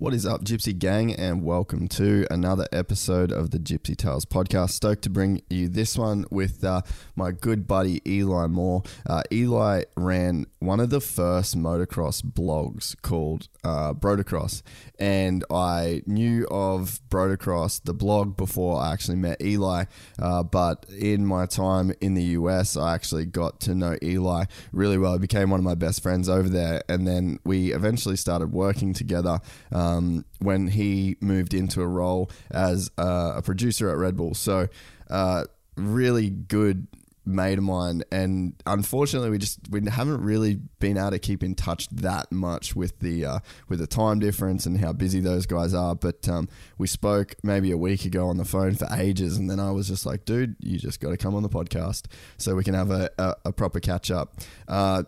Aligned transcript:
What 0.00 0.14
is 0.14 0.24
up, 0.24 0.44
Gypsy 0.44 0.78
Gang, 0.78 1.12
and 1.14 1.44
welcome 1.44 1.86
to 1.88 2.26
another 2.30 2.66
episode 2.72 3.30
of 3.30 3.50
the 3.50 3.58
Gypsy 3.58 3.94
Tales 3.94 4.24
podcast. 4.24 4.70
Stoked 4.70 5.02
to 5.02 5.10
bring 5.10 5.42
you 5.50 5.68
this 5.68 5.98
one 5.98 6.24
with 6.30 6.64
uh, 6.64 6.80
my 7.16 7.32
good 7.32 7.66
buddy 7.68 8.00
Eli 8.10 8.46
Moore. 8.46 8.82
Uh, 9.06 9.24
Eli 9.30 9.82
ran 9.98 10.46
one 10.58 10.80
of 10.80 10.88
the 10.88 11.02
first 11.02 11.54
motocross 11.54 12.22
blogs 12.22 12.96
called 13.02 13.48
uh, 13.62 13.92
Brotocross, 13.92 14.62
and 14.98 15.44
I 15.50 16.00
knew 16.06 16.46
of 16.50 17.02
Brotocross, 17.10 17.84
the 17.84 17.92
blog, 17.92 18.38
before 18.38 18.80
I 18.80 18.94
actually 18.94 19.18
met 19.18 19.42
Eli. 19.42 19.84
Uh, 20.18 20.42
but 20.42 20.86
in 20.88 21.26
my 21.26 21.44
time 21.44 21.92
in 22.00 22.14
the 22.14 22.22
US, 22.22 22.74
I 22.74 22.94
actually 22.94 23.26
got 23.26 23.60
to 23.60 23.74
know 23.74 23.98
Eli 24.02 24.46
really 24.72 24.96
well. 24.96 25.12
He 25.12 25.18
became 25.18 25.50
one 25.50 25.60
of 25.60 25.64
my 25.64 25.74
best 25.74 26.02
friends 26.02 26.26
over 26.26 26.48
there, 26.48 26.82
and 26.88 27.06
then 27.06 27.38
we 27.44 27.74
eventually 27.74 28.16
started 28.16 28.50
working 28.50 28.94
together. 28.94 29.40
Um, 29.70 29.89
when 30.38 30.68
he 30.68 31.16
moved 31.20 31.54
into 31.54 31.80
a 31.82 31.86
role 31.86 32.30
as 32.50 32.90
uh, 32.98 33.34
a 33.36 33.42
producer 33.42 33.90
at 33.90 33.96
Red 33.96 34.16
Bull. 34.16 34.34
So, 34.34 34.68
uh, 35.08 35.44
really 35.76 36.30
good 36.30 36.86
mate 37.30 37.58
of 37.58 37.64
mine. 37.64 38.02
And 38.10 38.54
unfortunately 38.66 39.30
we 39.30 39.38
just 39.38 39.58
we 39.70 39.80
haven't 39.88 40.22
really 40.22 40.60
been 40.78 40.96
able 40.96 41.10
to 41.10 41.18
keep 41.18 41.42
in 41.42 41.54
touch 41.54 41.88
that 41.90 42.30
much 42.30 42.74
with 42.76 42.98
the 43.00 43.24
uh, 43.24 43.38
with 43.68 43.78
the 43.78 43.86
time 43.86 44.18
difference 44.18 44.66
and 44.66 44.78
how 44.78 44.92
busy 44.92 45.20
those 45.20 45.46
guys 45.46 45.74
are. 45.74 45.94
But 45.94 46.28
um, 46.28 46.48
we 46.78 46.86
spoke 46.86 47.34
maybe 47.42 47.70
a 47.70 47.76
week 47.78 48.04
ago 48.04 48.28
on 48.28 48.36
the 48.36 48.44
phone 48.44 48.74
for 48.74 48.88
ages. 48.92 49.36
And 49.36 49.50
then 49.50 49.60
I 49.60 49.70
was 49.70 49.88
just 49.88 50.06
like 50.06 50.24
dude 50.24 50.56
you 50.60 50.78
just 50.78 51.00
got 51.00 51.10
to 51.10 51.16
come 51.16 51.34
on 51.34 51.42
the 51.42 51.48
podcast 51.48 52.06
so 52.36 52.54
we 52.54 52.64
can 52.64 52.74
have 52.74 52.90
a, 52.90 53.10
a, 53.18 53.34
a 53.46 53.52
proper 53.52 53.80
catch 53.80 54.10
up. 54.10 54.36
Uh, 54.68 55.04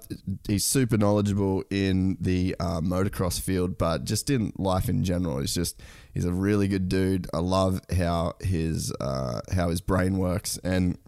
he's 0.46 0.64
super 0.64 0.96
knowledgeable 0.96 1.64
in 1.70 2.16
the 2.20 2.56
uh, 2.60 2.80
motocross 2.80 3.40
field 3.40 3.78
but 3.78 4.04
just 4.04 4.30
in 4.30 4.52
life 4.56 4.88
in 4.88 5.04
general 5.04 5.38
he's 5.38 5.54
just 5.54 5.80
he's 6.12 6.24
a 6.24 6.32
really 6.32 6.68
good 6.68 6.88
dude. 6.88 7.26
I 7.32 7.38
love 7.38 7.80
how 7.96 8.34
his 8.40 8.92
uh, 9.00 9.40
how 9.54 9.68
his 9.68 9.80
brain 9.80 10.18
works. 10.18 10.58
And 10.62 10.98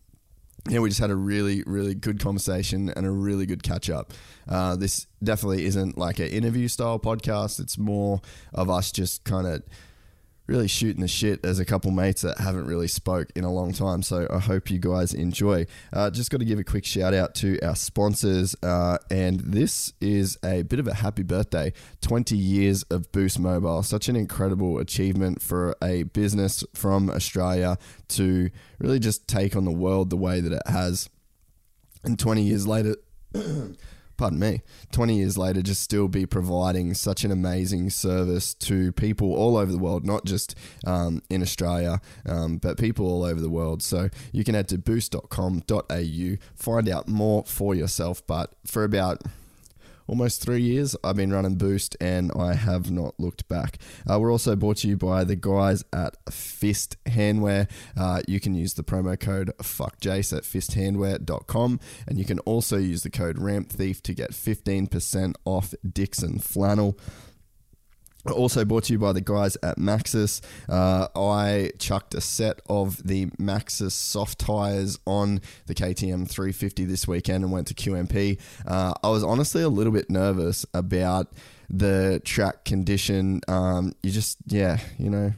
yeah, 0.69 0.79
we 0.79 0.89
just 0.89 1.01
had 1.01 1.11
a 1.11 1.17
really, 1.17 1.63
really 1.67 1.95
good 1.95 2.19
conversation 2.21 2.89
and 2.89 3.05
a 3.05 3.11
really 3.11 3.45
good 3.45 3.63
catch 3.63 3.91
up. 3.91 4.13
Uh, 4.49 4.77
this 4.77 5.07
definitely 5.23 5.67
isn't 5.67 5.99
like 5.99 6.19
an 6.19 6.29
interview 6.29 6.69
style 6.69 6.99
podcast. 6.99 7.61
It's 7.61 7.77
more 7.77 8.21
of 8.53 8.71
us 8.71 8.91
just 8.91 9.25
kind 9.25 9.47
of 9.47 9.63
really 10.47 10.69
shooting 10.69 11.00
the 11.00 11.09
shit 11.09 11.44
as 11.44 11.59
a 11.59 11.65
couple 11.65 11.91
mates 11.91 12.22
that 12.22 12.38
haven't 12.38 12.66
really 12.66 12.88
spoke 12.88 13.28
in 13.34 13.44
a 13.44 13.53
long 13.53 13.72
time. 13.72 14.03
So 14.03 14.27
I 14.31 14.38
hope 14.38 14.71
you 14.71 14.78
guys 14.78 15.15
enjoy. 15.15 15.66
Uh, 15.93 16.10
just 16.10 16.31
got 16.31 16.38
to 16.38 16.44
give 16.44 16.59
a 16.59 16.65
quick 16.65 16.84
shout 16.84 17.15
out 17.15 17.34
to 17.37 17.59
our 17.62 17.75
sponsors, 17.75 18.54
uh, 18.62 18.99
and 19.10 19.41
this 19.41 19.93
is 20.00 20.38
a 20.44 20.62
bit 20.62 20.78
of 20.78 20.87
a 20.87 20.94
happy 20.94 21.22
birthday. 21.22 21.72
Twenty 22.00 22.37
years 22.37 22.83
of 22.84 23.10
Boost 23.12 23.38
Mobile, 23.38 23.83
such 23.83 24.09
an 24.09 24.16
incredible 24.16 24.78
achievement 24.78 25.41
for 25.41 25.77
a 25.83 26.04
business 26.04 26.65
from 26.75 27.10
Australia 27.10 27.78
to 28.09 28.50
really 28.78 28.99
just 28.99 29.27
take 29.27 29.56
on 29.56 29.65
the 29.65 29.72
world 29.72 30.10
the 30.10 30.16
way 30.16 30.41
that 30.41 30.53
it 30.53 30.62
has. 30.66 31.09
And 32.04 32.19
twenty 32.19 32.43
years 32.43 32.66
later. 32.66 32.97
pardon 34.17 34.39
me, 34.39 34.63
20 34.93 35.17
years 35.17 35.39
later, 35.39 35.63
just 35.63 35.83
still 35.83 36.09
be 36.09 36.27
providing 36.27 36.95
such 36.95 37.25
an 37.25 37.31
amazing 37.31 37.91
service 37.91 38.55
to 38.55 38.93
people 38.93 39.35
all 39.35 39.57
over 39.57 39.71
the 39.71 39.79
world, 39.79 40.05
not 40.05 40.25
just 40.25 40.57
um, 40.87 41.23
in 41.31 41.43
Australia, 41.43 42.01
um, 42.27 42.59
but 42.59 42.79
people 42.79 43.07
all 43.07 43.25
over 43.25 43.41
the 43.41 43.51
world. 43.51 43.83
So 43.83 44.09
you 44.33 44.45
can 44.45 44.55
head 44.55 44.69
to 44.69 44.79
boost.com.au, 44.79 46.37
find 46.55 46.89
out 46.89 47.09
more 47.09 47.45
for 47.45 47.75
yourself. 47.75 48.27
But 48.27 48.55
for 48.67 48.85
about 48.85 49.23
almost 50.06 50.42
three 50.42 50.62
years. 50.62 50.97
I've 51.03 51.16
been 51.16 51.32
running 51.32 51.56
Boost 51.56 51.97
and 52.00 52.31
I 52.37 52.54
have 52.54 52.91
not 52.91 53.19
looked 53.19 53.48
back. 53.48 53.78
Uh, 54.09 54.19
we're 54.20 54.32
also 54.32 54.56
brought 54.56 54.78
to 54.78 54.88
you 54.88 54.97
by 54.97 55.25
the 55.25 55.37
guys 55.37 55.84
at 55.92 56.16
Fist 56.32 56.97
Handwear. 57.04 57.69
Uh, 57.97 58.22
you 58.26 58.41
can 58.41 58.54
use 58.54 58.75
the 58.75 58.82
promo 58.82 59.19
code 59.19 59.53
FUCKJASE 59.59 60.37
at 60.37 60.42
fisthandwear.com 60.44 61.81
and 62.06 62.19
you 62.19 62.25
can 62.25 62.38
also 62.41 62.76
use 62.76 63.03
the 63.03 63.10
code 63.10 63.38
RAMPTHIEF 63.38 64.00
to 64.03 64.15
get 64.15 64.32
15% 64.32 65.34
off 65.44 65.75
Dixxon 65.87 66.42
Flannel. 66.42 66.98
Also 68.33 68.65
brought 68.65 68.85
to 68.85 68.93
you 68.93 68.99
by 68.99 69.12
the 69.12 69.21
guys 69.21 69.57
at 69.62 69.79
Maxxis. 69.79 70.41
Uh, 70.69 71.09
I 71.15 71.71
chucked 71.79 72.15
a 72.15 72.21
set 72.21 72.61
of 72.69 73.07
the 73.07 73.27
Maxxis 73.39 73.93
soft 73.93 74.39
tires 74.39 74.99
on 75.07 75.41
the 75.67 75.75
KTM 75.75 76.29
350 76.29 76.84
this 76.84 77.07
weekend 77.07 77.45
and 77.45 77.53
went 77.53 77.67
to 77.69 77.75
QMP. 77.75 78.41
Uh, 78.67 78.95
I 79.03 79.09
was 79.09 79.23
honestly 79.23 79.63
a 79.63 79.69
little 79.69 79.93
bit 79.93 80.09
nervous 80.09 80.65
about 80.73 81.33
the 81.69 82.21
track 82.25 82.65
condition. 82.65 83.41
Um, 83.49 83.95
you 84.03 84.11
just, 84.11 84.39
yeah, 84.47 84.79
you 84.99 85.11
know, 85.11 85.33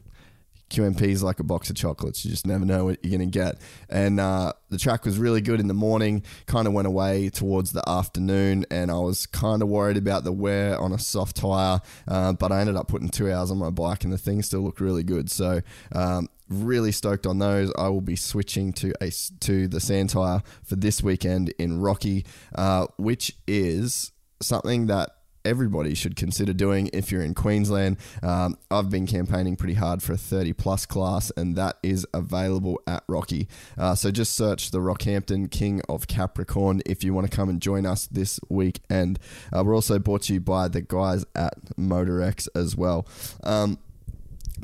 QMP 0.70 1.02
is 1.02 1.22
like 1.22 1.38
a 1.38 1.44
box 1.44 1.70
of 1.70 1.76
chocolates. 1.76 2.24
You 2.24 2.30
just 2.30 2.46
never 2.46 2.64
know 2.64 2.84
what 2.86 2.98
you're 3.02 3.16
going 3.16 3.30
to 3.30 3.38
get. 3.38 3.58
And 3.88 4.18
uh, 4.18 4.52
the 4.68 4.78
track 4.78 5.04
was 5.04 5.18
really 5.18 5.40
good 5.40 5.60
in 5.60 5.68
the 5.68 5.74
morning, 5.74 6.22
kind 6.46 6.66
of 6.66 6.72
went 6.72 6.88
away 6.88 7.30
towards 7.30 7.72
the 7.72 7.88
afternoon, 7.88 8.66
and 8.70 8.90
I 8.90 8.98
was 8.98 9.26
kind 9.26 9.62
of 9.62 9.68
worried 9.68 9.96
about 9.96 10.24
the 10.24 10.32
wear 10.32 10.78
on 10.78 10.92
a 10.92 10.98
soft 10.98 11.36
tire, 11.36 11.80
uh, 12.08 12.32
but 12.32 12.50
I 12.50 12.60
ended 12.60 12.76
up 12.76 12.88
putting 12.88 13.08
two 13.08 13.30
hours 13.32 13.50
on 13.50 13.58
my 13.58 13.70
bike, 13.70 14.04
and 14.04 14.12
the 14.12 14.18
thing 14.18 14.42
still 14.42 14.60
looked 14.60 14.80
really 14.80 15.04
good. 15.04 15.30
So, 15.30 15.60
um, 15.92 16.28
really 16.48 16.92
stoked 16.92 17.26
on 17.26 17.38
those. 17.38 17.72
I 17.76 17.88
will 17.88 18.00
be 18.00 18.16
switching 18.16 18.72
to 18.74 18.92
a 19.00 19.10
to 19.40 19.68
the 19.68 19.80
sand 19.80 20.10
tire 20.10 20.42
for 20.64 20.76
this 20.76 21.02
weekend 21.02 21.52
in 21.58 21.80
Rocky, 21.80 22.24
uh, 22.54 22.86
which 22.96 23.36
is 23.46 24.12
something 24.40 24.86
that 24.86 25.15
everybody 25.46 25.94
should 25.94 26.16
consider 26.16 26.52
doing 26.52 26.90
if 26.92 27.12
you're 27.12 27.22
in 27.22 27.32
Queensland. 27.32 27.96
Um, 28.22 28.58
I've 28.70 28.90
been 28.90 29.06
campaigning 29.06 29.54
pretty 29.56 29.74
hard 29.74 30.02
for 30.02 30.12
a 30.12 30.16
30 30.16 30.52
plus 30.54 30.84
class, 30.84 31.30
and 31.36 31.54
that 31.56 31.78
is 31.82 32.04
available 32.12 32.80
at 32.86 33.04
Rocky. 33.06 33.48
Uh, 33.78 33.94
so 33.94 34.10
just 34.10 34.34
search 34.34 34.72
the 34.72 34.78
Rockhampton 34.78 35.50
King 35.50 35.80
of 35.88 36.08
Capricorn 36.08 36.82
if 36.84 37.04
you 37.04 37.14
want 37.14 37.30
to 37.30 37.34
come 37.34 37.48
and 37.48 37.62
join 37.62 37.86
us 37.86 38.06
this 38.08 38.40
weekend. 38.48 39.20
Uh, 39.56 39.62
we're 39.64 39.74
also 39.74 40.00
brought 40.00 40.22
to 40.22 40.34
you 40.34 40.40
by 40.40 40.66
the 40.66 40.82
guys 40.82 41.24
at 41.36 41.54
MotorX 41.78 42.48
as 42.56 42.76
well. 42.76 43.06
Um, 43.44 43.78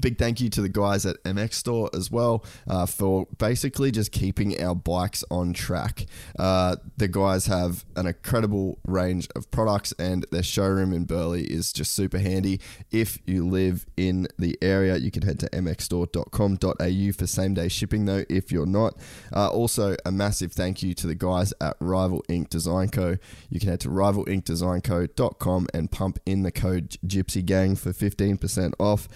Big 0.00 0.18
thank 0.18 0.40
you 0.40 0.48
to 0.50 0.62
the 0.62 0.68
guys 0.68 1.04
at 1.04 1.22
MX 1.24 1.54
Store 1.54 1.90
as 1.94 2.10
well 2.10 2.44
uh, 2.68 2.86
for 2.86 3.26
basically 3.38 3.90
just 3.90 4.12
keeping 4.12 4.60
our 4.60 4.74
bikes 4.74 5.24
on 5.30 5.52
track. 5.52 6.06
Uh, 6.38 6.76
the 6.96 7.08
guys 7.08 7.46
have 7.46 7.84
an 7.96 8.06
incredible 8.06 8.78
range 8.86 9.28
of 9.34 9.50
products, 9.50 9.92
and 9.98 10.26
their 10.30 10.42
showroom 10.42 10.92
in 10.92 11.04
Burleigh 11.04 11.44
is 11.48 11.72
just 11.72 11.92
super 11.92 12.18
handy. 12.18 12.60
If 12.90 13.18
you 13.26 13.46
live 13.46 13.86
in 13.96 14.28
the 14.38 14.56
area, 14.62 14.96
you 14.96 15.10
can 15.10 15.22
head 15.22 15.38
to 15.40 15.50
mxstore.com.au 15.50 17.12
for 17.12 17.26
same 17.26 17.54
day 17.54 17.68
shipping, 17.68 18.04
though, 18.06 18.24
if 18.28 18.50
you're 18.50 18.66
not. 18.66 18.96
Uh, 19.34 19.48
also, 19.50 19.96
a 20.04 20.12
massive 20.12 20.52
thank 20.52 20.82
you 20.82 20.94
to 20.94 21.06
the 21.06 21.14
guys 21.14 21.52
at 21.60 21.76
Rival 21.80 22.24
Ink 22.28 22.48
Design 22.48 22.88
Co. 22.88 23.16
You 23.50 23.60
can 23.60 23.68
head 23.68 23.80
to 23.80 23.88
rivalinkdesignco.com 23.88 25.66
and 25.74 25.90
pump 25.90 26.18
in 26.26 26.42
the 26.42 26.52
code 26.52 26.96
Gypsy 27.06 27.44
Gang 27.44 27.76
for 27.76 27.92
15% 27.92 28.74
off. 28.78 29.08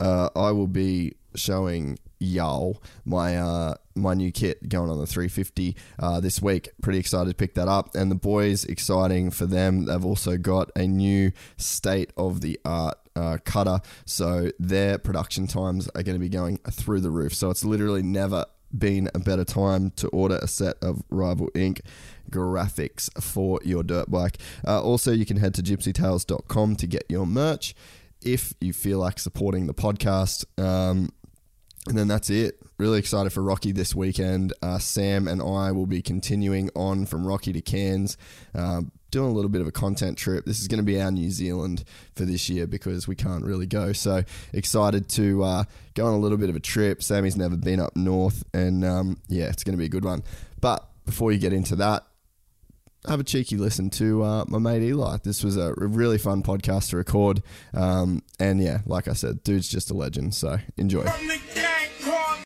Uh, 0.00 0.30
I 0.34 0.50
will 0.50 0.66
be 0.66 1.14
showing 1.34 1.98
y'all 2.18 2.82
my 3.04 3.38
uh, 3.38 3.74
my 3.94 4.14
new 4.14 4.30
kit 4.30 4.68
going 4.68 4.90
on 4.90 4.98
the 4.98 5.06
350 5.06 5.76
uh, 5.98 6.20
this 6.20 6.40
week. 6.40 6.68
Pretty 6.82 6.98
excited 6.98 7.28
to 7.30 7.34
pick 7.34 7.54
that 7.54 7.68
up, 7.68 7.94
and 7.94 8.10
the 8.10 8.16
boys 8.16 8.64
exciting 8.64 9.30
for 9.30 9.46
them. 9.46 9.86
They've 9.86 10.04
also 10.04 10.36
got 10.36 10.70
a 10.76 10.86
new 10.86 11.32
state 11.56 12.12
of 12.16 12.40
the 12.40 12.58
art 12.64 12.98
uh, 13.16 13.38
cutter, 13.44 13.80
so 14.04 14.50
their 14.58 14.98
production 14.98 15.46
times 15.46 15.88
are 15.94 16.02
going 16.02 16.16
to 16.16 16.20
be 16.20 16.28
going 16.28 16.58
through 16.70 17.00
the 17.00 17.10
roof. 17.10 17.34
So 17.34 17.50
it's 17.50 17.64
literally 17.64 18.02
never 18.02 18.44
been 18.76 19.10
a 19.14 19.18
better 19.18 19.44
time 19.44 19.90
to 19.96 20.06
order 20.08 20.38
a 20.40 20.46
set 20.46 20.76
of 20.80 21.02
Rival 21.10 21.48
Ink 21.54 21.80
graphics 22.30 23.10
for 23.20 23.58
your 23.64 23.82
dirt 23.82 24.10
bike. 24.10 24.38
Uh, 24.66 24.80
also, 24.80 25.12
you 25.12 25.26
can 25.26 25.38
head 25.38 25.54
to 25.54 25.62
gypsytales.com 25.62 26.76
to 26.76 26.86
get 26.86 27.04
your 27.08 27.26
merch 27.26 27.74
if 28.22 28.54
you 28.60 28.72
feel 28.72 28.98
like 28.98 29.18
supporting 29.18 29.66
the 29.66 29.74
podcast. 29.74 30.44
Um, 30.62 31.10
and 31.88 31.96
then 31.96 32.08
that's 32.08 32.30
it. 32.30 32.58
Really 32.78 32.98
excited 32.98 33.32
for 33.32 33.42
Rocky 33.42 33.72
this 33.72 33.94
weekend. 33.94 34.52
Uh, 34.62 34.78
Sam 34.78 35.26
and 35.28 35.40
I 35.40 35.72
will 35.72 35.86
be 35.86 36.02
continuing 36.02 36.70
on 36.74 37.06
from 37.06 37.26
Rocky 37.26 37.52
to 37.52 37.60
Cairns, 37.60 38.16
uh, 38.54 38.82
doing 39.10 39.30
a 39.30 39.32
little 39.32 39.48
bit 39.48 39.60
of 39.60 39.66
a 39.66 39.72
content 39.72 40.18
trip. 40.18 40.44
This 40.44 40.60
is 40.60 40.68
going 40.68 40.78
to 40.78 40.84
be 40.84 41.00
our 41.00 41.10
New 41.10 41.30
Zealand 41.30 41.84
for 42.14 42.24
this 42.24 42.48
year 42.48 42.66
because 42.66 43.08
we 43.08 43.16
can't 43.16 43.44
really 43.44 43.66
go. 43.66 43.92
So 43.92 44.22
excited 44.52 45.08
to 45.10 45.42
uh, 45.42 45.64
go 45.94 46.06
on 46.06 46.14
a 46.14 46.18
little 46.18 46.38
bit 46.38 46.50
of 46.50 46.56
a 46.56 46.60
trip. 46.60 47.02
Sammy's 47.02 47.36
never 47.36 47.56
been 47.56 47.80
up 47.80 47.96
north, 47.96 48.44
and 48.52 48.84
um, 48.84 49.18
yeah, 49.28 49.48
it's 49.48 49.64
going 49.64 49.74
to 49.74 49.78
be 49.78 49.86
a 49.86 49.90
good 49.90 50.04
one. 50.04 50.22
But 50.60 50.86
before 51.06 51.32
you 51.32 51.38
get 51.38 51.52
into 51.52 51.76
that, 51.76 52.04
have 53.08 53.20
a 53.20 53.24
cheeky 53.24 53.56
listen 53.56 53.90
to 53.90 54.22
uh, 54.22 54.44
my 54.48 54.58
mate 54.58 54.82
Eli. 54.82 55.18
This 55.22 55.42
was 55.42 55.56
a 55.56 55.74
really 55.76 56.18
fun 56.18 56.42
podcast 56.42 56.90
to 56.90 56.96
record. 56.96 57.42
Um, 57.74 58.22
and 58.38 58.62
yeah, 58.62 58.80
like 58.86 59.08
I 59.08 59.14
said, 59.14 59.42
dude's 59.42 59.68
just 59.68 59.90
a 59.90 59.94
legend. 59.94 60.34
So 60.34 60.58
enjoy. 60.76 61.04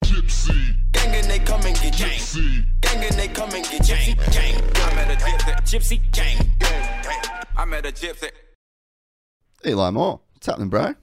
Gypsy. 0.04 0.76
Gang 0.92 1.28
they 1.28 1.38
come 1.40 1.62
and 1.62 1.74
get 1.80 1.94
gypsy. 1.94 2.64
Gang 2.80 3.16
they 3.16 3.28
come 3.28 3.52
and 3.52 3.64
get 3.64 3.82
gypsy. 3.82 4.16
Gang. 4.32 4.62
I 4.76 4.94
met 4.94 5.10
a 5.10 5.16
gypsy. 5.16 5.54
Gypsy 5.62 6.00
gang. 6.12 6.50
I 7.56 7.64
met 7.64 7.86
a 7.86 7.92
gypsy. 7.92 8.30
Eli 9.66 9.90
Moore, 9.90 10.20
what's 10.34 10.46
happening, 10.46 10.68
bro? 10.68 10.94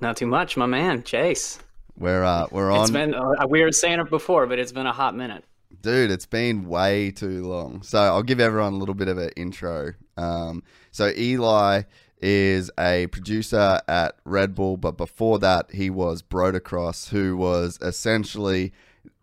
Not 0.00 0.16
too 0.16 0.26
much, 0.26 0.56
my 0.56 0.66
man, 0.66 1.02
Jase. 1.02 1.58
We're 1.98 2.22
uh, 2.24 2.46
we're 2.50 2.70
on. 2.70 2.82
It's 2.82 2.90
been 2.90 3.14
uh, 3.14 3.46
we 3.48 3.62
were 3.62 3.72
saying 3.72 4.00
it 4.00 4.08
before, 4.08 4.46
but 4.46 4.58
it's 4.58 4.72
been 4.72 4.86
a 4.86 4.92
hot 4.92 5.14
minute. 5.14 5.44
Dude, 5.82 6.10
it's 6.10 6.26
been 6.26 6.68
way 6.68 7.10
too 7.10 7.46
long. 7.46 7.82
So 7.82 7.98
I'll 7.98 8.22
give 8.22 8.40
everyone 8.40 8.74
a 8.74 8.76
little 8.76 8.94
bit 8.94 9.08
of 9.08 9.18
an 9.18 9.30
intro. 9.36 9.92
Um, 10.16 10.62
so 10.90 11.12
Eli 11.16 11.82
is 12.20 12.70
a 12.78 13.06
producer 13.06 13.80
at 13.88 14.16
Red 14.24 14.54
Bull, 14.54 14.76
but 14.76 14.96
before 14.96 15.38
that, 15.38 15.72
he 15.72 15.88
was 15.88 16.22
Brotocross, 16.22 17.08
who 17.08 17.36
was 17.36 17.78
essentially 17.80 18.72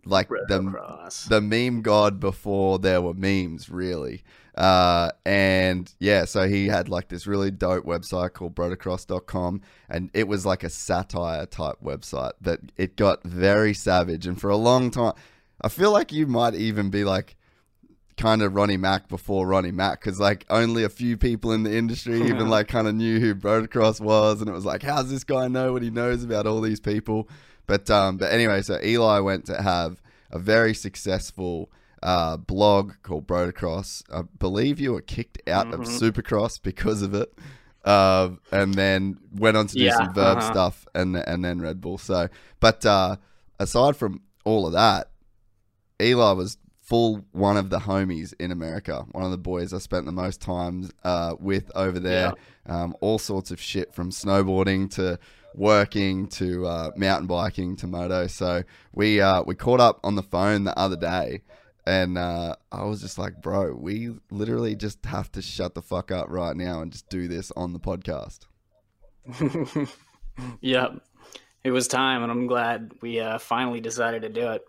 like 0.05 0.29
the, 0.29 1.21
the 1.29 1.41
meme 1.41 1.81
god 1.81 2.19
before 2.19 2.79
there 2.79 3.01
were 3.01 3.13
memes, 3.13 3.69
really. 3.69 4.23
Uh, 4.55 5.11
and 5.25 5.93
yeah, 5.99 6.25
so 6.25 6.47
he 6.47 6.67
had 6.67 6.89
like 6.89 7.09
this 7.09 7.27
really 7.27 7.51
dope 7.51 7.85
website 7.85 8.33
called 8.33 8.55
brotocross.com, 8.55 9.61
and 9.89 10.09
it 10.13 10.27
was 10.27 10.45
like 10.45 10.63
a 10.63 10.69
satire 10.69 11.45
type 11.45 11.75
website, 11.83 12.31
that 12.41 12.59
it 12.75 12.95
got 12.95 13.23
very 13.23 13.73
savage. 13.73 14.25
And 14.25 14.39
for 14.39 14.49
a 14.49 14.57
long 14.57 14.89
time, 14.89 15.13
I 15.61 15.69
feel 15.69 15.91
like 15.91 16.11
you 16.11 16.27
might 16.27 16.55
even 16.55 16.89
be 16.89 17.03
like 17.03 17.35
kind 18.17 18.41
of 18.41 18.55
Ronnie 18.55 18.77
Mac 18.77 19.07
before 19.07 19.47
Ronnie 19.47 19.71
Mac 19.71 20.01
because 20.01 20.19
like 20.19 20.45
only 20.49 20.83
a 20.83 20.89
few 20.89 21.17
people 21.17 21.51
in 21.51 21.63
the 21.63 21.75
industry 21.75 22.21
even 22.27 22.49
like 22.49 22.67
kind 22.67 22.87
of 22.87 22.95
knew 22.95 23.19
who 23.19 23.35
Brotocross 23.35 24.01
was, 24.01 24.41
and 24.41 24.49
it 24.49 24.53
was 24.53 24.65
like, 24.65 24.83
how's 24.83 25.09
this 25.09 25.23
guy 25.23 25.47
know 25.47 25.73
what 25.73 25.83
he 25.83 25.89
knows 25.89 26.23
about 26.23 26.47
all 26.47 26.61
these 26.61 26.79
people? 26.79 27.29
But 27.65 27.89
um, 27.89 28.17
but 28.17 28.31
anyway, 28.31 28.61
so 28.61 28.79
Eli 28.83 29.19
went 29.19 29.45
to 29.45 29.61
have 29.61 30.01
a 30.31 30.39
very 30.39 30.73
successful 30.73 31.71
uh, 32.03 32.37
blog 32.37 32.93
called 33.03 33.27
Brotocross. 33.27 34.03
I 34.11 34.23
believe 34.39 34.79
you 34.79 34.93
were 34.93 35.01
kicked 35.01 35.47
out 35.49 35.67
mm-hmm. 35.67 35.81
of 35.81 35.87
Supercross 35.87 36.61
because 36.61 37.01
of 37.01 37.13
it. 37.13 37.33
Uh, 37.85 38.31
and 38.51 38.73
then 38.73 39.17
went 39.33 39.55
on 39.55 39.65
to 39.65 39.73
do 39.73 39.85
yeah, 39.85 39.95
some 39.95 40.13
Vurb 40.13 40.37
uh-huh. 40.37 40.51
stuff 40.51 40.85
and 40.93 41.15
and 41.15 41.45
then 41.45 41.61
Red 41.61 41.79
Bull. 41.79 41.97
So, 41.97 42.27
but 42.59 42.85
uh, 42.85 43.15
aside 43.59 43.95
from 43.95 44.21
all 44.43 44.67
of 44.67 44.73
that, 44.73 45.09
Eli 46.01 46.31
was 46.33 46.57
full 46.81 47.25
one 47.33 47.57
of 47.57 47.69
the 47.69 47.79
homies 47.79 48.33
in 48.39 48.51
America. 48.51 49.05
One 49.11 49.25
of 49.25 49.31
the 49.31 49.37
boys 49.37 49.73
I 49.73 49.79
spent 49.79 50.05
the 50.05 50.11
most 50.11 50.41
time 50.41 50.89
uh, 51.03 51.35
with 51.39 51.69
over 51.75 51.99
there. 51.99 52.33
Yeah. 52.67 52.83
Um, 52.83 52.95
all 53.01 53.19
sorts 53.19 53.51
of 53.51 53.59
shit 53.59 53.93
from 53.93 54.11
snowboarding 54.11 54.89
to 54.95 55.19
working 55.53 56.27
to 56.27 56.65
uh, 56.65 56.91
mountain 56.95 57.27
biking 57.27 57.75
to 57.77 57.87
moto. 57.87 58.27
So 58.27 58.63
we 58.93 59.19
uh, 59.19 59.43
we 59.43 59.55
caught 59.55 59.79
up 59.79 59.99
on 60.03 60.15
the 60.15 60.23
phone 60.23 60.63
the 60.63 60.77
other 60.77 60.95
day. 60.95 61.41
And 61.85 62.17
uh, 62.17 62.57
I 62.69 62.83
was 62.83 62.99
just 62.99 63.17
like, 63.17 63.41
bro, 63.41 63.73
we 63.73 64.11
literally 64.29 64.75
just 64.75 65.05
have 65.05 65.31
to 65.31 65.41
shut 65.41 65.73
the 65.73 65.81
fuck 65.81 66.11
up 66.11 66.27
right 66.29 66.53
now 66.53 66.81
and 66.81 66.91
just 66.91 67.07
do 67.07 67.29
this 67.29 67.49
on 67.55 67.71
the 67.71 67.79
podcast. 67.79 68.39
yep. 70.59 71.01
It 71.63 71.71
was 71.71 71.87
time, 71.87 72.23
and 72.23 72.31
I'm 72.31 72.45
glad 72.45 72.91
we 73.01 73.21
uh, 73.21 73.37
finally 73.37 73.79
decided 73.79 74.23
to 74.23 74.29
do 74.29 74.51
it. 74.51 74.65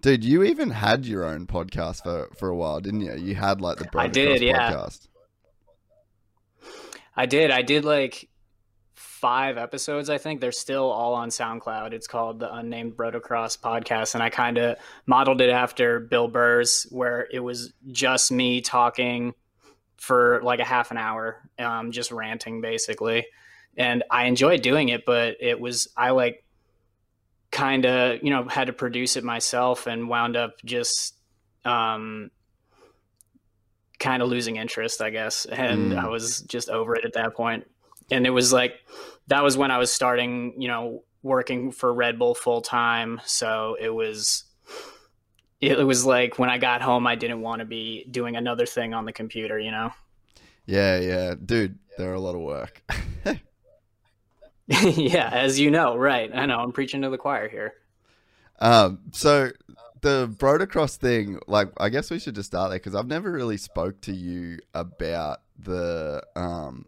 Dude, 0.00 0.24
you 0.24 0.44
even 0.44 0.70
had 0.70 1.06
your 1.06 1.24
own 1.24 1.46
podcast 1.46 2.04
for, 2.04 2.28
for 2.36 2.48
a 2.48 2.56
while, 2.56 2.80
didn't 2.80 3.00
you? 3.00 3.14
You 3.16 3.34
had 3.34 3.60
like 3.60 3.78
the 3.78 3.84
Brotocross 3.84 4.00
I 4.00 4.08
did, 4.08 4.42
yeah. 4.42 4.72
podcast. 4.72 5.08
I 7.16 7.26
did. 7.26 7.50
I 7.50 7.62
did 7.62 7.84
like 7.84 8.28
five 8.94 9.58
episodes, 9.58 10.08
I 10.08 10.18
think. 10.18 10.40
They're 10.40 10.52
still 10.52 10.88
all 10.88 11.14
on 11.14 11.30
SoundCloud. 11.30 11.92
It's 11.92 12.06
called 12.06 12.38
the 12.38 12.52
Unnamed 12.54 12.96
Brotocross 12.96 13.58
Podcast. 13.58 14.14
And 14.14 14.22
I 14.22 14.30
kind 14.30 14.56
of 14.58 14.76
modeled 15.06 15.40
it 15.40 15.50
after 15.50 15.98
Bill 15.98 16.28
Burr's, 16.28 16.86
where 16.90 17.26
it 17.32 17.40
was 17.40 17.72
just 17.90 18.30
me 18.30 18.60
talking 18.60 19.34
for 19.96 20.40
like 20.44 20.60
a 20.60 20.64
half 20.64 20.92
an 20.92 20.96
hour, 20.96 21.42
um, 21.58 21.90
just 21.90 22.12
ranting 22.12 22.60
basically. 22.60 23.26
And 23.76 24.04
I 24.10 24.26
enjoyed 24.26 24.62
doing 24.62 24.90
it, 24.90 25.04
but 25.04 25.38
it 25.40 25.58
was, 25.58 25.88
I 25.96 26.10
like 26.10 26.44
kind 27.50 27.86
of 27.86 28.22
you 28.22 28.30
know 28.30 28.46
had 28.46 28.66
to 28.66 28.72
produce 28.72 29.16
it 29.16 29.24
myself 29.24 29.86
and 29.86 30.08
wound 30.08 30.36
up 30.36 30.54
just 30.64 31.16
um, 31.64 32.30
kind 33.98 34.22
of 34.22 34.28
losing 34.28 34.56
interest 34.56 35.00
i 35.00 35.10
guess 35.10 35.44
and 35.46 35.92
mm. 35.92 35.98
i 35.98 36.08
was 36.08 36.40
just 36.42 36.68
over 36.68 36.94
it 36.94 37.04
at 37.04 37.14
that 37.14 37.34
point. 37.34 37.66
and 38.10 38.26
it 38.26 38.30
was 38.30 38.52
like 38.52 38.74
that 39.26 39.42
was 39.42 39.56
when 39.56 39.70
i 39.70 39.78
was 39.78 39.90
starting 39.90 40.54
you 40.60 40.68
know 40.68 41.02
working 41.22 41.72
for 41.72 41.92
red 41.92 42.18
bull 42.18 42.34
full 42.34 42.60
time 42.60 43.20
so 43.24 43.76
it 43.80 43.92
was 43.92 44.44
it 45.60 45.84
was 45.84 46.04
like 46.04 46.38
when 46.38 46.48
i 46.48 46.58
got 46.58 46.80
home 46.80 47.06
i 47.06 47.16
didn't 47.16 47.40
want 47.40 47.58
to 47.58 47.64
be 47.64 48.04
doing 48.10 48.36
another 48.36 48.66
thing 48.66 48.94
on 48.94 49.04
the 49.04 49.12
computer 49.12 49.58
you 49.58 49.72
know 49.72 49.90
yeah 50.66 50.98
yeah 50.98 51.34
dude 51.44 51.76
they're 51.96 52.14
a 52.14 52.20
lot 52.20 52.36
of 52.36 52.40
work 52.40 52.82
yeah, 54.82 55.30
as 55.32 55.58
you 55.58 55.70
know, 55.70 55.96
right. 55.96 56.30
I 56.34 56.44
know 56.46 56.58
I'm 56.58 56.72
preaching 56.72 57.02
to 57.02 57.10
the 57.10 57.16
choir 57.16 57.48
here. 57.48 57.72
Um, 58.60 59.00
so 59.12 59.50
the 60.02 60.28
Brotocross 60.28 60.96
thing, 60.96 61.40
like, 61.46 61.68
I 61.78 61.88
guess 61.88 62.10
we 62.10 62.18
should 62.18 62.34
just 62.34 62.48
start 62.48 62.70
there 62.70 62.78
because 62.78 62.94
I've 62.94 63.06
never 63.06 63.30
really 63.30 63.56
spoke 63.56 64.00
to 64.02 64.12
you 64.12 64.58
about 64.74 65.38
the, 65.58 66.22
um, 66.36 66.84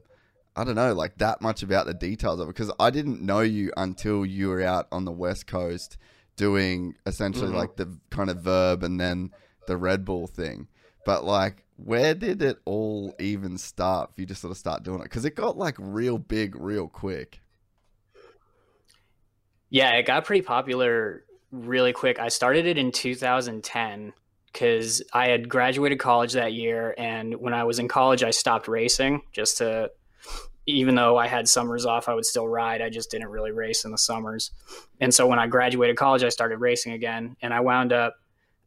I 0.55 0.65
don't 0.65 0.75
know, 0.75 0.93
like 0.93 1.17
that 1.19 1.41
much 1.41 1.63
about 1.63 1.87
the 1.87 1.95
details 1.95 2.39
of 2.39 2.49
it 2.49 2.55
because 2.55 2.71
I 2.79 2.91
didn't 2.91 3.23
know 3.23 3.41
you 3.41 3.73
until 3.77 4.27
you 4.27 4.49
were 4.49 4.63
out 4.63 4.87
on 4.93 5.07
the 5.07 5.13
West 5.13 5.47
Coast 5.47 5.97
doing 6.37 6.95
essentially 7.07 7.49
mm-hmm. 7.49 7.57
like 7.57 7.77
the 7.77 7.99
kind 8.11 8.29
of 8.29 8.39
Vurb 8.39 8.83
and 8.83 9.01
then 9.01 9.31
the 9.67 9.79
Red 9.79 10.05
Bull 10.05 10.27
thing. 10.27 10.69
But 11.07 11.25
like, 11.25 11.65
where 11.77 12.15
did 12.15 12.43
it 12.43 12.59
all 12.67 13.15
even 13.19 13.57
start? 13.57 14.11
If 14.13 14.19
you 14.19 14.27
just 14.27 14.43
sort 14.43 14.51
of 14.51 14.59
start 14.59 14.83
doing 14.83 15.01
it, 15.01 15.05
because 15.05 15.25
it 15.25 15.35
got 15.35 15.57
like 15.57 15.77
real 15.79 16.19
big, 16.19 16.57
real 16.57 16.89
quick. 16.89 17.41
Yeah, 19.71 19.93
it 19.93 20.05
got 20.05 20.25
pretty 20.25 20.43
popular 20.43 21.25
really 21.53 21.93
quick. 21.93 22.19
I 22.19 22.29
started 22.29 22.67
it 22.67 22.77
in 22.77 22.93
2010 22.93 24.13
because 24.53 25.03
I 25.13 25.29
had 25.29 25.49
graduated 25.49 25.99
college 25.99 26.33
that 26.33 26.53
year. 26.53 26.95
And 26.99 27.37
when 27.37 27.55
I 27.55 27.65
was 27.65 27.79
in 27.79 27.89
college, 27.89 28.23
I 28.23 28.31
stopped 28.31 28.69
racing 28.69 29.23
just 29.33 29.59
to, 29.59 29.91
even 30.67 30.95
though 30.97 31.17
I 31.17 31.29
had 31.29 31.49
summers 31.49 31.87
off, 31.87 32.09
I 32.09 32.15
would 32.15 32.25
still 32.25 32.49
ride. 32.49 32.83
I 32.83 32.91
just 32.91 33.11
didn't 33.11 33.29
really 33.29 33.53
race 33.53 33.85
in 33.85 33.93
the 33.93 33.99
summers. 33.99 34.51
And 35.01 35.15
so 35.15 35.27
when 35.27 35.39
I 35.39 35.47
graduated 35.47 35.97
college, 35.97 36.25
I 36.25 36.29
started 36.29 36.59
racing 36.59 36.93
again. 36.93 37.37
And 37.43 37.55
I 37.55 37.61
wound 37.61 37.93
up 37.93 38.17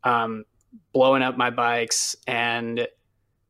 um, 0.03 0.45
blowing 0.93 1.21
up 1.21 1.37
my 1.37 1.49
bikes. 1.49 2.15
And 2.27 2.87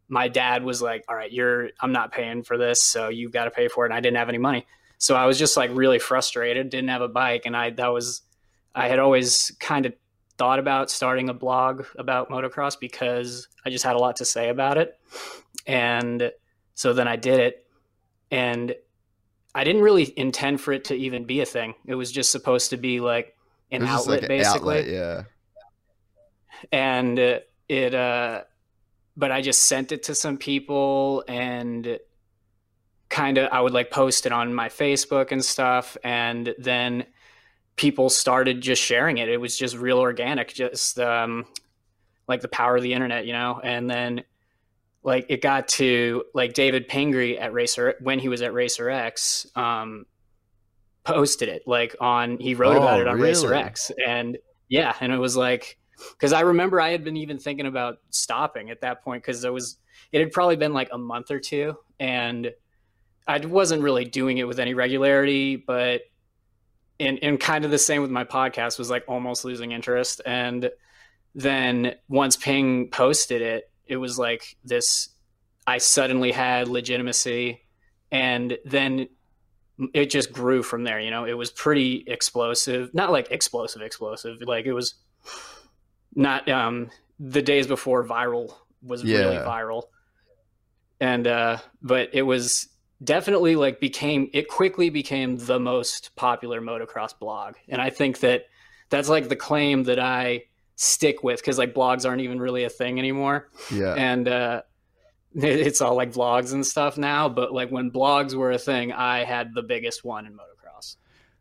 my 0.07 0.27
dad 0.27 0.63
was 0.63 0.81
like, 0.81 1.03
All 1.07 1.15
right, 1.15 1.31
you're, 1.31 1.69
I'm 1.79 1.91
not 1.91 2.11
paying 2.11 2.43
for 2.43 2.57
this. 2.57 2.83
So 2.83 3.09
you've 3.09 3.31
got 3.31 3.45
to 3.45 3.51
pay 3.51 3.67
for 3.67 3.85
it. 3.85 3.89
And 3.89 3.95
I 3.95 3.99
didn't 3.99 4.17
have 4.17 4.29
any 4.29 4.39
money. 4.39 4.65
So 5.03 5.15
I 5.17 5.25
was 5.25 5.37
just 5.37 5.57
like 5.57 5.69
really 5.73 5.99
frustrated, 5.99 6.69
didn't 6.69 6.87
have 6.87 7.01
a 7.01 7.09
bike. 7.09 7.41
And 7.45 7.57
I, 7.57 7.71
that 7.71 7.87
was, 7.91 8.21
I 8.73 8.87
had 8.87 8.99
always 8.99 9.51
kind 9.59 9.85
of 9.85 9.93
thought 10.37 10.59
about 10.59 10.89
starting 10.89 11.27
a 11.27 11.33
blog 11.33 11.83
about 11.97 12.29
motocross 12.29 12.79
because 12.79 13.49
I 13.65 13.69
just 13.69 13.83
had 13.83 13.97
a 13.97 13.99
lot 13.99 14.15
to 14.15 14.25
say 14.25 14.47
about 14.47 14.77
it. 14.77 14.97
And 15.67 16.31
so 16.75 16.93
then 16.93 17.09
I 17.09 17.17
did 17.17 17.41
it. 17.41 17.67
And 18.31 18.73
I 19.53 19.65
didn't 19.65 19.81
really 19.81 20.17
intend 20.17 20.61
for 20.61 20.71
it 20.71 20.85
to 20.85 20.95
even 20.95 21.25
be 21.25 21.41
a 21.41 21.45
thing. 21.45 21.73
It 21.85 21.95
was 21.95 22.09
just 22.09 22.31
supposed 22.31 22.69
to 22.69 22.77
be 22.77 23.01
like 23.01 23.35
an 23.73 23.81
It 23.81 23.85
was 23.85 23.91
outlet, 23.91 24.21
like 24.21 24.31
an 24.31 24.37
basically. 24.37 24.77
outlet, 24.77 24.87
yeah. 24.87 25.23
and 26.71 27.19
it 27.67 27.93
uh 27.93 28.43
but 29.17 29.31
i 29.31 29.41
just 29.41 29.63
sent 29.63 29.91
it 29.91 30.03
to 30.03 30.15
some 30.15 30.37
people 30.37 31.23
and 31.27 31.99
kind 33.13 33.37
of 33.37 33.47
i 33.51 33.61
would 33.61 33.73
like 33.73 33.91
post 33.91 34.25
it 34.25 34.31
on 34.31 34.53
my 34.53 34.67
facebook 34.67 35.31
and 35.31 35.45
stuff 35.45 35.95
and 36.03 36.55
then 36.57 37.05
people 37.75 38.09
started 38.09 38.61
just 38.61 38.81
sharing 38.81 39.17
it. 39.17 39.29
It 39.29 39.37
was 39.37 39.57
just 39.57 39.75
real 39.77 39.99
organic 39.99 40.53
just 40.53 40.99
um 40.99 41.45
like 42.27 42.41
the 42.41 42.47
power 42.47 42.75
of 42.75 42.83
the 42.83 42.93
internet 42.93 43.25
you 43.25 43.33
know? 43.33 43.59
And 43.63 43.89
then 43.89 44.23
like 45.03 45.25
it 45.29 45.41
got 45.41 45.67
to 45.67 46.23
like 46.33 46.53
david 46.53 46.87
pingree 46.87 47.37
at 47.37 47.51
racer 47.51 47.95
when 47.99 48.19
he 48.19 48.29
was 48.29 48.41
at 48.41 48.53
racer 48.53 48.89
x 48.89 49.45
um 49.55 50.05
posted 51.03 51.49
it 51.49 51.63
like 51.67 51.93
on 51.99 52.37
he 52.39 52.55
wrote 52.55 52.77
Oh, 52.77 52.81
about 52.81 53.01
it 53.01 53.07
on 53.07 53.19
racer 53.19 53.53
x 53.53 53.91
and 54.05 54.37
yeah 54.69 54.95
and 55.01 55.11
it 55.11 55.17
was 55.17 55.35
like 55.35 55.77
because 56.11 56.33
I 56.33 56.41
remember 56.41 56.79
I 56.79 56.89
had 56.89 57.03
been 57.03 57.17
even 57.17 57.37
thinking 57.37 57.65
about 57.65 57.97
stopping 58.09 58.69
at 58.69 58.81
that 58.81 59.03
point 59.03 59.23
because 59.23 59.43
it 59.43 59.53
was 59.53 59.77
it 60.11 60.19
had 60.19 60.31
probably 60.31 60.55
been 60.55 60.73
like 60.73 60.89
a 60.91 60.97
month 60.97 61.31
or 61.31 61.39
two, 61.39 61.75
and 61.99 62.51
I 63.27 63.39
wasn't 63.39 63.83
really 63.83 64.05
doing 64.05 64.37
it 64.37 64.47
with 64.47 64.59
any 64.59 64.73
regularity, 64.73 65.55
but 65.55 66.01
and 66.99 67.19
and 67.21 67.39
kind 67.39 67.65
of 67.65 67.71
the 67.71 67.77
same 67.77 68.01
with 68.01 68.11
my 68.11 68.23
podcast 68.23 68.77
was 68.77 68.89
like 68.89 69.03
almost 69.07 69.45
losing 69.45 69.71
interest, 69.71 70.21
and 70.25 70.69
then 71.35 71.95
once 72.07 72.35
Ping 72.37 72.89
posted 72.89 73.41
it, 73.41 73.71
it 73.87 73.97
was 73.97 74.19
like 74.19 74.57
this. 74.63 75.09
I 75.65 75.77
suddenly 75.77 76.31
had 76.31 76.67
legitimacy, 76.67 77.61
and 78.11 78.57
then 78.65 79.07
it 79.93 80.09
just 80.09 80.31
grew 80.31 80.61
from 80.61 80.83
there. 80.83 80.99
You 80.99 81.09
know, 81.09 81.25
it 81.25 81.33
was 81.33 81.49
pretty 81.51 82.03
explosive, 82.05 82.93
not 82.93 83.11
like 83.11 83.31
explosive, 83.31 83.81
explosive. 83.81 84.37
Like 84.41 84.65
it 84.65 84.73
was 84.73 84.95
not 86.15 86.47
um 86.49 86.89
the 87.19 87.41
days 87.41 87.67
before 87.67 88.05
viral 88.05 88.53
was 88.81 89.03
really 89.03 89.37
viral 89.37 89.83
and 90.99 91.27
uh 91.27 91.57
but 91.81 92.09
it 92.13 92.21
was 92.23 92.67
definitely 93.03 93.55
like 93.55 93.79
became 93.79 94.29
it 94.33 94.47
quickly 94.47 94.89
became 94.89 95.37
the 95.37 95.59
most 95.59 96.15
popular 96.15 96.61
motocross 96.61 97.17
blog. 97.17 97.55
And 97.67 97.81
i 97.81 97.89
think 97.89 98.19
that 98.21 98.45
that's 98.89 99.09
like 99.09 99.29
the 99.29 99.35
claim 99.35 99.83
that 99.83 99.99
i 99.99 100.43
stick 100.75 101.23
with 101.23 101.39
because 101.39 101.57
like 101.57 101.73
blogs 101.73 102.07
aren't 102.07 102.21
even 102.21 102.39
really 102.39 102.63
a 102.63 102.69
thing 102.69 102.99
anymore. 102.99 103.49
Yeah. 103.71 103.93
and 103.93 104.27
uh 104.27 104.61
it- 105.35 105.43
it's 105.67 105.81
all 105.81 105.95
like 105.95 106.11
vlogs 106.13 106.53
and 106.53 106.65
stuff 106.65 106.97
now. 106.97 107.27
But 107.29 107.53
like 107.53 107.69
when 107.71 107.91
blogs 107.91 108.33
were 108.35 108.51
a 108.51 108.57
thing 108.59 108.91
i 108.91 109.23
had 109.23 109.53
the 109.53 109.63
biggest 109.63 110.03
one 110.03 110.25
in 110.25 110.33
motocross. 110.33 110.95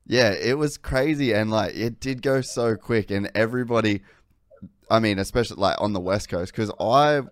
Yeah, 0.06 0.30
it 0.32 0.58
was 0.58 0.78
crazy. 0.78 1.32
And 1.32 1.50
like 1.50 1.74
it 1.74 2.00
did 2.00 2.22
go 2.22 2.40
so 2.40 2.76
quick. 2.76 3.10
And 3.10 3.30
everybody 3.34 4.02
I 4.90 4.98
mean, 4.98 5.18
especially 5.18 5.56
like 5.56 5.80
on 5.80 5.92
the 5.92 6.00
West 6.00 6.28
Coast 6.28 6.52
cuz 6.54 6.70
I 6.80 7.22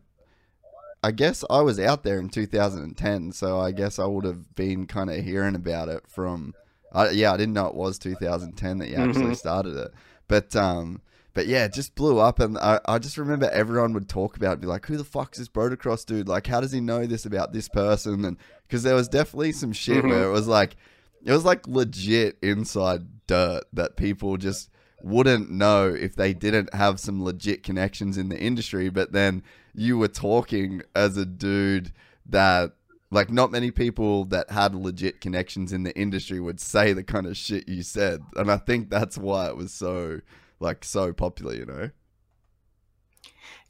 I 1.02 1.12
guess 1.12 1.45
I 1.49 1.61
was 1.62 1.80
out 1.80 2.02
there 2.02 2.19
in 2.19 2.28
2010, 2.28 3.33
so 3.33 3.59
I 3.59 3.73
guess 3.73 3.99
I 3.99 4.04
would 4.07 4.25
have 4.25 4.54
been 4.54 4.87
kind 4.87 5.11
of 5.11 5.25
hearing 5.25 5.54
about 5.54 5.88
it 5.88 6.04
from 6.09 6.54
I 6.92 7.11
yeah, 7.11 7.33
I 7.33 7.37
didn't 7.37 7.54
know 7.54 7.66
it 7.69 7.75
was 7.75 7.99
2010 7.99 8.78
that 8.78 8.88
you 8.88 8.97
actually 8.97 9.33
Mhm. 9.33 9.37
started 9.37 9.76
it. 9.76 9.92
But 10.28 10.54
um 10.57 11.00
but 11.33 11.47
yeah, 11.47 11.64
it 11.64 11.73
just 11.73 11.95
blew 11.95 12.19
up 12.19 12.40
and 12.40 12.59
I, 12.59 12.80
I 12.87 12.99
just 12.99 13.16
remember 13.16 13.49
everyone 13.50 13.92
would 13.95 14.09
talk 14.09 14.37
about 14.37 14.54
it, 14.54 14.61
be 14.61 14.66
like, 14.66 14.85
who 14.87 14.97
the 14.97 15.04
fuck's 15.04 15.38
this 15.38 15.49
Brotocross 15.49 16.04
dude? 16.04 16.28
Like, 16.28 16.49
how 16.49 16.61
does 16.61 16.73
he 16.73 16.80
know 16.80 17.07
this 17.07 17.25
about 17.25 17.52
this 17.52 17.69
person? 17.69 18.25
And 18.25 18.37
because 18.66 18.83
there 18.83 18.97
was 18.97 19.09
definitely 19.09 19.52
some 19.52 19.73
shit 19.73 20.02
Mhm. 20.04 20.09
where 20.09 20.25
it 20.28 20.33
was 20.33 20.49
like, 20.49 20.76
it 21.25 21.30
was 21.33 21.45
like 21.45 21.69
legit 21.69 22.37
inside 22.42 23.07
dirt 23.28 23.62
that 23.73 23.97
people 23.97 24.37
just 24.37 24.71
wouldn't 25.02 25.50
know 25.50 25.88
if 25.88 26.14
they 26.14 26.33
didn't 26.33 26.75
have 26.75 27.00
some 27.00 27.23
legit 27.23 27.62
connections 27.62 28.16
in 28.16 28.28
the 28.28 28.38
industry. 28.38 28.88
But 28.88 29.12
then 29.12 29.42
you 29.75 29.99
were 29.99 30.09
talking 30.09 30.83
as 30.95 31.16
a 31.16 31.25
dude 31.25 31.92
that, 32.26 32.73
like, 33.11 33.30
not 33.30 33.50
many 33.50 33.71
people 33.71 34.25
that 34.26 34.50
had 34.50 34.75
legit 34.75 35.21
connections 35.21 35.73
in 35.73 35.83
the 35.83 35.97
industry 35.97 36.40
would 36.40 36.61
say 36.61 36.92
the 36.92 37.02
kind 37.02 37.26
of 37.26 37.37
shit 37.37 37.69
you 37.69 37.83
said. 37.83 38.23
And 38.37 38.50
I 38.50 38.57
think 38.57 38.90
that's 38.90 39.19
why 39.19 39.49
it 39.49 39.57
was 39.57 39.73
so, 39.73 40.21
like, 40.61 40.85
so 40.85 41.12
popular, 41.12 41.54
you 41.54 41.66
know? 41.66 41.90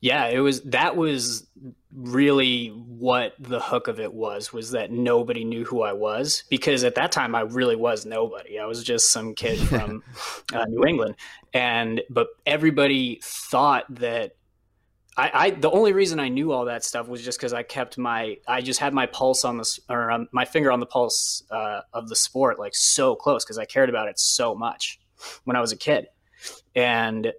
Yeah 0.00 0.26
it 0.26 0.40
was 0.40 0.62
that 0.62 0.96
was 0.96 1.46
really 1.92 2.68
what 2.68 3.34
the 3.38 3.60
hook 3.60 3.88
of 3.88 3.98
it 3.98 4.12
was 4.12 4.52
was 4.52 4.70
that 4.70 4.90
nobody 4.90 5.44
knew 5.44 5.64
who 5.64 5.82
i 5.82 5.92
was 5.92 6.44
because 6.50 6.84
at 6.84 6.94
that 6.94 7.10
time 7.10 7.34
i 7.34 7.40
really 7.40 7.76
was 7.76 8.06
nobody. 8.06 8.58
I 8.58 8.66
was 8.66 8.84
just 8.84 9.10
some 9.10 9.34
kid 9.34 9.58
from 9.68 10.02
uh, 10.52 10.64
new 10.66 10.84
england. 10.84 11.16
And 11.52 12.02
but 12.08 12.28
everybody 12.46 13.20
thought 13.22 13.84
that 13.96 14.36
I, 15.16 15.30
I 15.34 15.50
the 15.50 15.70
only 15.70 15.92
reason 15.92 16.20
I 16.20 16.28
knew 16.28 16.52
all 16.52 16.66
that 16.66 16.84
stuff 16.84 17.08
was 17.08 17.22
just 17.22 17.38
because 17.38 17.52
I 17.52 17.62
kept 17.62 17.98
my 17.98 18.36
I 18.46 18.60
just 18.60 18.80
had 18.80 18.94
my 18.94 19.06
pulse 19.06 19.44
on 19.44 19.58
the 19.58 19.78
or 19.88 20.10
um, 20.10 20.28
my 20.32 20.44
finger 20.44 20.70
on 20.70 20.80
the 20.80 20.86
pulse 20.86 21.42
uh, 21.50 21.80
of 21.92 22.08
the 22.08 22.16
sport 22.16 22.58
like 22.58 22.74
so 22.74 23.16
close 23.16 23.44
because 23.44 23.58
I 23.58 23.64
cared 23.64 23.88
about 23.88 24.08
it 24.08 24.18
so 24.18 24.54
much 24.54 25.00
when 25.44 25.56
I 25.56 25.60
was 25.60 25.72
a 25.72 25.76
kid, 25.76 26.06
and 26.74 27.32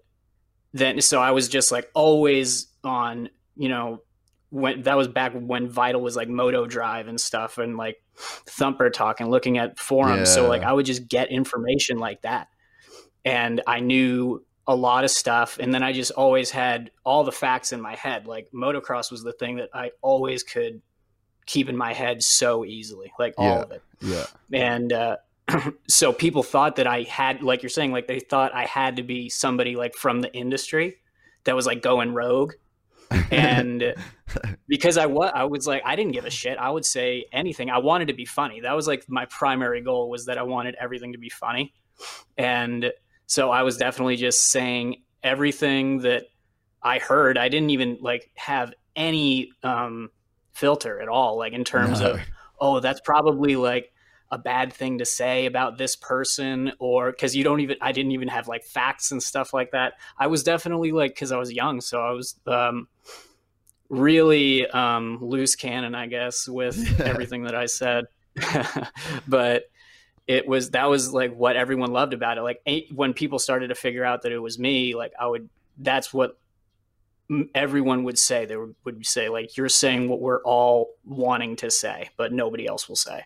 then 0.74 1.02
so 1.02 1.22
I 1.22 1.32
was 1.32 1.48
just 1.50 1.72
like 1.72 1.90
always 1.94 2.68
on 2.84 3.30
you 3.56 3.70
know 3.70 4.02
when 4.50 4.84
that 4.84 4.98
was 4.98 5.08
back 5.08 5.34
when 5.34 5.70
Vital 5.70 6.02
was 6.02 6.16
like 6.16 6.28
Moto 6.28 6.66
Drive 6.66 7.08
and 7.08 7.20
stuff 7.20 7.58
and 7.58 7.78
like 7.78 7.98
Thumper 8.18 8.90
Talk 8.90 9.20
and 9.22 9.32
looking 9.32 9.58
at 9.58 9.80
forums. 9.80 10.34
So 10.34 10.48
like 10.48 10.64
I 10.64 10.74
would 10.74 10.86
just 10.86 11.08
get 11.08 11.32
information 11.32 11.98
like 12.00 12.22
that, 12.24 12.48
and 13.24 13.62
I 13.68 13.80
knew 13.80 14.44
a 14.68 14.76
lot 14.76 15.04
of 15.04 15.10
stuff 15.10 15.58
and 15.60 15.74
then 15.74 15.82
i 15.82 15.92
just 15.92 16.12
always 16.12 16.52
had 16.52 16.92
all 17.04 17.24
the 17.24 17.32
facts 17.32 17.74
in 17.74 17.82
my 17.82 17.96
head 17.96 18.28
like 18.28 18.48
motocross 18.54 19.12
was 19.12 19.24
the 19.24 19.34
thing 19.34 19.56
that 19.56 19.70
i 19.74 19.90
always 20.04 20.44
could 20.44 20.82
keep 21.48 21.68
in 21.68 21.76
my 21.76 21.94
head 21.94 22.22
so 22.22 22.64
easily 22.64 23.12
like 23.18 23.34
all 23.40 23.48
Yeah. 23.48 23.62
of 23.64 23.72
it 23.72 23.82
Yeah. 24.02 24.26
and 24.54 24.94
uh 24.94 25.18
so 25.88 26.14
people 26.14 26.44
thought 26.44 26.76
that 26.76 26.88
i 26.88 27.04
had 27.04 27.42
like 27.44 27.62
you're 27.64 27.70
saying 27.70 27.92
like 27.92 28.08
they 28.08 28.20
thought 28.20 28.54
i 28.54 28.66
had 28.66 28.96
to 28.96 29.04
be 29.04 29.30
somebody 29.30 29.76
like 29.76 29.96
from 29.96 30.22
the 30.22 30.34
industry 30.34 30.98
that 31.44 31.56
was 31.56 31.66
like 31.66 31.82
going 31.82 32.14
rogue 32.14 32.54
and 33.32 33.94
because 34.68 34.98
I 34.98 35.06
was, 35.06 35.32
I 35.36 35.44
was 35.44 35.68
like, 35.68 35.82
I 35.86 35.96
didn't 35.96 36.14
give 36.14 36.26
a 36.26 36.30
shit. 36.30 36.58
I 36.58 36.70
would 36.70 36.86
say 36.86 37.26
anything. 37.34 37.70
I 37.70 37.80
wanted 37.80 38.08
to 38.08 38.14
be 38.14 38.26
funny. 38.26 38.62
That 38.62 38.74
was 38.74 38.88
like 38.88 39.04
my 39.10 39.26
primary 39.26 39.82
goal 39.82 40.10
was 40.10 40.26
that 40.28 40.38
I 40.38 40.44
wanted 40.44 40.76
everything 40.80 41.12
to 41.12 41.18
be 41.18 41.30
funny, 41.30 41.74
and 42.38 42.92
so 43.28 43.52
I 43.52 43.64
was 43.64 43.78
definitely 43.78 44.16
just 44.16 44.50
saying 44.50 45.04
everything 45.24 46.00
that 46.00 46.24
I 46.82 47.00
heard. 47.00 47.38
I 47.38 47.50
didn't 47.50 47.72
even 47.72 47.98
like 48.02 48.32
have 48.36 48.74
any 48.96 49.52
um, 49.64 50.10
filter 50.54 51.02
at 51.02 51.10
all, 51.10 51.38
like 51.38 51.54
in 51.54 51.64
terms 51.64 52.00
No. 52.00 52.12
of, 52.12 52.20
oh, 52.60 52.80
that's 52.80 53.02
probably 53.02 53.56
like 53.56 53.91
a 54.32 54.38
bad 54.38 54.72
thing 54.72 54.98
to 54.98 55.06
say 55.06 55.46
about 55.46 55.78
this 55.78 55.96
person 55.96 56.72
or 56.80 57.12
because 57.12 57.36
you 57.36 57.44
don't 57.44 57.60
even 57.60 57.76
i 57.82 57.92
didn't 57.92 58.14
even 58.14 58.30
have 58.30 58.48
like 58.48 58.64
facts 58.64 59.12
and 59.12 59.22
stuff 59.22 59.54
like 59.54 59.72
that. 59.72 59.94
I 60.18 60.28
was 60.28 60.44
definitely 60.44 60.94
like 60.94 61.14
because 61.14 61.32
i 61.32 61.38
was 61.38 61.52
young 61.52 61.82
so 61.82 62.02
i 62.02 62.12
was 62.12 62.36
um 62.48 62.88
really 63.90 64.66
um 64.68 65.20
loose 65.22 65.56
cannon 65.56 65.96
i 65.96 66.08
guess 66.08 66.48
with 66.48 67.00
everything 67.02 67.44
that 67.44 67.56
i 67.56 67.66
said. 67.66 68.06
But 69.28 69.70
it 70.28 70.48
was 70.48 70.72
that 70.72 70.90
was 70.90 71.14
like 71.14 71.36
what 71.36 71.58
everyone 71.58 71.92
loved 71.92 72.14
about 72.14 72.38
it. 72.38 72.42
Like 72.42 72.62
when 72.94 73.14
people 73.14 73.38
started 73.38 73.68
to 73.68 73.76
figure 73.76 74.06
out 74.06 74.22
that 74.22 74.32
it 74.32 74.40
was 74.40 74.58
me 74.58 74.96
like 74.96 75.12
i 75.20 75.28
would 75.28 75.50
that's 75.78 76.14
what 76.14 76.38
everyone 77.56 78.04
would 78.04 78.20
say. 78.20 78.46
They 78.46 78.58
would, 78.58 78.76
would 78.84 79.06
say 79.06 79.30
like 79.30 79.58
you're 79.58 79.70
saying 79.70 80.08
what 80.08 80.22
we're 80.22 80.44
all 80.44 80.92
wanting 81.04 81.58
to 81.58 81.70
say 81.70 82.10
but 82.16 82.32
nobody 82.32 82.66
else 82.66 82.88
will 82.88 82.96
say 82.96 83.26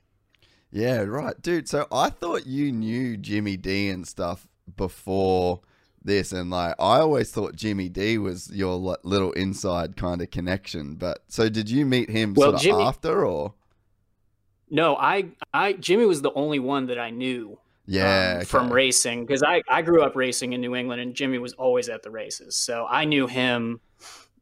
Yeah, 0.75 1.03
right, 1.03 1.41
dude. 1.41 1.69
So 1.69 1.87
I 1.89 2.09
thought 2.09 2.45
you 2.45 2.69
knew 2.69 3.15
Jimmy 3.15 3.55
D 3.55 3.87
and 3.87 4.05
stuff 4.05 4.45
before 4.75 5.61
this, 6.03 6.33
and 6.33 6.49
like 6.49 6.75
I 6.79 6.99
always 6.99 7.31
thought 7.31 7.55
Jimmy 7.55 7.87
D 7.87 8.17
was 8.17 8.51
your 8.53 8.75
li- 8.75 8.97
little 9.03 9.31
inside 9.31 9.95
kind 9.95 10.21
of 10.21 10.31
connection. 10.31 10.95
But 10.95 11.19
so 11.29 11.47
did 11.47 11.69
you 11.69 11.85
meet 11.85 12.09
him 12.09 12.33
Well, 12.33 12.47
sort 12.47 12.55
of 12.55 12.61
Jimmy- 12.61 12.83
after, 12.83 13.25
or 13.25 13.53
No, 14.69 14.97
I, 14.97 15.27
I, 15.53 15.73
Jimmy 15.73 16.05
was 16.05 16.21
the 16.21 16.33
only 16.33 16.59
one 16.59 16.87
that 16.87 16.99
I 16.99 17.09
knew 17.09 17.57
yeah, 17.85 18.39
um, 18.39 18.45
from 18.45 18.73
racing 18.73 19.25
because 19.25 19.43
I, 19.43 19.61
I 19.69 19.81
grew 19.81 20.03
up 20.03 20.17
racing 20.17 20.51
in 20.51 20.59
New 20.59 20.75
England, 20.75 20.99
and 20.99 21.15
Jimmy 21.15 21.37
was 21.37 21.53
always 21.53 21.87
at 21.87 22.03
the 22.03 22.11
races, 22.11 22.57
so 22.57 22.85
I 22.85 23.05
knew 23.05 23.27
him. 23.27 23.79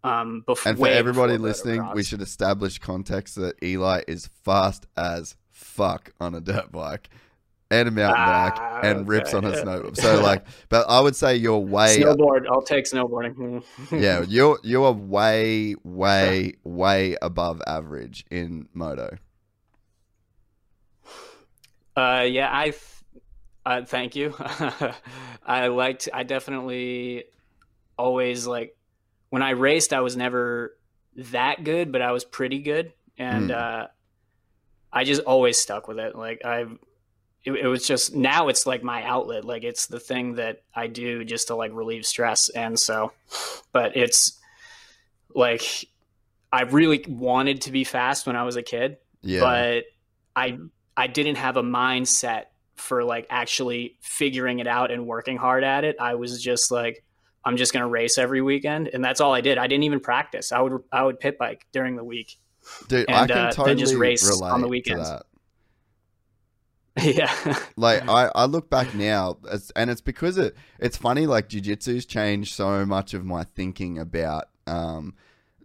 Um, 0.04 0.44
before 0.48 0.72
And 0.72 0.80
for 0.80 0.88
everybody 0.88 1.38
listening, 1.38 1.88
we 1.94 2.04
should 2.04 2.22
establish 2.22 2.80
context 2.80 3.36
that 3.36 3.62
Eli 3.64 4.02
is 4.08 4.30
fast 4.44 4.86
as 4.98 5.36
fuck 5.64 6.12
on 6.20 6.36
a 6.36 6.42
dirt 6.42 6.72
bike 6.72 7.10
and 7.72 7.88
a 7.88 7.92
mountain 7.92 8.24
Ah, 8.24 8.26
bike 8.26 8.62
and 8.84 9.08
rips 9.08 9.34
on 9.34 9.46
a 9.46 9.50
okay. 9.50 9.58
snowboard. 9.64 9.98
So 9.98 10.22
like, 10.22 10.46
but 10.70 10.88
I 10.90 11.00
would 11.00 11.16
say 11.16 11.36
you're 11.38 11.58
way 11.60 12.00
snowboard. 12.00 12.46
I'll 12.50 12.62
take 12.62 12.86
snowboarding. 12.86 13.64
yeah, 13.92 14.24
you're 14.28 14.60
you're 14.64 14.92
way, 14.92 15.76
way, 15.84 16.54
way 16.64 17.16
above 17.22 17.62
average 17.66 18.26
in 18.30 18.68
moto. 18.74 19.18
Uh, 21.96 22.26
yeah, 22.28 22.50
I. 22.52 22.74
Uh, 23.66 23.86
thank 23.86 24.16
you. 24.16 24.34
I 25.46 25.68
liked. 25.68 26.10
I 26.14 26.24
definitely 26.24 27.26
always 27.98 28.46
like 28.46 28.76
when 29.30 29.42
I 29.42 29.52
raced. 29.52 29.94
I 29.94 30.02
was 30.02 30.18
never 30.18 30.76
that 31.16 31.64
good, 31.64 31.92
but 31.92 32.02
I 32.02 32.12
was 32.12 32.26
pretty 32.26 32.60
good, 32.60 32.94
and 33.18 33.50
Mm. 33.50 33.56
uh, 33.56 33.88
I 34.94 35.04
just 35.04 35.22
always 35.24 35.60
stuck 35.60 35.88
with 35.88 36.00
it. 36.00 36.16
Like 36.16 36.46
I've. 36.46 36.78
It, 37.46 37.52
it 37.52 37.68
was 37.68 37.86
just 37.86 38.16
now 38.16 38.48
it's 38.48 38.66
like 38.66 38.84
my 38.84 39.04
outlet 39.04 39.44
like 39.44 39.66
it's 39.66 39.88
the 39.88 40.00
thing 40.00 40.36
that 40.36 40.64
i 40.74 40.88
do 40.88 41.26
just 41.26 41.48
to 41.48 41.56
like 41.58 41.74
relieve 41.74 42.06
stress 42.06 42.48
and 42.48 42.80
so 42.80 43.12
but 43.74 43.98
it's 43.98 44.40
like 45.36 45.64
i 46.54 46.62
really 46.62 47.04
wanted 47.06 47.60
to 47.64 47.72
be 47.74 47.84
fast 47.84 48.26
when 48.28 48.38
i 48.38 48.44
was 48.44 48.56
a 48.56 48.64
kid 48.64 48.96
Yeah. 49.24 49.42
but 49.42 49.84
I 50.38 50.58
I 50.96 51.08
didn't 51.08 51.36
have 51.36 51.58
a 51.58 51.64
mindset 51.64 52.44
for 52.76 53.04
like 53.04 53.28
actually 53.30 53.98
figuring 54.02 54.60
it 54.60 54.68
out 54.68 54.90
and 54.92 55.06
working 55.06 55.38
hard 55.38 55.64
at 55.64 55.84
it. 55.84 55.96
I 56.00 56.16
was 56.16 56.42
just 56.42 56.72
like 56.72 57.04
I'm 57.46 57.58
just 57.58 57.74
going 57.74 57.84
to 57.84 57.90
race 57.90 58.18
every 58.18 58.42
weekend 58.42 58.88
and 58.94 59.04
that's 59.04 59.20
all 59.22 59.34
I 59.34 59.42
did. 59.42 59.58
I 59.58 59.68
didn't 59.68 59.84
even 59.84 60.00
practice. 60.00 60.52
I 60.52 60.62
would 60.62 60.82
I 60.92 61.04
would 61.04 61.20
pit 61.20 61.38
bike 61.38 61.66
during 61.74 61.96
the 61.98 62.04
week. 62.04 62.38
Dude, 62.88 63.10
I 63.10 63.28
can 63.28 63.38
uh, 63.38 63.52
totally 63.52 63.76
just 63.76 63.96
race 63.96 64.28
relate 64.28 64.52
on 64.52 64.62
the 64.62 64.82
to 64.82 64.96
that. 64.96 65.24
yeah. 67.02 67.58
like 67.76 68.08
I, 68.08 68.30
I 68.36 68.46
look 68.46 68.70
back 68.70 68.94
now 68.94 69.38
and 69.76 69.90
it's 69.90 70.02
because 70.02 70.38
it 70.38 70.56
it's 70.80 70.96
funny 70.96 71.26
like 71.26 71.50
jiu-jitsu's 71.50 72.06
changed 72.06 72.54
so 72.54 72.86
much 72.86 73.16
of 73.16 73.26
my 73.26 73.44
thinking 73.44 73.98
about 73.98 74.46
um 74.68 75.16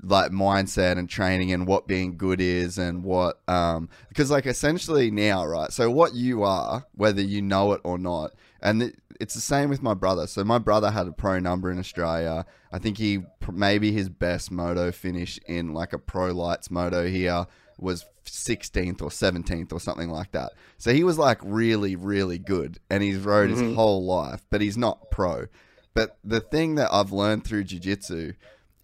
like 0.02 0.30
mindset 0.30 0.96
and 0.96 1.08
training 1.08 1.52
and 1.52 1.66
what 1.66 1.86
being 1.86 2.16
good 2.16 2.40
is 2.40 2.78
and 2.78 3.04
what 3.04 3.40
um 3.46 3.90
because 4.08 4.30
like 4.30 4.46
essentially 4.46 5.10
now 5.10 5.44
right 5.44 5.70
so 5.70 5.90
what 5.90 6.14
you 6.14 6.44
are 6.44 6.86
whether 6.94 7.20
you 7.20 7.42
know 7.42 7.72
it 7.72 7.80
or 7.84 7.98
not 7.98 8.32
and 8.62 8.94
it's 9.20 9.34
the 9.34 9.40
same 9.40 9.68
with 9.68 9.82
my 9.82 9.94
brother 9.94 10.26
so 10.26 10.44
my 10.44 10.58
brother 10.58 10.90
had 10.90 11.06
a 11.06 11.12
pro 11.12 11.38
number 11.38 11.70
in 11.70 11.78
australia 11.78 12.44
i 12.72 12.78
think 12.78 12.98
he 12.98 13.20
maybe 13.52 13.92
his 13.92 14.08
best 14.08 14.50
moto 14.50 14.92
finish 14.92 15.38
in 15.46 15.72
like 15.74 15.92
a 15.92 15.98
pro 15.98 16.32
lights 16.32 16.70
moto 16.70 17.06
here 17.06 17.46
was 17.78 18.04
16th 18.24 19.02
or 19.02 19.08
17th 19.08 19.72
or 19.72 19.80
something 19.80 20.10
like 20.10 20.32
that. 20.32 20.52
So 20.78 20.92
he 20.92 21.04
was 21.04 21.18
like 21.18 21.38
really, 21.42 21.96
really 21.96 22.38
good 22.38 22.78
and 22.90 23.02
he's 23.02 23.18
rode 23.18 23.50
his 23.50 23.60
mm-hmm. 23.60 23.74
whole 23.74 24.04
life, 24.04 24.44
but 24.50 24.60
he's 24.60 24.76
not 24.76 25.10
pro. 25.10 25.46
But 25.94 26.18
the 26.24 26.40
thing 26.40 26.74
that 26.76 26.92
I've 26.92 27.12
learned 27.12 27.44
through 27.44 27.64
jiu 27.64 27.80
jitsu 27.80 28.34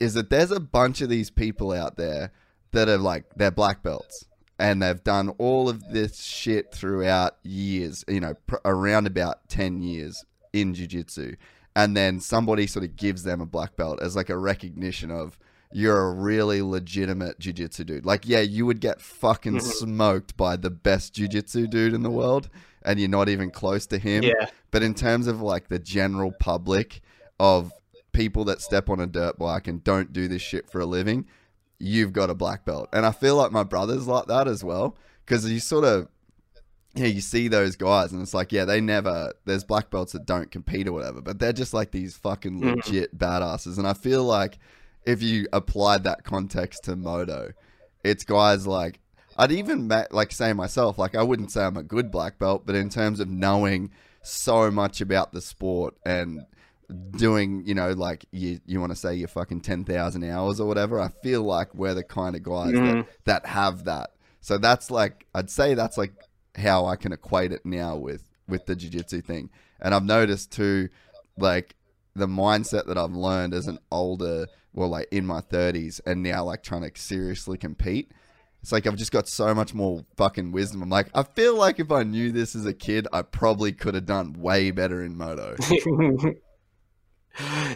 is 0.00 0.14
that 0.14 0.30
there's 0.30 0.50
a 0.50 0.60
bunch 0.60 1.00
of 1.00 1.08
these 1.08 1.30
people 1.30 1.72
out 1.72 1.96
there 1.96 2.32
that 2.72 2.88
are 2.88 2.98
like, 2.98 3.24
they're 3.36 3.50
black 3.50 3.82
belts 3.82 4.26
and 4.58 4.82
they've 4.82 5.02
done 5.02 5.30
all 5.38 5.68
of 5.68 5.92
this 5.92 6.22
shit 6.22 6.72
throughout 6.72 7.36
years, 7.42 8.04
you 8.08 8.20
know, 8.20 8.34
pr- 8.46 8.56
around 8.64 9.06
about 9.06 9.48
10 9.48 9.82
years 9.82 10.24
in 10.52 10.74
jiu 10.74 10.86
jitsu. 10.86 11.36
And 11.76 11.96
then 11.96 12.20
somebody 12.20 12.66
sort 12.66 12.84
of 12.84 12.94
gives 12.94 13.24
them 13.24 13.40
a 13.40 13.46
black 13.46 13.76
belt 13.76 14.00
as 14.00 14.14
like 14.14 14.30
a 14.30 14.38
recognition 14.38 15.10
of, 15.10 15.38
you're 15.74 16.02
a 16.02 16.12
really 16.12 16.62
legitimate 16.62 17.40
jujitsu 17.40 17.84
dude. 17.84 18.06
Like, 18.06 18.28
yeah, 18.28 18.40
you 18.40 18.64
would 18.64 18.80
get 18.80 19.00
fucking 19.00 19.56
mm-hmm. 19.56 19.66
smoked 19.66 20.36
by 20.36 20.54
the 20.54 20.70
best 20.70 21.14
jujitsu 21.16 21.68
dude 21.68 21.94
in 21.94 22.04
the 22.04 22.10
world, 22.10 22.48
and 22.84 23.00
you're 23.00 23.08
not 23.08 23.28
even 23.28 23.50
close 23.50 23.84
to 23.88 23.98
him. 23.98 24.22
Yeah. 24.22 24.46
But 24.70 24.84
in 24.84 24.94
terms 24.94 25.26
of 25.26 25.42
like 25.42 25.68
the 25.68 25.80
general 25.80 26.30
public 26.30 27.00
of 27.40 27.72
people 28.12 28.44
that 28.44 28.60
step 28.60 28.88
on 28.88 29.00
a 29.00 29.06
dirt 29.08 29.36
bike 29.36 29.66
and 29.66 29.82
don't 29.82 30.12
do 30.12 30.28
this 30.28 30.42
shit 30.42 30.70
for 30.70 30.80
a 30.80 30.86
living, 30.86 31.26
you've 31.78 32.12
got 32.12 32.30
a 32.30 32.34
black 32.34 32.64
belt. 32.64 32.88
And 32.92 33.04
I 33.04 33.12
feel 33.12 33.36
like 33.36 33.52
my 33.52 33.62
brother's 33.64 34.06
like 34.06 34.26
that 34.26 34.48
as 34.48 34.62
well, 34.64 34.96
because 35.24 35.48
you 35.50 35.60
sort 35.60 35.84
of 35.84 36.08
yeah, 36.96 37.06
you 37.06 37.20
see 37.20 37.48
those 37.48 37.74
guys, 37.74 38.12
and 38.12 38.22
it's 38.22 38.34
like, 38.34 38.52
yeah, 38.52 38.64
they 38.64 38.80
never. 38.80 39.32
There's 39.46 39.64
black 39.64 39.90
belts 39.90 40.12
that 40.12 40.26
don't 40.26 40.52
compete 40.52 40.86
or 40.86 40.92
whatever, 40.92 41.20
but 41.20 41.40
they're 41.40 41.52
just 41.52 41.74
like 41.74 41.90
these 41.90 42.16
fucking 42.16 42.60
Mhm. 42.60 42.76
legit 42.76 43.18
badasses. 43.18 43.78
And 43.78 43.86
I 43.88 43.94
feel 43.94 44.22
like 44.22 44.58
if 45.04 45.20
you 45.20 45.48
applied 45.52 46.04
that 46.04 46.22
context 46.22 46.84
to 46.84 46.94
moto, 46.94 47.50
it's 48.04 48.22
guys 48.24 48.66
like 48.66 49.00
I'd 49.36 49.50
even 49.50 49.88
like 49.88 50.30
say 50.30 50.52
myself, 50.52 50.96
like 50.96 51.16
I 51.16 51.22
wouldn't 51.24 51.50
say 51.50 51.64
I'm 51.64 51.76
a 51.76 51.82
good 51.82 52.12
black 52.12 52.38
belt, 52.38 52.62
but 52.64 52.76
in 52.76 52.88
terms 52.90 53.18
of 53.18 53.28
knowing 53.28 53.90
so 54.22 54.70
much 54.70 55.00
about 55.00 55.32
the 55.32 55.40
sport 55.40 55.94
and 56.06 56.46
doing, 57.10 57.62
you 57.66 57.74
know, 57.74 57.92
like 57.92 58.24
you 58.32 58.60
you 58.66 58.80
want 58.80 58.92
to 58.92 58.96
say 58.96 59.14
your 59.14 59.28
fucking 59.28 59.60
ten 59.60 59.84
thousand 59.84 60.24
hours 60.24 60.60
or 60.60 60.66
whatever, 60.68 61.00
I 61.00 61.08
feel 61.22 61.42
like 61.42 61.74
we're 61.74 61.94
the 61.94 62.02
kind 62.04 62.36
of 62.36 62.42
guys 62.42 62.72
that, 62.72 62.78
Mhm. 62.80 63.06
that 63.24 63.46
have 63.46 63.84
that. 63.84 64.10
So 64.40 64.58
that's 64.58 64.90
like 64.90 65.26
I'd 65.34 65.50
say 65.50 65.74
that's 65.74 65.96
like 65.98 66.12
how 66.56 66.86
I 66.86 66.96
can 66.96 67.12
equate 67.12 67.52
it 67.52 67.64
now 67.64 67.96
with 67.96 68.22
with 68.48 68.66
the 68.66 68.76
jiu-jitsu 68.76 69.22
thing. 69.22 69.50
And 69.80 69.94
I've 69.94 70.04
noticed 70.04 70.52
too 70.52 70.88
like 71.38 71.74
the 72.14 72.26
mindset 72.28 72.86
that 72.86 72.96
I've 72.98 73.12
learned 73.14 73.54
as 73.54 73.66
an 73.66 73.78
older 73.90 74.46
well 74.72 74.88
like 74.88 75.08
in 75.10 75.26
my 75.26 75.40
30s 75.40 76.00
and 76.06 76.22
now 76.22 76.44
like 76.44 76.62
trying 76.62 76.82
to 76.82 76.90
seriously 76.94 77.56
compete. 77.58 78.12
It's 78.62 78.72
like 78.72 78.86
I've 78.86 78.96
just 78.96 79.12
got 79.12 79.28
so 79.28 79.54
much 79.54 79.74
more 79.74 80.04
fucking 80.16 80.52
wisdom. 80.52 80.82
I'm 80.82 80.88
like 80.90 81.08
I 81.14 81.22
feel 81.22 81.56
like 81.56 81.80
if 81.80 81.90
I 81.90 82.02
knew 82.02 82.30
this 82.32 82.54
as 82.54 82.66
a 82.66 82.72
kid, 82.74 83.06
I 83.12 83.22
probably 83.22 83.72
could 83.72 83.94
have 83.94 84.06
done 84.06 84.34
way 84.34 84.70
better 84.70 85.02
in 85.02 85.16
moto. 85.16 85.56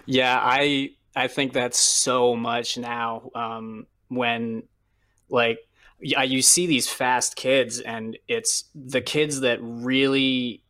yeah, 0.06 0.38
I 0.40 0.90
I 1.16 1.28
think 1.28 1.52
that's 1.52 1.78
so 1.78 2.36
much 2.36 2.78
now. 2.78 3.30
Um, 3.34 3.86
when 4.08 4.62
like 5.28 5.58
yeah, 6.00 6.22
you 6.22 6.42
see 6.42 6.66
these 6.66 6.88
fast 6.88 7.36
kids, 7.36 7.80
and 7.80 8.16
it's 8.28 8.64
the 8.74 9.00
kids 9.00 9.40
that 9.40 9.58
really, 9.60 10.62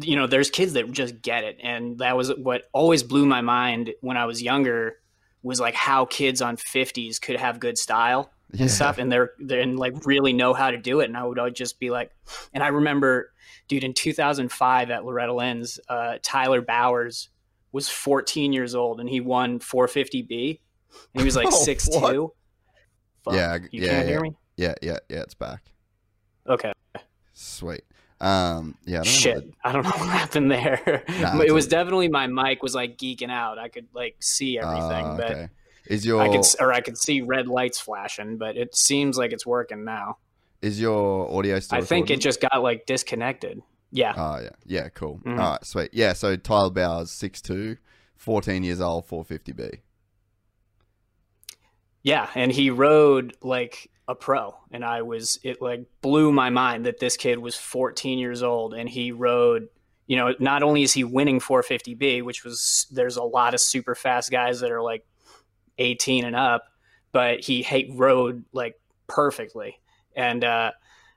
you 0.00 0.16
know, 0.16 0.26
there's 0.26 0.48
kids 0.50 0.72
that 0.72 0.90
just 0.92 1.20
get 1.20 1.44
it, 1.44 1.58
and 1.62 1.98
that 1.98 2.16
was 2.16 2.32
what 2.36 2.62
always 2.72 3.02
blew 3.02 3.26
my 3.26 3.40
mind 3.42 3.92
when 4.00 4.16
I 4.16 4.24
was 4.24 4.42
younger. 4.42 4.96
Was 5.44 5.58
like 5.58 5.74
how 5.74 6.04
kids 6.04 6.40
on 6.40 6.56
50s 6.56 7.20
could 7.20 7.34
have 7.34 7.58
good 7.58 7.76
style 7.76 8.30
Yeah. 8.52 8.62
and 8.62 8.70
stuff 8.70 8.98
and 8.98 9.10
they're, 9.10 9.32
they're 9.40 9.60
and 9.60 9.76
like 9.76 10.06
really 10.06 10.32
know 10.32 10.54
how 10.54 10.70
to 10.70 10.76
do 10.76 11.00
it 11.00 11.06
and 11.06 11.16
i 11.16 11.24
would, 11.24 11.36
I 11.36 11.42
would 11.42 11.56
just 11.56 11.80
be 11.80 11.90
like 11.90 12.12
and 12.54 12.62
i 12.62 12.68
remember 12.68 13.32
dude 13.66 13.82
in 13.82 13.92
2005 13.92 14.90
at 14.92 15.04
loretta 15.04 15.32
lynn's 15.34 15.80
uh, 15.88 16.18
tyler 16.22 16.60
bowers 16.62 17.28
was 17.72 17.88
14 17.88 18.52
years 18.52 18.74
old 18.74 19.00
and 19.00 19.08
he 19.08 19.20
won 19.20 19.58
450b 19.58 20.60
and 21.14 21.20
he 21.20 21.24
was 21.24 21.36
like 21.36 21.46
Oh, 21.50 21.64
6'2 21.66 22.30
Fuck, 23.24 23.34
Yeah, 23.34 23.58
you 23.70 23.82
yeah, 23.82 23.88
can't 23.88 24.06
hear 24.08 24.16
yeah. 24.16 24.20
me? 24.22 24.36
Yeah, 24.56 24.74
yeah, 24.82 24.98
yeah, 25.08 25.20
it's 25.22 25.34
back. 25.34 25.62
okay. 26.48 26.72
Sweet. 27.32 27.82
Um 28.20 28.76
yeah, 28.84 29.00
I 29.00 29.02
don't 29.02 29.06
shit. 29.06 29.34
what- 29.36 29.44
i 29.64 29.72
don't 29.72 29.82
know 29.84 29.90
what 29.98 30.08
happened 30.08 30.50
there. 30.50 31.02
Nah, 31.20 31.40
it 31.40 31.50
was 31.52 31.66
definitely 31.66 32.08
my 32.08 32.26
mic 32.28 32.62
was 32.62 32.74
like 32.74 32.96
geeking 32.98 33.30
out. 33.30 33.58
I 33.58 33.68
could 33.68 33.88
like 33.94 34.16
see 34.20 34.58
everything 34.58 35.16
but 35.16 35.30
okay. 35.30 35.48
Is 35.86 36.06
your 36.06 36.20
i 36.22 36.28
could 36.28 36.44
or 36.60 36.72
i 36.72 36.80
could 36.80 36.96
see 36.96 37.22
red 37.22 37.48
lights 37.48 37.80
flashing 37.80 38.36
but 38.38 38.56
it 38.56 38.76
seems 38.76 39.18
like 39.18 39.32
it's 39.32 39.44
working 39.46 39.84
now. 39.84 40.18
Is 40.60 40.80
your 40.80 41.28
audio 41.36 41.58
still 41.58 41.78
i 41.78 41.80
think 41.80 42.10
it 42.10 42.20
just 42.20 42.40
got 42.40 42.62
like 42.62 42.86
disconnected 42.86 43.60
yeah 43.92 44.14
Oh 44.16 44.40
yeah, 44.42 44.50
yeah, 44.64 44.88
cool. 44.88 45.20
Mhm. 45.24 45.38
All 45.38 45.52
right, 45.52 45.64
sweet. 45.64 45.90
Yeah, 45.92 46.14
so 46.14 46.34
Tyler 46.34 46.70
Bowers, 46.70 47.10
6'2", 47.10 47.76
14 48.16 48.64
years 48.64 48.80
old, 48.80 49.06
450B. 49.06 49.80
Yeah, 52.02 52.28
and 52.34 52.50
he 52.50 52.70
rode 52.70 53.36
like 53.42 53.90
a 54.08 54.14
pro, 54.14 54.56
and 54.72 54.84
I 54.84 55.02
was 55.02 55.38
it 55.44 55.62
like 55.62 55.84
blew 56.00 56.32
my 56.32 56.50
mind 56.50 56.86
that 56.86 56.98
this 56.98 57.16
kid 57.16 57.38
was 57.38 57.54
14 57.54 58.18
years 58.18 58.42
old 58.42 58.74
and 58.74 58.88
he 58.88 59.12
rode. 59.12 59.68
You 60.08 60.16
know, 60.16 60.34
not 60.40 60.64
only 60.64 60.82
is 60.82 60.92
he 60.92 61.04
winning 61.04 61.38
450B, 61.38 62.22
which 62.22 62.44
was 62.44 62.86
there's 62.90 63.16
a 63.16 63.22
lot 63.22 63.54
of 63.54 63.60
super 63.60 63.94
fast 63.94 64.30
guys 64.30 64.60
that 64.60 64.72
are 64.72 64.82
like 64.82 65.06
18 65.78 66.24
and 66.24 66.34
up, 66.34 66.64
but 67.12 67.40
he 67.40 67.62
hate 67.62 67.90
rode 67.94 68.44
like 68.52 68.80
perfectly, 69.06 69.78
and 70.16 70.42
uh, 70.44 70.72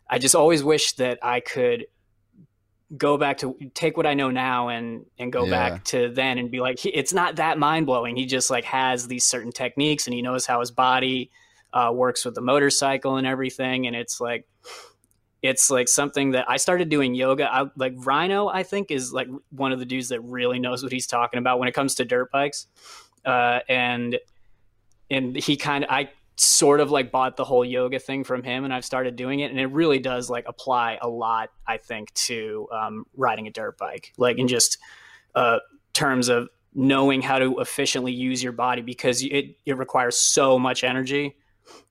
I 0.07 0.19
just 0.19 0.35
always 0.35 0.63
wish 0.63 0.93
that 0.93 1.17
I 1.23 1.39
could 1.39 1.87
go 2.95 3.17
back 3.17 3.39
to 3.39 3.57
take 3.73 3.97
what 3.97 4.05
I 4.05 4.13
know 4.13 4.29
now 4.29 4.69
and 4.69 5.05
and 5.17 5.31
go 5.31 5.45
Yeah. 5.45 5.69
back 5.69 5.83
to 5.85 6.09
then 6.09 6.37
and 6.37 6.51
be 6.51 6.59
like 6.59 6.79
he, 6.79 6.89
it's 6.89 7.13
not 7.13 7.37
that 7.37 7.57
mind 7.57 7.85
blowing. 7.85 8.15
He 8.15 8.25
just 8.25 8.49
like 8.49 8.63
has 8.65 9.07
these 9.07 9.25
certain 9.25 9.51
techniques 9.51 10.05
and 10.05 10.13
he 10.13 10.21
knows 10.21 10.45
how 10.45 10.59
his 10.59 10.71
body 10.71 11.31
uh, 11.73 11.91
works 11.93 12.23
with 12.23 12.35
the 12.35 12.41
motorcycle 12.41 13.17
and 13.17 13.25
everything. 13.25 13.87
And 13.87 13.95
it's 13.95 14.21
like 14.21 14.47
it's 15.41 15.69
like 15.69 15.87
something 15.87 16.31
that 16.31 16.49
I 16.49 16.57
started 16.57 16.89
doing 16.89 17.13
yoga. 17.13 17.51
I, 17.53 17.65
like 17.75 17.95
Ryno, 17.97 18.49
I 18.51 18.63
think 18.63 18.89
is 18.91 19.13
like 19.13 19.27
one 19.51 19.71
of 19.71 19.79
the 19.79 19.85
dudes 19.85 20.09
that 20.09 20.21
really 20.21 20.59
knows 20.59 20.81
what 20.81 20.91
he's 20.91 21.07
talking 21.07 21.37
about 21.37 21.59
when 21.59 21.67
it 21.67 21.73
comes 21.73 21.95
to 21.95 22.05
dirt 22.05 22.31
bikes. 22.31 22.67
Uh, 23.25 23.59
and 23.67 24.19
and 25.09 25.35
he 25.35 25.57
kind 25.57 25.83
of 25.83 25.89
I 25.89 26.09
sort 26.37 26.81
of 26.81 26.91
like 26.91 27.11
bought 27.11 27.37
the 27.37 27.45
whole 27.45 27.63
yoga 27.63 27.97
thing 27.97 28.23
from 28.23 28.43
him 28.43 28.65
and 28.65 28.73
I've 28.73 28.83
started 28.83 29.15
doing 29.15 29.39
it 29.39 29.51
and 29.51 29.59
it 29.59 29.67
really 29.67 29.99
does 29.99 30.29
like 30.29 30.45
apply 30.47 30.99
a 31.01 31.07
lot 31.07 31.49
I 31.65 31.77
think 31.77 32.13
to 32.13 32.67
um, 32.73 33.05
riding 33.15 33.47
a 33.47 33.51
dirt 33.51 33.77
bike 33.77 34.11
like 34.17 34.37
in 34.37 34.47
just 34.47 34.77
uh, 35.33 35.59
terms 35.93 36.27
of 36.27 36.49
knowing 36.73 37.21
how 37.21 37.39
to 37.39 37.59
efficiently 37.59 38.11
use 38.11 38.43
your 38.43 38.51
body 38.51 38.81
because 38.81 39.23
it, 39.23 39.55
it 39.65 39.77
requires 39.77 40.17
so 40.17 40.59
much 40.59 40.83
energy 40.83 41.37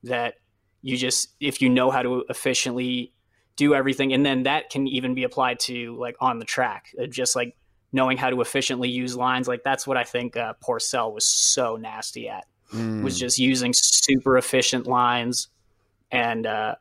that 0.03 0.35
you 0.83 0.95
just 0.95 1.29
if 1.39 1.59
you 1.59 1.69
know 1.69 1.89
how 1.89 2.03
to 2.03 2.23
efficiently 2.29 3.11
do 3.55 3.73
everything 3.73 4.13
and 4.13 4.23
then 4.23 4.43
that 4.43 4.69
can 4.69 4.87
even 4.87 5.15
be 5.15 5.23
applied 5.23 5.59
to 5.59 5.97
like 5.97 6.15
on 6.21 6.37
the 6.37 6.45
track 6.45 6.89
uh, 7.01 7.07
just 7.07 7.35
like 7.35 7.57
knowing 7.91 8.17
how 8.17 8.29
to 8.29 8.41
efficiently 8.41 8.89
use 8.89 9.15
lines 9.15 9.47
like 9.47 9.63
that's 9.63 9.87
what 9.87 9.97
i 9.97 10.03
think 10.03 10.37
uh, 10.37 10.53
pourcel 10.63 11.11
was 11.11 11.25
so 11.25 11.75
nasty 11.75 12.29
at 12.29 12.45
Mm. 12.73 13.03
was 13.03 13.19
just 13.19 13.37
using 13.37 13.73
super 13.73 14.37
efficient 14.37 14.87
lines 14.87 15.49
and 16.11 16.47
uh, 16.47 16.75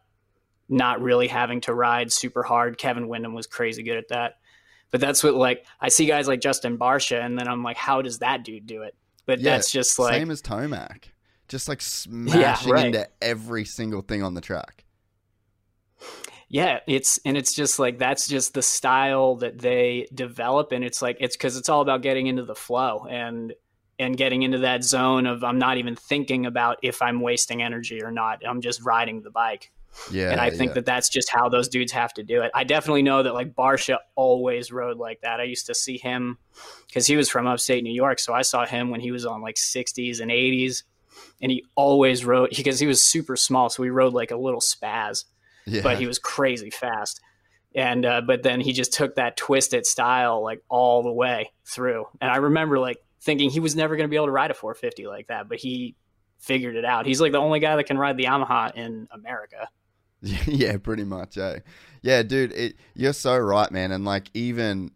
not 0.69 1.03
really 1.03 1.29
having 1.29 1.61
to 1.63 1.75
ride 1.75 2.11
super 2.11 2.43
hard 2.43 2.79
kevin 2.79 3.07
windham 3.07 3.35
was 3.35 3.47
crazy 3.47 3.83
good 3.83 3.99
at 3.99 4.09
that 4.09 4.39
but 4.91 5.01
that's 5.01 5.23
what 5.23 5.35
like 5.35 5.67
i 5.81 5.89
see 5.89 6.07
guys 6.07 6.27
like 6.27 6.41
justin 6.41 6.79
barcia 6.79 7.23
and 7.25 7.39
then 7.39 7.49
i'm 7.49 7.63
like 7.63 7.77
how 7.77 8.01
does 8.01 8.21
that 8.21 8.45
dude 8.45 8.67
do 8.67 8.83
it 8.83 8.95
but 9.27 9.41
Yeah, 9.41 9.53
that's 9.53 9.71
just 9.71 9.99
like 9.99 10.15
same 10.15 10.31
as 10.31 10.43
Tomac, 10.43 11.05
just 11.49 11.69
like 11.69 11.81
smashing 11.81 12.73
right. 12.73 12.87
into 12.87 13.09
every 13.23 13.65
single 13.65 14.03
thing 14.03 14.23
on 14.23 14.35
the 14.35 14.41
track. 14.41 14.85
yeah 16.49 16.81
it's 16.87 17.19
and 17.25 17.37
it's 17.37 17.55
just 17.55 17.79
like 17.79 17.99
that's 17.99 18.29
just 18.29 18.55
the 18.55 18.63
style 18.63 19.37
that 19.37 19.59
they 19.59 20.07
develop 20.15 20.73
and 20.73 20.85
it's 20.85 21.01
like 21.01 21.17
it's 21.21 21.37
because 21.37 21.57
it's 21.57 21.69
all 21.69 21.81
about 21.81 22.03
getting 22.03 22.27
into 22.27 22.45
the 22.45 22.55
flow 22.55 23.07
and 23.11 23.55
and 23.99 24.17
getting 24.17 24.43
into 24.43 24.59
that 24.59 24.85
zone 24.85 25.27
of 25.27 25.45
i'm 25.45 25.59
not 25.59 25.77
even 25.79 25.95
thinking 25.97 26.47
about 26.47 26.79
if 26.83 27.03
i'm 27.03 27.21
wasting 27.21 27.63
energy 27.63 28.03
or 28.03 28.11
not 28.11 28.41
i'm 28.47 28.61
just 28.61 28.85
riding 28.85 29.23
the 29.23 29.31
bike 29.31 29.71
Yeah, 30.11 30.31
and 30.31 30.41
i 30.41 30.51
think 30.51 30.71
yeah. 30.71 30.75
that 30.75 30.87
that's 30.87 31.09
just 31.09 31.31
how 31.31 31.49
those 31.49 31.69
dudes 31.69 31.93
have 31.93 32.13
to 32.15 32.23
do 32.23 32.43
it 32.43 32.51
i 32.55 32.65
definitely 32.65 33.03
know 33.03 33.23
that 33.23 33.35
like 33.35 33.55
barcia 33.55 33.99
always 34.15 34.73
rode 34.73 34.99
like 34.99 35.21
that 35.23 35.41
i 35.41 35.45
used 35.45 35.67
to 35.67 35.75
see 35.75 35.99
him 35.99 36.39
because 36.87 37.07
he 37.07 37.17
was 37.17 37.29
from 37.29 37.47
upstate 37.47 37.85
new 37.85 37.93
york 37.93 38.19
so 38.19 38.33
i 38.33 38.43
saw 38.43 38.67
him 38.67 38.91
when 38.91 39.01
he 39.01 39.13
was 39.13 39.27
on 39.27 39.43
like 39.43 39.57
60s 39.57 40.21
and 40.21 40.31
80s 40.31 40.83
and 41.41 41.53
he 41.53 41.65
always 41.75 42.25
rode 42.25 42.51
because 42.57 42.81
he 42.81 42.87
was 42.87 43.01
super 43.01 43.37
small 43.37 43.69
so 43.69 43.83
he 43.83 43.91
rode 43.91 44.15
like 44.15 44.31
a 44.31 44.37
little 44.37 44.61
spaz 44.61 45.25
yeah. 45.67 45.83
but 45.83 45.99
he 45.99 46.07
was 46.07 46.19
crazy 46.19 46.71
fast. 46.71 47.21
And 47.75 48.07
uh, 48.07 48.21
but 48.21 48.43
then 48.43 48.61
he 48.61 48.73
just 48.73 48.93
took 48.93 49.17
that 49.17 49.37
twisted 49.37 49.85
style 49.85 50.43
like 50.43 50.63
all 50.69 51.03
the 51.03 51.13
way 51.13 51.53
through. 51.67 52.07
And 52.21 52.31
I 52.31 52.37
remember 52.37 52.79
like 52.79 52.99
thinking 53.25 53.51
he 53.51 53.61
was 53.61 53.75
never 53.75 53.97
going 53.97 54.05
to 54.05 54.11
be 54.11 54.17
able 54.17 54.27
to 54.27 54.33
ride 54.33 54.51
a 54.51 54.55
450 54.55 55.07
like 55.07 55.29
that, 55.29 55.49
but 55.49 55.59
he 55.59 55.97
figured 56.39 56.77
it 56.77 56.85
out. 56.85 57.07
He's 57.07 57.21
like 57.21 57.33
the 57.33 57.39
only 57.39 57.61
guy 57.61 57.77
that 57.77 57.85
can 57.85 57.99
ride 57.99 58.17
the 58.17 58.25
Yamaha 58.25 58.75
in 58.75 59.09
America. 59.11 59.69
yeah, 60.21 60.77
pretty 60.77 61.05
much. 61.05 61.37
Eh? 61.37 61.61
Yeah, 62.03 62.23
dude, 62.23 62.53
it, 62.53 62.77
you're 62.95 63.13
so 63.13 63.37
right, 63.39 63.71
man. 63.71 63.93
And 63.93 64.05
like 64.05 64.31
even 64.35 64.91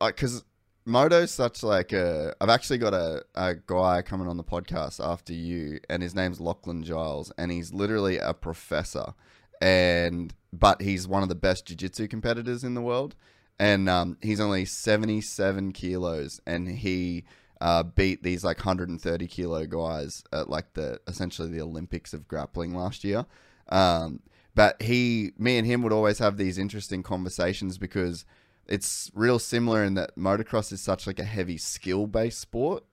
because 0.00 0.44
Moto's 0.86 1.30
such 1.30 1.62
like 1.62 1.92
a. 1.92 2.34
I've 2.40 2.50
actually 2.50 2.78
got 2.78 2.94
a, 2.94 3.24
a 3.34 3.54
guy 3.54 4.02
coming 4.02 4.28
on 4.28 4.36
the 4.36 4.44
podcast 4.44 5.04
after 5.04 5.32
you, 5.32 5.80
and 5.88 6.02
his 6.02 6.14
name's 6.14 6.40
Lachlan 6.40 6.82
Giles, 6.82 7.32
and 7.38 7.50
he's 7.50 7.72
literally 7.72 8.18
a 8.18 8.34
professor, 8.34 9.14
and 9.60 10.34
but 10.52 10.82
he's 10.82 11.08
one 11.08 11.22
of 11.22 11.28
the 11.28 11.34
best 11.34 11.66
jiu-jitsu 11.66 12.08
competitors 12.08 12.64
in 12.64 12.74
the 12.74 12.82
world, 12.82 13.16
and 13.58 13.88
um, 13.88 14.18
he's 14.20 14.40
only 14.40 14.64
77 14.64 15.72
kilos, 15.72 16.40
and 16.46 16.68
he. 16.68 17.24
Uh, 17.64 17.82
beat 17.82 18.22
these 18.22 18.44
like 18.44 18.58
130 18.58 19.26
kilo 19.26 19.64
guys 19.64 20.22
at 20.34 20.50
like 20.50 20.74
the 20.74 21.00
essentially 21.08 21.48
the 21.48 21.62
Olympics 21.62 22.12
of 22.12 22.28
grappling 22.28 22.74
last 22.74 23.04
year. 23.04 23.24
Um, 23.70 24.20
but 24.54 24.82
he, 24.82 25.32
me 25.38 25.56
and 25.56 25.66
him 25.66 25.82
would 25.82 25.92
always 25.92 26.18
have 26.18 26.36
these 26.36 26.58
interesting 26.58 27.02
conversations 27.02 27.78
because 27.78 28.26
it's 28.66 29.10
real 29.14 29.38
similar 29.38 29.82
in 29.82 29.94
that 29.94 30.14
motocross 30.14 30.72
is 30.72 30.82
such 30.82 31.06
like 31.06 31.18
a 31.18 31.24
heavy 31.24 31.56
skill 31.56 32.06
based 32.06 32.38
sport 32.38 32.84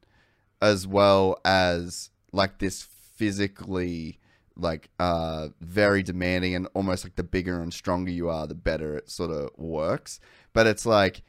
as 0.62 0.88
well 0.88 1.38
as 1.44 2.10
like 2.32 2.60
this 2.60 2.82
physically 2.82 4.20
like 4.56 4.90
uh 5.00 5.50
very 5.60 6.02
demanding 6.02 6.56
and 6.56 6.68
almost 6.74 7.04
like 7.04 7.16
the 7.16 7.24
bigger 7.24 7.62
and 7.62 7.74
stronger 7.74 8.12
you 8.12 8.30
are 8.30 8.48
the 8.48 8.56
better 8.56 8.98
it 8.98 9.10
sort 9.10 9.32
of 9.32 9.50
works 9.58 10.20
but 10.54 10.68
it's 10.68 10.86
like 10.86 11.24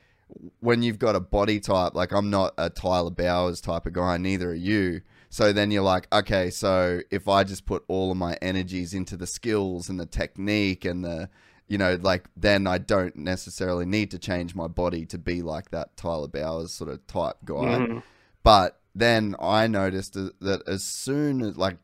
when 0.60 0.82
you've 0.82 0.98
got 0.98 1.14
a 1.16 1.20
body 1.20 1.60
type 1.60 1.94
like 1.94 2.12
I'm 2.12 2.30
not 2.30 2.54
a 2.58 2.70
Tyler 2.70 3.10
Bowers 3.10 3.60
type 3.60 3.86
of 3.86 3.92
guy 3.92 4.16
neither 4.16 4.50
are 4.50 4.54
you 4.54 5.02
so 5.28 5.52
then 5.52 5.70
you're 5.70 5.82
like 5.82 6.06
okay 6.12 6.50
so 6.50 7.00
if 7.10 7.28
I 7.28 7.44
just 7.44 7.66
put 7.66 7.84
all 7.88 8.10
of 8.10 8.16
my 8.16 8.36
energies 8.42 8.94
into 8.94 9.16
the 9.16 9.26
skills 9.26 9.88
and 9.88 10.00
the 10.00 10.06
technique 10.06 10.84
and 10.84 11.04
the 11.04 11.28
you 11.72 11.78
know, 11.78 11.98
like 12.02 12.28
then 12.36 12.66
I 12.66 12.76
don't 12.76 13.16
necessarily 13.16 13.86
need 13.86 14.10
to 14.10 14.18
change 14.18 14.54
my 14.54 14.68
body 14.68 15.06
to 15.06 15.16
be 15.16 15.40
like 15.40 15.70
that 15.70 15.96
Tyler 15.96 16.28
Bowers 16.28 16.70
sort 16.74 16.90
of 16.90 17.06
type 17.06 17.36
guy. 17.46 17.54
Mhm. 17.54 18.02
But 18.42 18.78
then 18.94 19.34
I 19.40 19.68
noticed 19.68 20.12
that 20.12 20.62
as 20.66 20.84
soon 20.84 21.40
as 21.40 21.56
like 21.56 21.78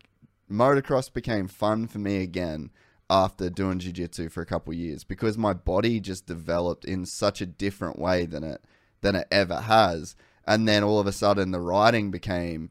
motocross 0.50 1.10
became 1.10 1.48
fun 1.48 1.86
for 1.86 1.98
me 1.98 2.22
again 2.22 2.70
after 3.10 3.48
doing 3.50 3.78
jiu-jitsu 3.78 4.28
for 4.28 4.42
a 4.42 4.46
couple 4.46 4.72
of 4.72 4.78
years 4.78 5.02
because 5.04 5.38
my 5.38 5.52
body 5.54 5.98
just 6.00 6.26
developed 6.26 6.84
in 6.84 7.06
such 7.06 7.40
a 7.40 7.46
different 7.46 7.98
way 7.98 8.26
than 8.26 8.44
it 8.44 8.62
than 9.00 9.14
it 9.16 9.26
ever 9.30 9.60
has. 9.62 10.14
And 10.46 10.66
then 10.68 10.82
all 10.82 10.98
of 10.98 11.06
a 11.06 11.12
sudden 11.12 11.50
the 11.50 11.60
riding 11.60 12.10
became 12.10 12.70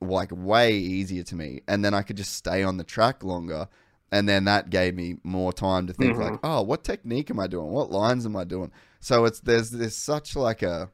like 0.00 0.30
way 0.32 0.74
easier 0.76 1.22
to 1.24 1.34
me. 1.36 1.60
And 1.68 1.84
then 1.84 1.92
I 1.94 2.02
could 2.02 2.16
just 2.16 2.32
stay 2.34 2.62
on 2.62 2.76
the 2.76 2.84
track 2.84 3.22
longer. 3.24 3.68
And 4.12 4.28
then 4.28 4.44
that 4.44 4.70
gave 4.70 4.94
me 4.94 5.16
more 5.24 5.52
time 5.52 5.86
to 5.88 5.92
think 5.92 6.16
Mhm. 6.16 6.20
like 6.30 6.40
oh 6.42 6.62
what 6.62 6.84
technique 6.84 7.30
am 7.30 7.40
i 7.40 7.46
doing? 7.46 7.70
What 7.72 7.90
lines 7.90 8.24
am 8.24 8.36
i 8.36 8.44
doing? 8.44 8.70
So 9.00 9.24
it's 9.24 9.40
there's 9.40 9.70
this 9.70 9.96
such 9.96 10.34
like 10.36 10.62
a 10.62 10.90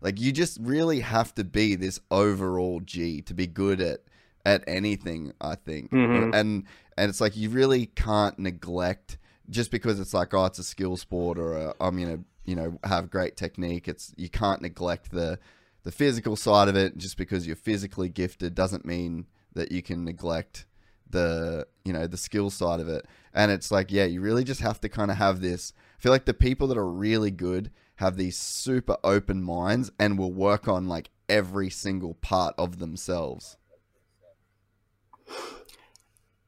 like 0.00 0.20
you 0.20 0.32
just 0.32 0.58
really 0.60 1.00
have 1.00 1.34
to 1.34 1.44
be 1.44 1.74
this 1.74 1.98
overall 2.10 2.80
g 2.80 3.20
to 3.22 3.34
be 3.34 3.46
good 3.46 3.80
at 3.80 4.00
at 4.44 4.62
anything 4.68 5.32
i 5.40 5.54
think. 5.56 5.90
Mhm. 5.90 6.34
and 6.34 6.64
and 6.96 7.08
it's 7.08 7.20
like 7.20 7.36
you 7.36 7.50
really 7.50 7.86
can't 7.86 8.38
neglect 8.38 9.18
just 9.48 9.70
because 9.70 10.00
it's 10.00 10.14
like 10.14 10.34
oh 10.34 10.44
it's 10.46 10.58
a 10.58 10.64
skill 10.64 10.96
sport 10.96 11.38
or 11.38 11.74
i'm 11.80 11.98
gonna 12.00 12.18
you 12.46 12.54
know 12.54 12.78
have 12.84 13.10
great 13.10 13.36
technique. 13.36 13.88
It's 13.88 14.14
you 14.16 14.30
can't 14.30 14.62
neglect 14.62 15.10
the 15.10 15.38
the 15.82 15.92
physical 15.92 16.36
side 16.36 16.68
of 16.68 16.76
it. 16.76 16.96
Just 16.96 17.18
because 17.18 17.46
you're 17.46 17.56
physically 17.56 18.08
gifted 18.08 18.54
doesn't 18.54 18.86
mean 18.86 19.26
that 19.54 19.72
you 19.72 19.82
can 19.82 20.04
neglect 20.04 20.66
the 21.08 21.66
you 21.84 21.92
know 21.92 22.06
the 22.06 22.16
skill 22.16 22.48
side 22.50 22.80
of 22.80 22.88
it. 22.88 23.06
And 23.34 23.50
it's 23.50 23.70
like 23.70 23.92
yeah 23.92 24.04
you 24.04 24.20
really 24.20 24.44
just 24.44 24.60
have 24.60 24.80
to 24.80 24.88
kind 24.88 25.10
of 25.10 25.18
have 25.18 25.40
this. 25.40 25.72
I 25.98 26.02
feel 26.02 26.12
like 26.12 26.24
the 26.24 26.34
people 26.34 26.68
that 26.68 26.78
are 26.78 26.88
really 26.88 27.30
good 27.30 27.70
have 27.96 28.16
these 28.16 28.38
super 28.38 28.96
open 29.02 29.42
minds 29.42 29.90
and 29.98 30.18
will 30.18 30.32
work 30.32 30.68
on 30.68 30.86
like 30.86 31.10
every 31.28 31.70
single 31.70 32.14
part 32.14 32.54
of 32.56 32.78
themselves 32.78 33.56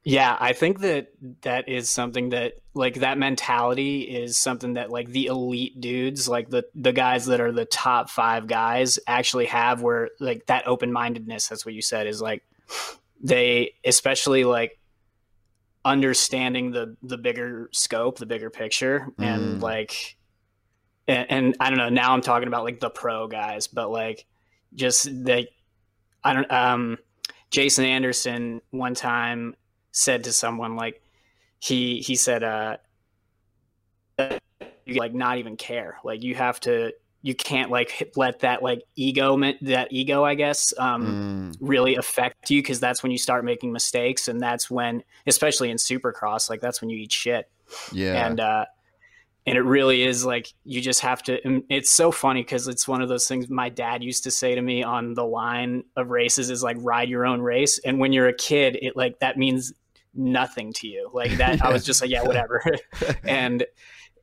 Yeah, 0.09 0.35
I 0.41 0.55
think 0.55 0.81
that 0.81 1.09
that 1.43 1.69
is 1.69 1.91
something 1.91 2.31
that 2.31 2.55
like 2.73 2.95
that 3.01 3.19
mentality 3.19 4.01
is 4.01 4.39
something 4.39 4.73
that 4.75 4.89
like 4.91 5.09
the 5.09 5.27
elite 5.27 5.83
dudes, 5.83 6.27
like 6.27 6.49
the 6.49 6.65
the 6.75 6.95
guys 6.95 7.27
that 7.27 7.43
are 7.43 7.53
the 7.53 7.67
top 7.67 8.09
5 8.09 8.47
guys 8.47 8.99
actually 9.07 9.45
have 9.47 9.83
where 9.83 10.09
like 10.19 10.47
that 10.47 10.67
open-mindedness 10.67 11.49
that's 11.49 11.67
what 11.67 11.75
you 11.75 11.83
said 11.83 12.07
is 12.07 12.23
like 12.23 12.43
they 13.23 13.75
especially 13.85 14.45
like 14.45 14.81
understanding 15.85 16.71
the 16.71 16.97
the 17.03 17.19
bigger 17.19 17.69
scope, 17.75 18.17
the 18.17 18.25
bigger 18.25 18.49
picture 18.49 19.09
and 19.19 19.61
Mm. 19.61 19.63
like 19.63 20.17
and, 21.07 21.27
and 21.31 21.57
I 21.61 21.69
don't 21.69 21.79
know, 21.79 21.91
now 21.91 22.15
I'm 22.15 22.23
talking 22.23 22.49
about 22.49 22.65
like 22.65 22.81
the 22.81 22.89
pro 22.89 23.29
guys, 23.29 23.67
but 23.67 23.91
like 23.91 24.25
just 24.75 25.07
they 25.23 25.49
I 26.25 26.33
don't 26.33 26.51
um 26.51 26.97
Jason 27.51 27.85
Anderson 27.85 28.63
one 28.71 28.95
time 28.95 29.55
said 29.93 30.25
to 30.25 30.33
someone 30.33 30.77
like 30.77 31.03
he 31.61 32.01
he 32.01 32.15
said 32.17 32.43
uh 32.43 32.77
you 34.87 34.99
like 34.99 35.15
not 35.15 35.39
even 35.39 35.57
care. 35.57 35.99
Like 36.05 36.23
you 36.23 36.35
have 36.35 36.61
to 36.61 36.93
you 37.23 37.35
can't 37.35 37.71
like 37.71 38.11
let 38.17 38.41
that 38.41 38.63
like 38.63 38.83
ego 38.95 39.37
that 39.63 39.89
ego 39.91 40.25
i 40.25 40.35
guess 40.35 40.73
um 40.79 41.03
Mm, 41.03 41.57
really 41.61 41.97
affect 41.97 42.49
you 42.51 42.63
because 42.63 42.79
that's 42.79 43.03
when 43.03 43.11
you 43.11 43.19
start 43.19 43.45
making 43.45 43.73
mistakes 43.73 44.29
and 44.29 44.41
that's 44.41 44.71
when 44.71 45.03
especially 45.27 45.71
in 45.71 45.77
supercross 45.77 46.49
like 46.49 46.61
that's 46.61 46.81
when 46.81 46.91
you 46.91 46.99
eat 46.99 47.11
shit. 47.11 47.51
Yeah. 47.93 48.27
And 48.27 48.41
uh 48.41 48.67
and 49.49 49.57
it 49.57 49.63
really 49.63 50.03
is 50.03 50.27
like 50.27 50.53
you 50.65 50.83
just 50.83 51.01
have 51.01 51.23
to 51.23 51.63
it's 51.71 51.89
so 51.89 52.13
funny 52.13 52.43
because 52.43 52.69
it's 52.69 52.87
one 52.87 53.01
of 53.01 53.09
those 53.09 53.27
things 53.27 53.49
my 53.49 53.71
dad 53.71 54.05
used 54.05 54.25
to 54.25 54.31
say 54.31 54.55
to 54.55 54.61
me 54.61 54.83
on 54.83 55.15
the 55.15 55.25
line 55.25 55.85
of 55.97 56.11
races 56.11 56.51
is 56.51 56.63
like 56.63 56.77
ride 56.81 57.09
your 57.09 57.25
own 57.25 57.41
race. 57.41 57.79
And 57.79 57.99
when 57.99 58.13
you're 58.13 58.29
a 58.29 58.35
kid 58.35 58.79
it 58.83 58.95
like 58.95 59.21
that 59.21 59.39
means 59.39 59.73
nothing 60.13 60.75
to 60.75 60.87
you. 60.87 61.09
Like 61.15 61.33
that 61.39 61.63
i 61.65 61.73
was 61.73 61.83
just 61.83 62.03
like 62.03 62.11
yeah 62.11 62.25
whatever. 62.25 62.63
And 63.25 63.65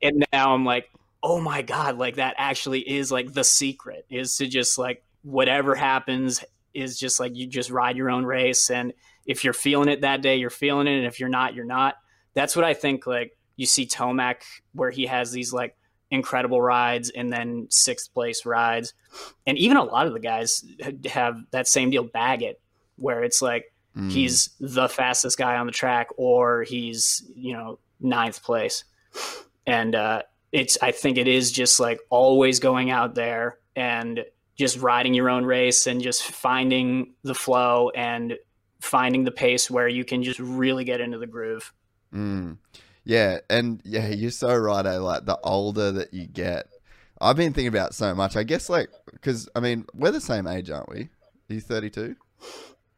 and 0.00 0.24
now 0.32 0.54
i'm 0.54 0.64
like 0.64 0.88
oh 1.24 1.40
my 1.40 1.60
god 1.60 1.98
like 1.98 2.16
that 2.16 2.36
actually 2.38 2.88
is 2.88 3.10
like 3.10 3.32
the 3.32 3.42
secret 3.42 4.06
is 4.08 4.36
to 4.36 4.46
just 4.46 4.78
like 4.78 5.02
whatever 5.22 5.74
happens 5.74 6.44
is 6.72 6.96
just 7.00 7.18
like 7.18 7.34
you 7.34 7.48
just 7.48 7.70
ride 7.70 7.96
your 7.96 8.10
own 8.10 8.24
race. 8.24 8.70
And 8.70 8.92
if 9.24 9.42
you're 9.42 9.54
feeling 9.54 9.88
it 9.88 10.02
that 10.02 10.22
day 10.22 10.36
you're 10.36 10.50
feeling 10.50 10.86
it. 10.86 10.98
And 10.98 11.06
if 11.06 11.18
you're 11.18 11.28
not 11.28 11.56
you're 11.56 11.64
not. 11.64 11.96
That's 12.34 12.54
what 12.54 12.64
i 12.64 12.74
think 12.74 13.08
like 13.08 13.36
you 13.56 13.66
see 13.66 13.86
tomac 13.86 14.42
where 14.72 14.90
he 14.90 15.06
has 15.06 15.32
these 15.32 15.52
like 15.52 15.76
incredible 16.10 16.60
rides 16.62 17.10
and 17.10 17.32
then 17.32 17.66
sixth 17.70 18.12
place 18.14 18.46
rides 18.46 18.94
and 19.46 19.58
even 19.58 19.76
a 19.76 19.82
lot 19.82 20.06
of 20.06 20.12
the 20.12 20.20
guys 20.20 20.64
have 21.06 21.36
that 21.50 21.66
same 21.66 21.90
deal 21.90 22.04
baggett 22.04 22.60
where 22.96 23.22
it's 23.24 23.42
like 23.42 23.72
Mm. 23.96 24.12
he's 24.12 24.50
the 24.60 24.90
fastest 24.90 25.38
guy 25.38 25.56
on 25.56 25.64
the 25.64 25.72
track 25.72 26.08
or 26.18 26.64
he's 26.64 27.24
you 27.34 27.54
know 27.54 27.78
ninth 27.98 28.42
place 28.42 28.84
and 29.66 29.94
uh, 29.94 30.20
it's 30.52 30.76
I 30.82 30.92
think 30.92 31.16
it 31.16 31.26
is 31.26 31.50
just 31.50 31.80
like 31.80 31.98
always 32.10 32.60
going 32.60 32.90
out 32.90 33.14
there 33.14 33.58
and 33.74 34.22
just 34.54 34.78
riding 34.80 35.14
your 35.14 35.30
own 35.30 35.46
race 35.46 35.86
and 35.86 36.02
just 36.02 36.24
finding 36.24 37.14
the 37.22 37.34
flow 37.34 37.88
and 37.96 38.36
finding 38.82 39.24
the 39.24 39.30
pace 39.30 39.70
where 39.70 39.88
you 39.88 40.04
can 40.04 40.22
just 40.22 40.40
really 40.40 40.84
get 40.84 41.00
into 41.00 41.16
the 41.16 41.26
groove. 41.26 41.72
Mm. 42.14 42.58
Yeah, 43.06 43.38
and 43.48 43.80
yeah, 43.84 44.08
you're 44.08 44.32
so 44.32 44.54
right. 44.54 44.84
Eh? 44.84 44.98
Like 44.98 45.26
the 45.26 45.38
older 45.44 45.92
that 45.92 46.12
you 46.12 46.26
get, 46.26 46.66
I've 47.20 47.36
been 47.36 47.52
thinking 47.52 47.68
about 47.68 47.94
so 47.94 48.12
much. 48.16 48.36
I 48.36 48.42
guess 48.42 48.68
like 48.68 48.90
because 49.12 49.48
I 49.54 49.60
mean 49.60 49.86
we're 49.94 50.10
the 50.10 50.20
same 50.20 50.48
age, 50.48 50.70
aren't 50.70 50.88
we? 50.88 51.02
Are 51.48 51.54
you 51.54 51.60
32? 51.60 52.16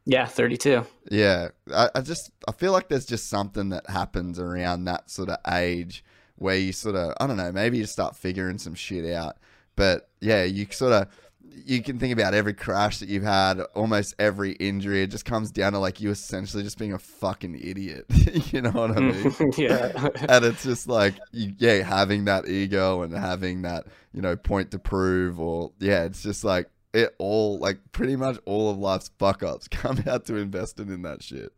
Yeah, 0.06 0.24
32. 0.24 0.86
Yeah, 1.10 1.48
I, 1.72 1.90
I 1.94 2.00
just 2.00 2.30
I 2.48 2.52
feel 2.52 2.72
like 2.72 2.88
there's 2.88 3.04
just 3.04 3.28
something 3.28 3.68
that 3.68 3.88
happens 3.90 4.40
around 4.40 4.84
that 4.84 5.10
sort 5.10 5.28
of 5.28 5.36
age 5.52 6.02
where 6.36 6.56
you 6.56 6.72
sort 6.72 6.96
of 6.96 7.12
I 7.20 7.26
don't 7.26 7.36
know 7.36 7.52
maybe 7.52 7.76
you 7.76 7.84
start 7.84 8.16
figuring 8.16 8.56
some 8.56 8.74
shit 8.74 9.12
out. 9.12 9.36
But 9.76 10.08
yeah, 10.20 10.42
you 10.42 10.66
sort 10.70 10.94
of 10.94 11.08
you 11.68 11.82
can 11.82 11.98
think 11.98 12.12
about 12.12 12.34
every 12.34 12.54
crash 12.54 12.98
that 12.98 13.08
you've 13.08 13.22
had, 13.22 13.60
almost 13.74 14.14
every 14.18 14.52
injury. 14.52 15.02
It 15.02 15.08
just 15.08 15.24
comes 15.24 15.50
down 15.50 15.72
to 15.72 15.78
like 15.78 16.00
you 16.00 16.10
essentially 16.10 16.62
just 16.62 16.78
being 16.78 16.92
a 16.92 16.98
fucking 16.98 17.58
idiot. 17.60 18.06
you 18.52 18.62
know 18.62 18.70
what 18.70 18.96
I 18.96 19.00
mean? 19.00 19.34
yeah. 19.56 19.92
and 20.28 20.44
it's 20.44 20.62
just 20.62 20.88
like, 20.88 21.14
you, 21.32 21.54
yeah, 21.58 21.82
having 21.82 22.24
that 22.24 22.48
ego 22.48 23.02
and 23.02 23.12
having 23.12 23.62
that, 23.62 23.86
you 24.12 24.22
know, 24.22 24.36
point 24.36 24.70
to 24.70 24.78
prove, 24.78 25.38
or 25.40 25.72
yeah, 25.78 26.04
it's 26.04 26.22
just 26.22 26.44
like 26.44 26.70
it 26.94 27.14
all, 27.18 27.58
like 27.58 27.78
pretty 27.92 28.16
much 28.16 28.38
all 28.44 28.70
of 28.70 28.78
life's 28.78 29.10
fuck 29.18 29.42
ups 29.42 29.68
come 29.68 30.02
out 30.06 30.24
to 30.26 30.36
investing 30.36 30.88
in 30.88 31.02
that 31.02 31.22
shit. 31.22 31.52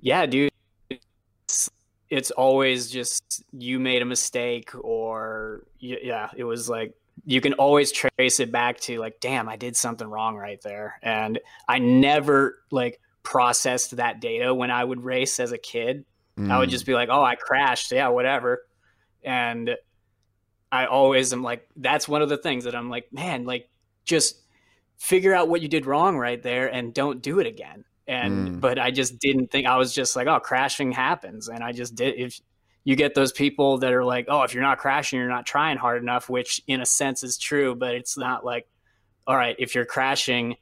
Yeah, 0.00 0.26
dude. 0.26 0.50
It's, 0.88 1.70
it's 2.08 2.30
always 2.32 2.90
just 2.90 3.44
you 3.52 3.78
made 3.78 4.02
a 4.02 4.06
mistake, 4.06 4.70
or 4.74 5.64
yeah, 5.78 6.30
it 6.36 6.44
was 6.44 6.68
like 6.68 6.94
you 7.24 7.40
can 7.40 7.54
always 7.54 7.92
trace 7.92 8.40
it 8.40 8.52
back 8.52 8.80
to 8.80 8.98
like, 8.98 9.20
damn, 9.20 9.48
I 9.48 9.56
did 9.56 9.76
something 9.76 10.08
wrong 10.08 10.36
right 10.36 10.60
there. 10.62 10.98
And 11.02 11.38
I 11.68 11.78
never 11.78 12.58
like 12.70 13.00
processed 13.22 13.96
that 13.96 14.20
data 14.20 14.54
when 14.54 14.70
I 14.70 14.82
would 14.82 15.04
race 15.04 15.40
as 15.40 15.52
a 15.52 15.58
kid. 15.58 16.04
Mm. 16.38 16.50
I 16.50 16.58
would 16.58 16.70
just 16.70 16.86
be 16.86 16.94
like, 16.94 17.08
oh, 17.10 17.22
I 17.22 17.34
crashed. 17.34 17.92
Yeah, 17.92 18.08
whatever. 18.08 18.62
And 19.22 19.76
I 20.72 20.86
always 20.86 21.32
am 21.32 21.42
like, 21.42 21.68
that's 21.76 22.08
one 22.08 22.22
of 22.22 22.28
the 22.28 22.38
things 22.38 22.64
that 22.64 22.74
I'm 22.74 22.88
like, 22.88 23.12
man, 23.12 23.44
like 23.44 23.68
just 24.04 24.40
figure 24.98 25.34
out 25.34 25.48
what 25.48 25.62
you 25.62 25.68
did 25.68 25.86
wrong 25.86 26.16
right 26.16 26.42
there 26.42 26.72
and 26.72 26.94
don't 26.94 27.22
do 27.22 27.40
it 27.40 27.46
again. 27.46 27.84
And, 28.06 28.48
mm. 28.48 28.60
but 28.60 28.78
I 28.78 28.90
just 28.90 29.18
didn't 29.18 29.50
think, 29.50 29.66
I 29.66 29.76
was 29.76 29.92
just 29.92 30.16
like, 30.16 30.26
oh, 30.26 30.40
crashing 30.40 30.92
happens. 30.92 31.48
And 31.48 31.62
I 31.62 31.72
just 31.72 31.94
did, 31.94 32.14
if, 32.18 32.40
you 32.84 32.96
get 32.96 33.14
those 33.14 33.32
people 33.32 33.78
that 33.78 33.92
are 33.92 34.04
like, 34.04 34.26
oh, 34.28 34.42
if 34.42 34.54
you're 34.54 34.62
not 34.62 34.78
crashing, 34.78 35.18
you're 35.18 35.28
not 35.28 35.46
trying 35.46 35.76
hard 35.76 36.02
enough, 36.02 36.28
which 36.28 36.62
in 36.66 36.80
a 36.80 36.86
sense 36.86 37.22
is 37.22 37.36
true, 37.36 37.74
but 37.74 37.94
it's 37.94 38.16
not 38.16 38.44
like, 38.44 38.66
all 39.26 39.36
right, 39.36 39.56
if 39.58 39.74
you're 39.74 39.84
crashing, 39.84 40.56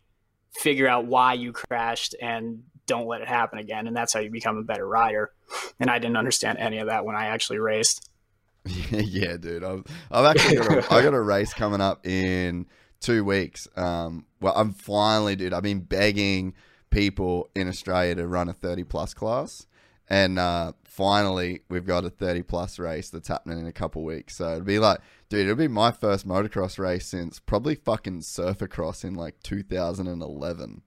figure 0.50 0.88
out 0.88 1.06
why 1.06 1.34
you 1.34 1.52
crashed 1.52 2.14
and 2.20 2.62
don't 2.86 3.06
let 3.06 3.20
it 3.20 3.28
happen 3.28 3.58
again. 3.58 3.86
And 3.86 3.96
that's 3.96 4.12
how 4.12 4.20
you 4.20 4.30
become 4.30 4.56
a 4.56 4.62
better 4.62 4.86
rider. 4.86 5.30
And 5.78 5.88
I 5.90 5.98
didn't 5.98 6.16
understand 6.16 6.58
any 6.58 6.78
of 6.78 6.88
that 6.88 7.04
when 7.04 7.14
I 7.14 7.26
actually 7.26 7.58
raced. 7.58 8.08
yeah, 8.90 9.36
dude. 9.36 9.62
I've, 9.62 9.84
I've 10.10 10.24
actually 10.24 10.56
got 10.56 10.72
a, 10.72 10.78
I 10.94 11.02
got 11.02 11.14
a 11.14 11.20
race 11.20 11.54
coming 11.54 11.80
up 11.80 12.06
in 12.06 12.66
two 13.00 13.24
weeks. 13.24 13.68
Um, 13.76 14.26
well, 14.40 14.54
I'm 14.56 14.72
finally, 14.72 15.36
dude. 15.36 15.52
I've 15.52 15.62
been 15.62 15.80
begging 15.80 16.54
people 16.90 17.48
in 17.54 17.68
Australia 17.68 18.16
to 18.16 18.26
run 18.26 18.48
a 18.48 18.52
30 18.52 18.84
plus 18.84 19.14
class. 19.14 19.66
And 20.08 20.38
uh, 20.38 20.72
finally, 20.98 21.60
we've 21.70 21.86
got 21.86 22.04
a 22.04 22.10
30 22.10 22.42
plus 22.42 22.76
race 22.76 23.08
that's 23.08 23.28
happening 23.28 23.60
in 23.60 23.66
a 23.68 23.72
couple 23.72 24.02
weeks. 24.02 24.34
So 24.34 24.54
it'll 24.54 24.64
be 24.64 24.80
like, 24.80 24.98
dude, 25.28 25.42
it'll 25.42 25.54
be 25.54 25.68
my 25.68 25.92
first 25.92 26.26
motocross 26.26 26.76
race 26.76 27.06
since 27.06 27.38
probably 27.38 27.76
fucking 27.76 28.22
Surfercross 28.22 29.04
in 29.04 29.14
like 29.14 29.40
2011. 29.44 30.82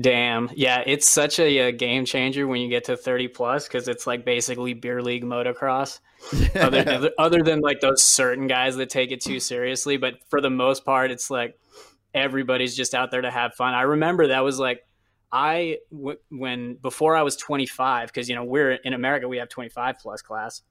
Damn. 0.00 0.50
Yeah, 0.52 0.82
it's 0.84 1.08
such 1.08 1.38
a, 1.38 1.58
a, 1.58 1.72
game 1.72 2.04
changer 2.04 2.48
when 2.48 2.60
you 2.60 2.68
get 2.68 2.84
to 2.84 2.96
30 2.96 3.28
plus 3.28 3.68
because 3.68 3.86
it's 3.86 4.04
like 4.04 4.24
basically 4.24 4.74
beer 4.74 5.00
league 5.00 5.24
motocross. 5.24 6.00
Yeah. 6.32 6.66
Other, 6.66 7.10
other 7.18 7.42
than 7.44 7.60
like 7.60 7.80
those 7.80 8.02
certain 8.02 8.48
guys 8.48 8.74
that 8.76 8.90
take 8.90 9.12
it 9.12 9.20
too 9.20 9.38
seriously. 9.38 9.96
But 9.96 10.14
for 10.28 10.40
the 10.40 10.50
most 10.50 10.84
part, 10.84 11.12
it's 11.12 11.30
like 11.30 11.56
everybody's 12.12 12.74
just 12.74 12.96
out 12.96 13.12
there 13.12 13.22
to 13.22 13.30
have 13.30 13.54
fun. 13.54 13.74
I 13.74 13.82
remember 13.82 14.26
that 14.28 14.40
was 14.40 14.58
like 14.58 14.82
I 15.30 15.78
w- 15.90 16.18
when 16.30 16.74
before 16.74 17.16
I 17.16 17.22
was 17.22 17.36
25 17.36 18.08
because 18.08 18.28
you 18.28 18.34
know 18.34 18.44
we're 18.44 18.72
in 18.72 18.94
America 18.94 19.28
we 19.28 19.38
have 19.38 19.48
25 19.48 19.98
plus 19.98 20.22
class, 20.22 20.62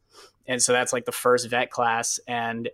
and 0.47 0.61
so 0.61 0.73
that's 0.73 0.93
like 0.93 1.05
the 1.05 1.11
first 1.11 1.49
vet 1.49 1.69
class. 1.69 2.19
And 2.27 2.69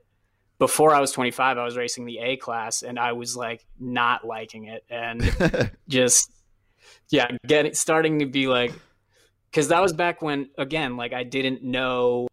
before 0.59 0.93
I 0.93 1.01
was 1.01 1.11
25, 1.11 1.57
I 1.57 1.63
was 1.63 1.75
racing 1.75 2.05
the 2.05 2.19
A 2.19 2.37
class, 2.37 2.83
and 2.83 2.97
I 2.97 3.13
was 3.13 3.35
like 3.35 3.65
not 3.79 4.25
liking 4.25 4.65
it, 4.65 4.85
and 4.89 5.71
just 5.87 6.31
yeah, 7.09 7.27
getting 7.45 7.73
starting 7.73 8.19
to 8.19 8.25
be 8.25 8.47
like 8.47 8.71
because 9.51 9.67
that 9.67 9.81
was 9.81 9.93
back 9.93 10.21
when 10.21 10.49
again 10.57 10.95
like 10.95 11.13
I 11.13 11.23
didn't 11.23 11.63
know 11.63 12.27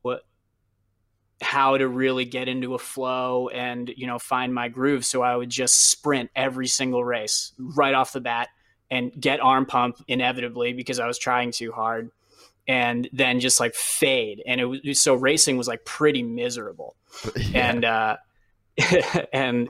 how 1.43 1.77
to 1.77 1.89
really 1.89 2.25
get 2.25 2.49
into 2.49 2.75
a 2.75 2.79
flow 2.79 3.49
and 3.49 3.91
you 3.97 4.07
know 4.07 4.19
find 4.19 4.55
my 4.55 4.69
groove. 4.69 5.05
So 5.05 5.23
i 5.23 5.35
would 5.35 5.51
just 5.51 5.87
sprint 5.91 6.31
every 6.37 6.69
single 6.69 7.05
race 7.05 7.53
right 7.59 7.95
off 7.95 8.13
the 8.13 8.21
bat 8.21 8.49
and 8.91 9.13
get 9.19 9.41
arm 9.41 9.67
pump 9.67 10.03
inevitably 10.09 10.73
because 10.73 10.99
I 10.99 11.07
was 11.07 11.19
trying 11.19 11.53
too 11.53 11.73
hard 11.73 12.11
and 12.67 13.09
then 13.13 13.41
just 13.41 13.61
like 13.61 13.75
fade. 13.75 14.43
And 14.47 14.61
it 14.61 14.65
was 14.65 15.01
so 15.01 15.15
racing 15.15 15.57
was 15.57 15.69
like 15.69 15.85
pretty 15.85 16.23
miserable. 16.23 16.97
Yeah. 17.37 17.71
And, 17.71 17.85
uh, 17.85 18.17
and 19.33 19.69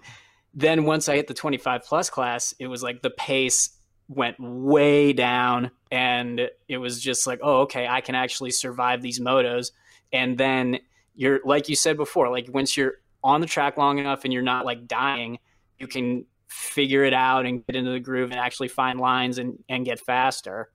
then 0.53 0.85
once 0.85 1.09
I 1.09 1.17
hit 1.17 1.27
the 1.27 1.35
25 1.35 1.85
plus 1.85 2.11
class, 2.11 2.55
it 2.59 2.67
was 2.67 2.83
like 2.83 3.01
the 3.01 3.11
pace 3.11 3.71
went 4.09 4.37
way 4.39 5.13
down 5.15 5.71
and 5.91 6.51
it 6.69 6.77
was 6.77 7.01
just 7.01 7.27
like, 7.27 7.41
oh, 7.43 7.63
okay, 7.63 7.87
I 7.89 8.03
can 8.03 8.15
actually 8.15 8.51
survive 8.51 9.01
these 9.01 9.21
motos. 9.21 9.73
And 10.13 10.37
then 10.37 10.81
you're, 11.15 11.41
like 11.45 11.69
you 11.69 11.77
said 11.77 11.97
before, 11.97 12.29
like 12.31 12.49
once 12.53 12.77
you're 12.77 12.95
on 13.25 13.41
the 13.41 13.47
track 13.47 13.77
long 13.77 13.99
enough 13.99 14.25
and 14.25 14.33
you're 14.33 14.43
not 14.43 14.67
like 14.67 14.87
dying, 14.87 15.39
you 15.79 15.87
can 15.87 16.27
figure 16.51 17.05
it 17.05 17.15
out 17.15 17.47
and 17.47 17.65
get 17.67 17.77
into 17.77 17.93
the 17.93 18.01
groove 18.01 18.31
and 18.31 18.39
actually 18.39 18.69
find 18.69 19.01
lines 19.01 19.39
and, 19.39 19.63
and 19.69 19.85
get 19.85 20.01
faster. 20.01 20.71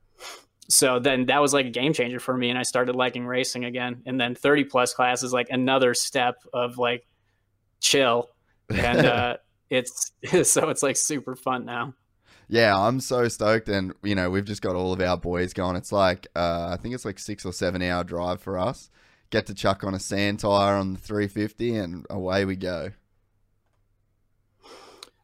So 0.67 0.99
then 0.99 1.27
that 1.27 1.41
was 1.41 1.53
like 1.53 1.67
a 1.67 1.69
game 1.69 1.93
changer 1.93 2.19
for 2.19 2.35
me. 2.35 2.49
And 2.49 2.57
I 2.57 2.63
started 2.63 2.95
liking 2.95 3.27
racing 3.27 3.65
again. 3.65 4.01
And 4.05 4.19
then 4.19 4.33
30 4.33 4.63
plus 4.65 4.93
class 4.93 5.21
is 5.21 5.33
like 5.33 5.47
another 5.49 5.93
step 5.93 6.37
of 6.53 6.77
like 6.77 7.05
chill. 7.81 8.29
And 8.69 9.05
uh, 9.05 9.37
it's 9.69 10.11
so 10.43 10.69
it's 10.69 10.83
like 10.83 10.97
super 10.97 11.35
fun 11.35 11.65
now. 11.65 11.93
Yeah, 12.47 12.77
I'm 12.77 12.99
so 12.99 13.27
stoked, 13.27 13.69
and 13.69 13.93
you 14.03 14.13
know 14.13 14.29
we've 14.29 14.45
just 14.45 14.61
got 14.61 14.75
all 14.75 14.93
of 14.93 15.01
our 15.01 15.17
boys 15.17 15.53
going. 15.53 15.75
It's 15.75 15.91
like 15.91 16.27
uh, 16.35 16.69
I 16.71 16.77
think 16.77 16.93
it's 16.93 17.05
like 17.05 17.17
six 17.17 17.43
or 17.43 17.51
seven 17.51 17.81
hour 17.81 18.03
drive 18.03 18.39
for 18.39 18.57
us. 18.59 18.91
Get 19.31 19.47
to 19.47 19.55
chuck 19.55 19.83
on 19.83 19.95
a 19.95 19.99
sand 19.99 20.41
tire 20.41 20.75
on 20.75 20.93
the 20.93 20.99
350, 20.99 21.75
and 21.75 22.05
away 22.09 22.45
we 22.45 22.55
go. 22.55 22.91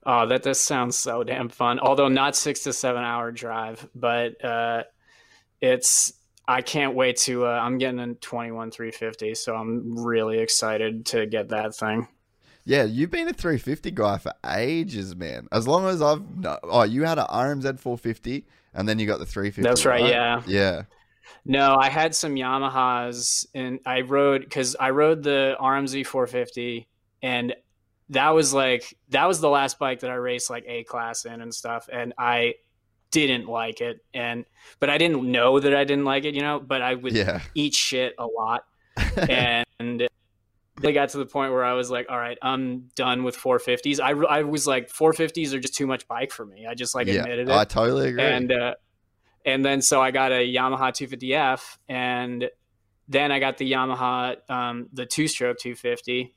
Oh, 0.06 0.28
that 0.28 0.44
does 0.44 0.60
sound 0.60 0.94
so 0.96 1.24
damn 1.24 1.50
fun. 1.50 1.80
Although 1.80 2.08
not 2.08 2.36
six 2.36 2.62
to 2.62 2.74
seven 2.74 3.04
hour 3.04 3.32
drive, 3.32 3.88
but 3.94 4.44
uh, 4.44 4.84
it's 5.62 6.14
I 6.48 6.62
can't 6.62 6.96
wait 6.96 7.18
to. 7.18 7.46
Uh, 7.46 7.50
I'm 7.50 7.78
getting 7.78 8.00
a 8.00 8.14
21 8.16 8.72
350, 8.72 9.36
so 9.36 9.56
I'm 9.56 10.04
really 10.04 10.40
excited 10.40 11.06
to 11.08 11.26
get 11.26 11.50
that 11.50 11.76
thing. 11.76 12.08
Yeah, 12.66 12.84
you've 12.84 13.12
been 13.12 13.28
a 13.28 13.34
350 13.34 13.92
guy 13.92 14.18
for 14.18 14.34
ages, 14.46 15.16
man. 15.16 15.48
As 15.52 15.68
long 15.68 15.88
as 15.88 16.02
I've 16.02 16.22
oh, 16.64 16.84
you 16.84 17.04
had 17.04 17.18
an 17.18 17.26
RMZ 17.26 17.80
450, 17.80 18.46
and 18.74 18.88
then 18.88 19.00
you 19.00 19.08
got 19.08 19.20
the 19.20 19.26
350. 19.26 19.62
That's 19.62 19.86
right. 19.86 20.02
right? 20.02 20.10
Yeah. 20.10 20.42
Yeah. 20.46 20.84
No, 21.46 21.76
I 21.76 21.90
had 21.90 22.14
some 22.14 22.36
Yamahas, 22.36 23.48
and 23.56 23.80
I 23.86 24.02
rode 24.02 24.44
because 24.44 24.76
I 24.80 24.92
rode 24.92 25.24
the 25.24 25.56
RMZ 25.60 26.06
450, 26.06 26.88
and 27.24 27.56
that 28.12 28.30
was 28.30 28.54
like 28.54 28.98
that 29.10 29.28
was 29.28 29.40
the 29.40 29.50
last 29.50 29.80
bike 29.80 30.02
that 30.02 30.10
I 30.10 30.16
raced 30.16 30.50
like 30.50 30.66
A 30.68 30.84
class 30.84 31.26
in 31.26 31.42
and 31.42 31.54
stuff, 31.54 31.90
and 31.92 32.14
I 32.18 32.56
didn't 33.10 33.48
like 33.48 33.82
it, 33.82 34.04
and 34.14 34.46
but 34.80 34.90
I 34.90 34.98
didn't 34.98 35.30
know 35.30 35.60
that 35.60 35.74
I 35.74 35.86
didn't 35.86 36.06
like 36.06 36.26
it, 36.26 36.36
you 36.36 36.42
know. 36.42 36.60
But 36.60 36.82
I 36.82 36.96
would 36.96 37.14
yeah. 37.14 37.42
eat 37.56 37.74
shit 37.74 38.14
a 38.20 38.26
lot, 38.26 38.66
and 39.18 40.08
they 40.82 40.94
got 40.94 41.10
to 41.10 41.20
the 41.20 41.26
point 41.26 41.54
where 41.54 41.64
I 41.64 41.74
was 41.74 41.90
like, 41.90 42.08
all 42.10 42.18
right, 42.18 42.38
I'm 42.42 42.90
done 42.96 43.24
with 43.24 43.38
450s. 43.38 44.00
I, 44.00 44.12
I 44.12 44.44
was 44.44 44.68
like, 44.68 44.92
450s 44.92 45.54
are 45.54 45.60
just 45.60 45.76
too 45.76 45.86
much 45.88 46.08
bike 46.08 46.32
for 46.32 46.46
me. 46.46 46.66
I 46.66 46.74
just 46.74 46.94
like 46.94 47.08
yeah, 47.08 47.22
admitted 47.22 47.50
it. 47.50 47.54
I 47.54 47.64
totally 47.64 48.10
agree. 48.10 48.24
And 48.24 48.52
uh, 48.52 48.76
and 49.46 49.64
then 49.64 49.82
so 49.82 50.02
I 50.02 50.12
got 50.12 50.34
a 50.34 50.46
Yamaha 50.46 50.92
250F, 50.92 51.78
and 51.88 52.50
then 53.08 53.32
I 53.32 53.40
got 53.40 53.58
the 53.58 53.72
Yamaha 53.72 54.50
um, 54.50 54.90
the 54.92 55.06
two 55.06 55.30
stroke 55.30 55.60
250 55.60 56.34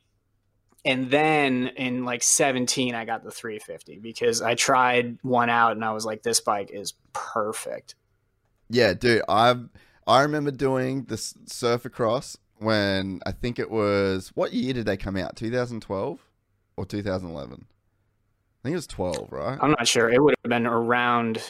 and 0.84 1.10
then 1.10 1.68
in 1.76 2.04
like 2.04 2.22
17 2.22 2.94
i 2.94 3.04
got 3.04 3.24
the 3.24 3.30
350 3.30 3.98
because 4.00 4.42
i 4.42 4.54
tried 4.54 5.18
one 5.22 5.48
out 5.50 5.72
and 5.72 5.84
i 5.84 5.92
was 5.92 6.04
like 6.04 6.22
this 6.22 6.40
bike 6.40 6.70
is 6.72 6.94
perfect 7.12 7.94
yeah 8.70 8.94
dude 8.94 9.22
i've 9.28 9.68
I 10.06 10.20
remember 10.20 10.50
doing 10.50 11.04
the 11.04 11.14
s- 11.14 11.34
surf 11.46 11.86
across 11.86 12.36
when 12.58 13.20
I 13.24 13.32
think 13.32 13.58
it 13.58 13.70
was 13.70 14.32
what 14.34 14.52
year 14.52 14.74
did 14.74 14.84
they 14.84 14.98
come 14.98 15.16
out? 15.16 15.34
2012 15.34 16.20
or 16.76 16.84
2011? 16.84 17.64
I 17.64 18.62
think 18.62 18.72
it 18.74 18.76
was 18.76 18.86
12, 18.86 19.32
right? 19.32 19.58
I'm 19.62 19.70
not 19.70 19.88
sure. 19.88 20.10
It 20.10 20.22
would 20.22 20.34
have 20.44 20.50
been 20.50 20.66
around 20.66 21.40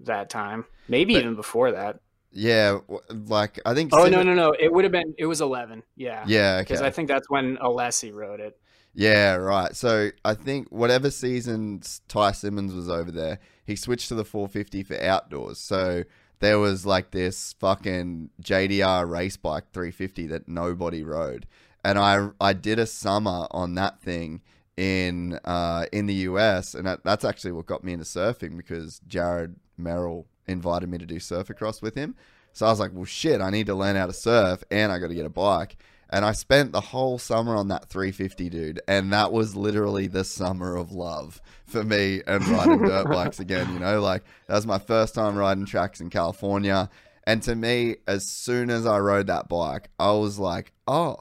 that 0.00 0.30
time, 0.30 0.64
maybe 0.88 1.14
But- 1.14 1.20
even 1.20 1.36
before 1.36 1.70
that. 1.70 2.00
Yeah, 2.32 2.78
like 3.08 3.60
I 3.64 3.72
think. 3.74 3.90
Oh 3.94 4.06
no, 4.08 4.24
no, 4.24 4.34
no! 4.34 4.50
It 4.58 4.72
would 4.72 4.82
have 4.84 4.92
been. 4.92 5.14
It 5.16 5.26
was 5.26 5.40
11. 5.40 5.84
Yeah. 5.94 6.24
Yeah, 6.26 6.60
Because 6.60 6.80
okay. 6.80 6.88
I 6.88 6.90
think 6.90 7.06
that's 7.06 7.30
when 7.30 7.56
Alessi 7.58 8.12
wrote 8.12 8.40
it. 8.40 8.58
Yeah, 8.94 9.34
right. 9.36 9.74
So 9.74 10.10
I 10.24 10.34
think 10.34 10.68
whatever 10.70 11.10
season 11.10 11.82
Ty 12.08 12.32
Simmons 12.32 12.74
was 12.74 12.88
over 12.88 13.10
there, 13.10 13.38
he 13.64 13.74
switched 13.74 14.08
to 14.08 14.14
the 14.14 14.24
450 14.24 14.82
for 14.82 15.00
outdoors. 15.02 15.58
So 15.58 16.04
there 16.40 16.58
was 16.58 16.84
like 16.84 17.10
this 17.10 17.54
fucking 17.58 18.30
JDR 18.42 19.08
race 19.08 19.36
bike 19.36 19.64
350 19.72 20.26
that 20.26 20.48
nobody 20.48 21.02
rode, 21.02 21.46
and 21.84 21.98
I 21.98 22.28
I 22.40 22.52
did 22.52 22.78
a 22.78 22.86
summer 22.86 23.46
on 23.50 23.74
that 23.76 24.00
thing 24.02 24.42
in 24.76 25.38
uh 25.44 25.86
in 25.92 26.06
the 26.06 26.14
US, 26.14 26.74
and 26.74 26.86
that, 26.86 27.04
that's 27.04 27.24
actually 27.24 27.52
what 27.52 27.66
got 27.66 27.84
me 27.84 27.92
into 27.92 28.04
surfing 28.04 28.56
because 28.56 29.00
Jared 29.06 29.56
Merrill 29.78 30.26
invited 30.46 30.88
me 30.90 30.98
to 30.98 31.06
do 31.06 31.18
surf 31.20 31.48
across 31.48 31.80
with 31.80 31.94
him. 31.94 32.14
So 32.52 32.66
I 32.66 32.70
was 32.70 32.80
like, 32.80 32.90
well, 32.92 33.04
shit, 33.06 33.40
I 33.40 33.48
need 33.50 33.66
to 33.66 33.74
learn 33.74 33.96
how 33.96 34.06
to 34.06 34.12
surf, 34.12 34.62
and 34.70 34.92
I 34.92 34.98
got 34.98 35.08
to 35.08 35.14
get 35.14 35.24
a 35.24 35.30
bike. 35.30 35.76
And 36.12 36.24
I 36.26 36.32
spent 36.32 36.72
the 36.72 36.80
whole 36.82 37.18
summer 37.18 37.56
on 37.56 37.68
that 37.68 37.88
350, 37.88 38.50
dude. 38.50 38.80
And 38.86 39.12
that 39.14 39.32
was 39.32 39.56
literally 39.56 40.06
the 40.06 40.24
summer 40.24 40.76
of 40.76 40.92
love 40.92 41.40
for 41.66 41.82
me 41.82 42.20
and 42.26 42.46
riding 42.46 42.82
dirt 42.86 43.10
bikes 43.10 43.40
again. 43.40 43.72
You 43.72 43.78
know, 43.80 44.00
like 44.00 44.22
that 44.46 44.54
was 44.54 44.66
my 44.66 44.78
first 44.78 45.14
time 45.14 45.36
riding 45.36 45.64
tracks 45.64 46.00
in 46.02 46.10
California. 46.10 46.90
And 47.26 47.42
to 47.44 47.54
me, 47.54 47.96
as 48.06 48.26
soon 48.28 48.68
as 48.68 48.84
I 48.84 48.98
rode 48.98 49.28
that 49.28 49.48
bike, 49.48 49.88
I 49.98 50.12
was 50.12 50.38
like, 50.38 50.72
oh, 50.86 51.16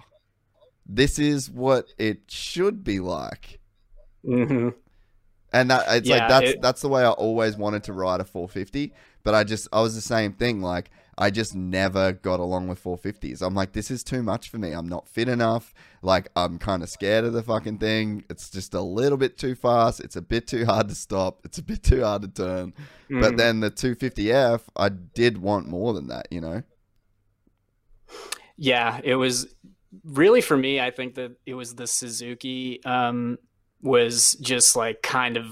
this 0.86 1.18
is 1.20 1.50
what 1.50 1.86
it 1.98 2.24
should 2.30 2.84
be 2.84 3.00
like. 3.00 3.60
hmm 4.26 4.70
And 5.54 5.70
that 5.70 5.86
it's 5.90 6.10
like 6.10 6.28
that's 6.28 6.50
it- 6.52 6.62
that's 6.62 6.82
the 6.82 6.90
way 6.90 7.04
I 7.04 7.12
always 7.12 7.56
wanted 7.56 7.84
to 7.86 7.94
ride 7.94 8.20
a 8.20 8.26
450. 8.26 8.94
But 9.24 9.36
I 9.36 9.44
just 9.44 9.68
I 9.72 9.82
was 9.82 9.96
the 9.96 10.02
same 10.02 10.34
thing. 10.34 10.62
Like 10.62 10.92
I 11.18 11.30
just 11.30 11.54
never 11.56 12.14
got 12.14 12.40
along 12.40 12.68
with 12.68 12.84
450s. 12.84 13.42
I'm 13.42 13.54
like, 13.54 13.74
this 13.74 13.92
is 13.92 14.04
too 14.04 14.24
much 14.24 14.50
for 14.50 14.58
me. 14.58 14.72
I'm 14.72 14.88
not 14.88 15.08
fit 15.08 15.28
enough. 15.28 15.74
Like 16.02 16.30
I'm 16.36 16.58
kind 16.58 16.82
of 16.82 16.90
scared 16.90 17.26
of 17.26 17.34
the 17.34 17.44
fucking 17.44 17.78
thing. 17.80 18.24
It's 18.30 18.50
just 18.50 18.74
a 18.74 18.82
little 18.82 19.18
bit 19.18 19.38
too 19.38 19.54
fast. 19.56 20.00
It's 20.00 20.16
a 20.16 20.22
bit 20.22 20.48
too 20.48 20.66
hard 20.66 20.88
to 20.90 20.96
stop. 20.96 21.42
It's 21.44 21.58
a 21.58 21.64
bit 21.64 21.84
too 21.84 22.04
hard 22.04 22.22
to 22.24 22.28
turn. 22.28 22.74
But 23.10 23.34
Mhm. 23.34 23.38
then 23.38 23.60
the 23.60 23.70
250F, 23.70 24.70
I 24.76 24.90
did 24.90 25.38
want 25.38 25.68
more 25.68 25.94
than 25.94 26.08
that. 26.08 26.28
You 26.32 26.42
know? 26.42 26.64
Yeah, 28.58 29.00
it 29.04 29.16
was 29.16 29.54
really 30.04 30.42
for 30.42 30.56
me. 30.58 30.80
I 30.80 30.92
think 30.92 31.16
that 31.16 31.32
it 31.46 31.54
was 31.54 31.76
the 31.76 31.88
Suzuki 31.88 32.82
um, 32.86 33.38
was 33.82 34.34
just 34.42 34.76
like 34.76 35.02
kind 35.02 35.38
of 35.38 35.46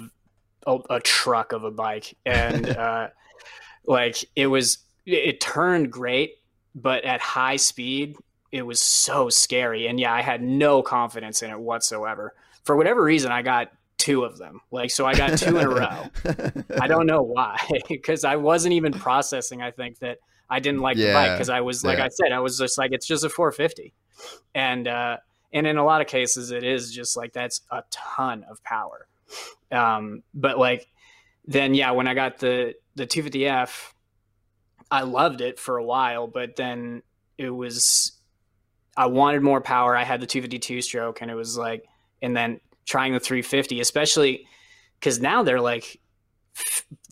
a, 0.67 0.77
a 0.89 0.99
truck 0.99 1.51
of 1.51 1.63
a 1.63 1.71
bike, 1.71 2.15
and 2.25 2.69
uh, 2.77 3.09
like 3.85 4.23
it 4.35 4.47
was. 4.47 4.77
It 5.11 5.41
turned 5.41 5.91
great, 5.91 6.37
but 6.75 7.03
at 7.03 7.21
high 7.21 7.55
speed, 7.55 8.17
it 8.51 8.63
was 8.63 8.81
so 8.81 9.29
scary. 9.29 9.87
And 9.87 9.99
yeah, 9.99 10.13
I 10.13 10.21
had 10.21 10.41
no 10.41 10.81
confidence 10.81 11.41
in 11.41 11.51
it 11.51 11.59
whatsoever. 11.59 12.33
For 12.63 12.75
whatever 12.75 13.03
reason, 13.03 13.31
I 13.31 13.41
got 13.41 13.71
two 13.97 14.23
of 14.23 14.37
them. 14.37 14.61
Like 14.71 14.91
so, 14.91 15.05
I 15.05 15.13
got 15.13 15.37
two 15.37 15.57
in 15.57 15.65
a 15.65 15.69
row. 15.69 16.05
I 16.79 16.87
don't 16.87 17.05
know 17.05 17.21
why, 17.35 17.57
because 17.87 18.23
I 18.23 18.37
wasn't 18.37 18.73
even 18.73 18.93
processing. 18.93 19.61
I 19.61 19.71
think 19.71 19.99
that 19.99 20.17
I 20.49 20.59
didn't 20.59 20.81
like 20.81 20.97
the 20.97 21.13
bike 21.13 21.33
because 21.33 21.49
I 21.49 21.61
was, 21.61 21.83
like 21.83 21.99
yeah. 21.99 22.05
I 22.05 22.09
said, 22.09 22.31
I 22.31 22.39
was 22.39 22.57
just 22.57 22.77
like, 22.77 22.91
it's 22.91 23.05
just 23.05 23.23
a 23.23 23.29
450, 23.29 23.93
and 24.55 24.87
uh, 24.87 25.17
and 25.53 25.67
in 25.67 25.77
a 25.77 25.85
lot 25.85 26.01
of 26.01 26.07
cases, 26.07 26.51
it 26.51 26.63
is 26.63 26.91
just 26.91 27.15
like 27.15 27.33
that's 27.33 27.61
a 27.71 27.83
ton 27.91 28.45
of 28.49 28.63
power. 28.63 29.07
Um, 29.71 30.23
but 30.33 30.57
like 30.57 30.87
then, 31.45 31.73
yeah, 31.75 31.91
when 31.91 32.07
I 32.07 32.15
got 32.15 32.39
the 32.39 32.73
the 32.95 33.05
250F, 33.05 33.93
I 34.91 35.03
loved 35.03 35.41
it 35.41 35.59
for 35.59 35.77
a 35.77 35.83
while, 35.83 36.27
but 36.27 36.55
then 36.55 37.03
it 37.37 37.49
was 37.49 38.13
I 38.97 39.05
wanted 39.05 39.41
more 39.41 39.61
power. 39.61 39.95
I 39.95 40.03
had 40.03 40.19
the 40.19 40.27
252 40.27 40.81
stroke, 40.81 41.21
and 41.21 41.31
it 41.31 41.35
was 41.35 41.57
like, 41.57 41.85
and 42.21 42.35
then 42.35 42.59
trying 42.85 43.13
the 43.13 43.19
350, 43.19 43.79
especially 43.79 44.45
because 44.99 45.21
now 45.21 45.43
they're 45.43 45.61
like 45.61 46.01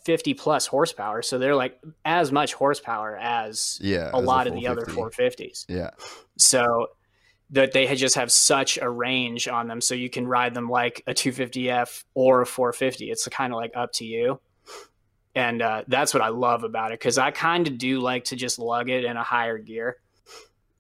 50 0.04 0.34
plus 0.34 0.68
horsepower, 0.68 1.22
so 1.22 1.38
they're 1.38 1.56
like 1.56 1.80
as 2.04 2.32
much 2.32 2.54
horsepower 2.54 3.16
as 3.18 3.80
yeah. 3.82 4.10
a 4.14 4.18
as 4.18 4.26
lot 4.26 4.48
of 4.48 4.54
the 4.54 4.68
other 4.68 4.86
450s. 4.86 5.66
Yeah. 5.70 5.92
So 6.38 6.88
that 7.52 7.72
they 7.72 7.86
had 7.86 7.98
just 7.98 8.16
have 8.16 8.32
such 8.32 8.78
a 8.78 8.90
range 8.90 9.48
on 9.48 9.68
them, 9.68 9.80
so 9.80 9.96
you 9.96 10.10
can 10.10 10.28
ride 10.28 10.54
them 10.54 10.70
like 10.70 11.04
a 11.08 11.14
250F 11.14 12.04
or 12.14 12.42
a 12.42 12.46
450. 12.46 13.10
It's 13.10 13.26
kind 13.30 13.54
of 13.54 13.58
like 13.58 13.72
up 13.76 13.94
to 13.94 14.06
you. 14.06 14.42
And 15.38 15.62
uh, 15.62 15.84
that's 15.88 16.16
what 16.16 16.24
I 16.24 16.30
love 16.30 16.64
about 16.64 16.92
it 16.92 17.00
because 17.00 17.20
I 17.20 17.30
kind 17.30 17.68
of 17.68 17.78
do 17.78 18.00
like 18.00 18.24
to 18.26 18.36
just 18.36 18.58
lug 18.58 18.90
it 18.90 19.06
in 19.06 19.18
a 19.18 19.22
higher 19.22 19.60
gear, 19.60 19.98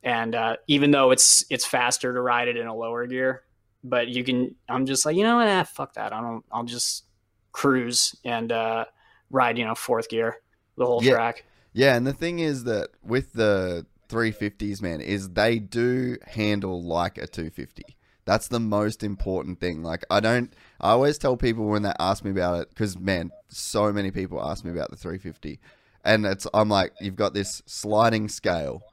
and 0.01 0.33
uh, 0.33 0.55
even 0.65 0.89
though 0.89 1.11
it's 1.11 1.45
it's 1.51 1.63
faster 1.63 2.11
to 2.11 2.19
ride 2.19 2.47
it 2.47 2.57
in 2.57 2.65
a 2.65 2.73
lower 2.73 3.05
gear, 3.05 3.43
but 3.83 4.07
you 4.07 4.23
can. 4.23 4.55
I'm 4.67 4.87
just 4.87 5.05
like 5.05 5.15
you 5.15 5.21
know 5.21 5.35
what, 5.35 5.47
ah, 5.47 5.63
fuck 5.63 5.93
that. 5.93 6.11
I 6.11 6.21
don't. 6.21 6.43
I'll 6.51 6.63
just 6.63 7.03
cruise 7.51 8.15
and 8.25 8.51
uh, 8.51 8.85
ride 9.29 9.59
you 9.59 9.65
know 9.65 9.75
fourth 9.75 10.09
gear 10.09 10.37
the 10.75 10.87
whole 10.87 11.01
Yeah. 11.01 11.11
track. 11.11 11.43
Yeah, 11.73 11.95
and 11.95 12.07
the 12.07 12.13
thing 12.13 12.39
is 12.39 12.63
that 12.63 12.89
with 13.03 13.33
the 13.33 13.85
350s, 14.09 14.81
man, 14.81 15.01
is 15.01 15.29
they 15.29 15.59
do 15.59 16.17
handle 16.25 16.81
like 16.81 17.19
a 17.19 17.27
250. 17.27 17.83
That's 18.27 18.49
the 18.49 18.59
most 18.59 19.03
important 19.03 19.61
thing. 19.61 19.83
Like, 19.83 20.03
I 20.11 20.19
don't, 20.19 20.53
I 20.81 20.91
always 20.91 21.17
tell 21.17 21.37
people 21.37 21.65
when 21.65 21.83
they 21.83 21.93
ask 21.97 22.25
me 22.25 22.31
about 22.31 22.59
it, 22.59 22.69
because, 22.69 22.99
man, 22.99 23.31
so 23.47 23.93
many 23.93 24.11
people 24.11 24.45
ask 24.45 24.65
me 24.65 24.71
about 24.71 24.91
the 24.91 24.97
350. 24.97 25.61
And 26.03 26.25
it's, 26.25 26.45
I'm 26.53 26.67
like, 26.67 26.91
you've 26.99 27.15
got 27.15 27.33
this 27.33 27.63
sliding 27.65 28.27
scale, 28.27 28.83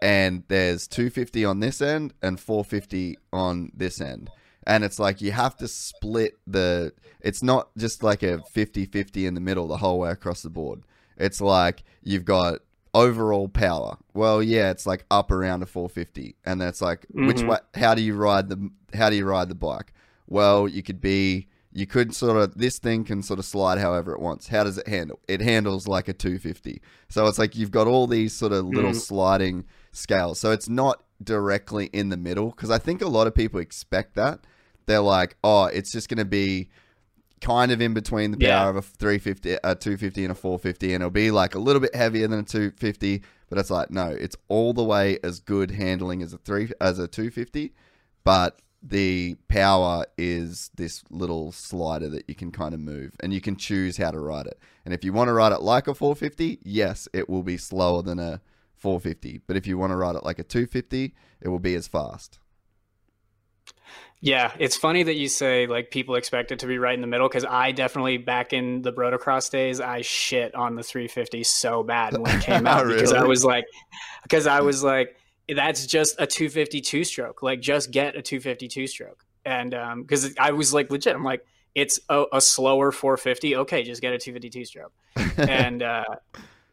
and 0.00 0.42
there's 0.48 0.88
250 0.88 1.44
on 1.44 1.60
this 1.60 1.82
end 1.82 2.14
and 2.22 2.40
450 2.40 3.18
on 3.30 3.70
this 3.74 4.00
end. 4.00 4.30
And 4.66 4.82
it's 4.82 4.98
like 4.98 5.20
you 5.20 5.32
have 5.32 5.58
to 5.58 5.68
split 5.68 6.38
the, 6.46 6.94
it's 7.20 7.42
not 7.42 7.68
just 7.76 8.02
like 8.02 8.22
a 8.22 8.42
50 8.52 8.86
50 8.86 9.26
in 9.26 9.34
the 9.34 9.40
middle 9.40 9.68
the 9.68 9.76
whole 9.76 9.98
way 9.98 10.10
across 10.10 10.40
the 10.40 10.50
board. 10.50 10.82
It's 11.18 11.42
like 11.42 11.84
you've 12.02 12.24
got 12.24 12.60
overall 12.94 13.48
power. 13.48 13.96
Well, 14.14 14.42
yeah, 14.42 14.70
it's 14.70 14.86
like 14.86 15.04
up 15.10 15.30
around 15.30 15.62
a 15.62 15.66
450, 15.66 16.36
and 16.44 16.60
that's 16.60 16.80
like 16.80 17.06
which 17.10 17.38
Mhm. 17.38 17.46
way? 17.48 17.58
How 17.74 17.94
do 17.94 18.02
you 18.02 18.14
ride 18.14 18.48
the 18.48 18.70
How 18.94 19.10
do 19.10 19.16
you 19.16 19.26
ride 19.26 19.48
the 19.48 19.54
bike? 19.54 19.92
Well, 20.26 20.66
you 20.68 20.82
could 20.82 21.00
be 21.00 21.48
you 21.70 21.86
could 21.86 22.14
sort 22.14 22.36
of 22.36 22.56
this 22.56 22.78
thing 22.78 23.04
can 23.04 23.22
sort 23.22 23.38
of 23.38 23.44
slide 23.44 23.78
however 23.78 24.12
it 24.12 24.20
wants. 24.20 24.48
How 24.48 24.64
does 24.64 24.78
it 24.78 24.88
handle? 24.88 25.18
It 25.28 25.42
handles 25.42 25.86
like 25.86 26.08
a 26.08 26.14
250. 26.14 26.80
So 27.08 27.26
it's 27.26 27.38
like 27.38 27.54
you've 27.54 27.70
got 27.70 27.86
all 27.86 28.06
these 28.06 28.32
sort 28.32 28.52
of 28.52 28.64
little 28.64 28.92
Mhm. 28.92 29.00
sliding 29.00 29.64
scales. 29.92 30.40
So 30.40 30.50
it's 30.50 30.68
not 30.68 31.04
directly 31.22 31.86
in 31.92 32.08
the 32.08 32.16
middle 32.16 32.50
because 32.50 32.70
I 32.70 32.78
think 32.78 33.02
a 33.02 33.08
lot 33.08 33.26
of 33.26 33.34
people 33.34 33.60
expect 33.60 34.14
that. 34.14 34.40
They're 34.86 35.00
like, 35.00 35.36
oh, 35.44 35.64
it's 35.66 35.92
just 35.92 36.08
going 36.08 36.18
to 36.18 36.24
be 36.24 36.70
kind 37.40 37.70
of 37.72 37.80
in 37.80 37.94
between 37.94 38.30
the 38.32 38.36
power 38.36 38.46
Yeah. 38.48 38.68
of 38.68 38.76
a 38.76 38.82
350 38.82 39.52
a 39.64 39.74
250 39.74 40.24
and 40.24 40.32
a 40.32 40.34
450 40.34 40.94
and 40.94 41.02
it'll 41.02 41.10
be 41.10 41.30
like 41.30 41.54
a 41.54 41.58
little 41.58 41.80
bit 41.80 41.94
heavier 41.94 42.26
than 42.28 42.40
a 42.40 42.42
250 42.42 43.22
but 43.48 43.58
it's 43.58 43.70
like 43.70 43.90
no 43.90 44.08
it's 44.08 44.36
all 44.48 44.72
the 44.72 44.84
way 44.84 45.18
as 45.22 45.40
good 45.40 45.70
handling 45.72 46.22
as 46.22 46.32
a 46.32 46.38
3 46.38 46.70
as 46.80 46.98
a 46.98 47.06
250 47.08 47.72
but 48.24 48.60
the 48.82 49.36
power 49.48 50.04
is 50.16 50.70
this 50.76 51.02
little 51.10 51.50
slider 51.50 52.08
that 52.08 52.24
you 52.28 52.34
can 52.34 52.52
kind 52.52 52.74
of 52.74 52.80
move 52.80 53.12
and 53.20 53.32
you 53.32 53.40
can 53.40 53.56
choose 53.56 53.96
how 53.96 54.10
to 54.10 54.20
ride 54.20 54.46
it 54.46 54.58
and 54.84 54.94
if 54.94 55.04
you 55.04 55.12
want 55.12 55.28
to 55.28 55.32
ride 55.32 55.52
it 55.52 55.60
like 55.62 55.88
a 55.88 55.94
450 55.94 56.58
yes 56.62 57.08
it 57.12 57.28
will 57.28 57.42
be 57.42 57.56
slower 57.56 58.02
than 58.02 58.18
a 58.18 58.40
450 58.76 59.40
but 59.46 59.56
if 59.56 59.66
you 59.66 59.76
want 59.76 59.90
to 59.90 59.96
ride 59.96 60.14
it 60.14 60.22
like 60.24 60.38
a 60.38 60.44
250 60.44 61.14
it 61.40 61.48
will 61.48 61.58
be 61.58 61.74
as 61.74 61.88
fast 61.88 62.38
Yeah, 64.20 64.52
it's 64.58 64.76
funny 64.76 65.04
that 65.04 65.14
you 65.14 65.28
say 65.28 65.66
like 65.66 65.90
people 65.90 66.16
expect 66.16 66.50
it 66.50 66.58
to 66.60 66.66
be 66.66 66.78
right 66.78 66.94
in 66.94 67.00
the 67.00 67.06
middle 67.06 67.28
because 67.28 67.44
I 67.44 67.70
definitely 67.70 68.18
back 68.18 68.52
in 68.52 68.82
the 68.82 68.92
Brotocross 68.92 69.50
days 69.50 69.80
I 69.80 70.02
shit 70.02 70.54
on 70.56 70.74
the 70.74 70.82
350 70.82 71.44
so 71.44 71.84
bad 71.84 72.18
when 72.18 72.36
it 72.36 72.42
came 72.42 72.66
out 72.66 72.86
because 72.88 73.12
I 73.12 73.22
was 73.22 73.44
like 73.44 73.66
because 74.24 74.48
I 74.48 74.60
was 74.60 74.82
like 74.82 75.16
that's 75.54 75.86
just 75.86 76.16
a 76.18 76.26
252 76.26 77.04
stroke 77.04 77.42
like 77.42 77.60
just 77.60 77.92
get 77.92 78.16
a 78.16 78.22
252 78.22 78.88
stroke. 78.88 79.24
And 79.44 79.72
um 79.72 80.02
because 80.02 80.34
I 80.36 80.50
was 80.50 80.74
like 80.74 80.90
legit 80.90 81.14
I'm 81.14 81.22
like 81.22 81.46
it's 81.76 82.00
a, 82.08 82.24
a 82.32 82.40
slower 82.40 82.90
450 82.90 83.56
okay 83.56 83.84
just 83.84 84.02
get 84.02 84.12
a 84.12 84.18
252 84.18 84.64
stroke. 84.64 84.92
And 85.38 85.80
uh 85.84 86.04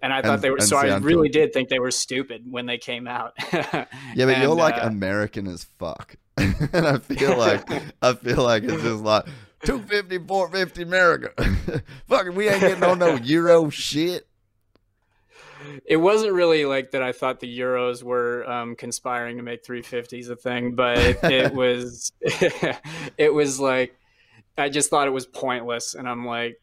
and 0.05 0.13
I 0.13 0.21
thought 0.21 0.35
And- 0.35 0.41
they 0.43 0.51
were 0.51 0.59
so 0.61 0.77
I 0.77 0.95
really 0.97 1.29
did 1.29 1.51
think 1.51 1.69
they 1.69 1.79
were 1.79 1.89
stupid 1.89 2.43
when 2.47 2.67
they 2.67 2.77
came 2.77 3.07
out 3.07 3.33
Yeah, 3.51 3.87
but 4.15 4.37
you're 4.37 4.53
like 4.53 4.75
uh, 4.75 4.81
American 4.87 5.47
as 5.47 5.63
fuck. 5.79 6.15
and 6.37 6.85
I 6.87 6.99
feel 6.99 7.35
like 7.47 7.67
I 8.03 8.13
feel 8.13 8.43
like 8.43 8.63
it's 8.63 8.83
just 8.83 9.03
like 9.03 9.25
250, 9.63 10.19
450 10.27 10.83
America. 10.83 11.81
Fucking 12.07 12.35
we 12.35 12.47
ain't 12.47 12.61
getting 12.61 12.83
on 12.83 12.99
no 12.99 13.15
Euro 13.15 13.71
shit. 13.71 14.27
it 15.87 15.97
wasn't 15.97 16.33
really 16.33 16.65
like 16.65 16.91
that. 16.91 17.01
I 17.01 17.11
thought 17.11 17.39
the 17.39 17.59
Euros 17.59 18.03
were 18.03 18.47
um, 18.47 18.75
conspiring 18.75 19.37
to 19.37 19.43
make 19.43 19.63
350s 19.65 20.29
a 20.29 20.35
thing, 20.35 20.75
but 20.75 20.99
it, 20.99 21.23
it 21.23 21.53
was 21.55 22.11
it 22.21 23.33
was 23.33 23.59
like 23.59 23.95
I 24.57 24.69
just 24.69 24.91
thought 24.91 25.07
it 25.07 25.11
was 25.11 25.25
pointless, 25.25 25.95
and 25.95 26.07
I'm 26.07 26.25
like, 26.27 26.61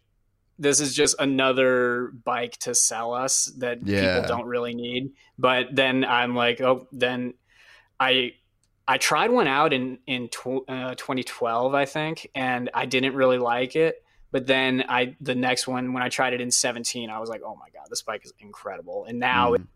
this 0.62 0.80
is 0.80 0.94
just 0.94 1.16
another 1.18 2.12
bike 2.24 2.56
to 2.58 2.74
sell 2.74 3.12
us 3.12 3.46
that 3.58 3.78
Yeah. 3.84 4.00
people 4.14 4.28
don't 4.28 4.46
really 4.46 4.74
need. 4.74 5.12
But 5.38 5.74
then 5.74 6.04
I'm 6.04 6.34
like, 6.36 6.60
oh, 6.60 6.86
then 6.92 7.34
I 7.98 8.34
I 8.86 8.98
tried 8.98 9.30
one 9.30 9.46
out 9.48 9.72
in 9.72 9.98
in 10.06 10.28
tw- 10.28 10.68
uh, 10.68 10.94
2012, 10.94 11.74
I 11.74 11.84
think, 11.84 12.28
and 12.34 12.70
I 12.74 12.86
didn't 12.86 13.14
really 13.14 13.38
like 13.38 13.76
it. 13.76 13.96
But 14.30 14.46
then 14.46 14.84
I 14.88 15.16
the 15.20 15.34
next 15.34 15.66
one 15.66 15.92
when 15.92 16.02
I 16.02 16.08
tried 16.08 16.32
it 16.32 16.40
in 16.40 16.50
17, 16.50 17.10
I 17.10 17.18
was 17.18 17.28
like, 17.28 17.42
oh 17.44 17.56
my 17.56 17.68
god, 17.74 17.86
this 17.90 18.02
bike 18.02 18.24
is 18.24 18.32
incredible. 18.38 19.04
And 19.06 19.18
now 19.18 19.52
Mm. 19.52 19.66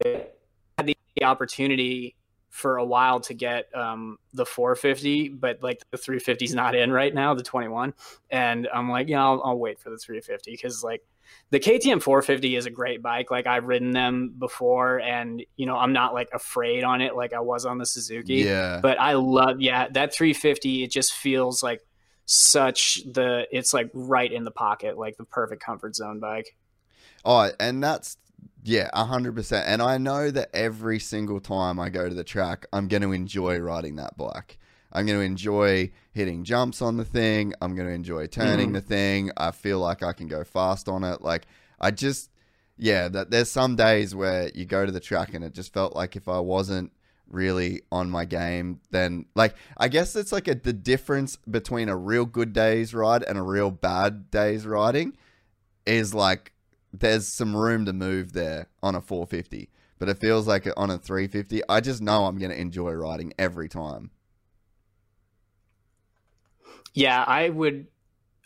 it 0.00 0.38
had 0.78 0.86
the 0.86 1.24
opportunity 1.24 2.16
for 2.52 2.76
a 2.76 2.84
while 2.84 3.18
to 3.18 3.32
get 3.32 3.74
um, 3.74 4.18
the 4.34 4.44
450, 4.44 5.30
but 5.30 5.62
like 5.62 5.80
the 5.90 5.96
350 5.96 6.44
is 6.44 6.54
not 6.54 6.74
in 6.74 6.92
right 6.92 7.14
now, 7.14 7.32
the 7.32 7.42
21. 7.42 7.94
And 8.30 8.68
I'm 8.72 8.90
like, 8.90 9.08
yeah, 9.08 9.24
I'll, 9.24 9.40
I'll 9.42 9.58
wait 9.58 9.80
for 9.80 9.88
the 9.88 9.96
350 9.96 10.50
because 10.50 10.84
like 10.84 11.02
the 11.48 11.58
KTM 11.58 12.02
450 12.02 12.56
is 12.56 12.66
a 12.66 12.70
great 12.70 13.00
bike. 13.00 13.30
Like 13.30 13.46
I've 13.46 13.64
ridden 13.64 13.92
them 13.92 14.34
before, 14.38 15.00
and 15.00 15.42
you 15.56 15.64
know 15.64 15.78
I'm 15.78 15.94
not 15.94 16.12
like 16.12 16.28
afraid 16.34 16.84
on 16.84 17.00
it 17.00 17.16
like 17.16 17.32
I 17.32 17.40
was 17.40 17.64
on 17.64 17.78
the 17.78 17.86
Suzuki. 17.86 18.34
Yeah. 18.34 18.80
But 18.82 19.00
I 19.00 19.14
love, 19.14 19.62
yeah, 19.62 19.88
that 19.88 20.14
350. 20.14 20.84
It 20.84 20.90
just 20.90 21.14
feels 21.14 21.62
like 21.62 21.80
such 22.26 23.00
the. 23.10 23.46
It's 23.50 23.72
like 23.72 23.90
right 23.94 24.30
in 24.30 24.44
the 24.44 24.50
pocket, 24.50 24.98
like 24.98 25.16
the 25.16 25.24
perfect 25.24 25.62
comfort 25.62 25.96
zone 25.96 26.20
bike. 26.20 26.54
Oh, 27.24 27.50
and 27.58 27.82
that's 27.82 28.18
yeah, 28.62 28.88
hundred 28.96 29.34
percent. 29.34 29.66
And 29.68 29.82
I 29.82 29.98
know 29.98 30.30
that 30.30 30.50
every 30.54 30.98
single 30.98 31.40
time 31.40 31.80
I 31.80 31.88
go 31.88 32.08
to 32.08 32.14
the 32.14 32.24
track, 32.24 32.66
I'm 32.72 32.88
going 32.88 33.02
to 33.02 33.12
enjoy 33.12 33.58
riding 33.58 33.96
that 33.96 34.16
bike. 34.16 34.58
I'm 34.92 35.06
going 35.06 35.18
to 35.18 35.24
enjoy 35.24 35.90
hitting 36.12 36.44
jumps 36.44 36.82
on 36.82 36.96
the 36.98 37.04
thing. 37.04 37.54
I'm 37.62 37.74
going 37.74 37.88
to 37.88 37.94
enjoy 37.94 38.26
turning 38.26 38.70
Mhm. 38.70 38.74
the 38.74 38.80
thing. 38.82 39.30
I 39.36 39.50
feel 39.50 39.78
like 39.80 40.02
I 40.02 40.12
can 40.12 40.28
go 40.28 40.44
fast 40.44 40.88
on 40.88 41.02
it. 41.02 41.22
Like 41.22 41.46
I 41.80 41.90
just, 41.90 42.30
yeah, 42.76 43.08
that 43.08 43.30
there's 43.30 43.50
some 43.50 43.74
days 43.74 44.14
where 44.14 44.50
you 44.54 44.64
go 44.66 44.84
to 44.84 44.92
the 44.92 45.00
track 45.00 45.32
and 45.34 45.42
it 45.44 45.54
just 45.54 45.72
felt 45.72 45.96
like 45.96 46.14
if 46.14 46.28
I 46.28 46.40
wasn't 46.40 46.92
really 47.26 47.80
on 47.90 48.10
my 48.10 48.26
game, 48.26 48.80
then 48.90 49.24
like 49.34 49.54
I 49.78 49.88
guess 49.88 50.14
it's 50.14 50.30
like 50.32 50.46
a, 50.46 50.54
the 50.54 50.74
difference 50.74 51.36
between 51.50 51.88
a 51.88 51.96
real 51.96 52.26
good 52.26 52.52
day's 52.52 52.92
ride 52.92 53.22
and 53.22 53.38
a 53.38 53.42
real 53.42 53.70
bad 53.70 54.30
day's 54.30 54.66
riding 54.66 55.16
is 55.86 56.12
like 56.12 56.51
there's 56.92 57.28
some 57.28 57.56
room 57.56 57.84
to 57.86 57.92
move 57.92 58.32
there 58.32 58.68
on 58.82 58.94
a 58.94 59.00
450, 59.00 59.70
but 59.98 60.08
it 60.08 60.18
feels 60.18 60.46
like 60.46 60.66
on 60.76 60.90
a 60.90 60.98
350, 60.98 61.62
I 61.68 61.80
just 61.80 62.02
know 62.02 62.26
I'm 62.26 62.38
going 62.38 62.50
to 62.50 62.60
enjoy 62.60 62.92
riding 62.92 63.32
every 63.38 63.68
time. 63.68 64.10
Yeah, 66.94 67.24
I 67.26 67.48
would 67.48 67.86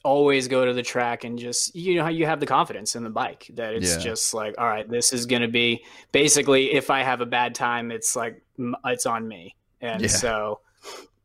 always 0.05 0.47
go 0.47 0.65
to 0.65 0.73
the 0.73 0.83
track 0.85 1.25
and 1.25 1.37
just 1.37 1.75
you 1.75 1.97
know 1.97 2.05
how 2.05 2.09
you 2.09 2.27
have 2.27 2.39
the 2.39 2.47
confidence 2.47 2.95
in 2.95 3.03
the 3.03 3.11
bike 3.11 3.51
that 3.55 3.75
it's 3.75 3.97
Yeah. 3.97 4.03
just 4.05 4.33
like 4.35 4.55
all 4.57 4.67
right 4.67 4.89
this 4.89 5.13
is 5.13 5.27
going 5.27 5.43
to 5.43 5.49
be 5.49 5.83
basically 6.13 6.73
if 6.75 6.91
i 6.91 7.03
have 7.03 7.21
a 7.21 7.27
bad 7.27 7.57
time 7.57 7.91
it's 7.91 8.15
like 8.15 8.41
it's 8.85 9.05
on 9.05 9.27
me 9.27 9.57
and 9.81 10.03
Yeah. 10.03 10.09
so 10.09 10.61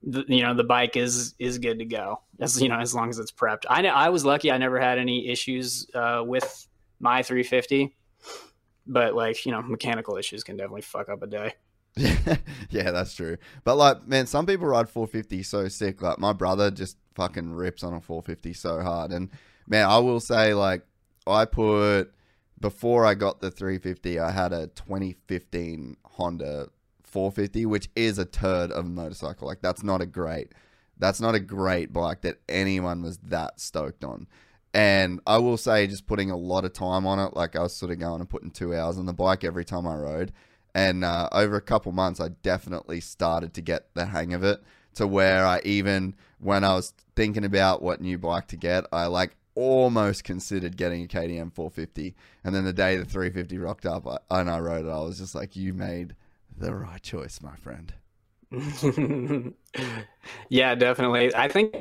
the, 0.02 0.26
you 0.28 0.42
know 0.42 0.56
the 0.56 0.64
bike 0.64 0.98
is 0.98 1.36
is 1.38 1.60
good 1.60 1.78
to 1.78 1.86
go 1.86 2.22
as 2.40 2.60
you 2.60 2.70
know 2.70 2.80
as 2.80 2.96
long 2.96 3.10
as 3.10 3.20
it's 3.20 3.32
prepped 3.32 3.66
i 3.70 3.84
know 3.84 3.90
i 3.90 4.10
was 4.10 4.26
lucky 4.26 4.52
i 4.52 4.58
never 4.58 4.80
had 4.80 4.98
any 4.98 5.28
issues 5.28 5.86
uh, 5.94 6.24
with 6.26 6.68
my 7.02 7.22
350 7.24 7.96
but 8.88 9.16
like 9.16 9.46
you 9.46 9.52
know 9.52 9.62
mechanical 9.62 10.18
issues 10.18 10.44
can 10.44 10.58
definitely 10.58 10.82
fuck 10.82 11.10
up 11.10 11.22
a 11.22 11.28
day 11.28 11.54
yeah, 11.96 12.92
that's 12.92 13.14
true. 13.14 13.38
But 13.64 13.76
like, 13.76 14.08
man, 14.08 14.26
some 14.26 14.46
people 14.46 14.68
ride 14.68 14.90
450 14.90 15.44
so 15.44 15.68
sick. 15.68 16.02
Like 16.02 16.20
my 16.20 16.34
brother 16.34 16.72
just 16.72 16.98
fucking 17.16 17.54
rips 17.54 17.84
on 17.84 17.94
a 17.94 18.02
450 18.02 18.54
so 18.54 18.82
hard. 18.82 19.12
And 19.12 19.30
man, 19.68 19.88
I 19.90 19.98
will 19.98 20.20
say 20.20 20.54
like 20.54 20.84
I 21.28 21.46
put 21.46 22.14
before 22.60 23.06
I 23.06 23.16
got 23.16 23.42
the 23.42 23.52
350, 23.52 24.20
I 24.20 24.32
had 24.32 24.54
a 24.54 24.68
2015 24.68 25.98
Honda 26.06 26.70
450, 27.04 27.66
which 27.66 27.90
is 27.96 28.18
a 28.18 28.26
turd 28.26 28.72
of 28.72 28.86
a 28.86 28.90
motorcycle. 28.90 29.48
Like 29.48 29.62
that's 29.62 29.84
not 29.84 30.02
a 30.02 30.06
great, 30.06 30.54
that's 30.98 31.20
not 31.20 31.36
a 31.36 31.40
great 31.40 31.92
bike 31.92 32.22
that 32.22 32.40
anyone 32.48 33.02
was 33.02 33.18
that 33.18 33.60
stoked 33.60 34.04
on. 34.04 34.28
And 34.74 35.20
I 35.28 35.38
will 35.38 35.58
say, 35.58 35.86
just 35.88 36.08
putting 36.08 36.32
a 36.32 36.38
lot 36.38 36.64
of 36.64 36.74
time 36.74 37.06
on 37.06 37.20
it, 37.20 37.36
like 37.36 37.56
I 37.56 37.64
was 37.64 37.76
sort 37.76 37.92
of 37.92 38.00
going 38.00 38.22
and 38.22 38.30
putting 38.30 38.52
two 38.52 38.74
hours 38.74 38.98
on 38.98 39.06
the 39.06 39.14
bike 39.14 39.44
every 39.44 39.66
time 39.66 39.86
I 39.86 39.96
rode. 39.96 40.32
And 40.74 41.04
uh, 41.04 41.28
over 41.34 41.58
a 41.58 41.62
couple 41.62 41.92
months, 41.92 42.22
I 42.22 42.30
definitely 42.30 43.02
started 43.02 43.54
to 43.56 43.62
get 43.62 43.94
the 43.94 44.06
hang 44.06 44.34
of 44.34 44.44
it 44.44 44.64
to 44.96 45.08
where 45.08 45.46
I 45.46 45.60
even, 45.66 46.16
when 46.40 46.64
I 46.64 46.74
was 46.76 46.94
thinking 47.16 47.44
about 47.44 47.82
what 47.82 48.00
new 48.00 48.18
bike 48.18 48.48
to 48.48 48.58
get, 48.58 48.86
I 48.94 49.08
like 49.08 49.36
almost 49.56 50.24
considered 50.24 50.78
getting 50.78 51.04
a 51.04 51.08
KTM 51.08 51.54
450. 51.54 52.16
And 52.44 52.56
then 52.56 52.64
the 52.64 52.72
day 52.74 52.96
the 52.96 53.06
350 53.06 53.58
rocked 53.58 53.86
up 53.86 54.08
I, 54.08 54.20
and 54.40 54.50
I 54.50 54.60
rode 54.60 54.86
it, 54.86 54.90
I 54.90 55.00
was 55.00 55.18
just 55.18 55.36
like, 55.36 55.58
you 55.58 55.74
made 55.74 56.16
the 56.58 56.74
right 56.74 57.02
choice, 57.02 57.42
my 57.42 57.56
friend. 57.56 57.94
yeah, 60.50 60.76
definitely. 60.76 61.34
I 61.36 61.48
think 61.48 61.76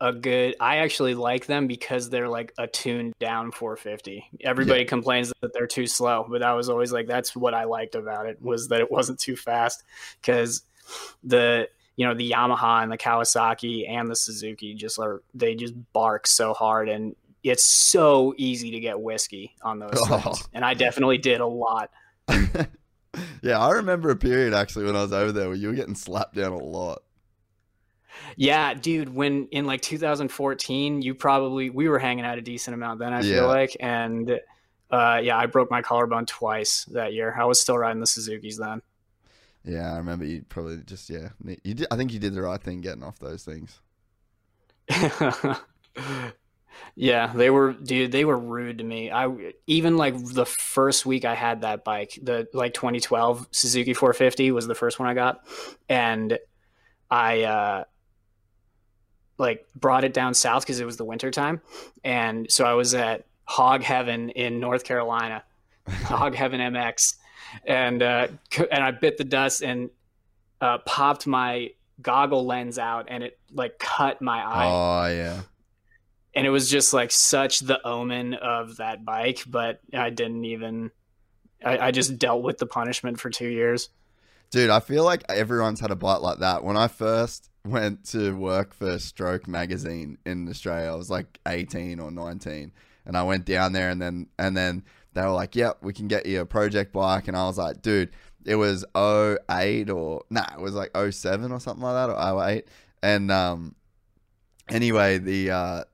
a 0.00 0.12
good. 0.12 0.56
I 0.60 0.78
actually 0.78 1.14
like 1.14 1.46
them 1.46 1.66
because 1.66 2.10
they're 2.10 2.28
like 2.28 2.52
a 2.58 2.66
tuned 2.66 3.14
down 3.18 3.50
450. 3.52 4.24
Everybody 4.42 4.84
complains 4.84 5.32
that 5.40 5.52
they're 5.52 5.66
too 5.66 5.86
slow, 5.86 6.26
but 6.28 6.42
I 6.42 6.54
was 6.54 6.68
always 6.68 6.92
like, 6.92 7.06
that's 7.06 7.34
what 7.34 7.54
I 7.54 7.64
liked 7.64 7.94
about 7.94 8.26
it 8.26 8.40
was 8.40 8.68
that 8.68 8.80
it 8.80 8.90
wasn't 8.90 9.18
too 9.18 9.36
fast 9.36 9.84
because 10.20 10.62
the 11.22 11.68
you 11.96 12.06
know 12.06 12.14
the 12.14 12.30
Yamaha 12.30 12.82
and 12.82 12.92
the 12.92 12.98
Kawasaki 12.98 13.88
and 13.88 14.08
the 14.08 14.16
Suzuki 14.16 14.74
just 14.74 14.98
are 14.98 15.22
they 15.34 15.54
just 15.54 15.74
bark 15.92 16.26
so 16.26 16.54
hard 16.54 16.88
and 16.88 17.16
it's 17.42 17.64
so 17.64 18.34
easy 18.36 18.70
to 18.72 18.80
get 18.80 19.00
whiskey 19.00 19.54
on 19.62 19.78
those 19.78 19.90
Oh. 20.10 20.34
And 20.52 20.64
I 20.64 20.74
definitely 20.74 21.18
did 21.18 21.40
a 21.40 21.46
lot. 21.46 21.90
yeah, 23.42 23.58
I 23.58 23.72
remember 23.72 24.10
a 24.10 24.16
period 24.16 24.54
actually 24.54 24.84
when 24.86 24.96
I 24.96 25.02
was 25.02 25.12
over 25.12 25.32
there 25.32 25.48
where 25.48 25.56
you 25.56 25.68
were 25.68 25.74
getting 25.74 25.94
slapped 25.94 26.34
down 26.34 26.52
a 26.52 26.58
lot. 26.58 27.02
Yeah, 28.36 28.74
dude, 28.74 29.14
when 29.14 29.46
in 29.52 29.64
like 29.64 29.80
2014, 29.80 31.02
you 31.02 31.14
probably 31.14 31.70
we 31.70 31.88
were 31.88 31.98
hanging 31.98 32.24
out 32.24 32.38
a 32.38 32.42
decent 32.42 32.74
amount 32.74 32.98
then, 33.00 33.12
I 33.12 33.20
Yeah. 33.20 33.34
feel 33.36 33.46
like. 33.46 33.76
And 33.80 34.40
uh 34.90 35.20
yeah, 35.22 35.36
I 35.36 35.46
broke 35.46 35.70
my 35.70 35.82
collarbone 35.82 36.26
twice 36.26 36.84
that 36.86 37.12
year. 37.12 37.34
I 37.38 37.44
was 37.44 37.60
still 37.60 37.78
riding 37.78 38.00
the 38.00 38.06
Suzuki's 38.06 38.56
then. 38.58 38.82
Yeah, 39.64 39.92
I 39.92 39.96
remember 39.98 40.24
you 40.24 40.42
probably 40.48 40.78
just 40.78 41.10
yeah. 41.10 41.30
You 41.62 41.74
did, 41.74 41.86
I 41.90 41.96
think 41.96 42.12
you 42.12 42.18
did 42.18 42.34
the 42.34 42.42
right 42.42 42.62
thing 42.62 42.80
getting 42.80 43.02
off 43.02 43.18
those 43.18 43.44
things. 43.44 43.80
yeah, 46.94 47.32
they 47.34 47.50
were 47.50 47.72
dude, 47.72 48.12
they 48.12 48.24
were 48.24 48.38
rude 48.38 48.78
to 48.78 48.84
me. 48.84 49.10
I 49.10 49.52
even 49.66 49.96
like 49.96 50.14
the 50.16 50.46
first 50.46 51.06
week 51.06 51.24
I 51.24 51.34
had 51.34 51.62
that 51.62 51.84
bike, 51.84 52.18
the 52.22 52.48
like 52.52 52.74
2012 52.74 53.48
Suzuki 53.50 53.94
450 53.94 54.50
was 54.52 54.66
the 54.66 54.74
first 54.74 54.98
one 54.98 55.08
I 55.08 55.14
got 55.14 55.46
and 55.88 56.38
I 57.10 57.42
uh 57.42 57.84
like 59.38 59.66
brought 59.76 60.04
it 60.04 60.12
down 60.12 60.34
south 60.34 60.64
because 60.64 60.80
it 60.80 60.84
was 60.84 60.96
the 60.96 61.04
winter 61.04 61.30
time 61.30 61.60
and 62.02 62.50
so 62.50 62.64
I 62.64 62.74
was 62.74 62.94
at 62.94 63.24
Hog 63.48 63.82
Heaven 63.82 64.28
in 64.30 64.60
North 64.60 64.84
Carolina, 64.84 65.42
Hog 65.88 66.34
Heaven 66.34 66.60
MX, 66.60 67.14
and 67.66 68.02
uh, 68.02 68.28
and 68.70 68.84
I 68.84 68.90
bit 68.90 69.16
the 69.16 69.24
dust 69.24 69.62
and 69.62 69.88
uh, 70.60 70.78
popped 70.78 71.26
my 71.26 71.70
goggle 72.02 72.44
lens 72.44 72.78
out, 72.78 73.06
and 73.08 73.24
it 73.24 73.38
like 73.52 73.78
cut 73.78 74.20
my 74.20 74.38
eye, 74.38 74.66
Oh 74.70 75.06
yeah. 75.06 75.40
And 76.38 76.46
it 76.46 76.50
was 76.50 76.70
just 76.70 76.92
like 76.92 77.10
such 77.10 77.58
the 77.58 77.84
omen 77.84 78.34
of 78.34 78.76
that 78.76 79.04
bike. 79.04 79.42
But 79.44 79.80
I 79.92 80.10
didn't 80.10 80.44
even. 80.44 80.92
I, 81.64 81.88
I 81.88 81.90
just 81.90 82.16
dealt 82.16 82.44
with 82.44 82.58
the 82.58 82.66
punishment 82.66 83.18
for 83.18 83.28
two 83.28 83.48
years. 83.48 83.88
Dude, 84.52 84.70
I 84.70 84.78
feel 84.78 85.02
like 85.02 85.24
everyone's 85.28 85.80
had 85.80 85.90
a 85.90 85.96
bite 85.96 86.20
like 86.20 86.38
that. 86.38 86.62
When 86.62 86.76
I 86.76 86.86
first 86.86 87.50
went 87.66 88.04
to 88.10 88.36
work 88.36 88.72
for 88.72 89.00
Stroke 89.00 89.48
magazine 89.48 90.16
in 90.24 90.48
Australia, 90.48 90.92
I 90.92 90.94
was 90.94 91.10
like 91.10 91.40
18 91.48 91.98
or 91.98 92.12
19, 92.12 92.70
and 93.04 93.16
I 93.16 93.24
went 93.24 93.44
down 93.44 93.72
there 93.72 93.90
and 93.90 94.00
then 94.00 94.28
and 94.38 94.56
then 94.56 94.84
they 95.14 95.22
were 95.22 95.30
like, 95.30 95.56
"Yep, 95.56 95.78
we 95.82 95.92
can 95.92 96.06
get 96.06 96.24
you 96.24 96.42
a 96.42 96.46
project 96.46 96.92
bike." 96.92 97.26
And 97.26 97.36
I 97.36 97.46
was 97.46 97.58
like, 97.58 97.82
"Dude, 97.82 98.10
it 98.44 98.54
was 98.54 98.84
08 98.94 99.90
or 99.90 100.22
nah, 100.30 100.46
it 100.54 100.60
was 100.60 100.74
like 100.74 100.92
07 100.96 101.50
or 101.50 101.58
something 101.58 101.82
like 101.82 101.94
that 101.94 102.14
or 102.14 102.48
08." 102.48 102.68
And 103.02 103.32
um 103.32 103.74
anyway, 104.68 105.18
the 105.18 105.50
uh 105.50 105.84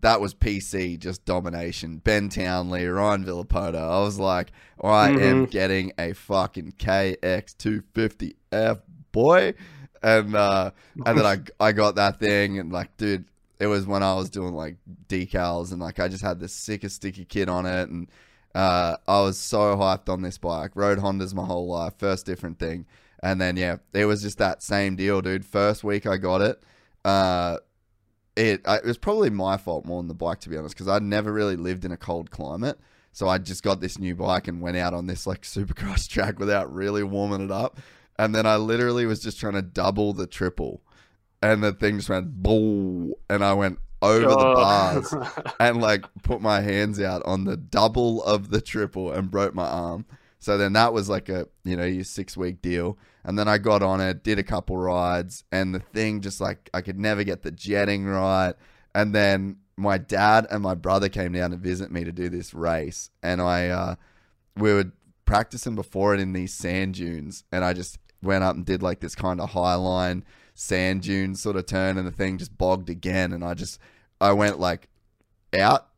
that 0.00 0.20
was 0.20 0.34
PC, 0.34 0.98
just 0.98 1.24
domination. 1.24 1.98
Ben 1.98 2.28
Townley, 2.28 2.86
Ryan 2.86 3.24
Villopoto. 3.24 3.76
I 3.80 4.00
was 4.00 4.18
like, 4.18 4.52
I 4.82 5.10
am 5.10 5.46
Mhm. 5.46 5.50
getting 5.50 5.92
a 5.98 6.12
fucking 6.14 6.72
KX250F, 6.78 8.80
boy. 9.12 9.54
And 10.02 10.34
uh, 10.34 10.70
and 11.06 11.18
then 11.18 11.26
I 11.26 11.38
I 11.68 11.72
got 11.72 11.94
that 11.96 12.18
thing 12.18 12.58
and 12.58 12.72
like, 12.72 12.96
dude, 12.96 13.24
it 13.58 13.66
was 13.66 13.86
when 13.86 14.02
I 14.02 14.14
was 14.14 14.30
doing 14.30 14.54
like 14.54 14.76
decals 15.08 15.72
and 15.72 15.80
like 15.80 16.00
I 16.00 16.08
just 16.08 16.22
had 16.22 16.40
the 16.40 16.48
sickest 16.48 16.96
sticky 16.96 17.24
kit 17.24 17.48
on 17.48 17.66
it 17.66 17.88
and 17.88 18.08
Uh, 18.54 18.96
I 19.08 19.20
was 19.22 19.36
so 19.36 19.76
hyped 19.76 20.08
on 20.08 20.22
this 20.22 20.38
bike. 20.38 20.70
Rode 20.76 20.98
Hondas 20.98 21.34
my 21.34 21.44
whole 21.44 21.66
life. 21.66 21.94
First 21.98 22.24
different 22.24 22.60
thing. 22.60 22.86
And 23.20 23.40
then, 23.40 23.56
yeah, 23.56 23.78
it 23.92 24.04
was 24.04 24.22
just 24.22 24.38
that 24.38 24.62
same 24.62 24.94
deal, 24.94 25.20
dude. 25.22 25.44
First 25.44 25.82
week 25.82 26.06
I 26.06 26.18
got 26.18 26.40
it. 26.40 26.62
Uh, 27.04 27.56
it, 28.36 28.62
it 28.66 28.84
was 28.84 28.98
probably 28.98 29.30
my 29.30 29.56
fault 29.56 29.84
more 29.84 30.00
than 30.00 30.08
the 30.08 30.14
bike, 30.14 30.40
to 30.40 30.48
be 30.48 30.56
honest, 30.56 30.74
because 30.74 30.88
I'd 30.88 31.02
never 31.02 31.32
really 31.32 31.56
lived 31.56 31.84
in 31.84 31.92
a 31.92 31.96
cold 31.96 32.30
climate. 32.30 32.78
So 33.12 33.28
I 33.28 33.38
just 33.38 33.62
got 33.62 33.80
this 33.80 33.98
new 33.98 34.16
bike 34.16 34.48
and 34.48 34.60
went 34.60 34.76
out 34.76 34.92
on 34.92 35.06
this 35.06 35.26
like 35.26 35.42
supercross 35.42 36.08
track 36.10 36.38
without 36.38 36.72
really 36.72 37.02
warming 37.04 37.42
it 37.42 37.50
up. 37.52 37.78
And 38.18 38.34
then 38.34 38.46
I 38.46 38.56
literally 38.56 39.06
was 39.06 39.20
just 39.20 39.38
trying 39.38 39.54
to 39.54 39.62
double 39.62 40.12
the 40.12 40.26
triple. 40.26 40.82
And 41.42 41.62
the 41.62 41.72
thing 41.72 41.96
just 41.98 42.08
went 42.08 42.42
boo. 42.42 43.14
And 43.28 43.44
I 43.44 43.52
went 43.54 43.78
over 44.02 44.28
the 44.28 44.36
Oh. 44.36 44.54
bars 44.54 45.14
and 45.60 45.80
like 45.80 46.04
put 46.22 46.40
my 46.40 46.60
hands 46.60 47.00
out 47.00 47.22
on 47.24 47.44
the 47.44 47.56
double 47.56 48.22
of 48.24 48.50
the 48.50 48.60
triple 48.60 49.12
and 49.12 49.30
broke 49.30 49.54
my 49.54 49.66
arm. 49.66 50.06
So 50.40 50.58
then 50.58 50.72
that 50.74 50.92
was 50.92 51.08
like 51.08 51.28
a, 51.28 51.46
you 51.64 51.76
know, 51.76 51.84
your 51.86 52.04
six 52.04 52.36
week 52.36 52.60
deal. 52.62 52.98
And 53.24 53.38
then 53.38 53.48
I 53.48 53.58
got 53.58 53.82
on 53.82 54.00
it, 54.00 54.22
did 54.22 54.38
a 54.38 54.42
couple 54.42 54.76
rides, 54.76 55.44
and 55.50 55.74
the 55.74 55.80
thing 55.80 56.20
just 56.20 56.40
like 56.40 56.68
I 56.74 56.82
could 56.82 56.98
never 56.98 57.24
get 57.24 57.42
the 57.42 57.50
jetting 57.50 58.04
right. 58.04 58.54
And 58.94 59.14
then 59.14 59.56
my 59.76 59.98
dad 59.98 60.46
and 60.50 60.62
my 60.62 60.74
brother 60.74 61.08
came 61.08 61.32
down 61.32 61.50
to 61.50 61.56
visit 61.56 61.90
me 61.90 62.04
to 62.04 62.12
do 62.12 62.28
this 62.28 62.54
race. 62.54 63.10
And 63.22 63.40
I, 63.40 63.68
uh, 63.68 63.94
we 64.56 64.72
were 64.72 64.92
practicing 65.24 65.74
before 65.74 66.14
it 66.14 66.20
in 66.20 66.32
these 66.32 66.54
sand 66.54 66.94
dunes. 66.94 67.44
And 67.50 67.64
I 67.64 67.72
just 67.72 67.98
went 68.22 68.44
up 68.44 68.54
and 68.54 68.64
did 68.64 68.82
like 68.82 69.00
this 69.00 69.14
kind 69.14 69.40
of 69.40 69.50
high 69.50 69.74
line 69.74 70.24
sand 70.54 71.02
dune 71.02 71.34
sort 71.34 71.56
of 71.56 71.66
turn. 71.66 71.98
And 71.98 72.06
the 72.06 72.12
thing 72.12 72.38
just 72.38 72.56
bogged 72.56 72.88
again. 72.88 73.32
And 73.32 73.42
I 73.42 73.54
just, 73.54 73.80
I 74.20 74.32
went 74.32 74.60
like 74.60 74.88
out 75.58 75.88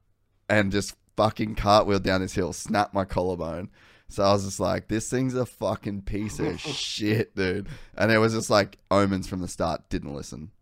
and 0.49 0.73
just 0.73 0.97
fucking 1.17 1.57
cartwheel 1.57 1.99
down 1.99 2.21
this 2.21 2.35
hill, 2.35 2.53
snapped 2.53 2.95
my 2.95 3.05
collarbone. 3.05 3.71
So 4.09 4.23
I 4.23 4.33
was 4.33 4.45
just 4.45 4.61
like, 4.61 4.89
this 4.89 5.11
thing's 5.11 5.35
a 5.35 5.45
fucking 5.47 6.03
piece 6.03 6.39
of 6.39 6.61
shit, 6.61 7.35
dude. 7.35 7.69
And 7.97 8.13
it 8.13 8.19
was 8.19 8.35
just 8.35 8.51
like 8.51 8.79
omens 8.91 9.27
from 9.27 9.41
the 9.41 9.49
start. 9.49 9.89
Didn't 9.89 10.15
listen. 10.15 10.53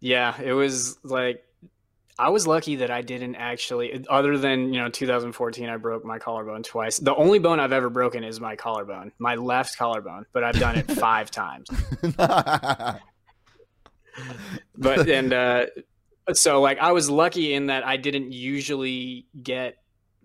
Yeah, 0.00 0.40
it 0.40 0.52
was 0.54 0.98
like 1.04 1.44
I 2.18 2.30
was 2.30 2.46
lucky 2.46 2.76
that 2.76 2.90
I 2.90 3.02
didn't 3.02 3.36
actually 3.36 4.04
other 4.08 4.38
than, 4.38 4.72
you 4.72 4.80
know, 4.80 4.88
2014 4.88 5.68
I 5.68 5.76
broke 5.76 6.04
my 6.04 6.18
collarbone 6.18 6.62
twice. 6.62 6.98
The 6.98 7.14
only 7.14 7.38
bone 7.38 7.60
I've 7.60 7.72
ever 7.72 7.90
broken 7.90 8.24
is 8.24 8.40
my 8.40 8.56
collarbone, 8.56 9.12
my 9.18 9.34
left 9.36 9.76
collarbone, 9.76 10.26
but 10.32 10.44
I've 10.44 10.58
done 10.58 10.76
it 10.76 10.90
5 10.90 11.30
times. 11.30 11.68
But 14.76 15.08
and 15.08 15.32
uh 15.32 15.66
so 16.32 16.60
like 16.60 16.78
I 16.78 16.92
was 16.92 17.08
lucky 17.08 17.54
in 17.54 17.66
that 17.66 17.86
I 17.86 17.96
didn't 17.96 18.32
usually 18.32 19.26
get 19.42 19.76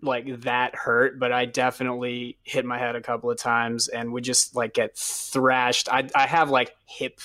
like 0.06 0.42
that 0.42 0.74
hurt, 0.74 1.18
but 1.18 1.32
I 1.32 1.44
definitely 1.44 2.38
hit 2.42 2.64
my 2.64 2.78
head 2.78 2.96
a 2.96 3.00
couple 3.00 3.30
of 3.30 3.38
times 3.38 3.88
and 3.88 4.12
would 4.12 4.24
just 4.24 4.56
like 4.56 4.74
get 4.74 4.96
thrashed. 4.96 5.88
I 5.90 6.08
I 6.14 6.26
have 6.26 6.50
like 6.50 6.74
hip 6.86 7.20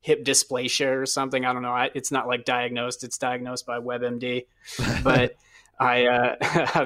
hip 0.00 0.24
dysplasia 0.24 1.02
or 1.02 1.06
something. 1.06 1.44
I 1.44 1.52
don't 1.52 1.62
know. 1.62 1.72
I, 1.72 1.90
it's 1.94 2.10
not 2.10 2.26
like 2.26 2.44
diagnosed. 2.44 3.04
It's 3.04 3.18
diagnosed 3.18 3.66
by 3.66 3.78
WebMD, 3.78 4.46
but 5.02 5.36
I 5.78 6.06
uh, 6.06 6.36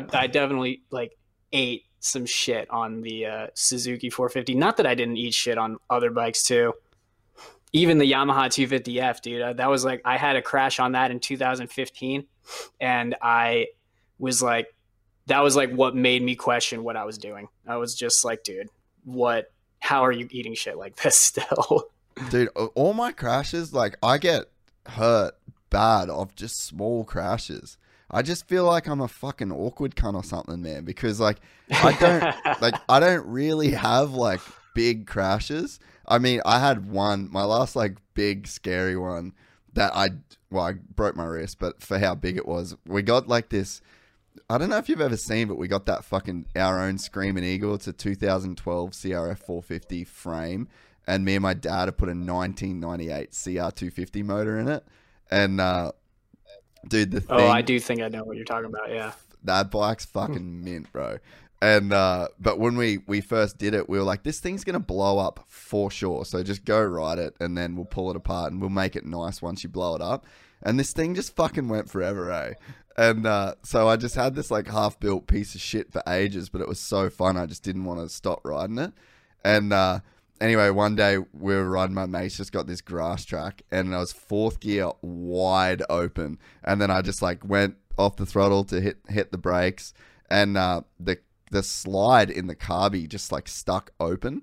I 0.13 0.27
definitely 0.27 0.83
like 0.91 1.17
ate 1.53 1.85
some 2.01 2.27
shit 2.27 2.69
on 2.71 3.01
the 3.01 3.27
uh, 3.27 3.47
Suzuki 3.55 4.11
450. 4.11 4.55
Not 4.55 4.77
that 4.79 4.87
I 4.87 4.95
didn't 4.95 5.19
eat 5.19 5.35
shit 5.35 5.57
on 5.57 5.79
other 5.89 6.11
bikes 6.11 6.43
too. 6.43 6.73
Even 7.73 7.99
the 7.99 8.11
Yamaha 8.11 8.47
250F, 8.49 9.23
dude. 9.23 9.41
Uh, 9.41 9.53
that 9.55 9.71
was 9.71 9.85
like 9.85 10.03
I 10.05 10.17
had 10.17 10.37
a 10.37 10.43
crash 10.43 10.79
on 10.79 10.93
that 10.93 11.11
in 11.11 11.21
2015, 11.21 12.27
and 12.81 13.15
I 13.23 13.69
was 14.19 14.43
like, 14.43 14.75
that 15.27 15.43
was 15.43 15.57
like 15.57 15.71
what 15.71 15.95
made 15.95 16.23
me 16.23 16.35
question 16.35 16.85
what 16.85 16.97
I 16.97 17.05
was 17.05 17.19
doing. 17.19 17.49
I 17.67 17.77
was 17.77 17.95
just 17.95 18.25
like, 18.25 18.45
dude, 18.45 18.69
what? 19.05 19.53
How 19.81 20.05
are 20.05 20.13
you 20.13 20.29
eating 20.31 20.55
shit 20.55 20.77
like 20.77 20.97
this 20.97 21.17
still? 21.19 21.89
Dude, 22.31 22.49
all 22.75 22.93
my 22.93 23.13
crashes, 23.13 23.73
like, 23.73 23.97
I 24.03 24.19
get 24.19 24.45
hurt 24.87 25.35
bad 25.71 26.11
of 26.11 26.35
just 26.35 26.61
small 26.65 27.05
crashes. 27.05 27.79
I 28.11 28.21
just 28.23 28.47
feel 28.47 28.65
like 28.65 28.87
I'm 28.87 29.01
a 29.01 29.09
fucking 29.09 29.51
awkward 29.51 29.97
cunt 29.97 30.15
or 30.15 30.23
something, 30.23 30.61
man, 30.61 30.85
because, 30.85 31.19
like, 31.19 31.39
I 31.71 31.93
don't, 31.95 32.35
like, 32.63 32.75
I 32.89 33.01
don't 33.01 33.27
really 33.27 33.71
have, 33.71 34.13
like, 34.13 34.41
big 34.75 35.07
crashes. 35.07 35.81
I 36.07 36.19
mean, 36.19 36.43
I 36.45 36.61
had 36.61 36.91
one, 36.91 37.31
my 37.33 37.45
last, 37.45 37.75
like, 37.75 37.97
big, 38.13 38.47
scary 38.47 38.97
one 38.97 39.33
that 39.73 39.97
I, 39.97 40.11
well, 40.51 40.67
I 40.67 40.73
broke 40.73 41.17
my 41.17 41.25
wrist, 41.25 41.59
but 41.59 41.83
for 41.83 41.99
how 41.99 42.15
big 42.15 42.37
it 42.37 42.47
was, 42.47 42.77
we 42.87 43.01
got, 43.03 43.29
like, 43.29 43.49
this. 43.49 43.81
I 44.49 44.59
don't 44.59 44.71
know 44.71 44.79
if 44.79 44.89
you've 44.89 45.01
ever 45.01 45.17
seen, 45.17 45.49
but 45.49 45.57
we 45.59 45.69
got 45.69 45.87
that 45.87 46.05
fucking 46.05 46.47
our 46.57 46.81
own 46.81 46.99
Screaming 46.99 47.45
Eagle. 47.45 47.75
It's 47.75 47.87
a 47.87 47.93
2012 47.93 48.91
CRF 48.91 49.39
450 49.39 50.05
frame, 50.05 50.69
and 51.07 51.25
me 51.25 51.35
and 51.37 51.43
my 51.43 51.55
dad 51.55 51.87
have 51.87 51.97
put 51.97 52.09
a 52.09 52.13
1998 52.13 53.31
CR250 53.33 54.25
motor 54.25 54.59
in 54.59 54.69
it. 54.69 54.85
And 55.31 55.61
uh, 55.61 55.93
dude, 56.89 57.11
the 57.11 57.21
thing, 57.21 57.41
oh, 57.41 57.49
I 57.49 57.63
do 57.63 57.79
think 57.81 58.01
I 58.03 58.09
know 58.09 58.25
what 58.25 58.37
you're 58.37 58.45
talking 58.45 58.67
about. 58.67 58.91
Yeah. 58.91 59.13
that 59.45 59.71
bike's 59.71 60.05
fucking 60.07 60.65
mint, 60.65 60.93
bro. 60.93 61.19
And 61.61 61.93
uh, 61.93 62.29
but 62.41 62.59
when 62.59 62.77
we 62.77 62.99
we 63.07 63.21
first 63.21 63.57
did 63.57 63.73
it, 63.75 63.89
we 63.89 63.97
were 63.97 64.05
like, 64.05 64.25
this 64.25 64.41
thing's 64.41 64.65
gonna 64.65 64.81
blow 64.81 65.19
up 65.19 65.45
for 65.47 65.91
sure. 65.91 66.25
So 66.25 66.43
just 66.43 66.65
go 66.65 66.83
ride 66.83 67.19
it, 67.19 67.37
and 67.39 67.57
then 67.57 67.77
we'll 67.77 67.85
pull 67.85 68.11
it 68.11 68.17
apart, 68.17 68.51
and 68.51 68.61
we'll 68.61 68.71
make 68.71 68.97
it 68.97 69.05
nice 69.07 69.41
once 69.41 69.63
you 69.63 69.69
blow 69.69 69.95
it 69.95 70.03
up. 70.03 70.27
And 70.65 70.79
this 70.79 70.93
thing 70.93 71.15
just 71.15 71.35
fucking 71.35 71.69
went 71.69 71.89
forever, 71.91 72.31
eh? 72.33 72.55
And 72.97 73.27
uh, 73.27 73.55
so 73.63 73.89
I 73.89 73.97
just 73.97 74.15
had 74.15 74.35
this 74.35 74.51
like 74.51 74.69
half 74.69 75.01
built 75.01 75.27
piece 75.27 75.55
of 75.55 75.61
shit 75.61 75.93
for 75.93 76.03
ages, 76.07 76.49
but 76.49 76.61
it 76.61 76.69
was 76.69 76.81
so 76.81 77.09
fun. 77.09 77.37
I 77.37 77.47
just 77.47 77.63
didn't 77.63 77.85
want 77.85 78.01
to 78.01 78.09
stop 78.09 78.41
riding 78.45 78.79
it. 78.79 78.93
And 79.45 79.73
uh, 79.73 80.01
anyway, 80.41 80.71
one 80.71 80.95
day 80.95 81.19
we 81.19 81.55
were 81.55 81.69
riding. 81.69 81.95
My 81.95 82.07
mate's 82.07 82.37
just 82.37 82.53
got 82.53 82.67
this 82.67 82.81
grass 82.81 83.25
track, 83.25 83.63
and 83.71 83.95
I 83.95 83.99
was 83.99 84.13
fourth 84.13 84.61
gear 84.61 84.91
wide 85.01 85.83
open, 85.89 86.39
and 86.63 86.81
then 86.81 86.91
I 86.91 87.01
just 87.03 87.23
like 87.23 87.49
went 87.49 87.77
off 87.97 88.17
the 88.17 88.27
throttle 88.27 88.65
to 88.65 88.81
hit 88.81 88.99
hit 89.09 89.33
the 89.33 89.39
brakes, 89.39 89.95
and 90.31 90.57
uh, 90.57 90.83
the 91.01 91.19
the 91.51 91.63
slide 91.63 92.31
in 92.31 92.47
the 92.47 92.57
carby 92.57 93.09
just 93.09 93.33
like 93.33 93.49
stuck 93.49 93.93
open. 94.01 94.43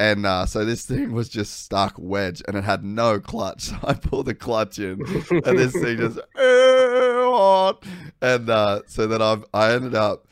And 0.00 0.24
uh, 0.24 0.46
so 0.46 0.64
this 0.64 0.86
thing 0.86 1.12
was 1.12 1.28
just 1.28 1.62
stuck 1.62 1.94
wedge, 1.98 2.42
and 2.48 2.56
it 2.56 2.64
had 2.64 2.82
no 2.82 3.20
clutch. 3.20 3.60
So 3.70 3.76
I 3.84 3.92
pulled 3.92 4.26
the 4.26 4.34
clutch 4.34 4.78
in, 4.78 5.02
and 5.30 5.58
this 5.58 5.72
thing 5.72 5.98
just 5.98 6.18
and 8.22 8.50
uh, 8.50 8.80
so 8.86 9.06
then 9.06 9.20
I 9.20 9.36
I 9.52 9.74
ended 9.74 9.94
up 9.94 10.26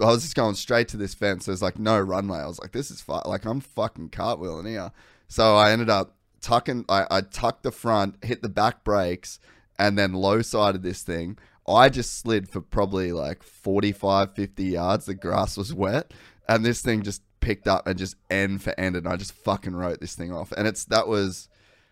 I 0.00 0.06
was 0.06 0.22
just 0.22 0.34
going 0.34 0.56
straight 0.56 0.88
to 0.88 0.96
this 0.96 1.14
fence. 1.14 1.46
There's 1.46 1.62
like 1.62 1.78
no 1.78 2.00
runway. 2.00 2.38
I 2.38 2.46
was 2.46 2.58
like, 2.60 2.72
this 2.72 2.90
is 2.90 3.00
fu- 3.00 3.20
like 3.24 3.44
I'm 3.44 3.60
fucking 3.60 4.10
cartwheeling 4.10 4.68
here. 4.68 4.90
So 5.28 5.54
I 5.56 5.70
ended 5.70 5.88
up 5.88 6.16
tucking. 6.40 6.86
I, 6.88 7.06
I 7.08 7.20
tucked 7.20 7.62
the 7.62 7.70
front, 7.70 8.24
hit 8.24 8.42
the 8.42 8.48
back 8.48 8.82
brakes, 8.82 9.38
and 9.78 9.96
then 9.96 10.14
low 10.14 10.42
sided 10.42 10.82
this 10.82 11.02
thing. 11.02 11.38
I 11.68 11.90
just 11.90 12.18
slid 12.18 12.48
for 12.48 12.60
probably 12.60 13.12
like 13.12 13.44
45, 13.44 14.34
50 14.34 14.64
yards. 14.64 15.06
The 15.06 15.14
grass 15.14 15.56
was 15.56 15.72
wet, 15.72 16.12
and 16.48 16.64
this 16.64 16.82
thing 16.82 17.02
just 17.02 17.22
picked 17.42 17.68
up 17.68 17.86
and 17.86 17.98
just 17.98 18.16
end 18.30 18.62
for 18.62 18.78
end, 18.80 18.96
and 18.96 19.06
I 19.06 19.16
just 19.16 19.32
fucking 19.32 19.76
wrote 19.76 20.00
this 20.00 20.14
thing 20.14 20.32
off. 20.32 20.52
And 20.52 20.66
it's 20.66 20.86
that 20.86 21.06
was 21.06 21.48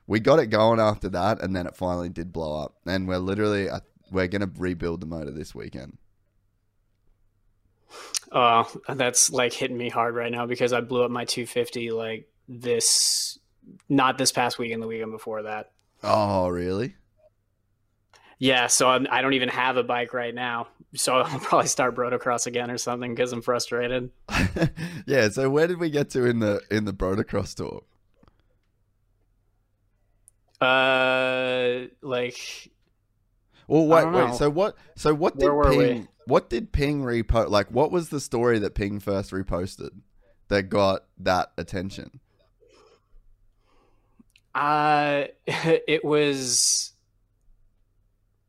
we 0.07 0.19
got 0.19 0.39
it 0.39 0.47
going 0.47 0.81
after 0.81 1.11
that, 1.11 1.43
and 1.43 1.55
then 1.55 1.67
it 1.67 1.77
finally 1.77 2.09
did 2.09 2.33
blow 2.33 2.59
up. 2.63 2.77
And 2.87 3.07
we're 3.07 3.19
literally 3.19 3.69
we're 4.11 4.29
gonna 4.29 4.51
rebuild 4.57 5.01
the 5.01 5.07
motor 5.07 5.31
this 5.31 5.55
weekend. 5.55 5.99
Uh, 8.33 8.65
that's 8.89 9.31
like 9.31 9.53
hitting 9.53 9.77
me 9.77 9.89
hard 9.89 10.15
right 10.15 10.31
now 10.31 10.47
because 10.47 10.73
I 10.73 10.81
blew 10.81 11.03
up 11.03 11.11
my 11.11 11.25
250 11.25 11.91
like 11.91 12.29
this, 12.49 13.39
not 13.89 14.19
this 14.19 14.31
past 14.31 14.59
weekend, 14.59 14.83
the 14.83 14.87
weekend 14.87 15.11
before 15.11 15.43
that. 15.43 15.73
Oh, 16.03 16.49
really? 16.49 16.95
Yeah, 18.39 18.69
so 18.69 18.89
I'm, 18.89 19.07
I 19.11 19.21
don't 19.21 19.35
even 19.35 19.49
have 19.49 19.77
a 19.77 19.83
bike 19.83 20.15
right 20.15 20.35
now. 20.35 20.69
So 20.95 21.15
I'll 21.15 21.39
probably 21.41 21.69
start 21.69 21.95
Brotocross 21.95 22.47
again 22.47 22.71
or 22.71 22.79
something 22.79 23.15
because 23.15 23.33
I'm 23.33 23.43
frustrated. 23.43 24.11
yeah. 25.07 25.29
So 25.29 25.49
where 25.51 25.67
did 25.67 25.79
we 25.79 25.91
get 25.91 26.11
to 26.11 26.25
in 26.25 26.41
the 26.41 26.61
in 26.71 26.85
the 26.85 26.93
Brotocross 26.93 27.55
tour? 27.55 27.83
Uh, 30.61 31.87
like 32.03 32.71
Well, 33.67 33.87
wait, 33.87 34.11
wait. 34.13 34.35
So 34.35 34.51
what? 34.51 34.77
So 34.97 35.15
what 35.15 35.39
did 35.39 35.51
Where 35.51 35.71
Ping? 35.71 36.09
What 36.27 36.51
did 36.51 36.71
Ping 36.71 37.03
repost? 37.03 37.49
Like, 37.49 37.71
what 37.71 37.91
was 37.91 38.11
the 38.11 38.21
story 38.21 38.59
that 38.61 38.75
Ping 38.75 39.01
first 39.01 39.31
reposted 39.31 39.91
that 40.49 40.65
got 40.65 41.05
that 41.19 41.53
attention? 41.57 42.21
Uh, 44.55 45.25
it 45.47 46.05
was 46.05 46.90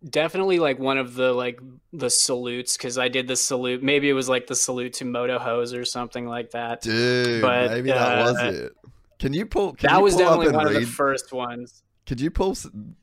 definitely 0.07 0.59
like 0.59 0.79
one 0.79 0.97
of 0.97 1.13
the 1.13 1.33
like 1.33 1.59
the 1.93 2.09
salutes 2.09 2.77
because 2.77 2.97
I 2.97 3.07
did 3.07 3.27
the 3.27 3.35
salute. 3.35 3.83
Maybe 3.83 4.09
it 4.09 4.13
was 4.13 4.29
like 4.29 4.47
the 4.47 4.55
salute 4.55 4.93
to 4.93 5.05
Moto 5.05 5.37
Hose 5.39 5.73
or 5.73 5.85
something 5.85 6.25
like 6.25 6.51
that. 6.51 6.81
Dude, 6.81 7.41
But, 7.41 7.71
maybe 7.71 7.89
that 7.89 8.23
was 8.23 8.37
uh, 8.37 8.51
it. 8.53 8.73
Can 9.19 9.33
you 9.33 9.45
pull? 9.45 9.73
Can 9.73 9.89
that 9.89 9.97
you 9.97 10.03
was 10.03 10.15
pull 10.15 10.23
definitely 10.23 10.51
one 10.51 10.67
of 10.67 10.73
the 10.73 10.85
first 10.85 11.31
ones. 11.31 11.83
could 12.07 12.19
you 12.19 12.31
pull 12.31 12.57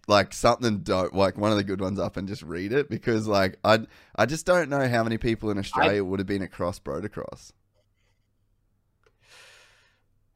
like 0.08 0.34
something 0.34 0.78
dope, 0.80 1.14
like 1.14 1.38
one 1.38 1.52
of 1.52 1.56
the 1.56 1.64
good 1.64 1.80
ones 1.80 1.98
up 1.98 2.16
and 2.16 2.26
just 2.26 2.42
read 2.42 2.72
it? 2.72 2.90
Because 2.90 3.28
like 3.28 3.58
I 3.64 3.80
I 4.16 4.26
just 4.26 4.44
don't 4.44 4.68
know 4.68 4.88
how 4.88 5.04
many 5.04 5.18
people 5.18 5.50
in 5.50 5.58
Australia 5.58 6.02
would 6.02 6.18
have 6.18 6.26
been 6.26 6.42
across 6.42 6.80
Brotocross. 6.80 7.52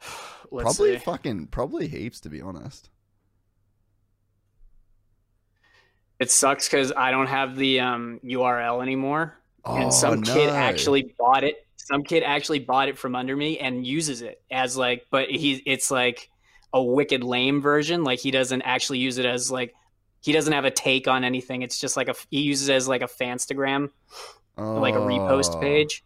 Let's 0.50 0.76
probably 0.76 0.98
see. 0.98 1.04
fucking 1.04 1.46
probably 1.48 1.88
heaps 1.88 2.20
to 2.20 2.28
be 2.28 2.40
honest. 2.40 2.90
It 6.22 6.30
sucks 6.30 6.68
because 6.68 6.92
I 6.96 7.10
don't 7.10 7.26
have 7.26 7.56
the 7.56 7.80
um, 7.80 8.20
URL 8.24 8.80
anymore, 8.82 9.36
Oh, 9.64 9.76
and 9.76 9.92
some 9.92 10.22
kid 10.22 10.48
actually 10.50 11.14
bought 11.18 11.44
it. 11.44 11.66
Some 11.76 12.04
kid 12.04 12.22
actually 12.22 12.60
bought 12.60 12.88
it 12.88 12.96
from 12.96 13.14
under 13.16 13.36
me 13.36 13.58
and 13.58 13.84
uses 13.86 14.22
it 14.22 14.40
as 14.50 14.76
like, 14.76 15.06
but 15.10 15.28
he 15.28 15.62
it's 15.66 15.90
like 15.90 16.28
a 16.72 16.82
wicked 16.82 17.24
lame 17.24 17.60
version. 17.60 18.04
Like 18.04 18.20
he 18.20 18.30
doesn't 18.30 18.62
actually 18.62 18.98
use 19.00 19.18
it 19.18 19.26
as 19.26 19.50
like 19.50 19.74
he 20.20 20.32
doesn't 20.32 20.52
have 20.52 20.64
a 20.64 20.70
take 20.70 21.08
on 21.08 21.24
anything. 21.24 21.62
It's 21.62 21.78
just 21.80 21.96
like 21.96 22.08
a 22.08 22.14
he 22.30 22.42
uses 22.42 22.68
it 22.68 22.74
as 22.74 22.86
like 22.88 23.02
a 23.02 23.08
Fanstagram, 23.08 23.90
like 24.56 24.94
a 24.94 24.98
repost 24.98 25.56
Oh, 25.56 25.60
page. 25.60 26.04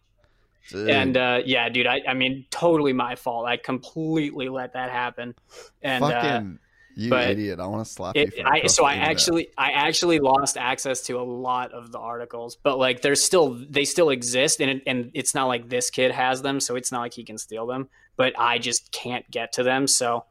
dude. 0.71 0.89
And 0.89 1.15
uh, 1.15 1.41
yeah, 1.45 1.69
dude, 1.69 1.85
I, 1.87 2.01
I 2.07 2.15
mean, 2.15 2.45
totally 2.49 2.93
my 2.93 3.15
fault. 3.15 3.45
I 3.47 3.57
completely 3.57 4.49
let 4.49 4.73
that 4.73 4.89
happen. 4.89 5.35
And 5.83 6.03
uh, 6.03 6.09
fucking 6.09 6.59
you 6.97 7.11
but 7.11 7.29
idiot! 7.29 7.59
I 7.59 7.67
want 7.67 7.85
to 7.85 7.91
slap 7.91 8.15
you. 8.15 8.23
it, 8.23 8.33
For 8.33 8.47
I, 8.47 8.65
so 8.65 8.83
I 8.83 8.95
actually 8.95 9.49
I 9.55 9.69
actually 9.69 10.17
lost 10.17 10.57
access 10.57 11.01
to 11.03 11.19
a 11.19 11.21
lot 11.21 11.71
of 11.71 11.91
the 11.91 11.99
articles, 11.99 12.55
but 12.55 12.79
like 12.79 13.03
they're 13.03 13.13
still 13.13 13.63
they 13.69 13.85
still 13.85 14.09
exist, 14.09 14.59
and 14.61 14.71
it, 14.71 14.83
and 14.87 15.11
it's 15.13 15.35
not 15.35 15.45
like 15.45 15.69
this 15.69 15.91
kid 15.91 16.09
has 16.09 16.41
them, 16.41 16.59
so 16.59 16.75
it's 16.75 16.91
not 16.91 17.01
like 17.01 17.13
he 17.13 17.23
can 17.23 17.37
steal 17.37 17.67
them. 17.67 17.87
But 18.15 18.33
I 18.39 18.57
just 18.57 18.91
can't 18.91 19.29
get 19.29 19.53
to 19.53 19.63
them, 19.63 19.85
so 19.85 20.25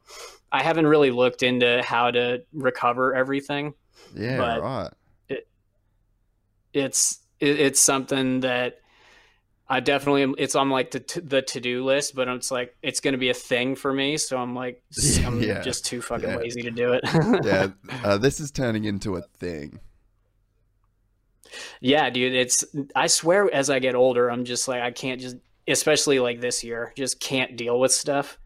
I 0.51 0.65
haven't 0.65 0.89
really 0.89 1.13
looked 1.13 1.45
into 1.45 1.85
how 1.85 2.11
to 2.11 2.43
recover 2.53 3.15
everything. 3.15 3.75
yeah 4.17 4.59
right. 4.59 4.91
It's 6.73 7.21
it, 7.39 7.61
it's 7.61 7.81
something 7.81 8.41
that 8.41 8.81
I 9.69 9.81
definitely 9.81 10.23
am, 10.23 10.35
it's 10.39 10.55
on 10.55 10.71
like 10.71 10.93
the 10.93 11.01
t- 11.01 11.21
the 11.21 11.43
to 11.43 11.61
do 11.61 11.85
list, 11.85 12.15
but 12.15 12.29
it's 12.29 12.51
like 12.53 12.77
it's 12.83 13.01
going 13.01 13.13
to 13.13 13.19
be 13.19 13.31
a 13.31 13.35
thing 13.35 13.75
for 13.75 13.93
me, 13.93 14.17
so 14.17 14.37
I'm 14.39 14.55
like 14.55 14.83
I'm 15.25 15.41
Yeah. 15.43 15.61
just 15.63 15.85
too 15.85 16.01
fucking 16.01 16.29
Yeah. 16.29 16.37
lazy 16.37 16.63
to 16.63 16.71
do 16.71 16.93
it. 16.93 17.03
Yeah, 17.45 17.69
uh, 18.05 18.19
this 18.19 18.39
is 18.41 18.51
turning 18.51 18.85
into 18.85 19.17
a 19.17 19.23
thing. 19.23 19.81
Yeah, 21.81 22.11
dude, 22.11 22.35
it's 22.35 22.65
I 22.95 23.07
swear 23.07 23.53
as 23.53 23.71
I 23.71 23.79
get 23.79 23.95
older, 23.95 24.31
I'm 24.31 24.45
just 24.45 24.69
like 24.69 24.83
I 24.83 24.91
can't 24.91 25.21
just 25.21 25.37
especially 25.69 26.21
like 26.21 26.41
this 26.41 26.63
year, 26.63 26.93
just 26.97 27.19
can't 27.21 27.57
deal 27.57 27.79
with 27.81 27.93
stuff. 27.93 28.39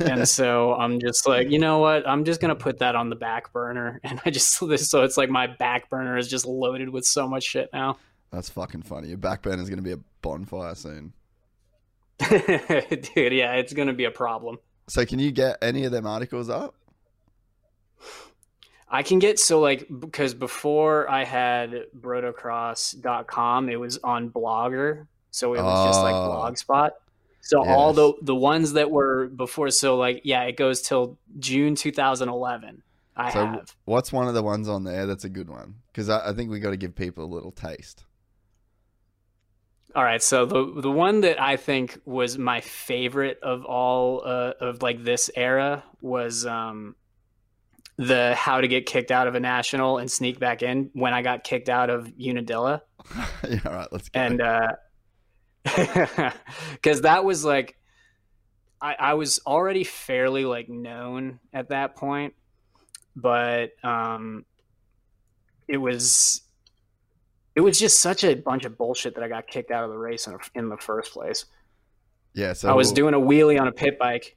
and 0.00 0.26
so 0.28 0.74
I'm 0.74 1.00
just 1.00 1.26
like, 1.26 1.50
you 1.50 1.58
know 1.58 1.78
what? 1.78 2.06
I'm 2.08 2.24
just 2.24 2.40
gonna 2.40 2.54
put 2.54 2.78
that 2.78 2.94
on 2.94 3.10
the 3.10 3.16
back 3.16 3.52
burner, 3.52 4.00
and 4.04 4.20
I 4.24 4.30
just 4.30 4.50
so 4.52 5.02
it's 5.02 5.16
like 5.16 5.30
my 5.30 5.46
back 5.46 5.90
burner 5.90 6.16
is 6.16 6.28
just 6.28 6.46
loaded 6.46 6.88
with 6.88 7.04
so 7.04 7.28
much 7.28 7.44
shit 7.44 7.68
now. 7.72 7.98
That's 8.34 8.48
fucking 8.50 8.82
funny. 8.82 9.08
Your 9.08 9.16
back 9.16 9.42
burner 9.42 9.62
is 9.62 9.68
going 9.68 9.78
to 9.78 9.82
be 9.82 9.92
a 9.92 9.98
bonfire 10.22 10.74
soon. 10.74 11.12
Dude, 12.30 13.32
yeah, 13.32 13.54
it's 13.54 13.72
gonna 13.72 13.92
be 13.92 14.04
a 14.04 14.10
problem. 14.10 14.58
So, 14.86 15.04
can 15.04 15.18
you 15.18 15.32
get 15.32 15.58
any 15.60 15.84
of 15.84 15.90
them 15.92 16.06
articles 16.06 16.48
up? 16.48 16.74
I 18.88 19.02
can 19.02 19.18
get 19.18 19.40
so 19.40 19.58
like 19.60 19.88
because 19.98 20.32
before 20.34 21.10
I 21.10 21.24
had 21.24 21.86
brotocross.com, 21.98 23.68
it 23.68 23.80
was 23.80 23.98
on 24.04 24.30
Blogger, 24.30 25.06
so 25.32 25.54
it 25.54 25.62
was 25.62 25.88
just 25.88 26.02
like 26.02 26.14
Oh. 26.14 26.28
Blogspot. 26.30 26.90
So 27.40 27.62
all 27.66 27.92
the 27.92 28.14
the 28.22 28.34
ones 28.34 28.74
that 28.74 28.90
were 28.90 29.26
before, 29.26 29.70
so 29.70 29.96
like 29.96 30.20
yeah, 30.24 30.44
it 30.44 30.56
goes 30.56 30.80
till 30.82 31.18
June 31.38 31.74
2011. 31.74 32.82
I 33.16 33.32
So, 33.32 33.46
have. 33.46 33.76
what's 33.84 34.12
one 34.12 34.28
of 34.28 34.34
the 34.34 34.42
ones 34.42 34.68
on 34.68 34.84
there 34.84 35.06
that's 35.06 35.24
a 35.24 35.28
good 35.28 35.48
one? 35.50 35.74
Because 35.92 36.08
I, 36.08 36.30
I 36.30 36.32
think 36.32 36.50
we 36.50 36.58
got 36.58 36.70
to 36.70 36.76
give 36.76 36.94
people 36.96 37.24
a 37.24 37.26
little 37.32 37.52
taste. 37.52 38.04
All 39.94 40.02
right, 40.02 40.22
so 40.22 40.44
the 40.44 40.80
the 40.80 40.90
one 40.90 41.20
that 41.20 41.40
I 41.40 41.56
think 41.56 41.98
was 42.04 42.36
my 42.36 42.60
favorite 42.60 43.38
of 43.42 43.64
all 43.64 44.22
uh, 44.24 44.52
of 44.60 44.82
like 44.82 45.04
this 45.04 45.30
era 45.36 45.84
was 46.00 46.44
um, 46.44 46.96
the 47.96 48.34
how 48.34 48.60
to 48.60 48.68
get 48.68 48.86
kicked 48.86 49.10
out 49.10 49.28
of 49.28 49.34
a 49.34 49.40
national 49.40 49.98
and 49.98 50.10
sneak 50.10 50.40
back 50.40 50.62
in 50.62 50.90
when 50.94 51.14
I 51.14 51.22
got 51.22 51.44
kicked 51.44 51.68
out 51.68 51.90
of 51.90 52.12
Unadilla. 52.18 52.82
yeah, 53.48 53.60
all 53.64 53.72
right, 53.72 53.88
let's 53.92 54.08
go. 54.08 54.20
and 54.20 54.40
uh 54.40 54.72
because 56.72 57.02
that 57.02 57.24
was 57.24 57.44
like 57.44 57.76
I, 58.80 58.96
I 58.98 59.14
was 59.14 59.40
already 59.46 59.84
fairly 59.84 60.44
like 60.44 60.68
known 60.68 61.40
at 61.54 61.70
that 61.70 61.96
point 61.96 62.34
but 63.16 63.70
um 63.82 64.44
it 65.66 65.78
was 65.78 66.42
it 67.54 67.60
was 67.60 67.78
just 67.78 68.00
such 68.00 68.24
a 68.24 68.34
bunch 68.34 68.64
of 68.64 68.76
bullshit 68.76 69.14
that 69.14 69.24
i 69.24 69.28
got 69.28 69.46
kicked 69.46 69.70
out 69.70 69.84
of 69.84 69.90
the 69.90 69.98
race 69.98 70.26
in, 70.26 70.36
in 70.54 70.68
the 70.68 70.76
first 70.76 71.12
place 71.12 71.44
yeah, 72.34 72.52
so 72.52 72.68
i 72.68 72.72
was 72.74 72.92
doing 72.92 73.14
a 73.14 73.18
wheelie 73.20 73.60
on 73.60 73.68
a 73.68 73.72
pit 73.72 73.98
bike 73.98 74.36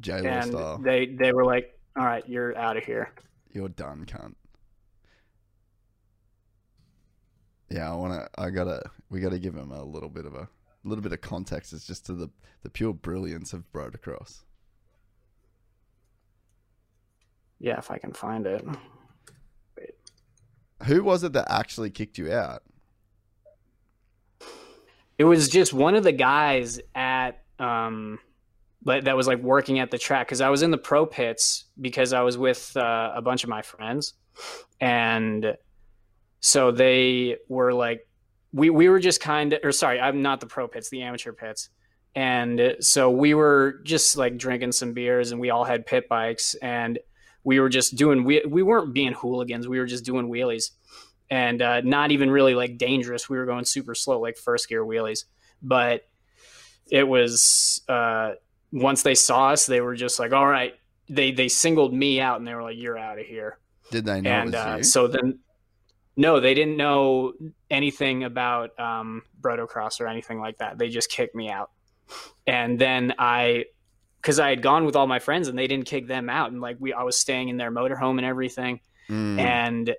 J-Lo 0.00 0.28
and 0.28 0.50
style. 0.52 0.78
they 0.78 1.06
they 1.06 1.32
were 1.32 1.44
like 1.44 1.78
all 1.98 2.04
right 2.04 2.26
you're 2.26 2.56
out 2.56 2.76
of 2.76 2.84
here 2.84 3.12
You're 3.52 3.68
done, 3.68 4.06
cunt. 4.06 4.34
Yeah, 7.68 7.92
I 7.92 7.94
want 7.94 8.14
to. 8.14 8.28
I 8.40 8.50
gotta. 8.50 8.82
We 9.10 9.20
gotta 9.20 9.38
give 9.38 9.54
him 9.54 9.70
a 9.72 9.84
little 9.84 10.08
bit 10.08 10.24
of 10.26 10.34
a, 10.34 10.48
little 10.84 11.02
bit 11.02 11.12
of 11.12 11.20
context. 11.20 11.72
It's 11.72 11.86
just 11.86 12.06
to 12.06 12.14
the 12.14 12.28
the 12.62 12.70
pure 12.70 12.92
brilliance 12.94 13.52
of 13.52 13.64
Brotocross. 13.72 14.42
yeah 17.58 17.76
if 17.78 17.90
i 17.90 17.98
can 17.98 18.12
find 18.12 18.46
it 18.46 18.64
Who 20.84 21.04
was 21.04 21.24
it 21.24 21.32
that 21.34 21.50
actually 21.50 21.90
kicked 21.90 22.18
you 22.18 22.32
out? 22.32 22.62
It 25.18 25.24
was 25.24 25.48
just 25.48 25.74
one 25.74 25.94
of 25.94 26.02
the 26.04 26.12
guys 26.12 26.80
at 26.94 27.42
um 27.58 28.18
but 28.82 29.04
that 29.04 29.16
was 29.16 29.26
like 29.26 29.38
working 29.40 29.78
at 29.78 29.90
the 29.90 29.98
track 29.98 30.26
because 30.26 30.40
I 30.40 30.48
was 30.48 30.62
in 30.62 30.70
the 30.70 30.78
pro 30.78 31.04
pits 31.04 31.66
because 31.80 32.12
I 32.12 32.22
was 32.22 32.38
with 32.38 32.74
uh, 32.76 33.12
a 33.14 33.20
bunch 33.20 33.44
of 33.44 33.50
my 33.50 33.62
friends. 33.62 34.14
And 34.80 35.56
so 36.40 36.70
they 36.70 37.36
were 37.48 37.74
like 37.74 38.08
we 38.52 38.70
we 38.70 38.88
were 38.88 38.98
just 38.98 39.20
kind 39.20 39.52
of 39.52 39.60
or 39.62 39.72
sorry 39.72 40.00
I'm 40.00 40.22
not 40.22 40.40
the 40.40 40.46
pro 40.46 40.66
pits 40.66 40.88
the 40.88 41.02
amateur 41.02 41.32
pits. 41.32 41.68
And 42.14 42.76
so 42.80 43.10
we 43.10 43.34
were 43.34 43.80
just 43.84 44.16
like 44.16 44.36
drinking 44.36 44.72
some 44.72 44.94
beers 44.94 45.30
and 45.30 45.40
we 45.40 45.50
all 45.50 45.64
had 45.64 45.86
pit 45.86 46.08
bikes. 46.08 46.54
And 46.54 46.98
we 47.44 47.60
were 47.60 47.68
just 47.68 47.96
doing 47.96 48.24
we 48.24 48.42
we 48.46 48.62
weren't 48.62 48.92
being 48.92 49.12
hooligans 49.12 49.66
we 49.66 49.78
were 49.78 49.86
just 49.86 50.04
doing 50.04 50.28
wheelies 50.28 50.70
and 51.30 51.62
uh, 51.62 51.80
not 51.82 52.10
even 52.10 52.30
really 52.30 52.54
like 52.54 52.76
dangerous. 52.76 53.28
We 53.28 53.38
were 53.38 53.46
going 53.46 53.64
super 53.64 53.94
slow, 53.94 54.20
like 54.20 54.36
first 54.36 54.68
gear 54.68 54.84
wheelies. 54.84 55.24
But 55.62 56.08
it 56.90 57.06
was 57.06 57.82
uh, 57.88 58.32
once 58.72 59.02
they 59.02 59.14
saw 59.14 59.50
us, 59.50 59.66
they 59.66 59.80
were 59.80 59.94
just 59.94 60.18
like, 60.18 60.32
"All 60.32 60.46
right." 60.46 60.74
They 61.08 61.32
they 61.32 61.48
singled 61.48 61.94
me 61.94 62.20
out 62.20 62.38
and 62.38 62.46
they 62.46 62.54
were 62.54 62.62
like, 62.62 62.76
"You're 62.76 62.98
out 62.98 63.18
of 63.18 63.26
here." 63.26 63.58
Did 63.90 64.04
they 64.04 64.20
know 64.20 64.30
and 64.30 64.54
it 64.54 64.56
was 64.58 64.66
uh, 64.66 64.82
so 64.82 65.08
then, 65.08 65.40
no, 66.16 66.38
they 66.38 66.54
didn't 66.54 66.76
know 66.76 67.32
anything 67.68 68.24
about 68.24 68.78
um, 68.78 69.22
Brotocross 69.40 70.00
or 70.00 70.06
anything 70.06 70.40
like 70.40 70.58
that. 70.58 70.78
They 70.78 70.88
just 70.88 71.10
kicked 71.10 71.34
me 71.34 71.50
out. 71.50 71.70
And 72.46 72.78
then 72.78 73.14
I, 73.18 73.66
because 74.20 74.38
I 74.38 74.50
had 74.50 74.62
gone 74.62 74.84
with 74.84 74.96
all 74.96 75.06
my 75.06 75.18
friends 75.18 75.48
and 75.48 75.58
they 75.58 75.66
didn't 75.66 75.86
kick 75.86 76.06
them 76.06 76.28
out, 76.28 76.52
and 76.52 76.60
like 76.60 76.76
we, 76.78 76.92
I 76.92 77.02
was 77.02 77.18
staying 77.18 77.48
in 77.48 77.56
their 77.56 77.70
motorhome 77.70 78.18
and 78.18 78.24
everything. 78.24 78.80
Mm. 79.08 79.40
and 79.40 79.96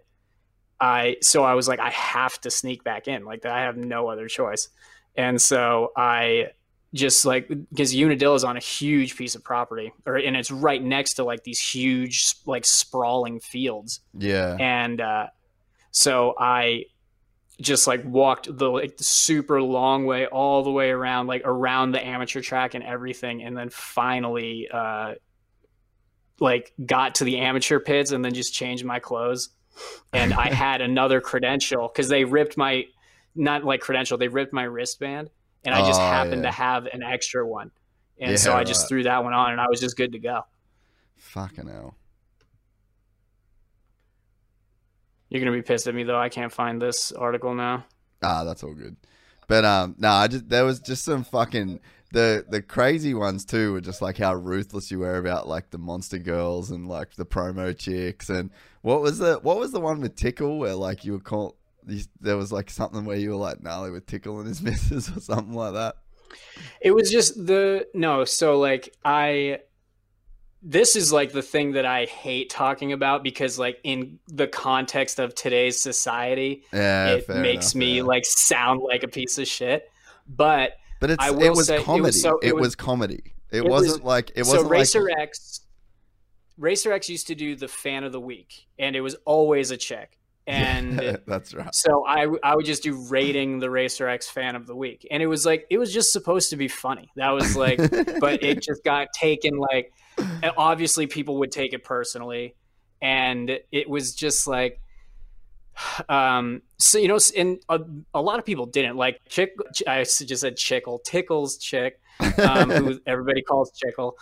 I 0.82 1.18
so 1.22 1.44
I 1.44 1.54
was 1.54 1.68
like 1.68 1.80
I 1.80 1.92
have 1.92 2.40
to 2.42 2.52
sneak 2.52 2.84
back 2.84 3.08
in. 3.08 3.24
Like 3.24 3.46
I 3.46 3.62
have 3.62 3.78
no 3.78 4.08
other 4.08 4.28
choice. 4.28 4.70
And 5.16 5.40
so 5.40 5.92
I 5.96 6.48
just 6.94 7.26
like 7.26 7.48
because 7.48 7.94
Unadilla 7.94 8.36
is 8.36 8.44
on 8.44 8.58
a 8.58 8.62
huge 8.62 9.16
piece 9.16 9.36
of 9.36 9.44
property 9.44 9.94
or 10.06 10.16
and 10.16 10.36
it's 10.36 10.50
right 10.50 10.82
next 10.82 11.14
to 11.16 11.24
like 11.24 11.44
these 11.44 11.60
huge 11.60 12.36
like 12.46 12.66
sprawling 12.66 13.40
fields. 13.40 14.00
Yeah. 14.18 14.58
and 14.60 15.00
uh, 15.00 15.28
so 15.92 16.34
I 16.40 16.86
just 17.62 17.88
like 17.88 18.04
walked 18.04 18.48
the 18.58 18.70
like 18.70 18.96
super 18.98 19.62
long 19.62 20.06
way 20.06 20.26
all 20.26 20.64
the 20.64 20.72
way 20.72 20.90
around 20.90 21.28
like 21.28 21.44
around 21.46 21.92
the 21.92 22.06
amateur 22.06 22.42
track 22.42 22.74
and 22.74 22.84
everything 22.84 23.44
and 23.44 23.56
then 23.56 23.70
finally 23.70 24.68
uh 24.74 25.14
like 26.40 26.74
got 26.86 27.16
to 27.16 27.24
the 27.24 27.38
amateur 27.40 27.80
pits 27.80 28.12
and 28.12 28.26
then 28.26 28.34
just 28.34 28.54
changed 28.54 28.84
my 28.84 29.00
clothes 29.00 29.50
and 30.12 30.34
I 30.34 30.54
had 30.54 30.82
another 30.82 31.22
credential 31.22 31.88
because 31.88 32.10
they 32.10 32.24
ripped 32.24 32.58
my 32.58 32.86
not 33.36 33.64
like 33.64 33.82
credential 33.82 34.18
they 34.18 34.28
ripped 34.28 34.54
my 34.54 34.64
wristband 34.64 35.30
and 35.64 35.76
I 35.76 35.86
just 35.88 36.02
Oh, 36.02 36.04
happened 36.04 36.44
yeah. 36.44 36.50
to 36.50 36.56
have 36.56 36.86
an 36.88 37.04
extra 37.04 37.48
one 37.48 37.72
and 38.20 38.32
Yeah, 38.32 38.38
so 38.38 38.54
I 38.54 38.64
just 38.64 38.82
right. 38.84 38.90
threw 38.90 39.04
that 39.04 39.24
one 39.24 39.34
on 39.34 39.52
and 39.52 39.62
I 39.62 39.68
was 39.70 39.80
just 39.80 39.96
good 39.98 40.14
to 40.14 40.20
go 40.20 40.42
Fucking 41.18 41.68
hell. 41.68 41.96
You're 45.32 45.44
gonna 45.44 45.56
be 45.56 45.64
pissed 45.64 45.88
at 45.88 45.96
me 45.96 46.04
though 46.04 46.20
I 46.20 46.30
can't 46.30 46.52
find 46.52 46.80
this 46.80 47.12
article 47.12 47.56
now 47.56 47.86
Ah, 48.22 48.44
that's 48.44 48.64
all 48.64 48.74
good. 48.74 48.96
But 49.48 49.66
um, 49.66 49.96
no, 49.98 50.10
I 50.10 50.28
just 50.28 50.48
there 50.48 50.64
was 50.64 50.80
just 50.80 51.04
some 51.04 51.24
fucking 51.24 51.80
the 52.12 52.46
the 52.48 52.62
crazy 52.62 53.14
ones 53.14 53.46
too 53.46 53.74
were 53.74 53.82
just 53.82 54.02
like 54.02 54.18
how 54.18 54.34
ruthless 54.34 54.92
you 54.92 55.00
were 55.00 55.18
about 55.18 55.48
like 55.48 55.72
the 55.72 55.78
monster 55.78 56.18
girls 56.18 56.72
and 56.72 56.88
like 56.88 57.16
the 57.16 57.26
promo 57.26 57.78
chicks 57.78 58.30
and 58.30 58.52
what 58.82 59.02
was 59.02 59.20
the 59.20 59.40
what 59.42 59.58
was 59.58 59.72
the 59.72 59.80
one 59.80 60.02
with 60.02 60.16
Tickle 60.16 60.60
where 60.60 60.76
like 60.76 61.04
you 61.06 61.14
were 61.14 61.20
called 61.20 61.56
there 62.20 62.38
was 62.38 62.52
like 62.52 62.70
something 62.70 63.06
where 63.06 63.18
you 63.18 63.32
were 63.32 63.36
like 63.38 63.62
gnarly 63.64 63.92
with 63.92 64.06
Tickle 64.06 64.40
and 64.40 64.48
his 64.48 64.62
missus 64.62 65.10
or 65.16 65.20
something 65.20 65.54
like 65.54 65.74
that. 65.74 65.96
It 66.80 66.92
was 66.92 67.12
just 67.12 67.46
the 67.46 67.88
no, 67.94 68.24
so 68.24 68.60
like 68.60 68.96
I 69.04 69.60
this 70.62 70.96
is 70.96 71.12
like 71.12 71.32
the 71.32 71.42
thing 71.42 71.72
that 71.74 71.86
I 71.86 72.06
hate 72.06 72.50
talking 72.50 72.94
about 72.94 73.24
because 73.24 73.58
like 73.58 73.80
in 73.84 74.20
the 74.28 74.48
context 74.48 75.20
of 75.20 75.34
today's 75.36 75.82
society, 75.82 76.64
Yeah, 76.72 77.08
it 77.16 77.30
makes 77.30 77.74
enough, 77.74 77.80
me 77.80 77.98
yeah. 77.98 78.04
like 78.04 78.24
sound 78.26 78.82
like 78.82 79.04
a 79.04 79.08
piece 79.08 79.38
of 79.38 79.48
shit. 79.48 79.90
But 80.28 80.74
But 81.00 81.12
it's 81.12 81.24
I 81.24 81.30
it 81.30 81.50
was 81.52 81.68
say 81.68 81.76
it 81.76 81.80
was 81.80 81.86
comedy. 81.86 82.12
so- 82.12 82.40
it, 82.40 82.48
it 82.50 82.56
was, 82.56 82.62
was- 82.62 82.76
comedy. 82.76 83.34
It, 83.52 83.58
it 83.58 83.64
was- 83.64 83.84
wasn't 83.88 84.06
like 84.06 84.32
it 84.36 84.46
wasn't 84.46 84.70
Racer 84.70 85.02
like 85.04 85.18
X 85.20 85.62
Racer 86.58 86.92
X 86.94 87.10
used 87.10 87.28
to 87.28 87.36
do 87.36 87.56
the 87.56 87.68
fan 87.68 88.04
of 88.04 88.12
the 88.12 88.20
week 88.20 88.68
and 88.78 88.96
it 88.96 89.02
was 89.02 89.16
always 89.26 89.72
a 89.72 89.78
check. 89.78 90.18
And 90.48 91.20
that's 91.28 91.54
right. 91.54 91.74
So 91.74 92.04
I 92.06 92.26
I 92.44 92.56
would 92.56 92.66
just 92.66 92.82
do 92.84 93.08
rating 93.10 93.60
the 93.60 93.70
Racer 93.70 94.08
X 94.10 94.28
fan 94.28 94.56
of 94.56 94.66
the 94.66 94.76
week, 94.76 95.08
and 95.12 95.22
it 95.22 95.28
was 95.28 95.46
like 95.46 95.68
it 95.70 95.78
was 95.78 95.94
just 95.94 96.12
supposed 96.12 96.50
to 96.50 96.58
be 96.58 96.68
funny. 96.68 97.10
That 97.16 97.30
was 97.30 97.56
like, 97.56 97.78
but 98.20 98.44
it 98.44 98.62
just 98.68 98.84
got 98.84 99.08
taken 99.14 99.56
like, 99.58 99.94
and 100.44 100.52
obviously 100.58 101.08
people 101.08 101.38
would 101.40 101.52
take 101.52 101.74
it 101.74 101.84
personally, 101.84 102.56
and 103.02 103.60
it 103.72 103.90
was 103.90 104.16
just 104.16 104.48
like, 104.48 104.80
um, 106.10 106.62
so 106.78 106.98
you 106.98 107.08
know, 107.08 107.20
and 107.38 107.60
a, 107.70 107.80
a 108.14 108.22
lot 108.22 108.40
of 108.40 108.46
people 108.46 108.66
didn't 108.66 108.98
like 108.98 109.20
chick. 109.30 109.54
I 109.88 110.04
just 110.04 110.40
said 110.40 110.58
chickle 110.58 111.00
tickles 111.00 111.58
chick. 111.58 112.00
um, 112.38 112.70
who 112.70 113.00
everybody 113.08 113.42
calls 113.42 113.72
Chickle. 113.72 114.14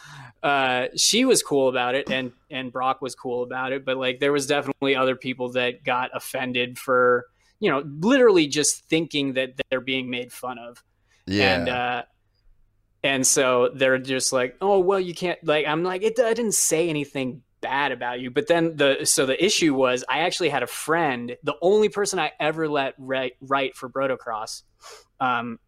Uh, 0.41 0.87
she 0.95 1.25
was 1.25 1.43
cool 1.43 1.69
about 1.69 1.95
it, 1.95 2.09
and 2.09 2.31
and 2.49 2.71
Broc 2.71 3.01
was 3.01 3.15
cool 3.15 3.43
about 3.43 3.71
it. 3.71 3.85
But 3.85 3.97
like, 3.97 4.19
there 4.19 4.31
was 4.31 4.47
definitely 4.47 4.95
other 4.95 5.15
people 5.15 5.51
that 5.53 5.83
got 5.83 6.11
offended 6.13 6.77
for 6.77 7.25
you 7.59 7.69
know 7.69 7.83
literally 7.99 8.47
just 8.47 8.85
thinking 8.85 9.33
that 9.33 9.53
they're 9.69 9.81
being 9.81 10.09
made 10.09 10.31
fun 10.31 10.57
of, 10.57 10.83
yeah. 11.25 11.55
and 11.55 11.69
uh, 11.69 12.03
and 13.03 13.25
so 13.25 13.69
they're 13.73 13.97
just 13.97 14.33
like, 14.33 14.55
oh 14.61 14.79
well, 14.79 14.99
you 14.99 15.13
can't 15.13 15.43
like. 15.43 15.65
I'm 15.65 15.83
like, 15.83 16.03
it, 16.03 16.19
I 16.19 16.33
didn't 16.33 16.53
say 16.53 16.89
anything 16.89 17.41
bad 17.61 17.91
about 17.91 18.19
you. 18.19 18.31
But 18.31 18.47
then 18.47 18.75
the 18.75 19.05
so 19.05 19.25
the 19.25 19.43
issue 19.43 19.73
was, 19.73 20.03
I 20.09 20.19
actually 20.19 20.49
had 20.49 20.63
a 20.63 20.67
friend, 20.67 21.35
the 21.43 21.55
only 21.61 21.89
person 21.89 22.19
I 22.19 22.31
ever 22.39 22.67
let 22.67 22.95
write, 22.97 23.33
write 23.41 23.75
for 23.75 23.89
Brotocross. 23.89 24.63
Um, 25.19 25.59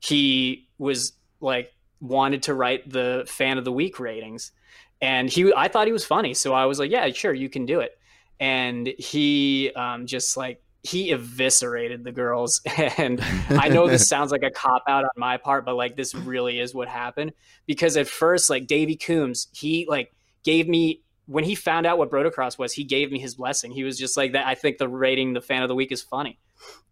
he 0.00 0.68
was 0.78 1.12
like 1.40 1.72
wanted 2.00 2.44
to 2.44 2.54
write 2.54 2.88
the 2.90 3.24
fan 3.26 3.58
of 3.58 3.64
the 3.64 3.72
week 3.72 3.98
ratings 3.98 4.52
and 5.00 5.28
he 5.28 5.52
i 5.54 5.68
thought 5.68 5.86
he 5.86 5.92
was 5.92 6.04
funny 6.04 6.34
so 6.34 6.52
i 6.52 6.66
was 6.66 6.78
like 6.78 6.90
yeah 6.90 7.08
sure 7.10 7.32
you 7.32 7.48
can 7.48 7.66
do 7.66 7.80
it 7.80 7.98
and 8.38 8.86
he 8.98 9.72
um, 9.76 10.06
just 10.06 10.36
like 10.36 10.62
he 10.86 11.10
eviscerated 11.10 12.04
the 12.04 12.12
girls 12.12 12.60
and 12.98 13.20
i 13.50 13.68
know 13.68 13.88
this 13.88 14.08
sounds 14.08 14.30
like 14.30 14.42
a 14.42 14.50
cop 14.50 14.82
out 14.88 15.04
on 15.04 15.10
my 15.16 15.36
part 15.36 15.64
but 15.64 15.74
like 15.74 15.96
this 15.96 16.14
really 16.14 16.60
is 16.60 16.74
what 16.74 16.88
happened 16.88 17.32
because 17.66 17.96
at 17.96 18.06
first 18.06 18.50
like 18.50 18.66
davey 18.66 18.96
coombs 18.96 19.48
he 19.52 19.86
like 19.88 20.12
gave 20.44 20.68
me 20.68 21.02
when 21.26 21.44
he 21.44 21.54
found 21.54 21.86
out 21.86 21.98
what 21.98 22.10
brotocross 22.10 22.58
was 22.58 22.72
he 22.72 22.84
gave 22.84 23.10
me 23.10 23.18
his 23.18 23.34
blessing 23.34 23.70
he 23.70 23.84
was 23.84 23.98
just 23.98 24.16
like 24.16 24.32
that 24.32 24.46
i 24.46 24.54
think 24.54 24.78
the 24.78 24.88
rating 24.88 25.32
the 25.32 25.40
fan 25.40 25.62
of 25.62 25.68
the 25.68 25.74
week 25.74 25.92
is 25.92 26.02
funny 26.02 26.38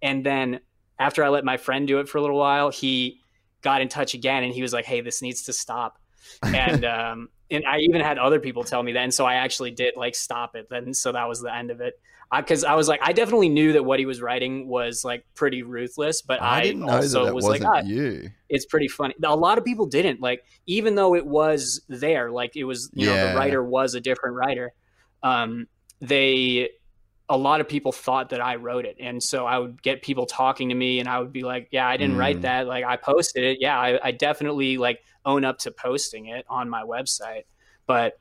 and 0.03 0.24
then 0.24 0.61
after 0.99 1.22
i 1.22 1.28
let 1.28 1.45
my 1.45 1.57
friend 1.57 1.86
do 1.86 2.01
it 2.01 2.09
for 2.09 2.18
a 2.18 2.20
little 2.20 2.38
while 2.38 2.70
he 2.70 3.20
got 3.64 3.80
in 3.80 3.88
touch 3.88 4.14
again 4.14 4.45
and 4.45 4.55
he 4.55 4.62
was 4.62 4.72
like, 4.72 4.84
"Hey, 4.84 5.01
this 5.01 5.22
needs 5.22 5.42
to 5.45 5.53
stop." 5.53 5.99
And 6.42 6.84
um 6.84 7.28
and 7.51 7.64
I 7.66 7.78
even 7.78 8.01
had 8.01 8.18
other 8.18 8.38
people 8.38 8.62
tell 8.62 8.82
me 8.82 8.92
that 8.92 9.01
and 9.01 9.12
so 9.12 9.24
I 9.24 9.34
actually 9.34 9.72
did 9.72 9.97
like 9.97 10.14
stop 10.14 10.55
it. 10.55 10.68
Then 10.70 10.95
so 10.95 11.11
that 11.11 11.28
was 11.28 11.40
the 11.40 11.53
end 11.53 11.72
of 11.72 11.80
it. 11.80 11.95
Cuz 12.43 12.64
I 12.64 12.74
was 12.74 12.89
like 12.89 13.01
I 13.03 13.12
definitely 13.12 13.49
knew 13.49 13.72
that 13.74 13.85
what 13.85 13.99
he 13.99 14.07
was 14.07 14.20
writing 14.22 14.66
was 14.68 15.05
like 15.05 15.24
pretty 15.35 15.62
ruthless, 15.62 16.22
but 16.22 16.41
I, 16.43 16.59
I 16.59 16.62
didn't 16.62 16.80
know 16.85 16.93
also 16.93 17.20
that 17.20 17.26
that 17.26 17.35
was 17.35 17.45
wasn't 17.45 17.70
like, 17.70 17.85
ah, 17.85 17.87
you. 17.87 18.30
it's 18.49 18.66
pretty 18.66 18.89
funny. 18.89 19.14
A 19.24 19.37
lot 19.37 19.59
of 19.59 19.64
people 19.64 19.87
didn't 19.87 20.20
like, 20.20 20.45
even 20.66 20.95
though 20.95 21.14
it 21.14 21.26
was 21.26 21.82
there, 21.89 22.30
like 22.30 22.57
it 22.57 22.64
was, 22.64 22.91
you 22.95 23.07
know, 23.07 23.16
the 23.18 23.35
writer 23.37 23.62
was 23.64 23.95
a 23.95 24.01
different 24.01 24.37
writer. 24.37 24.72
Um, 25.22 25.66
they, 26.01 26.70
a 27.30 27.37
lot 27.39 27.61
of 27.62 27.68
people 27.68 27.91
thought 27.93 28.28
that 28.30 28.41
I 28.43 28.57
wrote 28.57 28.85
it, 28.85 28.97
and 29.01 29.22
so 29.22 29.47
I 29.47 29.59
would 29.59 29.82
get 29.82 30.03
people 30.03 30.26
talking 30.26 30.68
to 30.68 30.74
me, 30.74 31.01
and 31.01 31.09
I 31.09 31.18
would 31.18 31.32
be 31.32 31.43
like, 31.43 31.68
"Yeah, 31.70 31.89
I 31.89 31.97
didn't 31.97 32.16
Mm. 32.16 32.18
write 32.18 32.43
that. 32.43 32.66
Like, 32.66 32.85
I 32.85 32.97
posted 32.97 33.45
it. 33.45 33.59
Yeah, 33.61 33.78
I, 33.78 33.99
I 34.09 34.11
definitely 34.11 34.76
like 34.76 35.01
own 35.24 35.45
up 35.45 35.59
to 35.61 35.70
posting 35.70 36.26
it 36.26 36.45
on 36.49 36.68
my 36.68 36.82
website." 36.82 37.45
But 37.87 38.18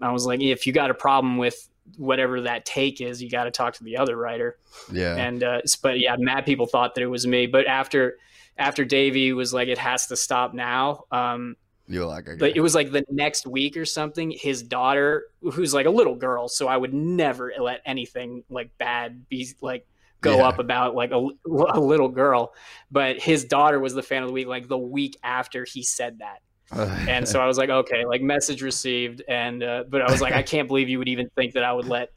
I 0.00 0.12
was 0.12 0.26
like, 0.26 0.40
if 0.40 0.66
you 0.66 0.72
got 0.74 0.90
a 0.90 0.94
problem 0.94 1.38
with 1.38 1.68
whatever 1.96 2.40
that 2.42 2.64
take 2.64 3.00
is, 3.00 3.22
you 3.22 3.28
got 3.30 3.44
to 3.44 3.50
talk 3.50 3.74
to 3.74 3.84
the 3.84 3.96
other 3.96 4.16
writer 4.16 4.56
Yeah. 4.90 5.16
and 5.16 5.42
uh, 5.42 5.60
but 5.82 5.98
yeah, 5.98 6.16
mad 6.18 6.46
people 6.46 6.66
thought 6.66 6.94
that 6.94 7.02
it 7.02 7.06
was 7.08 7.26
me. 7.26 7.46
But 7.46 7.66
after 7.66 8.16
after 8.58 8.84
Davey 8.84 9.32
was 9.32 9.52
like, 9.54 9.68
it 9.68 9.78
has 9.78 10.06
to 10.08 10.16
stop 10.16 10.52
now. 10.54 11.04
Um, 11.10 11.56
You're 11.88 12.04
like, 12.06 12.28
okay. 12.28 12.36
but 12.38 12.56
it 12.56 12.60
was 12.60 12.74
like 12.74 12.92
the 12.92 13.04
next 13.10 13.46
week 13.46 13.76
or 13.76 13.84
something. 13.84 14.30
His 14.30 14.62
daughter, 14.62 15.24
who's 15.40 15.72
like 15.74 15.86
a 15.86 15.90
little 15.90 16.14
girl, 16.14 16.48
so 16.48 16.68
I 16.68 16.76
would 16.76 16.92
never 16.94 17.52
let 17.58 17.80
anything 17.86 18.44
like 18.50 18.76
bad 18.78 19.28
be 19.28 19.48
like 19.60 19.86
go 20.20 20.36
Yeah. 20.36 20.48
up 20.48 20.58
about 20.58 20.94
like 20.94 21.10
a, 21.10 21.28
a 21.46 21.80
little 21.80 22.08
girl. 22.08 22.52
But 22.90 23.20
his 23.20 23.44
daughter 23.44 23.80
was 23.80 23.94
the 23.94 24.02
fan 24.02 24.22
of 24.22 24.28
the 24.28 24.32
week, 24.34 24.46
like 24.46 24.68
the 24.68 24.78
week 24.78 25.16
after 25.24 25.64
he 25.64 25.82
said 25.82 26.18
that 26.20 26.40
and 27.08 27.28
so 27.28 27.40
I 27.40 27.46
was 27.46 27.58
like, 27.58 27.70
okay, 27.70 28.04
like 28.04 28.22
message 28.22 28.62
received, 28.62 29.22
and 29.28 29.62
uh, 29.62 29.84
but 29.88 30.02
I 30.02 30.10
was 30.10 30.20
like, 30.20 30.32
I 30.32 30.42
can't 30.42 30.68
believe 30.68 30.88
you 30.88 30.98
would 30.98 31.08
even 31.08 31.28
think 31.36 31.54
that 31.54 31.64
I 31.64 31.72
would 31.72 31.86
let, 31.86 32.10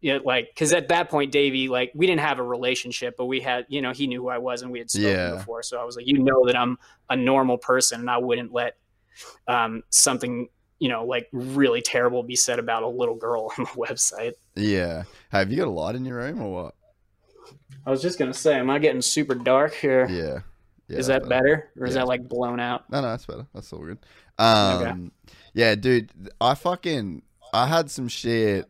you 0.00 0.14
know, 0.14 0.22
like, 0.24 0.48
because 0.52 0.72
at 0.72 0.88
that 0.88 1.08
point, 1.08 1.30
Davey, 1.32 1.68
like, 1.68 1.92
we 1.94 2.06
didn't 2.06 2.20
have 2.20 2.38
a 2.38 2.42
relationship, 2.42 3.14
but 3.16 3.26
we 3.26 3.40
had, 3.40 3.66
you 3.68 3.80
know, 3.82 3.92
he 3.92 4.06
knew 4.06 4.22
who 4.22 4.28
I 4.28 4.38
was, 4.38 4.62
and 4.62 4.72
we 4.72 4.80
had 4.80 4.90
spoken 4.90 5.10
Yeah. 5.10 5.34
before, 5.36 5.62
so 5.62 5.80
I 5.80 5.84
was 5.84 5.96
like, 5.96 6.06
you 6.06 6.18
know, 6.18 6.46
that 6.46 6.56
I'm 6.58 6.78
a 7.08 7.16
normal 7.16 7.58
person, 7.58 8.00
and 8.00 8.10
I 8.10 8.18
wouldn't 8.18 8.52
let 8.52 8.76
um, 9.46 9.82
something, 9.90 10.48
you 10.78 10.88
know, 10.88 11.04
like 11.04 11.28
really 11.32 11.82
terrible 11.82 12.22
be 12.22 12.34
said 12.34 12.58
about 12.58 12.82
a 12.82 12.88
little 12.88 13.14
girl 13.14 13.52
on 13.58 13.64
the 13.64 13.70
website. 13.70 14.32
yeah. 14.56 15.04
Have 15.30 15.50
you 15.50 15.58
got 15.58 15.68
a 15.68 15.70
light 15.70 15.94
in 15.94 16.04
your 16.04 16.16
room 16.16 16.42
or 16.42 16.50
what? 16.64 16.74
I 17.86 17.90
was 17.90 18.02
just 18.02 18.18
gonna 18.18 18.34
say, 18.34 18.58
am 18.58 18.70
I 18.70 18.78
getting 18.78 19.02
super 19.02 19.34
dark 19.34 19.74
here? 19.74 20.06
Is 20.08 20.42
Yeah. 20.92 20.98
Yeah. 21.08 21.14
that 21.14 21.22
that's 21.22 21.28
better, 21.28 21.70
or 21.78 21.86
is 21.86 21.94
that 21.94 22.06
like 22.06 22.28
blown 22.28 22.60
out? 22.60 22.88
No, 22.90 23.00
no, 23.00 23.08
that's 23.08 23.26
better. 23.26 23.46
That's 23.54 23.72
all 23.72 23.80
good. 23.80 23.98
Um, 24.38 25.12
yeah, 25.54 25.74
dude, 25.74 26.10
I 26.40 26.54
fucking 26.54 27.22
I 27.52 27.66
had 27.66 27.90
some 27.90 28.08
shit 28.08 28.68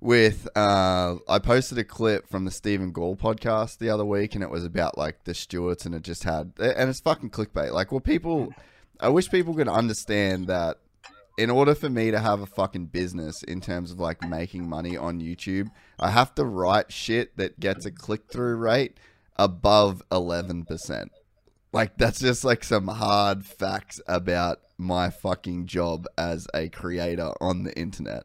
with 0.00 0.46
uh 0.54 1.16
I 1.28 1.38
posted 1.38 1.78
a 1.78 1.84
clip 1.84 2.28
from 2.28 2.44
the 2.44 2.50
Stephen 2.50 2.92
Gall 2.92 3.16
podcast 3.16 3.78
the 3.78 3.88
other 3.88 4.04
week 4.04 4.34
and 4.34 4.44
it 4.44 4.50
was 4.50 4.64
about 4.64 4.98
like 4.98 5.24
the 5.24 5.32
Stewarts 5.32 5.86
and 5.86 5.94
it 5.94 6.02
just 6.02 6.24
had 6.24 6.52
and 6.58 6.90
it's 6.90 7.00
fucking 7.00 7.30
clickbait. 7.30 7.72
Like 7.72 7.90
well 7.90 8.00
people 8.02 8.52
I 9.00 9.08
wish 9.08 9.30
people 9.30 9.54
could 9.54 9.68
understand 9.68 10.46
that 10.48 10.78
in 11.38 11.50
order 11.50 11.74
for 11.74 11.88
me 11.88 12.10
to 12.10 12.20
have 12.20 12.40
a 12.40 12.46
fucking 12.46 12.86
business 12.86 13.42
in 13.42 13.60
terms 13.60 13.90
of 13.90 13.98
like 13.98 14.22
making 14.28 14.68
money 14.68 14.96
on 14.96 15.20
YouTube, 15.20 15.68
I 15.98 16.10
have 16.10 16.34
to 16.36 16.44
write 16.44 16.92
shit 16.92 17.36
that 17.38 17.58
gets 17.58 17.86
a 17.86 17.90
click 17.90 18.28
through 18.28 18.56
rate 18.56 18.98
above 19.36 20.02
11%. 20.10 21.08
Like 21.72 21.96
that's 21.98 22.20
just 22.20 22.44
like 22.44 22.62
some 22.62 22.86
hard 22.86 23.44
facts 23.44 24.00
about 24.06 24.60
my 24.78 25.10
fucking 25.10 25.66
job 25.66 26.06
as 26.16 26.46
a 26.54 26.68
creator 26.68 27.32
on 27.40 27.64
the 27.64 27.76
internet. 27.76 28.24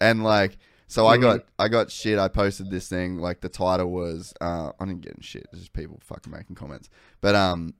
And 0.00 0.22
like 0.22 0.58
so 0.86 1.08
I 1.08 1.16
got 1.16 1.40
I 1.58 1.66
got 1.66 1.90
shit. 1.90 2.20
I 2.20 2.28
posted 2.28 2.70
this 2.70 2.88
thing 2.88 3.18
like 3.18 3.40
the 3.40 3.48
title 3.48 3.90
was 3.90 4.32
uh 4.40 4.70
I 4.78 4.84
didn't 4.84 5.00
get 5.00 5.16
shit. 5.24 5.46
It's 5.50 5.62
just 5.62 5.72
people 5.72 5.98
fucking 6.04 6.30
making 6.30 6.54
comments. 6.54 6.88
But 7.20 7.34
um 7.34 7.74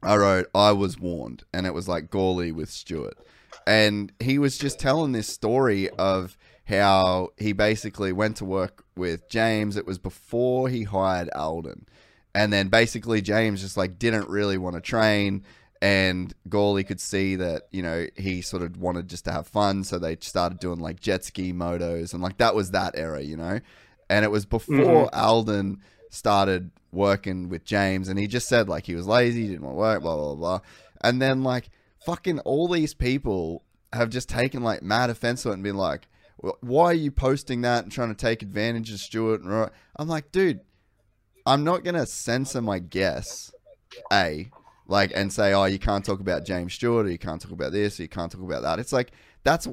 I 0.00 0.16
wrote 0.16 0.46
I 0.54 0.70
was 0.70 0.96
warned 0.96 1.42
and 1.52 1.66
it 1.66 1.74
was 1.74 1.88
like 1.88 2.10
Gawley 2.10 2.52
with 2.52 2.70
Stewart. 2.70 3.18
And 3.66 4.12
he 4.20 4.38
was 4.38 4.58
just 4.58 4.78
telling 4.78 5.10
this 5.10 5.26
story 5.26 5.90
of 5.90 6.36
how 6.66 7.30
he 7.36 7.52
basically 7.52 8.12
went 8.12 8.36
to 8.36 8.44
work 8.44 8.84
with 8.96 9.28
James. 9.28 9.76
It 9.76 9.86
was 9.86 9.98
before 9.98 10.68
he 10.68 10.82
hired 10.84 11.30
Aldon. 11.30 11.86
And 12.34 12.52
then 12.52 12.68
basically 12.68 13.22
James 13.22 13.62
just 13.62 13.76
like 13.76 13.98
didn't 13.98 14.28
really 14.28 14.58
want 14.58 14.76
to 14.76 14.82
train 14.82 15.44
and 15.82 16.32
Gawley 16.48 16.84
could 16.84 17.00
see 17.00 17.36
that, 17.36 17.62
you 17.70 17.82
know, 17.82 18.06
he 18.16 18.42
sort 18.42 18.62
of 18.62 18.78
wanted 18.78 19.08
just 19.08 19.24
to 19.26 19.32
have 19.32 19.46
fun, 19.46 19.84
so 19.84 19.98
they 19.98 20.16
started 20.20 20.58
doing 20.58 20.80
like 20.80 21.00
jet 21.00 21.24
ski 21.24 21.52
motos 21.52 22.12
and 22.12 22.22
like 22.22 22.38
that 22.38 22.54
was 22.54 22.70
that 22.70 22.94
era, 22.96 23.22
you 23.22 23.36
know. 23.36 23.60
And 24.08 24.24
it 24.24 24.30
was 24.30 24.46
before 24.46 25.06
mm-hmm. 25.06 25.18
Aldon 25.18 25.82
started 26.10 26.70
working 26.92 27.48
with 27.48 27.64
James 27.64 28.08
and 28.08 28.18
he 28.18 28.26
just 28.26 28.48
said 28.48 28.68
like 28.68 28.86
he 28.86 28.94
was 28.94 29.06
lazy, 29.06 29.48
didn't 29.48 29.62
want 29.62 29.74
to 29.74 29.78
work, 29.78 30.02
blah 30.02 30.16
blah 30.16 30.34
blah. 30.34 30.60
And 31.02 31.20
then 31.20 31.42
like 31.42 31.68
fucking 32.04 32.40
all 32.40 32.68
these 32.68 32.94
people 32.94 33.62
have 33.92 34.10
just 34.10 34.28
taken 34.28 34.62
like 34.62 34.82
mad 34.82 35.10
offense 35.10 35.42
to 35.42 35.50
it 35.50 35.54
and 35.54 35.62
been 35.62 35.76
like, 35.76 36.02
"Well, 36.02 36.15
why 36.36 36.86
are 36.86 36.94
you 36.94 37.10
posting 37.10 37.62
that 37.62 37.84
and 37.84 37.92
trying 37.92 38.08
to 38.08 38.14
take 38.14 38.42
advantage 38.42 38.92
of 38.92 39.00
Stewart? 39.00 39.42
And 39.42 39.70
I'm 39.96 40.08
like, 40.08 40.32
dude, 40.32 40.60
I'm 41.46 41.64
not 41.64 41.84
gonna 41.84 42.06
censor 42.06 42.60
my 42.60 42.78
guess, 42.78 43.52
a, 44.12 44.50
like 44.86 45.12
and 45.14 45.32
say, 45.32 45.52
oh, 45.52 45.64
you 45.64 45.78
can't 45.78 46.04
talk 46.04 46.20
about 46.20 46.44
James 46.44 46.74
Stewart, 46.74 47.06
or 47.06 47.10
you 47.10 47.18
can't 47.18 47.40
talk 47.40 47.52
about 47.52 47.72
this, 47.72 47.98
or 47.98 48.02
you 48.02 48.08
can't 48.08 48.30
talk 48.30 48.42
about 48.42 48.62
that. 48.62 48.78
It's 48.78 48.92
like 48.92 49.12
that's 49.44 49.68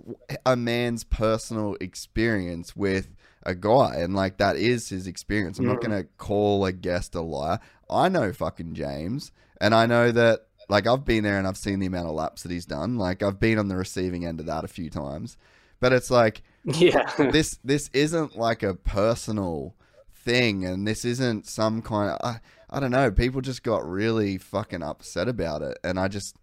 a 0.45 0.55
man's 0.55 1.03
personal 1.03 1.75
experience 1.81 2.75
with 2.75 3.09
a 3.43 3.55
guy, 3.55 3.95
and 3.97 4.15
like 4.15 4.37
that 4.37 4.55
is 4.55 4.89
his 4.89 5.07
experience. 5.07 5.59
I'm 5.59 5.65
not 5.65 5.77
Mhm. 5.79 5.81
gonna 5.81 6.03
call 6.17 6.65
a 6.65 6.71
guest 6.71 7.15
a 7.15 7.21
liar. 7.21 7.59
I 7.89 8.07
know 8.07 8.31
fucking 8.31 8.75
James, 8.75 9.31
and 9.59 9.75
I 9.75 9.85
know 9.85 10.11
that 10.11 10.47
like 10.69 10.87
I've 10.87 11.03
been 11.03 11.23
there 11.23 11.37
and 11.37 11.47
I've 11.47 11.57
seen 11.57 11.79
the 11.79 11.87
amount 11.87 12.07
of 12.07 12.13
laps 12.13 12.43
that 12.43 12.51
he's 12.51 12.65
done. 12.65 12.97
Like 12.97 13.21
I've 13.21 13.39
been 13.39 13.59
on 13.59 13.67
the 13.67 13.75
receiving 13.75 14.25
end 14.25 14.39
of 14.39 14.45
that 14.45 14.63
a 14.63 14.69
few 14.69 14.89
times, 14.89 15.37
but 15.79 15.91
it's 15.91 16.09
like 16.09 16.41
Yeah. 16.65 17.11
this 17.31 17.59
this 17.63 17.89
isn't 17.93 18.37
like 18.37 18.63
a 18.63 18.73
personal 18.75 19.75
thing 20.13 20.63
and 20.65 20.87
this 20.87 21.03
isn't 21.03 21.45
some 21.47 21.81
kind 21.81 22.09
of 22.11 22.17
I, 22.23 22.39
I 22.69 22.79
don't 22.79 22.91
know 22.91 23.11
people 23.11 23.41
just 23.41 23.63
got 23.63 23.85
really 23.87 24.37
fucking 24.37 24.81
upset 24.81 25.27
about 25.27 25.61
it 25.61 25.77
and 25.83 25.99
i 25.99 26.07
just 26.07 26.37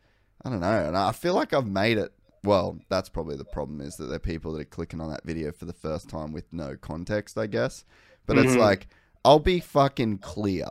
i 0.45 0.51
don't 0.51 0.61
know 0.61 0.85
and 0.87 0.95
i 0.95 1.12
feel 1.12 1.33
like 1.33 1.55
i've 1.55 1.66
made 1.66 1.97
it 1.97 2.12
well 2.45 2.79
that's 2.91 3.09
probably 3.09 3.37
the 3.39 3.45
problem 3.47 3.81
is 3.81 3.97
that 3.97 4.05
there 4.07 4.16
are 4.16 4.18
people 4.18 4.53
that 4.53 4.61
are 4.61 4.64
clicking 4.66 5.01
on 5.01 5.09
that 5.11 5.25
video 5.25 5.51
for 5.51 5.64
the 5.64 5.73
first 5.73 6.11
time 6.11 6.31
with 6.33 6.45
no 6.53 6.77
context 6.77 7.39
i 7.39 7.47
guess 7.47 7.87
but 8.27 8.37
it's 8.37 8.53
Mhm. 8.53 8.59
like 8.59 8.89
i'll 9.25 9.39
be 9.39 9.61
fucking 9.61 10.18
clear 10.18 10.68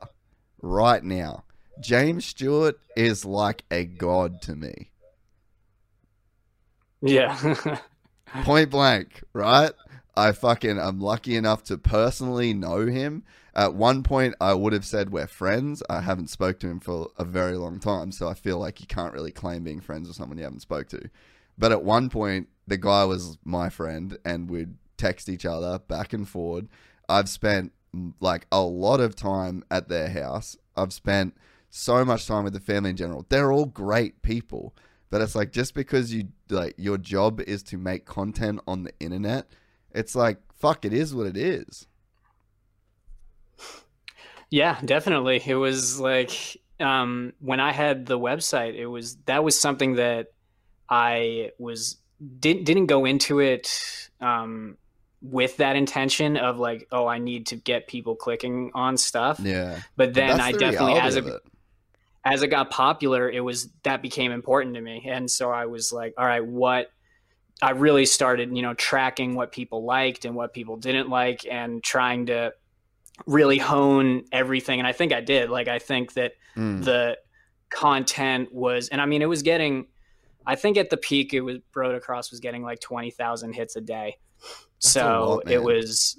right 0.61 1.03
now 1.03 1.43
james 1.79 2.25
stewart 2.25 2.77
is 2.95 3.25
like 3.25 3.63
a 3.71 3.85
god 3.85 4.39
to 4.43 4.55
me 4.55 4.91
yeah. 7.01 7.55
point 8.43 8.69
blank, 8.69 9.23
right? 9.33 9.71
I 10.15 10.31
fucking 10.31 10.79
I'm 10.79 10.99
lucky 10.99 11.35
enough 11.35 11.63
to 11.65 11.77
personally 11.77 12.53
know 12.53 12.85
him. 12.85 13.23
At 13.55 13.73
one 13.73 14.03
point, 14.03 14.35
I 14.39 14.53
would 14.53 14.73
have 14.73 14.85
said 14.85 15.11
we're 15.11 15.27
friends. 15.27 15.81
I 15.89 16.01
haven't 16.01 16.29
spoke 16.29 16.59
to 16.59 16.67
him 16.67 16.79
for 16.79 17.09
a 17.17 17.25
very 17.25 17.57
long 17.57 17.79
time, 17.79 18.11
so 18.11 18.27
I 18.27 18.33
feel 18.33 18.57
like 18.57 18.79
you 18.79 18.87
can't 18.87 19.13
really 19.13 19.31
claim 19.31 19.63
being 19.63 19.81
friends 19.81 20.07
with 20.07 20.17
someone 20.17 20.37
you 20.37 20.43
haven't 20.43 20.61
spoke 20.61 20.87
to. 20.89 21.09
But 21.57 21.71
at 21.71 21.83
one 21.83 22.09
point, 22.09 22.47
the 22.67 22.77
guy 22.77 23.03
was 23.05 23.37
my 23.43 23.69
friend, 23.69 24.17
and 24.23 24.49
we'd 24.49 24.75
text 24.97 25.29
each 25.29 25.45
other 25.45 25.79
back 25.79 26.13
and 26.13 26.27
forward. 26.27 26.69
I've 27.07 27.29
spent 27.29 27.73
like 28.19 28.45
a 28.51 28.61
lot 28.61 28.99
of 28.99 29.15
time 29.15 29.63
at 29.71 29.89
their 29.89 30.09
house. 30.09 30.55
I've 30.77 30.93
spent 30.93 31.35
so 31.69 32.05
much 32.05 32.27
time 32.27 32.43
with 32.43 32.53
the 32.53 32.59
family 32.59 32.91
in 32.91 32.97
general. 32.97 33.25
They're 33.29 33.51
all 33.51 33.65
great 33.65 34.21
people. 34.21 34.75
But 35.09 35.21
it's 35.21 35.35
like 35.35 35.51
just 35.51 35.73
because 35.73 36.13
you 36.13 36.29
like 36.49 36.75
your 36.77 36.97
job 36.97 37.41
is 37.41 37.63
to 37.63 37.77
make 37.77 38.05
content 38.05 38.61
on 38.67 38.83
the 38.83 38.93
internet, 38.99 39.47
it's 39.91 40.15
like 40.15 40.37
fuck 40.53 40.85
it 40.85 40.93
is 40.93 41.15
what 41.15 41.25
it 41.27 41.37
is. 41.37 41.87
Yeah, 44.51 44.79
definitely. 44.83 45.41
It 45.45 45.55
was 45.55 45.99
like 45.99 46.61
um, 46.79 47.33
when 47.39 47.59
I 47.59 47.71
had 47.71 48.05
the 48.05 48.19
website, 48.19 48.75
it 48.75 48.87
was 48.87 49.15
that 49.25 49.43
was 49.43 49.59
something 49.59 49.95
that 49.95 50.31
I 50.89 51.51
was 51.57 51.97
didn't 52.39 52.65
didn't 52.65 52.87
go 52.87 53.05
into 53.05 53.39
it 53.39 54.09
um, 54.21 54.77
with 55.21 55.57
that 55.57 55.75
intention 55.75 56.37
of 56.37 56.57
like, 56.59 56.87
oh, 56.91 57.07
I 57.07 57.19
need 57.19 57.47
to 57.47 57.55
get 57.55 57.87
people 57.87 58.15
clicking 58.15 58.71
on 58.73 58.97
stuff. 58.97 59.39
Yeah. 59.39 59.81
But 59.95 60.13
then 60.13 60.39
I 60.39 60.51
the 60.51 60.59
definitely, 60.59 60.93
as 60.99 61.15
it 61.15 61.25
it. 61.25 61.41
As 62.25 62.41
it 62.43 62.47
got 62.47 62.69
popular, 62.69 63.29
it 63.29 63.41
was 63.41 63.69
that 63.83 64.01
became 64.01 64.31
important 64.31 64.75
to 64.75 64.81
me, 64.81 65.05
and 65.07 65.29
so 65.29 65.51
I 65.51 65.65
was 65.65 65.91
like, 65.91 66.13
all 66.17 66.25
right, 66.25 66.45
what. 66.45 66.91
I 67.61 67.71
really 67.71 68.05
started, 68.05 68.55
you 68.55 68.61
know, 68.61 68.73
tracking 68.73 69.35
what 69.35 69.51
people 69.51 69.83
liked 69.83 70.23
and 70.23 70.33
what 70.33 70.53
people 70.53 70.77
didn't 70.77 71.09
like, 71.09 71.45
and 71.45 71.83
trying 71.83 72.27
to 72.27 72.53
really 73.27 73.57
hone 73.57 74.23
everything 74.31 74.79
and 74.79 74.87
i 74.87 74.93
think 74.93 75.11
i 75.11 75.19
did 75.19 75.49
like 75.49 75.67
i 75.67 75.77
think 75.77 76.13
that 76.13 76.31
Mm. 76.55 76.85
the 76.85 77.17
content 77.69 78.53
was 78.53 78.87
and 78.87 79.01
i 79.01 79.05
mean 79.05 79.21
it 79.21 79.25
was 79.27 79.43
getting 79.43 79.87
i 80.45 80.55
think 80.55 80.77
at 80.77 80.89
the 80.89 80.95
peak 80.97 81.33
it 81.33 81.41
was 81.41 81.57
Brotocross 81.75 82.31
was 82.31 82.39
getting 82.39 82.63
like 82.63 82.79
20,000 82.79 83.53
hits 83.53 83.75
a 83.75 83.81
day 83.81 84.17
so 84.79 85.23
a 85.23 85.25
lot, 85.25 85.51
it 85.51 85.61
was 85.61 86.17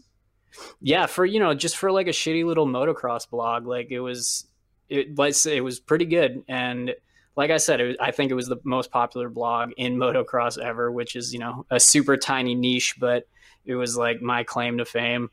yeah 0.82 1.06
for 1.06 1.24
you 1.24 1.40
know 1.40 1.54
just 1.54 1.78
for 1.78 1.90
like 1.90 2.06
a 2.06 2.10
shitty 2.10 2.44
little 2.44 2.66
motocross 2.66 3.28
blog 3.28 3.66
like 3.66 3.90
it 3.90 4.00
was 4.00 4.46
it 4.90 5.16
was 5.16 5.46
it 5.46 5.64
was 5.64 5.80
pretty 5.80 6.04
good 6.04 6.42
and 6.48 6.94
like 7.36 7.50
I 7.52 7.56
said, 7.58 7.80
it 7.80 7.86
was, 7.86 7.96
I 8.00 8.10
think 8.10 8.30
it 8.30 8.34
was 8.34 8.48
the 8.48 8.58
most 8.64 8.90
popular 8.90 9.30
blog 9.30 9.70
in 9.76 9.96
motocross 9.96 10.58
ever, 10.58 10.90
which 10.90 11.16
is 11.16 11.32
you 11.32 11.38
know 11.38 11.64
a 11.70 11.80
super 11.80 12.16
tiny 12.16 12.54
niche, 12.54 12.96
but 12.98 13.26
it 13.64 13.76
was 13.76 13.96
like 13.96 14.20
my 14.20 14.42
claim 14.44 14.78
to 14.78 14.84
fame 14.84 15.30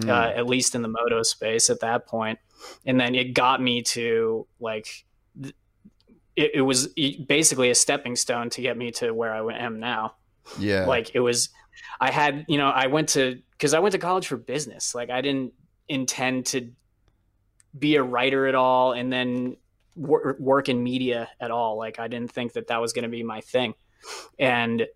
Mm. 0.00 0.08
uh, 0.08 0.32
at 0.36 0.46
least 0.46 0.74
in 0.74 0.82
the 0.82 0.88
moto 0.88 1.22
space 1.22 1.68
at 1.68 1.80
that 1.80 2.06
point. 2.06 2.38
And 2.86 2.98
then 3.00 3.14
it 3.14 3.34
got 3.34 3.60
me 3.60 3.82
to 3.82 4.46
like, 4.60 5.04
it, 5.42 6.50
it 6.54 6.62
was 6.62 6.88
basically 7.26 7.70
a 7.70 7.74
stepping 7.74 8.16
stone 8.16 8.50
to 8.50 8.62
get 8.62 8.76
me 8.76 8.92
to 8.92 9.12
where 9.12 9.32
I 9.32 9.58
am 9.58 9.80
now. 9.80 10.14
yeah. 10.58 10.86
Like 10.86 11.14
it 11.14 11.20
was, 11.20 11.50
I 12.00 12.10
had, 12.10 12.44
you 12.48 12.58
know, 12.58 12.68
I 12.68 12.86
went 12.86 13.10
to, 13.10 13.40
cause 13.58 13.74
I 13.74 13.78
went 13.80 13.92
to 13.92 13.98
college 13.98 14.26
for 14.26 14.36
business. 14.36 14.94
Like 14.94 15.10
I 15.10 15.20
didn't 15.20 15.52
intend 15.88 16.46
to 16.46 16.70
be 17.78 17.96
a 17.96 18.02
writer 18.02 18.46
at 18.46 18.54
all 18.54 18.92
and 18.92 19.12
then 19.12 19.56
wor- 19.96 20.36
work 20.38 20.68
in 20.68 20.82
media 20.82 21.28
at 21.40 21.50
all. 21.50 21.76
Like 21.78 21.98
I 22.00 22.08
didn't 22.08 22.32
think 22.32 22.54
that 22.54 22.68
that 22.68 22.80
was 22.80 22.92
going 22.92 23.04
to 23.04 23.08
be 23.08 23.22
my 23.22 23.40
thing. 23.40 23.74
And 24.38 24.86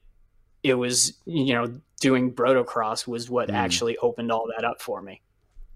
it 0.62 0.74
was, 0.74 1.12
you 1.26 1.54
know, 1.54 1.80
doing 2.00 2.32
Brotocross 2.32 3.06
was 3.06 3.28
what 3.30 3.48
Mm. 3.48 3.54
actually 3.54 3.96
opened 3.98 4.32
all 4.32 4.46
that 4.56 4.64
up 4.64 4.80
for 4.80 5.00
me. 5.02 5.20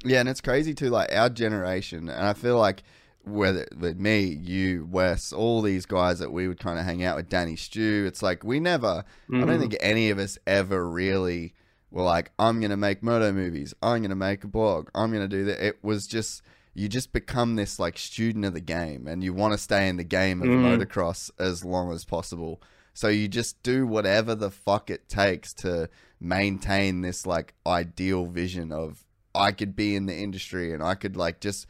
Yeah, 0.04 0.20
and 0.20 0.28
it's 0.28 0.40
crazy 0.40 0.74
too. 0.74 0.90
Like 0.90 1.12
our 1.12 1.28
generation, 1.28 2.08
and 2.08 2.26
I 2.26 2.32
feel 2.32 2.58
like 2.58 2.82
whether 3.24 3.66
with 3.78 3.98
me, 3.98 4.20
you, 4.24 4.88
Wes, 4.90 5.32
all 5.32 5.60
these 5.60 5.84
guys 5.86 6.20
that 6.20 6.32
we 6.32 6.48
would 6.48 6.60
kind 6.60 6.78
of 6.78 6.84
hang 6.84 7.02
out 7.04 7.16
with, 7.16 7.28
Danny 7.28 7.56
Stew. 7.56 8.04
It's 8.06 8.22
like 8.22 8.44
we 8.44 8.60
never. 8.60 9.04
I 9.32 9.38
don't 9.40 9.48
Mhm. 9.48 9.58
think 9.60 9.76
any 9.80 10.08
of 10.10 10.18
us 10.18 10.38
ever 10.46 10.88
really 10.88 11.52
were 11.90 12.02
like, 12.04 12.30
"I'm 12.38 12.60
gonna 12.60 12.76
make 12.76 13.02
murder 13.02 13.32
movies. 13.32 13.74
I'm 13.82 14.02
gonna 14.02 14.14
make 14.16 14.44
a 14.44 14.48
blog. 14.48 14.88
I'm 14.94 15.12
gonna 15.12 15.28
do 15.28 15.44
that." 15.46 15.66
It 15.66 15.78
was 15.82 16.06
just 16.06 16.42
you 16.74 16.88
just 16.88 17.12
become 17.12 17.56
this 17.56 17.78
like 17.78 17.98
student 17.98 18.44
of 18.44 18.54
the 18.54 18.60
game, 18.60 19.06
and 19.06 19.22
you 19.24 19.32
want 19.34 19.52
to 19.52 19.58
stay 19.58 19.88
in 19.88 19.96
the 19.96 20.04
game 20.04 20.42
of 20.42 20.48
Mhm. 20.48 20.62
motocross 20.62 21.30
as 21.38 21.64
long 21.64 21.92
as 21.92 22.04
possible. 22.04 22.60
So 22.94 23.08
you 23.08 23.28
just 23.28 23.62
do 23.62 23.86
whatever 23.86 24.34
the 24.34 24.50
fuck 24.50 24.90
it 24.90 25.08
takes 25.08 25.52
to 25.54 25.88
maintain 26.20 27.00
this 27.00 27.24
like 27.26 27.54
ideal 27.66 28.26
vision 28.26 28.72
of 28.72 29.04
I 29.34 29.52
could 29.52 29.76
be 29.76 29.94
in 29.94 30.06
the 30.06 30.16
industry 30.16 30.72
and 30.72 30.82
I 30.82 30.94
could 30.96 31.16
like 31.16 31.40
just 31.40 31.66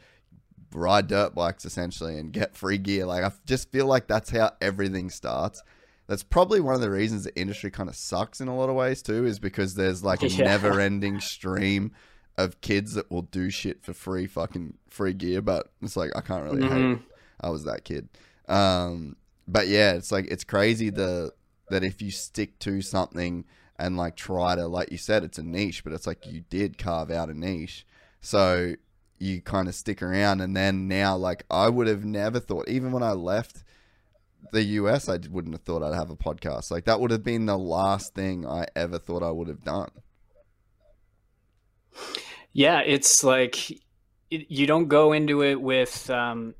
ride 0.73 1.07
dirt 1.07 1.33
bikes 1.35 1.65
essentially 1.65 2.17
and 2.17 2.31
get 2.31 2.55
free 2.55 2.77
gear. 2.77 3.05
Like 3.05 3.23
I 3.23 3.31
just 3.45 3.71
feel 3.71 3.85
like 3.85 4.07
that's 4.07 4.29
how 4.31 4.51
everything 4.61 5.09
starts. 5.09 5.61
That's 6.07 6.23
probably 6.23 6.59
one 6.59 6.73
of 6.73 6.81
the 6.81 6.89
reasons 6.89 7.23
the 7.23 7.39
industry 7.39 7.69
kind 7.69 7.89
of 7.89 7.95
sucks 7.95 8.41
in 8.41 8.47
a 8.47 8.55
lot 8.57 8.69
of 8.69 8.75
ways 8.75 9.03
too, 9.03 9.25
is 9.27 9.37
because 9.39 9.75
there's 9.75 10.03
like 10.03 10.23
a 10.23 10.27
Yeah. 10.29 10.45
never 10.45 10.79
ending 10.79 11.19
stream 11.19 11.91
of 12.39 12.61
kids 12.61 12.93
that 12.93 13.11
will 13.11 13.23
do 13.23 13.49
shit 13.49 13.83
for 13.83 13.93
free 13.93 14.25
fucking 14.25 14.77
free 14.87 15.13
gear, 15.13 15.41
but 15.41 15.71
it's 15.81 15.97
like 15.97 16.11
I 16.15 16.21
can't 16.21 16.43
really 16.45 16.63
hate 16.63 16.71
Mhm. 16.71 17.03
I 17.41 17.49
was 17.49 17.63
that 17.65 17.83
kid. 17.83 18.07
Um, 18.47 19.15
but 19.47 19.67
yeah, 19.67 19.93
it's 19.93 20.11
like 20.11 20.25
it's 20.31 20.43
crazy 20.43 20.89
the 20.89 21.33
that 21.69 21.83
if 21.83 22.01
you 22.01 22.11
stick 22.11 22.57
to 22.59 22.81
something 22.81 23.45
and 23.77 23.95
like 23.97 24.15
try 24.15 24.55
to 24.55 24.67
like 24.67 24.91
you 24.91 24.97
said, 24.97 25.23
it's 25.23 25.37
a 25.37 25.43
niche, 25.43 25.83
but 25.83 25.93
it's 25.93 26.07
like 26.07 26.25
you 26.25 26.43
did 26.49 26.77
carve 26.77 27.11
out 27.11 27.29
a 27.29 27.33
niche, 27.33 27.85
so 28.21 28.73
you 29.19 29.41
kind 29.41 29.67
of 29.67 29.75
stick 29.75 30.01
around. 30.01 30.39
And 30.41 30.55
then 30.55 30.87
now, 30.87 31.15
like 31.17 31.43
I 31.51 31.67
would 31.69 31.87
have 31.87 32.05
never 32.05 32.39
thought, 32.39 32.69
even 32.69 32.91
when 32.91 33.03
I 33.03 33.11
left 33.11 33.63
the 34.53 34.63
US, 34.63 35.09
I 35.09 35.17
wouldn't 35.29 35.53
have 35.53 35.63
thought 35.63 35.83
I'd 35.83 35.93
have 35.93 36.09
a 36.09 36.15
podcast. 36.15 36.71
Like 36.71 36.85
that 36.85 36.99
would 37.01 37.11
have 37.11 37.23
been 37.23 37.45
the 37.45 37.57
last 37.57 38.13
thing 38.15 38.47
I 38.47 38.65
ever 38.75 38.97
thought 38.97 39.21
I 39.23 39.31
would 39.31 39.49
have 39.49 39.63
done. 39.63 39.91
Yeah, 42.59 42.81
it's 42.81 43.23
like 43.23 43.71
it, 43.71 44.51
you 44.51 44.67
don't 44.67 44.89
go 44.89 45.13
into 45.13 45.43
it 45.43 45.61
with 45.61 46.09
um, 46.09 46.55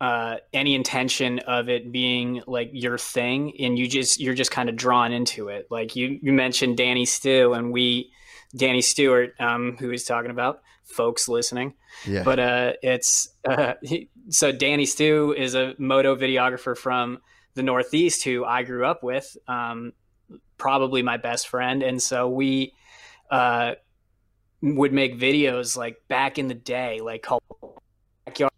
uh, 0.00 0.36
any 0.52 0.76
intention 0.76 1.40
of 1.40 1.68
it 1.68 1.90
being 1.90 2.40
like 2.46 2.70
your 2.72 2.98
thing, 2.98 3.52
and 3.58 3.76
you 3.76 3.88
just 3.88 4.20
you're 4.20 4.34
just 4.34 4.52
kind 4.52 4.68
of 4.68 4.76
drawn 4.76 5.10
into 5.10 5.48
it. 5.48 5.66
Like 5.72 5.96
you 5.96 6.20
you 6.22 6.32
mentioned 6.32 6.76
Danny 6.76 7.04
Stew, 7.04 7.52
and 7.52 7.72
we 7.72 8.12
Danny 8.54 8.80
Stewart, 8.80 9.34
um, 9.40 9.76
who 9.80 9.90
he's 9.90 10.04
talking 10.04 10.30
about, 10.30 10.62
folks 10.84 11.28
listening. 11.28 11.74
Yeah, 12.06 12.22
But 12.22 12.38
uh, 12.38 12.72
it's 12.84 13.28
uh, 13.44 13.74
he, 13.82 14.10
so 14.28 14.52
Danny 14.52 14.86
Stew 14.86 15.34
is 15.36 15.56
a 15.56 15.74
moto 15.78 16.14
videographer 16.14 16.76
from 16.76 17.18
the 17.54 17.64
Northeast 17.64 18.22
who 18.22 18.44
I 18.44 18.62
grew 18.62 18.86
up 18.86 19.02
with, 19.02 19.36
um, 19.48 19.94
probably 20.58 21.02
my 21.02 21.16
best 21.16 21.48
friend, 21.48 21.82
and 21.82 22.00
so 22.00 22.28
we 22.28 22.72
uh, 23.32 23.74
would 24.60 24.92
make 24.92 25.18
videos 25.18 25.76
like 25.76 25.96
back 26.08 26.38
in 26.38 26.48
the 26.48 26.54
day, 26.54 27.00
like 27.00 27.22
called 27.22 27.42
backyard. 28.26 28.52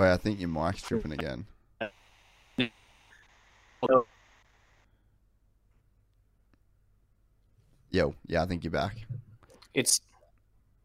Oh, 0.00 0.04
I 0.04 0.16
think 0.16 0.38
your 0.38 0.48
mic's 0.48 0.80
tripping 0.80 1.10
again. 1.10 1.44
Yo, 7.90 8.14
yeah, 8.26 8.42
I 8.42 8.46
think 8.46 8.62
you're 8.62 8.70
back. 8.70 8.96
It's 9.74 10.00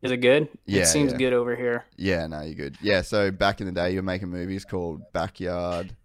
is 0.04 0.12
it 0.12 0.18
good? 0.18 0.50
Yeah, 0.66 0.82
it 0.82 0.88
seems 0.88 1.14
yeah. 1.14 1.18
good 1.18 1.34
over 1.34 1.56
here. 1.56 1.86
Yeah, 1.96 2.28
no, 2.28 2.42
you're 2.42 2.56
good. 2.56 2.78
Yeah, 2.82 3.02
so 3.02 3.32
back 3.32 3.62
in 3.62 3.68
the 3.68 3.72
day, 3.72 3.92
you 3.92 3.98
were 3.98 4.04
making 4.04 4.30
movies 4.30 4.66
called 4.66 5.02
Backyard. 5.14 5.96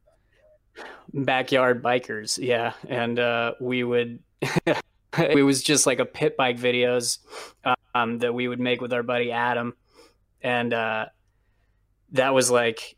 Backyard 1.13 1.83
bikers, 1.83 2.39
yeah, 2.41 2.75
and 2.89 3.19
uh, 3.19 3.55
we 3.61 3.83
would. 3.83 4.21
it 5.19 5.45
was 5.45 5.63
just 5.65 5.85
like 5.85 5.99
a 5.99 6.05
pit 6.05 6.37
bike 6.37 6.59
videos 6.59 7.19
um, 7.93 8.19
that 8.19 8.33
we 8.33 8.47
would 8.47 8.61
make 8.61 8.81
with 8.81 8.93
our 8.93 9.03
buddy 9.03 9.33
Adam, 9.33 9.75
and 10.43 10.73
uh, 10.73 11.07
that 12.13 12.33
was 12.35 12.53
like 12.53 12.97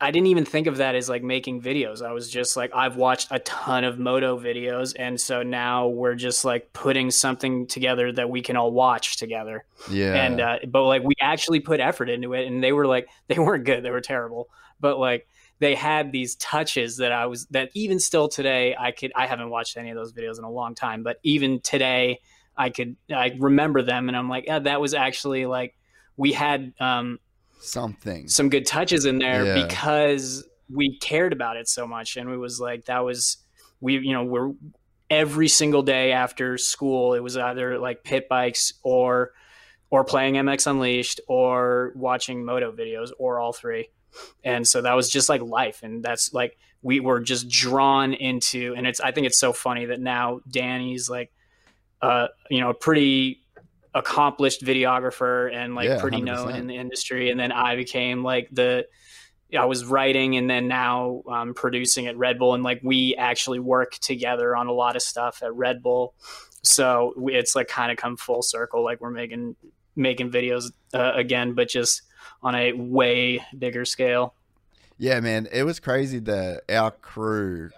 I 0.00 0.12
didn't 0.12 0.28
even 0.28 0.44
think 0.44 0.68
of 0.68 0.76
that 0.76 0.94
as 0.94 1.08
like 1.08 1.24
making 1.24 1.60
videos. 1.60 2.02
I 2.02 2.12
was 2.12 2.30
just 2.30 2.56
like, 2.56 2.70
I've 2.72 2.96
watched 2.96 3.28
a 3.32 3.40
ton 3.40 3.82
of 3.82 3.98
moto 3.98 4.38
videos. 4.38 4.94
And 4.96 5.20
so 5.20 5.42
now 5.42 5.88
we're 5.88 6.14
just 6.14 6.44
like 6.44 6.72
putting 6.72 7.10
something 7.10 7.66
together 7.66 8.12
that 8.12 8.30
we 8.30 8.40
can 8.40 8.56
all 8.56 8.70
watch 8.70 9.16
together. 9.16 9.64
Yeah. 9.90 10.14
And, 10.14 10.40
uh, 10.40 10.58
but 10.68 10.84
like 10.84 11.02
we 11.02 11.14
actually 11.20 11.58
put 11.58 11.80
effort 11.80 12.08
into 12.08 12.32
it 12.34 12.46
and 12.46 12.62
they 12.62 12.72
were 12.72 12.86
like, 12.86 13.08
they 13.26 13.40
weren't 13.40 13.64
good. 13.64 13.84
They 13.84 13.90
were 13.90 14.00
terrible. 14.00 14.48
But 14.78 15.00
like 15.00 15.26
they 15.58 15.74
had 15.74 16.12
these 16.12 16.36
touches 16.36 16.98
that 16.98 17.10
I 17.10 17.26
was, 17.26 17.46
that 17.46 17.70
even 17.74 17.98
still 17.98 18.28
today, 18.28 18.76
I 18.78 18.92
could, 18.92 19.10
I 19.16 19.26
haven't 19.26 19.50
watched 19.50 19.76
any 19.76 19.90
of 19.90 19.96
those 19.96 20.12
videos 20.12 20.38
in 20.38 20.44
a 20.44 20.50
long 20.50 20.76
time, 20.76 21.02
but 21.02 21.18
even 21.24 21.60
today, 21.60 22.20
I 22.56 22.70
could, 22.70 22.96
I 23.12 23.36
remember 23.38 23.82
them 23.82 24.08
and 24.08 24.16
I'm 24.16 24.28
like, 24.28 24.46
yeah, 24.46 24.60
that 24.60 24.80
was 24.80 24.94
actually 24.94 25.46
like, 25.46 25.76
we 26.16 26.32
had, 26.32 26.72
um, 26.78 27.18
Something. 27.60 28.28
some 28.28 28.48
good 28.48 28.66
touches 28.66 29.04
in 29.04 29.18
there 29.18 29.44
Yeah. 29.44 29.66
because 29.66 30.44
we 30.72 30.98
cared 30.98 31.32
about 31.32 31.56
it 31.56 31.68
so 31.68 31.86
much 31.86 32.16
and 32.16 32.28
we 32.30 32.36
was 32.36 32.60
like 32.60 32.84
that 32.86 33.00
was 33.00 33.38
we 33.80 33.98
you 33.98 34.12
know 34.12 34.24
we're 34.24 34.52
every 35.10 35.48
single 35.48 35.82
day 35.82 36.12
after 36.12 36.58
school 36.58 37.14
it 37.14 37.20
was 37.22 37.36
either 37.36 37.78
like 37.78 38.04
pit 38.04 38.28
bikes 38.28 38.74
or 38.82 39.32
or 39.90 40.04
playing 40.04 40.34
MX 40.34 40.66
Unleashed 40.66 41.20
or 41.28 41.92
watching 41.94 42.44
moto 42.44 42.70
videos 42.70 43.10
or 43.18 43.40
all 43.40 43.52
three 43.54 43.88
and 44.44 44.68
so 44.68 44.82
that 44.82 44.92
was 44.94 45.08
just 45.08 45.28
like 45.30 45.40
life 45.40 45.82
and 45.82 46.02
that's 46.02 46.32
like 46.34 46.58
we 46.82 47.00
were 47.00 47.20
just 47.20 47.48
drawn 47.48 48.12
into 48.12 48.74
and 48.76 48.86
it's 48.86 49.00
I 49.00 49.10
think 49.12 49.26
it's 49.26 49.38
so 49.38 49.52
funny 49.54 49.86
that 49.86 50.00
now 50.00 50.40
Danny's 50.48 51.08
like 51.08 51.32
uh 52.02 52.28
you 52.50 52.60
know 52.60 52.70
a 52.70 52.74
pretty 52.74 53.40
accomplished 53.98 54.62
videographer 54.62 55.52
and 55.52 55.74
like 55.74 55.88
Yeah, 55.88 56.00
pretty 56.00 56.20
known 56.20 56.48
100%. 56.48 56.58
in 56.58 56.66
the 56.66 56.76
industry. 56.76 57.30
And 57.30 57.38
then 57.38 57.52
I 57.52 57.76
became 57.76 58.22
like 58.22 58.48
the 58.52 58.86
I 59.58 59.64
was 59.64 59.84
writing 59.84 60.36
and 60.36 60.48
then 60.48 60.68
now 60.68 61.22
um, 61.26 61.54
producing 61.54 62.06
at 62.06 62.16
Red 62.18 62.38
Bull. 62.38 62.54
And 62.54 62.62
like 62.62 62.80
we 62.82 63.16
actually 63.16 63.58
work 63.58 63.92
together 63.94 64.54
on 64.54 64.66
a 64.66 64.72
lot 64.72 64.94
of 64.94 65.02
stuff 65.02 65.42
at 65.42 65.54
Red 65.54 65.82
Bull. 65.82 66.14
So 66.62 67.14
we, 67.16 67.34
it's 67.34 67.56
like 67.56 67.68
kind 67.68 67.90
of 67.90 67.96
come 67.96 68.16
full 68.16 68.42
circle 68.42 68.84
like 68.84 69.00
we're 69.00 69.10
making 69.10 69.56
making 69.96 70.30
videos 70.30 70.70
uh, 70.94 71.12
again 71.14 71.54
but 71.54 71.68
just 71.68 72.02
on 72.42 72.54
a 72.54 72.72
way 72.72 73.44
bigger 73.58 73.84
scale. 73.84 74.34
Yeah, 74.98 75.20
man, 75.20 75.48
it 75.52 75.62
was 75.62 75.80
crazy 75.80 76.18
that 76.20 76.62
our 76.68 76.90
crew 76.90 77.70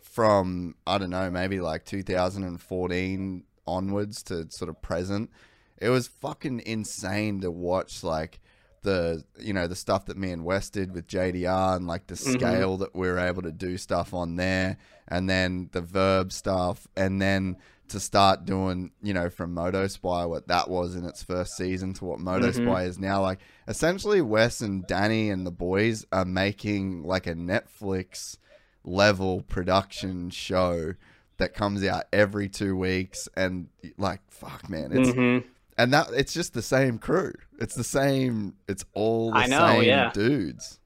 from 0.00 0.74
I 0.86 0.98
don't 0.98 1.10
know, 1.10 1.30
maybe 1.30 1.60
like 1.60 1.84
2014 1.84 3.44
onwards 3.66 4.22
to 4.24 4.50
sort 4.50 4.68
of 4.68 4.80
present, 4.82 5.30
it 5.78 5.88
was 5.88 6.06
fucking 6.08 6.60
insane 6.66 7.40
to 7.40 7.50
watch 7.50 8.02
like 8.04 8.40
the 8.82 9.22
you 9.38 9.52
know 9.52 9.66
the 9.68 9.76
stuff 9.76 10.06
that 10.06 10.16
me 10.16 10.32
and 10.32 10.44
Wes 10.44 10.68
did 10.68 10.92
with 10.92 11.06
JDR 11.06 11.76
and 11.76 11.86
like 11.86 12.08
the 12.08 12.14
Mhm. 12.14 12.32
scale 12.32 12.76
that 12.78 12.94
we 12.94 13.06
were 13.08 13.18
able 13.18 13.42
to 13.42 13.52
do 13.52 13.78
stuff 13.78 14.12
on 14.12 14.36
there, 14.36 14.76
and 15.06 15.28
then 15.30 15.68
the 15.72 15.82
Vurb 15.82 16.32
stuff, 16.32 16.88
and 16.96 17.22
then 17.22 17.56
to 17.88 18.00
start 18.00 18.44
doing 18.44 18.90
you 19.02 19.12
know 19.14 19.28
from 19.30 19.52
Moto 19.54 19.86
Spy 19.86 20.24
what 20.24 20.48
that 20.48 20.68
was 20.68 20.96
in 20.96 21.04
its 21.04 21.22
first 21.22 21.56
season 21.56 21.92
to 21.94 22.04
what 22.06 22.18
Moto 22.20 22.50
Spy 22.50 22.84
is 22.84 22.98
now. 22.98 23.20
Like 23.22 23.38
essentially 23.68 24.20
Wes 24.20 24.60
and 24.60 24.84
Danny 24.86 25.30
and 25.30 25.46
the 25.46 25.50
boys 25.52 26.04
are 26.10 26.24
making 26.24 27.04
like 27.04 27.26
a 27.28 27.34
Netflix 27.34 28.36
level 28.84 29.42
production 29.42 30.30
show 30.30 30.94
that 31.42 31.54
comes 31.54 31.84
out 31.84 32.04
every 32.12 32.48
two 32.48 32.76
weeks 32.76 33.28
and 33.36 33.68
like 33.98 34.20
fuck 34.30 34.68
man 34.70 34.90
it's 34.92 35.10
Mhm. 35.10 35.44
and 35.76 35.92
that 35.92 36.08
it's 36.14 36.32
just 36.32 36.54
the 36.54 36.62
same 36.62 36.98
crew 36.98 37.32
it's 37.58 37.74
the 37.74 37.84
same 37.84 38.54
it's 38.68 38.84
all 38.94 39.32
the 39.32 39.38
I 39.38 39.46
know, 39.46 39.66
same 39.66 39.82
yeah. 39.84 40.10
dudes 40.12 40.78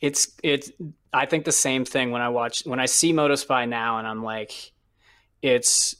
it's 0.00 0.28
it's 0.42 0.70
I 1.12 1.26
think 1.26 1.44
the 1.44 1.52
same 1.52 1.84
thing 1.84 2.10
when 2.10 2.22
I 2.22 2.28
watch 2.28 2.62
when 2.64 2.80
I 2.80 2.86
see 2.86 3.12
Motospy 3.12 3.68
now 3.68 3.98
and 3.98 4.06
I'm 4.06 4.22
like 4.22 4.72
it's 5.42 5.96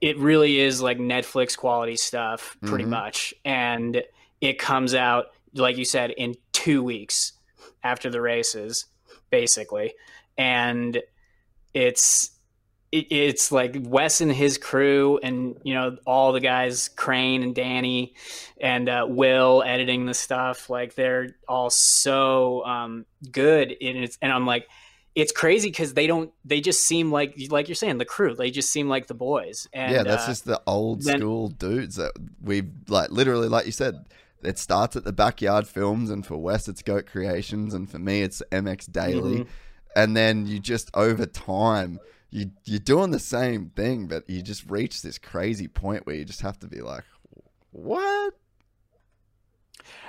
it, 0.00 0.18
really 0.18 0.58
is 0.58 0.82
like 0.82 0.98
Netflix 0.98 1.56
quality 1.56 1.96
stuff 1.96 2.56
pretty 2.66 2.84
Mhm. 2.84 2.88
much 2.88 3.34
and 3.44 4.02
it 4.40 4.58
comes 4.58 4.94
out 4.94 5.26
like 5.54 5.76
you 5.76 5.84
said 5.84 6.10
in 6.12 6.34
2 6.52 6.82
weeks 6.82 7.32
after 7.82 8.10
the 8.10 8.20
races 8.20 8.86
basically 9.30 9.94
and 10.36 11.00
it's 11.74 12.30
it, 12.92 13.06
it's 13.10 13.52
like 13.52 13.76
Wes 13.78 14.20
and 14.20 14.32
his 14.32 14.58
crew, 14.58 15.18
and 15.22 15.56
you 15.62 15.74
know 15.74 15.96
all 16.06 16.32
the 16.32 16.40
guys, 16.40 16.88
Crane 16.88 17.42
and 17.42 17.54
Danny, 17.54 18.14
and 18.60 18.88
uh, 18.88 19.06
Will 19.08 19.62
editing 19.64 20.06
the 20.06 20.14
stuff. 20.14 20.68
Like 20.68 20.94
they're 20.94 21.36
all 21.48 21.70
so 21.70 22.64
um, 22.64 23.06
good, 23.30 23.70
and 23.80 23.98
it's 23.98 24.18
and 24.20 24.32
I'm 24.32 24.46
like, 24.46 24.66
it's 25.14 25.30
crazy 25.30 25.68
because 25.68 25.94
they 25.94 26.06
don't. 26.08 26.32
They 26.44 26.60
just 26.60 26.84
seem 26.84 27.12
like 27.12 27.36
like 27.48 27.68
you're 27.68 27.76
saying 27.76 27.98
the 27.98 28.04
crew. 28.04 28.34
They 28.34 28.50
just 28.50 28.72
seem 28.72 28.88
like 28.88 29.06
the 29.06 29.14
boys. 29.14 29.68
And, 29.72 29.92
yeah 29.92 30.02
that's 30.02 30.24
uh, 30.24 30.28
just 30.28 30.44
the 30.44 30.60
old 30.66 31.02
then- 31.02 31.18
school 31.20 31.48
dudes 31.48 31.96
that 31.96 32.12
we've 32.42 32.70
like 32.88 33.10
literally 33.10 33.48
like 33.48 33.66
you 33.66 33.72
said 33.72 34.06
it 34.42 34.58
starts 34.58 34.96
at 34.96 35.04
the 35.04 35.12
backyard 35.12 35.68
films 35.68 36.08
and 36.08 36.24
for 36.24 36.38
wes 36.38 36.66
it's 36.66 36.80
goat 36.80 37.04
creations 37.04 37.74
and 37.74 37.90
for 37.90 37.98
me 37.98 38.22
it's 38.22 38.42
mx 38.50 38.90
daily 38.90 39.40
Mhm. 39.40 39.46
And 39.96 40.16
then 40.16 40.46
you 40.46 40.58
just 40.58 40.90
over 40.94 41.26
time 41.26 41.98
you 42.30 42.50
you're 42.64 42.78
doing 42.78 43.10
the 43.10 43.18
same 43.18 43.70
thing 43.70 44.06
but 44.06 44.28
you 44.28 44.42
just 44.42 44.68
reach 44.70 45.02
this 45.02 45.18
crazy 45.18 45.66
point 45.66 46.06
where 46.06 46.16
you 46.16 46.24
just 46.24 46.42
have 46.42 46.58
to 46.58 46.66
be 46.66 46.80
like 46.80 47.04
what? 47.72 48.34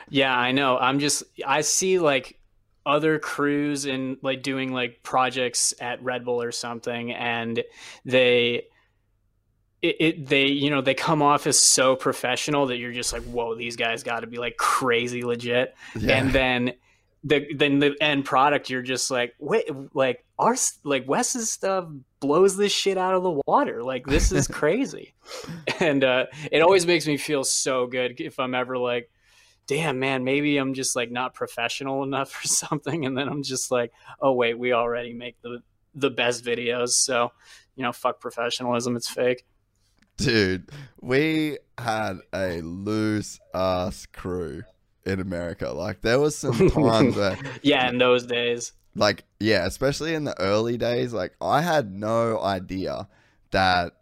Yeah, 0.10 0.36
I 0.36 0.52
know. 0.52 0.78
I'm 0.78 1.00
just 1.00 1.24
I 1.46 1.62
see 1.62 2.00
like 2.00 2.40
other 2.86 3.20
crews 3.20 3.86
and 3.86 4.18
like 4.22 4.42
doing 4.42 4.74
like 4.74 5.04
projects 5.04 5.74
at 5.80 6.04
Red 6.04 6.26
Bull 6.26 6.42
or 6.42 6.52
something 6.52 7.12
and 7.12 7.64
they 8.06 8.64
it, 9.84 9.96
it 10.00 10.28
they 10.28 10.48
you 10.48 10.70
know 10.72 10.82
they 10.82 10.96
come 10.96 11.22
off 11.22 11.46
as 11.46 11.60
so 11.60 11.96
professional 11.96 12.66
that 12.68 12.78
you're 12.78 12.92
just 12.92 13.14
like 13.14 13.24
whoa 13.24 13.56
these 13.56 13.76
guys 13.76 14.04
got 14.04 14.22
to 14.22 14.28
be 14.28 14.38
like 14.38 14.58
crazy 14.58 15.24
legit. 15.24 15.76
Yeah. 15.96 16.18
And 16.18 16.34
then 16.34 16.74
the 17.24 17.54
then 17.54 17.80
the 17.80 17.96
end 18.02 18.26
product 18.26 18.70
you're 18.70 18.82
just 18.82 19.12
like 19.12 19.34
wait 19.40 19.70
like 19.94 20.26
our 20.40 20.56
like 20.84 21.08
Wes's 21.08 21.52
stuff 21.52 21.88
blows 22.20 22.58
this 22.58 22.72
shit 22.72 22.98
out 22.98 23.14
of 23.14 23.24
the 23.24 23.42
water. 23.46 23.84
Like 23.84 24.06
this 24.06 24.32
is 24.32 24.48
crazy. 24.48 25.14
And 25.80 26.04
uh 26.04 26.26
it 26.52 26.62
always 26.62 26.88
makes 26.88 27.06
me 27.06 27.18
feel 27.18 27.44
so 27.44 27.86
good 27.86 28.20
if 28.20 28.40
I'm 28.40 28.56
ever 28.56 28.78
like 28.78 29.12
damn 29.68 30.00
man 30.00 30.24
maybe 30.24 30.58
I'm 30.58 30.74
just 30.74 30.96
like 30.96 31.12
not 31.12 31.36
professional 31.36 32.04
enough 32.04 32.36
or 32.44 32.48
something. 32.48 33.06
And 33.06 33.16
then 33.16 33.28
I'm 33.28 33.44
just 33.44 33.70
like 33.70 33.92
oh 34.20 34.34
wait 34.34 34.58
we 34.58 34.74
already 34.74 35.14
make 35.14 35.40
the 35.42 35.62
the 35.94 36.10
best 36.10 36.44
videos 36.44 36.90
so 36.90 37.34
you 37.76 37.84
know 37.84 37.92
fuck 37.92 38.20
professionalism 38.20 38.96
it's 38.96 39.10
fake. 39.10 39.46
Dude, 40.18 40.70
we 41.00 41.58
had 41.80 42.20
a 42.34 42.62
loose 42.62 43.40
ass 43.56 44.06
crew 44.12 44.62
in 45.06 45.20
America. 45.20 45.72
Like 45.72 46.02
there 46.02 46.20
was 46.20 46.38
some 46.38 46.70
times 46.70 47.16
where 47.16 47.38
yeah 47.64 47.90
in 47.90 47.98
those 47.98 48.26
days 48.26 48.74
like 48.96 49.24
yeah, 49.40 49.66
especially 49.66 50.14
in 50.14 50.26
the 50.26 50.40
early 50.40 50.78
days, 50.78 51.14
like 51.14 51.34
I 51.42 51.62
had 51.62 51.92
no 51.92 52.40
idea 52.40 53.08
that 53.52 53.94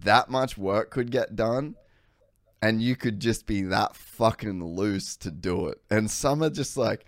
that 0.00 0.28
much 0.28 0.58
work 0.58 0.90
could 0.90 1.10
get 1.10 1.36
done 1.36 1.76
and 2.60 2.82
you 2.82 2.96
could 2.96 3.20
just 3.20 3.46
be 3.46 3.62
that 3.62 3.94
fucking 3.94 4.64
loose 4.64 5.16
to 5.18 5.30
do 5.30 5.66
it. 5.68 5.80
And 5.90 6.10
some 6.10 6.42
are 6.42 6.50
just 6.50 6.76
like 6.76 7.04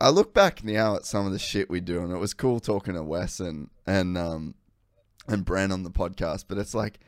I 0.00 0.08
look 0.10 0.34
back 0.34 0.64
now 0.64 0.96
at 0.96 1.04
some 1.04 1.26
of 1.26 1.32
the 1.32 1.38
shit 1.38 1.70
we 1.70 1.80
do 1.80 2.02
and 2.02 2.12
it 2.12 2.18
was 2.18 2.34
cool 2.34 2.58
talking 2.58 2.94
to 2.94 3.02
Wes 3.02 3.38
and 3.38 3.70
and 3.86 4.18
um 4.18 4.54
and 5.28 5.46
Bren 5.46 5.72
on 5.72 5.84
the 5.84 5.90
podcast, 5.90 6.46
but 6.48 6.58
it's 6.58 6.74
like 6.74 6.98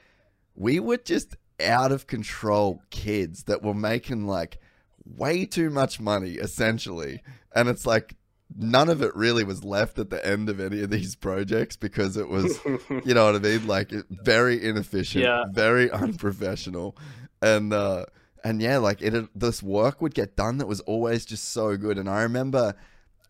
we 0.55 0.79
were 0.79 0.99
just 0.99 1.37
out 1.61 1.91
of 1.91 2.07
control 2.07 2.83
kids 2.91 3.45
that 3.45 3.63
were 3.63 3.75
making 3.75 4.27
like 4.27 4.61
way 5.05 5.45
too 5.45 5.71
much 5.71 6.01
money 6.01 6.33
essentially. 6.33 7.23
And 7.55 7.69
it's 7.69 7.87
like 7.87 8.15
none 8.57 8.89
of 8.89 9.03
it 9.03 9.15
really 9.17 9.45
was 9.45 9.65
left 9.65 9.99
at 9.99 10.11
the 10.11 10.25
end 10.27 10.49
of 10.49 10.61
any 10.61 10.83
of 10.83 10.91
these 10.91 11.15
projects 11.17 11.77
because 11.77 12.17
it 12.17 12.29
was 12.29 12.59
you 13.05 13.15
know 13.15 13.25
what 13.27 13.35
I 13.37 13.39
mean? 13.39 13.67
Like 13.67 13.91
very 14.11 14.63
inefficient, 14.65 15.25
Yeah. 15.25 15.45
very 15.51 15.91
unprofessional, 15.91 16.97
and 17.41 17.73
uh, 17.73 18.07
and 18.45 18.61
yeah, 18.61 18.79
like 18.79 19.01
it. 19.03 19.29
This 19.39 19.63
work 19.63 20.01
would 20.01 20.15
get 20.15 20.37
done 20.37 20.59
that 20.59 20.67
was 20.67 20.81
always 20.81 21.25
just 21.25 21.51
so 21.53 21.77
good. 21.77 21.99
And 21.99 22.09
I 22.09 22.23
remember, 22.23 22.75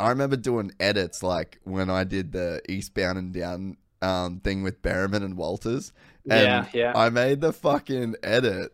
I 0.01 0.09
remember 0.11 0.37
doing 0.37 0.73
edits 0.81 1.23
like 1.23 1.59
when 1.65 1.89
I 1.91 2.05
did 2.05 2.33
the 2.33 2.61
Eastbound 2.69 3.19
and 3.19 3.33
Down 3.33 3.77
um, 4.01 4.41
thing 4.41 4.63
with 4.63 4.83
Bereman 4.83 5.23
and 5.23 5.37
Walters. 5.37 5.93
And 6.29 6.43
Yeah, 6.45 6.67
yeah. 6.73 6.93
I 6.97 7.11
made 7.11 7.41
the 7.41 7.53
fucking 7.53 8.17
edit 8.23 8.73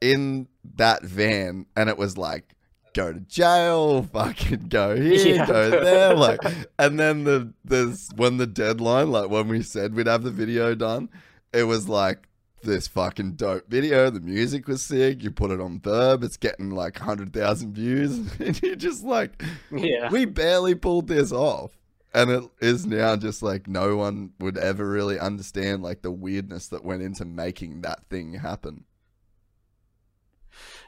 in 0.00 0.48
that 0.76 1.02
van, 1.02 1.66
and 1.76 1.88
it 1.88 1.98
was 1.98 2.16
like, 2.16 2.54
go 2.94 3.12
to 3.12 3.20
jail, 3.20 4.02
fucking 4.02 4.66
go 4.68 4.96
here, 4.96 5.36
Yeah. 5.36 5.46
go 5.46 5.70
there, 5.70 6.14
like, 6.14 6.40
and 6.78 6.98
then 6.98 7.24
the 7.24 7.52
there's 7.64 8.10
when 8.16 8.36
the 8.38 8.46
deadline, 8.46 9.10
like 9.10 9.30
when 9.30 9.48
we 9.48 9.62
said 9.62 9.94
we'd 9.94 10.06
have 10.06 10.22
the 10.24 10.30
video 10.30 10.74
done, 10.74 11.08
it 11.52 11.64
was 11.64 11.88
like 11.88 12.26
this 12.62 12.86
fucking 12.88 13.32
dope 13.32 13.68
video. 13.70 14.10
The 14.10 14.20
music 14.20 14.68
was 14.68 14.82
sick. 14.82 15.22
You 15.22 15.30
put 15.30 15.50
it 15.50 15.60
on 15.60 15.80
Vurb, 15.80 16.22
it's 16.24 16.36
getting 16.36 16.70
like 16.70 16.98
hundred 16.98 17.32
thousand 17.32 17.72
views, 17.74 18.18
and 18.40 18.60
you're 18.62 18.76
just 18.76 19.02
like, 19.04 19.42
Yeah. 19.70 20.10
we 20.10 20.24
barely 20.24 20.74
pulled 20.74 21.08
this 21.08 21.32
off. 21.32 21.72
And 22.12 22.28
it 22.28 22.42
is 22.60 22.86
now 22.86 23.14
just 23.14 23.40
like 23.40 23.68
no 23.68 23.96
one 23.96 24.32
would 24.40 24.58
ever 24.58 24.84
really 24.84 25.16
understand 25.16 25.82
like 25.84 26.02
the 26.02 26.10
weirdness 26.10 26.66
that 26.68 26.84
went 26.84 27.02
into 27.02 27.24
making 27.24 27.82
that 27.82 28.04
thing 28.10 28.34
happen. 28.34 28.84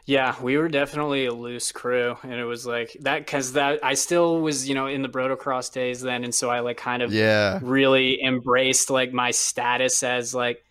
Yeah, 0.05 0.35
we 0.43 0.57
were 0.57 0.69
definitely 0.69 1.27
a 1.27 1.33
loose 1.33 1.71
crew, 1.71 2.17
and 2.25 2.35
it 2.35 2.45
was 2.45 2.67
like 2.67 2.97
that 3.01 3.21
because 3.21 3.53
that 3.53 3.85
I 3.85 3.95
still 3.95 4.41
was, 4.41 4.69
you 4.69 4.75
know, 4.75 4.89
in 4.89 5.03
the 5.03 5.09
Brotocross 5.09 5.73
days 5.73 6.01
then, 6.01 6.25
and 6.25 6.35
so 6.35 6.51
I 6.51 6.61
like 6.61 6.77
kind 6.77 7.03
of 7.03 7.13
Yeah. 7.13 7.61
really 7.63 8.23
embraced 8.23 8.91
like 8.91 9.13
my 9.13 9.31
status 9.31 10.03
as 10.03 10.35
like 10.35 10.65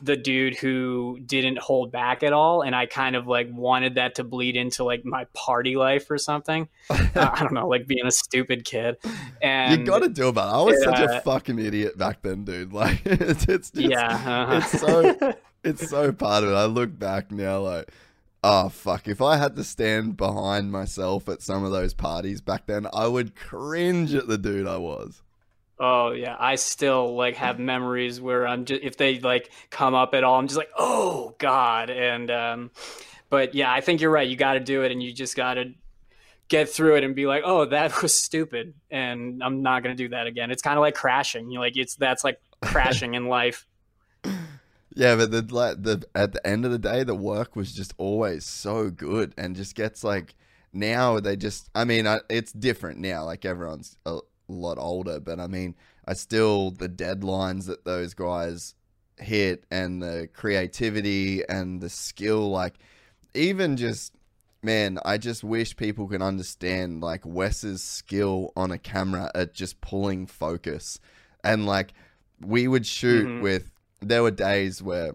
the 0.00 0.16
dude 0.16 0.56
who 0.56 1.18
didn't 1.26 1.58
hold 1.58 1.90
back 1.90 2.22
at 2.22 2.32
all, 2.32 2.62
and 2.62 2.74
I 2.74 2.86
kind 2.86 3.16
of 3.16 3.26
like 3.26 3.48
wanted 3.50 3.96
that 3.96 4.14
to 4.16 4.24
bleed 4.24 4.56
into 4.56 4.84
like 4.84 5.04
my 5.04 5.26
party 5.34 5.76
life 5.76 6.10
or 6.10 6.18
something. 6.18 6.68
uh, 6.90 6.96
I 7.14 7.40
don't 7.40 7.52
know, 7.52 7.68
like 7.68 7.86
being 7.86 8.06
a 8.06 8.10
stupid 8.10 8.64
kid, 8.64 8.96
and 9.42 9.80
you 9.80 9.86
got 9.86 9.98
to 10.02 10.08
do 10.08 10.28
about. 10.28 10.48
it, 10.48 10.56
I 10.56 10.62
was 10.62 10.82
such 10.82 11.00
a 11.00 11.16
uh, 11.16 11.20
fucking 11.20 11.58
idiot 11.58 11.98
back 11.98 12.22
then, 12.22 12.44
dude. 12.44 12.72
Like 12.78 13.02
it's 13.04 13.44
it's 13.48 13.70
just, 13.70 13.90
yeah, 13.90 14.14
uh-huh. 14.14 14.60
it's 14.62 14.80
so 14.80 15.34
it's 15.64 15.90
so 15.90 16.12
part 16.12 16.44
of 16.44 16.50
it. 16.50 16.54
I 16.54 16.66
look 16.66 16.96
back 16.96 17.32
now, 17.32 17.60
like, 17.60 17.90
oh 18.42 18.68
fuck, 18.68 19.08
if 19.08 19.20
I 19.20 19.36
had 19.36 19.56
to 19.56 19.64
stand 19.64 20.16
behind 20.16 20.72
myself 20.72 21.28
at 21.28 21.42
some 21.42 21.64
of 21.64 21.72
those 21.72 21.94
parties 21.94 22.40
back 22.40 22.66
then, 22.66 22.86
I 22.92 23.06
would 23.06 23.34
cringe 23.34 24.14
at 24.14 24.28
the 24.28 24.38
dude 24.38 24.66
I 24.66 24.78
was. 24.78 25.22
Oh 25.80 26.10
yeah, 26.10 26.36
I 26.38 26.56
still 26.56 27.14
like 27.14 27.36
have 27.36 27.58
memories 27.58 28.20
where 28.20 28.46
I'm 28.46 28.64
just 28.64 28.82
if 28.82 28.96
they 28.96 29.20
like 29.20 29.50
come 29.70 29.94
up 29.94 30.12
at 30.14 30.24
all, 30.24 30.38
I'm 30.38 30.48
just 30.48 30.58
like, 30.58 30.70
oh 30.76 31.36
god, 31.38 31.90
and 31.90 32.30
um, 32.30 32.70
but 33.30 33.54
yeah, 33.54 33.72
I 33.72 33.80
think 33.80 34.00
you're 34.00 34.10
right. 34.10 34.28
You 34.28 34.36
got 34.36 34.54
to 34.54 34.60
do 34.60 34.82
it, 34.82 34.90
and 34.90 35.02
you 35.02 35.12
just 35.12 35.36
got 35.36 35.54
to 35.54 35.72
get 36.48 36.68
through 36.68 36.96
it 36.96 37.04
and 37.04 37.14
be 37.14 37.26
like, 37.26 37.42
oh, 37.44 37.66
that 37.66 38.02
was 38.02 38.16
stupid, 38.16 38.74
and 38.90 39.42
I'm 39.42 39.62
not 39.62 39.82
gonna 39.84 39.94
do 39.94 40.08
that 40.08 40.26
again. 40.26 40.50
It's 40.50 40.62
kind 40.62 40.76
of 40.76 40.80
like 40.80 40.94
crashing. 40.94 41.50
You 41.50 41.60
like 41.60 41.76
it's 41.76 41.94
that's 41.94 42.24
like 42.24 42.40
crashing 42.60 43.14
in 43.14 43.26
life. 43.26 43.66
Yeah, 44.98 45.14
but 45.14 45.30
the 45.30 45.42
like 45.54 45.80
the 45.80 46.04
at 46.16 46.32
the 46.32 46.44
end 46.44 46.64
of 46.64 46.72
the 46.72 46.78
day, 46.78 47.04
the 47.04 47.14
work 47.14 47.54
was 47.54 47.72
just 47.72 47.94
always 47.98 48.44
so 48.44 48.90
good, 48.90 49.32
and 49.38 49.54
just 49.54 49.76
gets 49.76 50.02
like 50.02 50.34
now 50.72 51.20
they 51.20 51.36
just. 51.36 51.70
I 51.72 51.84
mean, 51.84 52.04
I, 52.08 52.18
it's 52.28 52.50
different 52.52 52.98
now. 52.98 53.22
Like 53.24 53.44
everyone's 53.44 53.96
a 54.04 54.18
lot 54.48 54.76
older, 54.76 55.20
but 55.20 55.38
I 55.38 55.46
mean, 55.46 55.76
I 56.04 56.14
still 56.14 56.72
the 56.72 56.88
deadlines 56.88 57.66
that 57.66 57.84
those 57.84 58.12
guys 58.12 58.74
hit, 59.18 59.62
and 59.70 60.02
the 60.02 60.28
creativity 60.34 61.44
and 61.48 61.80
the 61.80 61.90
skill, 61.90 62.50
like 62.50 62.74
even 63.34 63.76
just 63.76 64.14
man, 64.64 64.98
I 65.04 65.16
just 65.16 65.44
wish 65.44 65.76
people 65.76 66.08
could 66.08 66.22
understand 66.22 67.02
like 67.02 67.24
Wes's 67.24 67.84
skill 67.84 68.52
on 68.56 68.72
a 68.72 68.78
camera 68.78 69.30
at 69.32 69.54
just 69.54 69.80
pulling 69.80 70.26
focus. 70.26 70.98
And 71.44 71.66
like 71.66 71.92
we 72.40 72.66
would 72.66 72.84
shoot 72.84 73.28
Mhm. 73.28 73.42
with 73.42 73.70
there 74.00 74.22
were 74.22 74.30
days 74.30 74.82
where 74.82 75.12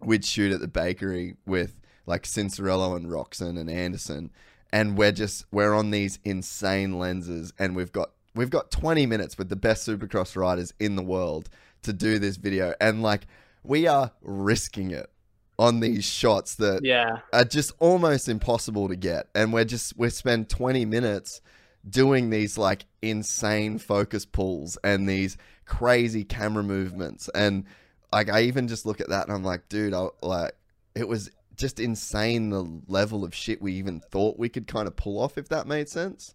we'd 0.00 0.24
shoot 0.24 0.52
at 0.52 0.60
the 0.60 0.68
bakery 0.68 1.36
with 1.46 1.80
like 2.06 2.22
Cianciarulo 2.22 2.96
and 2.96 3.06
Roczen 3.06 3.58
and 3.58 3.70
Anderson 3.70 4.30
and 4.72 4.96
we're 4.96 5.12
just 5.12 5.44
we're 5.50 5.74
on 5.74 5.90
these 5.90 6.18
insane 6.24 6.98
lenses 6.98 7.52
and 7.58 7.74
we've 7.74 7.92
got 7.92 8.10
we've 8.34 8.50
got 8.50 8.70
20 8.70 9.06
minutes 9.06 9.36
with 9.38 9.48
the 9.48 9.56
best 9.56 9.86
supercross 9.86 10.36
riders 10.36 10.72
in 10.78 10.96
the 10.96 11.02
world 11.02 11.48
to 11.82 11.92
do 11.92 12.18
this 12.18 12.36
video 12.36 12.74
and 12.80 13.02
like 13.02 13.26
we 13.62 13.86
are 13.86 14.12
risking 14.22 14.90
it 14.90 15.10
on 15.58 15.80
these 15.80 16.04
shots 16.04 16.54
that 16.56 16.84
Yeah, 16.84 17.18
are 17.32 17.44
just 17.44 17.72
almost 17.80 18.28
impossible 18.28 18.88
to 18.88 18.96
get. 18.96 19.28
And 19.34 19.52
we're 19.52 19.64
just 19.64 19.96
we 19.98 20.08
spend 20.10 20.48
20 20.48 20.84
minutes 20.84 21.40
doing 21.88 22.30
these 22.30 22.56
like 22.56 22.84
insane 23.02 23.78
focus 23.78 24.24
pulls 24.24 24.78
and 24.84 25.08
these 25.08 25.36
crazy 25.68 26.24
camera 26.24 26.64
movements. 26.64 27.28
And 27.34 27.64
like 28.12 28.28
I 28.28 28.42
even 28.42 28.66
just 28.66 28.86
look 28.86 29.00
at 29.00 29.10
that 29.10 29.26
and 29.28 29.36
I'm 29.36 29.44
like, 29.44 29.68
dude, 29.68 29.94
I 29.94 30.08
like 30.22 30.52
it 30.94 31.06
was 31.06 31.30
just 31.56 31.78
insane 31.78 32.50
the 32.50 32.80
level 32.88 33.24
of 33.24 33.34
shit 33.34 33.60
we 33.60 33.74
even 33.74 34.00
thought 34.00 34.38
we 34.38 34.48
could 34.48 34.66
kind 34.66 34.88
of 34.88 34.96
pull 34.96 35.20
off 35.20 35.38
if 35.38 35.48
that 35.48 35.66
made 35.66 35.88
sense. 35.88 36.34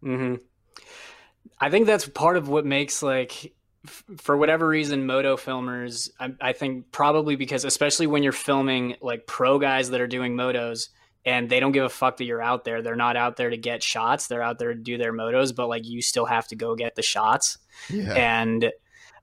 hmm 0.00 0.36
I 1.60 1.70
think 1.70 1.86
that's 1.86 2.08
part 2.08 2.36
of 2.36 2.48
what 2.48 2.64
makes 2.64 3.02
like, 3.02 3.52
for 4.16 4.36
whatever 4.36 4.66
reason, 4.66 5.06
moto 5.06 5.36
filmers. 5.36 6.08
I, 6.18 6.32
I 6.40 6.52
think 6.52 6.90
probably 6.90 7.36
because, 7.36 7.64
especially 7.64 8.06
when 8.06 8.22
you're 8.22 8.32
filming 8.32 8.96
like 9.02 9.26
pro 9.26 9.58
guys 9.58 9.90
that 9.90 10.00
are 10.00 10.06
doing 10.06 10.34
motos, 10.34 10.88
and 11.24 11.48
they 11.48 11.60
don't 11.60 11.72
give 11.72 11.84
a 11.84 11.88
fuck 11.88 12.18
that 12.18 12.24
you're 12.24 12.42
out 12.42 12.64
there. 12.64 12.82
They're 12.82 12.96
not 12.96 13.16
out 13.16 13.36
there 13.36 13.50
to 13.50 13.56
get 13.56 13.82
shots. 13.82 14.26
They're 14.26 14.42
out 14.42 14.58
there 14.58 14.74
to 14.74 14.80
do 14.80 14.98
their 14.98 15.12
motos, 15.12 15.54
but 15.54 15.68
like 15.68 15.86
you 15.86 16.02
still 16.02 16.26
have 16.26 16.46
to 16.48 16.56
go 16.56 16.74
get 16.74 16.94
the 16.94 17.02
shots. 17.02 17.58
Yeah. 17.88 18.12
And 18.12 18.72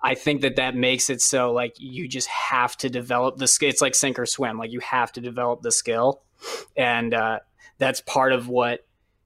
I 0.02 0.16
think 0.16 0.42
that 0.42 0.56
that 0.56 0.76
makes 0.76 1.10
it 1.10 1.22
so 1.22 1.52
like 1.52 1.76
you 1.78 2.08
just 2.08 2.28
have 2.28 2.76
to 2.78 2.90
develop 2.90 3.38
the 3.38 3.48
skill. 3.48 3.70
It's 3.70 3.82
like 3.82 3.96
sink 3.96 4.18
or 4.18 4.26
swim. 4.26 4.58
Like 4.58 4.72
you 4.72 4.80
have 4.80 5.12
to 5.14 5.22
develop 5.22 5.62
the 5.62 5.72
skill, 5.72 6.24
and 6.76 7.14
uh, 7.14 7.40
that's 7.78 8.02
part 8.02 8.34
of 8.34 8.48
what 8.48 8.86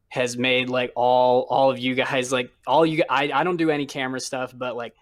has 0.10 0.38
made 0.38 0.70
like 0.70 0.92
all 0.96 1.48
all 1.50 1.72
of 1.72 1.80
you 1.80 1.96
guys 1.96 2.32
like 2.32 2.50
all 2.68 2.86
you 2.86 3.04
I 3.10 3.32
I 3.34 3.44
don't 3.44 3.58
do 3.58 3.70
any 3.70 3.86
camera 3.86 4.20
stuff, 4.20 4.54
but 4.56 4.76
like 4.76 4.94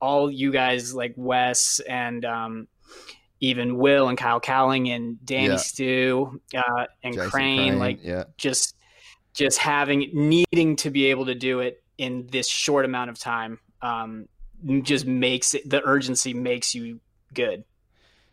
all 0.00 0.30
you 0.30 0.52
guys 0.52 0.94
like 0.94 1.14
Wes 1.16 1.80
and 1.80 2.24
um, 2.24 2.68
even 3.42 3.76
Will 3.76 4.08
and 4.08 4.16
Kyle 4.16 4.40
Cowling 4.40 4.88
and 4.88 5.18
Danny 5.26 5.48
Yeah. 5.48 5.56
Stew 5.56 6.40
uh, 6.56 6.86
and 7.02 7.12
Jason 7.12 7.30
Crane, 7.30 7.78
like 7.78 7.98
yeah. 8.02 8.24
just 8.38 8.76
just 9.34 9.58
having 9.58 10.08
needing 10.14 10.76
to 10.76 10.90
be 10.90 11.06
able 11.06 11.26
to 11.26 11.34
do 11.34 11.60
it 11.60 11.82
in 11.98 12.26
this 12.30 12.48
short 12.48 12.84
amount 12.84 13.10
of 13.10 13.18
time 13.18 13.58
um, 13.82 14.28
just 14.82 15.06
makes 15.06 15.54
it 15.54 15.68
the 15.68 15.82
urgency 15.84 16.32
makes 16.32 16.74
you 16.74 17.00
good 17.34 17.64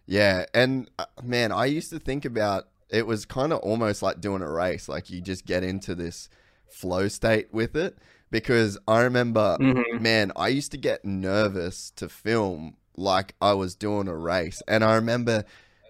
Yeah, 0.06 0.46
and 0.54 0.90
uh, 1.00 1.06
man, 1.24 1.52
I 1.52 1.66
used 1.66 1.90
to 1.90 2.00
think 2.00 2.24
about 2.26 2.68
it 2.90 3.06
was 3.08 3.26
kind 3.26 3.52
of 3.54 3.60
almost 3.60 4.02
like 4.02 4.22
doing 4.22 4.42
a 4.42 4.50
race. 4.50 4.88
Like 4.90 5.10
you 5.10 5.22
just 5.22 5.46
get 5.46 5.64
into 5.64 5.96
this 5.96 6.30
flow 6.68 7.08
state 7.08 7.48
with 7.52 7.76
it 7.76 7.98
because 8.32 8.78
I 8.88 9.02
remember, 9.02 9.58
Mhm. 9.60 10.00
man, 10.00 10.32
I 10.36 10.50
used 10.50 10.72
to 10.72 10.78
get 10.78 11.04
nervous 11.06 11.92
to 11.96 12.10
film 12.10 12.76
like 13.00 13.36
I 13.42 13.54
was 13.54 13.76
doing 13.76 14.08
a 14.08 14.16
race, 14.16 14.62
and 14.68 14.84
I 14.84 14.96
remember 14.96 15.46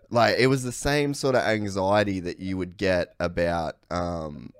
like 0.09 0.37
it 0.39 0.47
was 0.47 0.63
the 0.63 0.71
same 0.71 1.13
sort 1.13 1.35
of 1.35 1.41
anxiety 1.41 2.19
that 2.21 2.39
you 2.39 2.57
would 2.57 2.77
get 2.77 3.13
about 3.19 3.75
um 3.91 4.51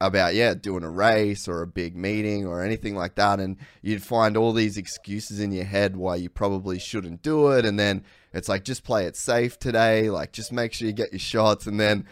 about 0.00 0.34
yeah 0.34 0.54
doing 0.54 0.84
a 0.84 0.90
race 0.90 1.48
or 1.48 1.62
a 1.62 1.66
big 1.66 1.96
meeting 1.96 2.46
or 2.46 2.62
anything 2.62 2.94
like 2.94 3.16
that. 3.16 3.40
And 3.40 3.56
you'd 3.82 4.02
find 4.02 4.36
all 4.36 4.52
these 4.52 4.76
excuses 4.76 5.40
in 5.40 5.52
your 5.52 5.64
head 5.64 5.96
why 5.96 6.16
you 6.16 6.28
probably 6.28 6.78
shouldn't 6.78 7.22
do 7.22 7.48
it. 7.52 7.64
And 7.64 7.78
then 7.78 8.04
it's 8.32 8.48
like 8.48 8.64
just 8.64 8.84
play 8.84 9.06
it 9.06 9.16
safe 9.16 9.58
today. 9.58 10.10
Like 10.10 10.32
just 10.32 10.52
make 10.52 10.72
sure 10.72 10.86
you 10.86 10.92
get 10.92 11.12
your 11.12 11.18
shots. 11.18 11.66
And 11.66 11.80
then 11.80 12.06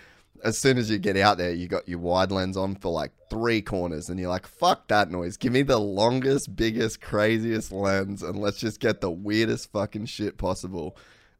as 0.47 0.57
soon 0.57 0.79
as 0.79 0.89
you 0.89 0.99
get 0.99 1.17
out 1.17 1.37
there 1.39 1.53
you 1.53 1.67
got 1.69 1.89
your 1.89 1.99
wide 1.99 2.31
lens 2.31 2.57
on 2.57 2.75
for 2.77 2.93
like 2.93 3.11
three 3.29 3.61
corners 3.61 4.09
and 4.09 4.19
you're 4.21 4.31
like 4.31 4.47
fuck 4.47 4.87
that 4.89 5.11
noise. 5.11 5.37
Give 5.37 5.53
me 5.53 5.63
the 5.63 5.79
longest 5.79 6.55
biggest 6.55 7.01
craziest 7.01 7.73
lens 7.73 8.23
and 8.23 8.39
let's 8.41 8.59
just 8.59 8.81
get 8.81 9.01
the 9.01 9.11
weirdest 9.11 9.73
fucking 9.73 10.07
shit 10.07 10.39
possible. 10.39 10.97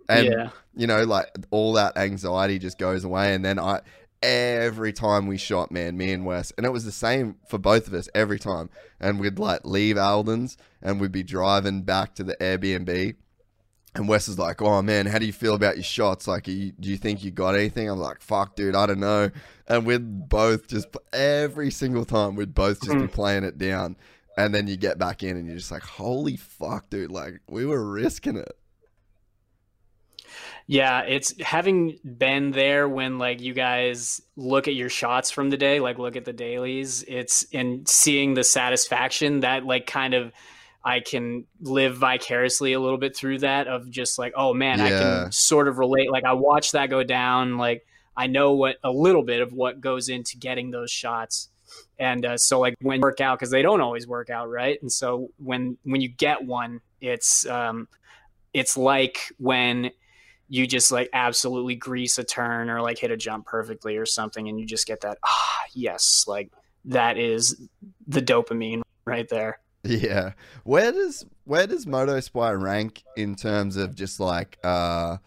And 0.09 0.27
Yeah. 0.27 0.51
you 0.75 0.87
know 0.87 1.05
like 1.05 1.29
all 1.51 1.73
that 1.75 1.97
anxiety 1.97 2.59
just 2.59 2.79
goes 2.79 3.05
away 3.05 3.35
and 3.35 3.45
then 3.45 3.59
i 3.59 3.81
every 4.23 4.93
time 4.93 5.27
we 5.27 5.37
shot 5.37 5.71
man 5.71 5.97
me 5.97 6.13
and 6.13 6.25
wes 6.25 6.53
and 6.57 6.65
it 6.67 6.73
was 6.73 6.85
the 6.85 6.93
same 6.93 7.37
for 7.49 7.59
both 7.59 7.87
of 7.87 7.95
us 7.95 8.09
every 8.15 8.39
time. 8.39 8.71
And 9.01 9.21
we'd 9.21 9.39
like 9.39 9.65
leave 9.65 9.99
Aldon's 9.99 10.57
and 10.83 11.01
we'd 11.01 11.13
be 11.13 11.23
driving 11.23 11.83
back 11.83 12.15
to 12.17 12.25
the 12.25 12.35
airbnb 12.37 13.15
and 13.97 14.09
Wes 14.09 14.29
is 14.29 14.39
like, 14.39 14.63
"Oh 14.63 14.83
man, 14.83 15.07
how 15.07 15.19
do 15.19 15.27
you 15.27 15.33
feel 15.33 15.55
about 15.55 15.77
your 15.77 15.85
shots? 15.85 16.29
Like, 16.29 16.49
you, 16.49 16.73
do 16.73 16.89
you 16.89 16.97
think 16.97 17.25
you 17.25 17.31
got 17.31 17.55
anything?" 17.55 17.89
I'm 17.89 17.99
like, 17.99 18.21
"Fuck, 18.21 18.57
dude, 18.57 18.75
I 18.75 18.87
don't 18.87 19.01
know." 19.01 19.31
And 19.67 19.87
we'd 19.87 20.29
both 20.29 20.69
just 20.69 20.89
every 21.13 21.71
single 21.71 22.05
time 22.05 22.37
we'd 22.37 22.55
both 22.55 22.81
just 22.81 22.93
be 22.93 23.05
mm. 23.05 23.13
playing 23.13 23.45
it 23.45 23.59
down, 23.59 23.97
and 24.37 24.55
then 24.55 24.67
you 24.67 24.77
get 24.77 24.99
back 24.99 25.23
in 25.23 25.37
and 25.37 25.47
you're 25.47 25.57
just 25.57 25.73
like, 25.73 25.83
"Holy 25.83 26.37
fuck, 26.37 26.91
dude! 26.91 27.11
Like, 27.11 27.41
we 27.49 27.67
were 27.67 27.85
risking 27.85 28.37
it." 28.37 28.57
Yeah, 30.69 31.03
it's 31.03 31.41
having 31.41 31.99
been 32.03 32.51
there 32.51 32.89
when 32.89 33.19
like 33.19 33.41
you 33.41 33.55
guys 33.55 34.21
look 34.35 34.67
at 34.67 34.75
your 34.75 34.89
shots 34.89 35.31
from 35.31 35.51
the 35.51 35.57
day, 35.57 35.79
like 35.79 35.99
look 35.99 36.17
at 36.17 36.25
the 36.25 36.33
dailies, 36.33 37.05
it's 37.07 37.47
and 37.53 37.89
seeing 37.89 38.35
the 38.35 38.43
satisfaction 38.43 39.41
that 39.41 39.65
like 39.65 39.87
kind 39.87 40.13
of 40.15 40.33
I 40.87 41.01
can 41.01 41.47
live 41.61 41.97
vicariously 41.97 42.73
a 42.73 42.79
little 42.79 42.97
bit 42.97 43.17
through 43.17 43.41
that 43.41 43.67
of 43.67 43.91
just 43.91 44.21
like, 44.21 44.33
oh 44.37 44.55
man, 44.55 44.81
I 44.81 44.91
can 44.91 45.33
sort 45.33 45.67
of 45.67 45.79
relate. 45.79 46.13
Like 46.13 46.23
I 46.23 46.35
watched 46.35 46.73
that 46.73 46.91
go 46.91 47.03
down. 47.03 47.59
Like 47.59 47.85
I 48.17 48.29
know 48.29 48.53
what 48.53 48.77
a 48.85 48.91
little 48.93 49.25
bit 49.25 49.41
of 49.41 49.53
what 49.53 49.81
goes 49.81 50.09
into 50.09 50.37
getting 50.37 50.71
those 50.71 50.93
shots. 50.93 51.49
And 51.99 52.25
uh, 52.25 52.39
so 52.39 52.61
like 52.61 52.77
when 52.81 53.01
work 53.01 53.21
out, 53.21 53.37
because 53.37 53.51
they 53.51 53.63
don't 53.63 53.81
always 53.81 54.07
work 54.07 54.31
out, 54.31 54.49
right? 54.49 54.81
And 54.81 54.91
so 54.91 55.31
when 55.39 55.77
when 55.83 56.01
you 56.01 56.09
get 56.09 56.45
one, 56.45 56.81
it's 57.01 57.45
um, 57.47 57.89
it's 58.55 58.77
like 58.77 59.33
when 59.39 59.91
you 60.49 60.69
just 60.69 60.93
like 60.93 61.11
absolutely 61.13 61.75
grease 61.75 62.17
a 62.19 62.25
turn 62.25 62.71
or 62.71 62.81
like 62.81 63.01
hit 63.01 63.11
a 63.11 63.17
jump 63.17 63.47
perfectly 63.47 63.97
or 63.97 64.07
something, 64.07 64.49
and 64.49 64.61
you 64.61 64.65
just 64.65 64.87
get 64.87 65.01
that 65.01 65.19
ah 65.25 65.63
yes, 65.75 66.27
like 66.29 66.53
that 66.85 67.19
is 67.19 67.61
the 68.07 68.23
dopamine 68.23 68.83
right 69.05 69.29
there. 69.29 69.59
Yeah. 69.87 70.33
Where 70.65 70.93
does 70.93 71.25
where 71.45 71.67
does 71.67 71.87
Moto 71.87 72.21
Spy 72.21 72.53
rank 72.53 73.05
in 73.17 73.35
terms 73.35 73.77
of 73.77 73.95
just 73.95 74.21
like 74.21 74.59
uh 74.65 75.19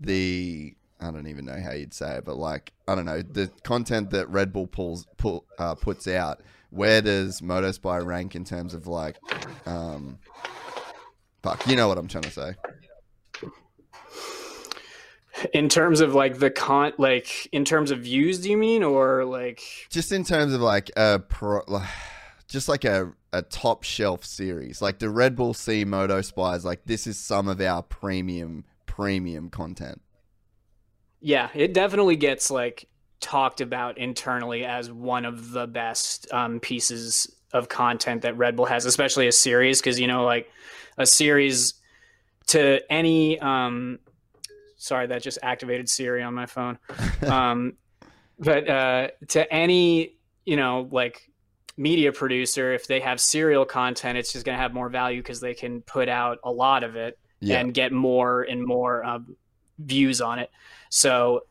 the 0.00 0.74
I 1.00 1.10
don't 1.10 1.26
even 1.26 1.44
know 1.44 1.60
how 1.60 1.72
you'd 1.72 1.92
say 1.92 2.16
it, 2.16 2.24
but 2.24 2.36
like 2.36 2.72
I 2.88 2.94
don't 2.94 3.04
know 3.04 3.22
the 3.22 3.50
content 3.62 4.10
that 4.10 4.28
Red 4.30 4.52
Bull 4.52 4.66
pulls 4.66 5.06
pull, 5.16 5.44
uh, 5.58 5.74
puts 5.74 6.08
out. 6.08 6.40
Where 6.70 7.02
does 7.02 7.42
Moto 7.42 7.70
Spy 7.72 7.98
rank 7.98 8.34
in 8.34 8.44
terms 8.44 8.74
of 8.74 8.86
like 8.86 9.16
um 9.66 10.18
fuck 11.42 11.66
you 11.66 11.76
know 11.76 11.88
what 11.88 11.98
I'm 11.98 12.08
trying 12.08 12.24
to 12.24 12.30
say? 12.30 12.54
In 15.52 15.68
terms 15.68 16.00
of 16.00 16.14
like 16.14 16.38
the 16.38 16.50
con, 16.50 16.92
like 16.96 17.46
in 17.52 17.66
terms 17.66 17.90
of 17.90 17.98
views, 18.00 18.40
do 18.40 18.50
you 18.50 18.56
mean, 18.56 18.82
or 18.82 19.24
like 19.26 19.60
Just 19.90 20.10
in 20.10 20.24
terms 20.24 20.54
of 20.54 20.62
like 20.62 20.90
a 20.96 21.18
pro, 21.18 21.60
like, 21.68 21.88
just 22.46 22.68
like 22.68 22.84
a 22.84 23.12
a 23.32 23.42
top 23.42 23.82
shelf 23.82 24.24
series. 24.24 24.80
Like 24.80 24.98
the 24.98 25.10
Red 25.10 25.36
Bull 25.36 25.54
C 25.54 25.84
Moto 25.84 26.20
Spies 26.22 26.64
like 26.64 26.84
this 26.84 27.06
is 27.06 27.18
some 27.18 27.48
of 27.48 27.60
our 27.60 27.82
premium 27.82 28.64
premium 28.86 29.50
content. 29.50 30.00
yeah, 31.20 31.48
it 31.54 31.74
definitely 31.74 32.16
gets 32.16 32.50
like 32.50 32.88
talked 33.20 33.60
about 33.60 33.98
internally 33.98 34.64
as 34.64 34.90
one 34.90 35.24
of 35.24 35.50
the 35.50 35.66
best 35.66 36.32
um, 36.32 36.60
pieces 36.60 37.34
of 37.52 37.68
content 37.68 38.22
that 38.22 38.36
Red 38.36 38.56
Bull 38.56 38.66
has, 38.66 38.84
especially 38.86 39.26
a 39.26 39.32
series, 39.32 39.80
because 39.80 39.98
you 39.98 40.06
know, 40.06 40.24
like 40.24 40.48
a 40.98 41.06
series 41.06 41.74
to 42.48 42.80
any. 42.90 43.38
Um, 43.40 43.98
sorry, 44.76 45.06
that 45.08 45.22
just 45.22 45.38
activated 45.42 45.88
Siri 45.88 46.22
on 46.22 46.34
my 46.34 46.46
phone. 46.46 46.78
Um, 47.26 47.74
but 48.38 48.68
uh, 48.68 49.08
to 49.28 49.50
any, 49.50 50.16
you 50.44 50.56
know, 50.56 50.86
like 50.92 51.30
media 51.76 52.12
producer, 52.12 52.72
if 52.72 52.86
they 52.86 53.00
have 53.00 53.20
serial 53.20 53.64
content, 53.64 54.16
it's 54.18 54.32
just 54.32 54.44
going 54.46 54.56
to 54.56 54.62
have 54.62 54.72
more 54.72 54.88
value 54.88 55.20
because 55.22 55.40
they 55.40 55.54
can 55.54 55.82
put 55.82 56.08
out 56.08 56.38
a 56.44 56.50
lot 56.50 56.82
of 56.84 56.96
it 56.96 57.18
Yeah. 57.40 57.58
and 57.60 57.74
get 57.74 57.92
more 57.92 58.42
and 58.42 58.64
more 58.64 59.04
um, 59.04 59.36
views 59.78 60.20
on 60.20 60.38
it. 60.38 60.50
So 60.90 61.42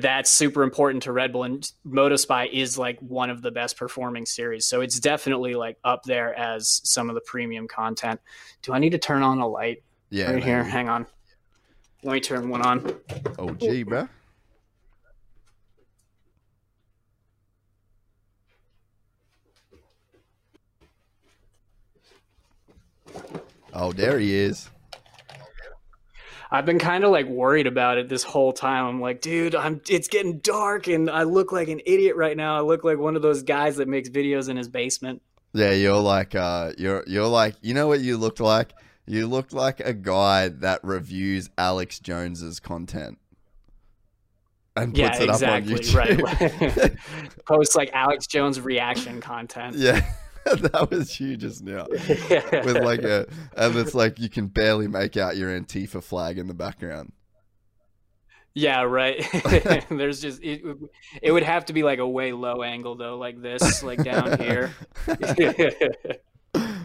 that's 0.00 0.30
super 0.30 0.62
important 0.62 1.02
to 1.02 1.12
Red 1.12 1.32
Bull, 1.32 1.42
and 1.44 1.70
Motospy 1.86 2.50
is 2.50 2.78
like 2.78 2.98
one 3.00 3.28
of 3.28 3.42
the 3.42 3.50
best 3.50 3.76
performing 3.76 4.24
series. 4.24 4.64
So 4.64 4.80
it's 4.80 4.98
definitely 4.98 5.54
like 5.54 5.76
up 5.84 6.04
there 6.04 6.34
as 6.34 6.80
some 6.84 7.10
of 7.10 7.14
the 7.14 7.20
premium 7.20 7.68
content. 7.68 8.20
Do 8.62 8.72
I 8.72 8.78
need 8.78 8.92
to 8.92 8.98
turn 8.98 9.22
on 9.22 9.38
a 9.40 9.46
light 9.46 9.82
Yeah. 10.08 10.32
right 10.32 10.42
here? 10.42 10.64
Hang 10.64 10.88
on. 10.88 11.06
Let 12.04 12.14
me 12.14 12.20
turn 12.20 12.48
one 12.48 12.62
on. 12.62 12.94
Oh, 13.38 13.50
gee, 13.50 13.82
bro. 13.82 14.08
Oh, 23.72 23.92
there 23.92 24.18
he 24.18 24.34
is. 24.34 24.68
I've 26.50 26.66
been 26.66 26.78
kind 26.78 27.02
of 27.04 27.10
like 27.10 27.26
worried 27.26 27.66
about 27.66 27.96
it 27.96 28.10
this 28.10 28.22
whole 28.22 28.52
time. 28.52 28.84
I'm 28.84 29.00
like, 29.00 29.22
dude, 29.22 29.54
I'm 29.54 29.80
it's 29.88 30.08
getting 30.08 30.38
dark 30.40 30.86
and 30.86 31.08
I 31.08 31.22
look 31.22 31.50
like 31.50 31.68
an 31.68 31.80
idiot 31.86 32.14
right 32.16 32.36
now. 32.36 32.56
I 32.56 32.60
look 32.60 32.84
like 32.84 32.98
one 32.98 33.16
of 33.16 33.22
those 33.22 33.42
guys 33.42 33.76
that 33.76 33.88
makes 33.88 34.10
videos 34.10 34.50
in 34.50 34.58
his 34.58 34.68
basement. 34.68 35.22
Yeah, 35.54 35.72
you're 35.72 35.96
like, 36.00 36.34
uh, 36.34 36.72
you're 36.76 37.04
you're 37.06 37.26
like, 37.26 37.54
you 37.62 37.72
know 37.72 37.88
what 37.88 38.00
you 38.00 38.18
looked 38.18 38.40
like? 38.40 38.72
You 39.06 39.26
looked 39.26 39.54
like 39.54 39.80
a 39.80 39.94
guy 39.94 40.48
that 40.48 40.80
reviews 40.84 41.48
Alex 41.56 41.98
Jones's 42.00 42.60
content 42.60 43.18
and 44.76 44.96
Yeah, 44.96 45.08
puts 45.08 45.20
it 45.20 45.28
exactly. 45.30 45.74
up 45.74 45.78
on 45.80 45.84
YouTube. 45.84 46.80
Right. 46.82 46.96
Posts 47.46 47.76
like 47.76 47.90
Alex 47.94 48.26
Jones 48.26 48.60
reaction 48.60 49.20
content. 49.22 49.76
yeah, 49.76 50.04
that 50.60 50.88
was 50.90 51.18
you 51.20 51.36
just 51.36 51.62
now. 51.62 51.86
with 51.90 52.78
like 52.78 53.02
a 53.02 53.26
and 53.56 53.76
it's 53.76 53.94
like 53.94 54.18
you 54.18 54.28
can 54.28 54.46
barely 54.46 54.88
make 54.88 55.16
out 55.16 55.36
your 55.36 55.50
Antifa 55.50 56.02
flag 56.02 56.38
in 56.38 56.46
the 56.46 56.54
background. 56.54 57.12
Yeah, 58.54 58.82
right. 58.82 59.26
There's 59.88 60.20
just 60.20 60.42
it, 60.42 60.62
it 61.22 61.32
would 61.32 61.42
have 61.42 61.64
to 61.66 61.72
be 61.72 61.82
like 61.82 61.98
a 61.98 62.08
way 62.08 62.32
low 62.32 62.62
angle 62.62 62.96
though, 62.96 63.16
like 63.16 63.40
this, 63.40 63.82
like 63.82 64.04
down 64.04 64.38
here. 64.38 64.74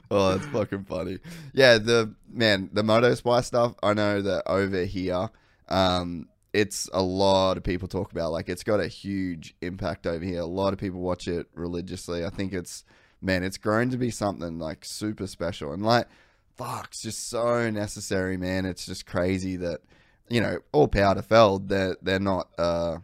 Oh, 0.09 0.31
that's 0.31 0.45
fucking 0.47 0.85
funny. 0.85 1.19
Yeah, 1.53 1.77
the 1.77 2.13
man, 2.31 2.69
the 2.71 2.83
Moto 2.83 3.13
Spy 3.15 3.41
stuff. 3.41 3.75
I 3.83 3.93
know 3.93 4.21
that 4.21 4.43
over 4.45 4.83
here, 4.85 5.29
um, 5.67 6.29
it's 6.53 6.89
a 6.93 7.01
lot 7.01 7.57
of 7.57 7.63
people 7.63 7.87
talk 7.87 8.11
about. 8.11 8.31
Like, 8.31 8.47
it's 8.47 8.63
got 8.63 8.79
a 8.79 8.87
huge 8.87 9.53
impact 9.61 10.07
over 10.07 10.23
here. 10.23 10.39
A 10.39 10.45
lot 10.45 10.73
of 10.73 10.79
people 10.79 11.01
watch 11.01 11.27
it 11.27 11.47
religiously. 11.53 12.25
I 12.25 12.29
think 12.29 12.53
it's 12.53 12.85
man, 13.21 13.43
it's 13.43 13.57
grown 13.57 13.89
to 13.89 13.97
be 13.97 14.11
something 14.11 14.59
like 14.59 14.85
super 14.85 15.27
special 15.27 15.73
and 15.73 15.83
like, 15.83 16.07
fuck, 16.55 16.87
it's 16.91 17.01
just 17.01 17.29
so 17.29 17.69
necessary, 17.69 18.37
man. 18.37 18.65
It's 18.65 18.85
just 18.85 19.05
crazy 19.05 19.55
that 19.57 19.81
you 20.29 20.41
know, 20.41 20.59
all 20.73 20.87
power 20.87 21.15
to 21.15 21.21
Feld. 21.21 21.69
They're 21.69 21.97
they're 22.01 22.19
not. 22.19 22.49
uh 22.57 22.97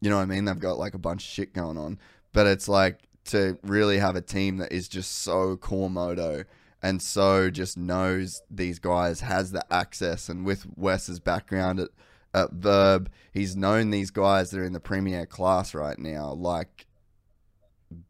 you 0.00 0.10
know 0.10 0.16
what 0.16 0.22
I 0.22 0.26
mean? 0.26 0.44
They've 0.44 0.58
got 0.58 0.78
like 0.78 0.94
a 0.94 0.98
bunch 0.98 1.24
of 1.24 1.30
shit 1.30 1.54
going 1.54 1.78
on, 1.78 1.98
but 2.32 2.46
it's 2.46 2.68
like 2.68 3.00
to 3.26 3.58
really 3.62 3.98
have 3.98 4.14
a 4.14 4.20
team 4.20 4.58
that 4.58 4.70
is 4.70 4.88
just 4.88 5.22
so 5.22 5.56
core 5.56 5.90
moto 5.90 6.44
and 6.82 7.00
so 7.00 7.50
just 7.50 7.76
knows 7.78 8.42
these 8.50 8.78
guys, 8.78 9.20
has 9.20 9.50
the 9.50 9.64
access, 9.72 10.28
and 10.28 10.44
with 10.44 10.66
Wes's 10.76 11.18
background 11.18 11.80
at, 11.80 11.88
at 12.34 12.52
Vurb, 12.52 13.08
he's 13.32 13.56
known 13.56 13.90
these 13.90 14.10
guys 14.10 14.50
that 14.50 14.60
are 14.60 14.64
in 14.64 14.74
the 14.74 14.80
premier 14.80 15.24
class 15.26 15.74
right 15.74 15.98
now, 15.98 16.30
like 16.32 16.86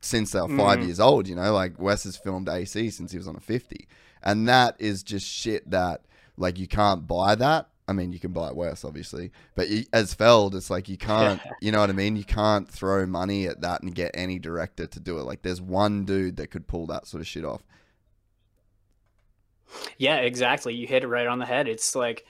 since 0.00 0.32
they 0.32 0.40
were 0.40 0.56
five 0.56 0.78
Mhm. 0.80 0.86
years 0.86 1.00
old. 1.00 1.28
You 1.28 1.34
know, 1.36 1.52
like 1.52 1.78
Wes 1.80 2.04
has 2.04 2.16
filmed 2.16 2.48
AC 2.48 2.90
since 2.90 3.12
he 3.12 3.18
was 3.18 3.28
on 3.28 3.36
a 3.36 3.40
fifty, 3.40 3.86
and 4.22 4.48
that 4.48 4.76
is 4.78 5.02
just 5.02 5.26
shit 5.26 5.68
that 5.70 6.02
like 6.36 6.58
you 6.58 6.66
can't 6.66 7.06
buy 7.06 7.34
that. 7.36 7.68
I 7.88 7.92
mean, 7.92 8.12
you 8.12 8.18
can 8.18 8.32
buy 8.32 8.48
it 8.48 8.56
Wes, 8.56 8.84
obviously, 8.84 9.30
but 9.54 9.68
you, 9.68 9.84
as 9.92 10.12
Feld, 10.12 10.56
it's 10.56 10.70
like 10.70 10.88
you 10.88 10.96
can't. 10.96 11.40
You 11.60 11.70
know 11.72 11.78
what 11.80 11.88
I 11.90 11.92
mean? 11.92 12.16
You 12.16 12.24
can't 12.24 12.68
throw 12.68 13.06
money 13.06 13.46
at 13.46 13.60
that 13.60 13.82
and 13.82 13.94
get 13.94 14.10
any 14.14 14.38
director 14.40 14.86
to 14.88 14.98
do 15.00 15.18
it. 15.18 15.22
Like, 15.22 15.42
there's 15.42 15.60
one 15.60 16.04
dude 16.04 16.36
that 16.36 16.48
could 16.50 16.66
pull 16.66 16.86
that 16.88 17.06
sort 17.06 17.20
of 17.20 17.26
shit 17.28 17.44
off. 17.44 17.62
Yeah, 19.98 20.16
exactly. 20.16 20.74
You 20.74 20.86
hit 20.86 21.02
it 21.04 21.08
right 21.08 21.26
on 21.26 21.38
the 21.38 21.46
head. 21.46 21.68
It's 21.68 21.94
like 21.94 22.26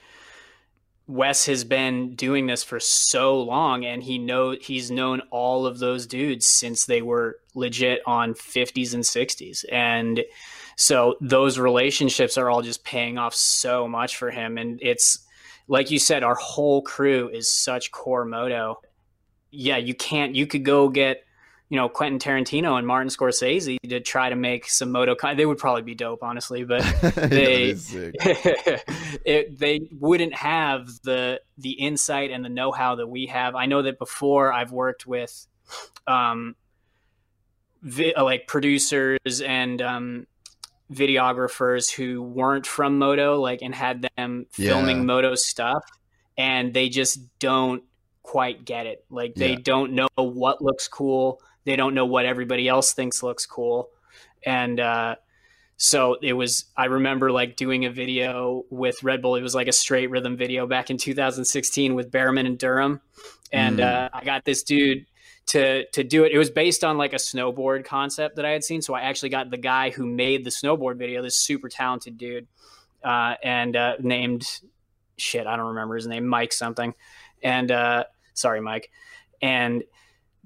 Wes 1.07 1.45
has 1.45 1.63
been 1.63 2.15
doing 2.15 2.47
this 2.47 2.63
for 2.63 2.81
so 2.81 3.41
long 3.41 3.85
and 3.85 4.03
he 4.03 4.17
know 4.17 4.51
he's 4.59 4.91
known 4.91 5.21
all 5.31 5.65
of 5.65 5.79
those 5.79 6.05
dudes 6.05 6.45
since 6.45 6.85
they 6.85 7.01
were 7.01 7.39
legit 7.55 8.01
on 8.05 8.33
50s 8.33 8.93
and 8.93 9.03
60s. 9.03 9.63
And 9.71 10.23
so 10.75 11.15
those 11.21 11.57
relationships 11.57 12.37
are 12.37 12.49
all 12.49 12.61
just 12.61 12.83
paying 12.83 13.17
off 13.17 13.33
so 13.33 13.87
much 13.87 14.17
for 14.17 14.29
him 14.31 14.57
and 14.57 14.79
it's 14.81 15.19
like 15.69 15.91
you 15.91 15.99
said 15.99 16.23
our 16.23 16.35
whole 16.35 16.81
crew 16.81 17.29
is 17.29 17.51
such 17.51 17.91
core 17.91 18.25
moto. 18.25 18.81
Yeah, 19.49 19.77
you 19.77 19.93
can't 19.93 20.35
you 20.35 20.45
could 20.45 20.65
go 20.65 20.89
get 20.89 21.23
you 21.69 21.75
know 21.77 21.89
Quentin 21.89 22.19
Tarantino 22.19 22.77
and 22.77 22.87
Martin 22.87 23.09
Scorsese 23.09 23.77
to 23.89 23.99
try 23.99 24.29
to 24.29 24.35
make 24.35 24.69
some 24.69 24.91
moto. 24.91 25.15
They 25.35 25.45
would 25.45 25.57
probably 25.57 25.81
be 25.81 25.95
dope, 25.95 26.23
honestly, 26.23 26.63
but 26.63 26.81
they 27.15 27.75
it, 29.25 29.57
they 29.59 29.81
wouldn't 29.99 30.33
have 30.33 30.87
the 31.03 31.41
the 31.57 31.71
insight 31.71 32.31
and 32.31 32.43
the 32.45 32.49
know 32.49 32.71
how 32.71 32.95
that 32.95 33.07
we 33.07 33.25
have. 33.27 33.55
I 33.55 33.65
know 33.65 33.81
that 33.81 33.99
before 33.99 34.53
I've 34.53 34.71
worked 34.71 35.05
with 35.05 35.45
um, 36.07 36.55
vi- 37.81 38.13
like 38.15 38.47
producers 38.47 39.41
and 39.41 39.81
um, 39.81 40.27
videographers 40.91 41.91
who 41.91 42.21
weren't 42.21 42.65
from 42.65 42.97
moto, 42.97 43.39
like 43.39 43.61
and 43.61 43.73
had 43.75 44.07
them 44.15 44.45
filming 44.51 44.97
Yeah. 44.97 45.03
moto 45.03 45.35
stuff, 45.35 45.83
and 46.37 46.73
they 46.73 46.89
just 46.89 47.19
don't 47.39 47.83
quite 48.23 48.65
get 48.65 48.85
it. 48.85 49.03
Like 49.09 49.35
they 49.35 49.51
Yeah. 49.51 49.59
don't 49.63 49.93
know 49.93 50.07
what 50.15 50.61
looks 50.61 50.87
cool. 50.87 51.41
They 51.67 51.75
don't 51.75 51.93
know 51.93 52.05
what 52.05 52.25
everybody 52.25 52.69
else 52.69 52.93
thinks 52.93 53.21
looks 53.21 53.45
cool, 53.45 53.89
and 54.45 54.79
uh, 54.79 55.15
so 55.75 56.15
it 56.21 56.31
was. 56.31 56.63
I 56.77 56.85
remember 56.85 57.29
like 57.29 57.57
doing 57.57 57.83
a 57.83 57.91
video 57.91 58.63
with 58.69 59.03
Red 59.03 59.21
Bull. 59.21 59.35
It 59.35 59.41
was 59.41 59.53
like 59.53 59.67
a 59.67 59.73
straight 59.73 60.09
rhythm 60.09 60.37
video 60.37 60.65
back 60.65 60.89
in 60.89 60.97
2016 60.97 61.93
with 61.93 62.09
Bereman 62.09 62.45
and 62.47 62.57
Durham, 62.57 63.01
and 63.51 63.79
Mm. 63.79 63.83
uh, 63.83 64.09
I 64.13 64.23
got 64.23 64.45
this 64.45 64.63
dude 64.63 65.07
to 65.47 65.85
to 65.91 66.03
do 66.05 66.23
it. 66.23 66.31
It 66.31 66.37
was 66.37 66.49
based 66.49 66.85
on 66.85 66.97
like 66.97 67.11
a 67.11 67.17
snowboard 67.17 67.83
concept 67.83 68.37
that 68.37 68.45
I 68.45 68.51
had 68.51 68.63
seen. 68.63 68.81
So 68.81 68.93
I 68.93 69.01
actually 69.01 69.29
got 69.29 69.51
the 69.51 69.57
guy 69.57 69.89
who 69.89 70.05
made 70.05 70.45
the 70.45 70.51
snowboard 70.51 70.97
video, 70.97 71.21
this 71.21 71.35
super 71.35 71.67
talented 71.67 72.17
dude, 72.17 72.47
uh, 73.03 73.35
and 73.43 73.75
uh, 73.75 73.95
named 73.99 74.47
shit, 75.17 75.45
I 75.47 75.57
don't 75.57 75.67
remember 75.67 75.95
his 75.95 76.07
name, 76.07 76.25
Mike 76.27 76.53
something. 76.53 76.93
And 77.43 77.71
uh, 77.71 78.05
sorry, 78.33 78.61
Mike. 78.61 78.89
And 79.41 79.83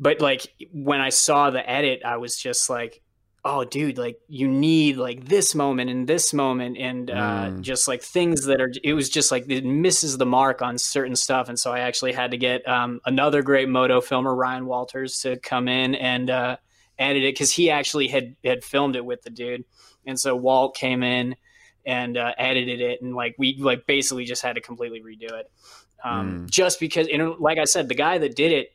but 0.01 0.19
like 0.19 0.47
when 0.73 0.99
I 0.99 1.09
saw 1.09 1.51
the 1.51 1.67
edit, 1.69 2.01
I 2.03 2.17
was 2.17 2.35
just 2.35 2.69
like, 2.69 3.01
oh 3.43 3.63
dude 3.63 3.97
like 3.97 4.19
you 4.27 4.47
need 4.47 4.97
like 4.97 5.25
this 5.25 5.55
moment 5.55 5.89
and 5.89 6.07
this 6.07 6.33
moment 6.33 6.77
and 6.77 7.09
uh, 7.09 7.49
mm. 7.49 7.61
just 7.61 7.87
like 7.87 8.01
things 8.01 8.45
that 8.45 8.61
are 8.61 8.71
it 8.83 8.93
was 8.93 9.09
just 9.09 9.31
like 9.31 9.49
it 9.49 9.65
misses 9.65 10.17
the 10.17 10.25
mark 10.25 10.61
on 10.61 10.77
certain 10.77 11.15
stuff 11.15 11.49
and 11.49 11.57
so 11.57 11.71
i 11.71 11.79
actually 11.79 12.11
had 12.11 12.31
to 12.31 12.37
get 12.37 12.67
um, 12.67 12.99
another 13.05 13.41
great 13.41 13.67
moto 13.67 13.99
filmer 13.99 14.35
ryan 14.35 14.65
walters 14.67 15.19
to 15.21 15.39
come 15.39 15.67
in 15.67 15.95
and 15.95 16.29
uh, 16.29 16.55
edit 16.99 17.23
it 17.23 17.33
because 17.33 17.51
he 17.51 17.71
actually 17.71 18.07
had 18.07 18.35
had 18.43 18.63
filmed 18.63 18.95
it 18.95 19.03
with 19.03 19.23
the 19.23 19.31
dude 19.31 19.63
and 20.05 20.19
so 20.19 20.35
walt 20.35 20.75
came 20.75 21.01
in 21.01 21.35
and 21.83 22.17
uh, 22.17 22.33
edited 22.37 22.79
it 22.79 23.01
and 23.01 23.15
like 23.15 23.33
we 23.39 23.57
like 23.59 23.87
basically 23.87 24.23
just 24.23 24.43
had 24.43 24.53
to 24.53 24.61
completely 24.61 25.01
redo 25.01 25.31
it 25.31 25.51
um, 26.03 26.41
mm. 26.45 26.49
just 26.49 26.79
because 26.79 27.07
know 27.07 27.35
like 27.39 27.57
i 27.57 27.65
said 27.65 27.89
the 27.89 27.95
guy 27.95 28.19
that 28.19 28.35
did 28.35 28.51
it 28.51 28.69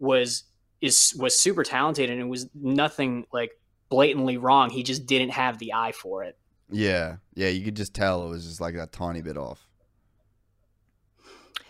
was 0.00 0.42
is 0.82 1.14
was 1.18 1.38
super 1.38 1.62
talented 1.62 2.10
and 2.10 2.20
it 2.20 2.26
was 2.26 2.48
nothing 2.54 3.26
like 3.32 3.52
blatantly 3.88 4.36
wrong. 4.36 4.68
He 4.68 4.82
just 4.82 5.06
didn't 5.06 5.30
have 5.30 5.58
the 5.58 5.72
eye 5.72 5.92
for 5.92 6.24
it. 6.24 6.36
Yeah, 6.70 7.16
yeah, 7.34 7.48
you 7.48 7.64
could 7.64 7.76
just 7.76 7.94
tell 7.94 8.26
it 8.26 8.28
was 8.28 8.46
just 8.46 8.60
like 8.60 8.74
a 8.74 8.86
tiny 8.86 9.22
bit 9.22 9.38
off. 9.38 9.66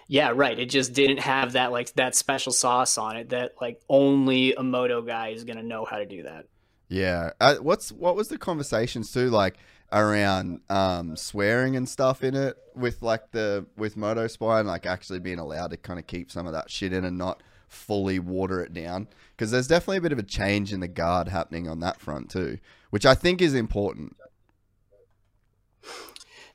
Yeah, 0.09 0.33
right. 0.35 0.59
It 0.59 0.67
just 0.67 0.93
didn't 0.93 1.21
have 1.21 1.53
that 1.53 1.73
like 1.73 1.93
that 1.95 2.15
special 2.15 2.53
sauce 2.53 2.99
on 2.99 3.17
it 3.17 3.29
that 3.31 3.53
like 3.61 3.81
only 3.89 4.55
a 4.55 4.63
moto 4.63 5.03
guy 5.03 5.29
is 5.29 5.45
gonna 5.45 5.63
know 5.63 5.85
how 5.85 5.99
to 5.99 6.07
do 6.07 6.25
that. 6.25 6.47
Yeah. 6.89 7.31
Uh, 7.41 7.57
what's 7.57 7.93
what 7.93 8.17
was 8.17 8.29
the 8.29 8.39
conversations 8.39 9.13
too 9.13 9.31
like 9.31 9.57
around 9.93 10.61
um, 10.71 11.17
swearing 11.17 11.77
and 11.77 11.89
stuff 11.89 12.25
in 12.25 12.35
it 12.35 12.57
with 12.75 13.03
like 13.03 13.31
the 13.33 13.67
with 13.77 13.97
Moto 13.97 14.27
Spy 14.27 14.61
and 14.61 14.69
like 14.69 14.87
actually 14.87 15.21
being 15.21 15.39
allowed 15.39 15.71
to 15.71 15.77
kind 15.77 15.99
of 15.99 16.07
keep 16.07 16.31
some 16.31 16.47
of 16.47 16.53
that 16.53 16.71
shit 16.71 16.93
in 16.93 17.05
and 17.05 17.19
not 17.19 17.43
fully 17.73 18.19
water 18.19 18.63
it 18.63 18.73
down 18.73 19.09
because 19.37 19.51
there's 19.51 19.67
definitely 19.67 19.99
a 19.99 20.03
bit 20.03 20.13
of 20.13 20.19
a 20.19 20.23
change 20.23 20.73
in 20.73 20.81
the 20.81 20.89
guard 20.89 21.29
happening 21.29 21.69
on 21.69 21.81
that 21.81 22.01
front 22.01 22.31
too, 22.31 22.59
which 22.91 23.07
I 23.07 23.15
think 23.15 23.41
is 23.41 23.55
important. 23.55 24.17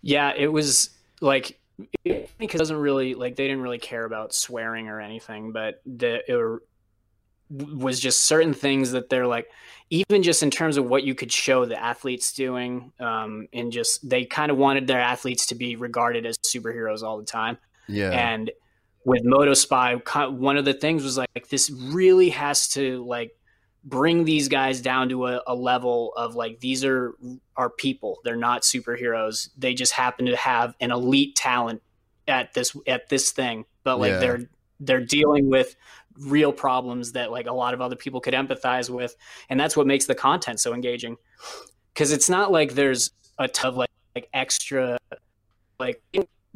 Yeah, 0.02 0.34
it 0.36 0.48
was 0.48 0.92
like 1.20 1.60
because 2.04 2.30
it 2.40 2.58
doesn't 2.58 2.78
really 2.78 3.14
like 3.16 3.36
they 3.36 3.48
didn't 3.48 3.62
really 3.62 3.80
care 3.80 4.06
about 4.06 4.34
swearing 4.34 4.88
or 4.88 5.02
anything, 5.02 5.52
but 5.52 5.82
the 5.86 6.22
it 6.32 6.60
was 7.50 8.00
just 8.00 8.24
certain 8.24 8.54
things 8.54 8.92
that 8.92 9.10
they're 9.10 9.28
like 9.28 9.48
even 9.90 10.22
just 10.22 10.44
in 10.44 10.52
terms 10.52 10.76
of 10.78 10.86
what 10.86 11.04
you 11.04 11.16
could 11.16 11.32
show 11.32 11.66
the 11.66 11.82
athletes 11.82 12.34
doing 12.34 12.92
um, 13.00 13.48
and 13.54 13.72
just 13.72 14.08
they 14.08 14.26
kind 14.26 14.52
of 14.52 14.58
wanted 14.58 14.86
their 14.86 15.00
athletes 15.00 15.46
to 15.46 15.56
be 15.56 15.78
regarded 15.78 16.26
as 16.26 16.38
superheroes 16.40 17.04
all 17.04 17.18
the 17.18 17.26
time 17.26 17.58
yeah 17.88 18.12
and 18.12 18.52
with 19.08 19.24
MotoSpy, 19.24 20.38
one 20.38 20.58
of 20.58 20.66
the 20.66 20.74
things 20.74 21.02
was 21.02 21.18
like 21.18 21.48
this 21.48 21.70
really 21.70 22.30
has 22.32 22.68
to 22.68 23.06
like 23.06 23.32
bring 23.82 24.26
these 24.26 24.50
guys 24.50 24.82
down 24.82 25.08
to 25.08 25.28
a, 25.28 25.42
a, 25.48 25.56
level 25.56 26.12
of 26.18 26.36
like 26.36 26.60
these 26.60 26.84
are 26.84 27.16
are 27.56 27.70
people. 27.70 28.20
They're 28.26 28.36
not 28.36 28.64
superheroes. 28.64 29.48
They 29.58 29.74
just 29.76 29.94
happen 29.94 30.26
to 30.26 30.36
have 30.36 30.76
an 30.82 30.92
elite 30.92 31.38
talent 31.38 31.82
at 32.28 32.54
this 32.54 32.76
at 32.86 33.08
this 33.08 33.32
thing, 33.32 33.64
but 33.86 33.98
like 33.98 34.10
yeah. 34.10 34.20
they're 34.20 34.40
they're 34.82 35.06
dealing 35.06 35.50
with 35.50 35.78
real 36.20 36.52
problems 36.52 37.14
that 37.14 37.32
like 37.32 37.48
a 37.48 37.54
lot 37.54 37.74
of 37.74 37.80
other 37.80 37.96
people 37.96 38.20
could 38.20 38.34
empathize 38.34 38.90
with, 38.90 39.16
and 39.50 39.58
that's 39.58 39.78
what 39.78 39.88
makes 39.88 40.06
the 40.06 40.16
content 40.16 40.60
so 40.60 40.74
engaging. 40.74 41.16
Because 41.94 42.12
it's 42.12 42.30
not 42.30 42.52
like 42.52 42.74
there's 42.74 43.12
a 43.40 43.48
ton 43.48 43.70
of 43.70 43.78
like, 43.78 43.90
like 44.16 44.28
extra 44.34 44.98
like 45.80 46.02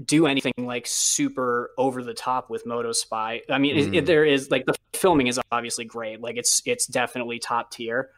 do 0.05 0.27
anything 0.27 0.53
like 0.57 0.87
super 0.87 1.71
over 1.77 2.03
the 2.03 2.13
top 2.13 2.49
with 2.49 2.65
Moto 2.65 2.91
Spy. 2.91 3.41
I 3.49 3.57
mean, 3.57 3.75
mm. 3.75 3.79
it, 3.79 3.95
it, 3.95 4.03
mm. 4.03 4.07
there 4.07 4.25
is 4.25 4.49
like 4.51 4.65
the 4.65 4.75
filming 4.93 5.27
is 5.27 5.39
obviously 5.51 5.85
great. 5.85 6.21
Like 6.21 6.37
it's 6.37 6.61
it's 6.65 6.87
definitely 6.87 7.39
top 7.39 7.71
tier, 7.71 8.09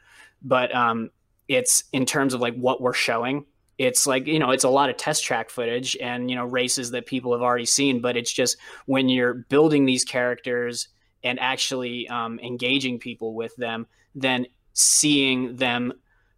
but 0.41 0.73
um, 0.76 1.10
it's 1.47 1.84
in 1.93 2.05
terms 2.05 2.34
of 2.34 2.41
like 2.41 2.55
what 2.55 2.81
we're 2.81 2.93
showing. 2.93 3.45
It's 3.77 4.05
like 4.05 4.27
you 4.27 4.39
know, 4.39 4.51
it's 4.51 4.64
a 4.64 4.69
lot 4.69 4.89
of 4.89 4.97
test 4.97 5.23
track 5.23 5.49
footage 5.49 5.97
and 5.99 6.30
you 6.30 6.35
know 6.35 6.45
races 6.45 6.91
that 6.91 7.05
people 7.05 7.34
have 7.34 7.41
already 7.41 7.65
seen. 7.65 8.01
But 8.01 8.18
it's 8.18 8.31
just 8.31 8.57
when 8.85 9.10
you're 9.10 9.34
building 9.34 9.85
these 9.85 10.05
characters 10.05 10.89
and 11.23 11.39
actually 11.39 12.07
um, 12.10 12.39
engaging 12.39 12.99
people 12.99 13.34
with 13.34 13.55
them, 13.55 13.88
then 14.14 14.45
seeing 14.73 15.55
them 15.55 15.93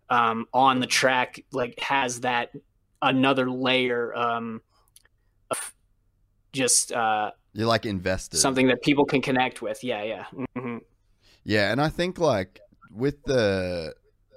um, 0.10 0.46
on 0.54 0.80
the 0.80 0.88
track 0.88 1.44
like 1.52 1.80
has 1.80 2.22
that 2.22 2.52
another 3.02 3.50
layer 3.50 4.16
um, 4.16 4.62
just 6.56 6.92
uh, 6.92 7.32
you're 7.54 7.68
like 7.68 7.86
invested 7.86 8.38
something 8.38 8.68
that 8.68 8.82
people 8.82 9.06
can 9.06 9.22
connect 9.22 9.62
with. 9.62 9.84
Yeah, 9.84 10.04
yeah, 10.04 10.26
mm-hmm. 10.34 10.78
yeah. 11.44 11.72
And 11.72 11.80
I 11.80 11.90
think 11.90 12.18
like 12.18 12.62
with 12.90 13.24
the 13.24 13.94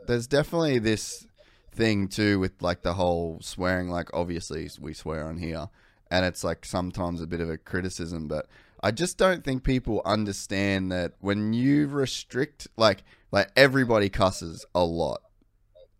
there's 0.07 0.27
definitely 0.27 0.79
this 0.79 1.27
thing 1.73 2.09
too 2.09 2.39
with 2.41 2.61
like 2.61 2.83
the 2.83 2.95
whole 2.95 3.39
swearing. 3.41 3.89
Like 3.89 4.11
obviously 4.13 4.69
we 4.81 4.93
swear 4.93 5.27
on 5.27 5.39
here, 5.39 5.69
and 6.11 6.27
it's 6.27 6.45
like 6.45 6.67
sometimes 6.67 7.23
a 7.23 7.27
bit 7.27 7.41
of 7.41 7.49
a 7.49 7.57
criticism, 7.57 8.29
but. 8.29 8.47
I 8.81 8.93
just 8.93 9.19
don't 9.19 9.43
think 9.43 9.65
people 9.65 10.03
understand 10.05 10.93
that 10.93 11.15
when 11.19 11.53
you 11.53 11.89
restrict 11.89 12.69
like 12.77 13.03
like 13.33 13.51
everybody 13.57 14.09
cusses 14.09 14.65
a 14.73 14.85
lot. 14.85 15.21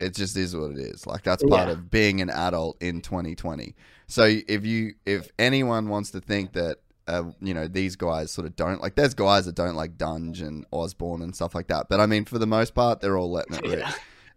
It 0.01 0.15
just 0.15 0.37
is 0.37 0.55
what 0.55 0.71
it 0.71 0.79
is. 0.79 1.07
Like 1.07 1.25
that's 1.25 1.43
part 1.43 1.67
yeah. 1.67 1.73
of 1.73 1.91
being 1.91 2.21
an 2.21 2.31
adult 2.31 2.81
in 2.81 3.01
2020. 3.01 3.75
So 4.09 4.25
if 4.25 4.65
you 4.67 4.95
if 5.07 5.31
anyone 5.39 5.89
wants 5.89 6.11
to 6.13 6.21
think 6.21 6.55
that 6.55 6.79
uh, 7.07 7.25
you 7.41 7.55
know 7.55 7.69
these 7.69 7.95
guys 7.95 8.31
sort 8.31 8.47
of 8.47 8.57
don't 8.57 8.81
like, 8.81 8.97
there's 8.97 9.15
guys 9.15 9.47
that 9.47 9.55
don't 9.55 9.77
like 9.77 9.97
Dungey 9.97 10.43
and 10.43 10.67
Osborne 10.73 11.23
and 11.23 11.35
stuff 11.35 11.55
like 11.55 11.69
that. 11.69 11.89
But 11.89 12.01
I 12.01 12.07
mean, 12.07 12.25
for 12.25 12.39
the 12.39 12.47
most 12.47 12.75
part, 12.75 13.01
they're 13.01 13.17
all 13.17 13.31
letting 13.31 13.55
it 13.57 13.63
rip. 13.63 13.79
Yeah. 13.81 13.93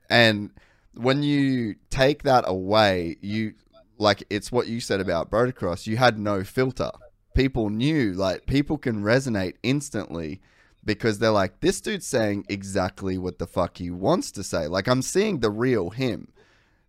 And 0.09 0.51
when 0.93 1.23
you 1.23 1.75
take 1.89 2.23
that 2.23 2.43
away, 2.47 3.17
you 3.21 3.53
like 3.97 4.23
it's 4.29 4.51
what 4.51 4.67
you 4.67 4.79
said 4.79 4.99
about 4.99 5.31
Brotocross. 5.31 5.87
You 5.87 5.97
had 5.97 6.19
no 6.19 6.43
filter. 6.43 6.91
People 7.33 7.69
knew, 7.69 8.11
like 8.11 8.45
people 8.45 8.77
can 8.77 9.01
resonate 9.03 9.55
instantly 9.63 10.41
because 10.83 11.19
they're 11.19 11.31
like, 11.31 11.61
this 11.61 11.79
dude's 11.79 12.07
saying 12.07 12.45
exactly 12.49 13.17
what 13.17 13.39
the 13.39 13.47
fuck 13.47 13.77
he 13.77 13.89
wants 13.89 14.31
to 14.31 14.43
say. 14.43 14.67
Like 14.67 14.87
I'm 14.87 15.01
seeing 15.01 15.39
the 15.39 15.49
real 15.49 15.91
him. 15.91 16.27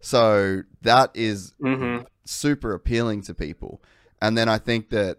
So 0.02 0.62
that 0.82 1.10
is 1.14 1.54
mm-hmm 1.62 2.04
super 2.24 2.74
appealing 2.74 3.22
to 3.22 3.34
people. 3.34 3.82
And 4.20 4.36
then 4.36 4.48
I 4.48 4.58
think 4.58 4.90
that 4.90 5.18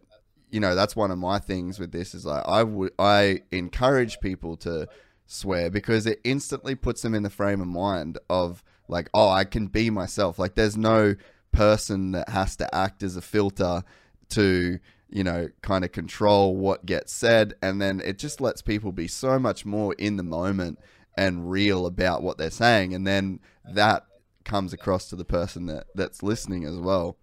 you 0.49 0.60
know 0.60 0.76
that's 0.76 0.95
one 0.95 1.11
of 1.11 1.18
my 1.18 1.39
things 1.39 1.80
with 1.80 1.91
this 1.91 2.14
is 2.14 2.26
like 2.26 2.43
I 2.47 2.64
would 2.64 2.91
I 2.99 3.41
encourage 3.51 4.19
people 4.19 4.55
to 4.57 4.88
swear 5.26 5.69
because 5.69 6.05
it 6.05 6.19
instantly 6.23 6.76
puts 6.76 7.01
them 7.01 7.15
in 7.15 7.23
the 7.23 7.30
frame 7.30 7.61
of 7.61 7.68
mind 7.68 8.19
of 8.30 8.64
like 8.88 9.10
oh 9.14 9.30
I 9.30 9.43
can 9.45 9.68
be 9.68 9.89
myself. 9.89 10.39
Like 10.39 10.55
there's 10.55 10.77
no 10.77 11.15
person 11.51 12.11
that 12.11 12.30
has 12.30 12.55
to 12.57 12.76
act 12.76 13.03
as 13.03 13.15
a 13.15 13.22
filter 13.22 13.84
to 14.30 14.80
you 15.10 15.23
know 15.23 15.49
kind 15.61 15.84
of 15.84 15.91
control 15.91 16.55
what 16.55 16.85
gets 16.85 17.14
said 17.14 17.53
and 17.61 17.80
then 17.80 18.01
it 18.03 18.18
just 18.18 18.41
lets 18.41 18.64
people 18.64 18.91
be 18.91 19.07
so 19.07 19.38
much 19.38 19.64
more 19.64 19.93
in 19.99 20.18
the 20.18 20.23
moment 20.23 20.80
and 21.15 21.51
real 21.51 21.85
about 21.85 22.23
what 22.23 22.39
they're 22.39 22.49
saying 22.49 22.95
and 22.95 23.05
then 23.05 23.39
that 23.64 24.07
comes 24.44 24.74
across 24.74 25.10
to 25.10 25.15
the 25.15 25.26
person 25.26 25.65
that 25.68 25.88
that's 25.95 26.24
listening 26.24 26.65
as 26.65 26.78
well. 26.78 27.18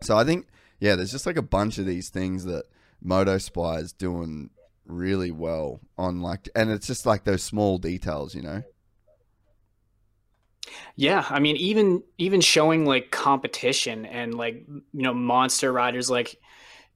So 0.00 0.16
I 0.16 0.24
think 0.24 0.46
yeah, 0.80 0.96
there's 0.96 1.12
just 1.12 1.26
like 1.26 1.36
a 1.36 1.42
bunch 1.42 1.78
of 1.78 1.86
these 1.86 2.08
things 2.08 2.44
that 2.44 2.64
Moto 3.00 3.38
Spy 3.38 3.76
is 3.76 3.92
doing 3.92 4.50
really 4.84 5.30
well 5.30 5.80
on 5.96 6.20
like 6.20 6.48
and 6.54 6.70
it's 6.70 6.86
just 6.86 7.06
like 7.06 7.24
those 7.24 7.42
small 7.42 7.78
details, 7.78 8.34
you 8.34 8.42
know. 8.42 8.62
Yeah, 10.96 11.24
I 11.28 11.40
mean 11.40 11.56
even 11.56 12.02
even 12.18 12.40
showing 12.40 12.84
like 12.84 13.10
competition 13.10 14.06
and 14.06 14.34
like 14.34 14.64
you 14.68 15.02
know 15.02 15.14
monster 15.14 15.72
riders 15.72 16.10
like 16.10 16.38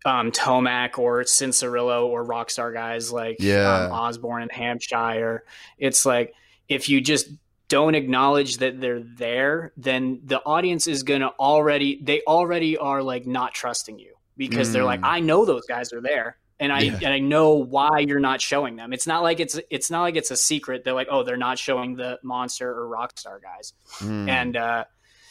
um 0.04 0.30
Tomac 0.30 0.98
or 0.98 1.22
Cianciarulo 1.22 2.06
or 2.06 2.24
Rockstar 2.24 2.72
guys 2.72 3.12
like 3.12 3.36
yeah. 3.40 3.86
um, 3.86 3.92
Osborne 3.92 4.42
and 4.42 4.52
Hampshire. 4.52 5.44
It's 5.78 6.06
like 6.06 6.34
if 6.68 6.88
you 6.88 7.00
just 7.00 7.28
don't 7.68 7.94
acknowledge 7.94 8.58
that 8.58 8.80
they're 8.80 9.02
there, 9.02 9.72
then 9.76 10.20
the 10.24 10.40
audience 10.40 10.86
is 10.86 11.02
going 11.02 11.20
to 11.20 11.30
already, 11.38 12.00
they 12.02 12.22
already 12.26 12.76
are 12.76 13.02
like 13.02 13.26
not 13.26 13.54
trusting 13.54 13.98
you 13.98 14.14
because 14.36 14.70
mm. 14.70 14.72
they're 14.74 14.84
like, 14.84 15.00
mm. 15.00 15.08
I 15.08 15.20
know 15.20 15.44
those 15.44 15.66
guys 15.66 15.92
are 15.92 16.00
there. 16.00 16.38
And 16.58 16.72
I 16.72 16.80
yeah. 16.80 16.98
and 17.02 17.12
I 17.12 17.18
know 17.18 17.56
why 17.56 17.98
you're 17.98 18.18
not 18.18 18.40
showing 18.40 18.76
them. 18.76 18.94
It's 18.94 19.06
not 19.06 19.22
like 19.22 19.40
it's 19.40 19.60
it's 19.68 19.90
not 19.90 20.00
like 20.00 20.16
it's 20.16 20.30
a 20.30 20.36
secret. 20.38 20.84
They're 20.84 20.94
like, 20.94 21.08
oh, 21.10 21.22
they're 21.22 21.36
not 21.36 21.58
showing 21.58 21.96
the 21.96 22.18
monster 22.22 22.70
or 22.70 22.88
rockstar 22.88 23.42
guys. 23.42 23.74
Mm. 23.98 24.28
And 24.30 24.56
uh, 24.56 24.84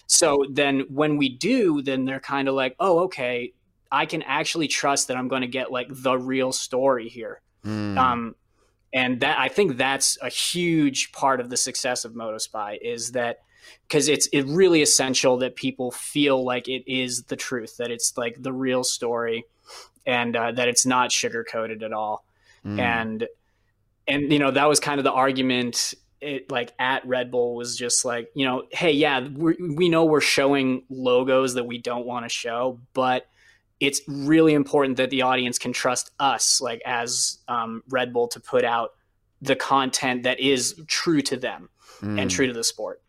so 0.06 0.46
then 0.48 0.82
when 0.90 1.18
we 1.18 1.30
do, 1.30 1.82
then 1.82 2.06
they're 2.06 2.20
kind 2.20 2.48
of 2.48 2.54
like, 2.54 2.76
oh, 2.80 3.06
okay, 3.06 3.54
I 3.92 4.06
can 4.06 4.22
actually 4.22 4.68
trust 4.68 5.08
that 5.08 5.18
I'm 5.18 5.28
going 5.28 5.42
to 5.42 5.48
get 5.48 5.72
like 5.72 5.88
the 5.90 6.16
real 6.16 6.52
story 6.52 7.10
here. 7.10 7.42
Mm. 7.66 7.98
Um, 7.98 8.36
and 8.96 9.20
that 9.20 9.38
I 9.38 9.50
think 9.50 9.78
that's 9.78 10.18
a 10.22 10.30
huge 10.30 11.12
part 11.12 11.40
of 11.42 11.50
the 11.52 11.58
success 11.58 12.06
of 12.06 12.14
MotoSpy 12.14 12.78
is 12.82 13.12
that 13.12 13.42
because 13.88 14.08
it's 14.08 14.28
it 14.28 14.44
really 14.46 14.82
essential 14.82 15.38
that 15.40 15.56
people 15.56 15.92
feel 15.92 16.44
like 16.44 16.68
it 16.68 16.90
is 16.92 17.24
the 17.24 17.36
truth, 17.36 17.78
that 17.78 17.92
it's 17.92 18.18
like 18.18 18.42
the 18.42 18.54
real 18.54 18.84
story, 18.84 19.46
and 20.06 20.36
uh, 20.36 20.52
that 20.54 20.68
it's 20.70 20.86
not 20.86 21.12
sugar 21.12 21.44
coated 21.44 21.84
at 21.84 21.94
all, 21.94 22.26
Mm. 22.66 22.80
and 22.80 23.28
and 24.08 24.32
you 24.32 24.40
know 24.40 24.50
that 24.50 24.68
was 24.68 24.80
kind 24.80 25.00
of 25.00 25.04
the 25.04 25.12
argument. 25.12 25.94
It 26.22 26.50
like 26.50 26.74
at 26.80 27.06
Red 27.06 27.30
Bull 27.30 27.56
was 27.56 27.76
just 27.78 28.06
like 28.06 28.32
you 28.34 28.46
know, 28.46 28.64
hey, 28.72 28.92
yeah, 28.94 29.28
we 29.28 29.56
we 29.76 29.90
know 29.90 30.06
we're 30.06 30.22
showing 30.22 30.84
logos 30.90 31.54
that 31.56 31.66
we 31.66 31.78
don't 31.78 32.06
want 32.06 32.26
to 32.26 32.30
show, 32.30 32.80
but 32.94 33.28
it's 33.80 34.02
really 34.08 34.54
important 34.54 34.98
that 34.98 35.10
the 35.10 35.24
audience 35.24 35.58
can 35.58 35.74
trust 35.74 36.12
us, 36.20 36.62
like 36.62 36.82
as 36.86 37.40
um, 37.48 37.84
Red 37.90 38.14
Bull, 38.14 38.28
to 38.30 38.40
put 38.40 38.64
out 38.64 38.92
the 39.42 39.56
content 39.56 40.24
that 40.24 40.40
is 40.40 40.76
true 40.88 41.22
to 41.24 41.38
them 41.38 41.70
Mm. 42.02 42.20
and 42.20 42.30
true 42.32 42.46
to 42.48 42.52
the 42.52 42.64
sport. 42.64 43.02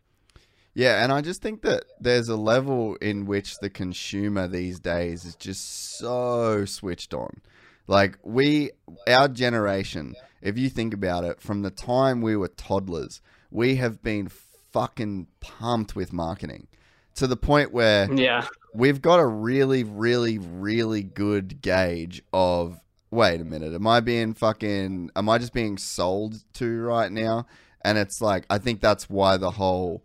Yeah, 0.73 1.03
and 1.03 1.11
I 1.13 1.23
just 1.23 1.43
think 1.43 1.63
that 1.63 1.85
there's 1.99 2.29
a 2.29 2.37
level 2.37 2.95
in 2.97 3.27
which 3.27 3.59
the 3.59 3.71
consumer 3.71 4.47
these 4.47 4.79
days 4.79 5.25
is 5.25 5.35
just 5.35 5.99
so 5.99 6.65
switched 6.67 7.13
on. 7.13 7.41
Like 7.89 8.19
we 8.23 8.71
our 9.09 9.27
generation, 9.27 10.15
if 10.41 10.57
you 10.59 10.69
think 10.69 10.95
about 10.95 11.25
it, 11.25 11.41
from 11.41 11.63
the 11.63 11.71
time 11.71 12.21
we 12.21 12.37
were 12.37 12.49
toddlers, 12.49 13.21
we 13.51 13.77
have 13.77 14.03
been 14.03 14.29
fucking 14.73 15.29
pumped 15.41 15.97
with 15.97 16.13
marketing 16.13 16.69
to 17.15 17.27
the 17.27 17.37
point 17.37 17.73
where 17.73 18.13
Yeah, 18.13 18.47
we've 18.77 19.01
got 19.03 19.19
a 19.21 19.27
really, 19.27 19.85
really, 19.85 20.39
really 20.39 21.03
good 21.03 21.61
gauge 21.63 22.23
of 22.33 22.81
wait 23.11 23.41
a 23.41 23.45
minute, 23.45 23.73
am 23.73 23.87
I 23.87 24.01
being 24.01 24.35
fucking 24.35 25.11
am 25.17 25.29
I 25.29 25.39
just 25.39 25.53
being 25.53 25.79
sold 25.79 26.43
to 26.55 26.81
right 26.83 27.11
now? 27.11 27.47
And 27.85 27.97
it's 27.99 28.21
like 28.21 28.45
I 28.51 28.59
think 28.59 28.81
that's 28.81 29.09
why 29.09 29.37
the 29.37 29.53
whole 29.53 30.05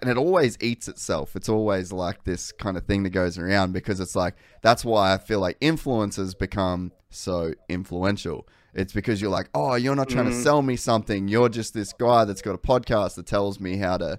and 0.00 0.08
it 0.08 0.16
always 0.16 0.56
eats 0.60 0.86
itself. 0.86 1.34
It's 1.34 1.48
always 1.48 1.90
like 1.92 2.22
this 2.24 2.52
kind 2.52 2.76
of 2.76 2.84
thing 2.84 3.02
that 3.02 3.10
goes 3.10 3.38
around 3.38 3.72
because 3.72 3.98
it's 4.00 4.14
like 4.14 4.34
that's 4.62 4.84
why 4.84 5.12
I 5.12 5.18
feel 5.18 5.40
like 5.40 5.58
influencers 5.60 6.38
become 6.38 6.92
so 7.10 7.54
influential. 7.68 8.46
It's 8.72 8.92
because 8.92 9.20
you're 9.20 9.30
like, 9.30 9.48
oh, 9.54 9.74
you're 9.76 9.94
not 9.96 10.08
trying 10.08 10.26
to 10.26 10.30
Mhm. 10.32 10.42
sell 10.42 10.62
me 10.62 10.76
something. 10.76 11.28
You're 11.28 11.48
just 11.48 11.74
this 11.74 11.92
guy 11.92 12.24
that's 12.24 12.42
got 12.42 12.54
a 12.54 12.58
podcast 12.58 13.14
that 13.16 13.26
tells 13.26 13.58
me 13.60 13.76
how 13.76 13.96
to, 13.98 14.18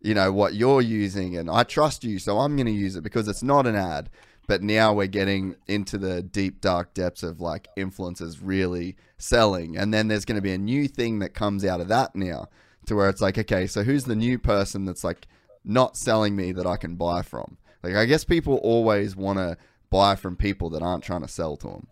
you 0.00 0.14
know, 0.14 0.32
what 0.32 0.54
you're 0.54 0.80
using, 0.80 1.36
and 1.36 1.50
I 1.50 1.64
trust 1.64 2.04
you, 2.04 2.18
so 2.18 2.38
I'm 2.38 2.56
going 2.56 2.66
to 2.66 2.72
use 2.72 2.96
it 2.96 3.02
because 3.02 3.28
it's 3.28 3.42
not 3.42 3.66
an 3.66 3.74
ad. 3.74 4.10
But 4.46 4.62
now 4.62 4.94
we're 4.94 5.08
getting 5.08 5.56
into 5.66 5.98
the 5.98 6.22
deep, 6.22 6.62
dark 6.62 6.94
depths 6.94 7.22
of 7.22 7.38
like 7.38 7.68
influencers 7.76 8.38
really 8.40 8.96
selling. 9.18 9.76
And 9.76 9.92
then 9.92 10.08
there's 10.08 10.24
going 10.24 10.36
to 10.36 10.42
be 10.42 10.54
a 10.54 10.58
new 10.58 10.88
thing 10.88 11.18
that 11.18 11.34
comes 11.34 11.66
out 11.66 11.82
of 11.82 11.88
that 11.88 12.16
now 12.16 12.46
to 12.86 12.96
where 12.96 13.10
it's 13.10 13.20
like, 13.20 13.36
okay, 13.36 13.66
so 13.66 13.82
who's 13.82 14.04
the 14.04 14.16
new 14.16 14.38
person 14.38 14.86
that's 14.86 15.04
like 15.04 15.26
not 15.64 15.98
selling 15.98 16.34
me 16.34 16.52
that 16.52 16.66
I 16.66 16.78
can 16.78 16.96
buy 16.96 17.20
from? 17.20 17.58
Like, 17.82 17.94
I 17.94 18.06
guess 18.06 18.24
people 18.24 18.54
always 18.62 19.14
want 19.14 19.38
to 19.38 19.58
buy 19.90 20.16
from 20.16 20.34
people 20.34 20.70
that 20.70 20.82
aren't 20.82 21.04
trying 21.04 21.22
to 21.22 21.28
sell 21.28 21.58
to 21.58 21.68
them. 21.68 21.86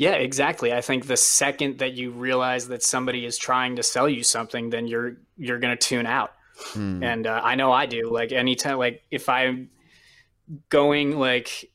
Yeah, 0.00 0.12
exactly. 0.12 0.72
I 0.72 0.80
think 0.80 1.06
the 1.06 1.16
second 1.18 1.80
that 1.80 1.92
you 1.92 2.10
realize 2.10 2.68
that 2.68 2.82
somebody 2.82 3.26
is 3.26 3.36
trying 3.36 3.76
to 3.76 3.82
sell 3.82 4.08
you 4.08 4.22
something, 4.22 4.70
then 4.70 4.86
you're 4.86 5.18
you're 5.36 5.58
gonna 5.58 5.76
tune 5.76 6.06
out. 6.06 6.32
Hmm. 6.56 7.04
And 7.04 7.26
uh, 7.26 7.38
I 7.44 7.54
know 7.54 7.70
I 7.70 7.84
do. 7.84 8.10
Like 8.10 8.32
anytime, 8.32 8.78
like 8.78 9.02
if 9.10 9.28
I'm 9.28 9.68
going 10.70 11.18
like 11.18 11.70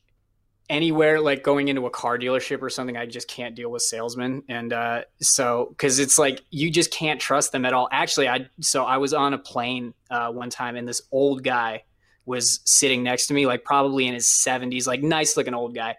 anywhere, 0.68 1.20
like 1.20 1.44
going 1.44 1.68
into 1.68 1.86
a 1.86 1.90
car 1.90 2.18
dealership 2.18 2.62
or 2.62 2.68
something, 2.68 2.96
I 2.96 3.06
just 3.06 3.28
can't 3.28 3.54
deal 3.54 3.70
with 3.70 3.82
salesmen. 3.82 4.42
And 4.48 4.72
uh, 4.72 5.02
so, 5.20 5.66
because 5.68 6.00
it's 6.00 6.18
like 6.18 6.42
you 6.50 6.68
just 6.68 6.90
can't 6.90 7.20
trust 7.20 7.52
them 7.52 7.64
at 7.64 7.74
all. 7.74 7.88
Actually, 7.92 8.28
I 8.28 8.48
so 8.60 8.82
I 8.84 8.96
was 8.96 9.14
on 9.14 9.34
a 9.34 9.38
plane 9.38 9.94
uh, 10.10 10.32
one 10.32 10.50
time, 10.50 10.74
and 10.74 10.88
this 10.88 11.00
old 11.12 11.44
guy 11.44 11.84
was 12.24 12.58
sitting 12.64 13.04
next 13.04 13.28
to 13.28 13.34
me, 13.34 13.46
like 13.46 13.62
probably 13.62 14.08
in 14.08 14.14
his 14.14 14.26
70s, 14.26 14.88
like 14.88 15.00
nice 15.00 15.36
looking 15.36 15.54
old 15.54 15.76
guy, 15.76 15.94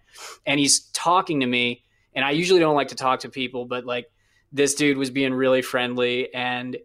and 0.46 0.60
he's 0.60 0.82
talking 0.92 1.40
to 1.40 1.48
me. 1.48 1.84
And 2.18 2.26
I 2.26 2.32
usually 2.32 2.60
don't 2.60 2.76
like 2.76 2.90
to 2.90 2.96
talk 2.96 3.22
to 3.22 3.30
people, 3.30 3.64
but 3.64 3.86
like 3.86 4.12
this 4.52 4.76
dude 4.76 4.98
was 4.98 5.10
being 5.10 5.34
really 5.34 5.62
friendly 5.62 6.34
and 6.34 6.76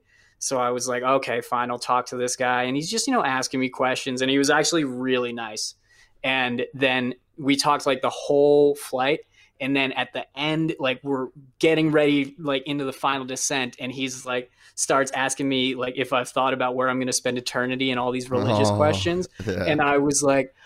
so 0.42 0.58
I 0.58 0.70
was 0.70 0.88
like, 0.88 1.04
okay, 1.04 1.40
fine, 1.40 1.70
I'll 1.70 1.78
talk 1.78 2.06
to 2.06 2.16
this 2.16 2.34
guy. 2.34 2.64
And 2.64 2.74
he's 2.74 2.90
just, 2.90 3.06
you 3.06 3.12
know, 3.12 3.24
asking 3.24 3.60
me 3.60 3.68
questions. 3.68 4.22
And 4.22 4.28
he 4.28 4.38
was 4.38 4.50
actually 4.50 4.82
really 4.82 5.32
nice. 5.32 5.76
And 6.24 6.66
then 6.74 7.14
we 7.38 7.54
talked 7.54 7.86
like 7.86 8.02
the 8.02 8.10
whole 8.10 8.74
flight. 8.74 9.20
And 9.60 9.76
then 9.76 9.92
at 9.92 10.12
the 10.12 10.26
end, 10.36 10.74
like 10.80 10.98
we're 11.04 11.28
getting 11.60 11.92
ready, 11.92 12.34
like 12.40 12.64
into 12.66 12.84
the 12.84 12.92
final 12.92 13.24
descent. 13.24 13.76
And 13.78 13.92
he's 13.92 14.26
like, 14.26 14.50
starts 14.74 15.12
asking 15.12 15.48
me 15.48 15.76
like 15.76 15.94
if 15.96 16.12
I've 16.12 16.28
thought 16.28 16.54
about 16.54 16.74
where 16.74 16.88
I'm 16.88 16.96
going 16.96 17.06
to 17.06 17.12
spend 17.12 17.38
eternity 17.38 17.92
and 17.92 18.00
all 18.00 18.10
these 18.10 18.28
religious 18.28 18.68
Oh, 18.68 18.76
questions. 18.76 19.28
Yeah. 19.46 19.64
And 19.64 19.80
I 19.80 19.98
was 19.98 20.24
like, 20.24 20.56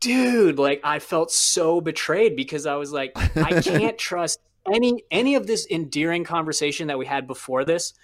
dude, 0.00 0.58
like 0.58 0.80
I 0.82 0.98
felt 0.98 1.30
so 1.30 1.80
betrayed 1.80 2.36
because 2.36 2.66
I 2.66 2.76
was 2.76 2.92
like, 2.92 3.12
I 3.36 3.60
can't 3.62 3.98
trust 3.98 4.40
any 4.72 5.04
any 5.10 5.34
of 5.34 5.46
this 5.46 5.66
endearing 5.70 6.24
conversation 6.24 6.88
that 6.88 6.98
we 6.98 7.06
had 7.06 7.26
before 7.26 7.64
this 7.64 7.94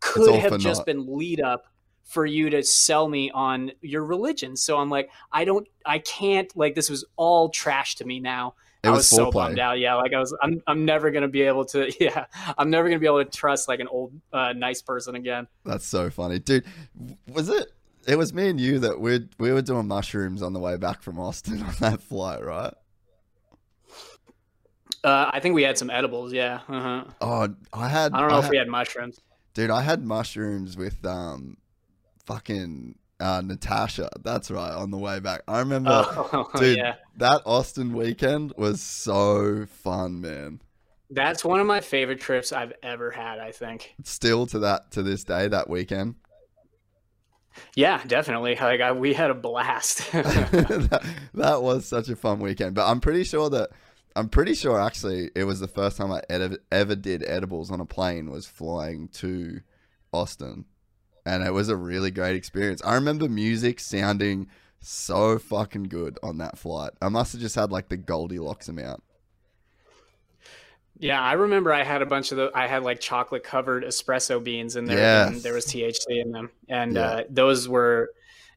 could 0.00 0.34
have 0.36 0.58
just 0.58 0.80
naught. 0.80 0.86
been 0.86 1.16
lead 1.16 1.40
up 1.40 1.66
for 2.04 2.24
you 2.24 2.50
to 2.50 2.62
sell 2.62 3.08
me 3.08 3.30
on 3.30 3.72
your 3.80 4.04
religion. 4.04 4.56
So 4.56 4.78
I'm 4.78 4.90
like, 4.90 5.10
I 5.32 5.44
don't 5.44 5.66
I 5.84 5.98
can't 5.98 6.54
like 6.56 6.74
this 6.74 6.88
was 6.88 7.04
all 7.16 7.48
trash 7.48 7.96
to 7.96 8.04
me 8.04 8.20
now. 8.20 8.54
It 8.82 8.88
I 8.88 8.90
was 8.92 8.98
was 8.98 9.08
so 9.08 9.26
foreplay. 9.26 9.32
bummed 9.32 9.58
out. 9.58 9.78
Yeah, 9.78 9.94
like 9.94 10.14
I 10.14 10.20
was 10.20 10.36
I'm 10.42 10.62
I'm 10.66 10.84
never 10.84 11.10
going 11.10 11.22
to 11.22 11.28
be 11.28 11.42
able 11.42 11.64
to 11.66 11.90
yeah, 12.00 12.26
I'm 12.56 12.70
never 12.70 12.88
going 12.88 12.98
to 12.98 13.00
be 13.00 13.06
able 13.06 13.24
to 13.24 13.30
trust 13.30 13.68
like 13.68 13.80
an 13.80 13.88
old 13.88 14.12
uh, 14.32 14.52
nice 14.52 14.82
person 14.82 15.16
again. 15.16 15.48
That's 15.64 15.86
so 15.86 16.10
funny, 16.10 16.38
dude. 16.38 16.64
Was 17.32 17.48
it? 17.48 17.72
It 18.06 18.16
was 18.16 18.32
me 18.32 18.48
and 18.48 18.60
you 18.60 18.78
that 18.80 19.00
we 19.00 19.28
we 19.38 19.52
were 19.52 19.62
doing 19.62 19.88
mushrooms 19.88 20.42
on 20.42 20.52
the 20.52 20.60
way 20.60 20.76
back 20.76 21.02
from 21.02 21.18
Austin 21.18 21.62
on 21.66 21.74
that 21.80 22.00
flight, 22.02 22.44
right? 22.44 22.74
Uh, 25.04 25.30
I 25.32 25.40
think 25.40 25.54
we 25.54 25.62
had 25.62 25.78
some 25.78 25.90
edibles, 25.90 26.32
yeah. 26.32 26.60
Uh-huh. 26.68 27.04
Oh, 27.20 27.48
I 27.72 27.88
had. 27.88 28.12
I 28.12 28.20
don't 28.20 28.30
know 28.30 28.38
if 28.38 28.44
had, 28.44 28.50
we 28.50 28.56
had 28.56 28.68
mushrooms. 28.68 29.20
dude. 29.54 29.70
I 29.70 29.82
had 29.82 30.04
mushrooms 30.04 30.76
with 30.76 31.04
um, 31.06 31.58
fucking 32.24 32.96
uh, 33.20 33.42
Natasha. 33.44 34.08
That's 34.24 34.50
right. 34.50 34.72
On 34.72 34.90
the 34.90 34.98
way 34.98 35.20
back, 35.20 35.42
I 35.46 35.60
remember, 35.60 35.90
Oh, 35.92 36.50
dude. 36.56 36.78
yeah. 36.78 36.94
That 37.18 37.42
Austin 37.46 37.92
weekend 37.92 38.52
was 38.56 38.80
so 38.80 39.66
fun, 39.66 40.20
man. 40.20 40.60
That's 41.08 41.44
one 41.44 41.60
of 41.60 41.68
my 41.68 41.80
favorite 41.80 42.20
trips 42.20 42.50
I've 42.50 42.72
ever 42.82 43.12
had, 43.12 43.38
I 43.38 43.52
think. 43.52 43.94
Still 44.02 44.46
to 44.46 44.58
that 44.60 44.90
to 44.92 45.04
this 45.04 45.22
day, 45.22 45.46
that 45.46 45.70
weekend. 45.70 46.16
Yeah, 47.74 48.02
definitely. 48.06 48.56
Like 48.56 48.80
I, 48.80 48.92
we 48.92 49.14
had 49.14 49.30
a 49.30 49.34
blast. 49.34 49.98
that, 50.12 51.06
that 51.34 51.62
was 51.62 51.86
such 51.86 52.08
a 52.08 52.16
fun 52.16 52.40
weekend. 52.40 52.74
But 52.74 52.88
I'm 52.88 53.00
pretty 53.00 53.24
sure 53.24 53.50
that 53.50 53.70
I'm 54.16 54.30
pretty 54.30 54.54
sure 54.54 54.80
actually 54.80 55.30
it 55.34 55.44
was 55.44 55.60
the 55.60 55.68
first 55.68 55.98
time 55.98 56.10
I 56.10 56.22
ever, 56.30 56.56
ever 56.72 56.96
did 56.96 57.22
edibles 57.26 57.70
on 57.70 57.80
a 57.80 57.86
plane 57.86 58.30
was 58.30 58.46
flying 58.46 59.08
to 59.08 59.60
Austin, 60.12 60.64
and 61.26 61.44
it 61.44 61.52
was 61.52 61.68
a 61.68 61.76
really 61.76 62.10
great 62.10 62.34
experience. 62.34 62.80
I 62.84 62.94
remember 62.94 63.28
music 63.28 63.78
sounding 63.78 64.48
so 64.80 65.38
fucking 65.38 65.84
good 65.84 66.18
on 66.22 66.38
that 66.38 66.56
flight. 66.56 66.92
I 67.02 67.08
must 67.10 67.32
have 67.32 67.42
just 67.42 67.56
had 67.56 67.70
like 67.70 67.88
the 67.88 67.96
Goldilocks 67.98 68.68
amount. 68.68 69.02
Yeah, 70.98 71.20
I 71.20 71.34
remember 71.34 71.72
I 71.72 71.82
had 71.84 72.02
a 72.02 72.06
bunch 72.06 72.32
of 72.32 72.38
the 72.38 72.50
I 72.54 72.66
had 72.66 72.82
like 72.82 73.00
chocolate 73.00 73.44
covered 73.44 73.84
espresso 73.84 74.42
beans 74.42 74.76
in 74.76 74.84
there 74.86 74.98
Yes. 74.98 75.28
and 75.28 75.42
there 75.42 75.54
was 75.54 75.66
THC 75.66 76.20
in 76.20 76.32
them. 76.32 76.50
And 76.68 76.94
Yeah. 76.94 77.02
uh, 77.06 77.22
those 77.28 77.68
were 77.68 78.10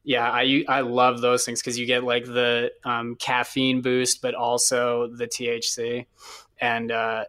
yeah, 0.04 0.30
I 0.30 0.64
I 0.68 0.80
love 0.80 1.20
those 1.20 1.44
things 1.44 1.60
cuz 1.62 1.78
you 1.78 1.86
get 1.86 2.02
like 2.04 2.24
the 2.24 2.72
um, 2.84 3.16
caffeine 3.16 3.82
boost 3.82 4.22
but 4.22 4.34
also 4.34 5.08
the 5.08 5.26
THC. 5.26 6.06
And 6.60 6.90
uh 6.90 7.24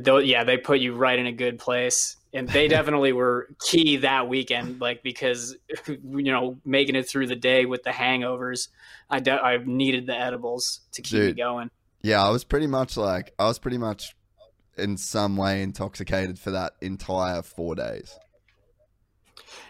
though 0.00 0.18
yeah, 0.18 0.42
they 0.44 0.56
put 0.56 0.80
you 0.80 0.94
right 0.94 1.18
in 1.18 1.26
a 1.26 1.32
good 1.32 1.58
place. 1.58 2.16
And 2.32 2.48
they 2.48 2.66
definitely 2.78 3.12
were 3.12 3.48
key 3.60 3.98
that 3.98 4.28
weekend, 4.28 4.80
like 4.80 5.04
because 5.04 5.56
you 5.86 6.32
know 6.32 6.56
making 6.64 6.96
it 6.96 7.08
through 7.08 7.28
the 7.28 7.36
day 7.36 7.64
with 7.64 7.84
the 7.84 7.90
hangovers, 7.90 8.68
I 9.08 9.20
de- 9.20 9.30
I 9.40 9.58
needed 9.64 10.06
the 10.08 10.18
edibles 10.18 10.80
to 10.92 11.02
keep 11.02 11.20
me 11.20 11.32
going. 11.34 11.70
Yeah, 12.02 12.22
I 12.26 12.30
was 12.30 12.42
pretty 12.42 12.66
much 12.66 12.96
like 12.96 13.32
I 13.38 13.44
was 13.46 13.60
pretty 13.60 13.78
much 13.78 14.16
in 14.76 14.96
some 14.96 15.36
way 15.36 15.62
intoxicated 15.62 16.38
for 16.38 16.50
that 16.50 16.72
entire 16.80 17.42
four 17.42 17.74
days. 17.74 18.18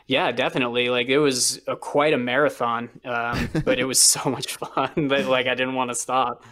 Yeah, 0.07 0.33
definitely. 0.33 0.91
Like 0.91 1.09
it 1.09 1.19
was 1.19 1.61
a, 1.67 1.77
quite 1.77 2.13
a 2.13 2.19
marathon, 2.19 2.91
um, 3.05 3.49
but 3.65 3.79
it 3.79 3.85
was 3.85 3.99
so 3.99 4.31
much 4.31 4.57
fun 4.57 4.91
that 5.09 5.27
like 5.27 5.47
I 5.47 5.55
didn't 5.55 5.75
want 5.75 5.91
to 5.91 5.95
stop. 5.95 6.45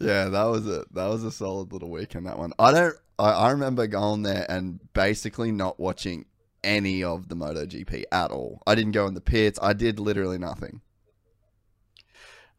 Yeah, 0.00 0.28
that 0.28 0.44
was 0.44 0.66
a 0.66 0.84
that 0.92 1.06
was 1.06 1.24
a 1.24 1.32
solid 1.32 1.72
little 1.72 1.90
weekend. 1.90 2.26
That 2.26 2.38
one. 2.38 2.52
I 2.58 2.72
don't. 2.72 2.94
I, 3.18 3.30
I 3.30 3.50
remember 3.50 3.86
going 3.86 4.22
there 4.22 4.46
and 4.48 4.80
basically 4.94 5.52
not 5.52 5.78
watching 5.78 6.26
any 6.64 7.02
of 7.02 7.28
the 7.28 7.34
MotoGP 7.34 8.04
at 8.12 8.30
all. 8.30 8.62
I 8.66 8.74
didn't 8.74 8.92
go 8.92 9.06
in 9.06 9.14
the 9.14 9.20
pits. 9.20 9.58
I 9.60 9.72
did 9.72 9.98
literally 9.98 10.38
nothing. 10.38 10.80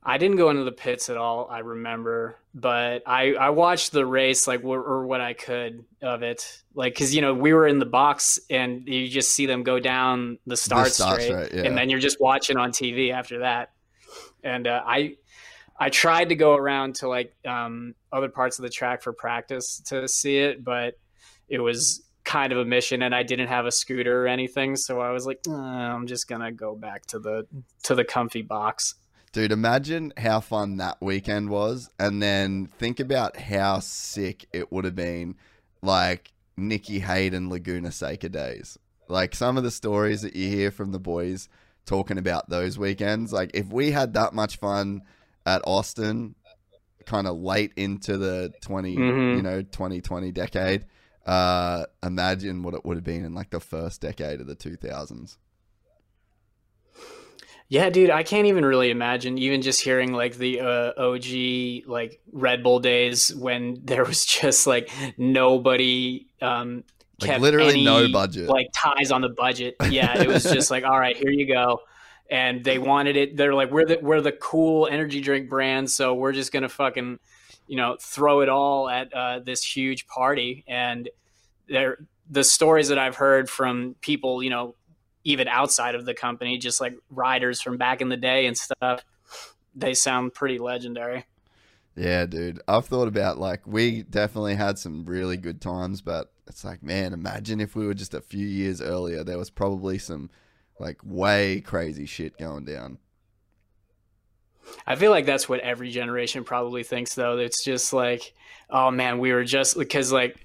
I 0.05 0.17
didn't 0.17 0.37
go 0.37 0.49
into 0.49 0.63
the 0.63 0.71
pits 0.71 1.09
at 1.09 1.17
all. 1.17 1.47
I 1.49 1.59
remember, 1.59 2.35
but 2.53 3.03
I 3.05 3.33
I 3.33 3.49
watched 3.51 3.91
the 3.91 4.05
race 4.05 4.47
like 4.47 4.63
or 4.63 5.05
what 5.05 5.21
I 5.21 5.33
could 5.33 5.85
of 6.01 6.23
it, 6.23 6.61
like 6.75 6.93
because 6.93 7.15
you 7.15 7.21
know 7.21 7.33
we 7.33 7.53
were 7.53 7.67
in 7.67 7.79
the 7.79 7.85
box 7.85 8.39
and 8.49 8.87
you 8.87 9.07
just 9.07 9.33
see 9.33 9.45
them 9.45 9.63
go 9.63 9.79
down 9.79 10.39
the 10.45 10.57
start, 10.57 10.91
straight, 10.91 11.21
straight, 11.21 11.53
yeah. 11.53 11.63
and 11.63 11.77
then 11.77 11.89
you're 11.89 11.99
just 11.99 12.19
watching 12.19 12.57
on 12.57 12.71
TV 12.71 13.13
after 13.13 13.39
that. 13.39 13.71
And 14.43 14.67
uh, 14.67 14.83
I 14.85 15.15
I 15.79 15.89
tried 15.89 16.29
to 16.29 16.35
go 16.35 16.55
around 16.55 16.95
to 16.95 17.07
like 17.07 17.33
um, 17.45 17.95
other 18.11 18.29
parts 18.29 18.59
of 18.59 18.63
the 18.63 18.69
track 18.69 19.01
for 19.01 19.13
practice 19.13 19.81
to 19.85 20.07
see 20.07 20.37
it, 20.37 20.63
but 20.63 20.95
it 21.47 21.59
was 21.59 22.03
kind 22.23 22.51
of 22.51 22.59
a 22.59 22.65
mission, 22.65 23.01
and 23.03 23.13
I 23.15 23.23
didn't 23.23 23.47
have 23.47 23.65
a 23.65 23.71
scooter 23.71 24.23
or 24.23 24.27
anything, 24.27 24.75
so 24.75 24.99
I 24.99 25.11
was 25.11 25.25
like, 25.25 25.39
"Uh, 25.47 25.53
I'm 25.53 26.07
just 26.07 26.27
gonna 26.27 26.51
go 26.51 26.75
back 26.75 27.05
to 27.07 27.19
the 27.19 27.47
to 27.83 27.95
the 27.95 28.03
comfy 28.03 28.41
box. 28.41 28.95
Dude, 29.33 29.51
imagine 29.51 30.13
how 30.15 30.39
fun 30.41 30.77
that 30.77 31.01
weekend 31.01 31.49
was, 31.49 31.89
and 31.99 32.21
then 32.21 32.67
think 32.67 32.99
about 32.99 33.35
how 33.35 33.79
sick 33.79 34.45
it 34.53 34.71
would 34.71 34.85
have 34.85 34.95
been, 34.95 35.35
like 35.81 36.31
Nicky 36.55 36.99
Hayden 36.99 37.49
Laguna 37.49 37.91
Seca 37.91 38.29
days. 38.29 38.77
Like 39.09 39.33
some 39.33 39.57
of 39.57 39.63
the 39.63 39.71
stories 39.71 40.21
that 40.21 40.35
you 40.35 40.49
hear 40.49 40.69
from 40.69 40.91
the 40.91 40.99
boys 40.99 41.49
talking 41.87 42.19
about 42.19 42.47
those 42.49 42.77
weekends. 42.77 43.33
Like 43.33 43.49
if 43.55 43.67
we 43.67 43.89
had 43.89 44.13
that 44.13 44.33
much 44.33 44.57
fun 44.57 45.01
at 45.47 45.63
Austin, 45.65 46.35
kind 47.07 47.25
of 47.25 47.35
late 47.37 47.73
into 47.75 48.17
the 48.17 48.53
20, 48.61 48.95
Mhm. 48.95 49.35
you 49.35 49.41
know, 49.41 49.61
2020 49.63 50.31
decade, 50.31 50.85
uh, 51.25 51.85
imagine 52.03 52.61
what 52.61 52.75
it 52.75 52.85
would 52.85 52.97
have 52.97 53.03
been 53.03 53.25
in 53.25 53.33
like 53.33 53.49
the 53.49 53.59
first 53.59 53.99
decade 53.99 54.41
of 54.41 54.47
the 54.47 54.55
2000s. 54.55 55.37
Yeah, 57.73 57.89
dude, 57.89 58.11
I 58.11 58.21
can't 58.21 58.45
even 58.45 58.63
really 58.63 58.91
imagine 58.91 59.39
even 59.39 59.63
just 59.63 59.81
hearing 59.81 60.13
like 60.13 60.35
the 60.37 60.59
uh, 60.59 60.93
OG 60.95 61.89
like 61.89 62.21
Red 62.31 62.61
Bull 62.61 62.79
days 62.79 63.33
when 63.33 63.79
there 63.83 64.05
was 64.05 64.23
just 64.25 64.67
like 64.67 64.91
nobody 65.17 66.27
um 66.39 66.83
Like, 67.19 67.31
kept 67.31 67.41
literally 67.41 67.71
any, 67.73 67.83
no 67.83 68.11
budget. 68.11 68.47
like 68.47 68.67
ties 68.75 69.09
on 69.09 69.21
the 69.21 69.29
budget. 69.29 69.75
Yeah, 69.89 70.21
it 70.21 70.27
was 70.27 70.43
just 70.43 70.69
like 70.69 70.83
all 70.83 70.99
right, 70.99 71.17
here 71.17 71.31
you 71.31 71.47
go. 71.47 71.79
And 72.29 72.63
they 72.63 72.77
wanted 72.77 73.17
it. 73.17 73.37
They're 73.37 73.55
like, 73.55 73.71
we're 73.71 73.87
the 73.87 73.97
we're 74.03 74.21
the 74.21 74.33
cool 74.33 74.85
energy 74.85 75.19
drink 75.19 75.49
brand, 75.49 75.89
so 75.89 76.13
we're 76.13 76.31
just 76.31 76.51
gonna 76.51 76.69
fucking, 76.69 77.17
you 77.65 77.77
know, 77.77 77.97
throw 77.99 78.41
it 78.41 78.49
all 78.49 78.87
at 78.87 79.11
uh, 79.11 79.39
this 79.39 79.63
huge 79.63 80.05
party. 80.05 80.63
And 80.67 81.09
there, 81.67 81.97
the 82.29 82.43
stories 82.43 82.89
that 82.89 82.99
I've 82.99 83.15
heard 83.15 83.49
from 83.49 83.95
people, 83.99 84.43
you 84.43 84.51
know, 84.51 84.75
even 85.23 85.47
outside 85.47 85.95
of 85.95 86.05
the 86.05 86.13
company, 86.13 86.57
just 86.57 86.81
like 86.81 86.95
riders 87.09 87.61
from 87.61 87.77
back 87.77 88.01
in 88.01 88.09
the 88.09 88.17
day 88.17 88.45
and 88.45 88.57
stuff, 88.57 89.03
they 89.75 89.93
sound 89.93 90.33
pretty 90.33 90.59
legendary. 90.59 91.25
Yeah, 91.95 92.25
dude. 92.25 92.61
I've 92.67 92.85
thought 92.85 93.07
about 93.07 93.37
like 93.37 93.65
we 93.67 94.03
definitely 94.03 94.55
had 94.55 94.79
some 94.79 95.05
really 95.05 95.37
good 95.37 95.61
times, 95.61 96.01
but 96.01 96.31
it's 96.47 96.63
like, 96.63 96.83
man, 96.83 97.13
imagine 97.13 97.61
if 97.61 97.75
we 97.75 97.85
were 97.85 97.93
just 97.93 98.13
a 98.13 98.21
few 98.21 98.45
years 98.47 98.81
earlier. 98.81 99.23
There 99.23 99.37
was 99.37 99.49
probably 99.49 99.97
some 99.97 100.29
like 100.79 100.99
way 101.03 101.61
crazy 101.61 102.05
shit 102.05 102.37
going 102.37 102.65
down. 102.65 102.97
I 104.87 104.95
feel 104.95 105.11
like 105.11 105.25
that's 105.25 105.47
what 105.47 105.59
every 105.59 105.91
generation 105.91 106.43
probably 106.43 106.83
thinks, 106.83 107.15
though. 107.15 107.37
It's 107.37 107.63
just 107.63 107.93
like, 107.93 108.33
oh 108.69 108.91
man, 108.91 109.19
we 109.19 109.31
were 109.31 109.43
just 109.43 109.77
because 109.77 110.11
like 110.11 110.42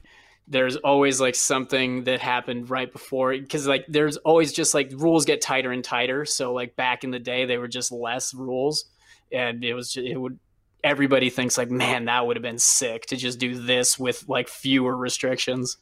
there's 0.51 0.77
always 0.77 1.21
like 1.21 1.35
something 1.35 2.05
that 2.05 2.21
happened 2.21 2.71
right 2.71 2.91
before 2.91 3.33
because 3.33 3.67
like 3.67 3.85
there's 3.89 4.17
always 4.19 4.53
just 4.53 4.73
like 4.75 4.91
rules 4.95 5.25
get 5.25 5.41
tighter 5.43 5.71
and 5.71 5.85
tighter. 5.85 6.25
So 6.25 6.53
like 6.55 6.75
back 6.75 7.05
in 7.05 7.11
the 7.11 7.19
day, 7.19 7.45
they 7.45 7.59
were 7.59 7.69
just 7.69 7.93
less 7.93 8.33
rules, 8.35 8.87
and 9.31 9.63
it 9.63 9.75
was 9.75 9.93
just, 9.93 10.07
it 10.07 10.17
would 10.17 10.39
everybody 10.83 11.29
thinks 11.29 11.59
like, 11.59 11.71
man, 11.71 12.07
that 12.07 12.27
would 12.27 12.37
have 12.37 12.43
been 12.43 12.59
sick 12.59 13.07
to 13.07 13.17
just 13.17 13.39
do 13.39 13.59
this 13.61 13.99
with 13.99 14.25
like 14.29 14.49
fewer 14.49 14.97
restrictions. 14.97 15.77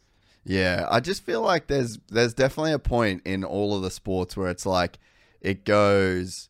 Yeah, 0.44 0.86
I 0.90 1.00
just 1.00 1.24
feel 1.24 1.42
like 1.42 1.66
there's 1.66 1.98
there's 2.08 2.34
definitely 2.34 2.72
a 2.72 2.78
point 2.78 3.22
in 3.24 3.44
all 3.44 3.76
of 3.76 3.82
the 3.82 3.90
sports 3.90 4.36
where 4.36 4.48
it's 4.48 4.66
like 4.66 4.98
it 5.40 5.64
goes 5.64 6.48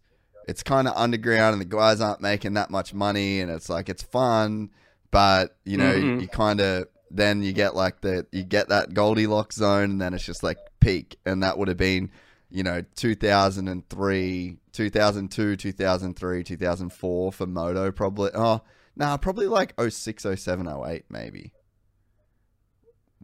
it's 0.49 0.63
kind 0.63 0.87
of 0.87 0.95
underground 0.97 1.55
and 1.55 1.61
the 1.61 1.65
guys 1.67 2.01
aren't 2.01 2.21
making 2.21 2.55
that 2.55 2.71
much 2.71 2.95
money 2.95 3.41
and 3.41 3.51
it's 3.51 3.69
like 3.69 3.89
it's 3.89 4.03
fun, 4.05 4.71
but 5.11 5.57
you 5.65 5.77
know, 5.77 5.93
Mhm. 5.93 6.21
you 6.23 6.29
kind 6.29 6.61
of 6.61 6.87
then 7.11 7.43
you 7.43 7.53
get 7.53 7.75
like 7.75 8.01
the 8.01 8.27
you 8.33 8.43
get 8.43 8.69
that 8.69 8.95
Goldilocks 8.95 9.57
zone 9.57 9.93
and 9.93 10.01
then 10.01 10.15
it's 10.15 10.25
just 10.25 10.43
like 10.43 10.59
peak 10.81 11.19
and 11.25 11.43
that 11.43 11.59
would 11.59 11.69
have 11.69 11.77
been, 11.77 12.11
you 12.51 12.63
know, 12.63 12.85
2003, 12.97 14.57
2002, 14.73 15.57
2003, 15.57 16.45
2004 16.45 17.33
for 17.33 17.47
moto 17.47 17.93
probably. 17.93 18.31
Oh, 18.35 18.63
nah, 18.97 19.17
probably 19.17 19.47
like 19.47 19.75
06, 19.81 20.27
07, 20.35 20.69
08 20.69 21.05
maybe. 21.09 21.53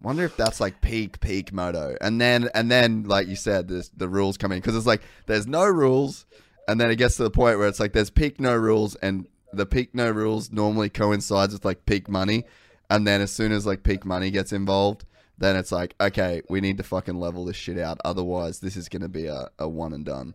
Wonder 0.00 0.24
if 0.24 0.36
that's 0.36 0.60
like 0.60 0.80
peak 0.80 1.20
peak 1.20 1.52
moto, 1.52 1.96
and 2.00 2.20
then 2.20 2.48
and 2.56 2.68
then 2.68 3.04
like 3.04 3.28
you 3.28 3.36
said, 3.36 3.68
there's 3.68 3.88
the 3.90 4.09
rules 4.09 4.36
come 4.36 4.50
in 4.50 4.59
because 4.59 4.74
it's 4.74 4.86
like 4.86 5.02
there's 5.26 5.46
no 5.46 5.64
rules, 5.64 6.26
and 6.66 6.80
then 6.80 6.90
it 6.90 6.96
gets 6.96 7.16
to 7.18 7.22
the 7.22 7.30
point 7.30 7.56
where 7.59 7.68
it's 7.68 7.78
like 7.78 7.92
there's 7.92 8.10
peak 8.10 8.40
no 8.40 8.56
rules, 8.56 8.96
and 8.96 9.28
the 9.52 9.64
peak 9.64 9.94
no 9.94 10.10
rules 10.10 10.50
normally 10.50 10.88
coincides 10.88 11.52
with 11.52 11.64
like 11.64 11.86
peak 11.86 12.09
money, 12.09 12.44
and 12.93 13.06
then 13.06 13.20
as 13.20 13.32
soon 13.32 13.52
as 13.52 13.66
like 13.66 13.82
peak 13.82 14.05
money 14.05 14.31
gets 14.31 14.52
involved, 14.52 15.05
then 15.39 15.56
it's 15.56 15.73
like 15.73 15.94
okay, 16.01 16.43
we 16.48 16.60
need 16.60 16.77
to 16.77 16.82
fucking 16.82 17.16
level 17.16 17.44
this 17.47 17.56
shit 17.56 17.78
out, 17.78 17.98
otherwise 18.05 18.60
this 18.60 18.77
is 18.77 18.89
gonna 18.89 19.09
be 19.09 19.27
a, 19.27 19.48
a 19.59 19.69
one 19.69 19.93
and 19.93 20.05
done. 20.05 20.35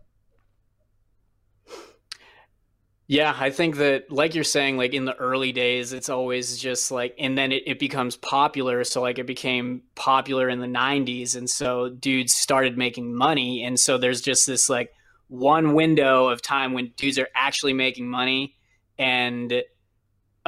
Yeah, 3.10 3.34
I 3.40 3.48
think 3.48 3.76
that, 3.76 4.12
like 4.12 4.34
you're 4.34 4.44
saying, 4.44 4.76
like 4.76 4.92
in 4.92 5.06
the 5.06 5.16
early 5.16 5.50
days, 5.50 5.94
it's 5.94 6.10
always 6.10 6.58
just 6.58 6.90
like, 6.90 7.14
and 7.18 7.38
then 7.38 7.52
it, 7.52 7.62
it 7.66 7.78
becomes 7.78 8.18
popular. 8.18 8.84
So, 8.84 9.00
like, 9.00 9.18
it 9.18 9.26
became 9.26 9.80
popular 9.94 10.50
in 10.50 10.60
the 10.60 10.66
90s. 10.66 11.34
And 11.34 11.48
so 11.48 11.88
dudes 11.88 12.34
started 12.34 12.76
making 12.76 13.14
money. 13.14 13.64
And 13.64 13.80
so 13.80 13.96
there's 13.96 14.20
just 14.20 14.46
this 14.46 14.68
like 14.68 14.92
one 15.28 15.72
window 15.72 16.28
of 16.28 16.42
time 16.42 16.74
when 16.74 16.92
dudes 16.98 17.18
are 17.18 17.30
actually 17.34 17.72
making 17.72 18.10
money. 18.10 18.56
And, 18.98 19.62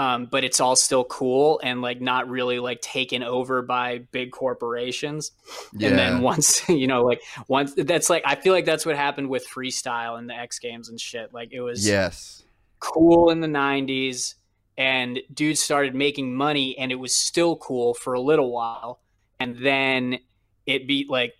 um, 0.00 0.24
but 0.24 0.44
it's 0.44 0.60
all 0.60 0.76
still 0.76 1.04
cool 1.04 1.60
and 1.62 1.82
like 1.82 2.00
not 2.00 2.26
really 2.30 2.58
like 2.58 2.80
taken 2.80 3.22
over 3.22 3.60
by 3.60 3.98
big 4.12 4.32
corporations. 4.32 5.32
Yeah, 5.74 5.90
And 5.90 5.98
then 5.98 6.22
once, 6.22 6.66
you 6.70 6.86
know, 6.86 7.02
like 7.02 7.20
once 7.48 7.74
that's 7.76 8.08
like, 8.08 8.22
I 8.24 8.34
feel 8.34 8.54
like 8.54 8.64
that's 8.64 8.86
what 8.86 8.96
happened 8.96 9.28
with 9.28 9.46
freestyle 9.46 10.18
and 10.18 10.30
the 10.30 10.32
X 10.32 10.58
Games 10.58 10.88
and 10.88 10.98
shit. 10.98 11.34
Like, 11.34 11.52
it 11.52 11.60
was 11.60 11.86
yes, 11.86 12.42
cool 12.78 13.28
in 13.28 13.40
the 13.40 13.46
90s 13.46 14.36
and 14.78 15.20
dudes 15.34 15.60
started 15.60 15.94
making 15.94 16.34
money 16.34 16.78
and 16.78 16.90
it 16.90 16.94
was 16.94 17.14
still 17.14 17.56
cool 17.56 17.92
for 17.92 18.14
a 18.14 18.20
little 18.20 18.50
while 18.50 19.00
and 19.38 19.58
then 19.58 20.18
it 20.64 20.88
beat 20.88 21.10
like 21.10 21.34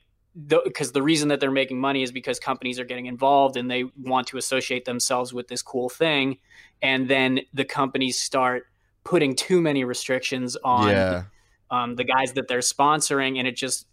because 0.48 0.92
the 0.92 1.02
reason 1.02 1.28
that 1.28 1.40
they're 1.40 1.50
making 1.50 1.80
money 1.80 2.02
is 2.02 2.12
because 2.12 2.38
companies 2.38 2.78
are 2.78 2.84
getting 2.84 3.06
involved 3.06 3.56
and 3.56 3.70
they 3.70 3.84
want 4.00 4.28
to 4.28 4.36
associate 4.36 4.84
themselves 4.84 5.32
with 5.34 5.48
this 5.48 5.60
cool 5.60 5.88
thing 5.88 6.38
and 6.82 7.08
then 7.08 7.40
the 7.52 7.64
companies 7.64 8.18
start 8.18 8.66
putting 9.04 9.34
too 9.34 9.60
many 9.60 9.84
restrictions 9.84 10.56
on 10.64 10.88
yeah, 10.88 11.24
um, 11.70 11.96
the 11.96 12.04
guys 12.04 12.32
that 12.34 12.48
they're 12.48 12.60
sponsoring, 12.60 13.38
and 13.38 13.46
it 13.46 13.56
just 13.56 13.86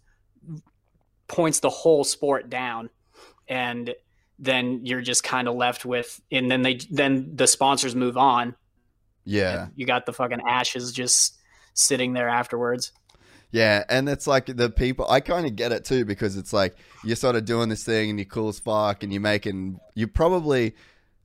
points 1.26 1.60
the 1.60 1.70
whole 1.70 2.04
sport 2.04 2.48
down. 2.48 2.90
And 3.48 3.94
then 4.38 4.84
you're 4.84 5.00
just 5.00 5.24
kind 5.24 5.48
of 5.48 5.54
left 5.54 5.84
with, 5.84 6.20
and 6.30 6.50
then 6.50 6.62
they 6.62 6.78
then 6.90 7.34
the 7.34 7.46
sponsors 7.46 7.94
move 7.94 8.16
on. 8.16 8.54
yeah. 9.52 9.68
You 9.76 9.86
got 9.86 10.06
the 10.06 10.12
fucking 10.12 10.40
ashes 10.46 10.92
just 10.92 11.36
sitting 11.74 12.12
there 12.12 12.28
afterwards. 12.28 12.92
Yeah, 13.50 13.84
and 13.88 14.08
it's 14.08 14.26
like 14.26 14.46
the 14.46 14.68
people. 14.68 15.10
I 15.10 15.20
kind 15.20 15.46
of 15.46 15.56
get 15.56 15.72
it 15.72 15.84
too 15.84 16.04
because 16.04 16.36
it's 16.36 16.52
like 16.52 16.76
you're 17.02 17.16
sort 17.16 17.36
of 17.36 17.44
doing 17.44 17.70
this 17.70 17.84
thing 17.84 18.10
and 18.10 18.18
you're 18.18 18.26
cool 18.26 18.48
as 18.48 18.58
fuck 18.58 19.02
and 19.02 19.12
you're 19.12 19.22
making 19.22 19.80
you're 19.94 20.08
probably 20.08 20.74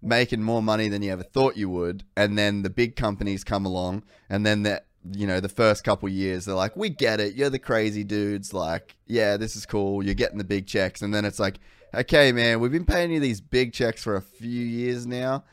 making 0.01 0.41
more 0.41 0.61
money 0.61 0.89
than 0.89 1.01
you 1.01 1.11
ever 1.11 1.23
thought 1.23 1.57
you 1.57 1.69
would, 1.69 2.03
and 2.15 2.37
then 2.37 2.61
the 2.61 2.69
big 2.69 2.95
companies 2.95 3.43
come 3.43 3.65
along, 3.65 4.03
and 4.29 4.45
then 4.45 4.63
that 4.63 4.85
you 5.11 5.27
know 5.27 5.41
the 5.41 5.49
first 5.49 5.83
couple 5.83 6.07
years 6.07 6.45
they're 6.45 6.55
like, 6.55 6.77
we 6.77 6.89
get 6.89 7.19
it, 7.19 7.35
you're 7.35 7.49
the 7.49 7.59
crazy 7.59 8.05
dudes, 8.05 8.53
like 8.53 8.95
yeah, 9.05 9.35
this 9.35 9.55
is 9.57 9.65
cool, 9.65 10.03
you're 10.03 10.13
getting 10.13 10.37
the 10.37 10.43
big 10.45 10.65
checks, 10.65 11.01
and 11.01 11.13
then 11.13 11.25
it's 11.25 11.39
like, 11.39 11.59
okay, 11.93 12.31
man, 12.31 12.61
we've 12.61 12.71
been 12.71 12.85
paying 12.85 13.11
you 13.11 13.19
these 13.19 13.41
big 13.41 13.73
checks 13.73 14.01
for 14.01 14.15
a 14.15 14.21
few 14.21 14.63
years 14.63 15.05
now. 15.05 15.43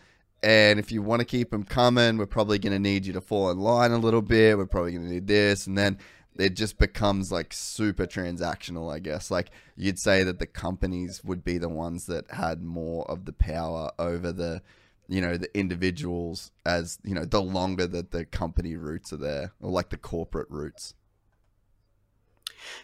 And 0.43 0.79
if 0.79 0.91
you 0.91 1.03
want 1.03 1.21
to 1.21 1.27
keep 1.27 1.51
them 1.51 1.65
coming, 1.65 2.17
we're 2.17 2.25
probably 2.25 2.59
going 2.59 2.73
to 2.73 2.79
need 2.79 3.05
you 3.05 3.13
to 3.13 3.21
fall 3.21 3.51
in 3.51 3.59
line 3.59 3.91
a 3.91 3.99
little 3.99 4.23
bit. 4.23 4.57
We're 4.57 4.65
probably 4.65 4.93
going 4.93 5.05
to 5.05 5.11
need 5.11 5.27
this. 5.27 5.67
And 5.67 5.77
then 5.77 5.99
it 6.41 6.57
just 6.57 6.79
becomes 6.79 7.31
like 7.31 7.53
super 7.53 8.07
transactional, 8.07 8.93
I 8.93 8.99
guess. 8.99 9.31
Like 9.31 9.51
you'd 9.77 9.99
say 9.99 10.23
that 10.25 10.39
the 10.39 10.47
companies 10.47 11.23
would 11.25 11.45
be 11.45 11.59
the 11.59 11.69
ones 11.69 12.07
that 12.07 12.31
had 12.31 12.62
more 12.62 13.09
of 13.11 13.25
the 13.25 13.33
power 13.33 13.91
over 13.99 14.33
the, 14.33 14.62
you 15.09 15.21
know, 15.21 15.37
the 15.37 15.57
individuals 15.59 16.51
as, 16.65 16.99
you 17.05 17.15
know, 17.15 17.25
the 17.25 17.43
longer 17.43 17.87
that 17.87 18.11
the 18.11 18.25
company 18.25 18.77
roots 18.77 19.12
are 19.12 19.19
there 19.19 19.53
or 19.61 19.71
like 19.71 19.91
the 19.91 19.97
corporate 19.97 20.51
roots. 20.51 20.95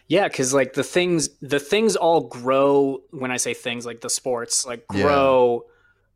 Yeah, 0.07 0.27
because 0.27 0.53
like 0.53 0.73
the 0.73 0.83
things, 0.83 1.29
the 1.41 1.59
things 1.59 1.95
all 1.95 2.21
grow. 2.21 3.01
When 3.11 3.31
I 3.31 3.37
say 3.37 3.53
things, 3.53 3.85
like 3.85 4.01
the 4.01 4.09
sports, 4.09 4.65
like 4.65 4.85
Yeah. 4.91 5.03
grow 5.03 5.65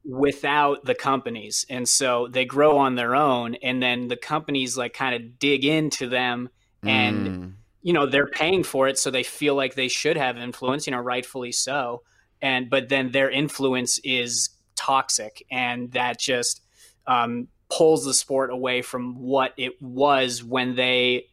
without 0.03 0.85
the 0.85 0.95
companies. 0.95 1.65
And 1.69 1.87
so 1.87 2.27
they 2.27 2.45
grow 2.45 2.77
on 2.77 2.95
their 2.95 3.15
own 3.15 3.55
and 3.55 3.81
then 3.81 4.07
the 4.07 4.17
companies 4.17 4.77
like 4.77 4.93
kind 4.93 5.15
of 5.15 5.37
dig 5.37 5.63
into 5.63 6.09
them 6.09 6.49
and 6.85 7.31
Mm. 7.31 7.53
you 7.81 7.93
know 7.93 8.05
they're 8.05 8.27
paying 8.27 8.63
for 8.63 8.87
it 8.87 8.97
so 8.97 9.11
they 9.11 9.23
feel 9.23 9.55
like 9.55 9.75
they 9.75 9.87
should 9.87 10.17
have 10.17 10.37
influence 10.37 10.87
you 10.87 10.91
know 10.91 10.99
rightfully 10.99 11.51
so 11.51 12.01
and 12.41 12.69
but 12.69 12.89
then 12.89 13.11
their 13.11 13.29
influence 13.29 13.99
is 14.03 14.49
toxic 14.75 15.43
and 15.51 15.91
that 15.91 16.19
just 16.19 16.61
um, 17.07 17.47
pulls 17.69 18.05
the 18.05 18.13
sport 18.13 18.51
away 18.51 18.81
from 18.81 19.15
what 19.19 19.53
it 19.57 19.73
was 19.81 20.43
when 20.43 20.75
they 20.75 21.25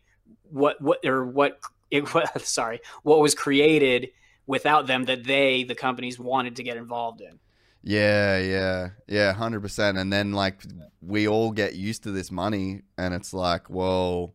what 0.50 0.80
what 0.80 1.04
or 1.04 1.24
what 1.24 1.58
it 1.90 2.12
was 2.14 2.28
sorry 2.44 2.80
what 3.02 3.20
was 3.20 3.34
created 3.34 4.10
without 4.46 4.86
them 4.86 5.04
that 5.04 5.24
they 5.24 5.64
the 5.64 5.74
companies 5.74 6.18
wanted 6.18 6.56
to 6.56 6.62
get 6.62 6.76
involved 6.76 7.20
in 7.20 7.38
Yeah, 7.82 8.38
yeah, 8.38 8.90
yeah, 9.06 9.32
hundred 9.32 9.60
percent. 9.60 9.98
And 9.98 10.12
then 10.12 10.32
like 10.32 10.62
we 11.00 11.28
all 11.28 11.52
get 11.52 11.74
used 11.74 12.02
to 12.04 12.10
this 12.10 12.30
money, 12.30 12.82
and 12.96 13.14
it's 13.14 13.32
like, 13.32 13.70
well, 13.70 14.34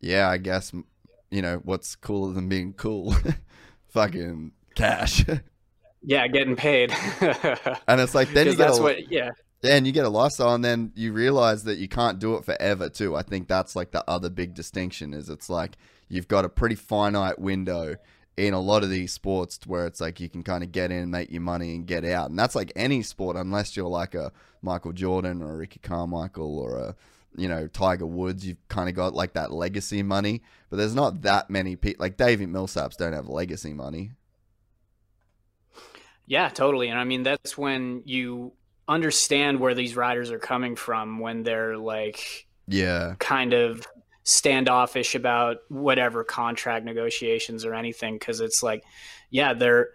yeah, 0.00 0.28
I 0.28 0.38
guess 0.38 0.72
you 1.30 1.42
know 1.42 1.60
what's 1.64 1.96
cooler 1.96 2.32
than 2.32 2.48
being 2.48 2.72
cool, 2.72 3.14
fucking 3.88 4.52
cash. 4.74 5.24
yeah 6.02 6.26
getting 6.28 6.56
paid 6.56 6.90
and 7.20 8.00
it's 8.00 8.14
like 8.14 8.32
then 8.32 8.46
you 8.46 8.52
get 8.54 8.68
that's 8.68 8.78
a, 8.78 8.82
what 8.82 9.12
yeah 9.12 9.32
yeah, 9.62 9.76
and 9.76 9.86
you 9.86 9.92
get 9.92 10.06
a 10.06 10.10
lifestyle, 10.10 10.54
and 10.54 10.64
then 10.64 10.92
you 10.94 11.12
realize 11.12 11.64
that 11.64 11.78
you 11.78 11.88
can't 11.88 12.18
do 12.18 12.34
it 12.36 12.44
forever 12.44 12.88
too. 12.88 13.14
I 13.14 13.22
think 13.22 13.46
that's 13.46 13.76
like 13.76 13.90
the 13.90 14.08
other 14.08 14.30
big 14.30 14.54
distinction 14.54 15.12
is 15.12 15.28
it's 15.28 15.50
like 15.50 15.76
you've 16.08 16.28
got 16.28 16.44
a 16.44 16.48
pretty 16.48 16.76
finite 16.76 17.38
window 17.38 17.96
in 18.38 18.54
a 18.54 18.60
lot 18.60 18.82
of 18.82 18.88
these 18.88 19.12
sports 19.12 19.58
where 19.66 19.86
it's 19.86 20.00
like 20.00 20.18
you 20.18 20.30
can 20.30 20.42
kind 20.42 20.64
of 20.64 20.72
get 20.72 20.90
in, 20.90 21.10
make 21.10 21.30
your 21.30 21.42
money, 21.42 21.74
and 21.74 21.86
get 21.86 22.06
out, 22.06 22.30
and 22.30 22.38
that's 22.38 22.54
like 22.54 22.72
any 22.74 23.02
sport 23.02 23.36
unless 23.36 23.76
you're 23.76 23.88
like 23.88 24.14
a 24.14 24.32
Michael 24.62 24.92
Jordan 24.92 25.42
or 25.42 25.52
a 25.52 25.56
Ricky 25.56 25.80
Carmichael 25.80 26.58
or 26.58 26.78
a 26.78 26.96
you 27.36 27.48
know 27.48 27.66
Tiger 27.68 28.06
Woods. 28.06 28.46
You've 28.46 28.68
kind 28.68 28.88
of 28.88 28.94
got 28.94 29.14
like 29.14 29.34
that 29.34 29.52
legacy 29.52 30.02
money, 30.02 30.42
but 30.68 30.76
there's 30.76 30.94
not 30.94 31.22
that 31.22 31.50
many 31.50 31.76
people 31.76 32.02
like 32.02 32.16
Davi 32.16 32.46
Millsaps 32.48 32.96
don't 32.96 33.12
have 33.12 33.28
legacy 33.28 33.72
money. 33.72 34.12
Yeah, 36.26 36.48
totally. 36.48 36.88
And 36.88 36.98
I 36.98 37.04
mean, 37.04 37.24
that's 37.24 37.58
when 37.58 38.02
you 38.04 38.52
understand 38.86 39.58
where 39.58 39.74
these 39.74 39.96
riders 39.96 40.30
are 40.30 40.38
coming 40.38 40.76
from 40.76 41.18
when 41.18 41.42
they're 41.42 41.76
like 41.76 42.46
Yeah, 42.66 43.14
kind 43.18 43.52
of 43.52 43.86
standoffish 44.22 45.14
about 45.14 45.58
whatever 45.68 46.22
contract 46.22 46.84
negotiations 46.84 47.64
or 47.64 47.74
anything. 47.74 48.18
Cause 48.18 48.40
it's 48.40 48.62
like, 48.62 48.84
yeah, 49.30 49.54
they're, 49.54 49.88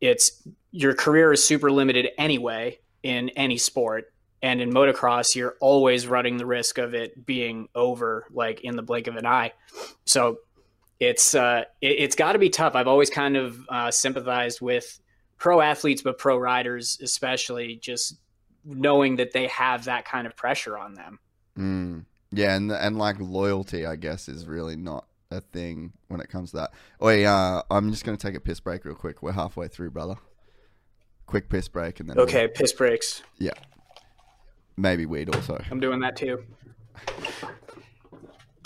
it's 0.00 0.42
your 0.72 0.94
career 0.94 1.32
is 1.32 1.44
super 1.44 1.70
limited 1.70 2.08
anyway 2.18 2.80
in 3.02 3.28
any 3.30 3.58
sport. 3.58 4.12
And 4.42 4.60
in 4.60 4.72
motocross, 4.72 5.34
you're 5.34 5.56
always 5.60 6.06
running 6.06 6.36
the 6.38 6.46
risk 6.46 6.78
of 6.78 6.94
it 6.94 7.26
being 7.26 7.68
over 7.74 8.26
like 8.32 8.62
in 8.62 8.76
the 8.76 8.82
blink 8.82 9.06
of 9.06 9.16
an 9.16 9.26
eye. 9.26 9.52
So 10.06 10.38
it's, 10.98 11.34
uh, 11.34 11.64
it, 11.80 11.86
it's 11.98 12.14
got 12.16 12.32
to 12.32 12.38
be 12.38 12.48
tough. 12.48 12.74
I've 12.74 12.88
always 12.88 13.10
kind 13.10 13.36
of 13.36 13.58
uh, 13.68 13.90
sympathized 13.90 14.60
with 14.60 14.98
pro 15.38 15.60
athletes, 15.60 16.02
but 16.02 16.18
pro 16.18 16.38
riders, 16.38 16.98
especially 17.02 17.76
just 17.76 18.18
knowing 18.64 19.16
that 19.16 19.32
they 19.32 19.46
have 19.48 19.84
that 19.84 20.04
kind 20.04 20.26
of 20.26 20.36
pressure 20.36 20.78
on 20.78 20.94
them. 20.94 21.18
Mm. 21.58 22.04
Yeah, 22.32 22.54
and 22.54 22.70
and 22.70 22.96
like 22.96 23.16
loyalty, 23.18 23.84
I 23.84 23.96
guess, 23.96 24.28
is 24.28 24.46
really 24.46 24.76
not 24.76 25.04
a 25.32 25.40
thing 25.40 25.92
when 26.08 26.20
it 26.20 26.28
comes 26.28 26.52
to 26.52 26.58
that. 26.58 26.70
Wait, 27.00 27.24
uh, 27.24 27.62
I'm 27.70 27.90
just 27.90 28.04
gonna 28.04 28.16
take 28.16 28.36
a 28.36 28.40
piss 28.40 28.60
break 28.60 28.84
real 28.84 28.94
quick. 28.94 29.22
We're 29.22 29.32
halfway 29.32 29.66
through, 29.68 29.90
brother. 29.90 30.14
Quick 31.26 31.48
piss 31.48 31.66
break, 31.68 31.98
and 32.00 32.08
then 32.08 32.16
we'll- 32.16 32.26
Okay, 32.26 32.46
piss 32.48 32.72
breaks. 32.72 33.22
yeah, 33.38 33.50
maybe 34.80 35.06
weed 35.06 35.34
also. 35.34 35.62
I'm 35.70 35.80
doing 35.80 36.00
that 36.00 36.16
too. 36.16 36.44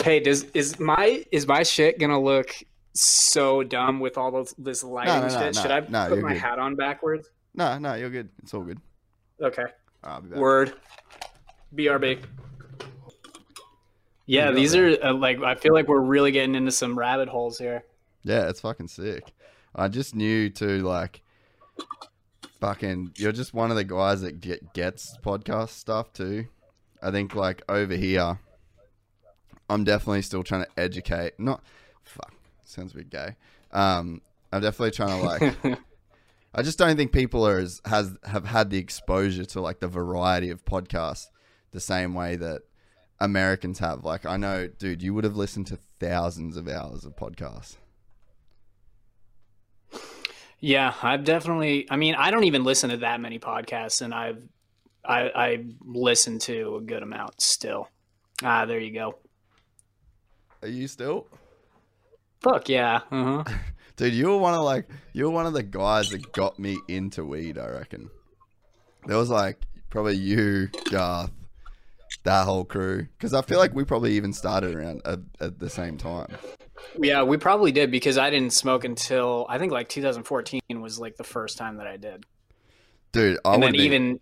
Hey, 0.03 0.19
does 0.19 0.43
is 0.53 0.79
my 0.79 1.25
is 1.31 1.47
my 1.47 1.63
shit 1.63 1.99
gonna 1.99 2.21
look 2.21 2.51
so 2.93 3.63
dumb 3.63 3.99
with 3.99 4.17
all 4.17 4.31
this, 4.31 4.53
this 4.57 4.83
lighting 4.83 5.27
no, 5.27 5.29
shit? 5.29 5.55
no, 5.55 5.61
Should 5.61 5.71
I 5.71 5.79
no, 5.81 6.09
put 6.09 6.21
my 6.21 6.33
good. 6.33 6.41
hat 6.41 6.59
on 6.59 6.75
backwards? 6.75 7.29
No, 7.53 7.77
no, 7.77 7.95
you're 7.95 8.09
good. 8.09 8.29
It's 8.41 8.53
all 8.53 8.61
good. 8.61 8.79
Okay. 9.41 9.65
I'll 10.03 10.21
be 10.21 10.29
back. 10.29 10.39
Word. 10.39 10.73
BRB. 11.75 12.23
Yeah, 14.27 14.51
these 14.51 14.75
are 14.75 14.97
uh, 15.03 15.13
like 15.13 15.41
I 15.41 15.55
feel 15.55 15.73
like 15.73 15.87
we're 15.87 15.99
really 15.99 16.31
getting 16.31 16.55
into 16.55 16.71
some 16.71 16.97
rabbit 16.97 17.27
holes 17.27 17.57
here. 17.57 17.83
Yeah, 18.23 18.49
it's 18.49 18.61
fucking 18.61 18.87
sick. 18.87 19.31
I 19.75 19.87
just 19.87 20.15
knew 20.15 20.49
to 20.51 20.79
like, 20.79 21.21
fucking. 22.65 23.11
You're 23.17 23.31
just 23.31 23.53
one 23.53 23.69
of 23.69 23.77
the 23.77 23.83
guys 23.83 24.21
that 24.21 24.41
get 24.41 24.73
gets 24.73 25.17
podcast 25.23 25.69
stuff 25.69 26.11
too. 26.13 26.47
I 27.01 27.11
think 27.11 27.35
like 27.35 27.61
over 27.69 27.95
here, 27.95 28.39
I'm 29.69 29.83
definitely 29.83 30.23
still 30.23 30.43
trying 30.43 30.63
to 30.63 30.79
educate. 30.79 31.39
Not, 31.39 31.63
fuck, 32.03 32.33
sounds 32.63 32.93
a 32.93 32.97
bit 32.97 33.09
gay. 33.09 33.35
Um, 33.71 34.21
I'm 34.51 34.61
definitely 34.61 34.91
trying 34.91 35.21
to 35.21 35.25
like. 35.25 35.79
I 36.55 36.61
just 36.61 36.79
don't 36.79 36.95
think 36.95 37.11
people 37.11 37.45
are 37.45 37.59
as 37.59 37.81
has 37.85 38.17
have 38.23 38.45
had 38.45 38.69
the 38.69 38.77
exposure 38.77 39.45
to 39.45 39.61
like 39.61 39.79
the 39.79 39.89
variety 39.89 40.49
of 40.49 40.63
podcasts 40.65 41.27
the 41.71 41.81
same 41.81 42.13
way 42.13 42.35
that 42.37 42.61
Americans 43.19 43.79
have. 43.79 44.03
Like 44.03 44.25
I 44.25 44.37
know, 44.37 44.67
dude, 44.67 45.03
you 45.03 45.13
would 45.13 45.25
have 45.25 45.35
listened 45.35 45.67
to 45.67 45.77
thousands 45.99 46.57
of 46.57 46.67
hours 46.67 47.05
of 47.05 47.15
podcasts. 47.15 47.75
Yeah, 50.65 50.95
I've 51.03 51.23
definitely. 51.23 51.85
I 51.91 51.95
mean, 51.95 52.15
I 52.15 52.31
don't 52.31 52.45
even 52.45 52.63
listen 52.63 52.89
to 52.89 52.97
that 52.97 53.21
many 53.21 53.37
podcasts, 53.37 54.01
and 54.01 54.11
I've 54.11 54.41
I, 55.05 55.29
I 55.35 55.65
listen 55.83 56.39
to 56.39 56.77
a 56.77 56.81
good 56.81 57.03
amount 57.03 57.39
still. 57.39 57.87
Ah, 58.41 58.65
there 58.65 58.79
you 58.79 58.91
go. 58.91 59.19
Are 60.63 60.67
you 60.67 60.87
still? 60.87 61.27
Fuck 62.41 62.67
yeah. 62.67 63.01
Uh 63.11 63.43
huh. 63.43 63.53
Dude, 63.95 64.15
you 64.15 64.25
were 64.25 64.39
one 64.39 64.55
of 64.55 64.63
like 64.63 64.87
you 65.13 65.25
were 65.25 65.29
one 65.29 65.45
of 65.45 65.53
the 65.53 65.61
guys 65.61 66.09
that 66.09 66.31
got 66.31 66.57
me 66.57 66.79
into 66.87 67.23
weed, 67.23 67.59
I 67.59 67.69
reckon. 67.69 68.09
There 69.05 69.17
was 69.17 69.29
like 69.29 69.61
probably 69.91 70.15
you, 70.15 70.69
Garth, 70.89 71.29
that 72.23 72.45
whole 72.45 72.65
crew. 72.65 73.07
Because 73.19 73.35
I 73.35 73.43
feel 73.43 73.59
like 73.59 73.75
we 73.75 73.83
probably 73.83 74.13
even 74.13 74.33
started 74.33 74.73
around 74.73 75.03
at, 75.05 75.19
at 75.39 75.59
the 75.59 75.69
same 75.69 75.95
time. 75.95 76.35
Yeah, 76.99 77.23
we 77.23 77.37
probably 77.37 77.71
did 77.71 77.91
because 77.91 78.17
I 78.17 78.29
didn't 78.29 78.53
smoke 78.53 78.83
until 78.83 79.45
I 79.49 79.57
think 79.57 79.71
like 79.71 79.89
2014 79.89 80.61
was 80.81 80.99
like 80.99 81.17
the 81.17 81.23
first 81.23 81.57
time 81.57 81.77
that 81.77 81.87
I 81.87 81.97
did. 81.97 82.25
Dude, 83.11 83.37
I 83.45 83.53
and 83.53 83.63
then 83.63 83.71
be, 83.73 83.79
even 83.79 84.19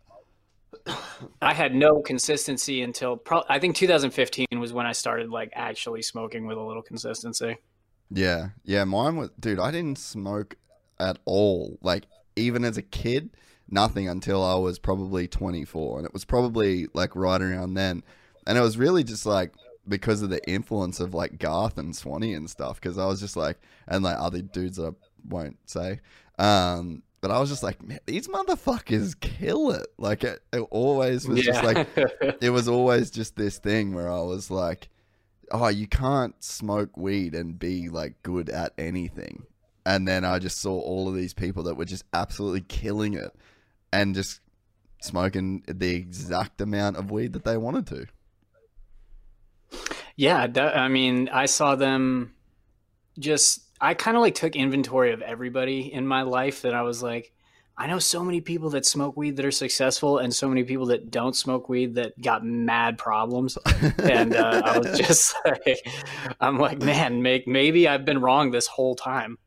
I 1.41 1.53
had 1.53 1.73
no 1.73 2.02
consistency 2.02 2.81
until 2.81 3.18
pro- 3.18 3.44
I 3.49 3.60
think 3.60 3.76
2015 3.76 4.48
was 4.60 4.73
when 4.73 4.85
I 4.85 4.91
started 4.91 5.30
like 5.30 5.52
actually 5.53 6.02
smoking 6.02 6.45
with 6.45 6.57
a 6.57 6.61
little 6.61 6.81
consistency. 6.81 7.57
Yeah, 8.11 8.49
yeah, 8.64 8.84
mine 8.84 9.15
was 9.15 9.30
dude, 9.40 9.60
I 9.60 9.72
didn't 9.72 9.98
smoke 9.98 10.56
at 10.99 11.19
all. 11.26 11.77
Like 11.81 12.06
even 12.35 12.64
as 12.65 12.77
a 12.77 12.81
kid, 12.81 13.31
nothing 13.69 14.07
until 14.07 14.44
I 14.44 14.56
was 14.56 14.80
probably 14.80 15.27
24 15.27 15.99
and 15.99 16.06
it 16.06 16.14
was 16.14 16.26
probably 16.26 16.88
like 16.94 17.15
right 17.15 17.41
around 17.41 17.76
then. 17.76 18.03
And 18.45 18.57
it 18.57 18.61
was 18.61 18.77
really 18.77 19.03
just 19.03 19.26
like 19.26 19.53
because 19.88 20.22
of 20.22 20.30
the 20.30 20.47
influence 20.49 20.99
of 20.99 21.14
like 21.14 21.39
Garth 21.39 21.77
and 21.77 21.95
Swanee 21.95 22.34
and 22.34 22.49
stuff 22.49 22.80
because 22.80 22.97
I 22.97 23.05
was 23.05 23.19
just 23.19 23.35
like 23.35 23.60
and 23.88 24.03
like 24.03 24.18
other 24.18 24.41
dudes 24.41 24.77
that 24.77 24.93
I 24.93 25.07
won't 25.27 25.57
say. 25.65 25.99
Um 26.39 27.03
but 27.22 27.31
I 27.31 27.39
was 27.39 27.49
just 27.49 27.64
like, 27.64 27.81
man, 27.81 27.99
these 28.05 28.27
motherfuckers 28.27 29.18
kill 29.18 29.72
it. 29.72 29.88
Like 29.97 30.26
it, 30.26 30.41
it 30.51 30.60
always 30.72 31.26
was 31.26 31.41
just 31.41 31.64
like 31.64 31.88
it 32.41 32.49
was 32.49 32.68
always 32.68 33.10
just 33.10 33.35
this 33.38 33.60
thing 33.60 33.93
where 33.93 34.11
I 34.11 34.22
was 34.22 34.51
like, 34.51 34.89
oh, 35.51 35.69
you 35.69 35.88
can't 35.88 36.35
smoke 36.43 36.97
weed 36.97 37.34
and 37.34 37.57
be 37.57 37.89
like 37.89 38.22
good 38.23 38.49
at 38.49 38.73
anything. 38.77 39.43
And 39.85 40.07
then 40.07 40.26
I 40.26 40.39
just 40.39 40.60
saw 40.60 40.80
all 40.80 41.07
of 41.07 41.15
these 41.15 41.34
people 41.34 41.64
that 41.64 41.76
were 41.76 41.85
just 41.85 42.03
absolutely 42.14 42.61
killing 42.61 43.14
it 43.14 43.34
and 43.91 44.15
just 44.15 44.41
smoking 45.01 45.64
the 45.68 45.95
exact 45.95 46.61
amount 46.61 46.97
of 46.97 47.11
weed 47.11 47.34
that 47.34 47.45
they 47.45 47.57
wanted 47.57 47.88
to. 47.88 48.07
Yeah, 50.15 50.47
I 50.75 50.87
mean, 50.87 51.29
I 51.29 51.45
saw 51.47 51.75
them 51.75 52.33
just 53.19 53.61
I 53.79 53.93
kind 53.93 54.15
of 54.17 54.21
like 54.21 54.35
took 54.35 54.55
inventory 54.55 55.11
of 55.13 55.21
everybody 55.21 55.91
in 55.93 56.07
my 56.07 56.21
life 56.23 56.61
that 56.63 56.73
I 56.73 56.81
was 56.83 57.03
like 57.03 57.31
I 57.75 57.87
know 57.87 57.97
so 57.97 58.23
many 58.23 58.39
people 58.39 58.69
that 58.71 58.85
smoke 58.85 59.17
weed 59.17 59.35
that 59.37 59.45
are 59.45 59.51
successful 59.51 60.19
and 60.19 60.33
so 60.33 60.47
many 60.47 60.63
people 60.63 60.85
that 60.87 61.09
don't 61.09 61.35
smoke 61.35 61.69
weed 61.69 61.95
that 61.95 62.19
got 62.21 62.45
mad 62.45 62.99
problems. 62.99 63.57
And 63.97 64.35
uh, 64.35 64.61
I 64.63 64.77
was 64.77 64.95
just 64.99 65.35
like 65.45 65.79
I'm 66.39 66.59
like, 66.59 66.79
man, 66.79 67.23
make 67.23 67.47
maybe 67.47 67.87
I've 67.87 68.05
been 68.05 68.21
wrong 68.21 68.51
this 68.51 68.67
whole 68.67 68.95
time. 68.95 69.39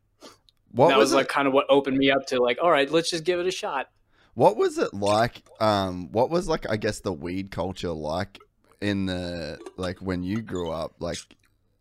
What 0.72 0.88
that 0.88 0.98
was, 0.98 1.12
it- 1.12 1.16
like 1.16 1.28
kind 1.28 1.46
of 1.46 1.54
what 1.54 1.66
opened 1.68 1.96
me 1.96 2.10
up 2.10 2.26
to 2.26 2.42
like, 2.42 2.58
all 2.60 2.70
right, 2.70 2.90
let's 2.90 3.10
just 3.10 3.22
give 3.22 3.38
it 3.38 3.46
a 3.46 3.52
shot. 3.52 3.86
What 4.34 4.56
was 4.56 4.76
it 4.76 4.92
like? 4.92 5.42
Um, 5.60 6.10
what 6.12 6.28
was 6.28 6.48
like? 6.48 6.68
I 6.68 6.76
guess 6.76 7.00
the 7.00 7.12
weed 7.12 7.50
culture 7.52 7.92
like 7.92 8.38
in 8.80 9.06
the 9.06 9.58
like 9.76 10.00
when 10.00 10.22
you 10.22 10.42
grew 10.42 10.70
up, 10.70 10.94
like 11.00 11.18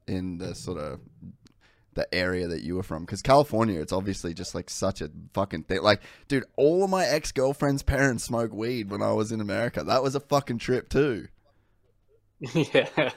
in 0.07 0.37
the 0.37 0.55
sort 0.55 0.77
of 0.77 0.99
the 1.93 2.13
area 2.13 2.47
that 2.47 2.61
you 2.61 2.75
were 2.75 2.83
from? 2.83 3.05
Because 3.05 3.21
California, 3.21 3.81
it's 3.81 3.93
obviously 3.93 4.33
just 4.33 4.55
like 4.55 4.69
such 4.69 5.01
a 5.01 5.09
fucking 5.33 5.63
thing. 5.63 5.81
Like, 5.81 6.01
dude, 6.27 6.45
all 6.55 6.83
of 6.83 6.89
my 6.89 7.05
ex 7.05 7.31
girlfriend's 7.31 7.83
parents 7.83 8.23
smoked 8.23 8.53
weed 8.53 8.89
when 8.89 9.01
I 9.01 9.13
was 9.13 9.31
in 9.31 9.41
America. 9.41 9.83
That 9.83 10.03
was 10.03 10.15
a 10.15 10.19
fucking 10.19 10.59
trip 10.59 10.89
too. 10.89 11.27
yeah 12.53 13.11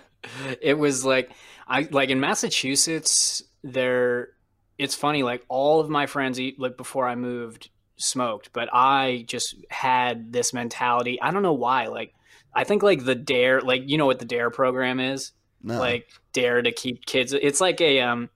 it 0.60 0.78
was 0.78 1.04
like 1.04 1.30
i 1.66 1.88
like 1.90 2.10
in 2.10 2.20
massachusetts 2.20 3.42
there 3.62 4.30
it's 4.78 4.94
funny 4.94 5.22
like 5.22 5.44
all 5.48 5.80
of 5.80 5.88
my 5.88 6.06
friends 6.06 6.38
eat, 6.38 6.58
like 6.58 6.76
before 6.76 7.06
i 7.06 7.14
moved 7.14 7.70
smoked 7.96 8.52
but 8.52 8.68
i 8.72 9.24
just 9.26 9.56
had 9.70 10.32
this 10.32 10.52
mentality 10.52 11.20
i 11.20 11.30
don't 11.30 11.42
know 11.42 11.52
why 11.52 11.86
like 11.86 12.14
i 12.54 12.64
think 12.64 12.82
like 12.82 13.04
the 13.04 13.14
dare 13.14 13.60
like 13.60 13.82
you 13.86 13.96
know 13.98 14.06
what 14.06 14.18
the 14.18 14.24
dare 14.24 14.50
program 14.50 15.00
is? 15.00 15.32
No. 15.62 15.78
like 15.78 16.08
dare 16.32 16.62
to 16.62 16.70
keep 16.72 17.04
kids 17.04 17.32
it's 17.32 17.60
like 17.60 17.80
a 17.80 18.00
um 18.00 18.30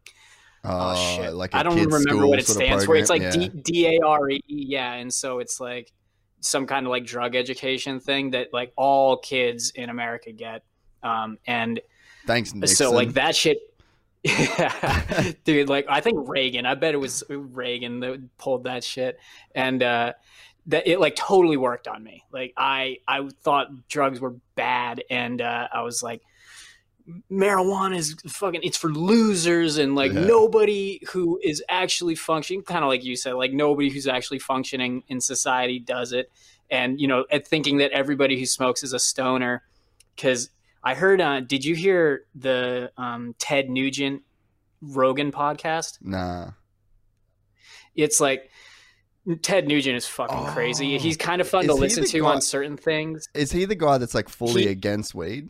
oh, 0.64 0.94
Oh, 0.96 1.16
shit. 1.22 1.34
like 1.34 1.54
a 1.54 1.58
i 1.58 1.62
don't 1.62 1.76
kids' 1.76 1.92
remember 1.92 2.26
what 2.26 2.38
it 2.40 2.46
stands 2.46 2.84
for. 2.84 2.96
It's 2.96 3.10
like 3.10 3.22
program, 3.22 3.50
D- 3.50 3.62
d-a-r-e 3.62 4.40
yeah 4.46 4.94
and 4.94 5.12
so 5.12 5.38
it's 5.38 5.60
like 5.60 5.92
some 6.40 6.66
kind 6.66 6.84
of 6.86 6.90
like 6.90 7.04
drug 7.06 7.36
education 7.36 8.00
thing 8.00 8.30
that 8.30 8.52
like 8.52 8.72
all 8.76 9.16
kids 9.18 9.70
in 9.70 9.88
america 9.90 10.32
get 10.32 10.62
um 11.04 11.38
and 11.46 11.80
Thanks, 12.26 12.52
Nixon. 12.54 12.76
so 12.76 12.90
like 12.92 13.12
that 13.14 13.34
shit 13.36 13.58
Yeah, 14.24 15.32
dude 15.44 15.68
like 15.68 15.86
i 15.88 16.00
think 16.00 16.28
reagan 16.28 16.66
i 16.66 16.74
bet 16.74 16.94
it 16.94 16.98
was 16.98 17.22
reagan 17.28 18.00
that 18.00 18.20
pulled 18.38 18.64
that 18.64 18.84
shit. 18.84 19.18
And 19.54 19.82
uh 19.82 20.12
that 20.66 20.86
it 20.86 21.00
like 21.00 21.16
totally 21.16 21.56
worked 21.56 21.88
on 21.88 22.02
me 22.02 22.24
like 22.32 22.52
i 22.56 22.96
i 23.08 23.28
thought 23.42 23.68
drugs 23.88 24.20
were 24.20 24.34
bad 24.54 25.02
and 25.10 25.40
uh 25.42 25.66
i 25.74 25.82
was 25.82 26.02
like 26.02 26.22
marijuana 27.30 27.96
is 27.96 28.14
fucking 28.28 28.60
it's 28.62 28.76
for 28.76 28.88
losers 28.88 29.76
and 29.76 29.96
like 29.96 30.12
Yeah. 30.12 30.24
nobody 30.24 31.00
who 31.10 31.40
is 31.42 31.62
actually 31.68 32.14
functioning 32.14 32.62
kind 32.62 32.84
of 32.84 32.88
like 32.88 33.02
you 33.04 33.16
said 33.16 33.34
like 33.34 33.52
nobody 33.52 33.90
who's 33.90 34.06
actually 34.06 34.38
functioning 34.38 35.02
in 35.08 35.20
society 35.20 35.80
does 35.80 36.12
it 36.12 36.30
and 36.70 37.00
you 37.00 37.08
know 37.08 37.24
at 37.30 37.46
thinking 37.46 37.78
that 37.78 37.90
everybody 37.90 38.38
who 38.38 38.46
smokes 38.46 38.84
is 38.84 38.92
a 38.92 39.00
stoner 39.00 39.64
because 40.14 40.50
i 40.84 40.94
heard 40.94 41.20
uh 41.20 41.40
did 41.40 41.64
you 41.64 41.74
hear 41.74 42.22
the 42.36 42.92
um 42.96 43.34
ted 43.40 43.68
nugent 43.68 44.22
rogan 44.80 45.32
podcast 45.32 45.98
Nah. 46.02 46.52
it's 47.96 48.20
like 48.20 48.48
ted 49.42 49.68
nugent 49.68 49.96
is 49.96 50.06
fucking 50.06 50.46
crazy 50.46 50.96
Oh. 50.96 50.98
he's 50.98 51.16
kind 51.16 51.40
of 51.40 51.48
fun 51.48 51.66
to 51.66 51.74
listen 51.74 52.04
to 52.04 52.20
guy- 52.20 52.26
on 52.26 52.40
certain 52.40 52.76
things 52.76 53.28
Is 53.34 53.52
he 53.52 53.64
the 53.66 53.74
guy 53.76 53.98
that's 53.98 54.14
like 54.14 54.28
fully 54.28 54.62
He- 54.62 54.68
against 54.68 55.14
weed? 55.14 55.48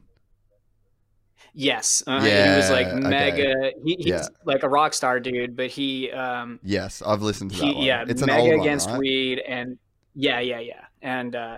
yes 1.54 2.02
uh, 2.06 2.20
he 2.20 2.28
was 2.56 2.70
like 2.70 2.86
Yeah, 2.86 2.92
okay. 2.94 3.08
mega 3.08 3.70
he, 3.84 3.96
he's 3.96 4.06
Yeah. 4.06 4.26
like 4.44 4.62
a 4.62 4.68
rock 4.68 4.94
star 4.94 5.20
dude 5.20 5.56
but 5.56 5.68
he 5.68 6.10
um 6.10 6.60
Yes, 6.62 7.02
I've 7.06 7.22
listened 7.22 7.50
to 7.52 7.56
that 7.58 7.64
he, 7.66 7.74
one. 7.74 7.82
yeah, 7.84 8.04
it's 8.08 8.22
an 8.22 8.26
mega 8.28 8.40
old 8.42 8.50
one, 8.52 8.60
against 8.60 8.88
right? 8.88 8.98
weed, 8.98 9.38
and 9.40 9.78
yeah, 10.14 10.40
yeah, 10.40 10.60
yeah, 10.60 10.84
and 11.00 11.34
uh, 11.34 11.56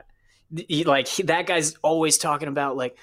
he, 0.68 0.84
like 0.84 1.08
he, 1.08 1.22
that 1.24 1.46
guy's 1.46 1.74
always 1.82 2.18
talking 2.18 2.46
about 2.48 2.76
like, 2.76 2.96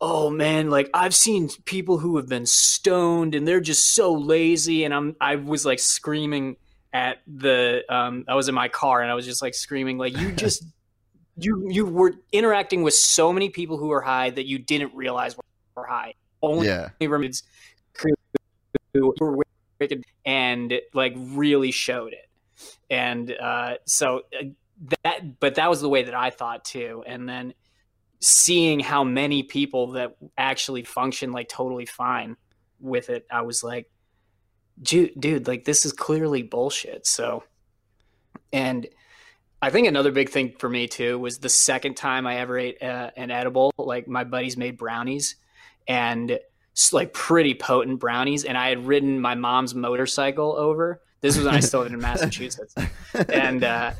oh 0.00 0.28
man, 0.30 0.68
like 0.70 0.90
I've 0.94 1.14
seen 1.14 1.48
people 1.64 1.98
who 1.98 2.16
have 2.18 2.28
been 2.28 2.44
stoned 2.46 3.34
and 3.34 3.46
they're 3.48 3.60
just 3.60 3.94
so 3.94 4.12
lazy, 4.12 4.84
and 4.84 4.92
I'm 4.94 5.16
I 5.20 5.36
was 5.36 5.64
like 5.66 5.78
screaming 5.78 6.56
at 6.92 7.18
the 7.26 7.84
um 7.88 8.24
I 8.28 8.34
was 8.34 8.48
in 8.48 8.54
my 8.54 8.68
car 8.68 9.02
and 9.02 9.10
I 9.10 9.14
was 9.14 9.26
just 9.26 9.42
like 9.42 9.54
screaming 9.54 9.98
like 9.98 10.16
you 10.16 10.32
just 10.32 10.64
you 11.36 11.68
you 11.70 11.86
were 11.86 12.14
interacting 12.32 12.82
with 12.82 12.94
so 12.94 13.32
many 13.32 13.50
people 13.50 13.76
who 13.76 13.88
were 13.88 14.00
high 14.00 14.30
that 14.30 14.46
you 14.46 14.58
didn't 14.58 14.94
realize 14.94 15.36
were 15.76 15.86
high. 15.86 16.14
Only 16.42 16.68
Yeah. 16.68 16.90
remedies 17.00 17.42
who 18.94 19.14
were 19.20 19.44
wicked 19.80 20.02
and 20.24 20.74
like 20.94 21.14
really 21.16 21.70
showed 21.70 22.12
it 22.12 22.28
and 22.90 23.30
uh, 23.32 23.74
so 23.86 24.22
uh, 24.38 24.44
that 25.04 25.40
but 25.40 25.56
that 25.56 25.68
was 25.68 25.80
the 25.80 25.88
way 25.88 26.04
that 26.04 26.14
i 26.14 26.30
thought 26.30 26.64
too 26.64 27.02
and 27.06 27.28
then 27.28 27.52
seeing 28.20 28.80
how 28.80 29.04
many 29.04 29.42
people 29.42 29.92
that 29.92 30.16
actually 30.36 30.82
function 30.82 31.32
like 31.32 31.48
totally 31.48 31.86
fine 31.86 32.36
with 32.80 33.10
it 33.10 33.26
i 33.30 33.42
was 33.42 33.62
like 33.62 33.90
dude, 34.80 35.12
dude 35.18 35.46
like 35.48 35.64
this 35.64 35.84
is 35.84 35.92
clearly 35.92 36.42
bullshit 36.42 37.06
so. 37.06 37.44
And 38.52 38.86
i 39.60 39.70
think 39.70 39.88
another 39.88 40.12
big 40.12 40.30
thing 40.30 40.54
for 40.58 40.68
me 40.68 40.86
too 40.86 41.18
was 41.18 41.38
the 41.38 41.48
second 41.48 41.96
time 41.96 42.26
i 42.26 42.36
ever 42.36 42.56
ate 42.56 42.80
uh, 42.82 43.10
an 43.16 43.30
edible 43.30 43.72
like 43.76 44.06
my 44.06 44.24
buddies 44.24 44.56
made 44.56 44.78
brownies 44.78 45.34
and 45.88 46.38
like 46.92 47.12
pretty 47.12 47.54
potent 47.54 47.98
brownies 47.98 48.44
and 48.44 48.56
i 48.56 48.68
had 48.68 48.86
ridden 48.86 49.20
my 49.20 49.34
mom's 49.34 49.74
motorcycle 49.74 50.54
over. 50.56 51.02
This 51.20 51.36
was 51.36 51.44
when 51.44 51.54
i 51.54 51.60
still 51.60 51.80
lived 51.80 51.92
in 51.92 52.00
massachusetts. 52.10 52.74
And 53.28 53.64
uh, 53.64 53.92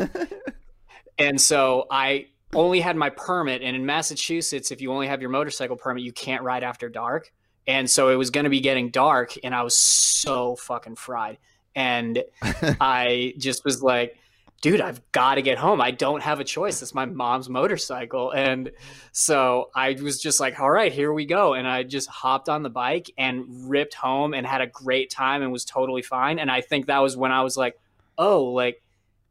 and 1.19 1.41
so 1.41 1.87
I 1.91 2.27
only 2.55 2.81
had 2.81 2.97
my 2.97 3.11
permit, 3.11 3.63
and 3.63 3.77
in 3.77 3.85
Massachusetts, 3.85 4.71
if 4.71 4.81
you 4.81 4.93
only 4.93 5.09
have 5.09 5.21
your 5.21 5.31
motorcycle 5.31 5.77
permit, 5.77 6.03
you 6.03 6.13
can't 6.13 6.43
ride 6.43 6.63
after 6.63 6.89
dark. 6.89 7.33
And 7.69 7.89
so 7.89 8.09
it 8.09 8.17
was 8.17 8.31
going 8.31 8.45
to 8.45 8.51
be 8.51 8.61
getting 8.61 8.91
dark, 8.91 9.35
and 9.45 9.55
I 9.55 9.63
was 9.63 9.77
so 9.77 10.57
fucking 10.57 10.97
fried. 10.97 11.39
And 11.77 12.25
I 12.81 13.35
just 13.39 13.65
was 13.65 13.83
like, 13.83 14.17
dude, 14.61 14.81
I've 14.81 15.01
got 15.13 15.37
to 15.37 15.43
get 15.43 15.59
home. 15.59 15.81
I 15.81 15.93
don't 15.93 16.23
have 16.23 16.41
a 16.41 16.45
choice. 16.45 16.83
It's 16.83 16.95
my 16.95 17.05
mom's 17.05 17.49
motorcycle. 17.49 18.33
And 18.33 18.73
so 19.13 19.71
I 19.75 19.93
was 20.03 20.21
just 20.21 20.41
like, 20.41 20.59
all 20.59 20.71
right, 20.71 20.93
here 20.93 21.13
we 21.13 21.27
go. 21.27 21.55
And 21.55 21.69
I 21.69 21.85
just 21.85 22.09
hopped 22.09 22.49
on 22.49 22.63
the 22.63 22.71
bike 22.71 23.11
and 23.17 23.71
ripped 23.71 23.95
home 23.95 24.35
and 24.35 24.47
had 24.47 24.61
a 24.61 24.67
great 24.67 25.11
time 25.11 25.43
and 25.43 25.53
was 25.53 25.65
totally 25.65 26.03
fine. 26.03 26.39
And 26.39 26.51
I 26.51 26.61
think 26.61 26.87
that 26.87 26.99
was 26.99 27.17
when 27.17 27.31
I 27.31 27.43
was 27.43 27.57
like, 27.57 27.79
oh, 28.17 28.45
like 28.45 28.83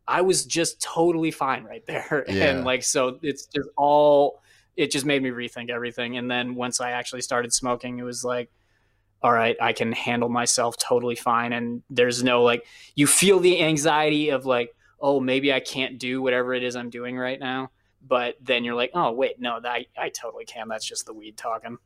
I 0.08 0.22
was 0.22 0.46
just 0.46 0.82
totally 0.82 1.32
fine 1.32 1.66
right 1.66 1.86
there. 1.86 2.26
Yeah. 2.30 2.52
And 2.52 2.66
like, 2.66 2.84
so 2.84 3.20
it's 3.22 3.48
just 3.48 3.68
all, 3.76 4.42
it 4.78 4.92
just 4.92 5.06
made 5.06 5.24
me 5.24 5.32
rethink 5.32 5.70
everything. 5.70 6.18
And 6.18 6.30
then 6.30 6.56
once 6.56 6.80
I 6.80 6.92
actually 6.92 7.24
started 7.24 7.52
smoking, 7.52 7.98
it 7.98 8.04
was 8.04 8.24
like, 8.24 8.50
all 9.24 9.34
right, 9.34 9.58
I 9.60 9.74
can 9.74 9.92
handle 9.92 10.30
myself 10.30 10.78
totally 10.78 11.16
fine. 11.16 11.52
And 11.52 11.82
there's 11.90 12.24
no 12.24 12.44
like, 12.44 12.66
you 12.96 13.08
feel 13.08 13.40
the 13.40 13.64
anxiety 13.64 14.30
of 14.30 14.46
like, 14.46 14.76
oh, 15.00 15.20
maybe 15.20 15.52
I 15.52 15.60
can't 15.60 15.98
do 15.98 16.22
whatever 16.22 16.54
it 16.54 16.64
is 16.64 16.76
I'm 16.76 16.92
doing 16.92 17.18
right 17.18 17.40
now. 17.40 17.72
But 18.08 18.36
then 18.40 18.64
you're 18.64 18.76
like, 18.76 18.92
oh, 18.94 19.12
wait, 19.12 19.40
no, 19.40 19.60
that, 19.60 19.70
I, 19.70 19.86
I 19.98 20.10
totally 20.10 20.46
can. 20.46 20.68
That's 20.68 20.86
just 20.86 21.08
the 21.08 21.14
weed 21.14 21.36
talking. 21.36 21.80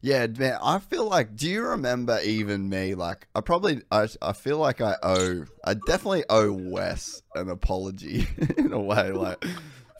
Yeah, 0.00 0.26
man. 0.26 0.58
I 0.60 0.80
feel 0.80 1.08
like. 1.08 1.36
Do 1.36 1.48
you 1.48 1.62
remember 1.62 2.18
even 2.22 2.68
me? 2.68 2.94
Like, 2.94 3.26
I 3.34 3.40
probably. 3.40 3.82
I. 3.90 4.08
I 4.20 4.32
feel 4.32 4.58
like 4.58 4.80
I 4.80 4.96
owe. 5.02 5.44
I 5.64 5.74
definitely 5.74 6.24
owe 6.28 6.52
Wes 6.52 7.22
an 7.34 7.48
apology 7.48 8.28
in 8.56 8.72
a 8.72 8.80
way. 8.80 9.12
Like, 9.12 9.44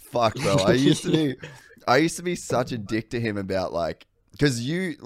fuck, 0.00 0.34
bro. 0.34 0.56
I 0.56 0.72
used 0.72 1.02
to 1.04 1.10
be. 1.10 1.36
I 1.86 1.98
used 1.98 2.16
to 2.16 2.22
be 2.22 2.36
such 2.36 2.72
a 2.72 2.78
dick 2.78 3.10
to 3.10 3.20
him 3.20 3.36
about 3.36 3.72
like. 3.72 4.06
Because 4.30 4.62
you, 4.62 4.96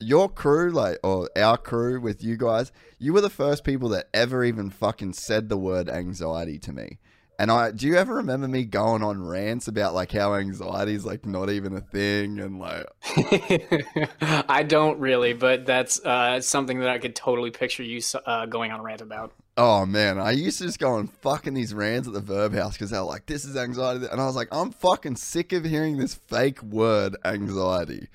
your 0.00 0.30
crew, 0.30 0.70
like, 0.70 0.98
or 1.04 1.28
our 1.36 1.58
crew 1.58 2.00
with 2.00 2.24
you 2.24 2.38
guys, 2.38 2.72
you 2.98 3.12
were 3.12 3.20
the 3.20 3.28
first 3.28 3.62
people 3.62 3.90
that 3.90 4.08
ever 4.14 4.42
even 4.42 4.70
fucking 4.70 5.12
said 5.12 5.50
the 5.50 5.58
word 5.58 5.90
anxiety 5.90 6.58
to 6.60 6.72
me. 6.72 6.98
And 7.38 7.50
I, 7.50 7.72
do 7.72 7.86
you 7.86 7.96
ever 7.96 8.14
remember 8.14 8.46
me 8.46 8.64
going 8.64 9.02
on 9.02 9.22
rants 9.22 9.66
about 9.66 9.92
like 9.92 10.12
how 10.12 10.34
anxiety 10.34 10.94
is 10.94 11.04
like 11.04 11.26
not 11.26 11.50
even 11.50 11.74
a 11.74 11.80
thing 11.80 12.38
and 12.38 12.60
like 12.60 12.86
I 14.48 14.62
don't 14.62 15.00
really, 15.00 15.32
but 15.32 15.66
that's 15.66 16.00
uh, 16.04 16.40
something 16.40 16.78
that 16.80 16.88
I 16.88 16.98
could 16.98 17.16
totally 17.16 17.50
picture 17.50 17.82
you 17.82 18.00
uh, 18.24 18.46
going 18.46 18.70
on 18.70 18.80
a 18.80 18.82
rant 18.82 19.00
about. 19.00 19.32
Oh 19.56 19.86
man, 19.86 20.18
I 20.18 20.32
used 20.32 20.58
to 20.58 20.64
just 20.64 20.80
go 20.80 20.98
and 20.98 21.08
fucking 21.08 21.54
these 21.54 21.72
rants 21.72 22.08
at 22.08 22.14
the 22.14 22.20
Vurb 22.20 22.54
House 22.54 22.72
because 22.72 22.90
they 22.90 22.98
were 22.98 23.04
like, 23.04 23.26
"This 23.26 23.44
is 23.44 23.56
anxiety," 23.56 24.06
and 24.10 24.20
I 24.20 24.26
was 24.26 24.34
like, 24.34 24.48
"I'm 24.50 24.72
fucking 24.72 25.14
sick 25.16 25.52
of 25.52 25.64
hearing 25.64 25.96
this 25.96 26.14
fake 26.14 26.60
word, 26.62 27.16
anxiety," 27.24 28.08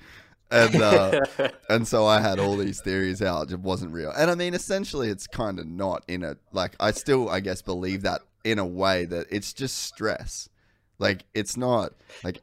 and 0.50 0.74
uh, 0.76 1.24
and 1.70 1.88
so 1.88 2.04
I 2.06 2.20
had 2.20 2.38
all 2.38 2.58
these 2.58 2.82
theories 2.82 3.22
out; 3.22 3.44
it 3.44 3.50
just 3.50 3.62
wasn't 3.62 3.92
real. 3.92 4.10
And 4.10 4.30
I 4.30 4.34
mean, 4.34 4.52
essentially, 4.52 5.08
it's 5.08 5.26
kind 5.26 5.58
of 5.58 5.66
not 5.66 6.04
in 6.08 6.24
a 6.24 6.36
like. 6.52 6.76
I 6.78 6.90
still, 6.90 7.30
I 7.30 7.40
guess, 7.40 7.62
believe 7.62 8.02
that 8.02 8.20
in 8.44 8.58
a 8.58 8.66
way 8.66 9.06
that 9.06 9.26
it's 9.30 9.54
just 9.54 9.78
stress. 9.78 10.50
Like 10.98 11.24
it's 11.32 11.56
not 11.56 11.94
like 12.22 12.42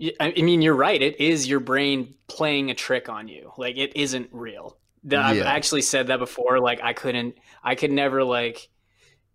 I 0.00 0.32
I 0.36 0.42
mean, 0.42 0.62
you're 0.62 0.74
right. 0.74 1.00
It 1.00 1.20
is 1.20 1.46
your 1.46 1.60
brain 1.60 2.14
playing 2.28 2.70
a 2.70 2.74
trick 2.74 3.10
on 3.10 3.28
you. 3.28 3.52
Like 3.58 3.76
it 3.76 3.94
isn't 3.94 4.30
real. 4.32 4.78
The- 5.04 5.16
I've 5.18 5.36
Yeah. 5.38 5.44
actually 5.52 5.82
said 5.82 6.08
that 6.08 6.18
before. 6.18 6.60
Like 6.60 6.80
I 6.82 6.92
couldn't, 6.92 7.36
I 7.62 7.74
could 7.74 7.92
never 7.92 8.22
like 8.24 8.68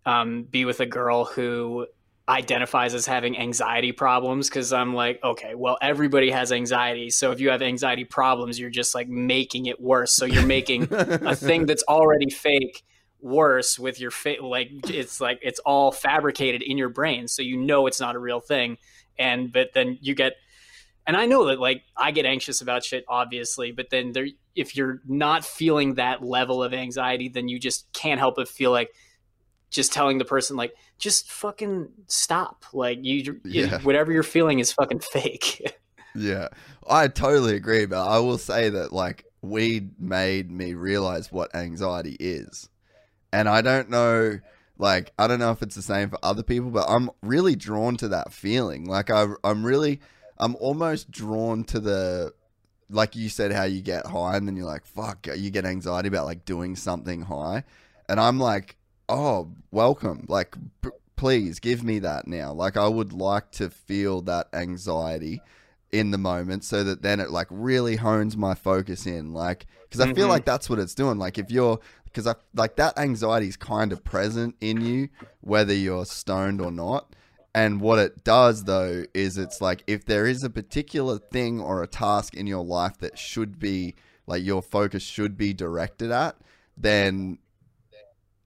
um, 0.04 0.44
be 0.44 0.64
with 0.64 0.80
a 0.80 0.86
girl 0.86 1.24
who 1.24 1.86
identifies 2.28 2.92
as 2.94 3.06
having 3.06 3.38
anxiety 3.38 3.92
problems 3.92 4.48
because 4.48 4.72
I'm 4.72 4.94
like, 4.94 5.20
okay, 5.22 5.54
well, 5.54 5.78
everybody 5.80 6.30
has 6.30 6.50
anxiety. 6.52 7.10
So 7.10 7.30
if 7.30 7.40
you 7.40 7.50
have 7.50 7.62
anxiety 7.62 8.04
problems, 8.04 8.58
you're 8.58 8.70
just 8.70 8.94
like 8.94 9.08
making 9.08 9.66
it 9.66 9.80
worse. 9.80 10.12
So 10.12 10.24
you're 10.24 10.46
making 10.46 10.88
a 10.90 11.36
thing 11.36 11.66
that's 11.70 11.84
already 11.84 12.30
fake 12.30 12.82
worse 13.20 13.78
with 13.78 14.00
your 14.00 14.10
face. 14.10 14.40
Like 14.40 14.70
it's 14.90 15.20
like 15.20 15.38
it's 15.42 15.60
all 15.60 15.92
fabricated 15.92 16.62
in 16.62 16.78
your 16.78 16.88
brain, 16.88 17.28
so 17.28 17.42
you 17.42 17.56
know 17.56 17.86
it's 17.86 18.00
not 18.00 18.14
a 18.16 18.18
real 18.18 18.40
thing. 18.40 18.78
And 19.18 19.52
but 19.52 19.70
then 19.72 19.98
you 20.00 20.14
get 20.14 20.34
and 21.06 21.16
I 21.16 21.26
know 21.26 21.46
that 21.46 21.60
like 21.60 21.82
I 21.96 22.10
get 22.10 22.26
anxious 22.26 22.60
about 22.60 22.84
shit, 22.84 23.04
obviously, 23.08 23.72
but 23.72 23.90
then 23.90 24.12
there, 24.12 24.26
if 24.54 24.76
you're 24.76 25.00
not 25.06 25.44
feeling 25.44 25.94
that 25.94 26.22
level 26.22 26.62
of 26.62 26.72
anxiety, 26.74 27.28
then 27.28 27.48
you 27.48 27.58
just 27.58 27.90
can't 27.92 28.18
help 28.18 28.36
but 28.36 28.48
feel 28.48 28.70
like 28.70 28.90
just 29.70 29.92
telling 29.92 30.18
the 30.18 30.24
person 30.24 30.56
like, 30.56 30.72
just 30.98 31.30
fucking 31.30 31.88
stop. 32.06 32.64
Like 32.72 32.98
you, 33.02 33.40
Yeah. 33.44 33.78
whatever 33.80 34.12
you're 34.12 34.22
feeling 34.22 34.58
is 34.58 34.72
fucking 34.72 35.00
fake. 35.00 35.62
Yeah, 36.18 36.48
I 36.88 37.08
totally 37.08 37.56
agree, 37.56 37.84
but 37.84 38.02
I 38.02 38.20
will 38.20 38.38
say 38.38 38.70
that 38.70 38.90
like 38.90 39.26
weed 39.42 40.00
made 40.00 40.50
me 40.50 40.72
realize 40.72 41.30
what 41.30 41.54
anxiety 41.54 42.16
is, 42.18 42.70
and 43.34 43.50
I 43.50 43.60
don't 43.60 43.90
know, 43.90 44.40
like 44.78 45.12
I 45.18 45.26
don't 45.26 45.38
know 45.40 45.50
if 45.50 45.60
it's 45.60 45.74
the 45.74 45.82
same 45.82 46.08
for 46.08 46.18
other 46.22 46.42
people, 46.42 46.70
but 46.70 46.86
I'm 46.88 47.10
really 47.20 47.54
drawn 47.54 47.98
to 47.98 48.08
that 48.08 48.32
feeling. 48.32 48.86
Like 48.86 49.10
I, 49.10 49.26
I'm 49.44 49.62
really, 49.62 50.00
I'm 50.38 50.56
almost 50.56 51.10
drawn 51.10 51.64
to 51.64 51.80
the, 51.80 52.34
like 52.90 53.16
you 53.16 53.28
said, 53.28 53.52
how 53.52 53.64
you 53.64 53.80
get 53.82 54.06
high 54.06 54.36
and 54.36 54.46
then 54.46 54.56
you're 54.56 54.66
like, 54.66 54.84
fuck, 54.86 55.26
you 55.36 55.50
get 55.50 55.64
anxiety 55.64 56.08
about 56.08 56.26
like 56.26 56.44
doing 56.44 56.76
something 56.76 57.22
high, 57.22 57.64
and 58.08 58.20
I'm 58.20 58.38
like, 58.38 58.76
oh, 59.08 59.50
welcome, 59.70 60.24
like. 60.28 60.56
p- 60.82 60.90
Please 61.16 61.60
give 61.60 61.82
me 61.82 61.98
that 62.00 62.26
now. 62.28 62.52
Like, 62.52 62.76
I 62.76 62.86
would 62.86 63.14
like 63.14 63.50
to 63.52 63.70
feel 63.70 64.20
that 64.22 64.48
anxiety 64.52 65.40
in 65.90 66.10
the 66.10 66.18
moment 66.18 66.62
so 66.62 66.84
that 66.84 67.00
then 67.00 67.20
it 67.20 67.30
like 67.30 67.46
really 67.48 67.96
hones 67.96 68.36
my 68.36 68.54
focus 68.54 69.06
in 69.06 69.32
like 69.32 69.64
because 69.84 70.00
i 70.00 70.12
feel 70.12 70.26
Mhm. 70.26 70.30
like 70.30 70.44
that's 70.44 70.68
what 70.68 70.78
it's 70.80 70.94
doing 70.94 71.16
like 71.16 71.38
if 71.38 71.48
you're 71.50 71.78
because 72.04 72.26
i 72.26 72.34
like 72.54 72.76
that 72.76 72.98
anxiety 72.98 73.46
is 73.48 73.56
kind 73.56 73.92
of 73.92 74.02
present 74.04 74.56
in 74.60 74.82
you 74.82 75.08
whether 75.40 75.72
you're 75.72 76.04
stoned 76.04 76.60
or 76.60 76.70
not 76.72 77.14
and 77.56 77.80
what 77.80 77.98
it 77.98 78.22
does 78.22 78.64
though 78.64 79.04
is 79.14 79.38
it's 79.38 79.60
like 79.60 79.82
if 79.86 80.04
there 80.04 80.26
is 80.26 80.44
a 80.44 80.50
particular 80.50 81.18
thing 81.18 81.60
or 81.60 81.82
a 81.82 81.86
task 81.88 82.34
in 82.34 82.46
your 82.46 82.64
life 82.64 82.98
that 82.98 83.18
should 83.18 83.58
be 83.58 83.94
like 84.26 84.44
your 84.44 84.62
focus 84.62 85.02
should 85.02 85.36
be 85.36 85.52
directed 85.52 86.10
at 86.10 86.36
then 86.76 87.38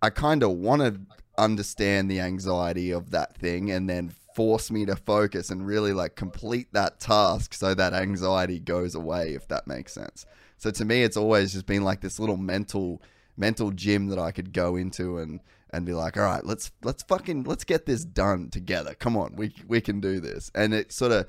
i 0.00 0.08
kind 0.08 0.42
of 0.42 0.50
want 0.52 0.80
to 0.80 0.98
understand 1.36 2.10
the 2.10 2.20
anxiety 2.20 2.90
of 2.90 3.10
that 3.10 3.36
thing 3.36 3.70
and 3.70 3.90
then 3.90 4.12
force 4.34 4.70
me 4.70 4.86
to 4.86 4.96
focus 4.96 5.50
and 5.50 5.66
really 5.66 5.92
like 5.92 6.14
complete 6.14 6.68
that 6.72 7.00
task 7.00 7.52
so 7.54 7.74
that 7.74 7.92
anxiety 7.92 8.60
goes 8.60 8.94
away 8.94 9.34
if 9.34 9.48
that 9.48 9.66
makes 9.66 9.92
sense. 9.92 10.24
So 10.56 10.70
to 10.70 10.84
me 10.84 11.02
it's 11.02 11.16
always 11.16 11.52
just 11.52 11.66
been 11.66 11.84
like 11.84 12.00
this 12.00 12.20
little 12.20 12.36
mental 12.36 13.02
mental 13.36 13.70
gym 13.70 14.08
that 14.08 14.18
i 14.18 14.30
could 14.30 14.52
go 14.52 14.76
into 14.76 15.18
and 15.18 15.40
and 15.72 15.86
be 15.86 15.92
like 15.92 16.16
all 16.16 16.24
right 16.24 16.44
let's 16.44 16.70
let's 16.82 17.02
fucking 17.04 17.44
let's 17.44 17.64
get 17.64 17.86
this 17.86 18.04
done 18.04 18.50
together. 18.50 18.94
Come 18.94 19.16
on 19.16 19.34
we 19.36 19.54
we 19.66 19.80
can 19.80 20.00
do 20.00 20.20
this. 20.20 20.50
And 20.54 20.74
it 20.74 20.92
sort 20.92 21.12
of 21.12 21.26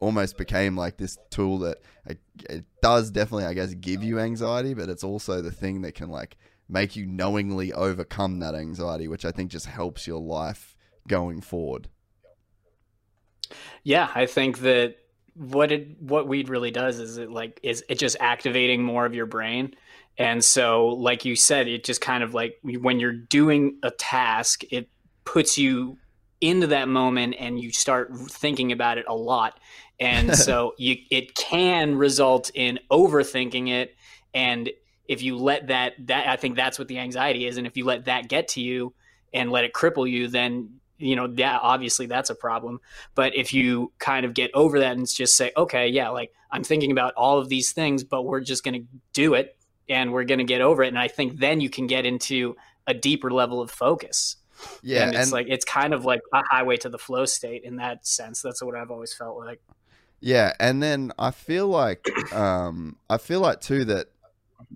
almost 0.00 0.36
became 0.36 0.76
like 0.76 0.98
this 0.98 1.16
tool 1.30 1.58
that 1.60 1.78
it, 2.04 2.64
does 2.82 3.10
definitely 3.10 3.46
i 3.46 3.54
guess 3.54 3.72
give 3.72 4.04
you 4.04 4.18
anxiety 4.18 4.74
but 4.74 4.90
it's 4.90 5.02
also 5.02 5.40
the 5.40 5.50
thing 5.50 5.80
that 5.80 5.94
can 5.94 6.10
like 6.10 6.36
make 6.68 6.94
you 6.94 7.06
knowingly 7.06 7.72
overcome 7.72 8.38
that 8.40 8.54
anxiety 8.54 9.08
which 9.08 9.24
i 9.24 9.30
think 9.30 9.50
just 9.50 9.64
helps 9.64 10.06
your 10.06 10.20
life 10.20 10.76
going 11.06 11.40
forward. 11.40 11.88
Yeah, 13.82 14.10
I 14.14 14.26
think 14.26 14.58
that 14.60 14.96
what 15.34 15.70
it 15.70 16.00
what 16.00 16.26
weed 16.26 16.48
really 16.48 16.70
does 16.70 16.98
is 16.98 17.18
it 17.18 17.30
like 17.30 17.60
is 17.62 17.84
it 17.88 17.98
just 17.98 18.16
activating 18.20 18.82
more 18.82 19.06
of 19.06 19.14
your 19.14 19.26
brain. 19.26 19.74
And 20.18 20.42
so 20.42 20.88
like 20.88 21.24
you 21.24 21.36
said, 21.36 21.68
it 21.68 21.84
just 21.84 22.00
kind 22.00 22.22
of 22.22 22.34
like 22.34 22.58
when 22.62 23.00
you're 23.00 23.12
doing 23.12 23.78
a 23.82 23.90
task, 23.90 24.62
it 24.70 24.88
puts 25.24 25.58
you 25.58 25.98
into 26.40 26.68
that 26.68 26.88
moment 26.88 27.36
and 27.38 27.58
you 27.58 27.70
start 27.72 28.14
thinking 28.14 28.72
about 28.72 28.98
it 28.98 29.04
a 29.08 29.14
lot. 29.14 29.58
And 30.00 30.36
so 30.36 30.74
you 30.78 30.96
it 31.10 31.34
can 31.34 31.96
result 31.96 32.50
in 32.54 32.78
overthinking 32.90 33.68
it. 33.68 33.94
And 34.34 34.70
if 35.06 35.22
you 35.22 35.36
let 35.36 35.68
that 35.68 35.94
that 36.06 36.28
I 36.28 36.36
think 36.36 36.56
that's 36.56 36.78
what 36.78 36.88
the 36.88 36.98
anxiety 36.98 37.46
is. 37.46 37.58
And 37.58 37.66
if 37.66 37.76
you 37.76 37.84
let 37.84 38.06
that 38.06 38.28
get 38.28 38.48
to 38.48 38.60
you 38.60 38.94
and 39.34 39.50
let 39.50 39.64
it 39.64 39.72
cripple 39.72 40.08
you 40.08 40.28
then 40.28 40.80
you 40.98 41.14
know 41.14 41.30
yeah 41.36 41.58
obviously 41.60 42.06
that's 42.06 42.30
a 42.30 42.34
problem. 42.34 42.80
But 43.14 43.34
if 43.34 43.52
you 43.52 43.92
kind 43.98 44.24
of 44.24 44.32
get 44.32 44.50
over 44.54 44.78
that 44.80 44.96
and 44.96 45.06
just 45.06 45.36
say, 45.36 45.52
okay, 45.56 45.88
yeah, 45.88 46.08
like 46.08 46.32
I'm 46.50 46.64
thinking 46.64 46.90
about 46.90 47.12
all 47.14 47.38
of 47.38 47.50
these 47.50 47.72
things, 47.72 48.02
but 48.02 48.22
we're 48.22 48.40
just 48.40 48.64
going 48.64 48.80
to 48.80 48.86
do 49.12 49.34
it 49.34 49.56
and 49.88 50.12
we're 50.12 50.24
going 50.24 50.38
to 50.38 50.44
get 50.44 50.60
over 50.60 50.82
it. 50.82 50.88
And 50.88 50.98
I 50.98 51.08
think 51.08 51.38
then 51.38 51.60
you 51.60 51.70
can 51.70 51.86
get 51.86 52.06
into 52.06 52.56
a 52.86 52.94
deeper 52.94 53.30
level 53.30 53.60
of 53.60 53.70
focus. 53.70 54.36
yeah 54.82 55.02
and 55.06 55.14
it's 55.14 55.22
and- 55.24 55.32
like, 55.32 55.46
it's 55.48 55.64
kind 55.64 55.92
of 55.94 56.04
like 56.04 56.20
a 56.32 56.42
highway 56.50 56.76
to 56.78 56.88
the 56.88 56.98
flow 56.98 57.24
state 57.26 57.64
in 57.64 57.76
that 57.76 58.06
sense. 58.06 58.42
That's 58.42 58.62
what 58.62 58.74
I've 58.74 58.90
always 58.90 59.12
felt 59.14 59.38
like. 59.38 59.60
Yeah, 60.20 60.52
and 60.58 60.82
then 60.82 61.12
I 61.18 61.30
feel 61.30 61.68
like 61.68 62.08
um 62.32 62.96
I 63.10 63.18
feel 63.18 63.40
like 63.40 63.60
too 63.60 63.84
that 63.84 64.06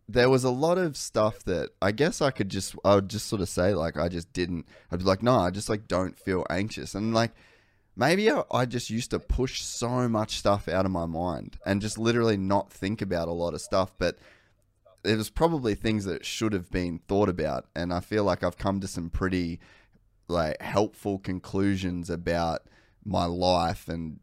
there 0.06 0.28
was 0.28 0.44
a 0.44 0.50
lot 0.50 0.76
of 0.76 0.96
stuff 0.98 1.42
that 1.44 1.70
I 1.80 1.92
guess 1.92 2.20
I 2.20 2.30
could 2.30 2.50
just 2.50 2.76
I 2.84 2.94
would 2.96 3.08
just 3.08 3.26
sort 3.26 3.40
of 3.40 3.48
say 3.48 3.72
like 3.74 3.96
I 3.96 4.08
just 4.08 4.30
didn't 4.34 4.66
I'd 4.92 4.98
be 4.98 5.04
like 5.06 5.22
no 5.22 5.34
I 5.36 5.50
just 5.50 5.70
like 5.70 5.88
don't 5.88 6.18
feel 6.18 6.44
anxious 6.50 6.94
and 6.94 7.14
like 7.14 7.32
maybe 7.96 8.30
I, 8.30 8.42
I 8.50 8.66
just 8.66 8.90
used 8.90 9.10
to 9.12 9.18
push 9.18 9.62
so 9.62 10.08
much 10.10 10.36
stuff 10.36 10.68
out 10.68 10.84
of 10.84 10.92
my 10.92 11.06
mind 11.06 11.58
and 11.64 11.80
just 11.80 11.98
literally 11.98 12.36
not 12.36 12.70
think 12.70 13.00
about 13.00 13.26
a 13.28 13.32
lot 13.32 13.54
of 13.54 13.62
stuff 13.62 13.92
but 13.98 14.18
it 15.04 15.16
was 15.16 15.30
probably 15.30 15.74
things 15.74 16.04
that 16.04 16.24
should 16.24 16.52
have 16.52 16.70
been 16.70 17.00
thought 17.08 17.28
about 17.28 17.66
and 17.74 17.92
I 17.92 18.00
feel 18.00 18.24
like 18.24 18.42
I've 18.42 18.58
come 18.58 18.80
to 18.80 18.88
some 18.88 19.10
pretty 19.10 19.60
like 20.28 20.60
helpful 20.60 21.18
conclusions 21.18 22.10
about 22.10 22.62
my 23.04 23.24
life 23.24 23.88
and 23.88 24.20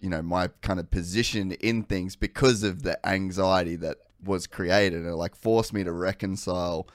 you 0.00 0.10
know 0.10 0.22
my 0.22 0.48
kind 0.60 0.80
of 0.80 0.90
position 0.90 1.52
in 1.52 1.84
things 1.84 2.16
because 2.16 2.62
of 2.62 2.82
the 2.82 3.04
anxiety 3.06 3.76
that 3.76 3.98
was 4.24 4.46
created 4.46 5.04
and 5.04 5.14
like 5.14 5.34
forced 5.34 5.72
me 5.72 5.84
to 5.84 5.92
reconcile 5.92 6.88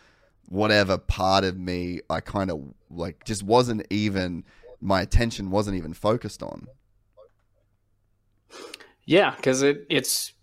whatever 0.45 0.97
part 0.97 1.43
of 1.43 1.57
me 1.57 2.01
I 2.09 2.21
kind 2.21 2.51
of 2.51 2.73
like 2.89 3.23
just 3.25 3.43
wasn't 3.43 3.85
even 3.89 4.43
my 4.81 5.01
attention 5.01 5.49
wasn't 5.49 5.77
even 5.77 5.93
focused 5.93 6.43
on. 6.43 6.67
Yeah. 9.05 9.35
Cause 9.41 9.61
it, 9.61 9.85
it's, 9.89 10.33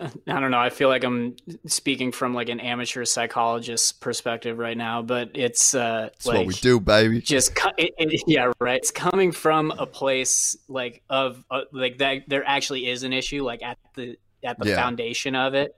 I 0.00 0.40
don't 0.40 0.50
know. 0.50 0.58
I 0.58 0.70
feel 0.70 0.88
like 0.88 1.04
I'm 1.04 1.36
speaking 1.66 2.10
from 2.12 2.34
like 2.34 2.48
an 2.48 2.58
amateur 2.60 3.04
psychologist 3.04 4.00
perspective 4.00 4.58
right 4.58 4.76
now, 4.76 5.02
but 5.02 5.30
it's, 5.34 5.74
uh, 5.74 6.08
That's 6.12 6.26
like, 6.26 6.38
what 6.38 6.46
we 6.46 6.54
do, 6.54 6.80
baby. 6.80 7.20
just 7.20 7.54
co- 7.54 7.70
it, 7.78 7.92
it, 7.98 8.22
yeah 8.26 8.50
right 8.60 8.76
it's 8.76 8.90
coming 8.90 9.30
from 9.32 9.70
a 9.72 9.86
place 9.86 10.56
like 10.68 11.02
of 11.08 11.44
uh, 11.50 11.62
like 11.72 11.98
that 11.98 12.22
there 12.28 12.42
actually 12.46 12.88
is 12.88 13.02
an 13.04 13.12
issue 13.12 13.42
like 13.44 13.62
at 13.62 13.78
the 13.94 14.16
at 14.42 14.58
the 14.58 14.70
Yeah. 14.70 14.76
foundation 14.76 15.34
of 15.34 15.54
it 15.54 15.76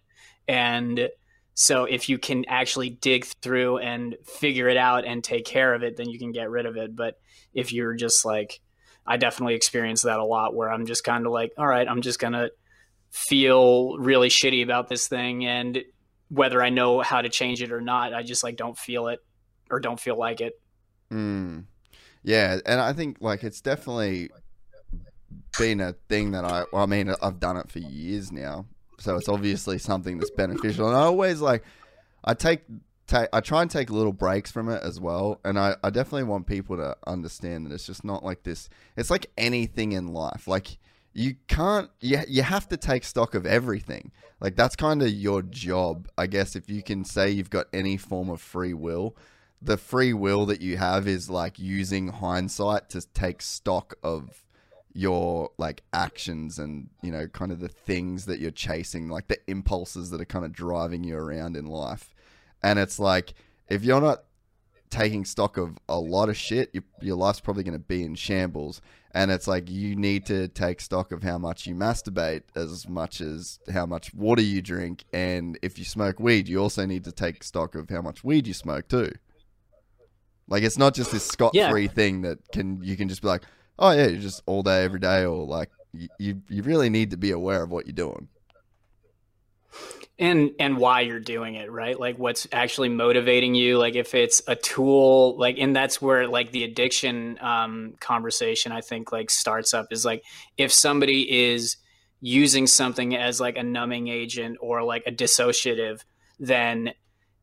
and 0.49 1.09
so 1.55 1.85
if 1.85 2.09
you 2.09 2.19
can 2.19 2.45
actually 2.47 2.91
dig 2.91 3.25
through 3.43 3.79
and 3.79 4.17
figure 4.25 4.69
it 4.69 4.77
out 4.77 5.05
and 5.05 5.23
take 5.23 5.45
care 5.45 5.75
of 5.75 5.83
it 5.83 5.97
then 5.97 6.09
you 6.09 6.19
can 6.19 6.33
get 6.33 6.51
rid 6.51 6.67
of 6.67 6.77
it 6.77 6.95
but 6.97 7.19
if 7.55 7.73
you're 7.73 7.95
just 7.95 8.25
like 8.25 8.61
i 9.07 9.17
definitely 9.17 9.55
experience 9.55 10.03
that 10.03 10.19
a 10.19 10.25
lot 10.25 10.55
where 10.55 10.71
i'm 10.71 10.87
just 10.87 11.05
kind 11.05 11.27
of 11.27 11.33
like 11.33 11.53
all 11.59 11.67
right 11.67 11.89
i'm 11.89 12.03
just 12.03 12.19
gonna 12.19 12.49
feel 13.17 13.97
really 13.99 14.29
shitty 14.29 14.63
about 14.63 14.89
this 14.89 15.09
thing 15.09 15.47
and 15.47 15.83
whether 16.29 16.63
i 16.63 16.69
know 16.69 17.01
how 17.01 17.23
to 17.23 17.29
change 17.29 17.63
it 17.63 17.73
or 17.73 17.81
not 17.81 18.13
i 18.13 18.23
just 18.23 18.45
like 18.45 18.57
don't 18.57 18.77
feel 18.77 19.09
it 19.09 19.21
or 19.71 19.81
don't 19.81 19.99
feel 19.99 20.19
like 20.19 20.41
it 20.41 20.61
Mm. 21.11 21.65
Yeah, 22.23 22.59
and 22.67 22.81
I 22.81 22.93
think 22.93 23.19
like 23.21 23.45
it's 23.45 23.61
definitely 23.61 24.31
been 25.59 25.81
a 25.81 25.95
thing 26.09 26.33
that 26.33 26.45
I. 26.45 26.65
Well, 26.73 26.83
I 26.83 26.87
mean, 26.87 27.13
I've 27.23 27.39
done 27.39 27.57
it 27.57 27.71
for 27.71 27.79
years 27.79 28.33
now, 28.33 28.67
so 28.99 29.17
it's 29.17 29.29
obviously 29.29 29.79
something 29.79 30.19
that's 30.19 30.31
beneficial. 30.31 30.89
And 30.89 30.97
I 30.97 31.03
always 31.03 31.41
like, 31.41 31.63
I 32.25 32.35
take, 32.35 32.63
take, 33.07 33.29
I 33.33 33.41
try 33.41 33.63
and 33.63 33.71
take 33.71 33.91
little 33.91 34.13
breaks 34.13 34.51
from 34.51 34.69
it 34.69 34.83
as 34.83 34.99
well. 34.99 35.41
And 35.45 35.59
I, 35.59 35.77
I 35.85 35.91
definitely 35.91 36.25
want 36.25 36.47
people 36.47 36.77
to 36.79 36.97
understand 37.07 37.67
that 37.67 37.73
it's 37.73 37.87
just 37.87 38.05
not 38.05 38.25
like 38.25 38.43
this. 38.43 38.69
It's 38.97 39.11
like 39.11 39.27
anything 39.39 39.93
in 39.93 40.09
life. 40.09 40.49
Like 40.49 40.79
you 41.17 41.37
can't, 41.49 41.91
you 42.01 42.21
you 42.29 42.43
have 42.43 42.69
to 42.69 42.77
take 42.77 43.05
stock 43.05 43.35
of 43.35 43.47
everything. 43.47 44.13
Like 44.41 44.55
that's 44.55 44.77
kind 44.77 45.03
of 45.03 45.09
your 45.09 45.43
job, 45.43 46.09
I 46.19 46.27
guess. 46.27 46.55
If 46.55 46.69
you 46.69 46.83
can 46.83 47.05
say 47.05 47.31
you've 47.31 47.51
got 47.51 47.67
any 47.73 47.97
form 47.97 48.29
of 48.29 48.41
free 48.41 48.75
will 48.75 49.17
the 49.61 49.77
free 49.77 50.13
will 50.13 50.47
that 50.47 50.61
you 50.61 50.77
have 50.77 51.09
is 51.09 51.31
like 51.31 51.59
using 51.59 52.09
hindsight 52.09 52.91
to 52.91 53.01
take 53.13 53.41
stock 53.41 53.95
of 54.03 54.45
your 54.93 55.51
like 55.59 55.83
actions 55.93 56.59
and 56.59 56.89
you 57.03 57.11
know 57.11 57.27
kind 57.29 57.53
of 57.53 57.61
the 57.61 57.69
things 57.69 58.25
that 58.25 58.39
you're 58.39 58.51
chasing 58.51 59.09
like 59.09 59.29
the 59.29 59.39
impulses 59.47 60.11
that 60.11 60.21
are 60.21 60.27
kind 60.27 60.45
of 60.45 60.53
driving 60.53 61.05
you 61.05 61.17
around 61.17 61.55
in 61.55 61.67
life 61.67 62.15
and 62.63 62.79
it's 62.79 62.99
like 62.99 63.35
if 63.69 63.85
you're 63.85 64.01
not 64.01 64.25
taking 64.89 65.25
stock 65.25 65.59
of 65.59 65.77
a 65.89 65.99
lot 65.99 66.31
of 66.31 66.37
shit 66.37 66.71
your, 66.73 66.85
your 67.03 67.17
life's 67.17 67.41
probably 67.41 67.63
going 67.63 67.73
to 67.75 67.79
be 67.79 68.03
in 68.05 68.15
shambles 68.15 68.81
and 69.17 69.31
it's 69.31 69.49
like 69.49 69.71
you 69.71 69.97
need 69.97 70.27
to 70.27 70.47
take 70.49 70.79
stock 70.79 71.11
of 71.11 71.23
how 71.23 71.39
much 71.39 71.67
you 71.67 71.75
masturbate 71.75 72.43
as 72.55 72.87
much 72.87 73.23
as 73.23 73.59
how 73.73 73.87
much 73.87 74.13
water 74.13 74.43
you 74.43 74.61
drink. 74.61 75.05
And 75.11 75.59
if 75.63 75.79
you 75.79 75.87
smoke 75.87 76.21
weed 76.21 76.49
you 76.49 76.59
also 76.59 76.85
need 76.85 77.05
to 77.05 77.13
take 77.13 77.43
stock 77.43 77.75
of 77.75 77.89
how 77.89 78.03
much 78.03 78.23
weed 78.23 78.47
you 78.47 78.53
smoke 78.53 78.89
too. 78.89 79.11
Like 80.49 80.63
it's 80.63 80.77
not 80.77 80.95
just 80.95 81.13
this 81.13 81.25
scot 81.25 81.55
free 81.71 81.89
thing 81.89 82.23
that 82.23 82.39
can 82.53 82.83
you 82.83 82.95
can 82.95 83.09
just 83.09 83.23
be 83.23 83.29
like, 83.29 83.43
oh 83.79 83.91
yeah, 83.93 84.07
you're 84.07 84.21
just 84.21 84.43
all 84.45 84.63
day 84.63 84.85
every 84.85 85.01
day, 85.01 85.25
or 85.25 85.47
like 85.47 85.71
you 86.19 86.43
you 86.51 86.63
really 86.63 86.91
need 86.91 87.11
to 87.13 87.17
be 87.17 87.31
aware 87.31 87.63
of 87.63 87.71
what 87.71 87.87
you're 87.87 87.95
doing. 87.95 88.29
And 90.19 90.53
and 90.59 90.79
why 90.79 91.03
you're 91.03 91.21
doing 91.21 91.57
it 91.57 91.71
right? 91.71 91.99
Like 91.99 92.19
what's 92.19 92.47
actually 92.53 92.89
motivating 92.89 93.55
you? 93.55 93.79
Like 93.79 93.97
if 93.97 94.15
it's 94.15 94.43
a 94.47 94.57
tool 94.57 95.39
like 95.39 95.57
and 95.59 95.75
that's 95.77 96.01
where 96.01 96.27
like 96.27 96.53
the 96.53 96.65
addiction 96.65 97.39
um 97.41 97.95
conversation 98.01 98.73
i 98.73 98.81
think 98.81 99.13
like 99.13 99.31
starts 99.31 99.75
up 99.75 99.87
is 99.91 100.05
like 100.05 100.23
if 100.57 100.73
somebody 100.73 101.51
is 101.51 101.77
using 102.21 102.67
something 102.67 103.15
as 103.15 103.41
like 103.41 103.57
a 103.59 103.63
numbing 103.63 104.09
agent 104.09 104.57
or 104.61 104.83
like 104.83 105.03
a 105.07 105.13
dissociative 105.13 106.01
then 106.39 106.93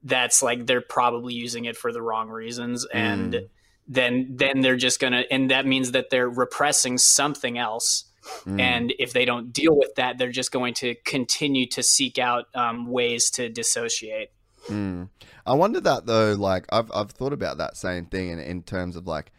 that's 0.04 0.44
like 0.44 0.66
they're 0.66 0.82
probably 0.82 1.34
using 1.34 1.66
it 1.66 1.78
for 1.78 1.92
the 1.92 2.02
wrong 2.02 2.30
reasons. 2.30 2.86
And 2.94 3.34
Mm. 3.34 3.50
then 3.88 4.36
then 4.38 4.62
they're 4.62 4.76
just 4.78 5.00
gonna 5.00 5.24
and 5.32 5.52
that 5.52 5.66
means 5.66 5.92
that 5.92 6.10
they're 6.10 6.30
repressing 6.30 6.98
something 6.98 7.58
else 7.58 8.06
Mm. 8.46 8.60
and 8.60 8.94
if 9.00 9.12
they 9.12 9.26
don't 9.26 9.52
deal 9.52 9.78
with 9.78 9.96
that 9.96 10.18
they're 10.18 10.32
just 10.32 10.52
going 10.52 10.74
to 10.76 10.96
continue 11.04 11.68
to 11.68 11.84
seek 11.84 12.18
out 12.18 12.46
um, 12.56 12.88
ways 12.88 13.30
to 13.32 13.50
dissociate 13.50 14.32
Mm. 14.68 15.10
I 15.46 15.54
wonder 15.54 15.82
that 15.82 16.06
though. 16.06 16.34
Like 16.34 16.66
I've 16.72 16.92
I've 16.94 17.12
thought 17.12 17.34
about 17.34 17.58
that 17.58 17.78
same 17.78 18.06
thing 18.06 18.30
in 18.30 18.40
in 18.40 18.64
terms 18.64 18.96
of 18.96 19.08
like 19.08 19.32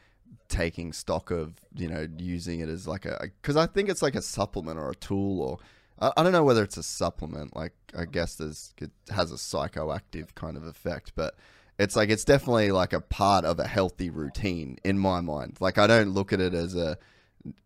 taking 0.48 0.92
stock 0.92 1.30
of 1.30 1.54
you 1.74 1.88
know 1.88 2.06
using 2.18 2.60
it 2.60 2.68
as 2.68 2.86
like 2.86 3.06
a 3.06 3.18
because 3.40 3.56
I 3.56 3.66
think 3.66 3.88
it's 3.88 4.02
like 4.02 4.14
a 4.14 4.22
supplement 4.22 4.78
or 4.78 4.90
a 4.90 4.94
tool 4.94 5.40
or 5.40 5.58
I, 5.98 6.12
I 6.16 6.22
don't 6.22 6.32
know 6.32 6.44
whether 6.44 6.62
it's 6.62 6.76
a 6.76 6.82
supplement. 6.82 7.56
Like 7.56 7.72
I 7.96 8.04
guess 8.04 8.36
there's 8.36 8.74
it 8.78 8.90
has 9.10 9.32
a 9.32 9.36
psychoactive 9.36 10.34
kind 10.34 10.56
of 10.56 10.64
effect, 10.64 11.12
but 11.14 11.34
it's 11.78 11.96
like 11.96 12.10
it's 12.10 12.24
definitely 12.24 12.70
like 12.70 12.92
a 12.92 13.00
part 13.00 13.44
of 13.44 13.58
a 13.58 13.66
healthy 13.66 14.10
routine 14.10 14.78
in 14.84 14.98
my 14.98 15.20
mind. 15.20 15.56
Like 15.60 15.78
I 15.78 15.86
don't 15.86 16.10
look 16.10 16.32
at 16.32 16.40
it 16.40 16.54
as 16.54 16.76
a, 16.76 16.98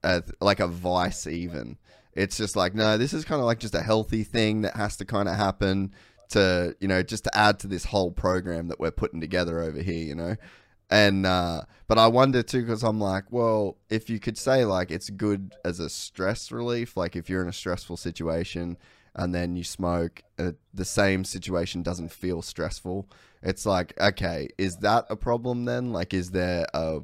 a 0.02 0.22
like 0.40 0.60
a 0.60 0.66
vice 0.66 1.26
even. 1.26 1.76
It's 2.14 2.36
just 2.36 2.56
like 2.56 2.74
no, 2.74 2.98
this 2.98 3.12
is 3.12 3.24
kind 3.24 3.40
of 3.40 3.46
like 3.46 3.60
just 3.60 3.74
a 3.74 3.82
healthy 3.82 4.24
thing 4.24 4.62
that 4.62 4.76
has 4.76 4.96
to 4.96 5.04
kind 5.04 5.28
of 5.28 5.36
happen 5.36 5.92
to 6.30 6.76
you 6.80 6.88
know 6.88 7.02
just 7.02 7.24
to 7.24 7.36
add 7.36 7.58
to 7.60 7.66
this 7.66 7.84
whole 7.86 8.10
program 8.10 8.68
that 8.68 8.80
we're 8.80 8.90
putting 8.90 9.20
together 9.20 9.60
over 9.60 9.80
here. 9.80 10.04
You 10.04 10.14
know, 10.14 10.36
and 10.90 11.26
uh, 11.26 11.62
but 11.86 11.98
I 11.98 12.06
wonder 12.06 12.42
too 12.42 12.62
because 12.62 12.82
I'm 12.82 13.00
like, 13.00 13.24
well, 13.30 13.76
if 13.90 14.08
you 14.08 14.18
could 14.18 14.38
say 14.38 14.64
like 14.64 14.90
it's 14.90 15.10
good 15.10 15.54
as 15.64 15.80
a 15.80 15.88
stress 15.88 16.50
relief, 16.50 16.96
like 16.96 17.16
if 17.16 17.28
you're 17.28 17.42
in 17.42 17.48
a 17.48 17.52
stressful 17.52 17.96
situation 17.96 18.78
and 19.14 19.34
then 19.34 19.56
you 19.56 19.64
smoke, 19.64 20.22
uh, 20.38 20.52
the 20.72 20.84
same 20.84 21.24
situation 21.24 21.82
doesn't 21.82 22.12
feel 22.12 22.40
stressful. 22.40 23.08
It's 23.42 23.66
like, 23.66 23.98
okay, 24.00 24.48
is 24.58 24.76
that 24.78 25.06
a 25.10 25.16
problem 25.16 25.64
then? 25.64 25.92
Like, 25.92 26.14
is 26.14 26.30
there 26.30 26.66
a 26.74 27.00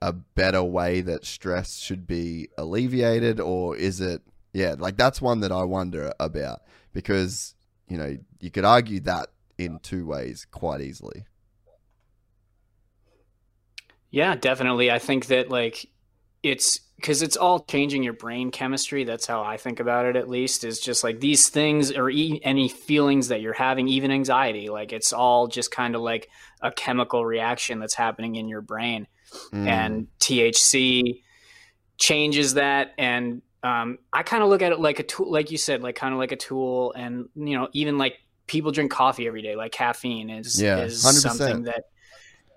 a 0.00 0.12
better 0.12 0.62
way 0.62 1.00
that 1.02 1.24
stress 1.24 1.78
should 1.78 2.06
be 2.06 2.48
alleviated, 2.56 3.40
or 3.40 3.76
is 3.76 4.00
it? 4.00 4.22
Yeah, 4.52 4.76
like 4.78 4.96
that's 4.96 5.20
one 5.20 5.40
that 5.40 5.52
I 5.52 5.64
wonder 5.64 6.12
about 6.18 6.62
because 6.92 7.54
you 7.88 7.96
know 7.96 8.16
you 8.40 8.50
could 8.50 8.64
argue 8.64 9.00
that 9.00 9.28
in 9.58 9.78
two 9.80 10.06
ways 10.06 10.46
quite 10.50 10.80
easily. 10.80 11.24
yeah 14.10 14.34
definitely 14.34 14.90
i 14.90 14.98
think 14.98 15.26
that 15.26 15.50
like 15.50 15.86
it's 16.42 16.78
because 16.96 17.22
it's 17.22 17.36
all 17.36 17.60
changing 17.60 18.02
your 18.02 18.12
brain 18.12 18.50
chemistry 18.50 19.04
that's 19.04 19.26
how 19.26 19.42
i 19.42 19.56
think 19.56 19.80
about 19.80 20.06
it 20.06 20.16
at 20.16 20.28
least 20.28 20.64
is 20.64 20.80
just 20.80 21.04
like 21.04 21.20
these 21.20 21.48
things 21.48 21.92
or 21.92 22.08
e- 22.08 22.40
any 22.42 22.68
feelings 22.68 23.28
that 23.28 23.40
you're 23.40 23.52
having 23.52 23.88
even 23.88 24.10
anxiety 24.10 24.68
like 24.68 24.92
it's 24.92 25.12
all 25.12 25.46
just 25.46 25.70
kind 25.70 25.94
of 25.94 26.00
like 26.00 26.28
a 26.62 26.70
chemical 26.70 27.24
reaction 27.24 27.80
that's 27.80 27.94
happening 27.94 28.36
in 28.36 28.48
your 28.48 28.62
brain 28.62 29.06
Mm. 29.52 29.66
and 29.66 30.06
THC 30.20 31.22
changes 31.98 32.54
that. 32.54 32.92
And 32.98 33.42
um, 33.62 33.98
I 34.12 34.22
kind 34.22 34.42
of 34.42 34.48
look 34.48 34.62
at 34.62 34.72
it 34.72 34.80
like 34.80 34.98
a 34.98 35.02
tool, 35.02 35.30
like 35.30 35.50
you 35.50 35.58
said, 35.58 35.82
like 35.82 35.96
kind 35.96 36.12
of 36.14 36.18
like 36.18 36.32
a 36.32 36.36
tool. 36.36 36.92
And 36.94 37.28
you 37.34 37.58
know, 37.58 37.68
even 37.72 37.98
like 37.98 38.14
people 38.46 38.70
drink 38.72 38.90
coffee 38.90 39.26
every 39.26 39.42
day, 39.42 39.56
like 39.56 39.72
caffeine 39.72 40.30
is 40.30 40.60
Yeah, 40.60 40.78
is 40.78 41.04
100%. 41.04 41.12
something 41.20 41.62
that, 41.64 41.84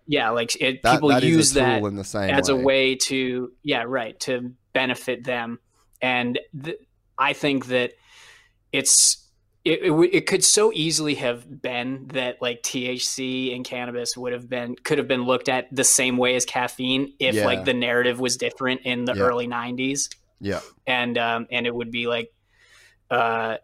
yeah, 0.08 0.30
like 0.30 0.56
it, 0.62 0.82
That- 0.84 0.94
people 0.94 1.10
that 1.10 1.24
a 1.24 1.28
use 1.28 1.54
that 1.54 1.82
in 1.84 1.96
the 1.96 2.04
same 2.04 2.30
as 2.30 2.50
a 2.50 2.56
way. 2.56 2.64
way 2.64 2.96
to, 2.96 3.52
yeah, 3.64 3.84
right, 3.86 4.20
to 4.22 4.54
benefit 4.74 5.24
them. 5.24 5.60
And 6.02 6.40
th- 6.64 6.78
I 7.18 7.34
think 7.34 7.68
that 7.68 7.94
it's 8.72 9.28
it, 9.64 9.84
it, 9.84 9.92
it 10.14 10.26
could 10.26 10.44
so 10.44 10.72
easily 10.74 11.16
have 11.16 11.62
been 11.62 12.08
that 12.14 12.42
like 12.42 12.64
THC 12.64 13.56
and 13.56 13.64
cannabis 13.64 14.18
would 14.18 14.34
have 14.34 14.50
been 14.50 14.76
could 14.84 14.98
have 14.98 15.08
been 15.08 15.24
looked 15.24 15.50
at 15.50 15.68
the 15.72 15.84
same 15.84 16.18
way 16.18 16.36
as 16.36 16.46
caffeine 16.46 17.14
if 17.20 17.36
Yeah. 17.36 17.46
like 17.46 17.66
the 17.66 17.74
narrative 17.74 18.20
was 18.20 18.38
different 18.38 18.82
in 18.86 19.06
the 19.06 19.16
Yeah. 19.16 19.22
early 19.22 19.48
90s 19.48 20.10
Yeah, 20.40 20.62
and 20.88 21.18
um 21.18 21.48
and 21.52 21.68
it 21.68 21.76
would 21.76 21.92
be 21.92 22.08
like 22.08 22.30
uh 23.12 23.58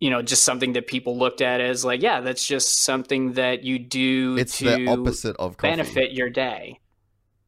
you 0.00 0.10
know 0.10 0.22
just 0.22 0.44
something 0.44 0.74
that 0.74 0.86
people 0.86 1.18
looked 1.18 1.40
at 1.40 1.60
as 1.60 1.84
like 1.84 2.02
yeah 2.02 2.20
that's 2.20 2.46
just 2.46 2.84
something 2.84 3.32
that 3.34 3.64
you 3.64 3.78
do 3.78 4.40
it's 4.40 4.58
to 4.58 4.64
the 4.64 4.86
opposite 4.86 5.36
of 5.36 5.56
coffee. 5.56 5.68
benefit 5.68 6.12
your 6.12 6.30
day 6.30 6.78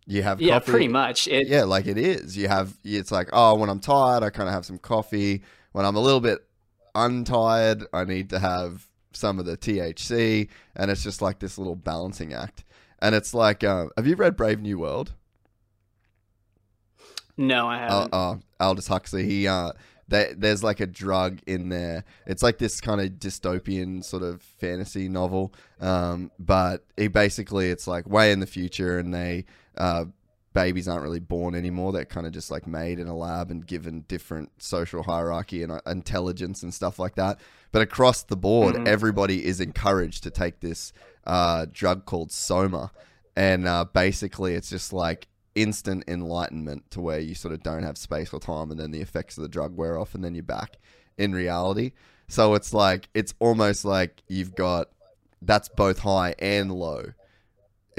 You 0.06 0.22
have 0.22 0.40
yeah 0.40 0.58
coffee, 0.58 0.70
pretty 0.70 0.88
much 0.88 1.28
it 1.28 1.46
yeah, 1.46 1.64
like 1.64 1.86
it 1.86 1.98
is. 1.98 2.36
You 2.36 2.48
have 2.48 2.76
it's 2.84 3.10
like, 3.12 3.28
oh, 3.32 3.54
when 3.56 3.68
I'm 3.70 3.80
tired, 3.80 4.22
I 4.22 4.30
kind 4.30 4.48
of 4.48 4.54
have 4.54 4.66
some 4.66 4.78
coffee. 4.78 5.42
When 5.72 5.84
I'm 5.86 5.96
a 5.96 6.00
little 6.00 6.20
bit 6.20 6.40
untired, 6.94 7.86
I 7.92 8.04
need 8.04 8.30
to 8.30 8.38
have 8.38 8.86
some 9.12 9.38
of 9.38 9.46
the 9.46 9.56
THC, 9.56 10.48
and 10.76 10.90
it's 10.90 11.02
just 11.02 11.20
like 11.20 11.38
this 11.40 11.58
little 11.58 11.76
balancing 11.76 12.32
act. 12.32 12.64
And 13.02 13.14
it's 13.14 13.34
like, 13.34 13.64
uh, 13.64 13.86
have 13.96 14.06
you 14.06 14.14
read 14.16 14.36
Brave 14.36 14.60
New 14.60 14.78
World? 14.78 15.14
no 17.36 17.66
i 17.68 17.76
Uh, 17.76 17.88
haven't 17.90 18.14
uh, 18.14 18.36
Aldous 18.60 18.88
Huxley. 18.88 19.24
He 19.24 19.48
uh, 19.48 19.72
there, 20.08 20.34
there's 20.36 20.62
like 20.62 20.80
a 20.80 20.86
drug 20.86 21.40
in 21.46 21.68
there. 21.70 22.04
It's 22.26 22.42
like 22.42 22.58
this 22.58 22.80
kind 22.80 23.00
of 23.00 23.12
dystopian 23.12 24.04
sort 24.04 24.22
of 24.22 24.42
fantasy 24.42 25.08
novel. 25.08 25.54
Um, 25.80 26.30
but 26.38 26.84
he 26.96 27.08
basically 27.08 27.70
it's 27.70 27.86
like 27.86 28.08
way 28.08 28.32
in 28.32 28.40
the 28.40 28.46
future, 28.46 28.98
and 28.98 29.14
they 29.14 29.46
uh, 29.78 30.06
babies 30.52 30.88
aren't 30.88 31.02
really 31.02 31.20
born 31.20 31.54
anymore. 31.54 31.92
They're 31.92 32.04
kind 32.04 32.26
of 32.26 32.32
just 32.32 32.50
like 32.50 32.66
made 32.66 32.98
in 32.98 33.06
a 33.06 33.16
lab 33.16 33.50
and 33.50 33.66
given 33.66 34.04
different 34.08 34.50
social 34.58 35.04
hierarchy 35.04 35.62
and 35.62 35.70
uh, 35.72 35.80
intelligence 35.86 36.62
and 36.62 36.74
stuff 36.74 36.98
like 36.98 37.14
that. 37.14 37.38
But 37.72 37.82
across 37.82 38.22
the 38.24 38.36
board, 38.36 38.74
Mhm. 38.74 38.88
everybody 38.88 39.44
is 39.44 39.60
encouraged 39.60 40.22
to 40.24 40.30
take 40.30 40.60
this 40.60 40.92
uh, 41.24 41.66
drug 41.70 42.06
called 42.06 42.32
Soma, 42.32 42.90
and 43.36 43.68
uh, 43.68 43.84
basically 43.84 44.54
it's 44.54 44.70
just 44.70 44.92
like 44.92 45.28
instant 45.54 46.02
enlightenment 46.08 46.90
to 46.90 47.00
where 47.00 47.18
you 47.20 47.34
sort 47.34 47.52
of 47.54 47.62
don't 47.62 47.82
have 47.82 47.98
space 47.98 48.32
or 48.32 48.40
time, 48.40 48.70
and 48.70 48.80
then 48.80 48.90
the 48.90 49.00
effects 49.00 49.36
of 49.36 49.42
the 49.42 49.48
drug 49.48 49.76
wear 49.76 49.98
off, 49.98 50.14
and 50.14 50.24
then 50.24 50.34
you're 50.34 50.42
back 50.42 50.78
in 51.18 51.32
reality. 51.32 51.92
So 52.26 52.54
it's 52.54 52.72
like 52.72 53.08
it's 53.14 53.34
almost 53.38 53.84
like 53.84 54.22
you've 54.28 54.54
got 54.54 54.88
that's 55.42 55.68
both 55.68 56.00
high 56.00 56.34
and 56.38 56.72
low, 56.72 57.12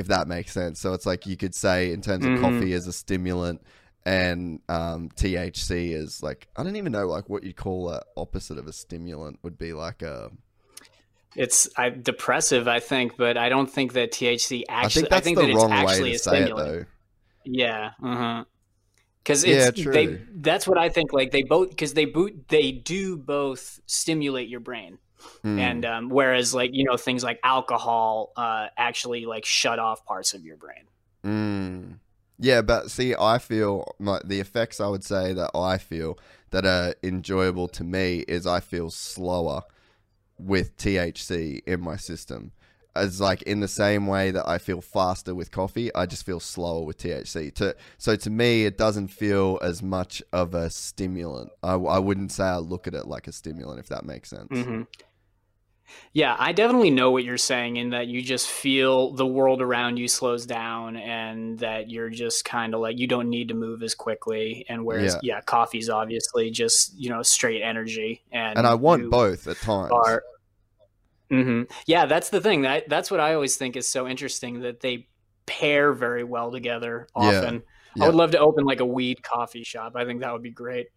if 0.02 0.08
that 0.08 0.28
makes 0.28 0.52
sense. 0.52 0.82
So 0.82 0.92
it's 0.94 1.06
like 1.06 1.26
you 1.26 1.38
could 1.38 1.56
say 1.56 1.94
in 1.94 2.02
terms 2.02 2.26
of 2.26 2.32
Mhm. 2.32 2.42
coffee 2.42 2.74
as 2.74 2.86
a 2.88 2.94
stimulant 2.94 3.62
and 4.06 4.60
um, 4.68 5.10
THC 5.16 5.94
is 5.94 6.22
like 6.22 6.48
I 6.58 6.64
don't 6.64 6.76
even 6.76 6.92
know 6.92 7.08
like 7.08 7.30
what 7.30 7.44
you'd 7.44 7.56
call 7.56 7.90
a 7.90 8.02
opposite 8.18 8.58
of 8.58 8.68
a 8.68 8.74
stimulant 8.74 9.40
would 9.44 9.58
be 9.58 9.72
like 9.74 10.02
a 10.02 10.32
it's 11.36 11.70
I, 11.78 11.90
depressive 11.90 12.68
i 12.68 12.82
think 12.82 13.16
but 13.16 13.38
i 13.38 13.48
don't 13.48 13.72
think 13.72 13.94
that 13.94 14.12
thc 14.12 14.64
I 14.68 14.84
actually 14.84 15.04
think 15.04 15.10
that's 15.12 15.24
think 15.24 15.38
the 15.38 15.44
that 15.44 15.50
it's 15.52 15.58
wrong 15.58 15.72
actually 15.72 16.02
way 16.02 16.10
a 16.10 16.14
to 16.14 16.20
say 16.20 16.32
it 16.42 16.44
stimulant 16.44 16.68
though. 16.68 16.86
Yeah. 17.46 17.92
Uh-huh. 18.04 18.44
Because 19.24 19.46
Yeah, 19.46 19.68
it's 19.70 19.82
true. 19.82 19.94
they. 19.94 20.20
That's 20.36 20.68
what 20.68 20.78
I 20.78 20.90
think. 20.90 21.14
Like 21.14 21.32
they 21.32 21.44
both 21.44 21.70
because 21.70 21.94
they 21.94 22.06
boot 22.06 22.48
they 22.50 22.72
do 22.72 23.18
both 23.18 23.80
stimulate 23.86 24.50
your 24.50 24.60
brain, 24.60 24.98
Hmm. 25.42 25.60
and 25.60 25.86
um, 25.86 26.10
whereas 26.10 26.54
like 26.54 26.72
you 26.74 26.84
know 26.84 26.98
things 26.98 27.24
like 27.24 27.40
alcohol 27.44 28.32
uh, 28.36 28.68
actually 28.78 29.26
like 29.26 29.46
shut 29.46 29.80
off 29.80 30.06
parts 30.06 30.34
of 30.34 30.44
your 30.44 30.58
brain. 30.58 30.86
Mm. 31.24 32.00
Yeah, 32.40 32.64
but 32.64 32.90
see, 32.90 33.14
I 33.18 33.38
feel 33.38 33.96
like 34.00 34.24
the 34.26 34.40
effects 34.40 34.80
I 34.80 34.88
would 34.88 35.04
say 35.04 35.32
that 35.34 35.52
I 35.54 35.78
feel 35.78 36.18
that 36.50 36.66
are 36.66 36.96
enjoyable 37.04 37.68
to 37.70 37.84
me 37.84 38.20
is 38.28 38.48
I 38.48 38.60
feel 38.60 38.90
slower 38.90 39.62
with 40.40 40.76
THC 40.78 41.62
in 41.68 41.82
my 41.82 41.98
system. 41.98 42.52
As 42.96 43.22
like 43.22 43.44
in 43.44 43.60
the 43.62 43.68
same 43.68 44.08
way 44.08 44.32
that 44.32 44.50
I 44.50 44.58
feel 44.58 44.82
faster 44.82 45.34
with 45.36 45.52
coffee, 45.52 45.94
I 45.94 46.08
just 46.08 46.26
feel 46.26 46.40
slower 46.40 46.84
with 46.84 46.98
THC. 46.98 47.54
To 47.56 47.76
so 48.00 48.16
to 48.16 48.30
me, 48.30 48.66
it 48.66 48.78
doesn't 48.78 49.10
feel 49.10 49.60
as 49.62 49.84
much 49.84 50.22
of 50.34 50.56
a 50.56 50.70
stimulant. 50.72 51.52
I, 51.62 51.76
I 51.76 52.00
wouldn't 52.00 52.32
say 52.32 52.44
I 52.44 52.58
look 52.58 52.88
at 52.88 52.96
it 52.96 53.08
like 53.08 53.28
a 53.28 53.32
stimulant, 53.32 53.80
if 53.80 53.88
that 53.90 54.04
makes 54.04 54.30
sense. 54.30 54.50
hmm 54.50 54.82
Yeah, 56.14 56.36
I 56.38 56.52
definitely 56.52 56.92
know 56.92 57.12
what 57.12 57.24
you're 57.24 57.38
saying 57.38 57.78
in 57.78 57.92
that 57.92 58.08
you 58.08 58.22
just 58.22 58.50
feel 58.50 59.14
the 59.14 59.26
world 59.26 59.62
around 59.62 59.98
you 59.98 60.08
slows 60.08 60.46
down 60.46 60.98
and 60.98 61.58
that 61.60 61.90
you're 61.90 62.10
just 62.10 62.44
kind 62.44 62.74
of 62.74 62.82
like 62.82 63.00
you 63.00 63.08
don't 63.08 63.30
need 63.30 63.48
to 63.48 63.54
move 63.54 63.82
as 63.82 63.96
quickly. 63.96 64.66
And 64.68 64.86
whereas, 64.86 65.18
yeah, 65.24 65.40
coffee's 65.42 65.90
obviously 65.90 66.52
just 66.52 66.94
you 66.98 67.10
know 67.10 67.22
straight 67.22 67.62
energy, 67.62 68.24
and 68.32 68.58
And 68.58 68.68
I 68.68 68.74
want 68.74 69.10
both 69.10 69.48
at 69.48 69.58
times. 69.58 69.92
Are, 69.92 70.24
hmm 71.30 71.64
Yeah, 71.86 72.06
that's 72.06 72.30
the 72.30 72.42
thing. 72.42 72.64
That 72.64 72.90
that's 72.90 73.10
what 73.10 73.20
I 73.20 73.34
always 73.34 73.56
think 73.56 73.76
is 73.78 73.88
so 73.88 74.08
interesting 74.08 74.62
that 74.62 74.82
they 74.82 75.08
pair 75.46 75.94
very 75.94 76.24
well 76.24 76.52
together. 76.52 77.08
Yeah, 77.16 77.28
Often, 77.30 77.64
yeah. 77.96 78.04
I 78.04 78.08
would 78.08 78.16
love 78.16 78.32
to 78.32 78.40
open 78.40 78.66
like 78.66 78.82
a 78.82 78.86
weed 78.86 79.24
coffee 79.24 79.64
shop. 79.64 79.94
I 79.96 80.06
think 80.06 80.22
that 80.22 80.34
would 80.34 80.44
be 80.44 80.52
great. 80.52 80.88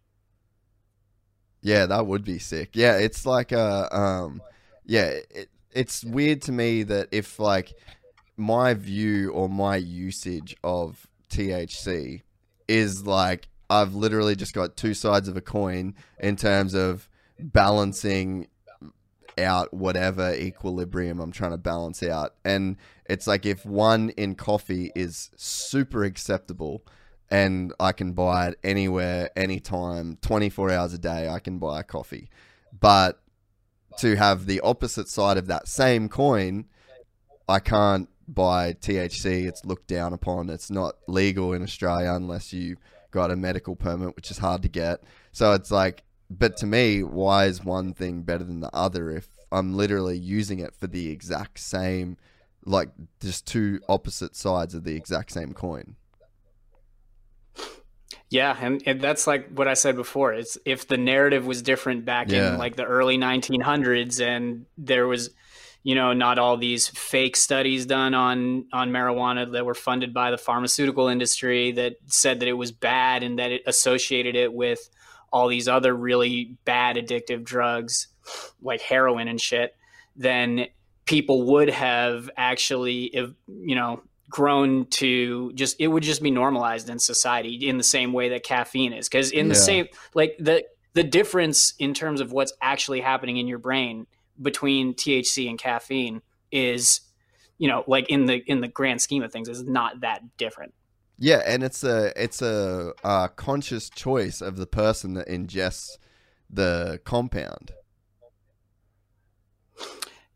Yeah, 1.63 1.87
that 1.87 2.07
would 2.07 2.25
be 2.25 2.39
sick. 2.39 2.71
Yeah, 2.75 2.97
it's 2.99 3.25
like 3.25 3.53
a 3.53 3.95
um 3.97 4.43
yeah, 4.85 5.07
it, 5.31 5.49
it's 5.73 6.05
weird 6.05 6.43
to 6.43 6.53
me 6.53 6.83
that 6.85 7.09
if 7.11 7.39
like 7.39 7.75
my 8.37 8.75
view 8.75 9.31
or 9.31 9.49
my 9.49 9.77
usage 9.77 10.57
of 10.63 11.07
THC 11.31 12.23
is 12.69 13.07
like 13.07 13.49
I've 13.71 13.95
literally 13.95 14.37
just 14.37 14.55
got 14.55 14.77
two 14.77 14.95
sides 14.95 15.29
of 15.29 15.37
a 15.37 15.41
coin 15.41 15.95
in 16.21 16.37
terms 16.37 16.75
of 16.75 17.09
balancing 17.39 18.49
out 19.39 19.73
whatever 19.75 20.33
equilibrium 20.33 21.19
I'm 21.19 21.33
trying 21.33 21.51
to 21.53 21.59
balance 21.59 22.03
out. 22.03 22.35
And 22.45 22.77
it's 23.07 23.27
like 23.27 23.47
if 23.47 23.65
one 23.67 24.11
in 24.11 24.35
coffee 24.35 24.93
is 24.95 25.31
super 25.37 26.05
acceptable 26.05 26.85
and 27.31 27.73
I 27.81 27.93
can 27.93 28.13
buy 28.13 28.49
it 28.49 28.59
anywhere, 28.63 29.31
anytime, 29.37 30.19
24 30.21 30.71
hours 30.71 30.93
a 30.93 30.99
day, 30.99 31.29
I 31.29 31.41
can 31.41 31.59
buy 31.59 31.81
a 31.81 31.85
coffee. 31.85 32.31
But 32.79 33.21
to 33.99 34.17
have 34.17 34.47
the 34.47 34.61
opposite 34.61 35.09
side 35.09 35.37
of 35.37 35.47
that 35.47 35.69
same 35.69 36.09
coin, 36.09 36.67
I 37.49 37.59
can't 37.61 38.09
buy 38.27 38.73
THC. 38.73 39.47
It's 39.47 39.65
looked 39.65 39.87
down 39.87 40.13
upon. 40.13 40.51
It's 40.51 40.71
not 40.71 40.97
legal 41.07 41.53
in 41.53 41.63
Australia 41.63 42.13
unless 42.13 42.53
you 42.53 42.77
got 43.11 43.31
a 43.31 43.37
medical 43.37 43.77
permit, 43.77 44.17
which 44.17 44.31
is 44.31 44.39
hard 44.39 44.63
to 44.63 44.69
get. 44.69 45.03
So 45.33 45.53
it's 45.53 45.71
like, 45.71 46.03
but 46.31 46.57
to 46.59 46.67
me, 46.67 47.03
why 47.03 47.47
is 47.47 47.65
one 47.65 47.95
thing 47.95 48.23
better 48.23 48.45
than 48.45 48.61
the 48.61 48.75
other 48.75 49.11
if 49.11 49.29
I'm 49.53 49.75
literally 49.75 50.19
using 50.19 50.59
it 50.59 50.75
for 50.75 50.87
the 50.87 51.11
exact 51.11 51.59
same, 51.61 52.17
like 52.65 52.89
just 53.21 53.47
two 53.47 53.81
opposite 53.89 54.35
sides 54.35 54.75
of 54.75 54.85
the 54.85 54.97
exact 54.97 55.33
same 55.33 55.53
coin? 55.53 55.97
Yeah, 58.35 58.57
and, 58.61 58.83
and, 58.85 59.01
that's 59.01 59.29
like 59.29 59.49
what 59.51 59.69
I 59.69 59.75
said 59.75 59.95
before. 59.95 60.33
It's 60.33 60.59
if 60.65 60.89
the 60.89 60.97
narrative 60.97 61.47
was 61.47 61.63
different 61.63 62.05
back 62.05 62.33
yeah. 62.33 62.55
in 62.55 62.59
like 62.59 62.75
the 62.75 62.83
early 62.83 63.17
1900s, 63.17 64.21
and 64.21 64.67
there 64.77 65.07
was, 65.07 65.31
you 65.85 65.95
know, 65.95 66.13
not 66.15 66.41
all 66.41 66.57
these 66.57 66.89
fake 66.89 67.37
studies 67.37 67.87
done 67.87 68.13
on 68.13 68.67
on 68.73 68.91
marijuana 68.91 69.53
that 69.53 69.65
were 69.65 69.75
funded 69.75 70.13
by 70.13 70.33
the 70.33 70.37
pharmaceutical 70.37 71.07
industry 71.07 71.71
that 71.73 71.95
said 72.07 72.41
that 72.41 72.49
it 72.49 72.55
was 72.55 72.73
bad 72.73 73.23
and 73.23 73.39
that 73.39 73.53
it 73.53 73.63
associated 73.69 74.35
it 74.35 74.53
with 74.53 74.91
all 75.33 75.47
these 75.47 75.69
other 75.69 75.95
really 75.95 76.57
bad 76.65 76.97
addictive 76.97 77.45
drugs 77.45 78.09
like 78.61 78.81
heroin 78.81 79.29
and 79.29 79.41
shit, 79.41 79.77
then 80.17 80.67
people 81.05 81.53
would 81.53 81.71
have 81.71 82.29
actually, 82.37 83.05
if 83.05 83.31
you 83.47 83.77
know, 83.77 84.03
grown 84.35 84.85
to 84.87 85.53
just 85.53 85.77
it 85.79 85.87
would 85.87 86.03
just 86.03 86.21
be 86.21 86.33
normalized 86.33 86.91
in 86.91 86.99
society 86.99 87.55
in 87.69 87.79
the 87.79 87.85
same 87.85 88.13
way 88.13 88.31
that 88.31 88.43
caffeine 88.43 88.93
is. 88.93 89.09
Because 89.09 89.31
in 89.31 89.47
the 89.47 89.55
same 89.55 89.87
like 90.13 90.35
the 90.41 90.65
the 90.95 91.05
difference 91.05 91.73
in 91.79 91.95
terms 91.95 92.21
of 92.21 92.33
what's 92.33 92.53
actually 92.61 93.01
happening 93.01 93.37
in 93.37 93.47
your 93.47 93.61
brain 93.61 94.09
between 94.43 94.93
THC 94.95 95.49
and 95.49 95.57
caffeine 95.57 96.21
is 96.51 97.01
you 97.59 97.69
know 97.69 97.85
like 97.87 98.11
in 98.11 98.27
the 98.27 98.43
in 98.51 98.61
the 98.61 98.67
grand 98.67 99.01
scheme 99.01 99.23
of 99.23 99.31
things 99.31 99.49
is 99.49 99.63
not 99.63 100.01
that 100.01 100.37
different. 100.37 100.75
Yeah 101.17 101.41
and 101.47 101.63
it's 101.63 101.85
a 101.85 102.13
it's 102.21 102.43
a, 102.43 102.93
a 103.05 103.31
conscious 103.37 103.89
choice 103.89 104.41
of 104.41 104.57
the 104.57 104.67
person 104.67 105.15
that 105.15 105.29
ingests 105.29 105.91
the 106.51 106.99
compound 107.05 107.71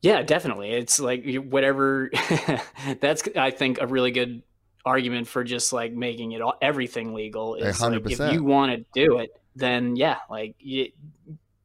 yeah, 0.01 0.23
definitely. 0.23 0.71
It's 0.71 1.01
like 1.01 1.25
whatever. 1.37 2.11
that's 3.01 3.29
I 3.37 3.51
think 3.51 3.81
a 3.81 3.87
really 3.87 4.11
good 4.11 4.43
argument 4.85 5.29
for 5.29 5.45
just 5.45 5.73
like 5.73 5.93
making 5.93 6.33
it 6.33 6.41
all, 6.41 6.55
everything 6.63 7.15
legal. 7.15 7.57
Is 7.57 7.81
like 7.81 8.07
if 8.07 8.33
you 8.33 8.45
want 8.45 8.73
to 8.73 8.85
do 8.95 9.19
it, 9.19 9.31
then 9.57 9.97
yeah, 9.97 10.19
like 10.31 10.55
you, 10.61 10.91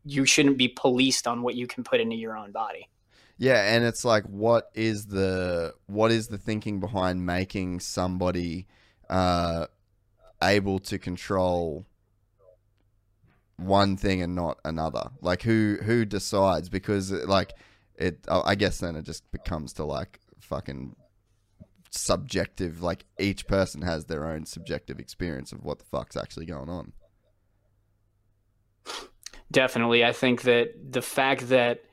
you 0.03 0.25
shouldn't 0.25 0.57
be 0.57 0.67
policed 0.67 1.27
on 1.27 1.41
what 1.43 1.55
you 1.55 1.67
can 1.67 1.83
put 1.83 1.99
into 1.99 2.15
your 2.15 2.35
own 2.35 2.51
body. 2.51 2.89
Yeah, 3.37 3.75
and 3.75 3.83
it's 3.83 4.03
like 4.03 4.23
what 4.25 4.69
is 4.73 5.07
the 5.07 5.73
what 5.85 6.11
is 6.11 6.27
the 6.27 6.37
thinking 6.37 6.79
behind 6.79 7.25
making 7.25 7.81
somebody 7.81 8.67
uh, 9.09 9.67
able 10.41 10.79
to 10.79 10.97
control 10.97 11.85
one 13.57 13.95
thing 13.95 14.21
and 14.21 14.33
not 14.33 14.59
another? 14.65 15.11
Like 15.21 15.43
who 15.43 15.77
who 15.83 16.05
decides? 16.05 16.69
Because 16.69 17.11
like 17.11 17.53
it 18.03 18.19
oh, 18.27 18.43
I 18.45 18.55
guess 18.55 18.79
then 18.79 18.95
it 18.95 19.05
just 19.05 19.29
becomes 19.31 19.73
to 19.73 19.85
like 19.85 20.19
fucking 20.39 20.95
subjective 21.89 22.81
like 22.81 23.05
each 23.19 23.47
person 23.47 23.81
has 23.83 24.05
their 24.05 24.25
own 24.25 24.45
subjective 24.45 24.99
experience 24.99 25.51
of 25.51 25.63
what 25.63 25.79
the 25.79 25.85
fuck's 25.85 26.17
actually 26.17 26.45
going 26.45 26.69
on. 26.69 26.91
Definitely. 29.51 30.03
I 30.03 30.11
think 30.11 30.41
that 30.43 30.91
the 30.91 31.01
fact 31.01 31.49
that 31.49 31.83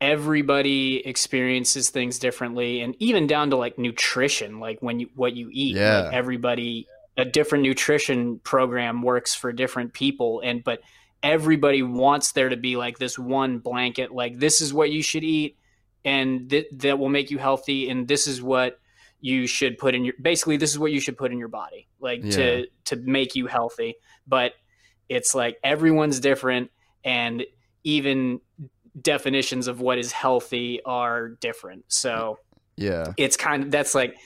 everybody 0.00 1.04
experiences 1.06 1.88
things 1.88 2.18
differently 2.18 2.82
and 2.82 2.94
even 2.98 3.26
down 3.26 3.50
to 3.50 3.56
like 3.56 3.78
nutrition, 3.78 4.60
like 4.60 4.78
when 4.80 5.00
you 5.00 5.08
what 5.16 5.34
you 5.34 5.48
eat. 5.50 5.74
Yeah. 5.76 6.02
Like 6.02 6.12
everybody 6.14 6.86
a 7.16 7.24
different 7.24 7.64
nutrition 7.64 8.38
program 8.40 9.02
works 9.02 9.34
for 9.34 9.52
different 9.52 9.92
people 9.92 10.40
and 10.44 10.62
but 10.62 10.80
everybody 11.24 11.82
wants 11.82 12.32
there 12.32 12.50
to 12.50 12.56
be 12.56 12.76
like 12.76 12.98
this 12.98 13.18
one 13.18 13.58
blanket 13.58 14.12
like 14.12 14.38
this 14.38 14.60
is 14.60 14.72
what 14.72 14.90
you 14.92 15.02
should 15.02 15.24
eat 15.24 15.56
and 16.04 16.50
th- 16.50 16.68
that 16.70 16.98
will 16.98 17.08
make 17.08 17.30
you 17.30 17.38
healthy 17.38 17.88
and 17.88 18.06
this 18.06 18.26
is 18.26 18.40
what 18.40 18.78
you 19.20 19.46
should 19.46 19.78
put 19.78 19.94
in 19.94 20.04
your 20.04 20.12
basically 20.20 20.58
this 20.58 20.70
is 20.70 20.78
what 20.78 20.92
you 20.92 21.00
should 21.00 21.16
put 21.16 21.32
in 21.32 21.38
your 21.38 21.48
body 21.48 21.88
like 21.98 22.20
yeah. 22.22 22.30
to 22.30 22.66
to 22.84 22.96
make 22.96 23.34
you 23.34 23.46
healthy. 23.46 23.94
But 24.26 24.52
it's 25.08 25.34
like 25.34 25.56
everyone's 25.64 26.20
different 26.20 26.70
and 27.02 27.44
even 27.84 28.40
definitions 29.00 29.66
of 29.66 29.80
what 29.80 29.98
is 29.98 30.12
healthy 30.12 30.80
are 30.84 31.30
different. 31.30 31.86
So 31.88 32.38
yeah. 32.76 33.12
it's 33.16 33.38
kind 33.38 33.64
of 33.64 33.70
that's 33.70 33.94
like 33.94 34.16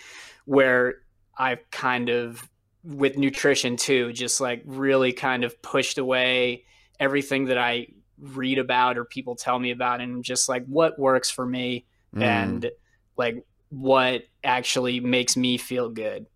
where 0.47 0.97
i've 1.37 1.71
kind 1.71 2.09
of 2.09 2.49
with 2.83 3.19
nutrition 3.19 3.77
too 3.77 4.13
just 4.15 4.41
like 4.41 4.63
really 4.65 5.13
kind 5.13 5.45
of 5.45 5.61
pushed 5.61 5.99
away 5.99 6.65
everything 7.01 7.47
that 7.47 7.59
I 7.59 7.89
read 8.21 8.59
about 8.59 8.99
or 8.99 9.05
people 9.05 9.37
tell 9.37 9.59
me 9.59 9.71
about 9.71 10.01
and 10.01 10.25
just 10.25 10.49
like 10.49 10.65
what 10.67 10.99
works 10.99 11.31
for 11.31 11.47
me 11.47 11.87
mm. 12.15 12.23
and 12.23 12.71
like 13.17 13.45
what 13.71 14.23
actually 14.43 15.01
makes 15.01 15.37
me 15.37 15.57
feel 15.57 15.89
good. 15.89 16.27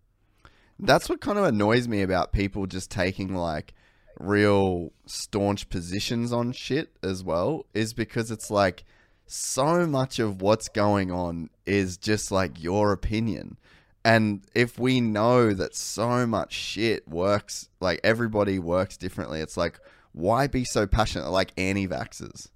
That's 0.79 1.09
what 1.09 1.21
kind 1.21 1.37
of 1.37 1.45
annoys 1.45 1.87
me 1.87 2.01
about 2.01 2.33
people 2.33 2.65
just 2.67 2.91
taking 2.91 3.35
like 3.35 3.73
real 4.19 4.91
staunch 5.05 5.69
positions 5.69 6.31
on 6.31 6.51
shit 6.51 6.95
as 7.01 7.23
well 7.23 7.65
is 7.73 7.93
because 7.93 8.31
it's 8.31 8.51
like 8.51 8.83
so 9.25 9.87
much 9.87 10.19
of 10.19 10.41
what's 10.41 10.67
going 10.69 11.11
on 11.11 11.49
is 11.65 11.97
just 11.97 12.31
like 12.31 12.61
your 12.61 12.91
opinion. 12.91 13.57
And 14.05 14.43
if 14.53 14.77
we 14.77 14.99
know 14.99 15.53
that 15.53 15.75
so 15.75 16.27
much 16.27 16.53
shit 16.53 17.07
works, 17.07 17.69
like 17.79 18.01
everybody 18.03 18.59
works 18.59 18.97
differently, 18.97 19.39
it's 19.39 19.55
like, 19.55 19.79
why 20.13 20.47
be 20.47 20.63
so 20.63 20.87
passionate 20.87 21.29
like 21.29 21.51
anti-vaxxers? 21.57 22.49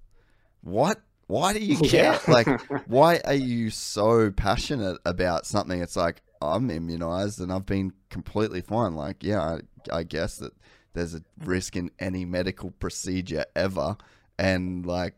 What? 0.62 1.00
Why 1.26 1.52
do 1.52 1.60
you 1.60 1.76
care? 1.88 2.18
Yeah. 2.26 2.32
like, 2.32 2.60
why 2.86 3.20
are 3.24 3.34
you 3.34 3.70
so 3.70 4.30
passionate 4.30 4.98
about 5.04 5.46
something? 5.46 5.80
It's 5.80 5.96
like 5.96 6.22
I'm 6.40 6.70
immunized 6.70 7.40
and 7.40 7.52
I've 7.52 7.66
been 7.66 7.92
completely 8.10 8.62
fine. 8.62 8.94
Like, 8.94 9.22
yeah, 9.22 9.40
I, 9.40 9.98
I 9.98 10.02
guess 10.04 10.38
that 10.38 10.52
there's 10.94 11.14
a 11.14 11.22
risk 11.44 11.76
in 11.76 11.90
any 11.98 12.24
medical 12.24 12.70
procedure 12.70 13.44
ever, 13.54 13.96
and 14.38 14.86
like, 14.86 15.14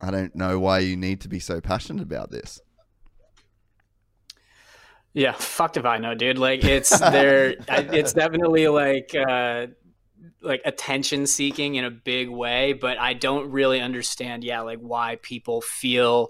I 0.00 0.10
don't 0.10 0.34
know 0.34 0.58
why 0.58 0.80
you 0.80 0.96
need 0.96 1.20
to 1.22 1.28
be 1.28 1.40
so 1.40 1.60
passionate 1.60 2.02
about 2.02 2.30
this. 2.30 2.60
Yeah, 5.14 5.32
fucked 5.32 5.76
if 5.76 5.84
I 5.84 5.98
know, 5.98 6.14
dude. 6.14 6.38
Like 6.38 6.64
it's 6.64 6.98
there. 6.98 7.54
it's 7.68 8.12
definitely 8.12 8.66
like 8.68 9.14
uh, 9.14 9.68
like 10.40 10.62
attention 10.64 11.26
seeking 11.26 11.74
in 11.76 11.84
a 11.84 11.90
big 11.90 12.28
way, 12.28 12.72
but 12.72 12.98
I 12.98 13.14
don't 13.14 13.50
really 13.50 13.80
understand, 13.80 14.44
yeah, 14.44 14.60
like 14.60 14.78
why 14.78 15.18
people 15.22 15.60
feel 15.60 16.28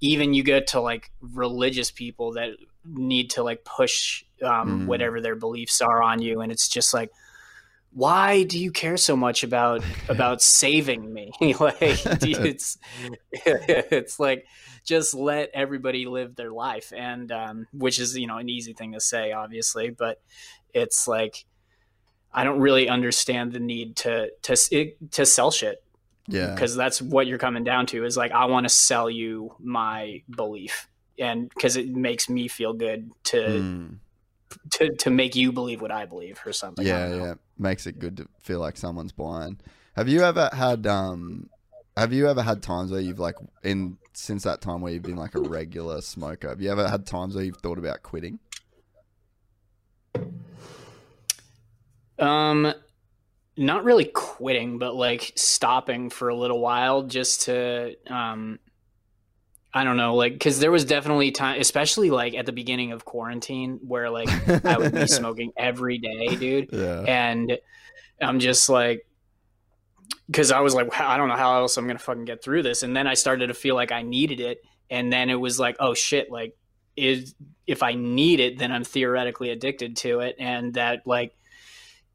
even 0.00 0.34
you 0.34 0.42
get 0.42 0.68
to 0.68 0.80
like 0.80 1.10
religious 1.20 1.90
people 1.90 2.32
that 2.32 2.50
need 2.84 3.30
to 3.30 3.42
like 3.42 3.64
push 3.64 4.24
um, 4.42 4.82
mm. 4.82 4.86
whatever 4.86 5.20
their 5.20 5.36
beliefs 5.36 5.80
are 5.80 6.02
on 6.02 6.22
you, 6.22 6.40
and 6.40 6.52
it's 6.52 6.68
just 6.68 6.94
like, 6.94 7.10
why 7.92 8.42
do 8.44 8.58
you 8.58 8.70
care 8.70 8.96
so 8.96 9.16
much 9.16 9.42
about 9.42 9.82
about 10.08 10.42
saving 10.42 11.12
me? 11.12 11.32
like 11.40 11.76
it's 11.82 12.78
it's 13.32 14.20
like 14.20 14.46
just 14.84 15.14
let 15.14 15.50
everybody 15.52 16.06
live 16.06 16.36
their 16.36 16.50
life, 16.52 16.92
and 16.96 17.30
um, 17.32 17.66
which 17.72 17.98
is 17.98 18.16
you 18.16 18.26
know 18.26 18.38
an 18.38 18.48
easy 18.48 18.72
thing 18.72 18.92
to 18.92 19.00
say, 19.00 19.32
obviously, 19.32 19.90
but 19.90 20.20
it's 20.74 21.08
like 21.08 21.44
I 22.32 22.44
don't 22.44 22.60
really 22.60 22.88
understand 22.88 23.52
the 23.52 23.60
need 23.60 23.96
to 23.96 24.30
to 24.42 24.92
to 25.10 25.26
sell 25.26 25.50
shit. 25.50 25.82
Yeah, 26.26 26.52
because 26.52 26.76
that's 26.76 27.00
what 27.00 27.26
you're 27.26 27.38
coming 27.38 27.64
down 27.64 27.86
to 27.86 28.04
is 28.04 28.16
like 28.16 28.32
I 28.32 28.44
want 28.46 28.64
to 28.64 28.68
sell 28.68 29.08
you 29.08 29.54
my 29.58 30.22
belief, 30.28 30.88
and 31.18 31.48
because 31.48 31.76
it 31.76 31.88
makes 31.88 32.28
me 32.28 32.48
feel 32.48 32.72
good 32.72 33.10
to. 33.24 33.36
Mm. 33.36 33.96
To, 34.70 34.88
to 34.88 35.10
make 35.10 35.36
you 35.36 35.52
believe 35.52 35.82
what 35.82 35.90
I 35.90 36.06
believe 36.06 36.40
or 36.46 36.54
something. 36.54 36.86
Yeah, 36.86 37.14
yeah, 37.14 37.34
makes 37.58 37.86
it 37.86 37.98
good 37.98 38.16
to 38.16 38.28
feel 38.40 38.60
like 38.60 38.78
someone's 38.78 39.12
buying. 39.12 39.58
Have 39.94 40.08
you 40.08 40.22
ever 40.22 40.48
had 40.54 40.86
um 40.86 41.50
have 41.98 42.12
you 42.12 42.28
ever 42.28 42.42
had 42.42 42.62
times 42.62 42.90
where 42.90 43.00
you've 43.00 43.18
like 43.18 43.34
in 43.62 43.98
since 44.14 44.44
that 44.44 44.60
time 44.60 44.80
where 44.80 44.92
you've 44.92 45.02
been 45.02 45.16
like 45.16 45.34
a 45.34 45.40
regular 45.40 46.00
smoker? 46.00 46.48
Have 46.48 46.60
you 46.60 46.70
ever 46.70 46.88
had 46.88 47.06
times 47.06 47.34
where 47.34 47.44
you've 47.44 47.58
thought 47.58 47.76
about 47.76 48.02
quitting? 48.02 48.38
Um, 52.18 52.72
not 53.58 53.84
really 53.84 54.04
quitting, 54.04 54.78
but 54.78 54.94
like 54.94 55.32
stopping 55.34 56.10
for 56.10 56.28
a 56.28 56.36
little 56.36 56.60
while 56.60 57.02
just 57.02 57.42
to, 57.42 57.96
um, 58.06 58.60
I 59.74 59.84
don't 59.84 59.96
know, 59.96 60.14
like, 60.14 60.38
cause 60.38 60.60
there 60.60 60.70
was 60.70 60.84
definitely 60.84 61.32
time, 61.32 61.60
especially 61.60 62.10
like 62.10 62.34
at 62.34 62.46
the 62.46 62.52
beginning 62.52 62.92
of 62.92 63.04
quarantine 63.04 63.80
where 63.82 64.10
like 64.10 64.28
I 64.64 64.78
would 64.78 64.94
be 64.94 65.06
smoking 65.08 65.52
every 65.56 65.98
day, 65.98 66.36
dude. 66.36 66.70
Yeah. 66.72 67.00
And 67.00 67.58
I'm 68.20 68.38
just 68.38 68.68
like, 68.68 69.06
cause 70.32 70.52
I 70.52 70.60
was 70.60 70.74
like, 70.74 70.98
I 71.00 71.16
don't 71.16 71.28
know 71.28 71.36
how 71.36 71.58
else 71.58 71.76
I'm 71.76 71.86
going 71.86 71.98
to 71.98 72.02
fucking 72.02 72.26
get 72.26 72.42
through 72.42 72.62
this. 72.62 72.84
And 72.84 72.96
then 72.96 73.06
I 73.06 73.14
started 73.14 73.48
to 73.48 73.54
feel 73.54 73.74
like 73.74 73.92
I 73.92 74.02
needed 74.02 74.40
it. 74.40 74.62
And 74.88 75.12
then 75.12 75.30
it 75.30 75.34
was 75.34 75.58
like, 75.58 75.76
oh 75.80 75.94
shit, 75.94 76.30
like, 76.30 76.56
is 76.96 77.34
if 77.66 77.82
I 77.82 77.94
need 77.94 78.40
it, 78.40 78.58
then 78.58 78.72
I'm 78.72 78.84
theoretically 78.84 79.50
addicted 79.50 79.96
to 79.98 80.20
it. 80.20 80.36
And 80.38 80.74
that 80.74 81.06
like, 81.06 81.34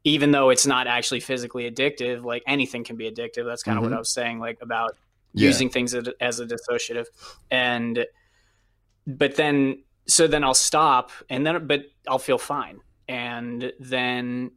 even 0.04 0.30
though 0.30 0.50
it's 0.50 0.66
not 0.66 0.86
actually 0.86 1.20
physically 1.20 1.70
addictive, 1.70 2.22
like 2.24 2.42
anything 2.46 2.84
can 2.84 2.96
be 2.96 3.10
addictive. 3.10 3.46
That's 3.46 3.62
kind 3.62 3.78
of 3.78 3.82
Mhm. 3.82 3.88
what 3.88 3.96
I 3.96 3.98
was 3.98 4.10
saying, 4.12 4.38
like 4.38 4.58
about 4.60 4.96
Yeah. 5.32 5.48
using 5.48 5.70
things 5.70 5.94
as, 5.94 6.40
a 6.40 6.46
dissociative. 6.46 7.06
And, 7.50 8.06
but 9.06 9.36
then, 9.36 9.82
so 10.06 10.26
then 10.26 10.44
I'll 10.44 10.54
stop 10.54 11.10
and 11.30 11.46
then, 11.46 11.66
but 11.66 11.86
I'll 12.06 12.18
feel 12.18 12.38
fine. 12.38 12.80
And 13.08 13.72
then 13.80 14.50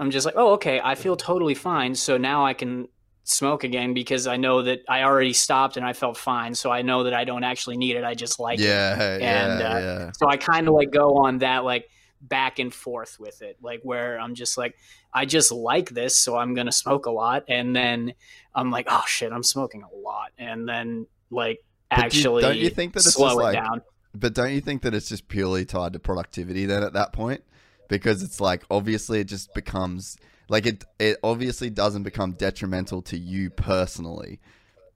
I'm 0.00 0.10
just 0.10 0.26
like, 0.26 0.34
oh, 0.36 0.54
okay, 0.54 0.80
I 0.82 0.96
feel 0.96 1.16
totally 1.16 1.54
fine. 1.54 1.94
So 1.94 2.18
now 2.18 2.44
I 2.44 2.52
can 2.54 2.88
smoke 3.24 3.62
again 3.62 3.94
because 3.94 4.26
I 4.26 4.36
know 4.36 4.62
that 4.62 4.80
I 4.88 5.04
already 5.04 5.32
stopped 5.32 5.76
and 5.76 5.86
I 5.86 5.92
felt 5.92 6.16
fine. 6.16 6.56
So 6.56 6.72
I 6.72 6.82
know 6.82 7.04
that 7.04 7.14
I 7.14 7.22
don't 7.22 7.44
actually 7.44 7.76
need 7.76 7.94
it. 7.94 8.02
I 8.02 8.14
just 8.14 8.40
like 8.40 8.58
it. 8.58 8.64
Yeah, 8.64 9.00
And, 9.00 9.20
yeah, 9.60 9.68
uh, 9.68 9.78
yeah. 9.78 10.10
So 10.16 10.28
I 10.28 10.36
kind 10.36 10.66
of 10.66 10.74
like 10.74 10.90
go 10.90 11.18
on 11.18 11.38
that 11.38 11.62
like 11.64 11.88
back 12.22 12.58
and 12.58 12.72
forth 12.72 13.18
with 13.18 13.42
it, 13.42 13.56
like 13.60 13.80
where 13.82 14.18
I'm 14.18 14.34
just 14.34 14.56
like, 14.56 14.76
I 15.12 15.24
just 15.26 15.52
like 15.52 15.90
this, 15.90 16.16
so 16.16 16.36
I'm 16.36 16.54
gonna 16.54 16.72
smoke 16.72 17.06
a 17.06 17.10
lot, 17.10 17.44
and 17.48 17.74
then 17.74 18.14
I'm 18.54 18.70
like, 18.70 18.86
oh 18.88 19.02
shit, 19.06 19.32
I'm 19.32 19.42
smoking 19.42 19.82
a 19.82 19.96
lot, 19.96 20.30
and 20.38 20.68
then 20.68 21.06
like 21.30 21.64
But 21.90 21.96
do 21.96 22.00
you- 22.00 22.06
actually 22.06 22.42
don't 22.42 22.56
you 22.58 22.70
think 22.70 22.92
that 22.94 23.00
it's 23.00 23.14
slow 23.14 23.38
it 23.38 23.42
like- 23.42 23.54
down. 23.54 23.82
But 24.14 24.34
don't 24.34 24.52
you 24.52 24.60
think 24.60 24.82
that 24.82 24.92
it's 24.92 25.08
just 25.08 25.26
purely 25.26 25.64
tied 25.64 25.94
to 25.94 25.98
productivity 25.98 26.66
then 26.66 26.82
at 26.82 26.92
that 26.92 27.14
point? 27.14 27.42
Because 27.88 28.22
it's 28.22 28.40
like 28.40 28.62
obviously 28.70 29.20
it 29.20 29.24
just 29.24 29.54
becomes 29.54 30.16
like 30.48 30.66
it 30.66 30.84
it 30.98 31.16
obviously 31.22 31.70
doesn't 31.70 32.02
become 32.02 32.32
detrimental 32.32 33.00
to 33.02 33.16
you 33.18 33.48
personally 33.48 34.38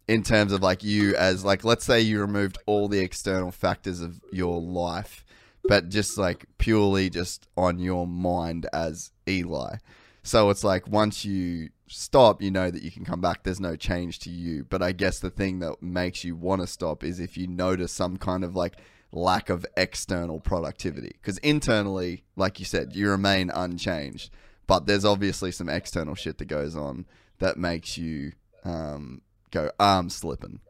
in 0.07 0.23
terms 0.23 0.53
of 0.53 0.63
like 0.63 0.85
you 0.85 1.17
as 1.17 1.45
like 1.45 1.65
let's 1.65 1.85
say 1.85 2.01
you 2.01 2.21
removed 2.21 2.59
all 2.67 2.89
the 2.89 2.99
external 3.01 3.51
factors 3.51 4.01
of 4.03 4.21
your 4.33 4.61
life 4.61 5.25
but 5.69 5.89
just 5.89 6.19
like 6.19 6.47
purely 6.59 7.11
just 7.11 7.47
on 7.57 7.79
your 7.79 8.07
mind 8.07 8.67
as 8.73 9.13
Eli. 9.29 9.77
So 10.23 10.51
it's 10.51 10.65
like 10.65 10.89
once 10.89 11.25
you 11.25 11.71
stop, 11.89 12.43
you 12.43 12.51
know 12.51 12.71
that 12.71 12.83
you 12.83 12.91
can 12.91 13.05
come 13.05 13.21
back. 13.21 13.43
There's 13.43 13.61
no 13.61 13.77
change 13.77 14.19
to 14.21 14.31
you. 14.31 14.65
But 14.65 14.83
I 14.83 14.93
guess 14.93 15.21
the 15.21 15.31
thing 15.31 15.61
that 15.61 15.83
makes 15.83 16.25
you 16.25 16.35
want 16.35 16.61
to 16.63 16.67
stop 16.67 17.05
is 17.05 17.21
if 17.21 17.37
you 17.37 17.47
notice 17.47 17.93
some 17.93 18.17
kind 18.17 18.45
of 18.45 18.57
like 18.57 18.77
lack 19.13 19.49
of 19.51 19.65
external 19.77 20.41
productivity. 20.41 21.17
Because 21.21 21.39
internally, 21.39 22.25
like 22.37 22.59
you 22.59 22.65
said, 22.65 22.95
you 22.95 23.09
remain 23.09 23.51
unchanged. 23.51 24.31
But 24.67 24.87
there's 24.87 25.05
obviously 25.05 25.53
some 25.53 25.69
external 25.69 26.15
shit 26.15 26.39
that 26.39 26.47
goes 26.47 26.75
on 26.75 27.07
that 27.39 27.57
makes 27.57 27.97
you 27.97 28.33
um, 28.65 29.23
go 29.51 29.71
arm 29.79 30.11
slipping. 30.11 30.61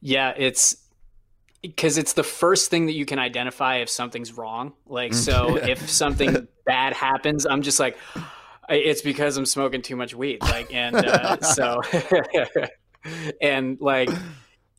Yeah, 0.00 0.34
it's 0.36 0.76
because 1.62 1.96
it's 1.96 2.12
the 2.14 2.22
first 2.24 2.70
thing 2.70 2.86
that 2.86 2.92
you 2.94 3.06
can 3.06 3.18
identify 3.18 3.76
if 3.76 3.88
something's 3.88 4.36
wrong. 4.36 4.72
Like, 4.86 5.14
so 5.14 5.56
Yeah. 5.56 5.68
if 5.68 5.88
something 5.88 6.48
bad 6.66 6.92
happens, 6.92 7.46
I'm 7.46 7.62
just 7.62 7.78
like, 7.80 7.96
it's 8.68 9.02
because 9.02 9.36
I'm 9.36 9.46
smoking 9.46 9.82
too 9.82 9.96
much 9.96 10.14
weed. 10.14 10.42
Like, 10.42 10.72
and 10.74 10.96
uh, 10.96 11.40
so, 11.40 11.80
and 13.40 13.78
like, 13.80 14.10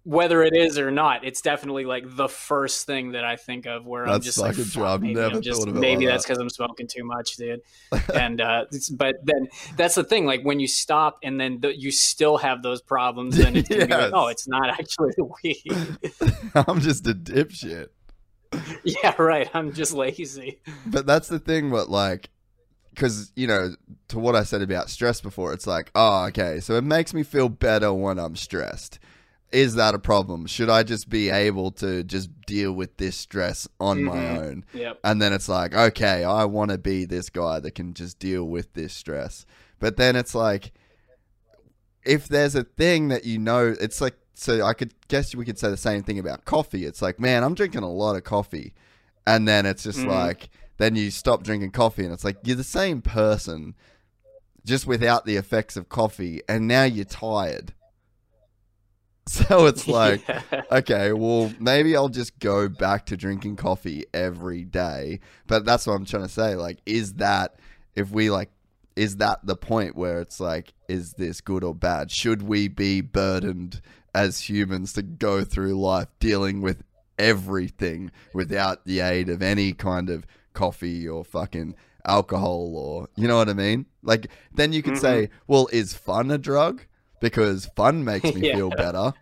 whether 0.06 0.44
it 0.44 0.54
is 0.54 0.78
or 0.78 0.92
not, 0.92 1.24
it's 1.24 1.42
definitely 1.42 1.86
like 1.86 2.04
the 2.06 2.28
first 2.28 2.86
thing 2.86 3.14
that 3.14 3.24
I 3.24 3.38
think 3.38 3.66
of 3.66 3.86
where 3.86 4.06
I'm 4.06 4.20
just 4.20 4.38
like, 4.38 4.58
maybe 4.58 5.14
never 5.14 5.36
I'm 5.38 5.42
just, 5.42 5.62
thought 5.62 5.70
of 5.70 5.78
it 5.78 5.80
maybe 5.80 6.06
that's 6.06 6.24
that. 6.26 6.34
because 6.34 6.42
I'm 6.42 6.50
smoking 6.50 6.88
too 6.88 7.06
much, 7.06 7.38
dude. 7.38 7.62
and 8.14 8.42
uh, 8.42 8.66
but 8.92 9.16
then 9.24 9.48
that's 9.78 9.96
the 9.96 10.04
thing. 10.04 10.26
Like 10.26 10.44
when 10.44 10.60
you 10.60 10.68
stop 10.68 11.20
and 11.24 11.40
then 11.40 11.62
the, 11.62 11.78
you 11.78 11.90
still 11.92 12.38
have 12.38 12.64
those 12.64 12.82
problems, 12.82 13.38
then 13.38 13.56
it's 13.56 13.70
Yes. 13.70 13.90
like, 13.90 14.12
oh, 14.14 14.28
it's 14.28 14.48
not 14.48 14.70
actually 14.70 15.14
the 15.16 15.30
weed. 15.44 16.54
I'm 16.68 16.82
just 16.82 17.08
a 17.08 17.14
dipshit. 17.14 17.88
yeah, 18.84 19.16
right. 19.20 19.50
I'm 19.54 19.74
just 19.74 19.94
lazy. 19.94 20.60
But 20.86 21.06
that's 21.06 21.30
the 21.30 21.40
thing, 21.40 21.72
what 21.72 21.90
like, 21.90 22.30
because 22.94 23.32
you 23.38 23.48
know, 23.48 23.74
to 24.10 24.20
what 24.20 24.36
I 24.36 24.44
said 24.44 24.62
about 24.62 24.90
stress 24.90 25.22
before, 25.22 25.54
it's 25.54 25.66
like, 25.66 25.92
oh, 25.96 26.26
okay, 26.26 26.60
so 26.60 26.76
it 26.76 26.84
makes 26.84 27.14
me 27.14 27.24
feel 27.24 27.48
better 27.48 27.94
when 27.94 28.20
I'm 28.20 28.36
stressed. 28.36 29.00
Is 29.54 29.76
that 29.76 29.94
a 29.94 30.00
problem? 30.00 30.48
Should 30.48 30.70
I 30.70 30.82
just 30.82 31.10
be 31.10 31.30
able 31.30 31.70
to 31.74 32.04
just 32.04 32.30
deal 32.48 32.74
with 32.74 32.98
this 32.98 33.16
stress 33.16 33.68
on 33.80 34.04
my 34.04 34.18
Mhm. 34.18 34.38
own? 34.44 34.66
Yep. 34.74 35.00
And 35.04 35.22
then 35.22 35.32
it's 35.32 35.48
like, 35.48 35.76
okay, 35.76 36.24
I 36.24 36.46
want 36.46 36.72
to 36.72 36.80
be 36.80 37.06
this 37.06 37.30
guy 37.30 37.60
that 37.60 37.76
can 37.76 37.94
just 37.94 38.18
deal 38.18 38.46
with 38.46 38.74
this 38.74 38.94
stress. 38.94 39.46
But 39.80 39.96
then 39.98 40.16
it's 40.16 40.34
like, 40.34 40.72
if 42.04 42.28
there's 42.28 42.56
a 42.56 42.64
thing 42.64 43.10
that 43.10 43.26
you 43.26 43.38
know, 43.38 43.76
it's 43.80 44.02
like, 44.02 44.16
so 44.34 44.66
I 44.66 44.74
could 44.74 44.94
guess 45.08 45.36
we 45.36 45.46
could 45.46 45.60
say 45.60 45.70
the 45.70 45.78
same 45.78 46.02
thing 46.02 46.18
about 46.18 46.46
coffee. 46.46 46.86
It's 46.86 47.02
like, 47.04 47.20
man, 47.20 47.44
I'm 47.44 47.54
drinking 47.54 47.84
a 47.84 47.92
lot 47.92 48.16
of 48.16 48.24
coffee. 48.24 48.74
And 49.28 49.48
then 49.48 49.68
it's 49.68 49.84
just 49.84 50.00
Mhm. 50.00 50.08
like, 50.08 50.50
then 50.80 50.96
you 50.96 51.12
stop 51.12 51.44
drinking 51.44 51.72
coffee 51.72 52.04
and 52.04 52.12
it's 52.12 52.24
like, 52.24 52.38
you're 52.44 52.56
the 52.58 52.64
same 52.64 53.04
person, 53.04 53.76
just 54.66 54.88
without 54.88 55.26
the 55.26 55.36
effects 55.36 55.78
of 55.78 55.90
coffee. 55.90 56.42
And 56.50 56.68
now 56.68 56.84
you're 56.86 57.06
tired. 57.06 57.74
So 59.28 59.66
it's 59.68 59.88
like, 60.02 60.28
Yeah. 60.28 60.42
okay, 60.72 61.14
well, 61.14 61.52
maybe 61.60 61.96
I'll 61.96 62.10
just 62.10 62.38
go 62.40 62.68
back 62.68 63.06
to 63.08 63.18
drinking 63.18 63.56
coffee 63.56 64.06
every 64.14 64.64
day. 64.66 65.22
But 65.48 65.64
that's 65.66 65.88
what 65.88 65.94
I'm 65.94 66.06
trying 66.06 66.24
to 66.24 66.30
say. 66.30 66.56
Like, 66.56 66.80
is 66.86 67.14
that, 67.16 67.56
if 67.96 68.12
we 68.12 68.30
like, 68.30 68.50
is 68.96 69.18
that 69.18 69.40
the 69.46 69.56
point 69.56 69.96
where 69.96 70.20
it's 70.20 70.40
like, 70.40 70.74
is 70.90 71.14
this 71.14 71.40
good 71.42 71.64
or 71.64 71.74
bad? 71.74 72.12
Should 72.12 72.44
we 72.44 72.68
be 72.68 73.02
burdened 73.02 73.82
as 74.14 74.50
humans 74.50 74.94
to 74.94 75.02
go 75.02 75.44
through 75.44 75.80
life 75.80 76.10
dealing 76.20 76.62
with 76.62 76.84
everything 77.18 78.12
without 78.34 78.86
the 78.86 79.00
aid 79.00 79.30
of 79.30 79.42
any 79.42 79.74
kind 79.74 80.10
of 80.10 80.28
coffee 80.54 81.08
or 81.08 81.24
fucking 81.24 81.76
alcohol 82.06 82.74
or, 82.76 83.08
you 83.16 83.28
know 83.28 83.38
what 83.38 83.50
I 83.50 83.54
mean? 83.54 83.86
Like, 84.04 84.30
then 84.54 84.74
you 84.74 84.84
could 84.84 84.96
Mhm. 84.96 85.02
say, 85.02 85.30
well, 85.48 85.68
is 85.72 85.94
fun 85.94 86.30
a 86.30 86.38
drug? 86.38 86.82
Because 87.24 87.66
fun 87.76 88.04
makes 88.04 88.26
me 88.26 88.42
Yeah. 88.48 88.56
feel 88.56 88.70
better. 88.70 89.14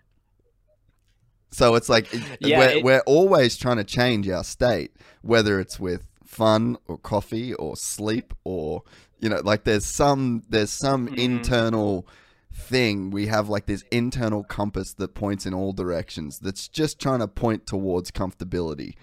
So 1.52 1.76
it's 1.76 1.90
like 1.90 2.08
Yeah, 2.40 2.58
we're, 2.58 2.70
it- 2.70 2.84
we're 2.84 3.04
always 3.06 3.58
trying 3.58 3.78
to 3.78 3.84
change 3.84 4.28
our 4.30 4.44
state, 4.44 4.92
whether 5.22 5.60
it's 5.60 5.80
with 5.80 6.08
fun 6.26 6.78
or 6.88 6.98
coffee 6.98 7.54
or 7.54 7.76
sleep 7.76 8.34
or 8.44 8.84
you 9.20 9.30
know, 9.30 9.40
like 9.44 9.66
there's 9.66 9.86
some 9.86 10.44
there's 10.50 10.72
some 10.72 11.08
Mhm. 11.08 11.18
internal 11.18 12.08
thing 12.54 13.12
we 13.12 13.28
have 13.28 13.48
like 13.50 13.66
this 13.66 13.84
internal 13.92 14.44
compass 14.44 14.94
that 14.94 15.14
points 15.14 15.46
in 15.46 15.54
all 15.54 15.72
directions 15.74 16.40
that's 16.40 16.68
just 16.68 17.00
trying 17.00 17.20
to 17.20 17.28
point 17.28 17.66
towards 17.66 18.12
comfortability 18.12 18.94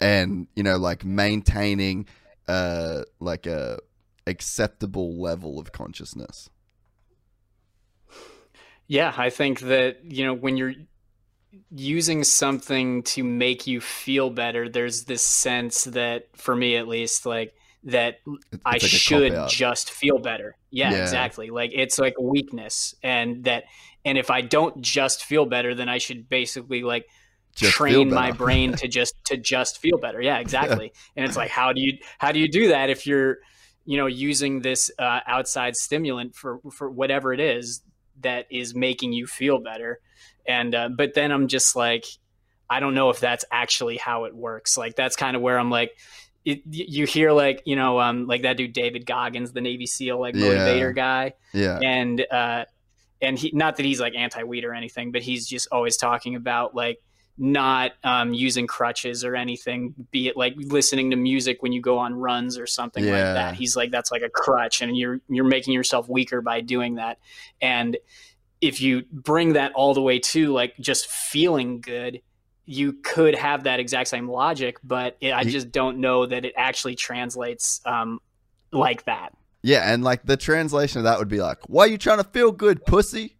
and 0.00 0.46
you 0.56 0.62
know 0.62 0.78
like 0.78 1.04
maintaining 1.04 2.06
uh 2.48 3.02
like 3.20 3.46
a 3.46 3.78
acceptable 4.26 5.20
level 5.20 5.58
of 5.58 5.70
consciousness 5.70 6.48
Yeah, 8.88 9.12
I 9.16 9.30
think 9.30 9.60
that, 9.60 10.04
you 10.04 10.24
know, 10.24 10.34
when 10.34 10.56
you're 10.56 10.74
using 11.70 12.24
something 12.24 13.02
to 13.04 13.22
make 13.24 13.66
you 13.66 13.80
feel 13.80 14.30
better, 14.30 14.68
there's 14.68 15.04
this 15.04 15.22
sense 15.22 15.84
that, 15.84 16.26
for 16.36 16.54
me 16.54 16.76
at 16.76 16.88
least, 16.88 17.26
like, 17.26 17.54
that 17.84 18.16
It's 18.52 18.62
I 18.64 18.72
like 18.72 18.80
should 18.82 19.48
just 19.48 19.90
feel 19.90 20.18
better. 20.18 20.56
Yeah, 20.70 20.92
Yeah. 20.92 21.02
exactly. 21.02 21.50
Like, 21.50 21.70
it's 21.74 21.98
like 21.98 22.14
weakness. 22.20 22.94
And 23.02 23.44
that, 23.44 23.64
and 24.04 24.18
if 24.18 24.30
I 24.30 24.40
don't 24.42 24.80
just 24.80 25.24
feel 25.24 25.46
better, 25.46 25.74
then 25.74 25.88
I 25.88 25.98
should 25.98 26.28
basically, 26.28 26.82
like, 26.82 27.06
Just 27.56 27.72
train 27.74 28.10
my 28.10 28.32
brain 28.32 28.72
to 28.76 28.88
just 28.88 29.14
to 29.26 29.36
just 29.36 29.78
feel 29.78 29.96
better 29.98 30.20
yeah 30.20 30.38
exactly 30.38 30.92
and 31.14 31.24
it's 31.24 31.36
like 31.36 31.50
how 31.50 31.72
do 31.72 31.80
you 31.80 31.98
how 32.18 32.32
do 32.32 32.40
you 32.40 32.48
do 32.50 32.68
that 32.68 32.90
if 32.90 33.06
you're 33.06 33.38
you 33.84 33.96
know 33.96 34.06
using 34.06 34.60
this 34.62 34.90
uh, 34.98 35.20
outside 35.28 35.76
stimulant 35.76 36.34
for 36.34 36.58
for 36.72 36.90
whatever 36.90 37.32
it 37.32 37.38
is 37.38 37.80
that 38.20 38.46
is 38.50 38.74
making 38.74 39.12
you 39.12 39.26
feel 39.26 39.58
better 39.58 40.00
and 40.46 40.74
uh, 40.74 40.88
but 40.88 41.14
then 41.14 41.30
i'm 41.32 41.48
just 41.48 41.74
like 41.76 42.04
i 42.70 42.80
don't 42.80 42.94
know 42.94 43.10
if 43.10 43.20
that's 43.20 43.44
actually 43.50 43.96
how 43.96 44.24
it 44.24 44.34
works 44.34 44.76
like 44.76 44.94
that's 44.96 45.16
kind 45.16 45.36
of 45.36 45.42
where 45.42 45.58
i'm 45.58 45.70
like 45.70 45.92
it, 46.44 46.60
you 46.66 47.06
hear 47.06 47.32
like 47.32 47.62
you 47.64 47.74
know 47.74 47.98
um 48.00 48.26
like 48.26 48.42
that 48.42 48.58
dude 48.58 48.74
David 48.74 49.06
Goggins, 49.06 49.52
the 49.52 49.62
Navy 49.62 49.86
SEAL 49.86 50.20
like 50.20 50.34
Yeah. 50.34 50.42
motivator 50.44 50.94
guy, 50.94 51.32
Yeah. 51.54 51.78
and 51.82 52.26
uh 52.30 52.66
and 53.22 53.38
he 53.38 53.50
not 53.54 53.76
that 53.76 53.86
he's 53.86 53.98
like 53.98 54.14
anti-weed 54.14 54.62
or 54.66 54.74
anything, 54.74 55.10
but 55.10 55.22
he's 55.22 55.46
just 55.48 55.68
always 55.72 55.96
talking 55.96 56.34
about 56.34 56.74
like 56.74 56.98
not 57.36 57.92
um, 58.04 58.32
using 58.32 58.66
crutches 58.66 59.24
or 59.24 59.34
anything, 59.34 59.94
be 60.10 60.28
it 60.28 60.36
like 60.36 60.54
listening 60.56 61.10
to 61.10 61.16
music 61.16 61.62
when 61.62 61.72
you 61.72 61.80
go 61.80 61.98
on 61.98 62.14
runs 62.14 62.58
or 62.58 62.66
something 62.66 63.02
Yeah. 63.04 63.10
like 63.10 63.34
that. 63.34 63.54
He's 63.54 63.74
like 63.76 63.90
that's 63.90 64.12
like 64.12 64.22
a 64.22 64.28
crutch, 64.28 64.82
and 64.82 64.96
you're 64.96 65.20
you're 65.28 65.44
making 65.44 65.74
yourself 65.74 66.08
weaker 66.08 66.40
by 66.40 66.60
doing 66.60 66.96
that. 66.96 67.18
And 67.60 67.96
if 68.60 68.80
you 68.80 69.02
bring 69.10 69.54
that 69.54 69.72
all 69.72 69.94
the 69.94 70.00
way 70.02 70.18
to 70.20 70.52
like 70.52 70.76
just 70.78 71.08
feeling 71.08 71.80
good, 71.80 72.22
you 72.66 72.92
could 72.94 73.34
have 73.34 73.64
that 73.64 73.80
exact 73.80 74.08
same 74.08 74.28
logic, 74.28 74.78
but 74.84 75.16
it, 75.20 75.34
I 75.34 75.44
just 75.44 75.70
don't 75.72 75.98
know 75.98 76.24
that 76.26 76.44
it 76.44 76.54
actually 76.56 76.94
translates 76.94 77.80
um, 77.84 78.20
like 78.72 79.04
that. 79.04 79.34
Yeah, 79.62 79.92
and 79.92 80.04
like 80.04 80.24
the 80.24 80.36
translation 80.36 80.98
of 80.98 81.04
that 81.04 81.18
would 81.18 81.28
be 81.28 81.40
like, 81.40 81.58
"Why 81.68 81.84
are 81.84 81.88
you 81.88 81.98
trying 81.98 82.18
to 82.18 82.24
feel 82.24 82.52
good, 82.52 82.84
pussy?" 82.86 83.33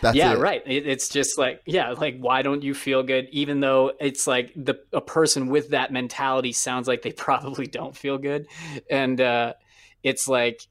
That's 0.00 0.16
yeah, 0.16 0.32
it. 0.32 0.38
right. 0.38 0.62
It, 0.66 0.86
it's 0.86 1.08
just 1.08 1.38
like, 1.38 1.62
yeah, 1.66 1.90
like 1.90 2.18
why 2.18 2.42
don't 2.42 2.62
you 2.62 2.74
feel 2.74 3.02
good? 3.02 3.28
Even 3.32 3.60
though 3.60 3.92
it's 4.00 4.26
like 4.26 4.52
the 4.56 4.80
a 4.92 5.00
person 5.00 5.48
with 5.48 5.70
that 5.70 5.92
mentality 5.92 6.52
sounds 6.52 6.88
like 6.88 7.02
they 7.02 7.12
probably 7.26 7.66
don't 7.66 7.96
feel 7.96 8.18
good, 8.18 8.46
and 8.90 9.20
uh, 9.20 9.54
it's 10.02 10.28
like 10.28 10.66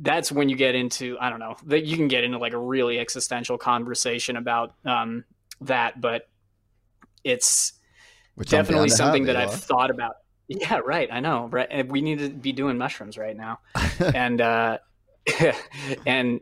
that's 0.00 0.30
when 0.30 0.48
you 0.48 0.56
get 0.56 0.74
into 0.74 1.16
I 1.20 1.30
don't 1.30 1.40
know 1.40 1.56
that 1.66 1.84
you 1.84 1.96
can 1.96 2.08
get 2.08 2.24
into 2.24 2.38
like 2.38 2.52
a 2.52 2.58
really 2.58 2.98
existential 2.98 3.58
conversation 3.58 4.36
about 4.36 4.74
um, 4.84 5.24
that, 5.62 6.00
but 6.00 6.28
it's 7.24 7.74
Which 8.34 8.50
definitely 8.50 8.88
something 8.88 9.24
that 9.24 9.36
I've 9.36 9.54
thought 9.54 9.90
about. 9.90 10.16
Yeah, 10.48 10.80
right. 10.84 11.08
I 11.12 11.20
know. 11.20 11.46
Right. 11.46 11.68
And 11.70 11.90
we 11.90 12.00
need 12.00 12.18
to 12.18 12.28
be 12.28 12.52
doing 12.52 12.76
mushrooms 12.76 13.16
right 13.16 13.36
now. 13.36 13.60
and 14.14 14.40
uh 14.40 14.78
and 16.06 16.40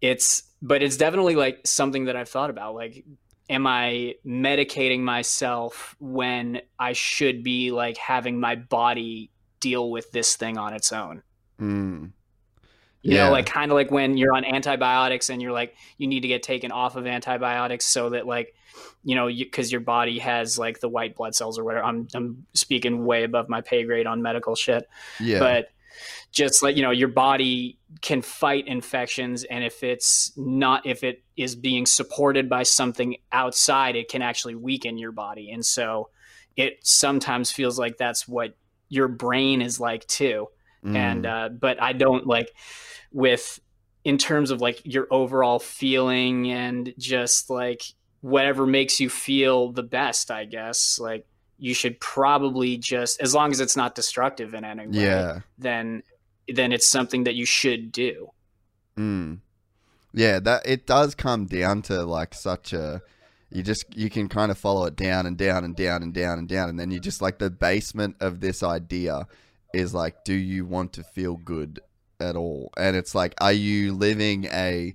it's 0.00 0.42
but 0.64 0.82
it's 0.82 0.96
definitely 0.96 1.36
like 1.36 1.60
something 1.66 2.06
that 2.06 2.16
I've 2.16 2.28
thought 2.28 2.50
about. 2.50 2.74
Like 2.74 3.04
am 3.50 3.66
I 3.66 4.14
medicating 4.26 5.00
myself 5.00 5.94
when 6.00 6.62
I 6.78 6.94
should 6.94 7.42
be 7.44 7.70
like 7.70 7.98
having 7.98 8.40
my 8.40 8.54
body 8.56 9.30
deal 9.60 9.90
with 9.90 10.10
this 10.12 10.34
thing 10.36 10.56
on 10.56 10.72
its 10.72 10.92
own? 10.92 11.22
Mm. 11.60 12.12
You 13.02 13.16
Yeah. 13.16 13.26
know, 13.26 13.32
like 13.32 13.44
kind 13.44 13.70
of 13.70 13.74
like 13.74 13.90
when 13.90 14.16
you're 14.16 14.32
on 14.34 14.46
antibiotics 14.46 15.28
and 15.28 15.42
you're 15.42 15.52
like, 15.52 15.76
you 15.98 16.06
need 16.06 16.20
to 16.20 16.28
get 16.28 16.42
taken 16.42 16.72
off 16.72 16.96
of 16.96 17.06
antibiotics 17.06 17.84
so 17.86 18.08
that 18.10 18.26
like, 18.26 18.54
you 19.04 19.14
know, 19.14 19.28
because 19.28 19.70
your 19.70 19.82
body 19.82 20.18
has 20.20 20.58
like 20.58 20.80
the 20.80 20.88
white 20.88 21.14
blood 21.14 21.34
cells 21.34 21.58
or 21.58 21.64
whatever. 21.64 21.84
I'm 21.84 22.08
I'm 22.14 22.46
speaking 22.54 23.04
way 23.04 23.24
above 23.24 23.50
my 23.50 23.60
pay 23.60 23.84
grade 23.84 24.06
on 24.06 24.22
medical 24.22 24.54
shit, 24.54 24.88
Yeah. 25.20 25.38
but 25.38 25.68
just 26.34 26.62
like 26.62 26.76
you 26.76 26.82
know, 26.82 26.90
your 26.90 27.08
body 27.08 27.78
can 28.00 28.22
fight 28.22 28.66
infections, 28.66 29.44
and 29.44 29.64
if 29.64 29.82
it's 29.82 30.32
not, 30.36 30.84
if 30.86 31.04
it 31.04 31.22
is 31.36 31.56
being 31.56 31.86
supported 31.86 32.48
by 32.48 32.64
something 32.64 33.16
outside, 33.32 33.96
it 33.96 34.08
can 34.08 34.22
actually 34.22 34.54
weaken 34.54 34.98
your 34.98 35.12
body, 35.12 35.50
and 35.50 35.64
so 35.64 36.10
it 36.56 36.78
sometimes 36.82 37.50
feels 37.50 37.78
like 37.78 37.96
that's 37.96 38.28
what 38.28 38.56
your 38.88 39.08
brain 39.08 39.62
is 39.62 39.80
like 39.80 40.06
too 40.06 40.48
Mm. 40.84 40.96
and 40.96 41.26
uh, 41.26 41.48
but 41.48 41.82
I 41.82 41.92
don't 41.92 42.26
like 42.26 42.52
with 43.12 43.58
in 44.04 44.18
terms 44.18 44.50
of 44.50 44.60
like 44.60 44.82
your 44.84 45.06
overall 45.10 45.58
feeling 45.58 46.50
and 46.50 46.92
just 46.98 47.48
like 47.48 47.82
whatever 48.20 48.66
makes 48.66 49.00
you 49.00 49.08
feel 49.08 49.72
the 49.72 49.82
best. 49.82 50.30
I 50.30 50.44
guess 50.44 50.98
like 50.98 51.26
you 51.56 51.72
should 51.72 51.98
probably 52.00 52.76
just 52.76 53.20
as 53.22 53.34
long 53.34 53.50
as 53.50 53.60
it's 53.60 53.76
not 53.76 53.94
destructive 53.94 54.52
in 54.52 54.64
any 54.64 54.86
way, 54.86 55.04
yeah. 55.04 55.40
then 55.56 56.02
then 56.48 56.72
it's 56.72 56.86
something 56.86 57.24
that 57.24 57.34
you 57.34 57.46
should 57.46 57.92
do. 57.92 58.30
Mm. 58.96 59.38
Yeah, 60.12 60.38
that 60.40 60.62
it 60.64 60.86
does 60.86 61.14
come 61.14 61.46
down 61.46 61.82
to 61.82 62.04
like 62.04 62.34
such 62.34 62.72
a 62.72 63.02
you 63.50 63.62
just 63.62 63.84
you 63.96 64.10
can 64.10 64.28
kind 64.28 64.50
of 64.50 64.58
follow 64.58 64.84
it 64.86 64.96
down 64.96 65.26
and 65.26 65.36
down 65.36 65.64
and 65.64 65.74
down 65.76 66.02
and 66.02 66.12
down 66.14 66.38
and 66.38 66.48
down 66.48 66.68
and 66.68 66.78
then 66.78 66.90
you 66.90 67.00
just 67.00 67.22
like 67.22 67.38
the 67.38 67.50
basement 67.50 68.16
of 68.20 68.40
this 68.40 68.62
idea 68.62 69.26
is 69.72 69.94
like 69.94 70.24
do 70.24 70.34
you 70.34 70.64
want 70.64 70.92
to 70.92 71.02
feel 71.02 71.36
good 71.36 71.80
at 72.20 72.36
all? 72.36 72.72
And 72.76 72.96
it's 72.96 73.14
like 73.14 73.34
are 73.40 73.52
you 73.52 73.92
living 73.92 74.46
a 74.46 74.94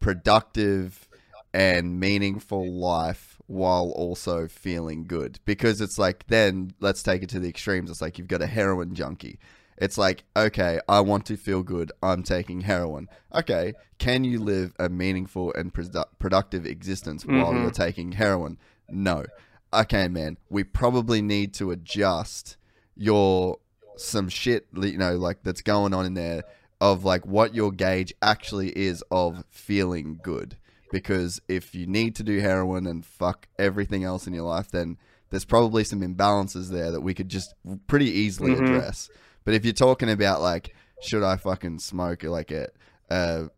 productive 0.00 1.08
and 1.54 1.98
meaningful 1.98 2.70
life 2.70 3.38
while 3.46 3.90
also 3.96 4.48
feeling 4.48 5.06
good? 5.06 5.40
Because 5.46 5.80
it's 5.80 5.98
like 5.98 6.26
then 6.26 6.74
let's 6.80 7.02
take 7.02 7.22
it 7.22 7.30
to 7.30 7.40
the 7.40 7.48
extremes. 7.48 7.90
It's 7.90 8.02
like 8.02 8.18
you've 8.18 8.28
got 8.28 8.42
a 8.42 8.46
heroin 8.46 8.94
junkie 8.94 9.38
it's 9.80 9.96
like, 9.96 10.24
okay, 10.36 10.80
I 10.88 11.00
want 11.00 11.24
to 11.26 11.36
feel 11.36 11.62
good. 11.62 11.92
I'm 12.02 12.22
taking 12.22 12.62
heroin. 12.62 13.08
Okay, 13.34 13.74
can 13.98 14.24
you 14.24 14.40
live 14.40 14.74
a 14.78 14.88
meaningful 14.88 15.52
and 15.54 15.72
produ- 15.72 16.04
productive 16.18 16.66
existence 16.66 17.24
while 17.24 17.52
Mhm. 17.52 17.62
you're 17.62 17.70
taking 17.70 18.12
heroin? 18.12 18.58
No. 18.90 19.24
Okay, 19.72 20.08
man, 20.08 20.38
we 20.48 20.64
probably 20.64 21.20
need 21.22 21.52
to 21.54 21.70
adjust 21.70 22.56
your 22.96 23.58
some 23.96 24.28
shit, 24.28 24.66
you 24.74 24.96
know, 24.96 25.16
like 25.16 25.42
that's 25.42 25.60
going 25.62 25.92
on 25.92 26.06
in 26.06 26.14
there 26.14 26.42
of 26.80 27.04
like 27.04 27.26
what 27.26 27.54
your 27.54 27.72
gauge 27.72 28.14
actually 28.22 28.70
is 28.78 29.02
of 29.10 29.44
feeling 29.50 30.20
good. 30.22 30.56
Because 30.92 31.40
if 31.48 31.74
you 31.74 31.86
need 31.86 32.14
to 32.16 32.22
do 32.22 32.38
heroin 32.40 32.86
and 32.86 33.04
fuck 33.04 33.46
everything 33.58 34.04
else 34.04 34.26
in 34.26 34.32
your 34.32 34.44
life, 34.44 34.70
then 34.70 34.96
there's 35.30 35.44
probably 35.44 35.82
some 35.84 36.00
imbalances 36.00 36.68
there 36.70 36.90
that 36.92 37.00
we 37.02 37.12
could 37.12 37.28
just 37.28 37.54
pretty 37.88 38.08
easily 38.08 38.52
Mhm. 38.52 38.62
address. 38.62 39.10
But 39.48 39.54
if 39.54 39.64
you're 39.64 39.72
talking 39.72 40.10
about 40.10 40.42
like, 40.42 40.74
should 41.00 41.22
I 41.22 41.36
fucking 41.36 41.78
smoke 41.78 42.22
like 42.22 42.50
a, 42.50 42.68
a 43.08 43.48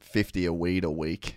50 0.00 0.46
a 0.46 0.52
weed 0.52 0.82
a 0.82 0.90
week 0.90 1.36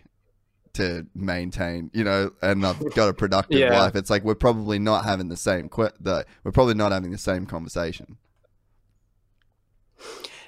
to 0.74 1.06
maintain, 1.14 1.92
you 1.94 2.04
know, 2.04 2.32
and 2.42 2.66
I've 2.66 2.80
got 2.96 3.10
a 3.10 3.14
productive 3.14 3.60
Yeah. 3.60 3.80
life, 3.80 3.96
it's 3.96 4.10
like 4.10 4.24
we're 4.24 4.34
probably 4.34 4.80
not 4.80 5.06
having 5.06 5.30
the 5.30 5.38
same, 5.38 5.70
que- 5.70 5.92
the, 6.00 6.26
we're 6.44 6.52
probably 6.52 6.74
not 6.74 6.92
having 6.92 7.12
the 7.12 7.20
same 7.20 7.46
conversation. 7.46 8.18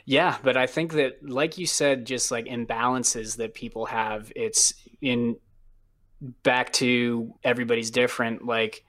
Yeah, 0.05 0.37
but 0.41 0.57
I 0.57 0.65
think 0.65 0.93
that, 0.93 1.17
like 1.21 1.59
you 1.59 1.67
said, 1.67 2.05
just 2.05 2.31
like 2.31 2.45
imbalances 2.47 3.37
that 3.37 3.53
people 3.53 3.85
have, 3.85 4.31
it's 4.35 4.73
in 5.01 5.35
back 6.41 6.73
to 6.73 7.35
everybody's 7.43 7.91
different. 7.91 8.43
Like, 8.43 8.84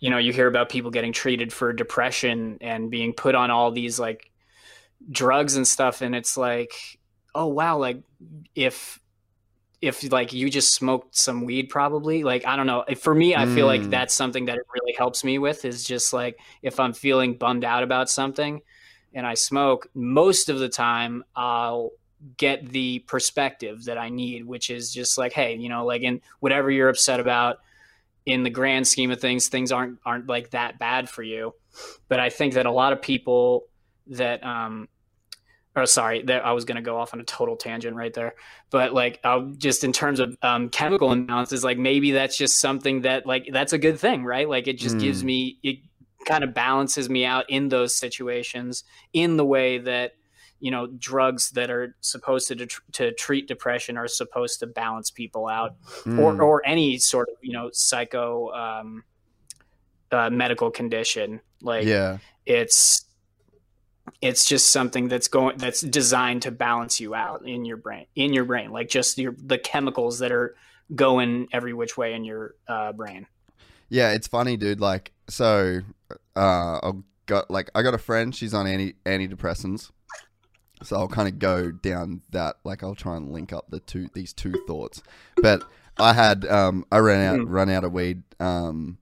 you 0.00 0.10
know, 0.10 0.18
you 0.18 0.32
hear 0.32 0.48
about 0.48 0.68
people 0.70 0.90
getting 0.90 1.12
treated 1.12 1.52
for 1.52 1.72
depression 1.72 2.58
and 2.60 2.90
being 2.90 3.12
put 3.12 3.34
on 3.34 3.50
all 3.50 3.70
these 3.70 4.00
like 4.00 4.30
drugs 5.10 5.56
and 5.56 5.66
stuff, 5.68 6.02
and 6.02 6.14
it's 6.14 6.36
like, 6.36 6.72
oh 7.34 7.46
wow, 7.46 7.78
like 7.78 8.02
if 8.54 8.98
if 9.80 10.10
like 10.12 10.32
you 10.32 10.50
just 10.50 10.74
smoked 10.74 11.16
some 11.16 11.44
weed, 11.44 11.68
probably 11.70 12.22
like 12.24 12.46
I 12.46 12.56
don't 12.56 12.66
know. 12.66 12.84
For 12.98 13.14
me, 13.14 13.34
I 13.34 13.46
feel 13.46 13.66
like 13.66 13.82
Mm. 13.82 13.90
that's 13.90 14.14
something 14.14 14.46
that 14.46 14.56
it 14.58 14.64
really 14.74 14.94
helps 14.96 15.24
me 15.24 15.38
with 15.38 15.64
is 15.64 15.84
just 15.84 16.12
like 16.12 16.38
if 16.62 16.78
I'm 16.80 16.92
feeling 16.92 17.36
bummed 17.36 17.64
out 17.64 17.82
about 17.82 18.10
something 18.10 18.60
and 19.14 19.26
I 19.26 19.34
smoke, 19.34 19.88
most 19.94 20.48
of 20.48 20.58
the 20.58 20.68
time 20.68 21.24
I'll 21.34 21.92
get 22.36 22.68
the 22.68 22.98
perspective 23.00 23.84
that 23.86 23.96
I 23.96 24.10
need, 24.10 24.44
which 24.44 24.68
is 24.70 24.92
just 24.92 25.16
like, 25.16 25.32
hey, 25.32 25.56
you 25.56 25.70
know, 25.70 25.86
like 25.86 26.02
in 26.02 26.20
whatever 26.40 26.70
you're 26.70 26.90
upset 26.90 27.18
about, 27.18 27.58
in 28.26 28.42
the 28.42 28.50
grand 28.50 28.86
scheme 28.86 29.10
of 29.10 29.20
things, 29.20 29.48
things 29.48 29.72
aren't 29.72 29.98
aren't 30.04 30.28
like 30.28 30.50
that 30.50 30.78
bad 30.78 31.08
for 31.08 31.22
you. 31.22 31.54
But 32.08 32.20
I 32.20 32.30
think 32.30 32.54
that 32.54 32.66
a 32.66 32.70
lot 32.72 32.92
of 32.92 33.02
people 33.02 33.64
that 34.08 34.44
um 34.44 34.88
or 35.76 35.86
sorry, 35.86 36.22
that 36.24 36.44
I 36.44 36.52
was 36.52 36.64
going 36.64 36.76
to 36.76 36.82
go 36.82 36.96
off 36.98 37.14
on 37.14 37.20
a 37.20 37.24
total 37.24 37.56
tangent 37.56 37.96
right 37.96 38.12
there. 38.12 38.34
But 38.70 38.92
like, 38.92 39.20
I'll 39.22 39.52
just 39.56 39.84
in 39.84 39.92
terms 39.92 40.18
of 40.18 40.36
um, 40.42 40.68
chemical 40.68 41.10
imbalances, 41.10 41.62
like 41.62 41.78
maybe 41.78 42.10
that's 42.10 42.36
just 42.36 42.60
something 42.60 43.02
that 43.02 43.24
like 43.24 43.48
that's 43.52 43.72
a 43.72 43.78
good 43.78 43.98
thing, 43.98 44.24
right? 44.24 44.48
Like 44.48 44.66
it 44.66 44.78
just 44.78 44.98
gives 44.98 45.22
Mm. 45.22 45.26
me 45.26 45.58
it 45.62 45.78
kind 46.26 46.44
of 46.44 46.52
balances 46.54 47.08
me 47.08 47.24
out 47.24 47.44
in 47.48 47.68
those 47.68 47.96
situations 47.96 48.84
in 49.12 49.36
the 49.36 49.44
way 49.44 49.78
that 49.78 50.12
you 50.60 50.70
know 50.70 50.86
drugs 50.86 51.50
that 51.50 51.70
are 51.70 51.96
supposed 52.00 52.48
to 52.48 52.66
to 52.92 53.12
treat 53.12 53.48
depression 53.48 53.96
are 53.96 54.08
supposed 54.08 54.60
to 54.60 54.66
balance 54.66 55.10
people 55.10 55.48
out 55.48 55.74
or 56.06 56.32
Mm. 56.32 56.40
or 56.40 56.62
any 56.66 56.98
sort 56.98 57.28
of 57.28 57.36
you 57.40 57.52
know 57.52 57.70
psycho 57.72 58.50
um, 58.52 59.04
uh, 60.12 60.30
medical 60.30 60.70
condition 60.70 61.40
like 61.62 61.86
yeah. 61.86 62.18
it's 62.46 63.04
it's 64.20 64.44
just 64.44 64.70
something 64.70 65.08
that's 65.08 65.28
going 65.28 65.56
that's 65.56 65.80
designed 65.80 66.42
to 66.42 66.50
balance 66.50 67.00
you 67.00 67.14
out 67.14 67.46
in 67.46 67.64
your 67.64 67.76
brain 67.76 68.06
in 68.16 68.32
your 68.32 68.44
brain 68.44 68.70
like 68.70 68.88
just 68.88 69.16
your 69.18 69.34
the 69.38 69.58
chemicals 69.58 70.18
that 70.18 70.32
are 70.32 70.54
going 70.94 71.46
every 71.52 71.72
which 71.72 71.96
way 71.96 72.12
in 72.14 72.24
your 72.24 72.54
uh, 72.68 72.92
brain 72.92 73.26
Yeah, 73.88 74.12
it's 74.12 74.28
funny, 74.28 74.56
dude. 74.56 74.80
Like, 74.80 75.10
so, 75.28 75.80
uh, 76.36 76.78
I 76.82 76.92
got 77.26 77.50
like 77.50 77.70
I 77.74 77.82
got 77.82 77.92
a 77.94 77.98
friend. 77.98 78.32
She's 78.34 78.54
on 78.54 78.66
anti 78.68 78.94
antidepressants, 79.04 79.90
so 80.82 80.96
I'll 80.96 81.08
kind 81.08 81.28
of 81.28 81.38
go 81.38 81.70
down 81.70 82.22
that. 82.30 82.56
Like, 82.64 82.82
I'll 82.82 82.94
try 82.94 83.16
and 83.16 83.30
link 83.32 83.52
up 83.52 83.66
the 83.70 83.80
two 83.80 84.08
these 84.14 84.32
two 84.32 84.54
thoughts. 84.66 85.02
But 85.36 85.62
I 85.98 86.12
had 86.12 86.44
um, 86.46 86.84
I 86.90 86.98
ran 86.98 87.26
out 87.26 87.40
Mm. 87.46 87.50
run 87.52 87.70
out 87.70 87.84
of 87.84 87.92
weed 87.92 88.22
um, 88.40 88.98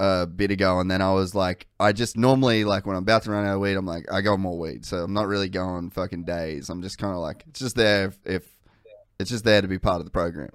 a 0.00 0.26
bit 0.26 0.50
ago, 0.50 0.80
and 0.80 0.90
then 0.90 1.00
I 1.02 1.12
was 1.12 1.34
like, 1.34 1.66
I 1.80 1.92
just 1.92 2.16
normally 2.16 2.64
like 2.64 2.86
when 2.86 2.96
I'm 2.96 3.02
about 3.02 3.22
to 3.24 3.30
run 3.30 3.46
out 3.46 3.54
of 3.54 3.60
weed, 3.60 3.74
I'm 3.76 3.86
like, 3.86 4.10
I 4.12 4.20
got 4.20 4.38
more 4.38 4.58
weed, 4.58 4.84
so 4.84 4.98
I'm 5.04 5.12
not 5.12 5.26
really 5.26 5.48
going 5.48 5.90
fucking 5.90 6.24
days. 6.24 6.68
I'm 6.70 6.82
just 6.82 6.98
kind 6.98 7.12
of 7.14 7.20
like, 7.20 7.44
it's 7.48 7.60
just 7.60 7.76
there 7.76 8.06
if, 8.08 8.18
if 8.24 8.54
it's 9.18 9.30
just 9.30 9.44
there 9.44 9.60
to 9.62 9.68
be 9.68 9.78
part 9.78 9.98
of 10.00 10.04
the 10.04 10.10
program. 10.10 10.50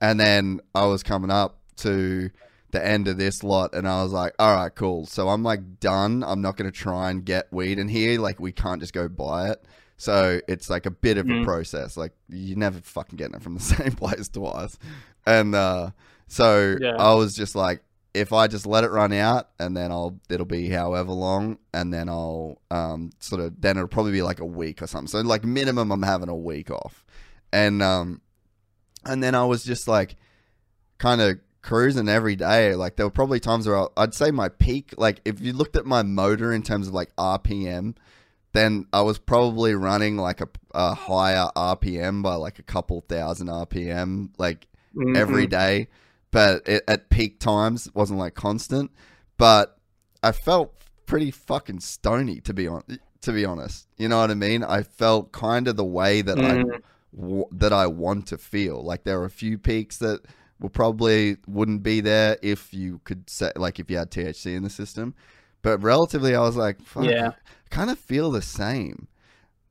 And 0.00 0.18
then 0.18 0.60
I 0.74 0.86
was 0.86 1.02
coming 1.02 1.30
up 1.30 1.58
to 1.78 2.30
the 2.70 2.84
end 2.84 3.08
of 3.08 3.16
this 3.16 3.42
lot, 3.42 3.74
and 3.74 3.88
I 3.88 4.02
was 4.02 4.12
like, 4.12 4.34
all 4.38 4.54
right, 4.54 4.74
cool. 4.74 5.06
So 5.06 5.28
I'm 5.28 5.42
like 5.42 5.80
done. 5.80 6.22
I'm 6.22 6.42
not 6.42 6.56
gonna 6.56 6.70
try 6.70 7.10
and 7.10 7.24
get 7.24 7.50
weed 7.52 7.78
in 7.78 7.88
here. 7.88 8.20
Like 8.20 8.38
we 8.40 8.52
can't 8.52 8.80
just 8.80 8.92
go 8.92 9.08
buy 9.08 9.50
it. 9.50 9.64
So 9.96 10.40
it's 10.46 10.70
like 10.70 10.86
a 10.86 10.90
bit 10.90 11.18
of 11.18 11.26
a 11.26 11.30
Mm. 11.32 11.44
process. 11.44 11.96
Like 11.96 12.12
you 12.28 12.54
never 12.56 12.78
fucking 12.80 13.16
getting 13.16 13.34
it 13.34 13.42
from 13.42 13.54
the 13.54 13.60
same 13.74 13.92
place 13.92 14.28
twice. 14.28 14.78
And 15.26 15.54
uh, 15.54 15.90
so 16.28 16.76
Yeah. 16.80 16.96
I 16.98 17.14
was 17.14 17.34
just 17.34 17.54
like, 17.56 17.82
if 18.14 18.32
I 18.32 18.46
just 18.48 18.66
let 18.66 18.84
it 18.84 18.90
run 18.90 19.12
out, 19.12 19.48
and 19.58 19.76
then 19.76 19.90
I'll 19.90 20.18
it'll 20.28 20.46
be 20.46 20.68
however 20.68 21.12
long, 21.12 21.58
and 21.72 21.92
then 21.92 22.08
I'll 22.08 22.60
um 22.70 23.10
sort 23.20 23.40
of 23.40 23.60
then 23.60 23.76
it'll 23.76 23.88
probably 23.88 24.12
be 24.12 24.22
like 24.22 24.40
a 24.40 24.44
week 24.46 24.82
or 24.82 24.86
something. 24.86 25.08
So 25.08 25.20
like 25.20 25.44
minimum, 25.44 25.90
I'm 25.90 26.02
having 26.02 26.28
a 26.28 26.36
week 26.36 26.70
off, 26.70 27.04
and 27.52 27.82
um, 27.82 28.20
and 29.04 29.22
then 29.22 29.34
I 29.34 29.44
was 29.44 29.64
just 29.64 29.88
like, 29.88 30.16
kind 30.98 31.20
of 31.20 31.38
cruising 31.68 32.08
every 32.08 32.34
day. 32.34 32.74
Like 32.74 32.96
there 32.96 33.04
were 33.06 33.10
probably 33.10 33.40
times 33.40 33.66
where 33.68 33.78
I, 33.78 33.86
I'd 33.98 34.14
say 34.14 34.30
my 34.30 34.48
peak, 34.48 34.94
like 34.96 35.20
if 35.26 35.38
you 35.40 35.52
looked 35.52 35.76
at 35.76 35.84
my 35.84 36.02
motor 36.02 36.52
in 36.52 36.62
terms 36.62 36.88
of 36.88 36.94
like 36.94 37.14
RPM, 37.16 37.94
then 38.52 38.86
I 38.92 39.02
was 39.02 39.18
probably 39.18 39.74
running 39.74 40.16
like 40.16 40.40
a, 40.40 40.48
a 40.74 40.94
higher 40.94 41.48
RPM 41.54 42.22
by 42.22 42.36
like 42.36 42.58
a 42.58 42.62
couple 42.62 43.02
thousand 43.02 43.48
RPM, 43.48 44.30
like 44.38 44.66
every 45.14 45.46
Mhm. 45.46 45.50
day. 45.50 45.88
But 46.30 46.66
it, 46.66 46.82
at 46.88 47.10
peak 47.10 47.38
times, 47.38 47.86
it 47.86 47.94
wasn't 47.94 48.18
like 48.18 48.34
constant. 48.34 48.90
But 49.36 49.78
I 50.22 50.32
felt 50.32 50.74
pretty 51.06 51.30
fucking 51.30 51.80
stony 51.80 52.40
to 52.40 52.54
be 52.54 52.66
on. 52.66 52.82
To 53.22 53.32
be 53.32 53.44
honest, 53.44 53.88
you 53.98 54.08
know 54.08 54.20
what 54.20 54.30
I 54.30 54.34
mean. 54.34 54.62
I 54.62 54.82
felt 54.84 55.32
kind 55.32 55.66
of 55.68 55.76
the 55.76 55.84
way 55.84 56.22
that 56.22 56.38
I 56.38 56.54
Mhm. 56.56 56.82
w- 57.14 57.48
that 57.52 57.72
I 57.72 57.86
want 57.88 58.26
to 58.28 58.38
feel. 58.38 58.82
Like 58.82 59.04
there 59.04 59.20
are 59.20 59.24
a 59.24 59.30
few 59.30 59.58
peaks 59.58 59.98
that 59.98 60.20
will 60.60 60.68
probably 60.70 61.36
wouldn't 61.46 61.82
be 61.82 62.00
there 62.00 62.38
if 62.42 62.72
you 62.74 63.00
could 63.04 63.28
say 63.30 63.52
like 63.56 63.78
if 63.78 63.90
you 63.90 63.96
had 63.98 64.10
THC 64.10 64.56
in 64.56 64.62
the 64.62 64.70
system. 64.70 65.14
But 65.62 65.82
relatively, 65.82 66.34
I 66.34 66.40
was 66.40 66.56
like, 66.56 66.80
Fuck, 66.82 67.04
Yeah. 67.04 67.28
I 67.30 67.68
kind 67.70 67.90
of 67.90 67.98
feel 67.98 68.30
the 68.30 68.42
same. 68.42 69.08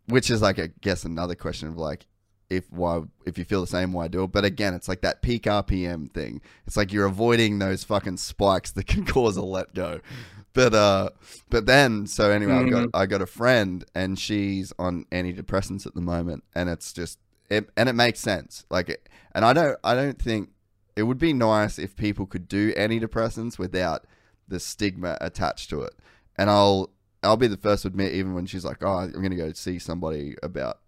Which 0.08 0.30
is 0.30 0.42
like, 0.42 0.58
I 0.58 0.70
guess, 0.82 1.04
another 1.04 1.36
question 1.36 1.68
of 1.68 1.76
like, 1.76 2.06
if 2.50 2.72
why 2.72 3.02
if 3.26 3.38
you 3.38 3.44
feel 3.44 3.62
the 3.62 3.68
same, 3.68 3.92
why 3.92 4.08
do 4.08 4.24
it? 4.24 4.32
But 4.32 4.46
again, 4.46 4.74
it's 4.74 4.88
like 4.88 5.02
that 5.02 5.22
peak 5.22 5.44
RPM 5.44 6.10
thing. 6.12 6.42
It's 6.66 6.78
like 6.78 6.94
you're 6.94 7.06
avoiding 7.06 7.60
those 7.60 7.84
fucking 7.84 8.18
spikes 8.18 8.72
that 8.72 8.88
can 8.88 9.06
cause 9.06 9.36
a 9.36 9.42
let 9.42 9.74
go. 9.74 10.00
But 10.54 10.74
uh, 10.74 11.10
but 11.50 11.66
then 11.66 12.08
so 12.08 12.32
anyway, 12.32 12.54
I 12.54 12.70
got 12.70 12.90
I 12.94 13.06
got 13.06 13.22
a 13.22 13.28
friend 13.28 13.84
and 13.94 14.18
she's 14.18 14.72
on 14.80 15.06
antidepressants 15.12 15.86
at 15.86 15.94
the 15.94 16.02
moment, 16.02 16.46
and 16.56 16.70
it's 16.70 16.94
just 16.94 17.20
it 17.50 17.70
and 17.76 17.90
it 17.90 17.94
makes 17.94 18.22
sense. 18.22 18.66
Like, 18.70 18.90
it, 18.90 19.10
and 19.36 19.44
I 19.44 19.52
don't 19.54 19.78
I 19.84 19.94
don't 19.94 20.20
think 20.20 20.50
it 20.98 21.04
would 21.04 21.20
be 21.20 21.32
nice 21.32 21.78
if 21.78 21.96
people 21.96 22.26
could 22.26 22.48
do 22.48 22.74
antidepressants 22.74 23.60
without 23.60 24.06
the 24.48 24.60
stigma 24.60 25.18
attached 25.22 25.70
to 25.70 25.82
it. 25.84 25.94
And 26.38 26.50
I'll 26.50 26.90
I'll 27.24 27.38
be 27.38 27.48
the 27.48 27.58
first 27.58 27.84
to 27.84 27.90
admit, 27.90 28.14
even 28.14 28.34
when 28.34 28.46
she's 28.46 28.66
like, 28.66 28.84
"Oh, 28.84 28.98
I'm 29.00 29.12
gonna 29.12 29.36
go 29.36 29.52
see 29.54 29.80
somebody 29.80 30.36
about, 30.42 30.80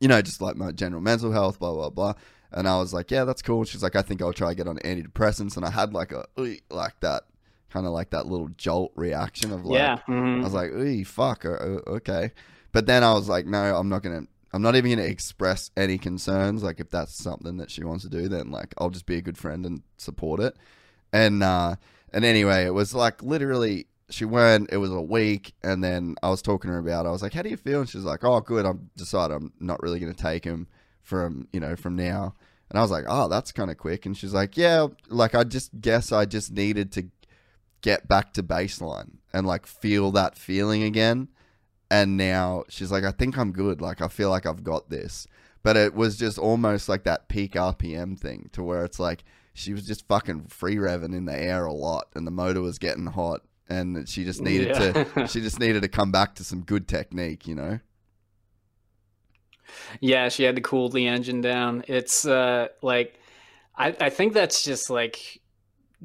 you 0.00 0.08
know, 0.08 0.22
just 0.22 0.40
like 0.40 0.56
my 0.56 0.72
general 0.72 1.02
mental 1.02 1.32
health, 1.32 1.58
blah 1.58 1.72
blah 1.72 1.90
blah," 1.90 2.14
and 2.52 2.68
I 2.68 2.78
was 2.78 2.94
like, 2.94 3.10
"Yeah, 3.10 3.24
that's 3.24 3.42
cool." 3.42 3.64
She's 3.64 3.82
like, 3.82 3.96
"I 3.96 4.02
think 4.02 4.22
I'll 4.22 4.32
try 4.32 4.50
to 4.50 4.54
get 4.54 4.68
on 4.68 4.78
antidepressants," 4.78 5.56
and 5.56 5.64
I 5.66 5.70
had 5.70 5.92
like 5.92 6.12
a 6.12 6.26
like 6.70 7.00
that 7.00 7.24
kind 7.70 7.86
of 7.86 7.92
like 7.92 8.10
that 8.10 8.26
little 8.26 8.48
jolt 8.56 8.92
reaction 8.94 9.52
of 9.52 9.64
like, 9.66 9.78
yeah. 9.78 9.98
mhm. 10.08 10.40
I 10.40 10.44
was 10.44 10.54
like, 10.54 10.70
"Ooh, 10.70 11.04
fuck, 11.04 11.44
uh, 11.44 11.50
uh, 11.50 11.80
okay," 11.88 12.32
but 12.72 12.86
then 12.86 13.02
I 13.02 13.12
was 13.14 13.28
like, 13.28 13.46
"No, 13.46 13.74
I'm 13.76 13.88
not 13.88 14.02
gonna." 14.02 14.26
I'm 14.52 14.62
not 14.62 14.76
even 14.76 14.92
going 14.92 15.04
to 15.04 15.10
express 15.10 15.70
any 15.76 15.98
concerns. 15.98 16.62
Like, 16.62 16.80
if 16.80 16.90
that's 16.90 17.14
something 17.14 17.56
that 17.58 17.70
she 17.70 17.84
wants 17.84 18.04
to 18.04 18.10
do, 18.10 18.28
then 18.28 18.50
like 18.50 18.74
I'll 18.78 18.90
just 18.90 19.06
be 19.06 19.16
a 19.16 19.22
good 19.22 19.38
friend 19.38 19.66
and 19.66 19.82
support 19.98 20.40
it. 20.40 20.56
And 21.12 21.42
uh, 21.42 21.76
and 22.12 22.24
anyway, 22.24 22.64
it 22.64 22.74
was 22.74 22.94
like 22.94 23.22
literally 23.22 23.86
she 24.10 24.24
went. 24.24 24.70
It 24.72 24.76
was 24.78 24.90
a 24.90 25.00
week, 25.00 25.54
and 25.62 25.82
then 25.82 26.16
I 26.22 26.30
was 26.30 26.42
talking 26.42 26.68
to 26.68 26.74
her 26.74 26.78
about. 26.78 27.06
It. 27.06 27.08
I 27.08 27.12
was 27.12 27.22
like, 27.22 27.34
"How 27.34 27.42
do 27.42 27.50
you 27.50 27.56
feel?" 27.56 27.80
And 27.80 27.88
she's 27.88 28.04
like, 28.04 28.24
"Oh, 28.24 28.40
good. 28.40 28.66
I've 28.66 28.94
decided 28.96 29.34
I'm 29.34 29.52
not 29.60 29.82
really 29.82 29.98
going 29.98 30.14
to 30.14 30.22
take 30.22 30.44
him 30.44 30.68
from 31.02 31.48
you 31.52 31.60
know 31.60 31.76
from 31.76 31.96
now." 31.96 32.34
And 32.70 32.78
I 32.78 32.82
was 32.82 32.90
like, 32.90 33.04
"Oh, 33.08 33.28
that's 33.28 33.52
kind 33.52 33.70
of 33.70 33.76
quick." 33.76 34.06
And 34.06 34.16
she's 34.16 34.34
like, 34.34 34.56
"Yeah, 34.56 34.86
like 35.08 35.34
I 35.34 35.44
just 35.44 35.80
guess 35.80 36.12
I 36.12 36.24
just 36.24 36.52
needed 36.52 36.92
to 36.92 37.06
get 37.82 38.08
back 38.08 38.32
to 38.34 38.42
baseline 38.42 39.18
and 39.32 39.46
like 39.46 39.66
feel 39.66 40.12
that 40.12 40.36
feeling 40.38 40.82
again." 40.82 41.28
And 41.90 42.16
now 42.16 42.64
she's 42.68 42.90
like, 42.90 43.04
"I 43.04 43.12
think 43.12 43.38
I'm 43.38 43.52
good. 43.52 43.80
Like 43.80 44.00
I 44.02 44.08
feel 44.08 44.30
like 44.30 44.44
I've 44.46 44.64
got 44.64 44.90
this." 44.90 45.26
But 45.62 45.76
it 45.76 45.94
was 45.94 46.16
just 46.16 46.38
almost 46.38 46.88
like 46.88 47.04
that 47.04 47.28
peak 47.28 47.52
RPM 47.54 48.18
thing 48.18 48.50
to 48.52 48.62
where 48.62 48.84
it's 48.84 48.98
like 49.00 49.24
she 49.52 49.72
was 49.72 49.86
just 49.86 50.06
fucking 50.06 50.46
free 50.48 50.76
revving 50.76 51.14
in 51.14 51.24
the 51.24 51.36
air 51.36 51.64
a 51.64 51.72
lot 51.72 52.08
and 52.14 52.26
the 52.26 52.30
motor 52.30 52.60
was 52.60 52.78
getting 52.78 53.06
hot 53.06 53.40
and 53.68 54.08
she 54.08 54.22
just 54.24 54.40
needed 54.40 54.68
Yeah. 54.68 55.04
to 55.04 55.26
she 55.28 55.40
just 55.40 55.58
needed 55.58 55.82
to 55.82 55.88
come 55.88 56.12
back 56.12 56.34
to 56.36 56.44
some 56.44 56.62
good 56.62 56.86
technique, 56.86 57.48
you 57.48 57.54
know? 57.56 57.80
Yeah, 60.00 60.28
she 60.28 60.44
had 60.44 60.56
to 60.56 60.62
cool 60.62 60.88
the 60.88 61.06
engine 61.08 61.40
down. 61.40 61.84
It's 61.88 62.26
uh 62.26 62.68
like 62.82 63.18
I 63.76 63.96
I 64.00 64.10
think 64.10 64.32
that's 64.34 64.62
just 64.62 64.90
like 64.90 65.40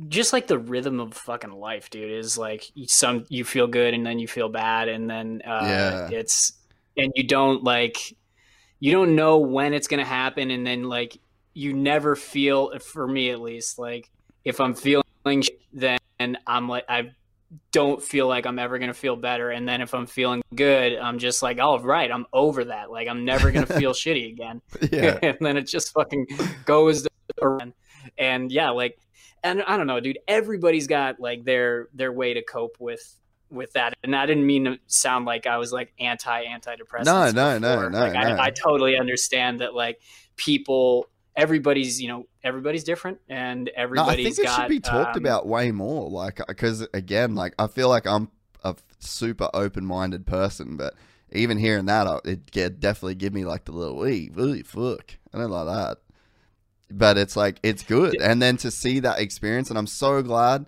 just 0.08 0.34
like 0.34 0.48
the 0.48 0.58
rhythm 0.60 1.00
of 1.00 1.14
fucking 1.14 1.52
life, 1.52 1.90
dude, 1.90 2.12
is 2.12 2.38
like 2.38 2.72
you- 2.76 2.88
some 2.88 3.26
you 3.30 3.44
feel 3.44 3.68
good 3.68 3.94
and 3.94 4.06
then 4.06 4.20
you 4.20 4.28
feel 4.28 4.50
bad 4.50 4.88
and 4.90 5.10
then 5.10 5.42
uh 5.46 5.60
Yeah. 5.64 6.10
it's 6.20 6.54
and 6.98 7.12
you 7.16 7.24
don't 7.26 7.64
like 7.64 7.98
you 8.80 8.92
don't 8.92 9.16
know 9.16 9.38
when 9.38 9.74
it's 9.74 9.88
to 10.00 10.06
happen 10.06 10.50
and 10.52 10.66
then 10.66 10.84
like 10.84 11.18
you 11.54 11.74
never 11.74 12.16
feel 12.16 12.78
for 12.80 13.08
me 13.08 13.30
at 13.32 13.42
least 13.42 13.78
like 13.78 14.10
if 14.46 14.60
I'm 14.60 14.74
feeling 14.74 15.04
sh- 15.42 15.50
then 15.74 15.98
I'm 16.48 16.68
like 16.70 16.86
I 16.90 17.12
don't 17.74 18.02
feel 18.02 18.28
like 18.28 18.46
I'm 18.46 18.58
ever 18.60 18.80
gonna 18.80 18.94
feel 18.94 19.18
better. 19.18 19.50
And 19.50 19.68
then 19.68 19.82
if 19.82 19.94
I'm 19.94 20.06
feeling 20.08 20.42
good, 20.56 20.98
I'm 20.98 21.20
just 21.20 21.44
like, 21.44 21.60
oh 21.60 21.80
right, 21.80 22.10
I'm 22.10 22.26
over 22.32 22.64
that. 22.66 22.90
Like 22.90 23.10
I'm 23.10 23.26
never 23.26 23.52
gonna 23.52 23.66
feel 23.82 23.92
shitty 23.92 24.32
again. 24.32 24.62
Yeah. 24.90 25.20
and 25.24 25.38
then 25.42 25.58
it 25.58 25.68
just 25.68 25.92
fucking 25.92 26.28
goes 26.64 27.06
around. 27.42 27.74
And 28.18 28.50
yeah, 28.52 28.70
like, 28.70 28.98
and 29.44 29.64
I 29.64 29.78
don't 29.78 29.88
know, 29.88 30.00
dude. 30.00 30.20
Everybody's 30.28 30.88
got 30.88 31.20
like 31.20 31.44
their 31.44 31.88
their 31.94 32.12
way 32.12 32.34
to 32.34 32.44
cope 32.44 32.78
with 32.80 33.18
with 33.52 33.74
that. 33.74 33.94
And 34.04 34.16
I 34.16 34.26
didn't 34.26 34.46
mean 34.46 34.66
to 34.66 34.80
sound 34.88 35.26
like 35.26 35.46
I 35.46 35.58
was 35.58 35.72
like 35.72 35.94
anti 36.00 36.46
antidepressants. 36.46 37.06
No, 37.06 37.32
no, 37.32 37.60
no, 37.60 37.90
no, 37.90 38.00
Like, 38.00 38.14
no. 38.14 38.20
I, 38.20 38.46
I 38.46 38.50
totally 38.52 38.98
understand 38.98 39.60
that. 39.62 39.74
Like 39.74 40.00
people, 40.38 41.10
everybody's 41.36 42.02
you 42.02 42.08
know 42.08 42.28
everybody's 42.44 42.84
different, 42.84 43.20
and 43.30 43.66
No, 43.66 43.72
I 43.80 43.84
everybody's 43.84 44.38
think 44.38 44.40
it 44.40 44.50
got 44.50 44.62
should 44.62 44.70
be 44.70 44.80
talked 44.80 45.18
um, 45.18 45.24
about 45.24 45.48
way 45.48 45.72
more. 45.72 46.10
Like, 46.10 46.40
because 46.48 46.88
again, 46.94 47.36
like 47.36 47.54
I 47.60 47.68
feel 47.68 47.90
like 47.90 48.08
I'm 48.08 48.30
a 48.64 48.76
super 49.00 49.50
open-minded 49.54 50.26
person, 50.26 50.78
but 50.78 50.94
even 51.32 51.58
hearing 51.58 51.86
that, 51.86 52.22
it 52.26 52.52
get, 52.52 52.80
definitely 52.80 53.16
give 53.16 53.34
me 53.34 53.46
like 53.46 53.66
the 53.66 53.72
little, 53.72 53.98
"Wee, 53.98 54.32
really 54.34 54.64
fuck." 54.64 55.16
I 55.34 55.38
don't 55.38 55.50
like 55.50 55.68
that. 55.68 55.98
But 56.98 57.18
it's 57.18 57.36
like 57.36 57.60
it's 57.64 57.84
good, 57.84 58.20
and 58.22 58.42
then 58.42 58.58
to 58.58 58.72
see 58.72 59.00
that 59.00 59.20
experience, 59.20 59.70
and 59.70 59.78
I'm 59.78 59.88
so 59.88 60.22
glad. 60.22 60.66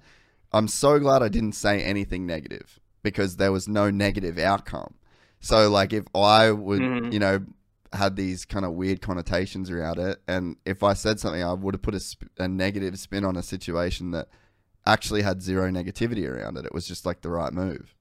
I'm 0.52 0.68
so 0.68 1.00
glad 1.00 1.24
I 1.24 1.30
didn't 1.30 1.54
say 1.54 1.82
anything 1.82 2.26
negative 2.28 2.80
because 3.02 3.38
there 3.38 3.52
was 3.52 3.68
no 3.68 3.90
negative 3.90 4.38
outcome. 4.38 4.94
So, 5.40 5.70
like, 5.70 5.92
if 5.94 6.06
I 6.16 6.52
would, 6.52 6.80
Mhm. 6.82 7.12
you 7.12 7.20
know, 7.20 7.46
had 7.92 8.16
these 8.16 8.46
kind 8.46 8.64
of 8.64 8.74
weird 8.74 9.02
connotations 9.02 9.70
around 9.70 10.00
it, 10.00 10.22
and 10.28 10.56
if 10.66 10.84
I 10.84 10.94
said 10.94 11.20
something, 11.20 11.44
I 11.44 11.54
would 11.54 11.74
have 11.74 11.82
put 11.82 11.96
a, 11.96 12.00
sp- 12.00 12.30
a 12.38 12.48
negative 12.48 12.98
spin 13.00 13.26
on 13.26 13.36
a 13.36 13.44
situation 13.44 14.12
that 14.12 14.30
actually 14.86 15.22
had 15.24 15.42
zero 15.42 15.70
negativity 15.72 16.28
around 16.30 16.58
it. 16.58 16.66
It 16.66 16.74
was 16.74 16.88
just 16.88 17.06
like 17.06 17.22
the 17.22 17.30
right 17.30 17.52
move. 17.54 17.94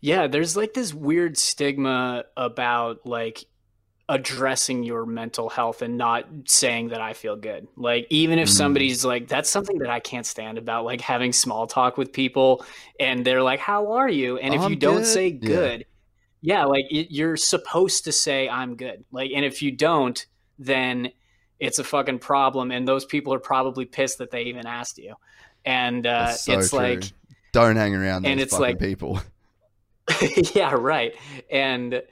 Yeah, 0.00 0.26
there's 0.28 0.56
like 0.56 0.74
this 0.74 0.94
weird 0.94 1.36
stigma 1.36 2.24
about 2.36 3.04
like 3.06 3.44
addressing 4.10 4.82
your 4.82 5.06
mental 5.06 5.48
health 5.48 5.82
and 5.82 5.96
not 5.96 6.26
saying 6.44 6.88
that 6.88 7.00
I 7.00 7.12
feel 7.12 7.36
good. 7.36 7.68
Like 7.76 8.06
even 8.10 8.40
if 8.40 8.48
Mm. 8.48 8.52
somebody's 8.52 9.04
like 9.04 9.28
that's 9.28 9.48
something 9.48 9.78
that 9.78 9.88
I 9.88 10.00
can't 10.00 10.26
stand 10.26 10.58
about 10.58 10.84
like 10.84 11.00
having 11.00 11.32
small 11.32 11.66
talk 11.68 11.96
with 11.96 12.12
people 12.12 12.64
and 12.98 13.24
they're 13.24 13.42
like 13.42 13.60
how 13.60 13.92
are 13.92 14.08
you? 14.08 14.36
And 14.38 14.52
if 14.52 14.60
I'm 14.62 14.70
you 14.72 14.76
don't 14.76 15.04
say 15.06 15.30
good, 15.30 15.86
yeah, 16.42 16.64
like 16.64 16.86
it, 16.90 17.12
you're 17.12 17.36
supposed 17.36 18.04
to 18.04 18.12
say 18.12 18.48
I'm 18.48 18.74
good. 18.76 19.04
Like 19.12 19.30
and 19.34 19.44
if 19.44 19.62
you 19.62 19.70
don't 19.70 20.26
then 20.58 21.12
it's 21.60 21.78
a 21.78 21.84
fucking 21.84 22.18
problem 22.18 22.70
and 22.72 22.88
those 22.88 23.04
people 23.04 23.32
are 23.32 23.38
probably 23.38 23.84
pissed 23.84 24.18
that 24.18 24.30
they 24.32 24.42
even 24.42 24.66
asked 24.66 24.98
you. 24.98 25.14
And 25.64 26.04
uh 26.06 26.32
so 26.32 26.58
it's 26.58 26.70
true. 26.70 26.78
like 26.80 27.04
Don't 27.52 27.76
hang 27.76 27.94
around 27.94 28.22
those 28.22 28.30
and 28.32 28.40
it's 28.40 28.52
fucking 28.52 28.62
like- 28.66 28.78
people. 28.80 29.20
yeah, 30.54 30.74
right. 30.76 31.14
And 31.50 32.02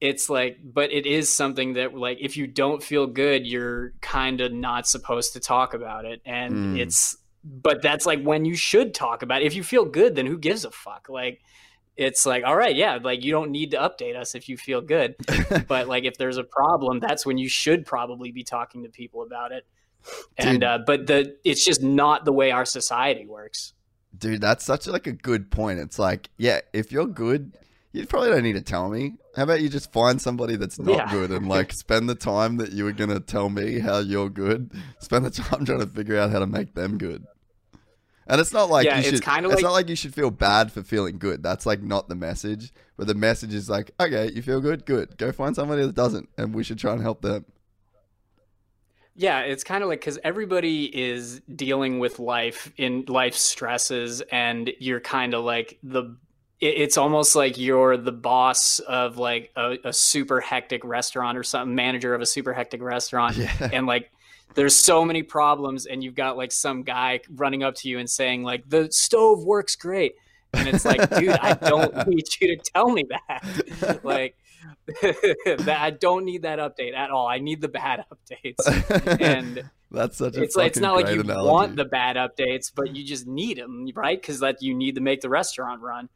it's 0.00 0.30
like, 0.30 0.58
but 0.62 0.90
it 0.92 1.06
is 1.06 1.28
something 1.28 1.74
that, 1.74 1.94
like, 1.94 2.18
if 2.20 2.36
you 2.36 2.46
don't 2.46 2.82
feel 2.82 3.06
good, 3.06 3.46
you're 3.46 3.92
kind 4.00 4.40
of 4.40 4.52
not 4.52 4.86
supposed 4.86 5.34
to 5.34 5.40
talk 5.40 5.74
about 5.74 6.04
it. 6.06 6.22
And 6.24 6.76
Mm. 6.76 6.78
it's, 6.80 7.16
but 7.44 7.82
that's 7.82 8.06
like 8.06 8.22
when 8.22 8.44
you 8.44 8.54
should 8.54 8.94
talk 8.94 9.22
about 9.22 9.42
it. 9.42 9.46
If 9.46 9.54
you 9.54 9.62
feel 9.62 9.84
good, 9.84 10.14
then 10.14 10.26
who 10.26 10.38
gives 10.38 10.64
a 10.64 10.70
fuck? 10.70 11.08
Like 11.08 11.40
it's 11.96 12.24
like, 12.24 12.44
all 12.44 12.56
right, 12.56 12.74
yeah, 12.74 12.98
like 13.02 13.22
you 13.24 13.30
don't 13.30 13.50
need 13.50 13.72
to 13.72 13.76
update 13.78 14.16
us 14.16 14.34
if 14.34 14.48
you 14.48 14.56
feel 14.56 14.80
good. 14.80 15.16
but 15.68 15.86
like 15.88 16.04
if 16.04 16.16
there's 16.16 16.38
a 16.38 16.44
problem, 16.44 16.98
that's 16.98 17.26
when 17.26 17.36
you 17.38 17.48
should 17.48 17.84
probably 17.84 18.30
be 18.32 18.42
talking 18.42 18.82
to 18.84 18.88
people 18.88 19.22
about 19.22 19.52
it. 19.52 19.66
And 20.38 20.64
uh, 20.64 20.78
but 20.86 21.06
the 21.06 21.36
it's 21.44 21.62
just 21.64 21.82
not 21.82 22.24
the 22.24 22.32
way 22.32 22.50
our 22.52 22.64
society 22.64 23.26
works. 23.26 23.74
Dude, 24.16 24.40
that's 24.40 24.64
such 24.64 24.86
like 24.86 25.06
a 25.06 25.12
good 25.12 25.50
point. 25.50 25.78
It's 25.78 25.98
like, 25.98 26.30
yeah, 26.38 26.60
if 26.72 26.90
you're 26.90 27.06
good, 27.06 27.52
you 27.92 28.06
probably 28.06 28.30
don't 28.30 28.42
need 28.42 28.54
to 28.54 28.62
tell 28.62 28.88
me. 28.88 29.14
How 29.36 29.44
about 29.44 29.60
you 29.60 29.68
just 29.68 29.92
find 29.92 30.20
somebody 30.20 30.56
that's 30.56 30.78
not 30.78 30.96
Yeah. 30.96 31.10
good 31.10 31.30
and 31.30 31.48
like 31.48 31.72
spend 31.72 32.08
the 32.08 32.14
time 32.16 32.56
that 32.56 32.72
you 32.72 32.84
were 32.84 32.92
gonna 32.92 33.20
tell 33.20 33.48
me 33.48 33.78
how 33.78 33.98
you're 33.98 34.28
good. 34.28 34.72
Spend 34.98 35.24
the 35.24 35.30
time 35.30 35.64
trying 35.66 35.80
to 35.80 35.86
figure 35.86 36.16
out 36.18 36.30
how 36.30 36.40
to 36.40 36.46
make 36.46 36.74
them 36.74 36.98
good. 36.98 37.24
And 38.26 38.40
it's 38.40 38.52
not 38.52 38.70
like 38.70 38.86
Yeah, 38.86 38.94
you 38.94 38.98
it's 39.00 39.06
should. 39.08 39.14
it's 39.18 39.26
like- 39.26 39.62
not 39.62 39.72
like 39.72 39.88
you 39.88 39.96
should 39.96 40.14
feel 40.14 40.30
bad 40.30 40.70
for 40.72 40.82
feeling 40.82 41.18
good. 41.18 41.42
That's 41.42 41.64
like 41.66 41.82
not 41.82 42.08
the 42.08 42.14
message. 42.14 42.72
But 42.96 43.06
the 43.06 43.14
message 43.14 43.54
is 43.54 43.70
like, 43.70 43.92
okay, 43.98 44.30
you 44.34 44.42
feel 44.42 44.60
good, 44.60 44.84
good. 44.84 45.16
Go 45.16 45.32
find 45.32 45.54
somebody 45.56 45.86
that 45.86 45.94
doesn't, 45.94 46.28
and 46.36 46.54
we 46.54 46.62
should 46.62 46.78
try 46.78 46.92
and 46.92 47.00
help 47.02 47.22
them. 47.22 47.44
Yeah, 49.16 49.40
it's 49.40 49.64
kind 49.64 49.82
of 49.82 49.88
like 49.88 50.00
because 50.00 50.18
everybody 50.22 50.84
is 50.84 51.40
dealing 51.54 51.98
with 51.98 52.18
life 52.18 52.72
in 52.76 53.04
life 53.08 53.34
stresses, 53.34 54.20
and 54.32 54.70
you're 54.78 55.00
kind 55.00 55.34
of 55.34 55.44
like 55.44 55.78
the. 55.82 56.16
It- 56.60 56.76
It's 56.76 56.96
almost 56.96 57.34
like 57.36 57.58
you're 57.58 57.96
the 57.96 58.12
boss 58.12 58.78
of 58.80 59.16
like 59.18 59.50
a, 59.56 59.78
a 59.84 59.92
super 59.92 60.40
hectic 60.40 60.84
restaurant 60.84 61.36
or 61.38 61.42
something, 61.42 61.74
manager 61.74 62.14
of 62.14 62.20
a 62.20 62.26
super 62.26 62.52
hectic 62.52 62.82
restaurant, 62.82 63.36
Yeah. 63.36 63.52
and 63.72 63.86
like 63.86 64.10
there's 64.54 64.74
so 64.74 65.04
many 65.04 65.22
problems, 65.22 65.86
and 65.86 66.02
you've 66.02 66.16
got 66.16 66.36
like 66.36 66.50
some 66.52 66.82
guy 66.82 67.20
running 67.30 67.62
up 67.62 67.76
to 67.76 67.88
you 67.88 67.98
and 67.98 68.10
saying 68.10 68.42
like 68.42 68.68
the 68.68 68.90
stove 68.90 69.44
works 69.44 69.76
great, 69.76 70.14
and 70.52 70.66
it's 70.68 70.84
like, 70.84 71.08
dude, 71.10 71.30
I 71.30 71.54
don't 71.54 71.94
need 72.08 72.24
you 72.40 72.56
to 72.56 72.62
tell 72.74 72.90
me 72.90 73.04
that, 73.10 74.00
like. 74.04 74.36
that 75.02 75.78
I 75.80 75.90
don't 75.90 76.24
need 76.24 76.42
that 76.42 76.58
update 76.58 76.94
at 76.94 77.10
all. 77.10 77.26
I 77.26 77.38
need 77.38 77.60
the 77.60 77.68
bad 77.68 78.04
updates 78.12 79.20
and 79.20 79.62
That's 79.90 80.18
such 80.18 80.36
a 80.36 80.42
it's 80.42 80.56
like 80.56 80.66
it's 80.68 80.78
not 80.80 80.96
like 80.96 81.14
you 81.14 81.20
analogy. 81.20 81.48
want 81.48 81.76
the 81.76 81.84
bad 81.84 82.16
updates, 82.16 82.70
but 82.74 82.94
you 82.94 83.04
just 83.04 83.26
need 83.26 83.58
them, 83.58 83.88
right? 83.94 84.20
Because 84.20 84.40
that 84.40 84.60
you 84.62 84.74
need 84.74 84.96
to 84.96 85.00
make 85.00 85.20
the 85.20 85.28
restaurant 85.28 85.80
run, 85.80 86.08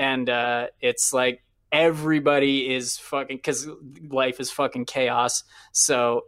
and 0.00 0.30
uh, 0.30 0.68
it's 0.80 1.12
like 1.12 1.44
everybody 1.70 2.74
is 2.74 2.96
fucking 2.96 3.36
because 3.36 3.68
life 4.08 4.40
is 4.40 4.50
fucking 4.50 4.86
chaos. 4.86 5.44
So 5.72 6.24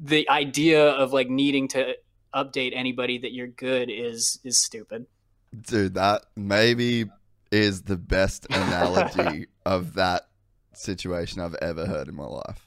the 0.00 0.28
idea 0.30 0.88
of 0.88 1.12
like 1.12 1.28
needing 1.28 1.68
to 1.68 1.94
update 2.34 2.72
anybody 2.74 3.18
that 3.18 3.32
you're 3.32 3.48
good 3.48 3.90
is 3.90 4.40
is 4.44 4.62
stupid. 4.62 5.06
Dude, 5.68 5.94
that 5.94 6.24
maybe 6.36 7.04
is 7.50 7.82
the 7.82 7.98
best 7.98 8.46
analogy 8.48 9.48
of 9.66 9.94
that 9.94 10.22
situation 10.72 11.42
I've 11.42 11.56
ever 11.56 11.84
heard 11.84 12.08
in 12.08 12.14
my 12.14 12.24
life. 12.24 12.66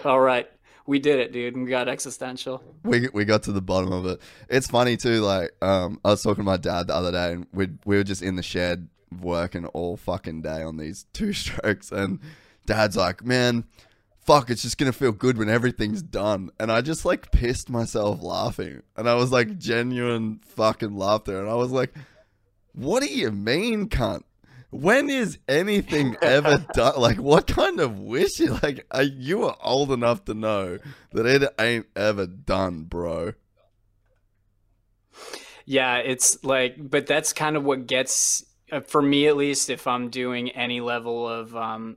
all 0.04 0.20
right, 0.20 0.48
we 0.90 0.98
did 0.98 1.20
it, 1.20 1.32
dude. 1.32 1.56
We 1.56 1.70
got 1.70 1.88
existential. 1.88 2.64
We 2.82 3.08
we 3.14 3.24
got 3.24 3.44
to 3.44 3.52
the 3.52 3.62
bottom 3.62 3.92
of 3.92 4.06
it. 4.06 4.20
It's 4.48 4.66
funny 4.66 4.96
too. 4.96 5.20
Like, 5.20 5.52
um, 5.62 6.00
I 6.04 6.10
was 6.10 6.22
talking 6.22 6.42
to 6.42 6.50
my 6.50 6.56
dad 6.56 6.88
the 6.88 6.96
other 6.96 7.12
day, 7.12 7.32
and 7.32 7.46
we 7.52 7.68
we 7.84 7.96
were 7.96 8.02
just 8.02 8.22
in 8.22 8.34
the 8.34 8.42
shed 8.42 8.88
working 9.20 9.66
all 9.66 9.96
fucking 9.96 10.42
day 10.42 10.62
on 10.62 10.78
these 10.78 11.06
two 11.12 11.32
strokes, 11.32 11.92
and 11.92 12.18
dad's 12.66 12.96
like, 12.96 13.24
"Man, 13.24 13.64
fuck, 14.26 14.50
it's 14.50 14.62
just 14.62 14.78
gonna 14.78 14.92
feel 14.92 15.12
good 15.12 15.38
when 15.38 15.48
everything's 15.48 16.02
done." 16.02 16.50
And 16.58 16.72
I 16.72 16.80
just 16.80 17.04
like 17.04 17.30
pissed 17.30 17.70
myself 17.70 18.20
laughing, 18.20 18.82
and 18.96 19.08
I 19.08 19.14
was 19.14 19.30
like 19.30 19.58
genuine 19.58 20.40
fucking 20.44 20.96
laughter, 20.96 21.38
and 21.38 21.48
I 21.48 21.54
was 21.54 21.70
like, 21.70 21.94
"What 22.74 23.04
do 23.04 23.08
you 23.08 23.30
mean, 23.30 23.88
cunt?" 23.88 24.24
When 24.70 25.10
is 25.10 25.38
anything 25.48 26.16
ever 26.22 26.64
done? 26.74 26.94
Like, 26.98 27.18
what 27.18 27.46
kind 27.46 27.80
of 27.80 27.98
wish? 27.98 28.40
Like, 28.40 28.86
are, 28.90 29.02
you 29.02 29.44
are 29.44 29.56
old 29.62 29.90
enough 29.90 30.24
to 30.26 30.34
know 30.34 30.78
that 31.12 31.26
it 31.26 31.52
ain't 31.58 31.86
ever 31.96 32.26
done, 32.26 32.84
bro. 32.84 33.32
Yeah, 35.66 35.96
it's 35.98 36.42
like, 36.44 36.76
but 36.78 37.06
that's 37.06 37.32
kind 37.32 37.56
of 37.56 37.64
what 37.64 37.86
gets, 37.86 38.44
uh, 38.72 38.80
for 38.80 39.02
me 39.02 39.26
at 39.28 39.36
least, 39.36 39.70
if 39.70 39.86
I'm 39.86 40.08
doing 40.08 40.50
any 40.50 40.80
level 40.80 41.28
of 41.28 41.54
um, 41.54 41.96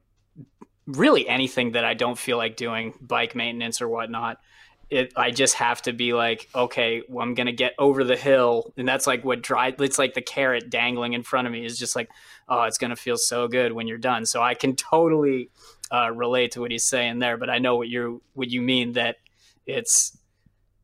really 0.86 1.28
anything 1.28 1.72
that 1.72 1.86
I 1.86 1.94
don't 1.94 2.18
feel 2.18 2.38
like 2.38 2.56
doing, 2.56 2.94
bike 3.02 3.36
maintenance 3.36 3.82
or 3.82 3.88
whatnot, 3.88 4.38
it, 4.90 5.14
I 5.16 5.32
just 5.32 5.56
have 5.56 5.82
to 5.84 5.94
be 5.94 6.14
like, 6.14 6.50
okay, 6.54 7.02
well, 7.08 7.24
I'm 7.24 7.34
going 7.34 7.48
to 7.48 7.54
get 7.54 7.74
over 7.80 8.04
the 8.04 8.16
hill. 8.16 8.74
And 8.78 8.88
that's 8.88 9.08
like 9.08 9.24
what 9.26 9.42
drive, 9.42 9.82
it's 9.82 9.98
like 9.98 10.14
the 10.14 10.22
carrot 10.22 10.70
dangling 10.70 11.14
in 11.14 11.24
front 11.24 11.48
of 11.48 11.54
me 11.54 11.66
is 11.66 11.80
just 11.80 11.96
like, 11.96 12.10
oh, 12.50 12.64
it's 12.64 12.78
going 12.78 12.90
to 12.90 12.96
feel 12.96 13.18
so 13.18 13.48
good 13.48 13.72
when 13.72 13.88
you're 13.88 13.98
done. 13.98 14.26
So 14.26 14.42
I 14.42 14.54
can 14.54 14.76
totally 14.76 15.50
uh, 15.92 16.12
relate 16.12 16.52
to 16.54 16.62
what 16.62 16.72
he's 16.72 16.86
saying 16.86 17.20
there, 17.20 17.38
but 17.38 17.50
I 17.50 17.60
know 17.60 17.76
what 17.76 17.90
you're, 17.90 18.20
what 18.34 18.50
you 18.50 18.62
mean 18.62 18.94
that 18.94 19.18
it's, 19.66 20.18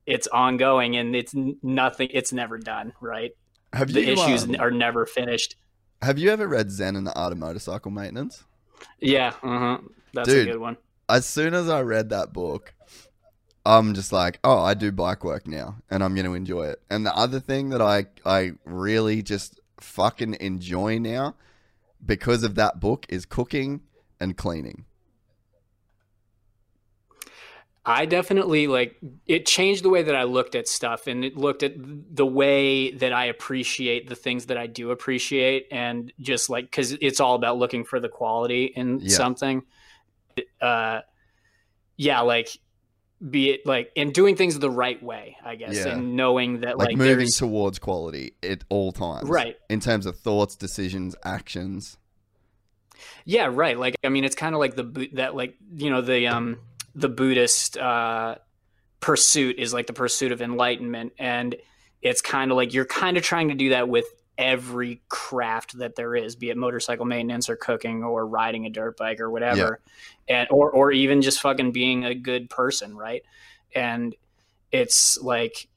it's 0.06 0.28
ongoing 0.28 0.96
and 0.96 1.16
it's 1.16 1.34
nothing, 1.62 2.10
it's 2.12 2.34
never 2.34 2.58
done, 2.58 2.94
right? 3.02 3.32
Have 3.74 3.94
The 3.94 4.02
you 4.02 4.14
issues 4.14 4.46
um, 4.46 4.56
are 4.60 4.72
never 4.72 5.06
finished. 5.06 5.56
have 6.02 6.18
you 6.18 6.32
ever 6.32 6.48
read 6.48 6.72
Zen 6.72 6.96
and 6.96 7.06
the 7.06 7.14
Art 7.14 7.32
of 7.32 7.38
Motorcycle 7.38 7.92
Maintenance? 7.92 8.44
Yeah. 9.00 9.34
Uh-huh. 9.44 9.80
That's 10.14 10.30
Dude. 10.30 10.48
a 10.48 10.52
good 10.54 10.60
one. 10.60 10.78
As 11.08 11.26
soon 11.26 11.54
as 11.54 11.70
I 11.70 11.82
read 11.82 12.10
that 12.10 12.34
book, 12.34 12.74
I'm 13.66 13.94
just 13.94 14.12
like, 14.12 14.40
oh, 14.44 14.60
I 14.60 14.74
do 14.74 14.92
bike 14.92 15.24
work 15.24 15.46
now, 15.48 15.76
and 15.92 16.04
I'm 16.04 16.16
going 16.16 16.26
to 16.26 16.34
enjoy 16.34 16.68
it. 16.68 16.82
And 16.90 17.06
the 17.06 17.16
other 17.16 17.40
thing 17.40 17.70
that 17.70 17.82
I 17.82 18.06
I 18.26 18.54
really 18.66 19.22
just 19.22 19.60
fucking 19.82 20.36
enjoy 20.40 20.98
now, 20.98 21.36
because 22.06 22.44
of 22.44 22.56
that 22.56 22.80
book, 22.80 23.06
is 23.10 23.26
cooking 23.26 23.82
and 24.20 24.38
cleaning. 24.38 24.86
I 27.86 28.06
definitely 28.06 28.68
like 28.68 28.98
it 29.26 29.46
changed 29.46 29.84
the 29.84 29.90
way 29.90 30.04
that 30.04 30.14
I 30.16 30.24
looked 30.24 30.54
at 30.54 30.68
stuff 30.68 31.08
and 31.08 31.26
it 31.26 31.38
looked 31.38 31.64
at 31.64 31.74
the 31.76 32.26
way 32.26 32.92
that 32.92 33.14
I 33.14 33.26
appreciate 33.26 34.08
the 34.08 34.16
things 34.16 34.48
that 34.48 34.58
I 34.58 34.68
do 34.68 34.92
appreciate 34.92 35.68
and 35.72 36.12
just 36.20 36.50
like 36.50 36.72
cuz 36.72 36.92
it's 37.02 37.20
all 37.20 37.36
about 37.36 37.58
looking 37.58 37.84
for 37.84 38.00
the 38.00 38.10
quality 38.10 38.66
in 38.66 39.00
Yeah. 39.00 39.08
something 39.10 39.64
uh 40.62 41.02
yeah 41.98 42.20
like 42.20 42.50
be 43.28 43.50
it 43.50 43.66
like 43.66 43.92
and 43.98 44.14
doing 44.14 44.36
things 44.38 44.58
the 44.60 44.70
right 44.70 45.02
way 45.04 45.36
I 45.44 45.56
guess 45.56 45.76
Yeah. 45.76 45.90
and 45.90 46.16
knowing 46.16 46.62
that 46.62 46.78
Like, 46.78 46.90
like, 46.90 46.98
moving 46.98 47.18
there's 47.18 47.38
towards 47.38 47.78
quality 47.80 48.34
at 48.42 48.64
all 48.70 48.92
times, 48.94 49.28
Right. 49.28 49.58
In 49.70 49.80
terms 49.82 50.06
of 50.06 50.18
thoughts, 50.18 50.56
decisions, 50.56 51.16
actions. 51.24 51.98
Yeah, 53.26 53.50
right. 53.52 53.78
Like 53.78 53.96
I 54.04 54.10
mean, 54.10 54.24
it's 54.24 54.36
kind 54.36 54.56
of 54.56 54.60
like 54.60 54.76
the 54.76 55.10
that 55.14 55.36
like 55.36 55.56
you 55.76 55.90
know 55.90 56.02
the 56.02 56.28
um 56.28 56.58
the 56.96 57.10
Buddhist 57.10 57.78
uh, 57.78 58.36
pursuit 59.00 59.58
is 59.60 59.74
like 59.74 59.88
the 59.88 59.94
pursuit 59.94 60.32
of 60.32 60.42
enlightenment, 60.42 61.14
and 61.20 61.56
it's 62.02 62.22
kind 62.22 62.52
of 62.52 62.58
like 62.58 62.74
you're 62.74 62.86
kind 62.86 63.16
of 63.18 63.24
trying 63.24 63.50
to 63.50 63.54
do 63.56 63.70
that 63.70 63.88
with 63.88 64.06
every 64.40 65.02
craft 65.10 65.78
that 65.78 65.96
there 65.96 66.16
is, 66.16 66.36
be 66.36 66.50
it 66.50 66.58
motorcycle 66.58 67.06
maintenance 67.06 67.50
or 67.50 67.58
cooking 67.58 68.04
or 68.04 68.26
riding 68.26 68.66
a 68.66 68.70
dirt 68.70 68.98
bike 68.98 69.20
or 69.20 69.30
whatever, 69.30 69.82
and 70.28 70.48
or 70.50 70.72
or 70.72 70.92
even 70.92 71.22
just 71.22 71.42
fucking 71.42 71.72
being 71.72 72.06
a 72.06 72.16
good 72.16 72.50
person, 72.50 72.96
right? 72.96 73.22
And 73.76 74.16
it's 74.72 75.20
like 75.22 75.68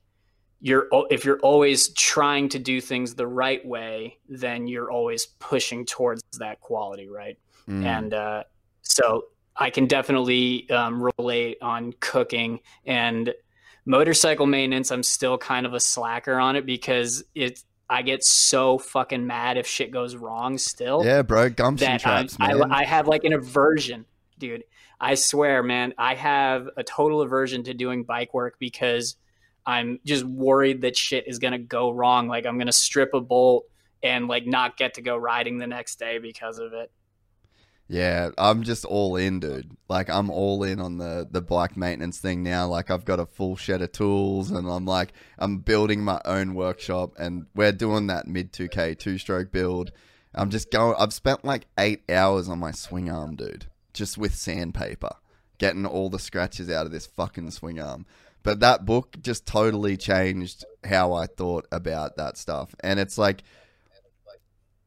you're 0.60 0.86
if 1.10 1.24
you're 1.24 1.40
always 1.40 1.88
trying 1.94 2.48
to 2.50 2.58
do 2.58 2.80
things 2.80 3.14
the 3.14 3.26
right 3.26 3.66
way, 3.66 4.18
then 4.28 4.68
you're 4.68 4.90
always 4.90 5.26
pushing 5.26 5.84
towards 5.84 6.22
that 6.38 6.60
quality, 6.60 7.08
right? 7.08 7.36
Mm. 7.68 7.84
And 7.84 8.14
uh, 8.14 8.44
so 8.82 9.24
I 9.56 9.70
can 9.70 9.86
definitely 9.86 10.70
um, 10.70 11.10
relate 11.18 11.58
on 11.60 11.92
cooking 11.98 12.60
and 12.86 13.34
motorcycle 13.84 14.46
maintenance. 14.46 14.92
I'm 14.92 15.02
still 15.02 15.36
kind 15.36 15.66
of 15.66 15.74
a 15.74 15.80
slacker 15.80 16.38
on 16.38 16.54
it 16.54 16.64
because 16.64 17.24
it's 17.34 17.64
I 17.92 18.00
get 18.00 18.24
so 18.24 18.78
fucking 18.78 19.26
mad 19.26 19.58
if 19.58 19.66
shit 19.66 19.90
goes 19.90 20.16
wrong 20.16 20.56
still 20.56 21.04
yeah, 21.04 21.20
bro, 21.20 21.50
gumption 21.50 21.92
I, 21.92 21.98
traps, 21.98 22.38
man. 22.38 22.72
I, 22.72 22.78
I 22.78 22.84
have 22.84 23.06
like 23.06 23.24
an 23.24 23.34
aversion, 23.34 24.06
dude. 24.38 24.64
I 24.98 25.14
swear, 25.14 25.62
man, 25.62 25.92
I 25.98 26.14
have 26.14 26.70
a 26.78 26.82
total 26.82 27.20
aversion 27.20 27.64
to 27.64 27.74
doing 27.74 28.04
bike 28.04 28.32
work 28.32 28.56
because 28.58 29.16
I'm 29.66 30.00
just 30.06 30.24
worried 30.24 30.80
that 30.80 30.96
shit 30.96 31.28
is 31.28 31.38
gonna 31.38 31.58
go 31.58 31.90
wrong. 31.90 32.28
Like 32.28 32.46
I'm 32.46 32.56
gonna 32.56 32.72
strip 32.72 33.12
a 33.12 33.20
bolt 33.20 33.66
and 34.02 34.26
like 34.26 34.46
not 34.46 34.78
get 34.78 34.94
to 34.94 35.02
go 35.02 35.18
riding 35.18 35.58
the 35.58 35.66
next 35.66 35.98
day 35.98 36.16
because 36.16 36.58
of 36.58 36.72
it. 36.72 36.90
Yeah, 37.92 38.30
I'm 38.38 38.62
just 38.62 38.86
all 38.86 39.16
in, 39.16 39.38
dude. 39.38 39.76
Like 39.86 40.08
I'm 40.08 40.30
all 40.30 40.64
in 40.64 40.80
on 40.80 40.96
the 40.96 41.28
the 41.30 41.42
bike 41.42 41.76
maintenance 41.76 42.18
thing 42.18 42.42
now. 42.42 42.66
Like 42.66 42.90
I've 42.90 43.04
got 43.04 43.20
a 43.20 43.26
full 43.26 43.54
shed 43.54 43.82
of 43.82 43.92
tools 43.92 44.50
and 44.50 44.66
I'm 44.66 44.86
like 44.86 45.12
I'm 45.38 45.58
building 45.58 46.02
my 46.02 46.18
own 46.24 46.54
workshop 46.54 47.12
and 47.18 47.44
we're 47.54 47.70
doing 47.72 48.06
that 48.06 48.26
mid 48.26 48.50
2K 48.50 48.98
two 48.98 49.18
stroke 49.18 49.52
build. 49.52 49.92
I'm 50.34 50.48
just 50.48 50.70
going 50.70 50.96
I've 50.98 51.12
spent 51.12 51.44
like 51.44 51.66
8 51.78 52.10
hours 52.10 52.48
on 52.48 52.58
my 52.60 52.70
swing 52.70 53.10
arm, 53.10 53.36
dude, 53.36 53.66
just 53.92 54.16
with 54.16 54.34
sandpaper, 54.34 55.16
getting 55.58 55.84
all 55.84 56.08
the 56.08 56.18
scratches 56.18 56.70
out 56.70 56.86
of 56.86 56.92
this 56.92 57.04
fucking 57.06 57.50
swing 57.50 57.78
arm. 57.78 58.06
but 58.42 58.60
that 58.60 58.86
book 58.86 59.16
just 59.20 59.46
totally 59.46 59.98
changed 59.98 60.64
how 60.84 61.12
I 61.12 61.26
thought 61.26 61.66
about 61.70 62.16
that 62.16 62.36
stuff. 62.36 62.74
And 62.80 62.98
it's 62.98 63.18
like, 63.18 63.42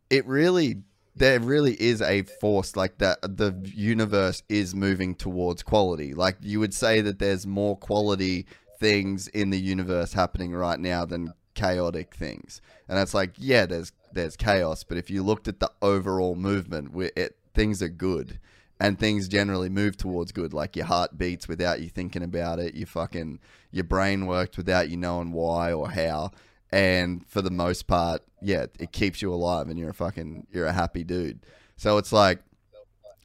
it 0.10 0.26
really, 0.26 0.84
there 1.15 1.39
really 1.39 1.73
is 1.81 2.01
a 2.01 2.23
force 2.23 2.75
like 2.75 2.97
that. 2.97 3.21
The 3.21 3.53
universe 3.63 4.43
is 4.49 4.75
moving 4.75 5.15
towards 5.15 5.63
quality. 5.63 6.13
Like 6.13 6.37
you 6.41 6.59
would 6.59 6.73
say 6.73 7.01
that 7.01 7.19
there's 7.19 7.47
more 7.47 7.77
quality 7.77 8.45
things 8.79 9.27
in 9.29 9.49
the 9.49 9.59
universe 9.59 10.13
happening 10.13 10.53
right 10.53 10.79
now 10.79 11.05
than 11.05 11.33
chaotic 11.53 12.13
things. 12.13 12.61
And 12.89 12.99
it's 12.99 13.13
like, 13.13 13.33
yeah, 13.37 13.65
there's 13.65 13.91
there's 14.11 14.35
chaos, 14.35 14.83
but 14.83 14.97
if 14.97 15.09
you 15.09 15.23
looked 15.23 15.47
at 15.47 15.59
the 15.59 15.71
overall 15.81 16.35
movement, 16.35 16.91
it 17.15 17.37
things 17.53 17.81
are 17.81 17.89
good 17.89 18.39
and 18.79 18.99
things 18.99 19.27
generally 19.27 19.69
move 19.69 19.97
towards 19.97 20.31
good. 20.31 20.53
Like 20.53 20.75
your 20.75 20.85
heart 20.85 21.17
beats 21.17 21.47
without 21.47 21.81
you 21.81 21.89
thinking 21.89 22.23
about 22.23 22.59
it. 22.59 22.75
You 22.75 22.85
fucking 22.85 23.39
your 23.71 23.83
brain 23.85 24.25
worked 24.25 24.57
without 24.57 24.89
you 24.89 24.97
knowing 24.97 25.31
why 25.31 25.71
or 25.71 25.89
how. 25.89 26.31
And 26.71 27.25
for 27.27 27.41
the 27.41 27.51
most 27.51 27.87
part, 27.87 28.21
yeah, 28.41 28.65
it 28.79 28.91
keeps 28.91 29.21
you 29.21 29.33
alive, 29.33 29.69
and 29.69 29.79
you're 29.79 29.91
a 29.91 29.93
fucking 29.93 30.47
you're 30.51 30.65
a 30.65 30.73
happy 30.73 31.03
dude. 31.03 31.39
So 31.77 31.97
it's 31.97 32.11
like, 32.11 32.39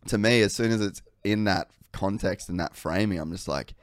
to 0.09 0.19
me, 0.19 0.43
as 0.43 0.55
soon 0.55 0.73
as 0.73 0.81
it's 0.81 1.03
in 1.25 1.45
that 1.45 1.71
context 1.93 2.49
and 2.49 2.59
that 2.61 2.77
framing, 2.77 3.19
I'm 3.19 3.33
just 3.33 3.49
like, 3.49 3.75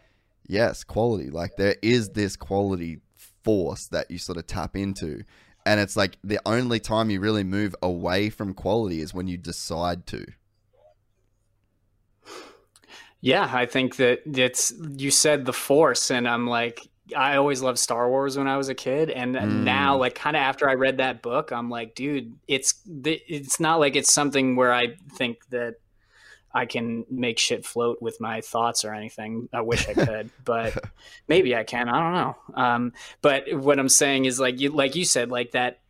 yes, 0.47 0.83
quality. 0.83 1.29
Like 1.29 1.57
there 1.57 1.75
is 1.81 2.09
this 2.09 2.35
quality 2.35 2.99
force 3.43 3.87
that 3.87 4.09
you 4.11 4.17
sort 4.17 4.37
of 4.37 4.47
tap 4.47 4.75
into. 4.75 5.23
And 5.65 5.79
it's 5.79 5.97
like 5.97 6.17
the 6.23 6.39
only 6.45 6.79
time 6.79 7.09
you 7.09 7.19
really 7.19 7.43
move 7.43 7.75
away 7.81 8.29
from 8.29 8.53
quality 8.53 9.01
is 9.01 9.13
when 9.13 9.27
you 9.27 9.37
decide 9.37 10.05
to. 10.07 10.25
Yeah, 13.19 13.49
I 13.51 13.65
think 13.65 13.97
that 13.97 14.21
it's 14.25 14.73
you 14.97 15.11
said 15.11 15.45
the 15.45 15.53
force 15.53 16.11
and 16.11 16.27
I'm 16.27 16.47
like 16.47 16.87
I 17.15 17.37
always 17.37 17.61
loved 17.61 17.79
Star 17.79 18.09
Wars 18.09 18.37
when 18.37 18.47
I 18.47 18.57
was 18.57 18.69
a 18.69 18.75
kid 18.75 19.09
and 19.09 19.35
mm. 19.35 19.63
now 19.63 19.97
like 19.97 20.15
kind 20.15 20.35
of 20.35 20.41
after 20.41 20.69
I 20.69 20.73
read 20.73 20.97
that 20.97 21.21
book 21.21 21.51
I'm 21.51 21.69
like 21.69 21.95
dude 21.95 22.35
it's 22.47 22.75
it's 23.05 23.59
not 23.59 23.79
like 23.79 23.95
it's 23.95 24.11
something 24.11 24.55
where 24.55 24.73
I 24.73 24.95
think 25.13 25.37
that 25.49 25.75
I 26.53 26.65
can 26.65 27.05
make 27.09 27.39
shit 27.39 27.65
float 27.65 28.01
with 28.01 28.19
my 28.19 28.41
thoughts 28.41 28.83
or 28.83 28.93
anything. 28.93 29.47
I 29.53 29.61
wish 29.61 29.87
I 29.87 29.93
could, 29.93 30.31
but 30.45 30.73
maybe 31.27 31.55
I 31.55 31.63
can. 31.63 31.87
I 31.87 31.99
don't 31.99 32.13
know. 32.13 32.63
Um, 32.63 32.93
but 33.21 33.53
what 33.53 33.77
I'm 33.77 33.89
saying 33.89 34.25
is 34.25 34.39
like 34.39 34.59
you 34.59 34.69
like 34.69 34.95
you 34.95 35.05
said 35.05 35.29
like 35.29 35.51
that 35.51 35.81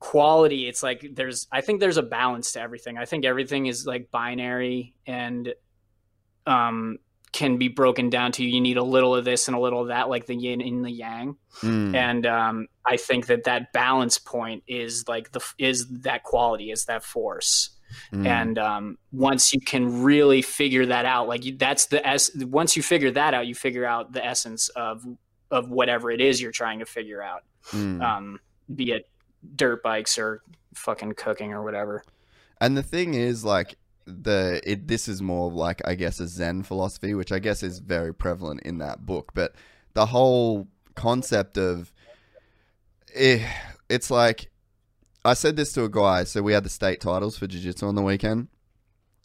quality 0.00 0.66
it's 0.66 0.82
like 0.82 1.06
there's 1.14 1.46
i 1.52 1.60
think 1.60 1.78
there's 1.78 1.96
a 1.96 2.02
balance 2.02 2.54
to 2.54 2.60
everything 2.60 2.98
i 2.98 3.04
think 3.04 3.24
everything 3.24 3.66
is 3.66 3.86
like 3.86 4.10
binary 4.10 4.94
and 5.06 5.54
um, 6.46 6.98
can 7.32 7.56
be 7.56 7.68
broken 7.68 8.10
down 8.10 8.30
to 8.32 8.44
you 8.44 8.60
need 8.60 8.76
a 8.76 8.82
little 8.82 9.14
of 9.14 9.24
this 9.24 9.48
and 9.48 9.56
a 9.56 9.60
little 9.60 9.80
of 9.80 9.88
that, 9.88 10.08
like 10.08 10.26
the 10.26 10.34
yin 10.34 10.60
and 10.60 10.84
the 10.84 10.90
yang. 10.90 11.36
Mm. 11.60 11.94
And 11.94 12.26
um, 12.26 12.68
I 12.86 12.96
think 12.96 13.26
that 13.26 13.44
that 13.44 13.72
balance 13.72 14.18
point 14.18 14.62
is 14.66 15.08
like 15.08 15.32
the 15.32 15.40
is 15.58 15.88
that 16.02 16.24
quality, 16.24 16.70
is 16.70 16.84
that 16.86 17.02
force. 17.02 17.70
Mm. 18.12 18.26
And 18.26 18.58
um, 18.58 18.98
once 19.12 19.52
you 19.52 19.60
can 19.60 20.02
really 20.02 20.42
figure 20.42 20.86
that 20.86 21.04
out, 21.04 21.28
like 21.28 21.44
you, 21.44 21.56
that's 21.56 21.86
the 21.86 22.06
s. 22.06 22.30
Once 22.36 22.76
you 22.76 22.82
figure 22.82 23.10
that 23.10 23.34
out, 23.34 23.46
you 23.46 23.54
figure 23.54 23.84
out 23.84 24.12
the 24.12 24.24
essence 24.24 24.68
of 24.70 25.04
of 25.50 25.70
whatever 25.70 26.10
it 26.10 26.20
is 26.20 26.40
you're 26.40 26.52
trying 26.52 26.78
to 26.78 26.86
figure 26.86 27.22
out. 27.22 27.44
Mm. 27.70 28.02
Um, 28.02 28.40
be 28.74 28.92
it 28.92 29.08
dirt 29.56 29.82
bikes 29.82 30.18
or 30.18 30.42
fucking 30.74 31.12
cooking 31.12 31.52
or 31.52 31.62
whatever. 31.62 32.04
And 32.60 32.76
the 32.76 32.82
thing 32.82 33.14
is, 33.14 33.44
like, 33.44 33.76
the 34.06 34.60
it 34.64 34.88
this 34.88 35.08
is 35.08 35.22
more 35.22 35.50
like 35.50 35.80
I 35.86 35.94
guess 35.94 36.20
a 36.20 36.26
Zen 36.26 36.62
philosophy, 36.62 37.14
which 37.14 37.32
I 37.32 37.38
guess 37.38 37.62
is 37.62 37.78
very 37.78 38.14
prevalent 38.14 38.62
in 38.62 38.78
that 38.78 39.06
book. 39.06 39.32
But 39.34 39.54
the 39.94 40.06
whole 40.06 40.68
concept 40.94 41.56
of 41.56 41.92
it, 43.14 43.42
eh, 43.42 43.48
it's 43.88 44.10
like 44.10 44.50
I 45.24 45.34
said 45.34 45.56
this 45.56 45.72
to 45.74 45.84
a 45.84 45.88
guy. 45.88 46.24
So 46.24 46.42
we 46.42 46.52
had 46.52 46.64
the 46.64 46.70
state 46.70 47.00
titles 47.00 47.38
for 47.38 47.46
jiu-jitsu 47.46 47.86
on 47.86 47.94
the 47.94 48.02
weekend, 48.02 48.48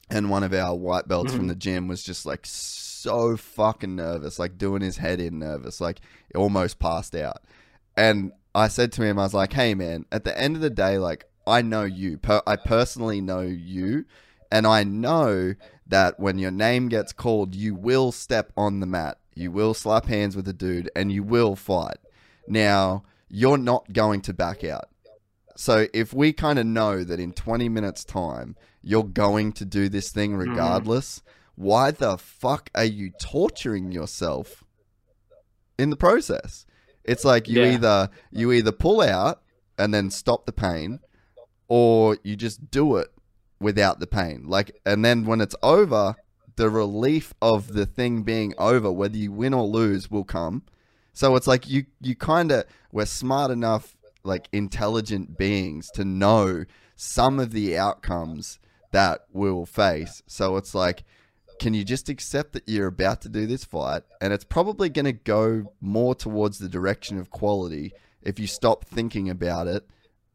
and 0.09 0.29
one 0.29 0.43
of 0.43 0.53
our 0.53 0.75
white 0.75 1.07
belts 1.07 1.29
mm-hmm. 1.29 1.37
from 1.37 1.47
the 1.47 1.55
gym 1.55 1.87
was 1.87 2.03
just 2.03 2.25
like 2.25 2.45
so 2.45 3.37
fucking 3.37 3.95
nervous, 3.95 4.39
like 4.39 4.57
doing 4.57 4.81
his 4.81 4.97
head 4.97 5.19
in 5.19 5.39
nervous, 5.39 5.81
like 5.81 5.99
almost 6.35 6.79
passed 6.79 7.15
out. 7.15 7.41
And 7.95 8.31
I 8.53 8.67
said 8.67 8.91
to 8.93 9.03
him, 9.03 9.17
I 9.17 9.23
was 9.23 9.33
like, 9.33 9.53
"Hey 9.53 9.73
man, 9.73 10.05
at 10.11 10.23
the 10.23 10.37
end 10.39 10.55
of 10.55 10.61
the 10.61 10.69
day, 10.69 10.97
like 10.97 11.25
I 11.45 11.61
know 11.61 11.83
you. 11.83 12.17
Per- 12.17 12.43
I 12.45 12.55
personally 12.55 13.21
know 13.21 13.41
you." 13.41 14.05
And 14.51 14.65
I 14.65 14.83
know 14.83 15.55
that 15.87 16.19
when 16.19 16.37
your 16.37 16.51
name 16.51 16.89
gets 16.89 17.13
called, 17.13 17.55
you 17.55 17.75
will 17.75 18.11
step 18.11 18.51
on 18.57 18.79
the 18.79 18.85
mat, 18.85 19.17
you 19.33 19.51
will 19.51 19.73
slap 19.73 20.05
hands 20.05 20.35
with 20.35 20.47
a 20.47 20.53
dude, 20.53 20.89
and 20.95 21.11
you 21.11 21.23
will 21.23 21.55
fight. 21.55 21.97
Now, 22.47 23.03
you're 23.29 23.57
not 23.57 23.93
going 23.93 24.21
to 24.21 24.33
back 24.33 24.63
out. 24.63 24.89
So 25.55 25.87
if 25.93 26.13
we 26.13 26.33
kind 26.33 26.59
of 26.59 26.65
know 26.65 27.03
that 27.03 27.19
in 27.19 27.33
20 27.33 27.67
minutes' 27.67 28.05
time, 28.05 28.55
you're 28.81 29.03
going 29.03 29.53
to 29.53 29.65
do 29.65 29.89
this 29.89 30.11
thing 30.11 30.31
mm-hmm. 30.31 30.51
regardless, 30.51 31.19
mm. 31.19 31.21
why 31.55 31.91
the 31.91 32.17
fuck 32.17 32.69
are 32.75 32.85
you 32.85 33.11
torturing 33.19 33.91
yourself 33.91 34.63
in 35.77 35.89
the 35.89 35.97
process? 35.97 36.65
It's 37.03 37.25
like 37.25 37.47
you 37.47 37.61
yeah. 37.61 37.73
either 37.73 38.09
you 38.31 38.51
either 38.51 38.71
pull 38.71 39.01
out 39.01 39.41
and 39.77 39.93
then 39.93 40.11
stop 40.11 40.45
the 40.45 40.51
pain 40.51 40.99
or 41.67 42.17
you 42.23 42.35
just 42.35 42.69
do 42.69 42.97
it 42.97 43.11
without 43.59 43.99
the 43.99 44.07
pain. 44.07 44.43
Like, 44.47 44.79
and 44.85 45.03
then 45.03 45.25
when 45.25 45.41
it's 45.41 45.55
over, 45.63 46.15
the 46.55 46.69
relief 46.69 47.33
of 47.41 47.73
the 47.73 47.85
thing 47.85 48.23
being 48.23 48.53
over, 48.57 48.91
whether 48.91 49.17
you 49.17 49.31
win 49.31 49.53
or 49.53 49.63
lose, 49.63 50.11
will 50.11 50.23
come. 50.23 50.63
So 51.13 51.35
it's 51.35 51.47
like 51.47 51.67
you 51.67 51.85
you 52.01 52.15
kind 52.15 52.51
of 52.51 52.65
we're 52.91 53.05
smart 53.05 53.51
enough, 53.51 53.95
like 54.23 54.47
intelligent 54.51 55.37
beings, 55.37 55.89
to 55.91 56.05
know 56.05 56.65
some 56.95 57.39
of 57.39 57.51
the 57.51 57.77
outcomes 57.77 58.59
that 58.91 59.21
we'll 59.31 59.65
face. 59.65 60.21
So 60.27 60.57
it's 60.57 60.73
like, 60.73 61.03
can 61.59 61.73
you 61.73 61.83
just 61.83 62.09
accept 62.09 62.53
that 62.53 62.67
you're 62.67 62.87
about 62.87 63.21
to 63.21 63.29
do 63.29 63.45
this 63.45 63.63
fight, 63.63 64.03
and 64.21 64.33
it's 64.33 64.43
probably 64.43 64.89
going 64.89 65.05
to 65.05 65.13
go 65.13 65.73
more 65.81 66.15
towards 66.15 66.59
the 66.59 66.69
direction 66.69 67.17
of 67.17 67.31
quality 67.31 67.93
if 68.21 68.39
you 68.39 68.47
stop 68.47 68.85
thinking 68.85 69.29
about 69.29 69.67
it 69.67 69.87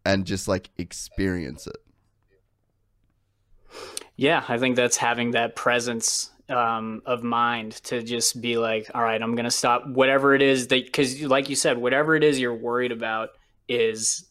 and 0.04 0.24
just 0.24 0.48
like 0.48 0.70
experience 0.78 1.66
it. 1.66 1.76
Yeah, 4.16 4.44
I 4.48 4.58
think 4.58 4.76
that's 4.76 4.96
having 4.96 5.32
that 5.32 5.56
presence 5.56 6.30
um, 6.48 7.02
of 7.06 7.22
mind 7.22 7.72
to 7.84 8.02
just 8.02 8.40
be 8.40 8.58
like, 8.58 8.90
all 8.94 9.02
right, 9.02 9.20
I'm 9.20 9.34
going 9.34 9.44
to 9.44 9.50
stop 9.50 9.86
whatever 9.86 10.34
it 10.34 10.42
is 10.42 10.68
that, 10.68 10.84
because 10.84 11.22
like 11.22 11.48
you 11.48 11.56
said, 11.56 11.78
whatever 11.78 12.14
it 12.14 12.22
is 12.22 12.38
you're 12.38 12.54
worried 12.54 12.92
about 12.92 13.30
is 13.68 14.26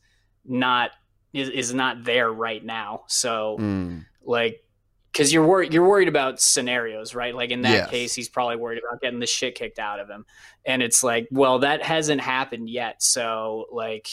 not 0.46 0.92
is, 1.34 1.50
is 1.50 1.74
not 1.74 2.04
there 2.04 2.32
right 2.32 2.64
now. 2.64 3.04
So 3.08 3.58
mm. 3.60 4.06
like, 4.24 4.64
because 5.12 5.34
you're 5.34 5.46
worried 5.46 5.74
you're 5.74 5.88
worried 5.88 6.08
about 6.08 6.40
scenarios, 6.40 7.14
right? 7.14 7.36
Like 7.36 7.50
in 7.50 7.64
that 7.64 7.72
yes. 7.72 7.90
case, 7.90 8.14
he's 8.14 8.30
probably 8.30 8.56
worried 8.56 8.82
about 8.82 9.02
getting 9.02 9.20
the 9.20 9.26
shit 9.26 9.56
kicked 9.56 9.78
out 9.78 10.00
of 10.00 10.10
him, 10.10 10.26
and 10.66 10.82
it's 10.82 11.04
like, 11.04 11.28
well, 11.32 11.60
that 11.60 11.84
hasn't 11.84 12.22
happened 12.22 12.70
yet. 12.70 13.04
So 13.04 13.66
like, 13.74 14.08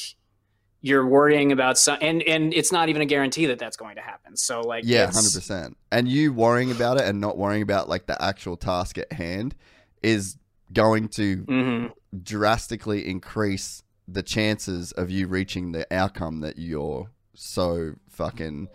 you're 0.80 1.06
worrying 1.06 1.50
about 1.52 1.76
some 1.76 1.98
and 2.00 2.22
and 2.22 2.54
it's 2.54 2.70
not 2.70 2.88
even 2.88 3.02
a 3.02 3.06
guarantee 3.06 3.46
that 3.46 3.58
that's 3.58 3.76
going 3.76 3.96
to 3.96 4.02
happen. 4.02 4.36
So 4.36 4.60
like 4.60 4.84
yeah 4.86 5.08
100% 5.08 5.74
and 5.90 6.08
you 6.08 6.32
worrying 6.32 6.70
about 6.70 6.98
it 6.98 7.04
and 7.04 7.20
not 7.20 7.36
worrying 7.36 7.62
about 7.62 7.88
like 7.88 8.06
the 8.06 8.20
actual 8.22 8.56
task 8.56 8.98
at 8.98 9.12
hand 9.12 9.54
is 10.02 10.36
going 10.72 11.08
to 11.08 11.38
mm-hmm. 11.38 11.86
drastically 12.22 13.08
increase 13.08 13.82
the 14.06 14.22
chances 14.22 14.92
of 14.92 15.10
you 15.10 15.26
reaching 15.26 15.72
the 15.72 15.86
outcome 15.92 16.40
that 16.40 16.58
you're 16.58 17.10
so 17.34 17.94
fucking 18.08 18.68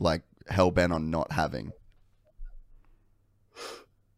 like 0.00 0.22
hell-bent 0.48 0.92
on 0.92 1.10
not 1.10 1.32
having. 1.32 1.72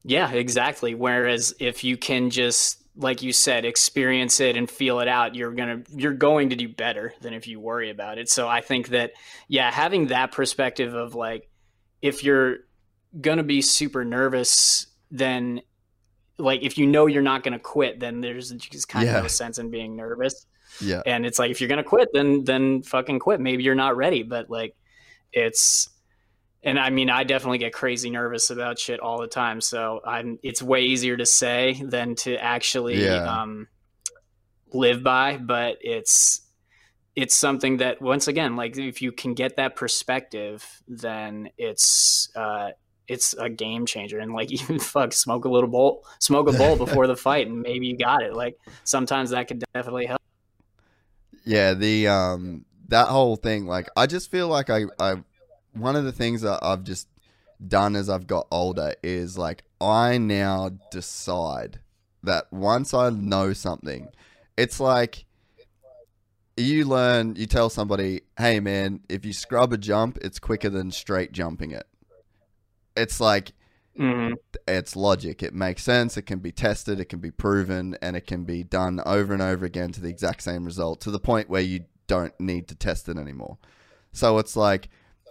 Yeah 0.04 0.30
exactly. 0.30 0.94
Whereas 0.94 1.54
if 1.58 1.84
you 1.84 1.96
can 1.96 2.30
just 2.30 2.79
like 3.00 3.22
you 3.22 3.32
said, 3.32 3.64
experience 3.64 4.40
it 4.40 4.56
and 4.56 4.70
feel 4.70 5.00
it 5.00 5.08
out, 5.08 5.34
you're 5.34 5.52
gonna 5.52 5.82
you're 5.94 6.12
going 6.12 6.50
to 6.50 6.56
do 6.56 6.68
better 6.68 7.14
than 7.20 7.32
if 7.32 7.46
you 7.46 7.58
worry 7.58 7.90
about 7.90 8.18
it. 8.18 8.28
So 8.28 8.46
I 8.46 8.60
think 8.60 8.88
that 8.88 9.12
yeah, 9.48 9.70
having 9.70 10.08
that 10.08 10.32
perspective 10.32 10.94
of 10.94 11.14
like 11.14 11.48
if 12.02 12.22
you're 12.22 12.58
gonna 13.20 13.42
be 13.42 13.62
super 13.62 14.04
nervous, 14.04 14.86
then 15.10 15.62
like 16.38 16.62
if 16.62 16.78
you 16.78 16.86
know 16.86 17.06
you're 17.06 17.22
not 17.22 17.42
gonna 17.42 17.58
quit, 17.58 18.00
then 18.00 18.20
there's 18.20 18.50
just 18.50 18.88
kind 18.88 19.06
yeah. 19.06 19.16
of 19.16 19.24
no 19.24 19.28
sense 19.28 19.58
in 19.58 19.70
being 19.70 19.96
nervous. 19.96 20.46
Yeah. 20.80 21.02
And 21.06 21.26
it's 21.26 21.38
like 21.38 21.50
if 21.50 21.60
you're 21.60 21.68
gonna 21.68 21.82
quit, 21.82 22.10
then 22.12 22.44
then 22.44 22.82
fucking 22.82 23.18
quit. 23.18 23.40
Maybe 23.40 23.62
you're 23.62 23.74
not 23.74 23.96
ready, 23.96 24.22
but 24.22 24.50
like 24.50 24.76
it's 25.32 25.88
and 26.62 26.78
I 26.78 26.90
mean, 26.90 27.08
I 27.08 27.24
definitely 27.24 27.58
get 27.58 27.72
crazy 27.72 28.10
nervous 28.10 28.50
about 28.50 28.78
shit 28.78 29.00
all 29.00 29.20
the 29.20 29.26
time. 29.26 29.60
So 29.60 30.00
I'm, 30.04 30.38
it's 30.42 30.62
way 30.62 30.82
easier 30.82 31.16
to 31.16 31.24
say 31.24 31.80
than 31.82 32.16
to 32.16 32.36
actually 32.36 33.02
yeah. 33.02 33.42
um, 33.42 33.68
live 34.72 35.02
by. 35.02 35.38
But 35.38 35.78
it's 35.80 36.42
it's 37.16 37.34
something 37.34 37.78
that 37.78 38.02
once 38.02 38.28
again, 38.28 38.56
like 38.56 38.76
if 38.76 39.00
you 39.00 39.10
can 39.10 39.32
get 39.32 39.56
that 39.56 39.74
perspective, 39.74 40.66
then 40.86 41.48
it's 41.56 42.28
uh, 42.36 42.70
it's 43.08 43.32
a 43.32 43.48
game 43.48 43.86
changer. 43.86 44.18
And 44.18 44.34
like 44.34 44.52
even 44.62 44.78
fuck, 44.78 45.14
smoke 45.14 45.46
a 45.46 45.48
little 45.48 45.70
bowl, 45.70 46.04
smoke 46.18 46.48
a 46.48 46.52
bowl 46.52 46.76
before 46.76 47.06
the 47.06 47.16
fight, 47.16 47.46
and 47.46 47.62
maybe 47.62 47.86
you 47.86 47.96
got 47.96 48.22
it. 48.22 48.34
Like 48.34 48.58
sometimes 48.84 49.30
that 49.30 49.48
could 49.48 49.64
definitely 49.72 50.06
help. 50.06 50.20
Yeah, 51.46 51.72
the 51.72 52.08
um 52.08 52.66
that 52.88 53.08
whole 53.08 53.36
thing, 53.36 53.66
like 53.66 53.88
I 53.96 54.06
just 54.06 54.30
feel 54.30 54.48
like 54.48 54.68
I 54.68 54.84
I 54.98 55.22
one 55.72 55.96
of 55.96 56.04
the 56.04 56.12
things 56.12 56.42
that 56.42 56.60
I've 56.62 56.84
just 56.84 57.08
done 57.66 57.94
as 57.96 58.08
I've 58.08 58.26
got 58.26 58.46
older 58.50 58.94
is 59.02 59.36
like 59.36 59.64
I 59.80 60.18
now 60.18 60.70
decide 60.90 61.80
that 62.22 62.52
once 62.52 62.94
I 62.94 63.10
know 63.10 63.52
something, 63.52 64.08
it's 64.56 64.80
like 64.80 65.24
you 66.56 66.84
learn, 66.84 67.36
you 67.36 67.46
tell 67.46 67.70
somebody, 67.70 68.22
hey 68.36 68.60
man, 68.60 69.00
if 69.08 69.24
you 69.24 69.32
scrub 69.32 69.72
a 69.72 69.78
jump, 69.78 70.18
it's 70.20 70.38
quicker 70.38 70.68
than 70.68 70.90
straight 70.90 71.32
jumping 71.32 71.70
it. 71.70 71.86
It's 72.96 73.20
like, 73.20 73.52
Mhm. 73.98 74.34
it's 74.68 74.96
logic. 74.96 75.42
It 75.42 75.54
makes 75.54 75.82
sense. 75.82 76.16
It 76.16 76.22
can 76.22 76.38
be 76.38 76.52
tested. 76.52 77.00
It 77.00 77.06
can 77.06 77.18
be 77.20 77.30
proven, 77.30 77.96
and 78.02 78.16
it 78.16 78.26
can 78.26 78.44
be 78.44 78.62
done 78.62 79.00
over 79.06 79.32
and 79.32 79.42
over 79.42 79.64
again 79.64 79.92
to 79.92 80.00
the 80.00 80.08
exact 80.08 80.42
same 80.42 80.64
result 80.64 81.00
to 81.02 81.10
the 81.10 81.20
point 81.20 81.48
where 81.48 81.62
you 81.62 81.84
don't 82.06 82.38
need 82.40 82.68
to 82.68 82.74
test 82.74 83.08
it 83.08 83.16
anymore. 83.16 83.58
So 84.12 84.38
it's 84.38 84.56
like 84.56 84.88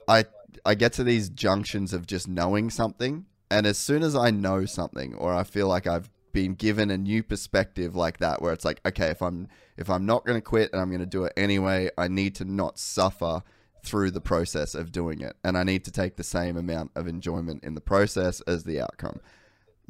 I 0.10 0.26
I 0.66 0.76
get 0.76 0.94
to 0.94 1.04
these 1.04 1.30
junctions 1.30 1.94
of 1.94 2.08
just 2.08 2.28
knowing 2.28 2.70
something, 2.70 3.26
and 3.50 3.66
as 3.66 3.78
soon 3.78 4.04
as 4.04 4.16
I 4.16 4.32
know 4.32 4.66
something, 4.66 5.14
or 5.14 5.34
I 5.34 5.44
feel 5.44 5.68
like 5.68 5.88
I've 5.88 6.10
been 6.34 6.56
given 6.56 6.92
a 6.92 6.98
new 6.98 7.24
perspective 7.24 7.96
like 7.96 8.18
that, 8.18 8.42
where 8.42 8.52
it's 8.52 8.66
like, 8.66 8.82
okay, 8.86 9.08
if 9.08 9.22
I'm 9.22 9.48
if 9.78 9.90
I'm 9.90 10.06
not 10.06 10.26
going 10.26 10.38
to 10.38 10.42
quit 10.42 10.72
and 10.74 10.82
I'm 10.82 10.90
going 10.90 11.00
to 11.00 11.06
do 11.06 11.24
it 11.24 11.34
anyway, 11.38 11.90
I 11.98 12.08
need 12.08 12.36
to 12.36 12.46
not 12.46 12.80
suffer 12.80 13.44
through 13.86 14.12
the 14.12 14.22
process 14.22 14.76
of 14.76 14.92
doing 14.92 15.22
it, 15.22 15.36
and 15.44 15.58
I 15.58 15.64
need 15.64 15.86
to 15.86 15.92
take 15.92 16.18
the 16.18 16.24
same 16.24 16.58
amount 16.58 16.92
of 16.96 17.08
enjoyment 17.08 17.64
in 17.64 17.76
the 17.76 17.82
process 17.82 18.42
as 18.42 18.64
the 18.64 18.82
outcome. 18.82 19.20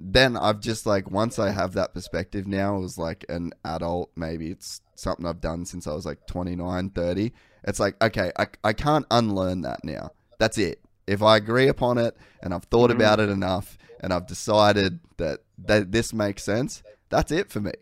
Then 0.01 0.37
I've 0.37 0.61
just 0.61 0.85
like 0.85 1.11
once 1.11 1.39
I 1.39 1.51
have 1.51 1.73
that 1.73 1.93
perspective 1.93 2.47
now 2.47 2.83
as 2.83 2.97
like 2.97 3.25
an 3.27 3.51
adult, 3.65 4.11
maybe 4.15 4.49
it's 4.49 4.81
something 4.95 5.25
I've 5.25 5.41
done 5.41 5.65
since 5.65 5.87
I 5.87 5.93
was 5.93 6.05
like 6.05 6.25
29, 6.27 6.91
30. 6.91 7.33
It's 7.65 7.79
like, 7.79 8.01
okay, 8.01 8.31
I, 8.37 8.47
I 8.63 8.73
can't 8.73 9.05
unlearn 9.11 9.61
that 9.61 9.83
now. 9.83 10.11
That's 10.37 10.57
it. 10.57 10.79
If 11.05 11.21
I 11.21 11.37
agree 11.37 11.67
upon 11.67 11.97
it 11.97 12.15
and 12.41 12.53
I've 12.53 12.65
thought 12.65 12.91
mm-hmm. 12.91 13.01
about 13.01 13.19
it 13.19 13.29
enough 13.29 13.77
and 13.99 14.13
I've 14.13 14.27
decided 14.27 14.99
that, 15.17 15.39
that 15.65 15.91
this 15.91 16.13
makes 16.13 16.43
sense, 16.43 16.81
that's 17.09 17.31
it 17.31 17.49
for 17.49 17.59
me. 17.59 17.73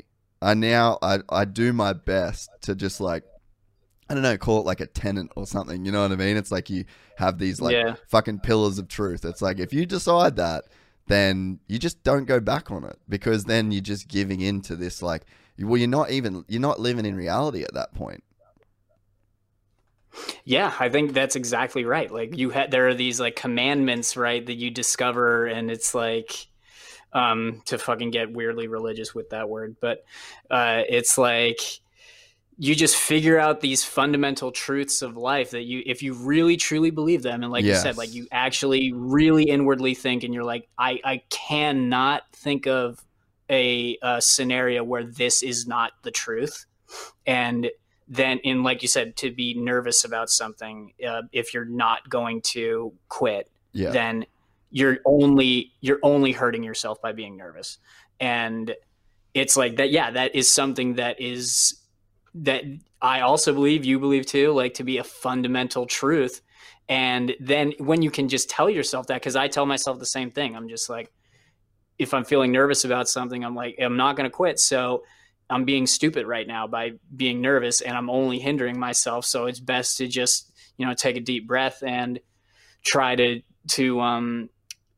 I 0.41 0.53
now 0.53 0.97
I, 1.01 1.19
I 1.29 1.45
do 1.45 1.73
my 1.73 1.93
best 1.93 2.49
to 2.61 2.75
just 2.75 3.01
like 3.01 3.23
I 4.09 4.13
don't 4.13 4.23
know, 4.23 4.37
call 4.37 4.59
it 4.59 4.65
like 4.65 4.79
a 4.79 4.85
tenant 4.85 5.33
or 5.35 5.45
something. 5.45 5.83
You 5.83 5.91
know 5.91 6.01
what 6.01 6.13
I 6.13 6.15
mean? 6.15 6.37
It's 6.37 6.51
like 6.51 6.69
you 6.69 6.85
have 7.17 7.39
these 7.39 7.59
like 7.59 7.73
Yeah. 7.73 7.95
fucking 8.07 8.39
pillars 8.39 8.79
of 8.79 8.87
truth. 8.87 9.25
It's 9.25 9.41
like 9.41 9.59
if 9.59 9.73
you 9.73 9.85
decide 9.85 10.37
that, 10.37 10.65
then 11.07 11.59
you 11.67 11.79
just 11.79 12.03
don't 12.03 12.25
go 12.25 12.39
back 12.39 12.71
on 12.71 12.83
it 12.83 12.97
because 13.07 13.45
then 13.45 13.71
you're 13.71 13.81
just 13.81 14.07
giving 14.07 14.41
in 14.41 14.61
to 14.61 14.75
this 14.75 15.01
like 15.01 15.23
well 15.59 15.77
you're 15.77 15.87
not 15.87 16.11
even 16.11 16.45
you're 16.47 16.61
not 16.61 16.79
living 16.79 17.05
in 17.05 17.15
reality 17.15 17.63
at 17.63 17.73
that 17.73 17.93
point. 17.93 18.23
Yeah, 20.43 20.73
I 20.79 20.89
think 20.89 21.13
that's 21.13 21.35
exactly 21.35 21.85
right. 21.85 22.11
Like 22.11 22.37
you 22.37 22.49
had 22.49 22.71
there 22.71 22.87
are 22.87 22.93
these 22.93 23.19
like 23.19 23.35
commandments, 23.35 24.17
right, 24.17 24.45
that 24.45 24.55
you 24.55 24.71
discover 24.71 25.45
and 25.45 25.69
it's 25.69 25.93
like 25.93 26.47
um 27.13 27.61
to 27.65 27.77
fucking 27.77 28.11
get 28.11 28.31
weirdly 28.31 28.67
religious 28.67 29.13
with 29.15 29.29
that 29.29 29.49
word, 29.49 29.75
but 29.79 30.03
uh 30.49 30.83
it's 30.87 31.17
like 31.17 31.59
you 32.59 32.73
just 32.75 32.95
figure 32.95 33.37
out 33.37 33.61
these 33.61 33.83
fundamental 33.83 34.51
truths 34.51 35.01
of 35.03 35.15
life 35.15 35.51
that 35.51 35.63
you 35.63 35.83
if 35.85 36.01
you 36.01 36.13
really 36.13 36.57
truly 36.57 36.89
believe 36.89 37.21
them 37.21 37.43
and 37.43 37.51
like 37.51 37.63
you 37.63 37.75
said 37.75 37.97
like 37.97 38.13
you 38.13 38.27
actually 38.31 38.91
really 38.93 39.43
inwardly 39.43 39.93
think 39.93 40.23
and 40.23 40.33
you're 40.33 40.43
like 40.43 40.67
I 40.77 40.99
I 41.03 41.21
cannot 41.29 42.23
think 42.33 42.65
of 42.65 43.03
a, 43.49 43.97
a 44.01 44.21
scenario 44.21 44.83
where 44.83 45.03
this 45.05 45.41
is 45.43 45.67
not 45.67 45.93
the 46.03 46.11
truth. 46.11 46.65
And 47.25 47.69
then 48.07 48.39
in 48.39 48.63
like 48.63 48.81
you 48.81 48.87
said 48.87 49.15
to 49.17 49.31
be 49.31 49.53
nervous 49.53 50.03
about 50.03 50.29
something 50.29 50.93
uh, 51.07 51.23
if 51.31 51.53
you're 51.53 51.65
not 51.65 52.09
going 52.09 52.41
to 52.41 52.93
quit 53.09 53.49
Yeah. 53.73 53.91
then 53.91 54.25
you're 54.71 54.97
only 55.05 55.73
you're 55.81 55.99
only 56.01 56.31
hurting 56.31 56.63
yourself 56.63 57.01
by 57.01 57.11
being 57.11 57.37
nervous. 57.37 57.77
And 58.19 58.73
it's 59.33 59.55
like 59.55 59.75
that 59.77 59.91
yeah 59.91 60.09
that 60.11 60.33
is 60.35 60.49
something 60.49 60.95
that 60.95 61.21
is 61.21 61.75
that 62.43 62.63
i 63.01 63.21
also 63.21 63.53
believe 63.53 63.85
you 63.85 63.99
believe 63.99 64.25
too 64.25 64.51
like 64.51 64.75
to 64.75 64.83
be 64.83 64.97
a 64.97 65.03
fundamental 65.03 65.85
truth. 65.85 66.41
And 66.89 67.35
then 67.41 67.73
when 67.79 68.01
you 68.01 68.09
can 68.09 68.29
just 68.29 68.49
tell 68.49 68.69
yourself 68.69 69.07
that 69.07 69.15
because 69.15 69.35
i 69.35 69.47
tell 69.47 69.65
myself 69.65 69.99
the 69.99 70.05
same 70.05 70.31
thing. 70.31 70.55
I'm 70.55 70.69
just 70.69 70.89
like 70.89 71.11
if 71.99 72.13
i'm 72.13 72.23
feeling 72.23 72.51
nervous 72.51 72.85
about 72.85 73.09
something 73.09 73.43
i'm 73.43 73.55
like 73.55 73.75
i'm 73.81 73.97
not 73.97 74.15
going 74.15 74.29
to 74.29 74.35
quit. 74.35 74.59
So 74.59 75.03
i'm 75.49 75.65
being 75.65 75.87
stupid 75.87 76.25
right 76.25 76.47
now 76.47 76.67
by 76.67 76.91
being 77.15 77.41
nervous 77.41 77.81
and 77.81 77.97
i'm 77.97 78.09
only 78.09 78.39
hindering 78.39 78.79
myself. 78.79 79.25
So 79.25 79.45
it's 79.45 79.59
best 79.59 79.97
to 79.97 80.07
just 80.07 80.51
you 80.77 80.85
know 80.85 80.93
take 80.93 81.17
a 81.17 81.21
deep 81.21 81.47
breath 81.47 81.83
and 81.85 82.19
try 82.83 83.15
to 83.15 83.41
to 83.69 83.99
um 83.99 84.49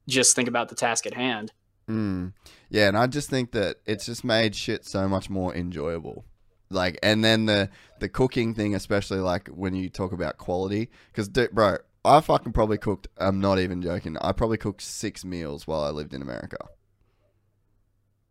just 0.07 0.35
think 0.35 0.47
about 0.47 0.69
the 0.69 0.75
task 0.75 1.05
at 1.05 1.13
hand. 1.13 1.51
Mm. 1.87 2.33
Yeah, 2.69 2.87
and 2.87 2.97
I 2.97 3.07
just 3.07 3.29
think 3.29 3.51
that 3.51 3.77
it's 3.85 4.05
just 4.05 4.23
made 4.23 4.55
shit 4.55 4.85
so 4.85 5.07
much 5.07 5.29
more 5.29 5.55
enjoyable. 5.55 6.25
Like, 6.71 6.99
and 7.01 7.23
then 7.23 7.45
the 7.45 7.69
the 7.99 8.09
cooking 8.09 8.53
thing, 8.53 8.75
especially 8.75 9.19
like 9.19 9.47
when 9.49 9.73
you 9.73 9.89
talk 9.89 10.11
about 10.11 10.37
quality, 10.37 10.89
because 11.11 11.27
bro, 11.51 11.77
I 12.05 12.21
fucking 12.21 12.53
probably 12.53 12.77
cooked. 12.77 13.07
I'm 13.17 13.39
not 13.39 13.59
even 13.59 13.81
joking. 13.81 14.17
I 14.21 14.31
probably 14.31 14.57
cooked 14.57 14.81
six 14.81 15.25
meals 15.25 15.65
while 15.65 15.81
I 15.81 15.89
lived 15.89 16.13
in 16.13 16.21
America. 16.21 16.57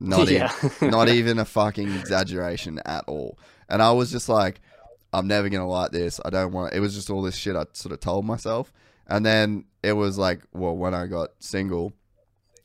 Not 0.01 0.29
Yeah. 0.31 0.53
even, 0.65 0.91
not 0.91 1.09
even 1.09 1.39
a 1.39 1.45
fucking 1.45 1.93
exaggeration 1.95 2.81
at 2.85 3.05
all. 3.09 3.39
And 3.69 3.83
I 3.83 3.91
was 3.93 4.11
just 4.11 4.29
like, 4.29 4.61
I'm 5.13 5.27
never 5.27 5.49
gonna 5.49 5.69
like 5.69 5.91
this. 5.91 6.21
I 6.25 6.31
don't 6.31 6.53
want. 6.53 6.75
It 6.75 6.81
was 6.81 6.95
just 6.95 7.11
all 7.11 7.23
this 7.23 7.37
shit 7.37 7.57
I 7.57 7.65
sort 7.73 7.93
of 7.93 8.01
told 8.01 8.25
myself. 8.25 8.73
And 9.07 9.25
then 9.25 9.65
it 9.83 9.95
was 9.95 10.19
like, 10.19 10.43
well, 10.53 10.77
when 10.77 10.95
I 10.95 11.07
got 11.07 11.31
single, 11.41 11.93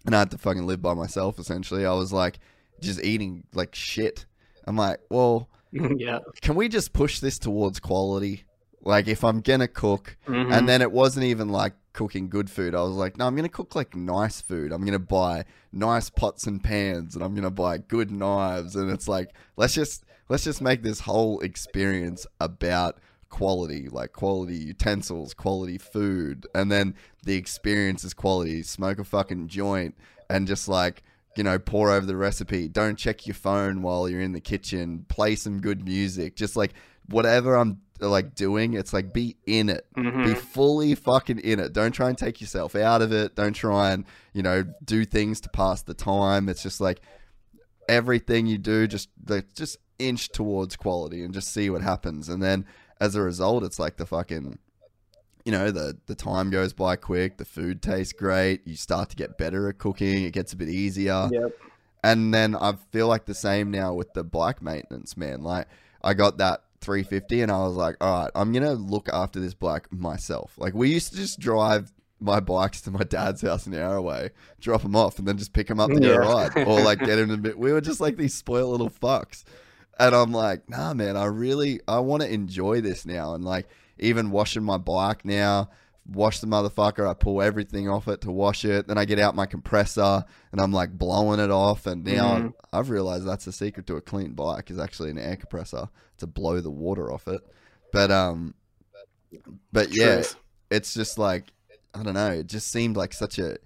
and 0.05 0.13
I 0.15 0.19
had 0.19 0.31
to 0.31 0.37
fucking 0.37 0.67
live 0.67 0.81
by 0.81 0.93
myself. 0.93 1.39
Essentially, 1.39 1.85
I 1.85 1.93
was 1.93 2.11
like, 2.13 2.39
just 2.81 3.01
eating 3.03 3.45
like 3.53 3.73
shit. 3.73 4.25
I'm 4.65 4.75
like, 4.75 4.99
well, 5.09 5.49
yeah 5.97 6.19
can 6.41 6.55
we 6.55 6.69
just 6.69 6.93
push 6.93 7.19
this 7.19 7.39
towards 7.39 7.79
quality? 7.79 8.43
Like, 8.85 9.07
if 9.07 9.23
I'm 9.23 9.39
gonna 9.39 9.69
cook, 9.69 10.17
Mhm. 10.27 10.51
and 10.51 10.67
then 10.67 10.81
it 10.81 10.91
wasn't 10.91 11.25
even 11.25 11.47
like 11.49 11.73
cooking 11.93 12.27
good 12.27 12.49
food. 12.49 12.75
I 12.75 12.81
was 12.81 12.95
like, 12.95 13.17
no, 13.17 13.25
I'm 13.27 13.35
gonna 13.35 13.47
cook 13.47 13.75
like 13.75 13.95
nice 13.95 14.41
food. 14.41 14.73
I'm 14.73 14.83
gonna 14.83 14.99
buy 14.99 15.45
nice 15.71 16.09
pots 16.09 16.47
and 16.47 16.61
pans, 16.61 17.15
and 17.15 17.23
I'm 17.23 17.33
gonna 17.33 17.49
buy 17.49 17.77
good 17.77 18.11
knives. 18.11 18.75
And 18.75 18.91
it's 18.91 19.07
like, 19.07 19.29
let's 19.55 19.73
just 19.73 20.03
let's 20.27 20.43
just 20.43 20.61
make 20.61 20.83
this 20.83 20.99
whole 21.01 21.39
experience 21.39 22.27
about 22.41 22.99
quality, 23.29 23.87
like 23.89 24.11
quality 24.11 24.57
utensils, 24.57 25.33
quality 25.33 25.77
food, 25.77 26.45
and 26.53 26.69
then 26.71 26.93
the 27.23 27.35
experience 27.35 28.03
is 28.03 28.13
quality. 28.13 28.63
Smoke 28.63 28.99
a 28.99 29.03
fucking 29.05 29.47
joint, 29.47 29.95
and 30.29 30.45
just 30.45 30.67
like 30.67 31.03
you 31.35 31.43
know, 31.43 31.57
pour 31.59 31.89
over 31.91 32.05
the 32.05 32.15
recipe. 32.15 32.67
Don't 32.67 32.97
check 32.97 33.25
your 33.25 33.33
phone 33.33 33.81
while 33.81 34.07
you're 34.07 34.21
in 34.21 34.33
the 34.33 34.41
kitchen. 34.41 35.05
Play 35.09 35.35
some 35.35 35.59
good 35.61 35.83
music. 35.83 36.35
Just 36.35 36.55
like 36.55 36.73
whatever 37.07 37.55
I'm 37.55 37.81
like 37.99 38.35
doing, 38.35 38.73
it's 38.73 38.93
like 38.93 39.13
be 39.13 39.37
in 39.45 39.69
it. 39.69 39.85
Mhm. 39.97 40.25
Be 40.25 40.33
fully 40.35 40.95
fucking 40.95 41.39
in 41.39 41.59
it. 41.59 41.73
Don't 41.73 41.91
try 41.91 42.09
and 42.09 42.17
take 42.17 42.41
yourself 42.41 42.75
out 42.75 43.01
of 43.01 43.11
it. 43.11 43.35
Don't 43.35 43.53
try 43.53 43.91
and, 43.91 44.05
you 44.33 44.43
know, 44.43 44.63
do 44.83 45.05
things 45.05 45.39
to 45.41 45.49
pass 45.49 45.81
the 45.81 45.93
time. 45.93 46.49
It's 46.49 46.63
just 46.63 46.81
like 46.81 47.01
everything 47.89 48.45
you 48.47 48.57
do 48.57 48.87
just 48.87 49.09
like 49.27 49.53
just 49.53 49.77
inch 49.99 50.29
towards 50.29 50.75
quality 50.75 51.23
and 51.23 51.33
just 51.33 51.53
see 51.53 51.69
what 51.69 51.81
happens. 51.81 52.29
And 52.29 52.41
then 52.41 52.65
as 52.99 53.15
a 53.15 53.21
result, 53.21 53.63
it's 53.63 53.79
like 53.79 53.97
the 53.97 54.05
fucking 54.05 54.59
you 55.45 55.51
know 55.51 55.71
the 55.71 55.97
the 56.05 56.15
time 56.15 56.49
goes 56.49 56.71
by 56.73 56.95
quick 56.95 57.37
the 57.37 57.45
food 57.45 57.81
tastes 57.81 58.13
great 58.13 58.65
you 58.65 58.75
start 58.75 59.09
to 59.09 59.15
get 59.15 59.37
better 59.37 59.67
at 59.69 59.77
cooking 59.77 60.23
it 60.23 60.31
gets 60.31 60.53
a 60.53 60.55
bit 60.55 60.69
easier 60.69 61.29
Yep. 61.31 61.51
and 62.03 62.33
then 62.33 62.55
I 62.55 62.73
feel 62.91 63.07
like 63.07 63.25
the 63.25 63.35
same 63.35 63.69
now 63.71 63.93
with 63.93 64.13
the 64.13 64.23
bike 64.23 64.61
maintenance, 64.61 65.15
man. 65.17 65.41
Like 65.43 65.67
I 66.03 66.13
got 66.13 66.37
that 66.39 66.63
350 66.81 67.41
and 67.43 67.51
I 67.51 67.59
was 67.59 67.75
like, 67.75 67.95
all 68.01 68.23
right, 68.23 68.31
I'm 68.35 68.51
going 68.51 68.65
to 68.65 68.73
look 68.73 69.07
after 69.13 69.39
this 69.39 69.53
bike 69.53 69.89
myself. 69.93 70.53
Like 70.57 70.73
we 70.73 70.89
used 70.91 71.11
to 71.11 71.15
just 71.17 71.39
drive 71.39 71.93
my 72.19 72.41
bikes 72.41 72.81
to 72.81 72.91
my 72.91 73.03
dad's 73.03 73.41
house 73.41 73.65
an 73.67 73.73
hour 73.73 73.95
away, 73.95 74.31
drop 74.59 74.81
them 74.81 74.93
off 74.95 75.17
and 75.17 75.25
then 75.27 75.37
just 75.37 75.53
pick 75.53 75.67
them 75.67 75.79
up 75.79 75.89
to 75.91 75.99
go 76.01 76.09
Yeah. 76.11 76.15
ride 76.17 76.57
or 76.67 76.81
like 76.81 76.99
get 76.99 77.19
him 77.19 77.31
a 77.31 77.37
bit. 77.37 77.57
We 77.65 77.71
were 77.71 77.79
just 77.81 78.01
like 78.01 78.17
these 78.17 78.33
spoiled 78.33 78.71
little 78.71 78.89
fucks. 78.89 79.45
And 79.97 80.13
I'm 80.13 80.33
like, 80.33 80.69
nah, 80.69 80.93
man, 80.93 81.15
I 81.15 81.25
really, 81.25 81.79
I 81.87 81.99
want 81.99 82.21
to 82.23 82.33
enjoy 82.33 82.81
this 82.81 83.05
now. 83.05 83.33
And 83.33 83.45
like 83.45 83.69
even 83.99 84.31
washing 84.31 84.63
my 84.63 84.77
bike 84.77 85.23
now, 85.25 85.69
wash 86.05 86.39
the 86.39 86.47
motherfucker. 86.47 87.07
I 87.09 87.13
pull 87.13 87.41
everything 87.41 87.87
off 87.89 88.07
it 88.07 88.21
to 88.21 88.31
wash 88.31 88.65
it. 88.65 88.87
Then 88.87 88.97
I 88.97 89.05
get 89.05 89.19
out 89.19 89.35
my 89.35 89.45
compressor 89.45 90.23
and 90.51 90.59
I'm 90.61 90.71
like 90.73 90.91
blowing 90.97 91.39
it 91.39 91.51
off. 91.51 91.85
And 91.87 92.03
now 92.03 92.37
Mhm. 92.39 92.53
I've 92.73 92.89
realized 92.89 93.25
that's 93.25 93.45
the 93.45 93.51
secret 93.53 93.87
to 93.87 93.95
a 93.95 94.01
clean 94.01 94.33
bike 94.33 94.69
is 94.69 94.79
actually 94.79 95.11
an 95.11 95.17
air 95.19 95.35
compressor 95.37 95.87
to 96.17 96.27
blow 96.27 96.59
the 96.59 96.71
water 96.71 97.11
off 97.11 97.27
it. 97.27 97.41
But 97.91 98.11
um, 98.11 98.53
but 99.71 99.95
yeah, 99.95 100.15
Truth. 100.15 100.35
it's 100.71 100.93
just 100.93 101.17
like 101.17 101.51
I 101.95 102.01
don't 102.03 102.15
know. 102.15 102.31
It 102.31 102.47
just 102.47 102.71
seemed 102.71 102.97
like 102.97 103.13
such 103.13 103.37
a 103.39 103.57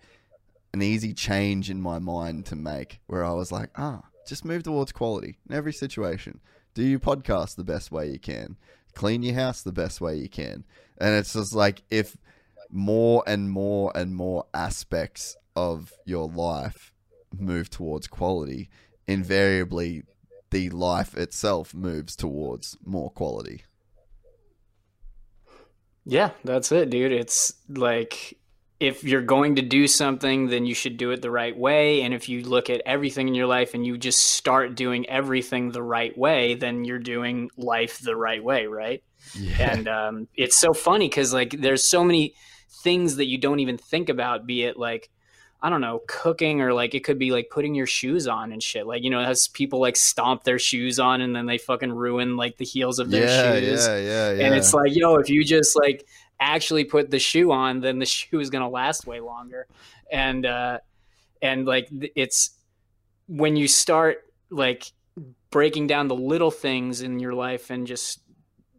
an 0.73 0.81
easy 0.81 1.13
change 1.13 1.69
in 1.69 1.81
my 1.81 1.97
mind 1.97 2.45
to 2.47 2.55
make 2.55 2.99
where 3.07 3.23
I 3.23 3.31
was 3.31 3.51
like, 3.51 3.69
ah, 3.77 4.01
just 4.27 4.43
move 4.45 4.63
towards 4.63 4.91
quality 4.91 5.37
in 5.49 5.55
every 5.55 5.73
situation. 5.73 6.39
Do 6.73 6.83
your 6.83 6.99
podcast 6.99 7.55
the 7.55 7.63
best 7.63 7.91
way 7.91 8.11
you 8.11 8.19
can. 8.19 8.57
Clean 8.97 9.21
your 9.21 9.35
house 9.35 9.61
the 9.61 9.71
best 9.71 10.01
way 10.01 10.15
you 10.15 10.27
can. 10.27 10.65
And 10.97 11.13
it's 11.13 11.33
just 11.33 11.53
like 11.53 11.83
if 11.91 12.17
more 12.71 13.23
and 13.27 13.51
more 13.51 13.91
and 13.93 14.15
more 14.15 14.47
aspects 14.55 15.37
of 15.55 15.93
your 16.03 16.27
life 16.27 16.95
move 17.37 17.69
towards 17.69 18.07
quality, 18.07 18.71
invariably 19.05 20.01
the 20.49 20.71
life 20.71 21.15
itself 21.15 21.75
moves 21.75 22.15
towards 22.15 22.75
more 22.83 23.11
quality. 23.11 23.61
Yeah, 26.03 26.31
that's 26.43 26.71
it, 26.71 26.89
dude. 26.89 27.11
It's 27.11 27.53
like 27.69 28.35
if 28.79 29.03
you're 29.03 29.23
going 29.23 29.55
to 29.55 29.61
do 29.61 29.87
something, 29.87 30.47
then 30.47 30.65
you 30.65 30.75
should 30.75 30.97
do 30.97 31.11
it 31.11 31.21
the 31.21 31.31
right 31.31 31.57
way. 31.57 32.03
And 32.03 32.13
if 32.13 32.29
you 32.29 32.43
look 32.43 32.69
at 32.69 32.81
everything 32.85 33.27
in 33.27 33.33
your 33.33 33.47
life 33.47 33.73
and 33.73 33.85
you 33.85 33.97
just 33.97 34.19
start 34.19 34.75
doing 34.75 35.09
everything 35.09 35.71
the 35.71 35.81
right 35.81 36.15
way, 36.15 36.53
then 36.53 36.85
you're 36.85 36.99
doing 36.99 37.49
life 37.57 37.99
the 37.99 38.15
right 38.15 38.43
way, 38.43 38.67
right? 38.67 39.03
Yeah. 39.33 39.71
And 39.71 39.87
um, 39.87 40.27
it's 40.35 40.57
so 40.57 40.73
funny 40.73 41.09
because 41.09 41.33
like 41.33 41.59
there's 41.59 41.89
so 41.89 42.03
many 42.03 42.35
things 42.83 43.15
that 43.15 43.25
you 43.25 43.39
don't 43.39 43.59
even 43.59 43.77
think 43.77 44.09
about, 44.09 44.45
be 44.45 44.63
it 44.63 44.77
like 44.77 45.09
I 45.59 45.71
don't 45.71 45.81
know, 45.81 46.03
cooking 46.07 46.61
or 46.61 46.71
like 46.71 46.93
it 46.93 47.03
could 47.03 47.17
be 47.17 47.31
like 47.31 47.49
putting 47.49 47.73
your 47.73 47.87
shoes 47.87 48.27
on 48.27 48.51
and 48.51 48.61
shit. 48.61 48.85
Like, 48.85 49.03
you 49.03 49.09
know, 49.09 49.21
as 49.21 49.47
people 49.47 49.79
like 49.79 49.95
stomp 49.95 50.43
their 50.43 50.59
shoes 50.59 50.99
on 50.99 51.19
and 51.19 51.35
then 51.35 51.47
they 51.47 51.57
fucking 51.57 51.91
ruin 51.91 52.37
like 52.37 52.57
the 52.57 52.65
heels 52.65 52.99
of 52.99 53.09
their 53.09 53.25
yeah, 53.25 53.59
shoes. 53.59 53.87
Yeah, 53.87 53.97
yeah, 53.97 54.31
yeah. 54.33 54.45
And 54.45 54.53
it's 54.53 54.71
like, 54.73 54.95
yo, 54.95 55.15
if 55.15 55.29
you 55.29 55.43
just 55.43 55.75
like 55.75 56.05
actually 56.39 56.85
put 56.85 57.09
the 57.09 57.19
shoe 57.19 57.51
on, 57.51 57.81
then 57.81 57.99
the 57.99 58.05
shoe 58.07 58.39
is 58.39 58.49
going 58.49 58.63
to 58.63 58.69
last 58.69 59.07
way 59.07 59.19
longer. 59.19 59.67
And, 60.11 60.45
uh, 60.45 60.79
and 61.41 61.65
like 61.65 61.89
it's 62.15 62.51
when 63.27 63.55
you 63.55 63.67
start 63.67 64.23
like 64.49 64.91
breaking 65.51 65.87
down 65.87 66.07
the 66.07 66.15
little 66.15 66.51
things 66.51 67.01
in 67.01 67.19
your 67.19 67.33
life 67.33 67.69
and 67.69 67.85
just 67.85 68.21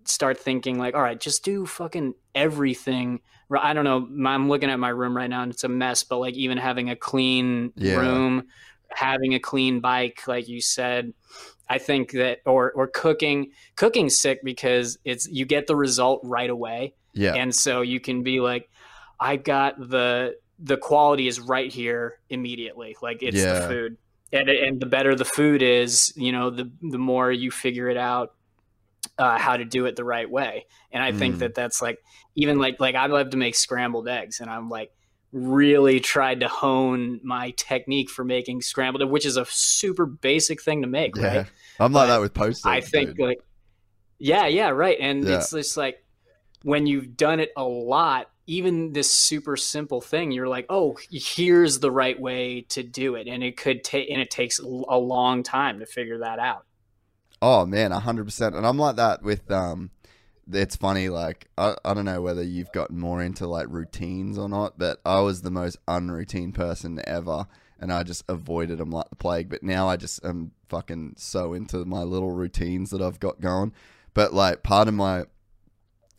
start 0.05 0.39
thinking 0.39 0.79
like, 0.79 0.95
all 0.95 1.03
right, 1.03 1.21
just 1.21 1.45
do 1.45 1.67
fucking 1.67 2.15
everything 2.35 3.21
I 3.51 3.73
don't 3.73 3.85
know. 3.85 4.29
I'm 4.29 4.49
looking 4.49 4.71
at 4.71 4.79
my 4.79 4.91
room 4.91 5.17
right 5.17 5.31
now 5.31 5.43
and 5.43 5.53
it's 5.53 5.65
a 5.65 5.69
mess, 5.69 6.05
but 6.05 6.19
like 6.19 6.35
even 6.35 6.59
having 6.59 6.91
a 6.91 6.97
clean 6.97 7.73
yeah. 7.77 7.97
room, 7.97 8.49
having 8.91 9.35
a 9.35 9.41
clean 9.41 9.81
bike, 9.81 10.27
like 10.27 10.49
you 10.49 10.61
said, 10.61 11.15
I 11.69 11.79
think 11.79 12.13
that 12.13 12.41
or 12.45 12.73
or 12.73 12.87
cooking, 12.89 13.53
cooking's 13.77 14.19
sick 14.19 14.41
because 14.45 14.99
it's 15.05 15.27
you 15.29 15.47
get 15.47 15.67
the 15.67 15.77
result 15.77 16.21
right 16.25 16.51
away. 16.51 16.95
Yeah. 17.19 17.35
And 17.35 17.55
so 17.55 17.83
you 17.83 18.01
can 18.01 18.23
be 18.23 18.41
like, 18.41 18.71
I 19.19 19.37
got 19.37 19.79
the 19.79 20.37
the 20.61 20.77
quality 20.77 21.29
is 21.29 21.41
right 21.41 21.73
here 21.73 22.19
immediately. 22.31 22.97
Like 23.03 23.23
it's 23.23 23.37
yeah. 23.37 23.61
the 23.61 23.69
food. 23.69 23.97
And 24.33 24.49
and 24.49 24.81
the 24.81 24.87
better 24.87 25.15
the 25.15 25.25
food 25.25 25.63
is, 25.63 26.13
you 26.17 26.33
know, 26.33 26.51
the 26.51 26.71
the 26.83 26.99
more 26.99 27.33
you 27.33 27.51
figure 27.51 27.89
it 27.89 27.97
out 27.97 28.35
uh, 29.19 29.39
how 29.39 29.57
to 29.57 29.65
do 29.65 29.87
it 29.87 29.97
the 29.97 30.05
right 30.05 30.31
way. 30.31 30.67
And 30.93 31.03
I 31.03 31.13
mm. 31.13 31.19
think 31.19 31.39
that 31.39 31.55
that's 31.55 31.81
like 31.83 31.99
even 32.35 32.59
like 32.59 32.79
like 32.79 32.95
I 32.95 33.07
love 33.07 33.31
to 33.31 33.37
make 33.37 33.55
scrambled 33.55 34.09
eggs, 34.09 34.41
and 34.41 34.51
I'm 34.51 34.69
like 34.69 34.93
really 35.33 36.01
tried 36.01 36.41
to 36.41 36.49
hone 36.49 37.21
my 37.23 37.51
technique 37.57 38.11
for 38.11 38.25
making 38.25 38.63
scrambled, 38.63 39.09
which 39.11 39.27
is 39.27 39.37
a 39.37 39.45
super 39.47 40.07
basic 40.07 40.63
thing 40.63 40.83
to 40.83 40.89
make, 40.89 41.17
yeah. 41.17 41.27
right? 41.27 41.47
I'm 41.81 41.93
like 41.93 42.09
but 42.09 42.15
that 42.15 42.21
with 42.21 42.35
post. 42.35 42.67
I 42.67 42.81
think 42.81 43.11
dude. 43.11 43.27
like 43.27 43.39
yeah, 44.19 44.47
yeah, 44.47 44.71
right. 44.71 44.97
And 45.01 45.25
yeah. 45.25 45.37
it's 45.37 45.51
just 45.51 45.77
like 45.77 46.03
when 46.63 46.87
you've 46.87 47.17
done 47.17 47.41
it 47.41 47.51
a 47.57 47.65
lot, 47.65 48.31
even 48.47 48.93
this 48.93 49.11
super 49.11 49.57
simple 49.57 50.01
thing, 50.01 50.33
you're 50.33 50.49
like, 50.49 50.67
oh, 50.69 50.97
here's 51.11 51.81
the 51.81 51.91
right 51.91 52.19
way 52.19 52.63
to 52.71 52.83
do 52.83 53.15
it, 53.15 53.27
and 53.29 53.43
it 53.43 53.57
could 53.57 53.85
take 53.85 54.11
and 54.11 54.21
it 54.21 54.31
takes 54.31 54.59
a 54.59 54.67
long 54.67 55.43
time 55.43 55.81
to 55.81 55.87
figure 55.87 56.19
that 56.19 56.39
out. 56.39 56.65
Oh 57.41 57.67
man, 57.67 57.91
hundred 57.91 58.25
percent. 58.25 58.55
And 58.55 58.67
I'm 58.67 58.79
like 58.79 58.97
that 58.97 59.23
with 59.23 59.51
um. 59.51 59.91
It's 60.51 60.77
funny, 60.77 61.11
like 61.11 61.47
I, 61.59 61.75
I 61.85 61.93
don't 61.93 62.07
know 62.07 62.23
whether 62.23 62.43
you've 62.43 62.73
gotten 62.73 62.99
more 62.99 63.23
into 63.23 63.47
like 63.47 63.67
routines 63.69 64.39
or 64.39 64.49
not, 64.49 64.79
but 64.79 64.99
I 65.05 65.21
was 65.21 65.43
the 65.43 65.51
most 65.51 65.77
unroutine 65.87 66.55
person 66.55 67.03
ever, 67.07 67.47
and 67.79 67.93
I 67.93 68.03
just 68.03 68.25
avoided 68.31 68.79
them 68.79 68.91
like 68.91 69.11
the 69.11 69.17
plague. 69.17 69.51
But 69.51 69.63
now 69.63 69.91
I 69.91 69.99
just 69.99 70.25
am 70.25 70.53
fucking 70.71 71.17
so 71.19 71.53
into 71.53 71.85
my 71.85 72.03
little 72.03 72.31
routines 72.31 72.89
that 72.93 73.03
I've 73.03 73.21
got 73.21 73.43
going. 73.43 73.75
But 74.15 74.33
like 74.33 74.63
part 74.63 74.89
of 74.89 74.95
my 74.95 75.27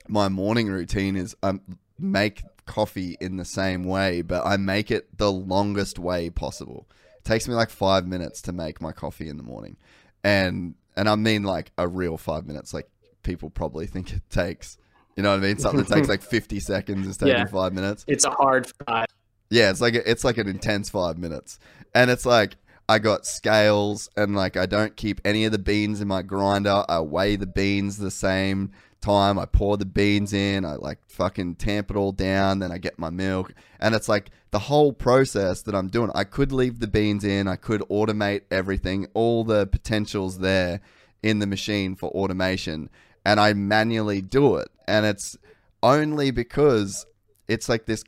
my 0.09 0.29
morning 0.29 0.67
routine 0.67 1.15
is 1.15 1.35
I 1.43 1.49
um, 1.49 1.61
make 1.97 2.43
coffee 2.65 3.17
in 3.19 3.38
the 3.38 3.45
same 3.45 3.83
way, 3.83 4.21
but 4.21 4.45
I 4.45 4.57
make 4.57 4.91
it 4.91 5.17
the 5.17 5.31
longest 5.31 5.99
way 5.99 6.29
possible. 6.29 6.88
It 7.17 7.25
takes 7.25 7.47
me 7.47 7.55
like 7.55 7.69
five 7.69 8.07
minutes 8.07 8.41
to 8.43 8.51
make 8.51 8.81
my 8.81 8.91
coffee 8.91 9.29
in 9.29 9.38
the 9.38 9.43
morning, 9.43 9.77
and 10.23 10.75
and 10.95 11.09
I 11.09 11.15
mean 11.15 11.43
like 11.43 11.71
a 11.77 11.88
real 11.88 12.17
five 12.17 12.45
minutes. 12.45 12.73
Like 12.73 12.89
people 13.23 13.49
probably 13.49 13.88
think 13.88 14.13
it 14.13 14.21
takes. 14.29 14.77
You 15.15 15.23
know 15.23 15.31
what 15.31 15.39
I 15.39 15.47
mean? 15.47 15.57
Something 15.57 15.83
that 15.83 15.93
takes 15.93 16.07
like 16.07 16.21
fifty 16.38 16.59
seconds 16.59 17.07
is 17.07 17.17
taking 17.17 17.35
yeah. 17.35 17.45
five 17.45 17.73
minutes. 17.73 18.05
It's 18.07 18.25
a 18.25 18.31
hard 18.31 18.71
five. 18.85 19.07
Yeah, 19.49 19.71
it's 19.71 19.81
like 19.81 19.95
a, 19.95 20.09
it's 20.09 20.23
like 20.23 20.38
an 20.38 20.47
intense 20.47 20.89
five 20.89 21.17
minutes, 21.17 21.59
and 21.93 22.09
it's 22.11 22.25
like 22.25 22.55
I 22.88 22.99
got 22.99 23.25
scales, 23.25 24.09
and 24.15 24.35
like 24.35 24.57
I 24.57 24.65
don't 24.65 24.95
keep 24.95 25.21
any 25.25 25.45
of 25.45 25.51
the 25.51 25.59
beans 25.59 26.01
in 26.01 26.07
my 26.07 26.21
grinder. 26.21 26.85
I 26.88 27.01
weigh 27.01 27.35
the 27.35 27.47
beans 27.47 27.97
the 27.97 28.11
same 28.11 28.71
time. 29.02 29.40
I 29.40 29.45
pour 29.45 29.78
the 29.78 29.86
beans 29.86 30.34
in. 30.34 30.66
I 30.66 30.76
like 30.76 31.00
fucking 31.08 31.56
tamp 31.56 31.92
it 31.92 31.98
all 31.98 32.11
down. 32.11 32.60
Then 32.60 32.72
I 32.72 32.78
get 32.78 33.00
my 33.00 33.10
milk, 33.10 33.53
and 33.80 33.95
it's 33.95 34.10
like 34.10 34.32
the 34.52 34.60
whole 34.60 34.94
process 34.94 35.61
that 35.64 35.76
I'm 35.76 35.88
doing. 35.88 36.11
I 36.16 36.24
could 36.24 36.52
leave 36.52 36.80
the 36.80 36.88
beans 36.88 37.24
in, 37.24 37.48
I 37.48 37.56
could 37.56 37.82
automate 37.82 38.42
everything, 38.50 39.08
all 39.14 39.44
the 39.44 39.68
potentials 39.68 40.40
there 40.40 40.82
in 41.22 41.40
the 41.40 41.48
machine 41.48 41.95
for 41.95 42.10
automation, 42.10 42.90
and 43.26 43.40
I 43.40 43.53
manually 43.53 44.22
do 44.22 44.56
it. 44.56 44.69
And 44.88 45.06
it's 45.06 45.38
only 45.84 46.32
because 46.32 47.06
it's 47.48 47.69
like 47.69 47.86
this 47.86 48.03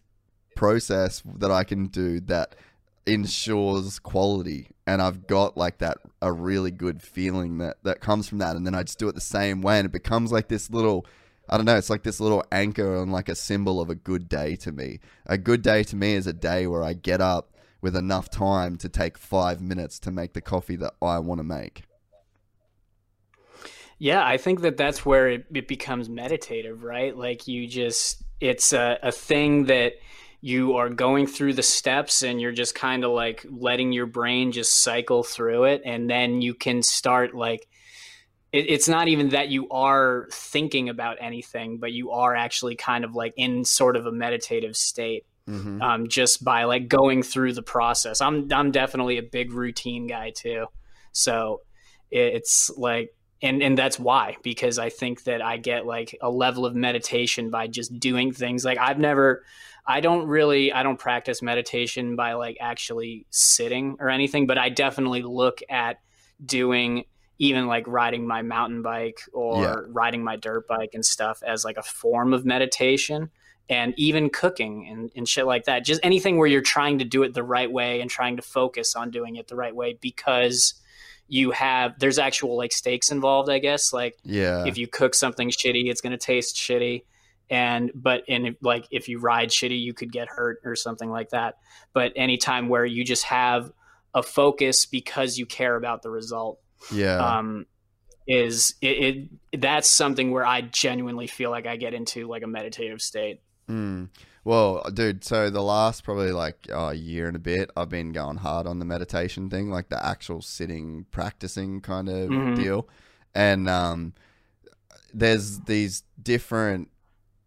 process 0.55 1.21
that 1.37 1.51
I 1.51 1.63
can 1.63 1.87
do 1.87 2.19
that 2.21 2.55
ensures 3.05 3.99
quality 3.99 4.69
and 4.85 5.01
I've 5.01 5.25
got 5.25 5.57
like 5.57 5.79
that 5.79 5.97
a 6.21 6.31
really 6.31 6.71
good 6.71 7.01
feeling 7.01 7.57
that 7.57 7.77
that 7.83 7.99
comes 7.99 8.29
from 8.29 8.37
that 8.39 8.55
and 8.55 8.65
then 8.65 8.75
I 8.75 8.83
just 8.83 8.99
do 8.99 9.07
it 9.09 9.15
the 9.15 9.21
same 9.21 9.61
way 9.61 9.79
and 9.79 9.85
it 9.85 9.91
becomes 9.91 10.31
like 10.31 10.47
this 10.47 10.69
little 10.69 11.05
I 11.49 11.57
don't 11.57 11.65
know, 11.65 11.75
it's 11.75 11.89
like 11.89 12.03
this 12.03 12.21
little 12.21 12.45
anchor 12.51 13.01
and 13.01 13.11
like 13.11 13.27
a 13.27 13.35
symbol 13.35 13.81
of 13.81 13.89
a 13.89 13.95
good 13.95 14.29
day 14.29 14.55
to 14.57 14.71
me. 14.71 14.99
A 15.25 15.37
good 15.37 15.61
day 15.61 15.83
to 15.83 15.95
me 15.97 16.13
is 16.13 16.25
a 16.25 16.31
day 16.31 16.65
where 16.65 16.81
I 16.81 16.93
get 16.93 17.19
up 17.19 17.51
with 17.81 17.95
enough 17.95 18.29
time 18.29 18.77
to 18.77 18.87
take 18.87 19.17
five 19.17 19.59
minutes 19.59 19.99
to 19.99 20.11
make 20.11 20.33
the 20.33 20.39
coffee 20.39 20.77
that 20.77 20.93
I 21.01 21.19
want 21.19 21.39
to 21.39 21.43
make. 21.43 21.83
Yeah, 23.97 24.25
I 24.25 24.37
think 24.37 24.61
that 24.61 24.77
that's 24.77 25.05
where 25.05 25.27
it, 25.29 25.45
it 25.53 25.67
becomes 25.67 26.09
meditative, 26.09 26.83
right? 26.83 27.15
Like 27.15 27.47
you 27.47 27.67
just, 27.67 28.23
it's 28.39 28.71
a, 28.71 28.97
a 29.03 29.11
thing 29.11 29.65
that 29.65 29.93
you 30.41 30.75
are 30.77 30.89
going 30.89 31.27
through 31.27 31.53
the 31.53 31.63
steps 31.63 32.23
and 32.23 32.41
you're 32.41 32.51
just 32.51 32.73
kind 32.73 33.03
of 33.03 33.11
like 33.11 33.45
letting 33.49 33.91
your 33.91 34.07
brain 34.07 34.51
just 34.51 34.81
cycle 34.81 35.23
through 35.23 35.65
it. 35.65 35.83
And 35.85 36.09
then 36.09 36.41
you 36.41 36.55
can 36.55 36.81
start 36.81 37.35
like, 37.35 37.67
it, 38.51 38.65
it's 38.67 38.89
not 38.89 39.07
even 39.07 39.29
that 39.29 39.49
you 39.49 39.69
are 39.69 40.27
thinking 40.31 40.89
about 40.89 41.17
anything, 41.21 41.77
but 41.77 41.91
you 41.91 42.09
are 42.11 42.35
actually 42.35 42.75
kind 42.75 43.05
of 43.05 43.13
like 43.13 43.33
in 43.37 43.63
sort 43.63 43.95
of 43.95 44.07
a 44.07 44.11
meditative 44.11 44.75
state. 44.75 45.25
Mm-hmm. 45.47 45.81
Um, 45.81 46.07
just 46.07 46.43
by 46.43 46.65
like 46.65 46.87
going 46.87 47.23
through 47.23 47.53
the 47.53 47.63
process. 47.63 48.21
I'm 48.21 48.47
I'm 48.53 48.69
definitely 48.69 49.17
a 49.17 49.23
big 49.23 49.51
routine 49.51 50.05
guy 50.05 50.29
too. 50.29 50.67
So 51.13 51.61
it's 52.11 52.69
like 52.77 53.15
and 53.41 53.63
and 53.63 53.77
that's 53.77 53.99
why 53.99 54.37
because 54.43 54.77
I 54.77 54.89
think 54.89 55.23
that 55.23 55.41
I 55.41 55.57
get 55.57 55.85
like 55.85 56.15
a 56.21 56.29
level 56.29 56.65
of 56.65 56.75
meditation 56.75 57.49
by 57.49 57.67
just 57.67 57.99
doing 57.99 58.31
things 58.31 58.63
like 58.63 58.77
I've 58.77 58.99
never 58.99 59.43
I 59.85 59.99
don't 59.99 60.27
really 60.27 60.71
I 60.71 60.83
don't 60.83 60.99
practice 60.99 61.41
meditation 61.41 62.15
by 62.15 62.33
like 62.33 62.57
actually 62.59 63.25
sitting 63.29 63.97
or 63.99 64.09
anything, 64.09 64.47
but 64.47 64.57
I 64.57 64.69
definitely 64.69 65.23
look 65.23 65.61
at 65.69 65.99
doing 66.43 67.05
even 67.39 67.65
like 67.65 67.87
riding 67.87 68.27
my 68.27 68.43
mountain 68.43 68.83
bike 68.83 69.19
or 69.33 69.63
yeah. 69.63 69.75
riding 69.87 70.23
my 70.23 70.35
dirt 70.35 70.67
bike 70.67 70.91
and 70.93 71.03
stuff 71.03 71.41
as 71.45 71.65
like 71.65 71.77
a 71.77 71.83
form 71.83 72.33
of 72.33 72.45
meditation 72.45 73.31
and 73.67 73.93
even 73.97 74.29
cooking 74.29 74.87
and, 74.87 75.11
and 75.15 75.27
shit 75.27 75.47
like 75.47 75.65
that. 75.65 75.83
Just 75.83 76.01
anything 76.03 76.37
where 76.37 76.47
you're 76.47 76.61
trying 76.61 76.99
to 76.99 77.05
do 77.05 77.23
it 77.23 77.33
the 77.33 77.43
right 77.43 77.71
way 77.71 78.01
and 78.01 78.11
trying 78.11 78.35
to 78.35 78.43
focus 78.43 78.95
on 78.95 79.09
doing 79.09 79.37
it 79.37 79.47
the 79.47 79.55
right 79.55 79.75
way 79.75 79.97
because 79.99 80.75
you 81.27 81.51
have 81.51 81.97
there's 81.97 82.19
actual 82.19 82.57
like 82.57 82.73
stakes 82.73 83.09
involved, 83.09 83.49
I 83.49 83.59
guess. 83.59 83.93
Like 83.93 84.17
yeah. 84.23 84.65
if 84.65 84.77
you 84.77 84.85
cook 84.87 85.15
something 85.15 85.49
shitty, 85.49 85.89
it's 85.89 86.01
gonna 86.01 86.17
taste 86.17 86.57
shitty. 86.57 87.05
And 87.51 87.91
but 87.93 88.23
in 88.27 88.55
like 88.61 88.87
if 88.89 89.07
you 89.09 89.19
ride 89.19 89.49
shitty, 89.49 89.79
you 89.79 89.93
could 89.93 90.11
get 90.11 90.27
hurt 90.29 90.59
or 90.65 90.75
something 90.75 91.11
like 91.11 91.29
that. 91.29 91.57
But 91.93 92.13
anytime 92.15 92.69
where 92.69 92.85
you 92.85 93.03
just 93.03 93.25
have 93.25 93.71
a 94.13 94.23
focus 94.23 94.85
because 94.85 95.37
you 95.37 95.45
care 95.45 95.75
about 95.75 96.01
the 96.01 96.09
result 96.09 96.59
yeah 96.91 97.37
um 97.37 97.65
is 98.27 98.73
it, 98.81 99.29
it, 99.53 99.61
that's 99.61 99.87
something 99.87 100.31
where 100.31 100.45
i 100.45 100.59
genuinely 100.59 101.27
feel 101.27 101.49
like 101.49 101.65
i 101.65 101.77
get 101.77 101.93
into 101.93 102.27
like 102.27 102.43
a 102.43 102.47
meditative 102.47 103.01
state 103.01 103.39
mm. 103.69 104.09
Well, 104.43 104.83
dude, 104.91 105.23
so 105.23 105.51
the 105.51 105.61
last 105.61 106.03
probably 106.03 106.31
like 106.31 106.67
a 106.73 106.95
year 106.95 107.27
and 107.27 107.35
a 107.35 107.39
bit, 107.39 107.69
I've 107.77 107.89
been 107.89 108.11
going 108.11 108.37
hard 108.37 108.65
on 108.65 108.79
the 108.79 108.85
meditation 108.85 109.51
thing, 109.51 109.69
like 109.69 109.89
the 109.89 110.03
actual 110.03 110.41
sitting, 110.41 111.05
practicing 111.11 111.79
kind 111.79 112.09
of 112.09 112.31
Mhm. 112.31 112.55
deal. 112.55 112.89
And 113.35 113.69
um, 113.69 114.13
there's 115.13 115.59
these 115.59 116.03
different, 116.19 116.89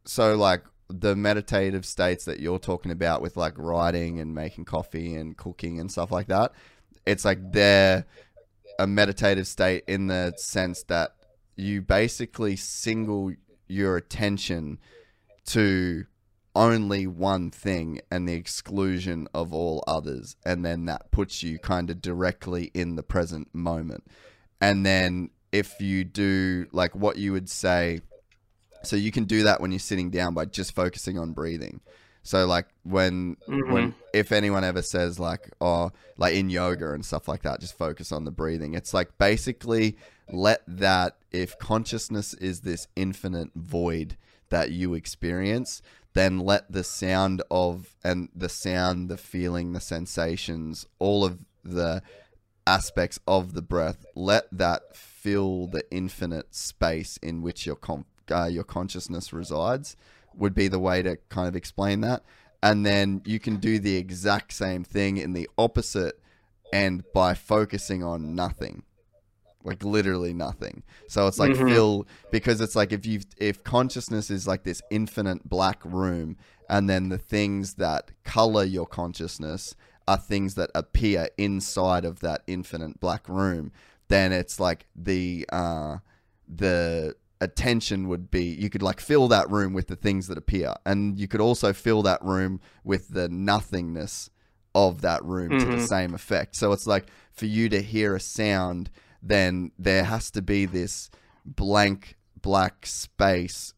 so 0.05 0.37
like 0.37 0.63
the 0.89 1.17
meditative 1.17 1.87
states 1.87 2.25
that 2.27 2.41
you're 2.41 2.59
talking 2.59 2.93
about 2.93 3.23
with 3.23 3.37
like 3.37 3.55
writing 3.57 4.21
and 4.21 4.35
making 4.35 4.65
coffee 4.65 5.15
and 5.15 5.37
cooking 5.37 5.81
and 5.81 5.91
stuff 5.91 6.11
like 6.11 6.29
that. 6.29 6.53
It's 7.07 7.25
like 7.25 7.53
they're 7.53 8.07
a 8.79 8.87
meditative 8.87 9.47
state 9.47 9.85
in 9.87 10.09
the 10.09 10.35
sense 10.37 10.83
that 10.85 11.15
you 11.57 11.81
basically 11.81 12.57
single 12.57 13.33
your 13.69 13.97
attention 13.97 14.79
to 15.47 16.05
only 16.57 17.07
one 17.07 17.51
thing 17.51 18.01
and 18.11 18.29
the 18.29 18.35
exclusion 18.35 19.27
of 19.35 19.53
all 19.53 19.83
others 19.87 20.37
and 20.45 20.65
then 20.65 20.85
that 20.85 21.11
puts 21.11 21.43
you 21.43 21.59
kind 21.59 21.91
of 21.91 22.01
directly 22.01 22.71
in 22.75 22.95
the 22.95 23.03
present 23.03 23.53
moment 23.53 24.05
and 24.61 24.87
then 24.87 25.29
if 25.51 25.81
you 25.81 26.05
do 26.05 26.67
like 26.71 26.95
what 26.95 27.17
you 27.17 27.33
would 27.33 27.49
say 27.49 28.01
so 28.87 28.97
you 28.97 29.11
can 29.11 29.25
do 29.25 29.45
that 29.45 29.61
when 29.61 29.73
you're 29.73 29.79
sitting 29.79 30.11
down 30.11 30.35
by 30.35 30.45
just 30.45 30.75
focusing 30.75 31.19
on 31.19 31.33
breathing. 31.33 31.81
So 32.23 32.47
like 32.47 32.69
when 32.85 33.37
when 33.47 33.61
mm-hmm. 33.61 33.91
if 34.15 34.33
anyone 34.33 34.65
ever 34.65 34.81
says 34.81 35.19
like 35.21 35.51
oh 35.61 35.93
like 36.17 36.35
in 36.35 36.49
yoga 36.49 36.93
and 36.93 37.05
stuff 37.05 37.29
like 37.29 37.43
that 37.43 37.61
just 37.61 37.77
focus 37.77 38.11
on 38.13 38.25
the 38.25 38.31
breathing. 38.31 38.73
It's 38.75 38.95
like 38.95 39.19
basically 39.19 39.97
let 40.31 40.63
that 40.67 41.19
if 41.31 41.59
consciousness 41.59 42.33
is 42.35 42.63
this 42.63 42.89
infinite 42.97 43.51
void 43.55 44.17
that 44.49 44.71
you 44.71 44.95
experience 44.95 45.83
then 46.15 46.39
let 46.39 46.71
the 46.71 46.85
sound 46.85 47.43
of 47.51 47.95
and 48.03 48.29
the 48.35 48.49
sound 48.49 49.11
the 49.11 49.19
feeling 49.19 49.73
the 49.73 49.81
sensations 49.81 50.87
all 50.99 51.25
of 51.25 51.45
the 51.63 52.03
aspects 52.67 53.19
of 53.27 53.53
the 53.53 53.63
breath 53.63 54.07
let 54.15 54.45
that 54.51 54.97
fill 54.97 55.67
the 55.67 55.85
infinite 55.91 56.55
space 56.55 57.19
in 57.19 57.43
which 57.43 57.67
your 57.67 57.77
com- 57.77 58.07
uh, 58.31 58.45
your 58.47 58.65
consciousness 58.65 59.33
resides 59.33 59.97
would 60.37 60.55
be 60.55 60.69
the 60.69 60.79
way 60.79 61.03
to 61.03 61.17
kind 61.29 61.49
of 61.49 61.57
explain 61.57 62.01
that. 62.01 62.23
And 62.63 62.85
then 62.85 63.23
you 63.25 63.39
can 63.39 63.57
do 63.57 63.79
the 63.79 63.97
exact 63.97 64.53
same 64.53 64.85
thing 64.85 65.17
in 65.19 65.33
the 65.33 65.49
opposite 65.59 66.21
and 66.73 67.05
by 67.13 67.35
focusing 67.35 68.03
on 68.03 68.35
nothing. 68.35 68.83
Like 69.63 69.83
literally 69.83 70.35
nothing. 70.35 70.83
So 71.07 71.27
it's 71.27 71.39
like 71.39 71.53
Mhm. 71.53 71.69
fill 71.69 72.07
because 72.31 72.61
it's 72.61 72.77
like 72.77 72.93
if 72.93 73.07
you 73.07 73.21
if 73.39 73.65
consciousness 73.65 74.31
is 74.31 74.47
like 74.47 74.65
this 74.65 74.83
infinite 74.91 75.49
black 75.49 75.83
room 75.85 76.37
and 76.69 76.89
then 76.89 77.09
the 77.09 77.19
things 77.19 77.75
that 77.75 78.11
color 78.25 78.65
your 78.65 78.87
consciousness 78.87 79.75
are 80.07 80.19
things 80.19 80.55
that 80.57 80.71
appear 80.75 81.29
inside 81.39 82.05
of 82.05 82.21
that 82.21 82.43
infinite 82.47 83.01
black 83.01 83.27
room 83.27 83.73
then 84.09 84.33
it's 84.33 84.61
like 84.61 84.85
the 84.95 85.47
uh 85.51 85.97
the 86.47 87.15
attention 87.45 88.09
would 88.09 88.31
be 88.31 88.45
you 88.45 88.69
could 88.69 88.83
like 88.83 89.01
fill 89.01 89.29
that 89.29 89.49
room 89.51 89.73
with 89.73 89.87
the 89.87 89.97
things 89.97 90.27
that 90.27 90.37
appear. 90.39 90.75
And 90.85 91.19
you 91.19 91.29
could 91.29 91.41
also 91.41 91.73
fill 91.73 92.03
that 92.03 92.23
room 92.25 92.61
with 92.83 93.09
the 93.11 93.29
nothingness 93.29 94.31
of 94.75 95.03
that 95.03 95.25
room 95.25 95.59
to 95.61 95.67
the 95.67 95.77
Mhm. 95.77 95.87
same 95.89 96.15
effect. 96.15 96.57
So 96.57 96.73
it's 96.73 96.87
like 96.87 97.07
for 97.33 97.47
you 97.47 97.69
to 97.69 97.81
hear 97.83 98.15
a 98.17 98.21
sound 98.21 98.91
then 99.27 99.71
there 99.79 100.05
has 100.05 100.31
to 100.31 100.43
be 100.43 100.67
this 100.67 101.09
blank 101.47 102.17
black 102.43 102.85
space 102.85 103.73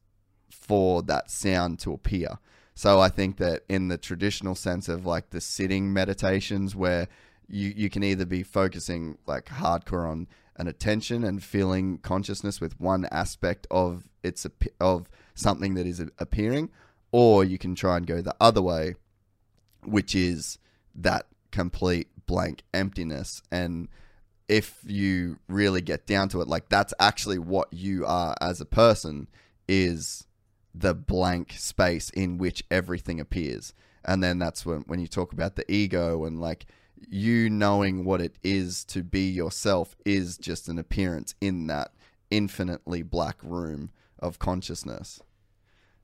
for 0.51 1.03
that 1.03 1.31
sound 1.31 1.79
to 1.79 1.93
appear. 1.93 2.39
So 2.75 2.99
i 3.01 3.09
think 3.09 3.37
that 3.37 3.63
in 3.69 3.87
the 3.89 3.97
traditional 3.97 4.55
sense 4.57 4.89
of 4.89 5.07
like 5.07 5.31
the 5.31 5.41
sitting 5.41 5.93
meditations 5.93 6.75
where 6.75 7.07
you, 7.49 7.73
you 7.77 7.89
can 7.89 8.03
either 8.03 8.27
be 8.27 8.43
focusing 8.43 9.19
like 9.27 9.45
hardcore 9.47 10.11
on 10.11 10.27
an 10.59 10.69
attention 10.69 11.25
and 11.25 11.43
feeling 11.43 11.99
consciousness 11.99 12.61
with 12.61 12.81
one 12.81 13.07
aspect 13.11 13.67
of 13.71 14.09
its 14.23 14.47
of 14.81 15.09
something 15.35 15.75
that 15.75 15.87
is 15.87 16.01
appearing 16.19 16.71
or 17.13 17.45
you 17.45 17.59
can 17.59 17.75
try 17.75 17.97
and 17.97 18.07
go 18.07 18.21
the 18.21 18.35
other 18.41 18.63
way 18.63 18.95
which 19.85 20.15
is 20.15 20.59
that 20.95 21.27
complete 21.51 22.09
blank 22.27 22.63
emptiness. 22.75 23.43
And 23.51 23.89
if 24.49 24.81
you 24.85 25.39
really 25.49 25.81
get 25.81 26.07
down 26.07 26.29
to 26.31 26.41
it 26.41 26.49
like 26.49 26.69
that's 26.69 26.95
actually 27.01 27.39
what 27.39 27.73
you 27.73 28.07
are 28.07 28.35
as 28.41 28.61
a 28.61 28.67
person 28.67 29.29
is 29.69 30.27
the 30.75 30.95
blank 30.95 31.53
space 31.53 32.11
in 32.11 32.39
which 32.39 32.63
everything 32.71 33.21
appears. 33.21 33.73
And 34.05 34.23
then 34.23 34.39
that's 34.39 34.65
when 34.65 34.83
when 34.83 35.01
you 35.01 35.09
talk 35.09 35.33
about 35.33 35.57
the 35.57 35.71
ego 35.71 36.25
and 36.25 36.41
like 36.41 36.67
you 37.09 37.51
knowing 37.51 38.05
what 38.05 38.21
it 38.21 38.37
is 38.43 38.85
to 38.87 39.03
be 39.03 39.29
yourself 39.31 39.97
is 40.05 40.39
just 40.39 40.69
an 40.69 40.79
appearance 40.79 41.35
in 41.41 41.67
that 41.69 41.93
infinitely 42.31 43.03
black 43.03 43.37
room 43.43 43.91
of 44.19 44.39
consciousness. 44.39 45.21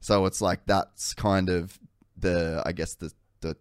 So 0.00 0.26
it's 0.26 0.40
like 0.40 0.66
that's 0.66 1.14
kind 1.14 1.48
of 1.48 1.78
the 2.16 2.62
i 2.66 2.72
guess 2.72 2.94
the 2.94 3.10
the 3.40 3.56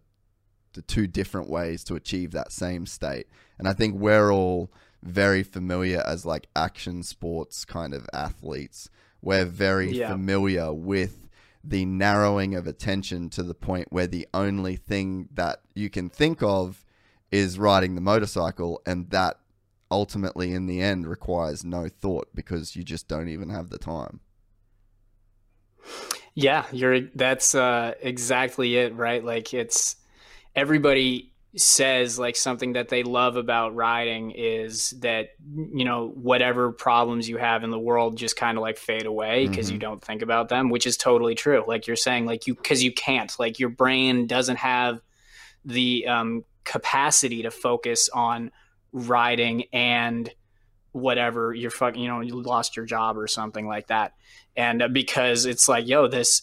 the 0.74 0.82
two 0.82 1.06
different 1.06 1.48
ways 1.48 1.82
to 1.84 1.94
achieve 1.96 2.32
that 2.32 2.52
same 2.52 2.86
state. 2.86 3.26
And 3.58 3.66
i 3.66 3.72
think 3.72 3.94
we're 3.96 4.32
all 4.32 4.70
very 5.02 5.42
familiar 5.42 6.02
as 6.06 6.24
like 6.24 6.46
action 6.54 7.02
sports 7.02 7.64
kind 7.64 7.92
of 7.94 8.06
athletes. 8.12 8.88
We're 9.20 9.44
very 9.46 9.90
Yeah. 9.98 10.12
familiar 10.12 10.72
with 10.72 11.28
the 11.64 11.84
narrowing 11.84 12.54
of 12.54 12.66
attention 12.66 13.28
to 13.30 13.42
the 13.42 13.54
point 13.54 13.88
where 13.92 14.06
the 14.06 14.28
only 14.34 14.76
thing 14.76 15.28
that 15.34 15.60
you 15.74 15.90
can 15.90 16.08
think 16.08 16.42
of 16.42 16.84
is 17.32 17.58
riding 17.58 17.96
the 17.96 18.00
motorcycle 18.00 18.80
and 18.86 19.10
that 19.10 19.38
ultimately 19.90 20.54
in 20.54 20.66
the 20.66 20.80
end 20.80 21.06
requires 21.06 21.64
no 21.64 21.88
thought 21.88 22.28
because 22.34 22.76
you 22.76 22.84
just 22.84 23.08
don't 23.08 23.28
even 23.28 23.48
have 23.48 23.70
the 23.70 23.78
time 23.78 24.20
Yeah, 26.34 26.64
you're 26.72 27.00
that's 27.14 27.54
uh 27.54 27.94
exactly 28.00 28.76
it, 28.76 28.94
right? 28.94 29.22
Like 29.22 29.52
it's 29.52 29.96
everybody 30.54 31.32
says 31.54 32.18
like 32.18 32.34
something 32.34 32.72
that 32.72 32.88
they 32.88 33.02
love 33.02 33.36
about 33.36 33.74
riding 33.74 34.30
is 34.30 34.90
that 35.00 35.30
you 35.52 35.84
know 35.84 36.08
whatever 36.08 36.72
problems 36.72 37.28
you 37.28 37.36
have 37.36 37.62
in 37.62 37.70
the 37.70 37.78
world 37.78 38.16
just 38.16 38.36
kind 38.36 38.56
of 38.56 38.62
like 38.62 38.78
fade 38.78 39.04
away 39.04 39.46
because 39.46 39.70
you 39.70 39.78
don't 39.78 40.02
think 40.02 40.22
about 40.22 40.48
them, 40.48 40.70
which 40.70 40.86
is 40.86 40.96
totally 40.96 41.34
true. 41.34 41.62
Like 41.66 41.86
you're 41.86 41.96
saying 41.96 42.24
like 42.24 42.46
you 42.46 42.54
cuz 42.54 42.82
you 42.82 42.92
can't. 42.92 43.32
Like 43.38 43.58
your 43.58 43.68
brain 43.68 44.26
doesn't 44.26 44.56
have 44.56 45.00
the 45.64 46.06
um 46.06 46.44
capacity 46.64 47.42
to 47.42 47.50
focus 47.50 48.08
on 48.12 48.50
riding 48.92 49.64
and 49.72 50.30
whatever 50.92 51.54
you're 51.54 51.70
fucking 51.70 52.02
you 52.02 52.08
know 52.08 52.20
you 52.20 52.40
lost 52.40 52.76
your 52.76 52.84
job 52.84 53.16
or 53.18 53.26
something 53.26 53.66
like 53.66 53.88
that. 53.88 54.14
And 54.56 54.82
uh, 54.82 54.88
because 54.88 55.46
it's 55.46 55.68
like 55.68 55.88
yo 55.88 56.06
this 56.06 56.42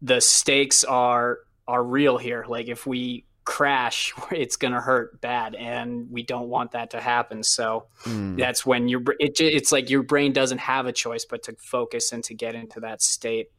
the 0.00 0.20
stakes 0.20 0.84
are 0.84 1.38
are 1.68 1.82
real 1.82 2.18
here. 2.18 2.44
Like 2.48 2.68
if 2.68 2.86
we 2.86 3.26
crash 3.44 4.12
it's 4.30 4.56
going 4.56 4.72
to 4.72 4.80
hurt 4.80 5.20
bad 5.20 5.54
and 5.54 6.10
we 6.10 6.22
don't 6.22 6.48
want 6.48 6.72
that 6.72 6.90
to 6.90 7.00
happen 7.00 7.42
so 7.42 7.86
Mm. 8.04 8.36
that's 8.36 8.66
when 8.66 8.88
your 8.88 9.02
it, 9.20 9.40
it's 9.40 9.70
like 9.70 9.88
your 9.88 10.02
brain 10.02 10.32
doesn't 10.32 10.58
have 10.58 10.86
a 10.86 10.92
choice 10.92 11.24
but 11.24 11.42
to 11.44 11.54
focus 11.58 12.10
and 12.12 12.24
to 12.24 12.34
get 12.34 12.54
into 12.56 12.80
that 12.80 13.00
state 13.00 13.50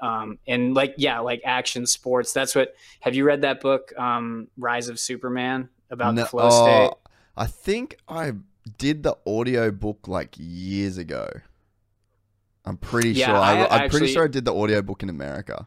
um, 0.00 0.38
and 0.48 0.74
like 0.74 0.94
yeah 0.98 1.20
like 1.20 1.40
action 1.44 1.86
sports 1.86 2.32
that's 2.32 2.54
what 2.56 2.74
have 3.00 3.14
you 3.14 3.24
read 3.24 3.42
that 3.42 3.60
book 3.60 3.92
um, 3.98 4.48
rise 4.56 4.88
of 4.88 4.98
superman 4.98 5.68
about 5.90 6.14
No- 6.14 6.22
the 6.22 6.28
flow 6.28 6.48
oh, 6.50 6.64
state 6.64 6.90
I 7.36 7.46
think 7.46 7.96
I 8.08 8.32
did 8.78 9.02
the 9.02 9.16
audio 9.26 9.70
book 9.72 10.06
like 10.06 10.34
years 10.38 10.98
ago. 10.98 11.28
I'm 12.64 12.76
pretty 12.76 13.10
Yeah, 13.10 13.26
sure. 13.26 13.36
I, 13.36 13.64
I 13.64 13.82
am 13.84 13.90
pretty 13.90 14.06
sure 14.06 14.24
I 14.24 14.28
did 14.28 14.44
the 14.44 14.54
audio 14.54 14.82
book 14.82 15.02
in 15.02 15.08
America. 15.10 15.66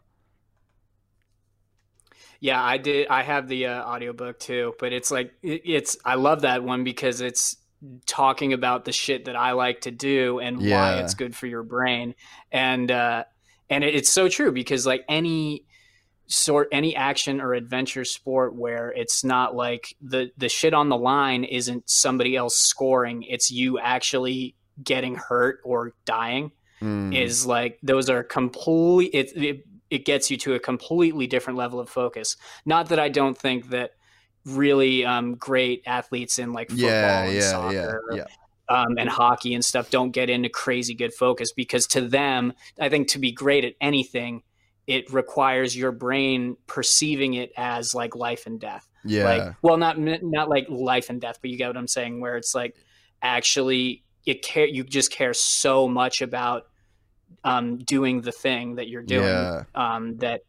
Yeah, 2.39 2.63
I 2.63 2.77
did. 2.77 3.07
I 3.07 3.23
have 3.23 3.47
the 3.47 3.67
uh, 3.67 3.83
audiobook 3.85 4.39
too, 4.39 4.73
but 4.79 4.93
it's 4.93 5.11
like 5.11 5.33
it, 5.41 5.61
it's. 5.65 5.97
I 6.05 6.15
love 6.15 6.41
that 6.41 6.63
one 6.63 6.83
because 6.83 7.21
it's 7.21 7.57
talking 8.05 8.53
about 8.53 8.85
the 8.85 8.91
shit 8.91 9.25
that 9.25 9.35
I 9.35 9.51
like 9.51 9.81
to 9.81 9.91
do 9.91 10.39
and 10.39 10.59
why 10.59 10.95
it's 10.95 11.13
good 11.13 11.35
for 11.35 11.47
your 11.47 11.63
brain, 11.63 12.15
and 12.51 12.91
uh, 12.91 13.23
and 13.69 13.83
it, 13.83 13.95
it's 13.95 14.09
so 14.09 14.29
true 14.29 14.51
because 14.51 14.85
like 14.85 15.03
any 15.09 15.63
sort 16.27 16.67
any 16.71 16.95
action 16.95 17.39
or 17.39 17.53
adventure 17.53 18.03
sport 18.03 18.53
where 18.53 18.91
it's 18.91 19.23
not 19.23 19.55
like 19.55 19.95
the 20.01 20.29
the 20.37 20.49
shit 20.49 20.73
on 20.73 20.89
the 20.89 20.97
line 20.97 21.45
isn't 21.45 21.89
somebody 21.89 22.35
else 22.35 22.57
scoring 22.57 23.23
it's 23.23 23.49
you 23.49 23.79
actually 23.79 24.53
getting 24.83 25.15
hurt 25.15 25.59
or 25.63 25.93
dying 26.03 26.51
Mm. 26.81 27.15
is 27.19 27.43
like 27.43 27.79
those 27.81 28.07
are 28.07 28.21
complete 28.21 29.09
it, 29.11 29.35
it 29.35 29.65
it 29.89 30.05
gets 30.05 30.29
you 30.29 30.37
to 30.37 30.53
a 30.53 30.59
completely 30.59 31.27
different 31.27 31.57
level 31.57 31.79
of 31.79 31.89
focus 31.89 32.35
not 32.65 32.89
that 32.89 32.99
i 32.99 33.09
don't 33.09 33.37
think 33.37 33.69
that 33.69 33.91
really 34.45 35.03
um, 35.03 35.35
great 35.35 35.83
athletes 35.85 36.39
in 36.39 36.53
like 36.53 36.69
football 36.69 36.89
yeah, 36.89 37.23
and 37.23 37.33
yeah, 37.33 37.39
yeah, 37.39 37.49
soccer 37.51 38.01
yeah. 38.13 38.25
um, 38.69 38.97
and 38.97 39.09
hockey 39.09 39.53
and 39.53 39.65
stuff 39.65 39.89
don't 39.89 40.11
get 40.11 40.29
into 40.29 40.47
crazy 40.47 40.93
good 40.93 41.13
focus 41.13 41.51
because 41.51 41.85
to 41.85 42.01
them 42.01 42.53
i 42.79 42.87
think 42.87 43.09
to 43.09 43.19
be 43.19 43.31
great 43.31 43.65
at 43.65 43.73
anything 43.81 44.41
it 44.87 45.11
requires 45.11 45.75
your 45.75 45.91
brain 45.91 46.55
perceiving 46.65 47.33
it 47.33 47.51
as 47.57 47.93
like 47.93 48.15
life 48.15 48.45
and 48.45 48.59
death. 48.59 48.87
Yeah. 49.03 49.25
Like, 49.25 49.53
well, 49.61 49.77
not 49.77 49.99
not 49.99 50.49
like 50.49 50.67
life 50.69 51.09
and 51.09 51.19
death, 51.19 51.39
but 51.41 51.51
you 51.51 51.57
get 51.57 51.67
what 51.67 51.77
I'm 51.77 51.87
saying, 51.87 52.21
where 52.21 52.37
it's 52.37 52.55
like 52.55 52.75
actually 53.21 54.03
you 54.23 54.39
care 54.39 54.65
you 54.65 54.83
just 54.83 55.11
care 55.11 55.33
so 55.33 55.87
much 55.87 56.21
about 56.21 56.67
um, 57.43 57.77
doing 57.77 58.21
the 58.21 58.31
thing 58.31 58.75
that 58.75 58.87
you're 58.87 59.03
doing 59.03 59.23
Yeah. 59.25 59.63
um, 59.75 60.17
that 60.17 60.41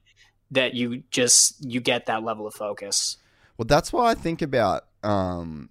that 0.51 0.75
you 0.75 1.03
just 1.11 1.63
you 1.65 1.81
get 1.81 2.07
that 2.07 2.23
level 2.23 2.47
of 2.47 2.55
focus. 2.55 3.19
Well, 3.57 3.67
that's 3.67 3.93
why 3.93 4.11
I 4.11 4.15
think 4.15 4.41
about 4.41 4.85
um, 5.03 5.69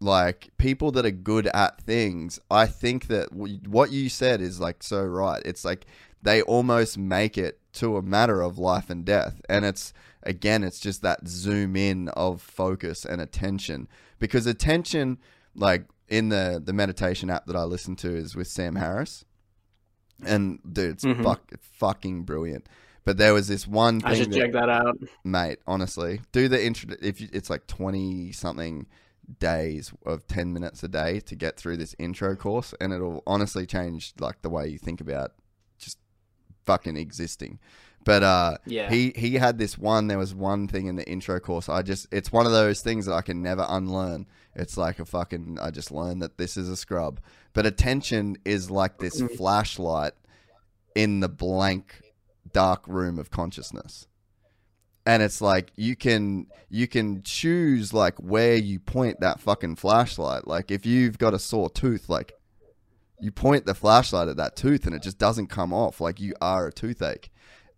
like 0.00 0.50
people 0.58 0.90
that 0.92 1.06
are 1.06 1.10
good 1.10 1.46
at 1.48 1.80
things. 1.80 2.38
I 2.50 2.66
think 2.66 3.06
that 3.08 3.30
w- 3.30 3.58
what 3.66 3.90
you 3.90 4.08
said 4.08 4.40
is 4.40 4.60
like 4.60 4.82
so 4.82 5.02
right. 5.04 5.42
It's 5.44 5.64
like 5.64 5.86
they 6.22 6.42
almost 6.42 6.98
make 6.98 7.36
it 7.38 7.58
to 7.74 7.96
a 7.96 8.02
matter 8.02 8.42
of 8.42 8.58
life 8.58 8.90
and 8.90 9.04
death, 9.04 9.40
and 9.48 9.64
it's 9.64 9.92
again, 10.22 10.62
it's 10.62 10.78
just 10.78 11.02
that 11.02 11.26
zoom 11.26 11.74
in 11.74 12.08
of 12.10 12.40
focus 12.42 13.04
and 13.04 13.20
attention 13.20 13.88
because 14.18 14.46
attention, 14.46 15.18
like 15.54 15.86
in 16.08 16.28
the 16.28 16.62
the 16.64 16.72
meditation 16.72 17.30
app 17.30 17.46
that 17.46 17.56
I 17.56 17.64
listen 17.64 17.96
to, 17.96 18.14
is 18.14 18.36
with 18.36 18.46
Sam 18.48 18.76
Harris, 18.76 19.24
and 20.24 20.58
dude, 20.70 20.90
it's 20.92 21.04
Mhm. 21.04 21.22
fuck, 21.22 21.52
fucking 21.60 22.22
brilliant. 22.22 22.66
But 23.04 23.16
there 23.16 23.34
was 23.34 23.48
this 23.48 23.66
one 23.66 24.00
thing 24.00 24.10
I 24.10 24.14
should 24.14 24.30
that- 24.32 24.36
check 24.38 24.52
that 24.52 24.68
out. 24.68 24.96
mate. 25.24 25.58
Honestly, 25.66 26.20
do 26.30 26.48
the 26.48 26.64
intro. 26.64 26.94
If 27.02 27.20
you, 27.20 27.28
it's 27.32 27.50
like 27.50 27.66
twenty 27.66 28.30
something 28.32 28.86
days 29.40 29.92
of 30.06 30.26
ten 30.26 30.52
minutes 30.52 30.82
a 30.82 30.88
day 30.88 31.20
to 31.20 31.34
get 31.34 31.56
through 31.56 31.76
this 31.78 31.94
intro 31.98 32.36
course, 32.36 32.74
and 32.80 32.92
it'll 32.92 33.22
honestly 33.26 33.66
change 33.66 34.14
like 34.20 34.42
the 34.42 34.50
way 34.50 34.68
you 34.68 34.78
think 34.78 35.00
about 35.00 35.32
just 35.78 35.98
fucking 36.64 36.96
existing. 36.96 37.58
But 38.04 38.22
uh, 38.22 38.58
Yeah. 38.66 38.90
he 38.90 39.12
he 39.16 39.34
had 39.34 39.58
this 39.58 39.78
one. 39.78 40.08
There 40.08 40.18
was 40.18 40.34
one 40.34 40.68
thing 40.68 40.86
in 40.86 40.96
the 40.96 41.08
intro 41.08 41.38
course. 41.40 41.68
I 41.68 41.82
just 41.82 42.06
it's 42.12 42.32
one 42.32 42.46
of 42.46 42.52
those 42.52 42.80
things 42.80 43.06
that 43.06 43.14
I 43.14 43.22
can 43.22 43.42
never 43.42 43.64
unlearn. 43.68 44.26
It's 44.54 44.76
like 44.76 44.98
a 44.98 45.04
fucking. 45.04 45.58
I 45.60 45.70
just 45.70 45.90
learned 45.90 46.22
that 46.22 46.36
this 46.36 46.56
is 46.56 46.68
a 46.68 46.76
scrub. 46.76 47.20
But 47.52 47.66
attention 47.66 48.36
is 48.44 48.70
like 48.70 48.98
this 48.98 49.20
flashlight 49.36 50.12
in 50.94 51.20
the 51.20 51.28
blank 51.28 52.00
dark 52.52 52.86
room 52.86 53.18
of 53.18 53.30
consciousness 53.30 54.06
and 55.06 55.22
it's 55.22 55.40
like 55.40 55.72
you 55.74 55.96
can 55.96 56.46
you 56.68 56.86
can 56.86 57.22
choose 57.22 57.92
like 57.92 58.14
where 58.18 58.56
you 58.56 58.78
point 58.78 59.20
that 59.20 59.40
fucking 59.40 59.74
flashlight 59.76 60.46
like 60.46 60.70
if 60.70 60.84
you've 60.86 61.18
got 61.18 61.34
a 61.34 61.38
sore 61.38 61.70
tooth 61.70 62.08
like 62.08 62.32
you 63.20 63.30
point 63.32 63.64
the 63.66 63.74
flashlight 63.74 64.28
at 64.28 64.36
that 64.36 64.54
tooth 64.56 64.84
and 64.86 64.94
it 64.94 65.02
just 65.02 65.18
doesn't 65.18 65.46
come 65.46 65.72
off 65.72 66.00
like 66.00 66.20
you 66.20 66.34
are 66.40 66.66
a 66.66 66.72
toothache 66.72 67.30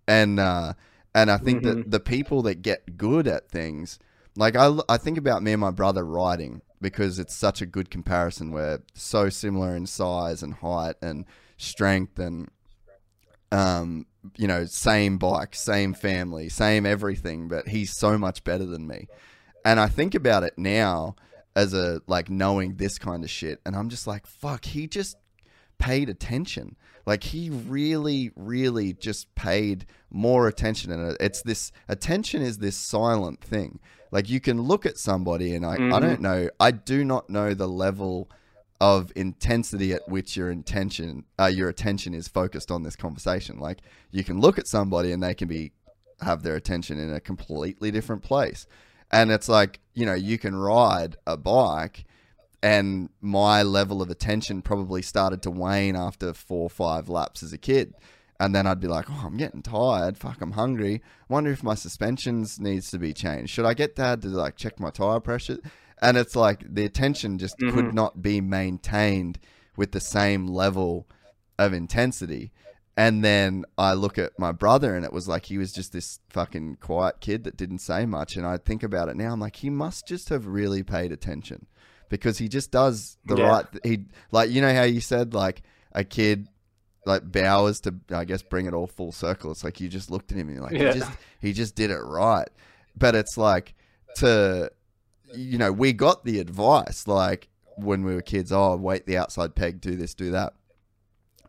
and 0.06 0.38
uh 0.40 0.72
and 1.14 1.30
i 1.30 1.36
think 1.36 1.62
that 1.62 1.90
the 1.90 2.00
people 2.00 2.42
that 2.42 2.62
get 2.62 2.96
good 2.96 3.26
at 3.26 3.48
things 3.48 3.98
like 4.36 4.56
I, 4.56 4.76
I 4.88 4.96
think 4.96 5.16
about 5.16 5.44
me 5.44 5.52
and 5.52 5.60
my 5.60 5.70
brother 5.70 6.04
riding 6.04 6.62
because 6.80 7.18
it's 7.18 7.36
such 7.36 7.62
a 7.62 7.66
good 7.66 7.90
comparison 7.90 8.50
we're 8.50 8.80
so 8.94 9.28
similar 9.28 9.76
in 9.76 9.86
size 9.86 10.42
and 10.42 10.54
height 10.54 10.96
and 11.00 11.24
strength 11.56 12.18
and 12.18 12.48
um, 13.54 14.06
you 14.36 14.48
know, 14.48 14.64
same 14.64 15.16
bike, 15.16 15.54
same 15.54 15.94
family, 15.94 16.48
same 16.48 16.84
everything, 16.86 17.46
but 17.46 17.68
he's 17.68 17.96
so 17.96 18.18
much 18.18 18.42
better 18.42 18.64
than 18.64 18.86
me. 18.86 19.06
And 19.64 19.78
I 19.78 19.86
think 19.86 20.14
about 20.14 20.42
it 20.42 20.54
now 20.56 21.14
as 21.54 21.72
a 21.72 22.00
like 22.08 22.28
knowing 22.28 22.76
this 22.76 22.98
kind 22.98 23.22
of 23.22 23.30
shit, 23.30 23.60
and 23.64 23.76
I'm 23.76 23.88
just 23.88 24.06
like, 24.06 24.26
fuck, 24.26 24.64
he 24.64 24.88
just 24.88 25.16
paid 25.78 26.08
attention. 26.08 26.76
Like 27.06 27.24
he 27.24 27.50
really, 27.50 28.30
really 28.34 28.94
just 28.94 29.34
paid 29.34 29.86
more 30.10 30.48
attention, 30.48 30.90
and 30.90 31.16
it's 31.20 31.42
this 31.42 31.70
attention 31.88 32.42
is 32.42 32.58
this 32.58 32.76
silent 32.76 33.42
thing. 33.42 33.78
Like 34.10 34.30
you 34.30 34.40
can 34.40 34.62
look 34.62 34.86
at 34.86 34.96
somebody, 34.96 35.54
and 35.54 35.66
I, 35.66 35.74
I 35.96 36.00
don't 36.00 36.20
know, 36.20 36.48
I 36.60 36.70
do 36.70 37.04
not 37.04 37.28
know 37.28 37.52
the 37.52 37.68
level 37.68 38.30
of 38.80 39.12
intensity 39.16 39.92
at 39.92 40.08
which 40.08 40.36
your 40.36 40.50
intention 40.50 41.24
uh, 41.38 41.46
your 41.46 41.68
attention 41.68 42.14
is 42.14 42.28
focused 42.28 42.70
on 42.70 42.82
this 42.82 42.96
conversation. 42.96 43.58
Like 43.58 43.80
you 44.10 44.24
can 44.24 44.40
look 44.40 44.58
at 44.58 44.66
somebody 44.66 45.12
and 45.12 45.22
they 45.22 45.34
can 45.34 45.48
be 45.48 45.72
have 46.20 46.42
their 46.42 46.56
attention 46.56 46.98
in 46.98 47.12
a 47.12 47.20
completely 47.20 47.90
different 47.90 48.22
place. 48.22 48.66
And 49.10 49.30
it's 49.30 49.48
like 49.48 49.80
you 49.94 50.06
know 50.06 50.14
you 50.14 50.38
can 50.38 50.54
ride 50.54 51.16
a 51.26 51.36
bike 51.36 52.04
and 52.64 53.10
my 53.20 53.62
level 53.62 54.00
of 54.00 54.08
attention 54.10 54.62
probably 54.62 55.02
started 55.02 55.42
to 55.42 55.50
wane 55.50 55.94
after 55.94 56.32
four 56.32 56.62
or 56.62 56.70
five 56.70 57.08
laps 57.08 57.42
as 57.42 57.52
a 57.52 57.58
kid 57.58 57.94
and 58.40 58.54
then 58.54 58.66
I'd 58.66 58.80
be 58.80 58.88
like, 58.88 59.06
"Oh, 59.08 59.22
I'm 59.26 59.36
getting 59.36 59.62
tired. 59.62 60.18
Fuck, 60.18 60.40
I'm 60.40 60.52
hungry. 60.52 61.02
Wonder 61.28 61.52
if 61.52 61.62
my 61.62 61.74
suspensions 61.74 62.58
needs 62.58 62.90
to 62.90 62.98
be 62.98 63.12
changed. 63.12 63.50
Should 63.50 63.66
I 63.66 63.74
get 63.74 63.96
dad 63.96 64.22
to 64.22 64.28
like 64.28 64.56
check 64.56 64.80
my 64.80 64.90
tire 64.90 65.20
pressure?" 65.20 65.58
And 66.02 66.16
it's 66.16 66.34
like 66.34 66.64
the 66.74 66.84
attention 66.84 67.38
just 67.38 67.58
mm-hmm. 67.58 67.74
could 67.74 67.94
not 67.94 68.22
be 68.22 68.40
maintained 68.40 69.38
with 69.76 69.92
the 69.92 70.00
same 70.00 70.46
level 70.46 71.08
of 71.58 71.72
intensity. 71.72 72.52
And 72.96 73.24
then 73.24 73.64
I 73.76 73.94
look 73.94 74.18
at 74.18 74.38
my 74.38 74.52
brother, 74.52 74.94
and 74.94 75.04
it 75.04 75.12
was 75.12 75.26
like 75.28 75.46
he 75.46 75.58
was 75.58 75.72
just 75.72 75.92
this 75.92 76.20
fucking 76.28 76.78
quiet 76.80 77.20
kid 77.20 77.44
that 77.44 77.56
didn't 77.56 77.78
say 77.78 78.06
much. 78.06 78.36
And 78.36 78.46
I 78.46 78.56
think 78.56 78.82
about 78.82 79.08
it 79.08 79.16
now, 79.16 79.32
I'm 79.32 79.40
like, 79.40 79.56
he 79.56 79.70
must 79.70 80.06
just 80.06 80.28
have 80.28 80.46
really 80.46 80.82
paid 80.82 81.10
attention 81.10 81.66
because 82.14 82.38
he 82.38 82.48
just 82.48 82.70
does 82.70 83.16
the 83.24 83.36
Yeah. 83.36 83.48
right. 83.48 83.66
He 83.82 84.04
like 84.32 84.50
you 84.50 84.60
know 84.60 84.72
how 84.74 84.82
you 84.84 85.00
said 85.00 85.34
like 85.34 85.62
a 85.92 86.04
kid 86.04 86.48
like 87.06 87.30
Bowers 87.30 87.80
to 87.80 87.94
I 88.10 88.24
guess 88.24 88.42
bring 88.42 88.66
it 88.66 88.74
all 88.74 88.86
full 88.86 89.12
circle. 89.12 89.50
It's 89.50 89.62
like 89.64 89.80
you 89.80 89.88
just 89.88 90.10
looked 90.10 90.32
at 90.32 90.38
him 90.38 90.48
and 90.48 90.56
you're 90.56 90.64
like 90.64 90.72
Yeah. 90.74 90.92
he 90.92 90.98
just 90.98 91.10
he 91.40 91.52
just 91.52 91.74
did 91.74 91.90
it 91.90 91.98
right. 92.00 92.48
But 92.96 93.14
it's 93.14 93.36
like 93.36 93.74
to 94.16 94.70
you 95.34 95.58
know, 95.58 95.72
we 95.72 95.92
got 95.92 96.24
the 96.24 96.38
advice 96.38 97.06
like 97.08 97.48
when 97.76 98.04
we 98.04 98.14
were 98.14 98.22
kids, 98.22 98.52
oh 98.52 98.76
weight 98.76 99.04
the 99.06 99.16
outside 99.18 99.54
peg, 99.54 99.80
do 99.80 99.96
this, 99.96 100.14
do 100.14 100.30
that. 100.30 100.54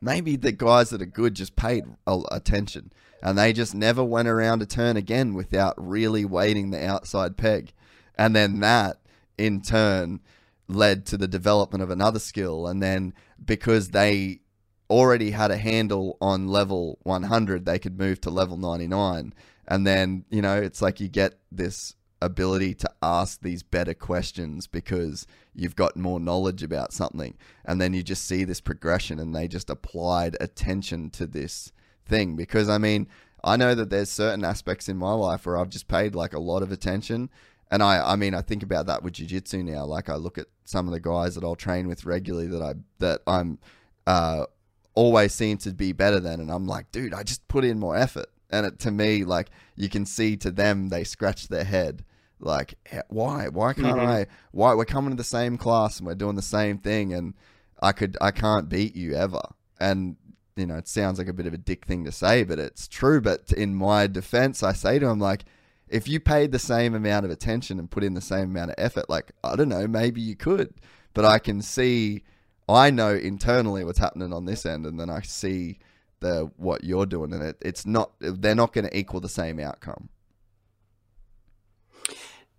Maybe 0.02 0.35
the 0.35 0.52
guys 0.52 0.90
that 0.90 1.02
are 1.02 1.06
good 1.06 1.35
just 1.35 1.56
paid 1.56 1.85
attention 2.06 2.92
and 3.24 3.38
they 3.38 3.53
just 3.53 3.74
never 3.74 4.03
went 4.03 4.27
around 4.27 4.61
a 4.61 4.66
turn 4.66 4.98
again 4.98 5.34
without 5.34 5.74
really 5.77 6.26
weighting 6.26 6.69
the 6.72 6.85
outside 6.85 7.38
peg. 7.38 7.72
And 8.18 8.35
then 8.35 8.60
that 8.60 8.98
in 9.38 9.61
turn 9.61 10.19
led 10.68 11.06
to 11.08 11.18
the 11.18 11.27
development 11.27 11.84
of 11.84 11.90
another 11.90 12.19
skill. 12.19 12.68
And 12.68 12.82
then 12.82 13.14
because 13.44 13.90
they 13.90 14.42
already 14.90 15.32
had 15.32 15.52
a 15.52 15.58
handle 15.58 16.18
on 16.22 16.48
level 16.48 17.00
100, 17.03 17.66
they 17.66 17.80
could 17.80 18.00
move 18.00 18.22
to 18.22 18.30
level 18.30 18.58
99. 18.58 19.34
And 19.68 19.88
then, 19.88 20.26
you 20.30 20.42
know, 20.42 20.56
it's 20.56 20.82
like 20.82 21.00
you 21.00 21.08
get 21.08 21.40
this 21.52 21.95
ability 22.22 22.74
to 22.74 22.90
ask 23.02 23.42
these 23.42 23.64
better 23.64 23.94
questions 23.94 24.68
because 24.68 25.27
you've 25.53 25.76
got 25.76 25.98
more 25.98 26.19
knowledge 26.19 26.64
about 26.64 26.94
something. 26.94 27.38
And 27.64 27.80
then 27.80 27.94
you 27.94 28.03
just 28.03 28.26
see 28.26 28.44
this 28.44 28.61
progression 28.61 29.19
and 29.19 29.35
they 29.35 29.48
just 29.48 29.69
applied 29.69 30.38
attention 30.40 31.10
to 31.11 31.27
this 31.27 31.72
thing. 32.06 32.35
Because, 32.35 32.69
I 32.69 32.77
mean, 32.77 33.08
I 33.44 33.58
know 33.58 33.76
that 33.76 33.90
there's 33.90 34.10
certain 34.10 34.44
aspects 34.44 34.90
in 34.90 34.98
my 34.98 35.14
life 35.14 35.45
where 35.45 35.58
I've 35.58 35.69
just 35.69 35.88
paid 35.88 36.16
like 36.16 36.34
a 36.34 36.40
lot 36.40 36.64
of 36.64 36.72
attention. 36.72 37.30
And 37.72 37.82
I, 37.82 38.14
I 38.14 38.16
mean, 38.16 38.34
I 38.34 38.42
think 38.42 38.64
about 38.64 38.85
that 38.85 39.03
with 39.03 39.14
jiu-jitsu 39.14 39.64
now. 39.64 39.85
Like 39.85 40.10
I 40.10 40.16
look 40.16 40.38
at 40.38 40.48
some 40.66 40.88
of 40.88 40.94
the 40.94 41.00
guys 41.00 41.35
that 41.35 41.44
I'll 41.44 41.56
train 41.56 41.88
with 41.88 42.06
regularly 42.06 42.48
that 42.48 42.61
I, 42.61 42.74
that 43.00 43.22
I'm, 43.26 43.60
uh, 44.06 44.45
always 44.94 45.34
seem 45.34 45.58
to 45.60 45.74
be 45.74 45.92
better 45.92 46.19
than. 46.19 46.40
And 46.40 46.52
I'm 46.52 46.68
like, 46.68 46.92
dude, 46.92 47.14
I 47.14 47.24
just 47.24 47.48
put 47.48 47.66
in 47.66 47.80
more 47.80 47.98
effort. 47.98 48.27
And 48.50 48.66
it, 48.66 48.80
to 48.80 48.92
me, 48.92 49.24
like 49.26 49.50
you 49.76 49.90
can 49.90 50.06
see 50.06 50.38
to 50.38 50.52
them, 50.52 50.90
they 50.90 51.03
scratch 51.03 51.48
their 51.48 51.64
head. 51.66 52.06
Like, 52.40 52.76
"Eh, 52.92 53.02
why? 53.10 53.48
Why 53.48 53.74
can't 53.74 54.00
I? 54.00 54.27
Why 54.52 54.74
we're 54.74 54.85
coming 54.85 55.11
to 55.11 55.18
the 55.18 55.24
same 55.24 55.58
class 55.58 55.98
and 55.98 56.08
we're 56.08 56.16
doing 56.16 56.35
the 56.35 56.42
same 56.42 56.77
thing, 56.77 57.14
and 57.14 57.34
I 57.82 57.92
could, 57.92 58.18
I 58.22 58.32
can't 58.32 58.69
beat 58.69 58.95
you 58.95 59.16
ever. 59.16 59.42
And 59.80 60.18
you 60.56 60.66
know, 60.66 60.76
it 60.76 60.88
sounds 60.88 61.18
like 61.18 61.27
a 61.27 61.34
bit 61.34 61.48
of 61.48 61.53
a 61.53 61.58
dick 61.58 61.85
thing 61.85 62.06
to 62.06 62.11
say, 62.11 62.44
but 62.44 62.60
it's 62.60 62.88
true. 62.88 63.19
But 63.19 63.52
in 63.52 63.76
my 63.76 64.08
defense, 64.08 64.64
I 64.64 64.74
say 64.74 65.00
to 65.00 65.08
him 65.08 65.19
like, 65.19 65.45
if 65.88 66.08
you 66.08 66.20
paid 66.20 66.52
the 66.52 66.60
same 66.60 66.96
amount 66.96 67.26
of 67.26 67.32
attention 67.32 67.80
and 67.80 67.90
put 67.90 68.04
in 68.04 68.14
the 68.14 68.22
same 68.22 68.46
amount 68.46 68.72
of 68.72 68.76
effort, 68.78 69.10
like 69.10 69.32
I 69.44 69.56
don't 69.56 69.70
know, 69.70 69.88
maybe 69.88 70.22
you 70.22 70.36
could. 70.36 70.74
But 71.14 71.26
I 71.26 71.40
can 71.40 71.62
see, 71.62 72.24
I 72.68 72.90
know 72.92 73.14
internally 73.16 73.84
what's 73.84 74.00
happening 74.00 74.34
on 74.34 74.46
this 74.46 74.66
end, 74.66 74.86
and 74.86 75.00
then 75.00 75.10
I 75.10 75.22
see 75.22 75.80
the 76.20 76.52
what 76.58 76.84
you're 76.84 77.06
doing, 77.06 77.34
and 77.34 77.44
it, 77.44 77.58
it's 77.62 77.86
not. 77.86 78.12
They're 78.20 78.56
not 78.56 78.74
going 78.74 78.88
to 78.88 78.98
equal 78.98 79.20
the 79.20 79.30
same 79.30 79.60
outcome. 79.60 80.10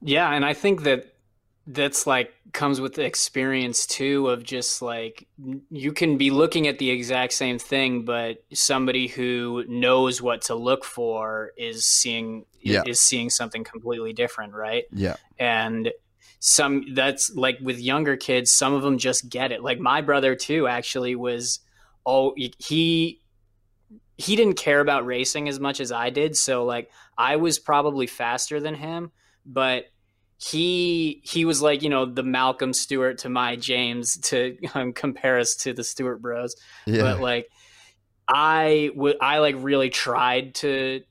Yeah, 0.01 0.31
and 0.31 0.45
I 0.45 0.55
think 0.55 0.85
that 0.85 1.16
that's 1.69 2.07
like 2.07 2.33
comes 2.53 2.81
with 2.81 2.95
the 2.95 3.05
experience 3.05 3.87
too 3.87 4.29
of 4.29 4.45
just 4.45 4.81
like 4.83 5.27
you 5.71 5.93
can 5.93 6.17
be 6.17 6.31
looking 6.31 6.69
at 6.69 6.79
the 6.79 6.91
exact 6.91 7.33
same 7.33 7.59
thing 7.59 8.05
but 8.05 8.45
somebody 8.53 9.09
who 9.09 9.65
knows 9.67 10.23
what 10.23 10.43
to 10.43 10.55
look 10.55 10.85
for 10.85 11.51
is 11.57 11.85
seeing 11.85 12.45
Yeah. 12.61 12.83
is 12.87 13.01
seeing 13.01 13.31
something 13.31 13.65
completely 13.65 14.13
different, 14.13 14.55
right? 14.55 14.85
Yeah, 14.93 15.17
and 15.39 15.91
some 16.39 16.95
that's 16.95 17.35
like 17.35 17.59
with 17.61 17.81
younger 17.81 18.17
kids 18.17 18.53
some 18.53 18.73
of 18.75 18.83
them 18.83 18.99
just 18.99 19.29
get 19.29 19.51
it 19.53 19.63
like 19.63 19.79
my 19.81 20.03
brother 20.03 20.37
too 20.37 20.69
actually 20.69 21.17
was 21.17 21.61
oh 22.05 22.35
he 22.59 23.21
he 24.19 24.37
didn't 24.37 24.57
care 24.57 24.81
about 24.81 25.05
racing 25.07 25.49
as 25.49 25.61
much 25.61 25.81
as 25.81 25.93
I 25.93 26.11
did. 26.11 26.37
So 26.37 26.65
like 26.65 26.91
I 27.19 27.37
was 27.37 27.59
probably 27.59 28.07
faster 28.07 28.61
than 28.61 28.75
him, 28.75 29.11
but 29.45 29.87
he 30.39 31.23
he 31.25 31.45
was 31.45 31.63
like 31.63 31.83
you 31.83 31.89
know 31.89 32.05
the 32.05 32.23
Malcolm 32.23 32.73
Stewart 32.73 33.19
to 33.19 33.29
my 33.29 33.57
James 33.57 34.19
to 34.19 34.57
um, 34.75 34.93
compare 34.93 35.39
us 35.39 35.55
to 35.57 35.73
the 35.73 35.85
Stewart 35.85 36.21
Bros. 36.21 36.57
Yeah. 36.87 37.03
But 37.03 37.21
like 37.21 37.49
I 38.29 38.91
would 38.95 39.17
I 39.21 39.39
like 39.39 39.57
really 39.59 39.91
tried 39.91 40.55
to 40.57 41.03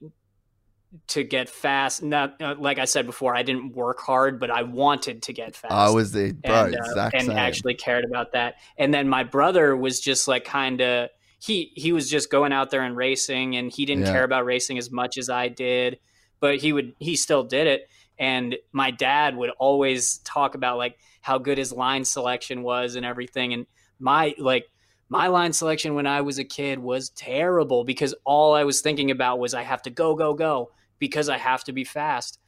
to 1.08 1.24
get 1.24 1.50
fast. 1.50 2.04
Not 2.04 2.42
uh, 2.42 2.56
like 2.58 2.80
I 2.80 2.86
said 2.86 3.06
before, 3.06 3.36
I 3.36 3.44
didn't 3.44 3.74
work 3.74 4.00
hard, 4.00 4.40
but 4.40 4.52
I 4.52 4.64
wanted 4.64 5.24
to 5.24 5.34
get 5.34 5.56
fast. 5.56 5.74
I 5.74 5.90
was 5.90 6.12
the 6.12 6.32
bro, 6.32 6.66
and, 6.66 6.76
uh, 6.76 7.10
and 7.14 7.32
actually 7.32 7.74
cared 7.74 8.06
about 8.06 8.34
that. 8.34 8.56
And 8.78 8.94
then 8.94 9.08
my 9.10 9.24
brother 9.24 9.76
was 9.76 10.00
just 10.00 10.28
like 10.28 10.46
kind 10.46 10.82
of 10.82 11.10
he 11.40 11.72
he 11.76 11.92
was 11.92 12.10
just 12.10 12.30
going 12.30 12.52
out 12.52 12.70
there 12.70 12.82
and 12.82 12.96
racing, 12.96 13.56
and 13.56 13.72
he 13.72 13.86
didn't 13.86 14.06
yeah. 14.06 14.12
care 14.12 14.24
about 14.24 14.46
racing 14.46 14.78
as 14.78 14.92
much 14.92 15.18
as 15.18 15.30
I 15.30 15.48
did, 15.48 16.00
but 16.40 16.58
he 16.58 16.74
would 16.74 16.94
he 17.00 17.16
still 17.16 17.44
did 17.44 17.68
it. 17.68 17.90
And 18.18 18.56
my 18.72 18.92
dad 18.92 19.36
would 19.36 19.50
always 19.52 20.20
talk 20.20 20.56
about 20.56 20.78
like 20.78 20.98
how 21.22 21.38
good 21.38 21.58
his 21.58 21.72
line 21.72 22.06
selection 22.06 22.64
was 22.64 22.96
and 22.96 23.06
everything. 23.06 23.54
And 23.54 23.66
my 24.00 24.36
like 24.38 24.66
my 25.10 25.28
line 25.28 25.54
selection 25.54 25.96
when 25.96 26.08
I 26.08 26.22
was 26.22 26.40
a 26.40 26.44
kid 26.44 26.80
was 26.80 27.10
terrible 27.10 27.84
because 27.84 28.16
all 28.24 28.54
I 28.54 28.64
was 28.64 28.82
thinking 28.82 29.12
about 29.12 29.40
was 29.40 29.54
I 29.54 29.62
have 29.62 29.82
to 29.84 29.90
go, 29.90 30.16
go, 30.16 30.34
go 30.34 30.72
because 31.00 31.30
I 31.30 31.38
have 31.38 31.64
to 31.66 31.74
be 31.74 31.84
fast. 31.84 32.40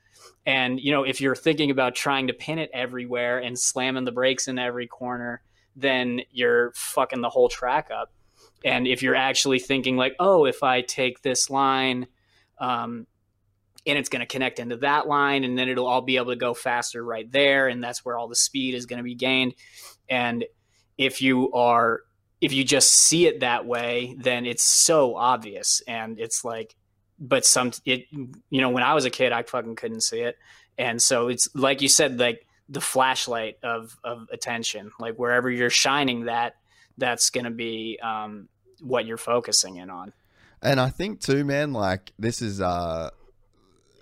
And, 0.45 0.79
you 0.79 0.91
know, 0.91 1.03
if 1.03 1.21
you're 1.21 1.35
thinking 1.35 1.71
about 1.71 1.93
trying 1.93 2.27
to 2.27 2.33
pin 2.33 2.57
it 2.57 2.71
everywhere 2.73 3.39
and 3.39 3.57
slamming 3.57 4.05
the 4.05 4.11
brakes 4.11 4.47
in 4.47 4.57
every 4.57 4.87
corner, 4.87 5.41
then 5.75 6.21
you're 6.31 6.71
fucking 6.73 7.21
the 7.21 7.29
whole 7.29 7.49
track 7.49 7.89
up. 7.91 8.11
And 8.65 8.87
if 8.87 9.03
you're 9.03 9.15
actually 9.15 9.59
thinking, 9.59 9.97
like, 9.97 10.15
oh, 10.19 10.45
if 10.45 10.63
I 10.63 10.81
take 10.81 11.21
this 11.21 11.49
line, 11.49 12.07
um, 12.59 13.05
and 13.87 13.97
it's 13.97 14.09
going 14.09 14.19
to 14.19 14.25
connect 14.25 14.59
into 14.59 14.77
that 14.77 15.07
line, 15.07 15.43
and 15.43 15.57
then 15.57 15.69
it'll 15.69 15.87
all 15.87 16.01
be 16.01 16.17
able 16.17 16.31
to 16.31 16.35
go 16.35 16.53
faster 16.53 17.03
right 17.03 17.31
there, 17.31 17.67
and 17.67 17.83
that's 17.83 18.03
where 18.03 18.17
all 18.17 18.27
the 18.27 18.35
speed 18.35 18.73
is 18.73 18.85
going 18.85 18.97
to 18.97 19.03
be 19.03 19.15
gained. 19.15 19.53
And 20.09 20.45
if 20.97 21.21
you 21.21 21.51
are, 21.53 22.01
if 22.41 22.53
you 22.53 22.63
just 22.63 22.91
see 22.91 23.27
it 23.27 23.39
that 23.39 23.65
way, 23.65 24.15
then 24.19 24.45
it's 24.45 24.63
so 24.63 25.15
obvious, 25.15 25.81
and 25.87 26.19
it's 26.19 26.43
like, 26.43 26.75
but 27.19 27.45
some 27.45 27.71
it 27.85 28.05
you 28.49 28.61
know 28.61 28.69
when 28.69 28.83
I 28.83 28.93
was 28.93 29.05
a 29.05 29.09
kid 29.09 29.31
I 29.31 29.41
fucking 29.43 29.75
couldn't 29.75 30.01
see 30.01 30.19
it, 30.19 30.37
and 30.77 31.01
so 31.01 31.29
it's 31.29 31.47
like 31.55 31.81
you 31.81 31.89
said 31.89 32.19
like 32.19 32.45
the 32.69 32.81
flashlight 32.81 33.57
of 33.63 33.97
of 34.03 34.27
attention 34.31 34.91
like 34.99 35.15
wherever 35.15 35.49
you're 35.49 35.69
shining 35.69 36.25
that 36.25 36.55
that's 36.97 37.29
going 37.29 37.45
to 37.45 37.51
be 37.51 37.99
um, 38.03 38.49
what 38.81 39.05
you're 39.05 39.17
focusing 39.17 39.77
in 39.77 39.89
on. 39.89 40.13
And 40.61 40.79
I 40.79 40.89
think 40.89 41.21
too, 41.21 41.45
man, 41.45 41.73
like 41.73 42.11
this 42.17 42.41
is 42.41 42.61
uh, 42.61 43.11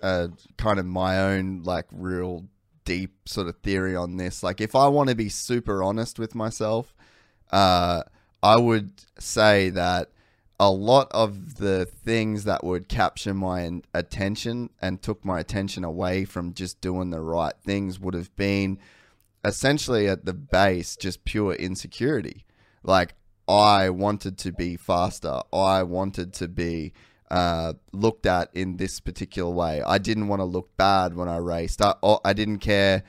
a 0.02 0.30
kind 0.56 0.78
of 0.78 0.86
my 0.86 1.18
own 1.20 1.62
like 1.62 1.86
real 1.92 2.46
deep 2.84 3.28
sort 3.28 3.48
of 3.48 3.56
theory 3.58 3.94
on 3.94 4.16
this. 4.16 4.42
Like 4.42 4.60
if 4.60 4.74
I 4.74 4.88
want 4.88 5.10
to 5.10 5.14
be 5.14 5.28
super 5.28 5.82
honest 5.82 6.18
with 6.18 6.34
myself, 6.34 6.94
uh, 7.50 8.02
I 8.42 8.56
would 8.56 8.92
say 9.18 9.70
that 9.70 10.10
a 10.58 10.70
lot 10.70 11.08
of 11.10 11.56
the 11.56 11.84
things 11.84 12.44
that 12.44 12.64
would 12.64 12.88
capture 12.88 13.34
my 13.34 13.80
attention 13.92 14.70
and 14.80 15.02
took 15.02 15.24
my 15.24 15.40
attention 15.40 15.84
away 15.84 16.24
from 16.24 16.54
just 16.54 16.80
doing 16.80 17.10
the 17.10 17.20
right 17.20 17.54
things 17.62 18.00
would 18.00 18.14
have 18.14 18.34
been 18.36 18.78
essentially 19.44 20.08
at 20.08 20.24
the 20.24 20.32
base 20.32 20.96
just 20.96 21.24
pure 21.24 21.52
insecurity. 21.52 22.46
Like 22.82 23.14
I 23.46 23.90
wanted 23.90 24.38
to 24.38 24.52
be 24.52 24.76
faster. 24.76 25.40
I 25.52 25.82
wanted 25.82 26.32
to 26.34 26.48
be 26.48 26.92
uh, 27.30 27.74
looked 27.92 28.26
at 28.26 28.50
in 28.54 28.76
this 28.76 29.00
particular 29.00 29.50
way. 29.50 29.82
I 29.82 29.98
didn't 29.98 30.28
want 30.28 30.40
to 30.40 30.44
look 30.44 30.76
bad 30.76 31.14
when 31.14 31.28
I 31.28 31.38
raced. 31.38 31.82
I, 31.82 31.94
I 32.24 32.32
didn't 32.32 32.58
care 32.58 33.02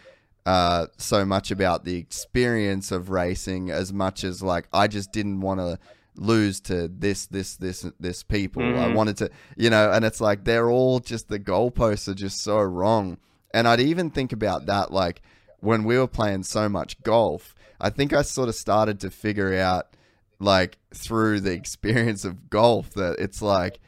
uh, 0.45 0.87
so 0.97 1.25
much 1.25 1.51
about 1.51 1.85
the 1.85 1.97
experience 1.97 2.91
of 2.91 3.09
racing 3.09 3.69
as 3.69 3.91
much 3.91 4.23
as 4.23 4.41
like 4.41 4.67
I 4.71 4.87
just 4.87 5.11
didn't 5.11 5.41
want 5.41 5.59
to 5.59 5.77
lose 6.15 6.59
to 6.61 6.87
this, 6.87 7.27
this, 7.27 7.57
this, 7.57 7.85
this 7.99 8.23
people. 8.23 8.63
Mm. 8.63 8.77
I 8.77 8.93
wanted 8.93 9.17
to, 9.17 9.29
you 9.55 9.69
know, 9.69 9.91
and 9.91 10.03
it's 10.03 10.21
like 10.21 10.45
they're 10.45 10.69
all 10.69 10.99
just 10.99 11.27
the 11.27 11.39
goalposts 11.39 12.07
are 12.07 12.15
just 12.15 12.41
so 12.41 12.59
wrong. 12.59 13.17
And 13.53 13.67
I'd 13.67 13.79
even 13.79 14.09
think 14.09 14.33
about 14.33 14.65
that, 14.65 14.91
like 14.91 15.21
when 15.59 15.83
we 15.83 15.97
were 15.97 16.07
playing 16.07 16.43
so 16.43 16.69
much 16.69 17.01
golf. 17.03 17.53
I 17.79 17.89
think 17.89 18.13
I 18.13 18.23
sort 18.23 18.49
of 18.49 18.55
started 18.55 18.99
to 19.01 19.11
figure 19.11 19.53
out, 19.55 19.87
like 20.39 20.77
through 20.93 21.41
the 21.41 21.51
experience 21.53 22.25
of 22.25 22.49
golf, 22.49 22.91
that 22.91 23.17
it's 23.19 23.41
like 23.41 23.79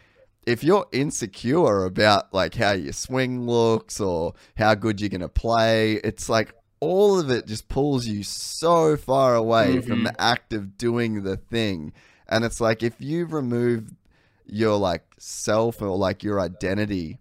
if 0.45 0.63
you're 0.63 0.87
insecure 0.91 1.85
about 1.85 2.33
like 2.33 2.55
how 2.55 2.71
your 2.71 2.93
swing 2.93 3.45
looks 3.45 3.99
or 3.99 4.33
how 4.57 4.75
good 4.75 4.99
you're 4.99 5.09
gonna 5.09 5.29
play, 5.29 5.93
it's 6.03 6.29
like 6.29 6.53
all 6.79 7.19
of 7.19 7.29
it 7.29 7.45
just 7.45 7.67
pulls 7.67 8.07
you 8.07 8.23
so 8.23 8.95
far 8.95 9.35
away 9.35 9.75
mm-hmm. 9.75 9.87
from 9.87 10.03
the 10.03 10.21
act 10.21 10.53
of 10.53 10.77
doing 10.77 11.23
the 11.23 11.35
thing 11.35 11.91
and 12.29 12.45
it's 12.45 12.61
like 12.61 12.83
if 12.83 13.01
you 13.01 13.25
remove 13.25 13.91
your 14.45 14.77
like 14.77 15.03
self 15.17 15.81
or 15.81 15.97
like 15.97 16.23
your 16.23 16.39
identity 16.39 17.17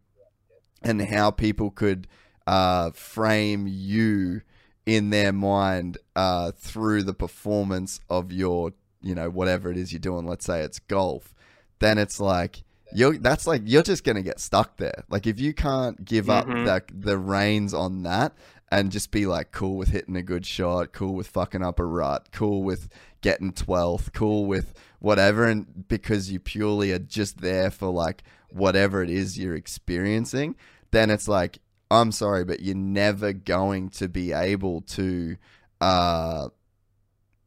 and 0.83 1.01
how 1.03 1.31
people 1.31 1.71
could 1.71 2.07
uh, 2.47 2.91
frame 2.91 3.67
you 3.67 4.43
in 4.87 5.11
their 5.11 5.33
mind 5.33 5.99
uh, 6.15 6.53
through 6.53 7.03
the 7.03 7.15
performance 7.15 8.01
of 8.09 8.33
your, 8.33 8.73
you 9.03 9.15
know, 9.15 9.29
whatever 9.29 9.71
it 9.71 9.77
is 9.77 9.93
you're 9.93 9.99
doing. 9.99 10.27
Let's 10.27 10.47
say 10.47 10.61
it's 10.61 10.79
golf. 10.79 11.35
Then 11.79 11.99
it's 11.99 12.21
like 12.21 12.63
you're. 12.95 13.19
That's 13.19 13.47
like 13.47 13.63
you're 13.65 13.83
just 13.83 14.05
gonna 14.05 14.23
get 14.23 14.41
stuck 14.41 14.77
there. 14.77 15.05
Like 15.09 15.27
if 15.27 15.41
you 15.41 15.55
can't 15.55 16.05
give 16.05 16.27
mm-hmm. 16.27 16.67
up 16.69 16.89
the 16.89 16.95
the 16.95 17.19
reins 17.19 17.75
on 17.75 18.03
that 18.05 18.35
and 18.71 18.93
just 18.93 19.11
be 19.11 19.27
like 19.27 19.51
cool 19.51 19.77
with 19.77 19.89
hitting 19.89 20.17
a 20.17 20.23
good 20.23 20.45
shot, 20.45 20.93
cool 20.93 21.15
with 21.15 21.27
fucking 21.29 21.63
up 21.63 21.81
a 21.81 21.85
rut, 21.85 22.29
cool 22.33 22.63
with 22.63 22.89
getting 23.21 23.53
12th, 23.53 24.13
cool 24.13 24.47
with 24.47 24.75
whatever. 24.99 25.47
And 25.47 25.89
because 25.89 26.31
you 26.31 26.39
purely 26.39 26.93
are 26.93 26.99
just 26.99 27.41
there 27.41 27.71
for 27.71 27.89
like 27.89 28.23
whatever 28.51 29.03
it 29.03 29.11
is 29.11 29.39
you're 29.39 29.55
experiencing, 29.55 30.57
then 30.91 31.11
it's 31.11 31.29
like, 31.29 31.59
I'm 31.91 32.13
sorry, 32.13 32.45
but 32.45 32.61
you're 32.61 32.75
never 32.75 33.33
going 33.33 33.89
to 33.91 34.09
be 34.09 34.33
able 34.33 34.83
to 34.83 35.37
uh, 35.81 36.49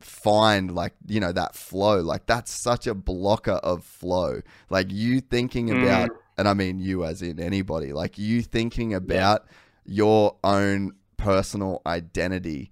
find 0.04 0.74
like, 0.74 0.94
you 1.08 1.20
know, 1.20 1.32
that 1.32 1.56
flow. 1.56 2.02
Like, 2.02 2.26
that's 2.26 2.52
such 2.52 2.88
a 2.88 2.94
blocker 2.94 3.52
of 3.52 3.84
flow. 3.84 4.42
Like, 4.70 4.88
you 4.90 5.22
thinking 5.22 5.68
mm. 5.68 5.84
about, 5.84 6.10
and 6.38 6.48
I 6.48 6.54
mean 6.54 6.80
you 6.80 7.06
as 7.06 7.22
in 7.22 7.40
anybody, 7.40 7.94
like, 7.94 8.18
you 8.18 8.42
thinking 8.42 8.94
about 8.94 9.46
yeah. 9.86 9.94
your 9.94 10.36
own 10.44 10.94
personal 11.18 11.82
identity 11.86 12.72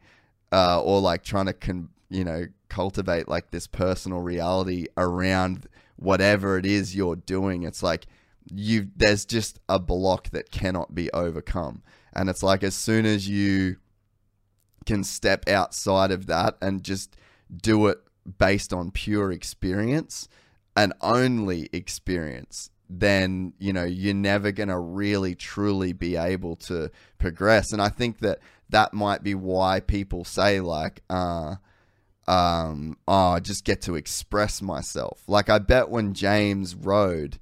uh, 0.52 0.82
or 0.82 1.00
like 1.00 1.24
trying 1.24 1.46
to 1.46 1.54
con- 1.54 1.90
you 2.10 2.24
know 2.24 2.48
cultivate 2.68 3.28
like 3.28 3.52
this 3.52 3.68
personal 3.68 4.20
reality 4.20 4.88
around 4.98 5.68
whatever 5.98 6.58
it 6.58 6.66
is 6.66 6.96
you're 6.96 7.16
doing 7.16 7.64
it's 7.64 7.84
like 7.84 8.08
you 8.52 8.88
there's 8.96 9.26
just 9.26 9.60
a 9.70 9.78
block 9.78 10.30
that 10.30 10.50
cannot 10.52 10.96
be 10.96 11.12
overcome 11.12 11.84
and 12.14 12.30
it's 12.30 12.42
like 12.42 12.64
as 12.64 12.74
soon 12.74 13.06
as 13.06 13.30
you 13.30 13.78
can 14.86 15.04
step 15.04 15.48
outside 15.48 16.12
of 16.12 16.28
that 16.28 16.58
and 16.62 16.84
just 16.84 17.16
do 17.56 17.88
it 17.88 18.00
based 18.38 18.74
on 18.74 18.92
pure 18.92 19.32
experience 19.32 20.28
and 20.76 20.94
only 21.02 21.70
experience 21.74 22.70
then 22.90 23.54
you 23.60 23.72
know 23.72 23.84
you're 23.84 24.14
never 24.14 24.52
going 24.52 24.70
to 24.70 24.78
really 24.78 25.36
truly 25.36 25.94
be 25.94 26.16
able 26.16 26.56
to 26.56 26.90
progress. 27.20 27.72
And 27.72 27.82
i 27.82 27.90
think 27.90 28.20
that 28.20 28.40
that 28.70 28.94
might 28.94 29.24
be 29.24 29.36
why 29.36 29.80
people 29.80 30.26
say 30.26 30.60
like 30.60 31.02
uh 31.10 31.56
um 32.28 32.98
oh 33.08 33.32
I 33.32 33.40
just 33.40 33.64
get 33.64 33.82
to 33.84 33.96
express 33.96 34.62
myself. 34.62 35.22
Like 35.28 35.50
i 35.50 35.60
bet 35.60 35.90
when 35.90 36.14
james 36.14 36.76
rode 36.76 37.40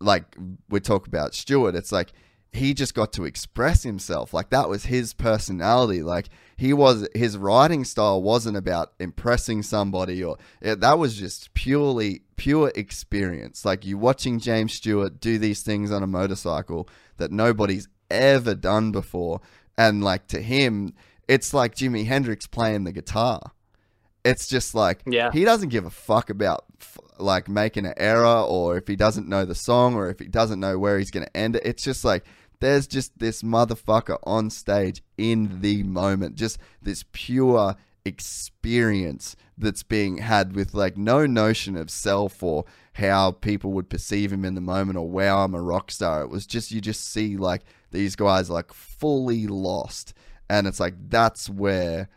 like 0.00 0.36
we 0.68 0.80
talk 0.80 1.06
about 1.06 1.34
stewart 1.34 1.74
it's 1.74 1.92
like 1.92 2.12
he 2.52 2.74
just 2.74 2.94
got 2.94 3.12
to 3.12 3.24
express 3.24 3.82
himself. 3.82 4.34
Like 4.34 4.50
that 4.50 4.68
was 4.68 4.84
his 4.84 5.14
personality. 5.14 6.02
Like 6.02 6.28
he 6.56 6.72
was 6.72 7.08
his 7.14 7.38
writing 7.38 7.84
style 7.84 8.22
wasn't 8.22 8.56
about 8.56 8.92
impressing 8.98 9.62
somebody 9.62 10.22
or 10.24 10.36
it, 10.60 10.80
that 10.80 10.98
was 10.98 11.16
just 11.16 11.54
purely 11.54 12.22
pure 12.36 12.72
experience. 12.74 13.64
Like 13.64 13.86
you 13.86 13.98
watching 13.98 14.40
james 14.40 14.74
stewart 14.74 15.20
do 15.20 15.38
these 15.38 15.62
things 15.62 15.92
on 15.92 16.02
a 16.02 16.08
motorcycle 16.08 16.88
that 17.18 17.30
nobody's 17.30 17.88
ever 18.10 18.54
done 18.54 18.90
before. 18.90 19.40
And 19.78 20.02
like 20.02 20.26
to 20.28 20.42
him 20.42 20.94
it's 21.28 21.54
like 21.54 21.76
jimi 21.76 22.04
hendrix 22.06 22.48
playing 22.48 22.82
the 22.82 22.92
guitar. 22.92 23.40
It's 24.24 24.48
just 24.48 24.74
like 24.74 25.02
yeah. 25.06 25.30
he 25.30 25.44
doesn't 25.44 25.68
give 25.68 25.86
a 25.86 25.90
fuck 25.90 26.30
about 26.30 26.64
like 27.18 27.48
making 27.48 27.86
an 27.86 27.94
error 27.96 28.26
or 28.26 28.76
if 28.76 28.88
he 28.88 28.96
doesn't 28.96 29.28
know 29.28 29.44
the 29.44 29.54
song 29.54 29.94
or 29.94 30.10
if 30.10 30.18
he 30.18 30.26
doesn't 30.26 30.60
know 30.60 30.78
where 30.78 30.98
he's 30.98 31.10
going 31.10 31.24
to 31.24 31.36
end 31.36 31.56
it. 31.56 31.62
It's 31.64 31.84
just 31.84 32.04
like 32.04 32.24
there's 32.60 32.86
just 32.86 33.18
this 33.18 33.42
motherfucker 33.42 34.18
on 34.24 34.50
stage 34.50 35.02
in 35.18 35.60
the 35.60 35.82
moment, 35.82 36.36
just 36.36 36.58
this 36.82 37.04
pure 37.12 37.76
experience 38.04 39.36
that's 39.58 39.82
being 39.82 40.18
had 40.18 40.54
with 40.54 40.72
like 40.72 40.96
no 40.96 41.26
notion 41.26 41.76
of 41.76 41.90
self 41.90 42.42
or 42.42 42.64
how 42.94 43.30
people 43.30 43.72
would 43.72 43.90
perceive 43.90 44.32
him 44.32 44.44
in 44.44 44.54
the 44.54 44.60
moment 44.60 44.98
or 44.98 45.08
wow 45.08 45.44
I'm 45.44 45.54
a 45.54 45.60
rock 45.60 45.90
star. 45.90 46.22
It 46.22 46.30
was 46.30 46.46
just 46.46 46.70
you 46.70 46.80
just 46.80 47.12
see 47.12 47.36
like 47.36 47.62
these 47.90 48.16
guys 48.16 48.48
like 48.48 48.72
fully 48.72 49.46
lost. 49.46 50.14
And 50.48 50.66
it's 50.66 50.80
like 50.80 50.94
that's 51.08 51.48
where 51.48 52.08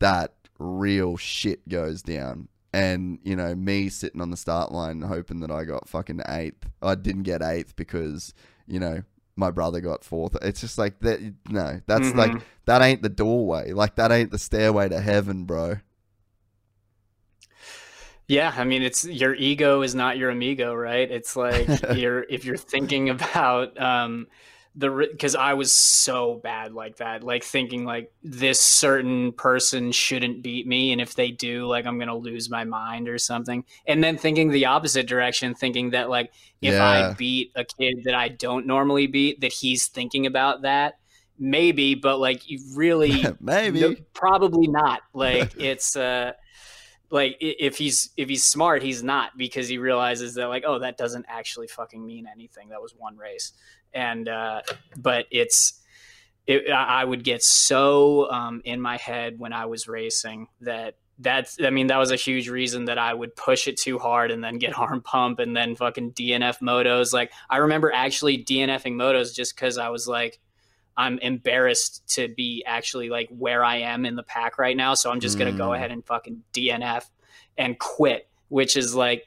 that 0.00 0.34
real 0.58 1.16
shit 1.16 1.68
goes 1.68 2.02
down. 2.02 2.48
And, 2.72 3.18
you 3.22 3.34
know, 3.34 3.54
me 3.54 3.88
sitting 3.88 4.20
on 4.20 4.30
the 4.30 4.36
start 4.36 4.72
line 4.72 5.00
hoping 5.00 5.40
that 5.40 5.50
I 5.50 5.64
got 5.64 5.88
fucking 5.88 6.20
eighth. 6.28 6.68
I 6.82 6.94
didn't 6.96 7.22
get 7.22 7.42
eighth 7.42 7.76
because, 7.76 8.34
you 8.66 8.78
know, 8.78 9.02
my 9.38 9.50
brother 9.50 9.80
got 9.80 10.04
fourth. 10.04 10.36
It's 10.42 10.60
just 10.60 10.78
like 10.78 10.98
that 11.00 11.20
no, 11.48 11.80
that's 11.86 12.08
Mm-hmm. 12.08 12.18
like 12.18 12.42
that 12.66 12.82
ain't 12.82 13.02
the 13.02 13.08
doorway. 13.08 13.72
Like 13.72 13.96
that 13.96 14.10
ain't 14.12 14.30
the 14.30 14.38
stairway 14.38 14.88
to 14.88 15.00
heaven, 15.00 15.44
bro. 15.44 15.76
Yeah, 18.26 18.52
I 18.56 18.64
mean, 18.64 18.82
it's 18.82 19.04
your 19.04 19.34
ego 19.34 19.80
is 19.82 19.94
not 19.94 20.18
your 20.18 20.28
amigo, 20.30 20.74
right? 20.74 21.10
It's 21.10 21.34
like 21.34 21.72
you're 21.88 22.24
if 22.28 22.44
you're 22.44 22.56
thinking 22.58 23.08
about 23.08 23.80
um, 23.80 24.26
the 24.78 25.08
because 25.10 25.34
I 25.34 25.54
was 25.54 25.72
so 25.72 26.36
bad 26.36 26.72
like 26.72 26.96
that, 26.98 27.24
like 27.24 27.42
thinking 27.44 27.84
like 27.84 28.12
this 28.22 28.60
certain 28.60 29.32
person 29.32 29.92
shouldn't 29.92 30.42
beat 30.42 30.66
me, 30.66 30.92
and 30.92 31.00
if 31.00 31.14
they 31.16 31.30
do, 31.32 31.66
like 31.66 31.84
I'm 31.86 31.98
gonna 31.98 32.16
lose 32.16 32.48
my 32.48 32.64
mind 32.64 33.08
or 33.08 33.18
something, 33.18 33.64
and 33.86 34.02
then 34.02 34.16
thinking 34.16 34.50
the 34.50 34.66
opposite 34.66 35.06
direction, 35.08 35.54
thinking 35.54 35.90
that 35.90 36.08
like 36.08 36.32
if 36.62 36.74
Yeah. 36.74 36.84
I 36.84 37.14
beat 37.14 37.52
a 37.56 37.64
kid 37.64 38.04
that 38.04 38.14
I 38.14 38.28
don't 38.28 38.66
normally 38.66 39.08
beat, 39.08 39.40
that 39.42 39.52
he's 39.52 39.88
thinking 39.88 40.26
about 40.26 40.62
that. 40.62 40.98
Maybe, 41.40 41.94
but 41.94 42.18
like 42.18 42.48
you 42.50 42.60
really 42.76 43.24
Maybe. 43.40 43.80
no, 43.80 43.94
probably 44.14 44.68
not. 44.68 45.02
Like 45.12 45.52
it's 45.58 45.96
uh 45.96 46.32
like 47.10 47.36
if 47.40 47.78
he's 47.78 48.10
if 48.16 48.28
he's 48.28 48.44
smart, 48.44 48.82
he's 48.82 49.02
not 49.02 49.36
because 49.36 49.68
he 49.68 49.78
realizes 49.78 50.34
that 50.34 50.48
like 50.48 50.64
oh 50.66 50.78
that 50.78 50.98
doesn't 50.98 51.26
actually 51.28 51.68
fucking 51.68 52.04
mean 52.04 52.26
anything. 52.30 52.68
That 52.68 52.82
was 52.82 52.94
one 52.96 53.16
race, 53.16 53.52
and 53.94 54.28
uh, 54.28 54.62
but 54.96 55.26
it's 55.30 55.80
it, 56.46 56.70
I 56.70 57.04
would 57.04 57.24
get 57.24 57.42
so 57.42 58.30
um, 58.30 58.62
in 58.64 58.80
my 58.80 58.96
head 58.96 59.38
when 59.38 59.52
I 59.52 59.66
was 59.66 59.88
racing 59.88 60.48
that 60.62 60.96
that's 61.18 61.58
I 61.62 61.70
mean 61.70 61.88
that 61.88 61.98
was 61.98 62.10
a 62.10 62.16
huge 62.16 62.48
reason 62.48 62.86
that 62.86 62.98
I 62.98 63.12
would 63.12 63.34
push 63.36 63.68
it 63.68 63.76
too 63.76 63.98
hard 63.98 64.30
and 64.30 64.42
then 64.44 64.58
get 64.58 64.78
arm 64.78 65.00
pump 65.00 65.38
and 65.38 65.56
then 65.56 65.76
fucking 65.76 66.12
DNF 66.12 66.60
motos. 66.60 67.12
Like 67.12 67.32
I 67.48 67.58
remember 67.58 67.92
actually 67.92 68.44
DNFing 68.44 68.94
motos 68.94 69.34
just 69.34 69.54
because 69.54 69.78
I 69.78 69.88
was 69.88 70.06
like. 70.06 70.40
I'm 70.98 71.18
embarrassed 71.20 72.02
to 72.16 72.28
be 72.28 72.64
actually 72.66 73.08
like 73.08 73.28
where 73.30 73.64
I 73.64 73.76
am 73.76 74.04
in 74.04 74.16
the 74.16 74.22
pack 74.24 74.58
right 74.58 74.76
now. 74.76 74.92
So 74.94 75.10
I'm 75.10 75.20
just 75.20 75.38
gonna 75.38 75.52
go 75.52 75.68
Mm. 75.68 75.76
ahead 75.76 75.90
and 75.92 76.04
fucking 76.04 76.42
DNF 76.52 77.04
and 77.56 77.78
quit, 77.78 78.28
which 78.48 78.76
is 78.76 78.94
like 78.94 79.24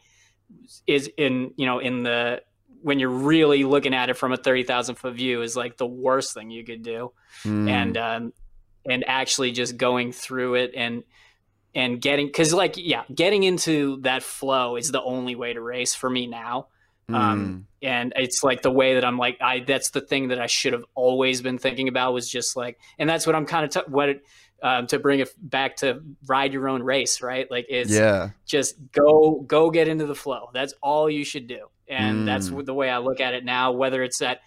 is 0.86 1.10
in 1.18 1.54
you 1.56 1.66
know 1.66 1.80
in 1.80 2.04
the 2.04 2.44
when 2.82 3.00
you're 3.00 3.10
really 3.10 3.64
looking 3.64 3.94
at 3.94 4.10
it 4.10 4.16
from 4.18 4.34
a 4.34 4.38
thirty 4.38 4.64
thousand 4.64 4.96
foot 4.96 5.14
view 5.14 5.42
is 5.42 5.56
like 5.56 5.78
the 5.78 5.86
worst 5.88 6.34
thing 6.34 6.50
you 6.52 6.64
could 6.66 6.84
do, 6.84 7.14
Mm. 7.46 7.70
and 7.70 7.98
um, 7.98 8.34
and 8.86 9.06
actually 9.08 9.52
just 9.54 9.78
going 9.78 10.12
through 10.12 10.56
it 10.56 10.72
and 10.76 11.04
and 11.74 12.02
getting 12.02 12.26
because 12.28 12.54
like 12.54 12.74
yeah, 12.76 13.04
getting 13.16 13.44
into 13.44 14.02
that 14.02 14.24
flow 14.24 14.76
is 14.76 14.92
the 14.92 15.02
only 15.02 15.36
way 15.36 15.54
to 15.54 15.62
race 15.62 15.96
for 15.96 16.10
me 16.10 16.28
now 16.28 16.68
Mm. 17.10 17.16
um, 17.16 17.68
and 17.82 18.14
it's 18.16 18.44
like 18.44 18.62
the 18.62 18.72
way 18.72 18.94
that 18.94 19.04
I'm 19.04 19.18
like 19.18 19.38
I 19.42 19.62
that's 19.62 19.90
the 19.90 20.02
thing 20.02 20.30
that 20.30 20.40
I 20.40 20.48
should 20.48 20.74
have 20.74 20.86
always 20.96 21.42
been 21.42 21.58
thinking 21.58 21.88
about 21.88 22.14
was 22.14 22.30
just 22.30 22.56
like 22.56 22.80
and 23.00 23.10
that's 23.10 23.26
what 23.26 23.36
I'm 23.36 23.46
kind 23.46 23.66
of 23.66 23.72
t- 23.72 23.92
what 23.92 24.10
it, 24.10 24.26
um, 24.64 24.86
to 24.88 25.00
bring 25.00 25.20
it 25.20 25.30
back 25.38 25.78
to 25.78 26.02
ride 26.28 26.54
your 26.54 26.70
own 26.70 26.84
race 26.84 27.22
right 27.22 27.50
like 27.50 27.66
it's 27.70 27.92
yeah. 27.92 28.30
just 28.46 28.76
go 28.92 29.42
go 29.48 29.72
get 29.72 29.88
into 29.88 30.06
the 30.06 30.16
flow 30.16 30.50
that's 30.54 30.74
all 30.82 31.10
you 31.10 31.26
should 31.26 31.48
do 31.48 31.68
and 31.88 32.28
that's 32.28 32.50
Mm. 32.50 32.52
what- 32.54 32.66
the 32.68 32.74
way 32.74 32.90
I 32.90 33.00
look 33.00 33.20
at 33.20 33.34
it 33.34 33.44
now 33.44 33.72
whether 33.72 34.04
it's 34.04 34.22
at 34.22 34.40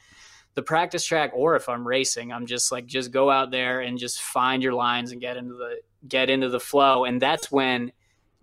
the 0.54 0.62
practice 0.62 1.04
track 1.04 1.32
or 1.34 1.56
if 1.56 1.68
I'm 1.68 1.86
racing 1.86 2.32
I'm 2.32 2.46
just 2.46 2.70
like 2.70 2.86
just 2.86 3.10
go 3.10 3.28
out 3.30 3.50
there 3.50 3.80
and 3.80 3.98
just 3.98 4.22
find 4.22 4.62
your 4.62 4.74
lines 4.74 5.10
and 5.10 5.20
get 5.20 5.36
into 5.36 5.54
the 5.54 5.80
get 6.06 6.30
into 6.30 6.48
the 6.48 6.60
flow 6.60 7.04
and 7.04 7.20
that's 7.20 7.50
when 7.50 7.90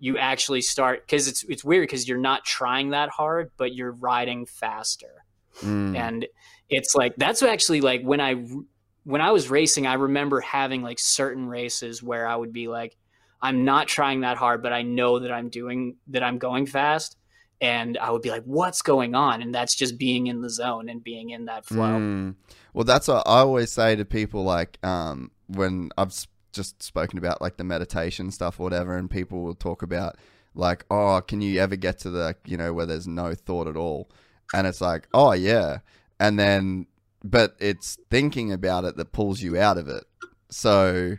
you 0.03 0.17
actually 0.17 0.61
start 0.61 1.05
because 1.05 1.27
it's 1.29 1.43
it's 1.47 1.63
weird 1.63 1.83
because 1.83 2.07
you're 2.09 2.17
not 2.17 2.43
trying 2.43 2.89
that 2.89 3.07
hard 3.09 3.51
but 3.55 3.73
you're 3.73 3.93
riding 3.93 4.45
faster 4.45 5.23
Mm. 5.61 5.97
and 5.97 6.25
it's 6.69 6.95
like 6.95 7.13
that's 7.17 7.43
actually 7.43 7.81
like 7.81 8.01
when 8.03 8.21
i 8.21 8.35
when 9.03 9.19
i 9.19 9.31
was 9.31 9.49
racing 9.49 9.85
i 9.85 9.95
remember 9.95 10.39
having 10.39 10.81
like 10.81 10.97
certain 10.97 11.45
races 11.45 12.01
where 12.01 12.25
i 12.25 12.33
would 12.35 12.53
be 12.53 12.69
like 12.69 12.95
i'm 13.41 13.65
not 13.65 13.89
trying 13.89 14.21
that 14.21 14.37
hard 14.37 14.63
but 14.63 14.71
i 14.71 14.81
know 14.81 15.19
that 15.19 15.29
i'm 15.31 15.49
doing 15.49 15.97
that 16.07 16.23
i'm 16.23 16.37
going 16.37 16.65
fast 16.65 17.17
and 17.59 17.97
i 17.97 18.09
would 18.09 18.21
be 18.21 18.29
like 18.31 18.43
what's 18.45 18.81
going 18.81 19.13
on 19.13 19.41
and 19.41 19.53
that's 19.53 19.75
just 19.75 19.97
being 19.97 20.27
in 20.27 20.39
the 20.41 20.49
zone 20.49 20.87
and 20.87 21.03
being 21.03 21.31
in 21.31 21.45
that 21.45 21.65
flow 21.65 21.99
Mm. 21.99 22.35
Well, 22.73 22.85
that's 22.85 23.09
what 23.09 23.27
I 23.27 23.39
always 23.39 23.69
say 23.69 23.97
to 23.97 24.05
people. 24.05 24.45
Like, 24.45 24.79
um, 24.81 25.29
when 25.47 25.89
I've 25.97 26.13
just 26.51 26.81
spoken 26.83 27.17
about 27.17 27.41
like 27.41 27.57
the 27.57 27.63
meditation 27.63 28.31
stuff, 28.31 28.59
or 28.59 28.63
whatever, 28.63 28.97
and 28.97 29.09
people 29.09 29.41
will 29.41 29.55
talk 29.55 29.81
about 29.81 30.17
like, 30.53 30.85
oh, 30.91 31.21
can 31.25 31.41
you 31.41 31.59
ever 31.59 31.75
get 31.75 31.99
to 31.99 32.09
the, 32.09 32.35
you 32.45 32.57
know, 32.57 32.73
where 32.73 32.85
there's 32.85 33.07
no 33.07 33.33
thought 33.33 33.67
at 33.67 33.77
all? 33.77 34.09
And 34.53 34.67
it's 34.67 34.81
like, 34.81 35.07
oh 35.13 35.33
yeah, 35.33 35.79
and 36.19 36.37
then, 36.37 36.87
but 37.23 37.55
it's 37.59 37.97
thinking 38.09 38.51
about 38.51 38.83
it 38.85 38.97
that 38.97 39.11
pulls 39.11 39.41
you 39.41 39.57
out 39.57 39.77
of 39.77 39.87
it. 39.87 40.03
So 40.49 41.15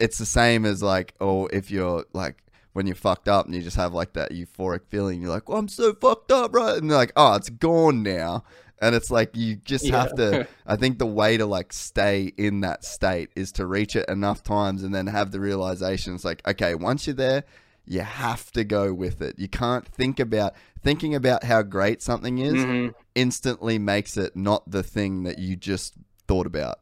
it's 0.00 0.18
the 0.18 0.26
same 0.26 0.64
as 0.64 0.82
like, 0.82 1.14
oh, 1.20 1.46
if 1.46 1.70
you're 1.70 2.04
like 2.12 2.36
when 2.72 2.86
you're 2.86 2.96
fucked 2.96 3.28
up 3.28 3.46
and 3.46 3.54
you 3.54 3.62
just 3.62 3.76
have 3.76 3.94
like 3.94 4.14
that 4.14 4.32
euphoric 4.32 4.86
feeling, 4.88 5.22
you're 5.22 5.30
like, 5.30 5.48
well, 5.48 5.58
I'm 5.58 5.68
so 5.68 5.94
fucked 5.94 6.32
up, 6.32 6.52
right? 6.54 6.76
And 6.76 6.90
they're 6.90 6.98
like, 6.98 7.12
oh, 7.16 7.34
it's 7.34 7.48
gone 7.48 8.02
now. 8.02 8.44
And 8.84 8.94
it's 8.94 9.10
like 9.10 9.34
you 9.34 9.56
just 9.56 9.88
have 9.88 10.14
to. 10.16 10.46
I 10.66 10.76
think 10.76 10.98
the 10.98 11.06
way 11.06 11.38
to 11.38 11.46
like 11.46 11.72
stay 11.72 12.32
in 12.36 12.60
that 12.60 12.84
state 12.84 13.30
is 13.34 13.50
to 13.52 13.66
reach 13.66 13.96
it 13.96 14.06
enough 14.10 14.44
times 14.44 14.82
and 14.82 14.94
then 14.94 15.06
have 15.06 15.30
the 15.30 15.40
realization. 15.40 16.14
It's 16.14 16.24
like, 16.24 16.46
okay, 16.46 16.74
once 16.74 17.06
you're 17.06 17.14
there, 17.14 17.44
you 17.86 18.00
have 18.00 18.50
to 18.52 18.62
go 18.62 18.92
with 18.92 19.22
it. 19.22 19.38
You 19.38 19.48
can't 19.48 19.88
think 19.88 20.20
about 20.20 20.54
thinking 20.82 21.14
about 21.14 21.44
how 21.44 21.62
great 21.62 22.02
something 22.02 22.36
is. 22.38 22.54
Mhm. 22.54 22.94
Instantly 23.14 23.78
makes 23.78 24.18
it 24.18 24.36
not 24.36 24.70
the 24.70 24.82
thing 24.82 25.22
that 25.22 25.38
you 25.38 25.56
just 25.56 25.94
thought 26.28 26.46
about. 26.46 26.78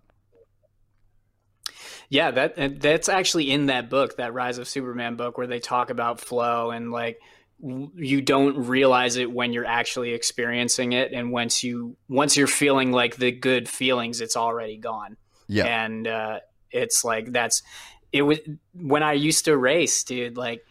Yeah, 2.08 2.32
that 2.32 2.80
that's 2.80 3.08
actually 3.08 3.50
in 3.50 3.66
that 3.66 3.88
book, 3.88 4.16
that 4.16 4.34
Rise 4.34 4.58
of 4.58 4.66
Superman 4.66 5.14
book, 5.14 5.38
where 5.38 5.46
they 5.46 5.60
talk 5.60 5.88
about 5.88 6.20
flow 6.20 6.70
and 6.72 6.90
like 6.90 7.20
you 7.62 8.20
don't 8.20 8.66
realize 8.66 9.16
it 9.16 9.30
when 9.30 9.52
you're 9.52 9.64
actually 9.66 10.12
experiencing 10.12 10.92
it, 10.92 11.12
and 11.12 11.30
once 11.32 11.62
you 11.62 11.96
once 12.08 12.36
you're 12.36 12.46
feeling 12.46 12.90
like 12.92 13.16
the 13.16 13.30
good 13.32 13.68
feelings, 13.68 14.20
it's 14.20 14.36
already 14.36 14.76
gone. 14.78 15.16
Yeah. 15.48 15.64
and 15.84 16.06
uh, 16.08 16.40
it's 16.70 17.04
like 17.04 17.30
that's 17.32 17.62
it 18.12 18.22
was 18.22 18.38
when 18.74 19.02
I 19.02 19.12
used 19.14 19.44
to 19.46 19.56
race, 19.56 20.02
dude. 20.04 20.36
Like 20.36 20.64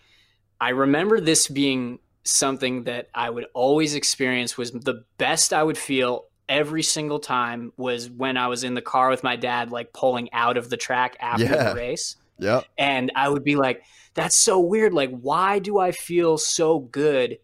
I 0.60 0.70
remember 0.70 1.20
this 1.22 1.48
being 1.48 2.00
something 2.24 2.84
that 2.84 3.10
I 3.16 3.30
would 3.30 3.46
always 3.54 3.96
experience 3.96 4.58
was 4.58 4.72
the 4.72 5.04
best 5.18 5.54
I 5.54 5.64
would 5.64 5.78
feel 5.78 6.26
every 6.50 6.84
single 6.84 7.20
time 7.20 7.72
was 7.78 8.10
when 8.10 8.38
I 8.38 8.48
was 8.48 8.64
in 8.64 8.74
the 8.74 8.82
car 8.82 9.10
with 9.10 9.24
my 9.24 9.36
dad, 9.38 9.72
like 9.72 9.94
pulling 9.94 10.32
out 10.34 10.58
of 10.58 10.70
the 10.70 10.78
track 10.78 11.16
after 11.20 11.46
Yeah. 11.46 11.70
the 11.70 11.76
race. 11.76 12.18
Yep. 12.40 12.66
And 12.78 13.12
I 13.16 13.30
would 13.30 13.44
be 13.44 13.56
like, 13.56 13.84
that's 14.14 14.36
so 14.36 14.60
weird. 14.60 14.94
Like, 14.94 15.12
why 15.12 15.60
do 15.60 15.80
I 15.80 15.92
feel 15.92 16.38
so 16.38 16.80
good 16.80 17.38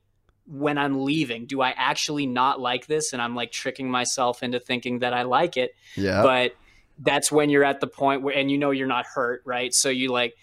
when 0.46 0.78
I'm 0.78 1.04
leaving? 1.04 1.46
Do 1.46 1.62
I 1.62 1.72
actually 1.76 2.26
not 2.26 2.60
like 2.60 2.88
this? 2.88 3.14
And 3.14 3.22
I'm 3.22 3.36
like 3.36 3.52
tricking 3.52 3.90
myself 3.90 4.44
into 4.44 4.60
thinking 4.60 5.00
that 5.00 5.14
I 5.14 5.24
like 5.24 5.58
it 5.58 5.72
Yeah. 5.96 6.24
but 6.24 6.56
that's 7.00 7.32
when 7.32 7.50
you're 7.50 7.64
at 7.64 7.80
the 7.80 7.88
point 7.88 8.24
where 8.24 8.36
and 8.36 8.50
you 8.50 8.58
know 8.58 8.72
you're 8.72 8.88
not 8.88 9.06
hurt 9.06 9.44
right 9.46 9.72
so 9.72 9.88
you 9.88 10.10
like 10.12 10.36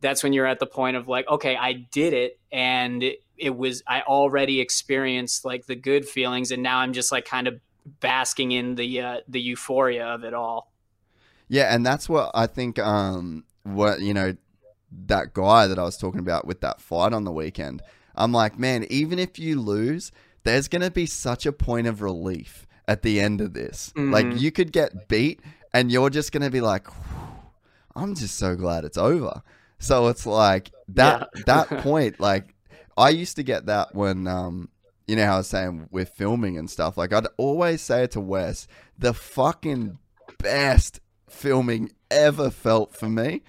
that's 0.00 0.22
when 0.22 0.32
you're 0.32 0.46
at 0.46 0.58
the 0.58 0.64
point 0.66 0.96
of 0.96 1.06
like 1.06 1.28
okay 1.28 1.54
i 1.54 1.74
did 1.74 2.14
it 2.14 2.38
and 2.50 3.02
it, 3.02 3.18
it 3.36 3.54
was 3.54 3.82
i 3.86 4.00
already 4.00 4.58
experienced 4.58 5.44
like 5.44 5.66
the 5.66 5.74
good 5.74 6.08
feelings 6.08 6.50
and 6.50 6.62
now 6.62 6.78
i'm 6.78 6.94
just 6.94 7.12
like 7.12 7.26
kind 7.26 7.46
of 7.46 7.60
basking 8.00 8.52
in 8.52 8.74
the 8.74 9.02
uh, 9.02 9.16
the 9.28 9.38
euphoria 9.38 10.06
of 10.06 10.24
it 10.24 10.32
all 10.32 10.72
Yeah, 11.48 11.74
and 11.74 11.84
that's 11.84 12.08
what 12.08 12.30
I 12.34 12.46
think. 12.46 12.78
Um, 12.78 13.44
what 13.64 14.00
you 14.00 14.14
know, 14.14 14.34
that 15.06 15.34
guy 15.34 15.66
that 15.66 15.78
I 15.78 15.82
was 15.84 15.96
talking 15.96 16.20
about 16.20 16.46
with 16.46 16.60
that 16.62 16.80
fight 16.80 17.12
on 17.12 17.24
the 17.24 17.32
weekend. 17.32 17.82
I'm 18.14 18.32
like, 18.32 18.58
man, 18.58 18.84
even 18.90 19.18
if 19.18 19.38
you 19.38 19.60
lose, 19.60 20.12
there's 20.44 20.68
gonna 20.68 20.90
be 20.90 21.06
such 21.06 21.46
a 21.46 21.52
point 21.52 21.86
of 21.86 22.00
relief 22.02 22.66
at 22.86 23.02
the 23.02 23.20
end 23.20 23.40
of 23.40 23.52
this. 23.54 23.92
Like, 23.96 24.26
Mhm. 24.26 24.40
you 24.40 24.50
could 24.50 24.72
get 24.72 25.08
beat, 25.08 25.40
and 25.74 25.92
you're 25.92 26.10
just 26.10 26.32
gonna 26.32 26.50
be 26.50 26.60
like, 26.62 26.86
I'm 27.94 28.14
just 28.14 28.36
so 28.36 28.56
glad 28.56 28.84
it's 28.84 28.98
over. 28.98 29.42
So 29.78 30.08
it's 30.08 30.26
like 30.26 30.70
that 30.88 31.28
that 31.46 31.68
point. 31.82 32.18
Like, 32.20 32.54
I 32.96 33.10
used 33.10 33.36
to 33.36 33.42
get 33.42 33.66
that 33.66 33.94
when 33.94 34.26
um. 34.26 34.68
You 35.06 35.16
know 35.16 35.24
how 35.24 35.36
I 35.36 35.38
was 35.38 35.46
saying 35.46 35.88
we're 35.90 36.04
filming 36.04 36.58
and 36.58 36.68
stuff. 36.68 36.98
Like 36.98 37.14
I'd 37.14 37.26
always 37.38 37.80
say 37.80 38.02
it 38.04 38.10
to 38.10 38.20
Wes, 38.20 38.68
the 38.98 39.14
fucking 39.14 39.98
best 40.38 41.00
filming 41.30 41.92
ever 42.10 42.50
felt 42.50 42.94
for 42.94 43.08
me 43.08 43.40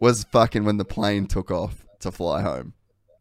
was 0.00 0.24
fucking 0.24 0.64
when 0.64 0.78
the 0.78 0.84
plane 0.84 1.26
took 1.26 1.50
off 1.50 1.86
to 2.00 2.10
fly 2.10 2.42
home. 2.42 2.72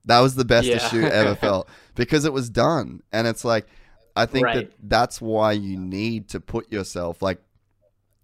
That 0.06 0.20
was 0.22 0.36
the 0.36 0.46
best 0.46 0.66
Yeah. 0.68 0.78
a 0.78 0.90
shoot 0.90 1.06
ever 1.12 1.36
felt 1.46 1.70
because 1.96 2.26
it 2.26 2.34
was 2.34 2.50
done. 2.50 3.02
And 3.12 3.28
it's 3.28 3.44
like, 3.46 3.68
I 4.16 4.26
think 4.26 4.46
Right. 4.46 4.70
that 4.70 4.90
that's 4.90 5.22
why 5.22 5.52
you 5.52 5.78
need 5.78 6.30
to 6.30 6.40
put 6.40 6.72
yourself, 6.72 7.22
like, 7.22 7.42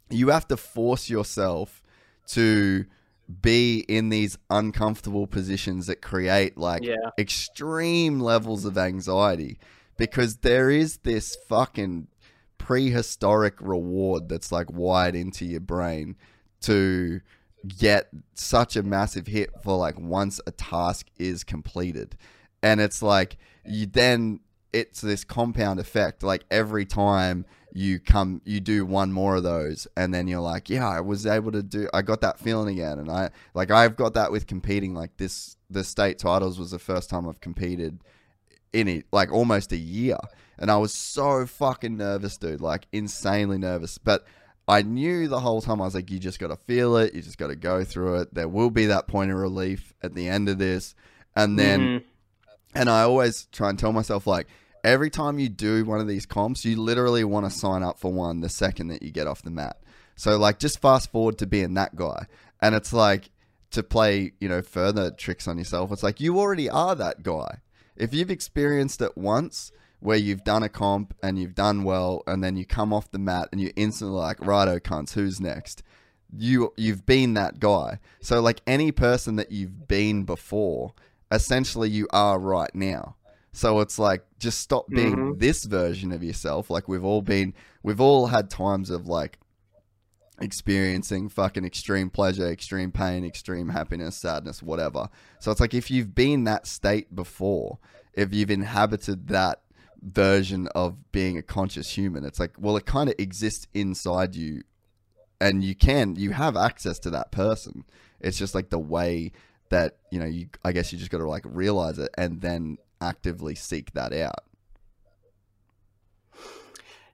you 0.10 0.30
have 0.30 0.48
to 0.48 0.58
force 0.58 1.10
yourself 1.10 1.84
to 2.30 2.86
be 3.42 3.80
in 3.88 4.10
these 4.10 4.38
uncomfortable 4.50 5.26
positions 5.28 5.88
that 5.88 6.02
create 6.02 6.58
like 6.58 6.84
Yeah. 6.84 6.96
extreme 7.18 8.20
levels 8.20 8.66
of 8.66 8.78
anxiety 8.78 9.58
because 9.98 10.38
there 10.38 10.70
is 10.70 10.98
this 10.98 11.36
fucking 11.48 12.08
prehistoric 12.60 13.56
reward 13.62 14.30
that's 14.30 14.52
like 14.52 14.72
wired 14.72 15.16
into 15.16 15.46
your 15.46 15.60
brain 15.60 16.16
to 16.62 17.22
get 17.68 18.10
such 18.34 18.76
a 18.76 18.84
massive 18.84 19.28
hit 19.28 19.50
for 19.64 19.78
like 19.78 20.00
once 20.00 20.40
a 20.48 20.52
task 20.52 21.08
is 21.18 21.44
completed. 21.44 22.18
And 22.62 22.80
it's 22.82 23.02
like 23.02 23.38
you 23.66 23.86
then 23.86 24.40
it's 24.74 25.02
this 25.02 25.24
compound 25.24 25.80
effect. 25.80 26.24
Like 26.24 26.44
every 26.52 26.86
time 26.86 27.46
you 27.74 28.00
come 28.00 28.42
you 28.46 28.60
do 28.60 28.86
one 28.86 29.12
more 29.12 29.36
of 29.36 29.44
those 29.44 29.86
and 29.98 30.14
then 30.14 30.30
you're 30.30 30.40
like 30.40 30.70
yeah 30.70 30.88
i 30.88 31.02
was 31.02 31.26
able 31.26 31.52
to 31.52 31.62
do 31.62 31.90
i 31.94 32.02
got 32.02 32.22
that 32.22 32.40
feeling 32.40 32.80
again. 32.80 33.00
And 33.00 33.10
i 33.12 33.30
like 33.54 33.72
i've 33.72 33.96
got 33.96 34.14
that 34.14 34.32
with 34.32 34.48
competing. 34.48 34.94
Like 34.94 35.18
this 35.18 35.58
the 35.70 35.84
state 35.84 36.20
titles 36.20 36.58
was 36.60 36.72
the 36.72 36.80
first 36.80 37.10
time 37.10 37.28
i've 37.28 37.42
competed 37.42 38.00
in 38.74 38.88
it 38.88 39.06
like 39.12 39.32
almost 39.32 39.72
a 39.72 39.78
year. 39.78 40.18
And 40.58 40.72
i 40.72 40.78
was 40.78 40.94
so 40.94 41.46
fucking 41.46 41.98
nervous 41.98 42.38
dude. 42.38 42.62
Like 42.62 42.88
insanely 42.92 43.58
nervous. 43.58 43.98
But 43.98 44.26
i 44.68 44.82
knew 44.82 45.28
the 45.28 45.40
whole 45.40 45.62
time 45.62 45.82
i 45.82 45.86
was 45.86 45.96
like 45.96 46.10
you 46.10 46.20
just 46.20 46.40
got 46.40 46.48
to 46.48 46.56
feel 46.56 46.98
it 46.98 47.14
you 47.14 47.22
just 47.22 47.38
got 47.38 47.48
to 47.48 47.56
go 47.56 47.84
through 47.84 48.16
it 48.16 48.34
there 48.34 48.48
will 48.48 48.70
be 48.70 48.88
that 48.88 49.08
point 49.08 49.32
of 49.32 49.38
relief 49.38 49.94
at 50.02 50.14
the 50.16 50.28
end 50.28 50.50
of 50.50 50.58
this 50.58 50.96
and 51.36 51.60
then 51.60 51.80
Mhm. 51.82 52.04
and 52.74 52.90
I 52.90 53.02
always 53.04 53.48
try 53.52 53.70
and 53.70 53.78
tell 53.80 53.92
myself 53.94 54.26
like 54.28 54.48
every 54.84 55.10
time 55.10 55.40
you 55.40 55.50
do 55.50 55.84
one 55.86 56.00
of 56.00 56.08
these 56.08 56.26
comps, 56.26 56.64
you 56.66 56.80
literally 56.80 57.24
want 57.24 57.46
to 57.46 57.50
sign 57.50 57.84
up 57.84 58.00
for 58.00 58.12
one 58.14 58.42
the 58.42 58.50
second 58.50 58.88
that 58.90 59.02
you 59.02 59.12
get 59.12 59.28
off 59.28 59.42
the 59.42 59.50
mat. 59.50 59.78
So 60.16 60.38
like 60.38 60.60
just 60.60 60.80
fast 60.82 61.12
forward 61.12 61.38
to 61.40 61.48
being 61.48 61.74
that 61.74 61.96
guy. 61.96 62.26
And 62.62 62.76
it's 62.76 62.94
like 62.94 63.32
to 63.72 63.82
play, 63.84 64.34
you 64.40 64.48
know, 64.48 64.62
further 64.62 65.10
tricks 65.12 65.48
on 65.48 65.58
yourself. 65.58 65.92
It's 65.92 66.04
like 66.04 66.20
you 66.22 66.38
already 66.40 66.70
are 66.70 66.96
that 66.96 67.24
guy. 67.24 67.60
If 67.98 68.14
you've 68.14 68.30
experienced 68.32 69.02
it 69.02 69.18
once 69.18 69.72
where 70.06 70.18
you've 70.18 70.44
done 70.44 70.64
a 70.64 70.70
comp 70.70 71.14
and 71.24 71.38
you've 71.40 71.56
done 71.56 71.84
well 71.84 72.24
and 72.28 72.44
then 72.44 72.56
you 72.56 72.66
come 72.66 72.94
off 72.94 73.12
the 73.12 73.20
mat 73.20 73.50
and 73.52 73.60
you're 73.60 73.72
instantly 73.76 74.16
like, 74.16 74.40
righto 74.46 74.78
cunts, 74.80 75.14
who's 75.14 75.42
next? 75.42 75.84
You 76.38 76.74
you've 76.78 77.06
been 77.06 77.34
that 77.36 77.60
guy. 77.60 78.00
So 78.22 78.40
like 78.42 78.62
any 78.68 78.92
person 78.92 79.36
that 79.38 79.52
you've 79.52 79.88
been 79.88 80.24
before, 80.24 80.94
essentially 81.32 81.90
you 81.90 82.08
are 82.12 82.40
right 82.40 82.74
now. 82.76 83.16
So 83.52 83.80
it's 83.80 83.98
like 83.98 84.24
just 84.38 84.60
stop 84.60 84.90
being 84.90 85.16
Mhm. 85.16 85.40
this 85.40 85.64
version 85.64 86.12
of 86.12 86.24
yourself. 86.24 86.70
Like 86.70 86.88
we've 86.88 87.06
all 87.06 87.22
been, 87.22 87.54
we've 87.84 88.02
all 88.02 88.28
had 88.28 88.50
times 88.50 88.90
of 88.90 89.08
like 89.08 89.40
experiencing 90.42 91.30
fucking 91.30 91.66
extreme 91.66 92.10
pleasure, 92.10 92.48
extreme 92.48 92.92
pain, 92.92 93.24
extreme 93.26 93.70
happiness, 93.70 94.18
sadness, 94.18 94.62
whatever. 94.62 95.10
So 95.40 95.52
it's 95.52 95.62
like 95.62 95.74
if 95.74 95.90
you've 95.90 96.14
been 96.14 96.44
that 96.44 96.68
state 96.68 97.16
before, 97.16 97.80
if 98.14 98.34
you've 98.34 98.52
inhabited 98.52 99.28
that 99.30 99.62
version 100.06 100.68
of 100.76 101.12
being 101.12 101.38
a 101.38 101.42
conscious 101.42 101.90
human, 101.98 102.24
it's 102.24 102.40
like, 102.40 102.54
well, 102.58 102.78
it 102.78 102.86
kind 102.86 103.10
of 103.10 103.16
exists 103.18 103.68
inside 103.74 104.36
you 104.36 104.62
and 105.42 105.64
you 105.64 105.76
can, 105.76 106.16
you 106.16 106.32
have 106.32 106.56
access 106.56 107.00
to 107.00 107.10
that 107.12 107.32
person. 107.32 107.84
It's 108.22 108.38
just 108.38 108.56
like 108.56 108.70
the 108.70 108.80
way 108.80 109.32
that, 109.70 109.98
you 110.12 110.20
know, 110.20 110.26
you, 110.26 110.48
I 110.64 110.72
guess 110.72 110.94
you 110.94 111.00
just 111.00 111.12
got 111.12 111.18
to 111.18 111.28
like 111.28 111.44
realize 111.46 112.00
it 112.00 112.10
and 112.18 112.42
then 112.42 112.78
actively 113.02 113.56
seek 113.56 113.94
that 113.94 114.14
out. 114.14 114.46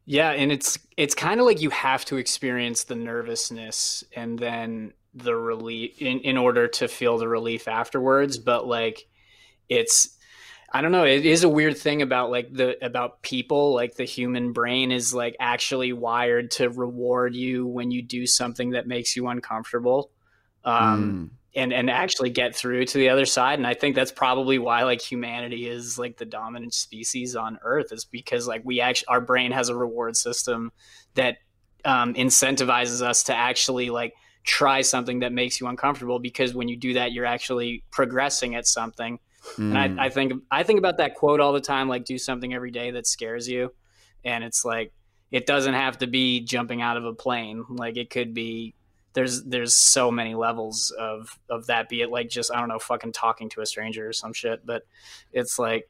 Yeah, 0.06 0.32
and 0.32 0.52
it's 0.52 0.80
it's 0.98 1.14
kind 1.14 1.40
of 1.40 1.46
like 1.46 1.62
you 1.62 1.70
have 1.70 2.06
to 2.06 2.18
experience 2.18 2.84
the 2.84 2.96
nervousness 2.96 4.04
and 4.16 4.38
then 4.38 4.94
the 5.14 5.36
relief 5.36 6.02
in, 6.02 6.20
in 6.20 6.38
order 6.38 6.68
to 6.68 6.88
feel 6.88 7.18
the 7.18 7.28
relief 7.28 7.68
afterwards. 7.68 8.38
But 8.38 8.68
like, 8.68 9.08
it's 9.70 10.18
I 10.74 10.82
don't 10.82 10.92
know. 10.92 11.04
It 11.04 11.26
is 11.26 11.44
a 11.44 11.50
weird 11.50 11.78
thing 11.78 12.02
about 12.02 12.32
like 12.32 12.54
the 12.54 12.84
about 12.84 13.22
people. 13.22 13.74
Like 13.74 13.96
the 13.96 14.06
human 14.06 14.54
brain 14.54 14.92
is 14.92 15.14
like 15.14 15.36
actually 15.40 15.92
wired 15.92 16.52
to 16.52 16.70
reward 16.70 17.36
you 17.36 17.68
when 17.68 17.92
you 17.92 18.02
do 18.02 18.26
something 18.26 18.72
that 18.72 18.88
makes 18.88 19.16
you 19.16 19.28
uncomfortable. 19.28 20.12
Um, 20.64 21.32
and 21.56 21.74
and 21.74 21.90
actually 21.90 22.30
get 22.30 22.56
through 22.56 22.86
to 22.86 22.98
the 22.98 23.10
other 23.10 23.26
side 23.26 23.60
and 23.60 23.68
i 23.68 23.74
think 23.74 23.96
that's 23.96 24.12
probably 24.12 24.58
why 24.58 24.84
like 24.84 25.02
humanity 25.02 25.68
is 25.68 26.00
like 26.00 26.18
the 26.18 26.26
dominant 26.26 26.74
species 26.74 27.36
on 27.36 27.60
earth 27.64 27.92
is 27.92 28.06
because 28.06 28.48
like 28.48 28.62
we 28.64 28.80
actually 28.80 29.08
our 29.08 29.22
brain 29.22 29.52
has 29.52 29.70
a 29.70 29.76
reward 29.76 30.16
system 30.16 30.72
that 31.16 31.38
um, 31.84 32.14
incentivizes 32.14 33.02
us 33.02 33.24
to 33.24 33.36
actually 33.36 33.90
like 33.90 34.14
try 34.44 34.82
something 34.82 35.20
that 35.20 35.34
makes 35.34 35.60
you 35.60 35.68
uncomfortable 35.68 36.20
because 36.20 36.54
when 36.54 36.68
you 36.68 36.78
do 36.78 36.94
that 36.94 37.12
you're 37.12 37.26
actually 37.26 37.84
progressing 37.92 38.56
at 38.56 38.68
something 38.68 39.20
Mm. 39.58 39.76
and 39.76 40.00
I, 40.00 40.06
I 40.06 40.10
think 40.10 40.34
I 40.52 40.64
think 40.64 40.80
about 40.80 40.98
that 40.98 41.16
quote 41.16 41.40
all 41.40 41.54
the 41.54 41.62
time, 41.62 41.90
like 41.90 42.06
do 42.06 42.18
something 42.18 42.54
every 42.54 42.72
day 42.72 42.92
that 42.92 43.08
scares 43.08 43.48
you. 43.48 43.74
And 44.24 44.44
it's 44.44 44.64
like 44.64 44.94
it 45.32 45.46
doesn't 45.46 45.74
have 45.74 45.98
to 46.00 46.08
be 46.08 46.42
jumping 46.42 46.82
out 46.82 46.98
of 46.98 47.06
a 47.06 47.14
plane. 47.14 47.66
Like 47.70 47.98
it 47.98 48.10
could 48.10 48.34
be 48.34 48.76
there's 49.14 49.44
there's 49.44 49.76
so 49.76 50.12
many 50.12 50.36
levels 50.36 50.94
of 50.98 51.38
of 51.50 51.68
that, 51.68 51.90
be 51.90 52.02
it 52.02 52.12
like 52.12 52.30
just 52.30 52.52
I 52.54 52.60
don't 52.60 52.70
know, 52.70 52.80
fucking 52.80 53.14
talking 53.14 53.50
to 53.50 53.62
a 53.62 53.66
stranger 53.66 54.08
or 54.08 54.14
some 54.14 54.34
shit. 54.34 54.66
But 54.66 54.84
it's 55.32 55.58
like 55.58 55.90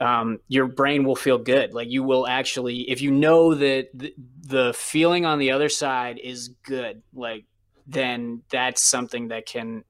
um, 0.00 0.40
your 0.48 0.66
brain 0.66 1.04
will 1.04 1.16
feel 1.16 1.38
good. 1.38 1.72
Like 1.72 1.90
you 1.90 2.02
will 2.02 2.26
actually, 2.26 2.90
if 2.90 3.00
you 3.00 3.10
know 3.10 3.54
that 3.54 3.88
the, 3.94 4.14
the 4.40 4.72
feeling 4.74 5.24
on 5.24 5.38
the 5.38 5.52
other 5.52 5.68
side 5.68 6.18
is 6.18 6.48
good, 6.64 7.02
like 7.14 7.44
then 7.86 8.42
that's 8.50 8.82
something 8.82 9.28
that 9.28 9.46
can 9.46 9.84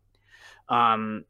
um, 0.69 1.25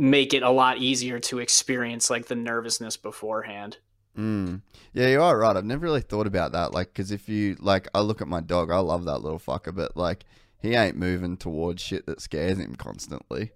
make 0.00 0.32
it 0.32 0.42
a 0.42 0.50
lot 0.50 0.78
easier 0.78 1.18
to 1.20 1.38
experience 1.40 2.08
like 2.08 2.26
the 2.26 2.34
nervousness 2.34 2.96
beforehand. 2.96 3.76
Mm. 4.16 4.62
Yeah, 4.94 5.08
you 5.08 5.20
are 5.22 5.38
right. 5.38 5.54
I've 5.56 5.64
never 5.66 5.84
really 5.84 6.00
thought 6.00 6.26
about 6.26 6.52
that. 6.52 6.72
Like, 6.72 6.88
because 6.88 7.10
if 7.10 7.28
you 7.28 7.56
like, 7.60 7.86
I 7.94 8.00
look 8.00 8.22
at 8.22 8.26
my 8.26 8.40
dog. 8.40 8.70
I 8.70 8.78
love 8.78 9.04
that 9.04 9.18
little 9.18 9.38
fucker, 9.38 9.74
but 9.74 9.96
like, 9.98 10.24
he 10.58 10.74
ain't 10.74 10.96
moving 10.96 11.36
towards 11.36 11.82
shit 11.82 12.06
that 12.06 12.20
scares 12.22 12.58
him 12.58 12.76
constantly. 12.76 13.52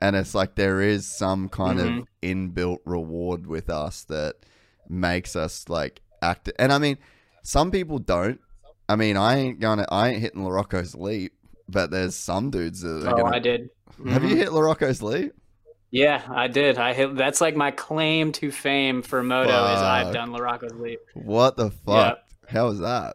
And 0.00 0.16
it's 0.16 0.34
like 0.34 0.56
there 0.56 0.80
is 0.80 1.06
some 1.06 1.48
kind 1.48 1.78
of 1.78 1.86
Mhm. 1.86 2.06
inbuilt 2.22 2.78
reward 2.84 3.46
with 3.46 3.70
us 3.70 4.02
that 4.04 4.34
makes 4.88 5.36
us 5.36 5.68
like 5.68 6.02
act. 6.20 6.50
And 6.58 6.72
I 6.72 6.78
mean, 6.78 6.98
some 7.44 7.70
people 7.70 7.98
don't. 8.00 8.40
I 8.88 8.96
mean, 8.96 9.16
I 9.16 9.36
ain't 9.36 9.60
gonna. 9.60 9.86
I 9.90 10.08
ain't 10.10 10.20
hitting 10.20 10.42
LaRocco's 10.42 10.94
leap, 10.96 11.32
but 11.68 11.90
there's 11.92 12.16
some 12.16 12.50
dudes 12.50 12.80
that 12.82 13.06
are 13.06 13.14
Oh, 13.14 13.22
gonna. 13.22 13.36
I 13.36 13.38
did. 13.38 13.70
Have 14.08 14.24
you 14.24 14.34
Mhm. 14.34 14.38
hit 14.38 14.48
LaRocco's 14.48 15.00
leap? 15.02 15.32
Yeah, 15.94 16.22
I 16.28 16.48
did. 16.48 16.76
I 16.76 16.92
hit. 16.92 17.14
That's 17.14 17.40
like 17.40 17.54
my 17.54 17.70
claim 17.70 18.32
to 18.32 18.50
fame 18.50 19.00
for 19.00 19.22
Moto 19.22 19.48
is 19.48 19.80
I've 19.80 20.12
done 20.12 20.32
Larocco's 20.32 20.74
leap. 20.74 20.98
What 21.14 21.56
the 21.56 21.70
fuck? 21.70 22.18
How 22.48 22.66
was 22.66 22.80
that? 22.80 23.14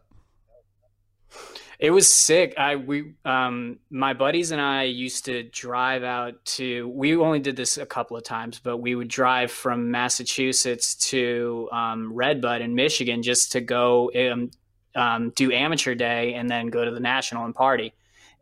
It 1.78 1.92
was 1.92 2.10
sick. 2.10 2.54
I 2.58 2.78
we 2.78 3.16
um 3.26 3.80
my 3.90 4.14
buddies 4.14 4.52
and 4.52 4.62
I 4.62 4.84
used 4.84 5.26
to 5.26 5.44
drive 5.44 6.04
out 6.04 6.46
to 6.56 6.88
we 6.88 7.18
only 7.18 7.40
did 7.40 7.58
this 7.58 7.78
a 7.78 7.86
couple 7.86 8.16
of 8.16 8.24
times, 8.24 8.62
but 8.64 8.78
we 8.78 8.96
would 8.96 9.10
drive 9.10 9.52
from 9.52 9.92
Massachusetts 9.92 10.96
to 11.10 11.68
um, 11.74 12.14
Redbud 12.14 12.62
in 12.62 12.76
Michigan 12.76 13.24
just 13.24 13.52
to 13.52 13.60
go 13.60 14.10
um, 14.16 14.52
um, 14.96 15.32
do 15.32 15.52
amateur 15.52 15.96
day 15.96 16.34
and 16.34 16.50
then 16.50 16.68
go 16.68 16.86
to 16.86 16.92
the 16.92 17.02
national 17.02 17.44
and 17.44 17.54
party. 17.54 17.94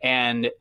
And 0.03 0.51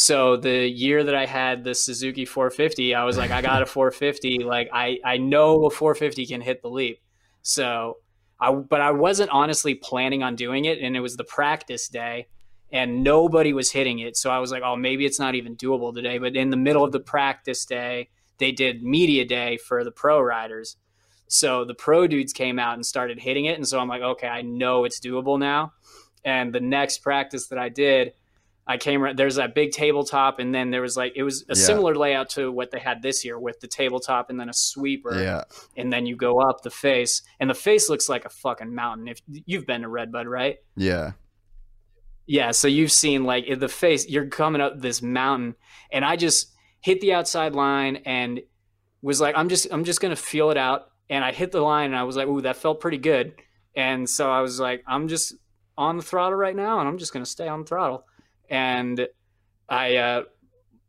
so 0.00 0.38
the 0.38 0.66
year 0.66 1.04
that 1.04 1.14
I 1.14 1.26
had 1.26 1.62
the 1.62 1.74
Suzuki 1.74 2.24
450, 2.24 2.94
I 2.94 3.04
was 3.04 3.18
like, 3.18 3.30
I 3.30 3.42
got 3.42 3.60
a 3.60 3.66
450. 3.66 4.44
Like 4.44 4.70
I 4.72 4.98
I 5.04 5.18
know 5.18 5.66
a 5.66 5.70
450 5.70 6.24
can 6.24 6.40
hit 6.40 6.62
the 6.62 6.70
leap. 6.70 7.00
So 7.42 7.98
I, 8.40 8.50
but 8.50 8.80
I 8.80 8.92
wasn't 8.92 9.28
honestly 9.28 9.74
planning 9.74 10.22
on 10.22 10.36
doing 10.36 10.64
it, 10.64 10.78
and 10.78 10.96
it 10.96 11.00
was 11.00 11.18
the 11.18 11.24
practice 11.24 11.88
day, 11.88 12.28
and 12.72 13.04
nobody 13.04 13.52
was 13.52 13.72
hitting 13.72 13.98
it. 13.98 14.16
So 14.16 14.30
I 14.30 14.38
was 14.38 14.50
like, 14.50 14.62
oh, 14.64 14.74
maybe 14.74 15.04
it's 15.04 15.18
not 15.18 15.34
even 15.34 15.54
doable 15.54 15.94
today. 15.94 16.16
But 16.16 16.34
in 16.34 16.48
the 16.48 16.56
middle 16.56 16.82
of 16.82 16.92
the 16.92 17.00
practice 17.00 17.66
day, 17.66 18.08
they 18.38 18.52
did 18.52 18.82
media 18.82 19.26
day 19.26 19.58
for 19.58 19.84
the 19.84 19.92
pro 19.92 20.18
riders. 20.18 20.78
So 21.28 21.66
the 21.66 21.74
pro 21.74 22.06
dudes 22.06 22.32
came 22.32 22.58
out 22.58 22.72
and 22.72 22.86
started 22.86 23.20
hitting 23.20 23.44
it, 23.44 23.56
and 23.56 23.68
so 23.68 23.78
I'm 23.78 23.88
like, 23.88 24.00
okay, 24.00 24.28
I 24.28 24.40
know 24.40 24.84
it's 24.84 24.98
doable 24.98 25.38
now. 25.38 25.74
And 26.24 26.54
the 26.54 26.60
next 26.60 26.98
practice 27.00 27.48
that 27.48 27.58
I 27.58 27.68
did, 27.68 28.14
I 28.70 28.76
came. 28.78 29.02
ar- 29.02 29.14
There's 29.14 29.36
that 29.36 29.54
big 29.54 29.72
tabletop, 29.72 30.38
and 30.38 30.54
then 30.54 30.70
there 30.70 30.80
was 30.82 30.96
like 30.96 31.12
it 31.16 31.22
was 31.22 31.42
a 31.42 31.46
Yeah. 31.50 31.54
similar 31.68 31.94
layout 31.94 32.28
to 32.30 32.50
what 32.52 32.70
they 32.70 32.78
had 32.78 33.02
this 33.02 33.24
year 33.24 33.38
with 33.38 33.60
the 33.60 33.66
tabletop 33.68 34.30
and 34.30 34.38
then 34.38 34.48
a 34.48 34.52
sweeper 34.54 35.20
Yeah. 35.22 35.44
and 35.76 35.92
then 35.92 36.06
you 36.06 36.16
go 36.16 36.40
up 36.40 36.62
the 36.62 36.70
face 36.70 37.22
and 37.40 37.50
the 37.50 37.54
face 37.54 37.88
looks 37.90 38.08
like 38.08 38.24
a 38.24 38.28
fucking 38.30 38.74
mountain 38.74 39.08
if 39.08 39.20
you've 39.46 39.66
been 39.66 39.82
to 39.82 39.88
redbud 39.88 40.26
right 40.26 40.58
Yeah. 40.76 41.12
Yeah, 42.26 42.52
so 42.52 42.68
you've 42.68 42.92
seen 42.92 43.24
like 43.24 43.46
the 43.58 43.68
face, 43.68 44.08
you're 44.08 44.28
coming 44.28 44.60
up 44.60 44.78
this 44.80 45.02
mountain, 45.02 45.56
and 45.90 46.04
I 46.04 46.14
just 46.16 46.54
hit 46.80 47.00
the 47.00 47.12
outside 47.14 47.54
line 47.54 47.96
and 48.06 48.40
was 49.02 49.20
like, 49.20 49.34
I'm 49.36 49.48
just 49.48 49.66
I'm 49.72 49.84
just 49.84 50.00
gonna 50.00 50.16
feel 50.16 50.50
it 50.50 50.56
out. 50.56 50.82
And 51.08 51.24
I 51.24 51.32
hit 51.32 51.50
the 51.50 51.60
line 51.60 51.86
and 51.86 51.96
I 51.96 52.04
was 52.04 52.16
like, 52.16 52.28
ooh, 52.28 52.40
that 52.42 52.56
felt 52.56 52.78
pretty 52.80 52.98
good. 52.98 53.34
And 53.74 54.08
so 54.08 54.30
I 54.30 54.42
was 54.42 54.60
like, 54.60 54.84
I'm 54.86 55.08
just 55.08 55.34
on 55.76 55.96
the 55.96 56.02
throttle 56.04 56.38
right 56.38 56.54
now 56.54 56.78
and 56.78 56.88
I'm 56.88 56.98
just 56.98 57.12
gonna 57.12 57.26
stay 57.26 57.48
on 57.48 57.60
the 57.60 57.66
throttle. 57.66 58.04
And 58.50 59.08
I 59.68 59.96
uh 59.96 60.22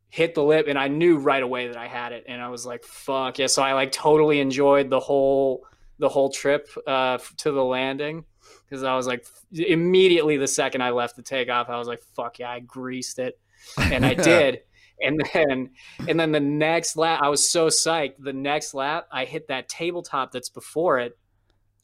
hit 0.10 0.36
the 0.36 0.44
lip 0.44 0.68
and 0.68 0.78
I 0.78 0.90
knew 0.90 1.18
right 1.18 1.42
away 1.42 1.68
that 1.68 1.78
I 1.78 1.88
had 1.88 2.12
it 2.12 2.26
and 2.28 2.42
I 2.42 2.50
was 2.50 2.66
like, 2.66 2.84
fuck 2.84 3.40
yeah. 3.40 3.48
So 3.48 3.64
I 3.64 3.74
like 3.74 3.92
totally 3.92 4.42
enjoyed 4.42 4.90
the 4.90 5.00
whole 5.00 5.66
the 6.00 6.10
whole 6.10 6.30
trip 6.30 6.68
uh 6.86 7.18
to 7.38 7.52
the 7.52 7.64
landing 7.64 8.26
because 8.66 8.84
I 8.84 8.96
was 8.96 9.08
like 9.08 9.26
immediately 9.54 10.38
the 10.38 10.48
second 10.48 10.82
I 10.82 10.92
left 10.92 11.16
the 11.16 11.22
takeoff, 11.22 11.70
I 11.70 11.78
was 11.78 11.88
like, 11.88 12.02
fuck 12.16 12.40
yeah, 12.40 12.52
I 12.52 12.60
greased 12.60 13.20
it. 13.20 13.40
And 13.78 14.06
I 14.06 14.14
did. 14.16 14.62
And 15.02 15.22
then 15.34 15.70
and 16.08 16.20
then 16.20 16.32
the 16.32 16.40
next 16.40 16.96
lap, 16.98 17.22
I 17.24 17.30
was 17.30 17.50
so 17.50 17.68
psyched. 17.68 18.16
The 18.20 18.34
next 18.34 18.74
lap, 18.74 19.08
I 19.12 19.26
hit 19.26 19.48
that 19.48 19.70
tabletop 19.70 20.32
that's 20.32 20.50
before 20.50 21.00
it. 21.00 21.18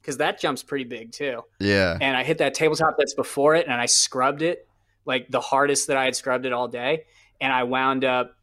Because 0.01 0.17
that 0.17 0.39
jump's 0.39 0.63
pretty 0.63 0.85
big 0.85 1.11
too. 1.11 1.41
Yeah. 1.59 1.97
And 1.99 2.15
I 2.15 2.23
hit 2.23 2.37
that 2.37 2.53
tabletop 2.53 2.95
that's 2.97 3.13
before 3.13 3.55
it 3.55 3.67
and 3.67 3.75
I 3.75 3.87
scrubbed 3.87 4.41
it 4.41 4.66
like 5.07 5.27
the 5.29 5.39
hardest 5.41 5.87
that 5.87 5.97
I 5.97 6.05
had 6.05 6.15
scrubbed 6.15 6.45
it 6.45 6.53
all 6.53 6.67
day. 6.67 7.05
And 7.41 7.51
I 7.51 7.63
wound 7.63 8.03
up 8.05 8.35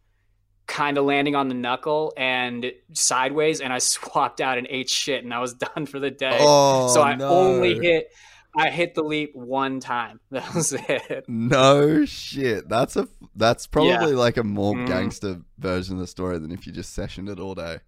kind 0.66 0.96
of 0.98 1.04
landing 1.04 1.34
on 1.36 1.48
the 1.48 1.54
knuckle 1.54 2.12
and 2.16 2.72
sideways 2.94 3.60
and 3.60 3.72
I 3.72 3.78
swapped 3.92 4.40
out 4.40 4.56
and 4.58 4.66
ate 4.70 4.88
shit 4.88 5.22
and 5.22 5.32
I 5.34 5.40
was 5.40 5.54
done 5.74 5.86
for 5.86 6.00
the 6.00 6.10
day. 6.10 6.38
Oh, 6.40 6.88
so 6.88 7.02
I 7.02 7.14
no. 7.16 7.28
only 7.28 7.78
hit 7.78 8.08
I 8.56 8.70
hit 8.70 8.94
the 8.94 9.02
leap 9.02 9.32
one 9.34 9.80
time. 9.80 10.20
That 10.30 10.54
was 10.54 10.72
it. 10.72 11.24
No 11.28 12.04
shit. 12.04 12.68
That's 12.68 12.96
a 12.96 13.08
that's 13.36 13.66
probably 13.66 13.90
Yeah. 13.90 14.04
like 14.18 14.36
a 14.36 14.44
more 14.44 14.74
Mhm. 14.74 14.86
gangster 14.86 15.40
version 15.58 15.96
of 15.96 16.00
the 16.00 16.06
story 16.06 16.38
than 16.38 16.50
if 16.52 16.66
you 16.66 16.72
just 16.72 16.96
sessioned 16.96 17.28
it 17.30 17.38
all 17.40 17.54
day. 17.54 17.80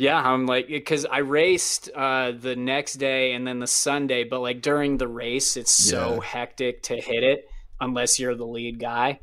Yeah, 0.00 0.18
I'm 0.18 0.46
like 0.46 0.68
because 0.68 1.04
I 1.04 1.18
raced 1.18 1.90
uh, 1.94 2.32
the 2.32 2.56
next 2.56 2.94
day 2.94 3.32
and 3.34 3.46
then 3.46 3.58
the 3.58 3.66
Sunday, 3.66 4.24
but 4.24 4.40
like 4.40 4.62
during 4.62 4.96
the 4.96 5.06
race, 5.06 5.58
it's 5.58 5.70
so 5.72 6.14
Yeah. 6.14 6.20
hectic 6.26 6.82
to 6.84 6.96
hit 6.96 7.22
it 7.22 7.46
unless 7.82 8.18
you're 8.18 8.34
the 8.34 8.46
lead 8.46 8.78
guy, 8.80 9.20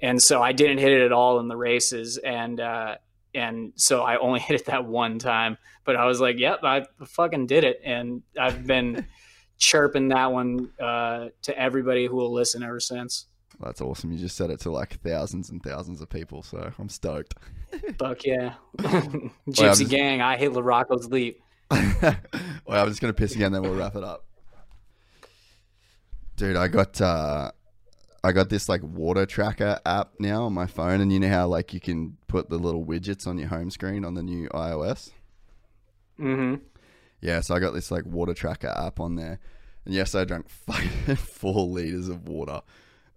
and 0.00 0.22
so 0.22 0.42
I 0.42 0.52
didn't 0.52 0.78
hit 0.78 0.92
it 0.92 1.00
at 1.00 1.12
all 1.12 1.40
in 1.40 1.48
the 1.48 1.56
races, 1.56 2.18
and 2.18 2.60
uh, 2.60 2.96
and 3.34 3.72
so 3.76 4.02
I 4.02 4.18
only 4.18 4.40
hit 4.48 4.60
it 4.60 4.66
that 4.66 4.84
one 4.84 5.18
time. 5.18 5.56
But 5.86 5.96
I 5.96 6.04
was 6.04 6.20
like, 6.20 6.38
yep, 6.38 6.60
I 6.62 6.84
fucking 7.06 7.46
did 7.46 7.64
it, 7.64 7.80
and 7.82 8.20
I've 8.38 8.66
been 8.66 9.06
chirping 9.58 10.08
that 10.08 10.30
one 10.30 10.68
uh, 10.78 11.28
to 11.44 11.58
everybody 11.58 12.04
who 12.04 12.16
will 12.16 12.34
listen 12.34 12.62
ever 12.62 12.80
since. 12.80 13.24
That's 13.60 13.80
awesome. 13.80 14.12
You 14.12 14.18
just 14.18 14.36
said 14.36 14.50
it 14.50 14.60
to 14.60 14.70
like 14.70 15.00
thousands 15.00 15.48
and 15.48 15.62
thousands 15.62 16.02
of 16.02 16.10
people, 16.10 16.42
so 16.42 16.70
I'm 16.78 16.90
stoked. 16.90 17.34
Fuck 17.98 18.24
yeah, 18.24 18.54
Gypsy 18.78 19.32
just- 19.54 19.88
Gang! 19.88 20.20
I 20.20 20.36
hit 20.36 20.52
LaRocco's 20.52 21.08
leap. 21.08 21.40
well, 21.70 22.14
I'm 22.66 22.88
just 22.88 23.00
gonna 23.00 23.12
piss 23.12 23.34
again, 23.34 23.52
then 23.52 23.62
we'll 23.62 23.74
wrap 23.74 23.94
it 23.94 24.04
up. 24.04 24.24
Dude, 26.36 26.56
I 26.56 26.68
got 26.68 27.00
uh 27.00 27.50
I 28.24 28.32
got 28.32 28.48
this 28.48 28.68
like 28.68 28.82
water 28.82 29.26
tracker 29.26 29.80
app 29.84 30.12
now 30.18 30.44
on 30.44 30.52
my 30.52 30.66
phone, 30.66 31.00
and 31.00 31.12
you 31.12 31.20
know 31.20 31.28
how 31.28 31.46
like 31.46 31.72
you 31.74 31.80
can 31.80 32.16
put 32.26 32.48
the 32.48 32.58
little 32.58 32.84
widgets 32.84 33.26
on 33.26 33.38
your 33.38 33.48
home 33.48 33.70
screen 33.70 34.04
on 34.04 34.14
the 34.14 34.22
new 34.22 34.48
iOS. 34.48 35.10
Mm-hmm. 36.18 36.62
Yeah, 37.20 37.40
so 37.40 37.54
I 37.54 37.58
got 37.60 37.74
this 37.74 37.90
like 37.90 38.06
water 38.06 38.34
tracker 38.34 38.68
app 38.68 39.00
on 39.00 39.16
there, 39.16 39.38
and 39.84 39.94
yes, 39.94 40.14
I 40.14 40.24
drank 40.24 40.48
fucking 40.66 41.16
four 41.16 41.66
liters 41.66 42.08
of 42.08 42.28
water, 42.28 42.62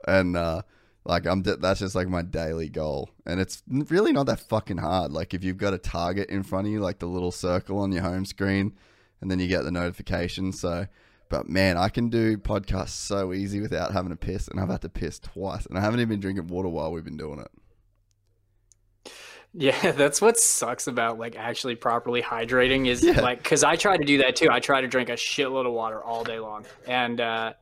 and 0.08 0.36
uh, 0.36 0.62
like 1.04 1.26
I'm 1.26 1.42
that's 1.44 1.80
just 1.80 1.96
like 1.96 2.08
my 2.08 2.22
daily 2.22 2.70
goal, 2.70 3.10
and 3.26 3.40
it's 3.40 3.64
really 3.68 4.12
not 4.12 4.28
that 4.28 4.40
fucking 4.40 4.78
hard. 4.78 5.12
Like 5.12 5.34
if 5.34 5.44
you've 5.44 5.58
got 5.58 5.74
a 5.74 5.78
target 5.78 6.30
in 6.30 6.44
front 6.44 6.68
of 6.68 6.74
you, 6.74 6.80
like 6.80 7.00
the 7.00 7.08
little 7.08 7.32
circle 7.32 7.80
on 7.80 7.92
your 7.92 8.04
home 8.04 8.26
screen, 8.26 8.74
and 9.22 9.30
then 9.32 9.40
you 9.40 9.48
get 9.48 9.64
the 9.64 9.72
notification. 9.72 10.52
So, 10.54 10.86
but 11.30 11.50
man, 11.50 11.78
I 11.78 11.90
can 11.90 12.10
do 12.10 12.38
podcasts 12.38 12.90
so 12.90 13.34
easy 13.34 13.62
without 13.62 13.94
having 13.94 14.12
to 14.12 14.16
piss, 14.16 14.48
and 14.48 14.60
I've 14.60 14.70
had 14.70 14.82
to 14.82 14.90
piss 14.90 15.20
twice, 15.20 15.66
and 15.66 15.78
I 15.78 15.82
haven't 15.82 16.00
even 16.02 16.10
been 16.10 16.20
drinking 16.20 16.48
water 16.48 16.70
while 16.70 16.92
we've 16.92 17.04
been 17.06 17.18
doing 17.18 17.40
it. 17.40 19.12
Yeah, 19.54 19.92
that's 19.94 20.22
what 20.22 20.38
sucks 20.38 20.88
about 20.88 21.18
like 21.20 21.36
actually 21.36 21.76
properly 21.76 22.22
hydrating 22.22 22.88
is 22.88 23.04
Yeah. 23.04 23.22
like 23.22 23.42
because 23.42 23.64
I 23.64 23.76
try 23.76 23.98
to 23.98 24.06
do 24.06 24.20
that 24.20 24.36
too. 24.36 24.50
I 24.52 24.60
try 24.60 24.82
to 24.82 24.88
drink 24.88 25.10
a 25.10 25.14
shitload 25.14 25.66
of 25.66 25.74
water 25.74 26.02
all 26.04 26.24
day 26.24 26.40
long, 26.40 26.66
and 26.88 27.20
uh, 27.20 27.54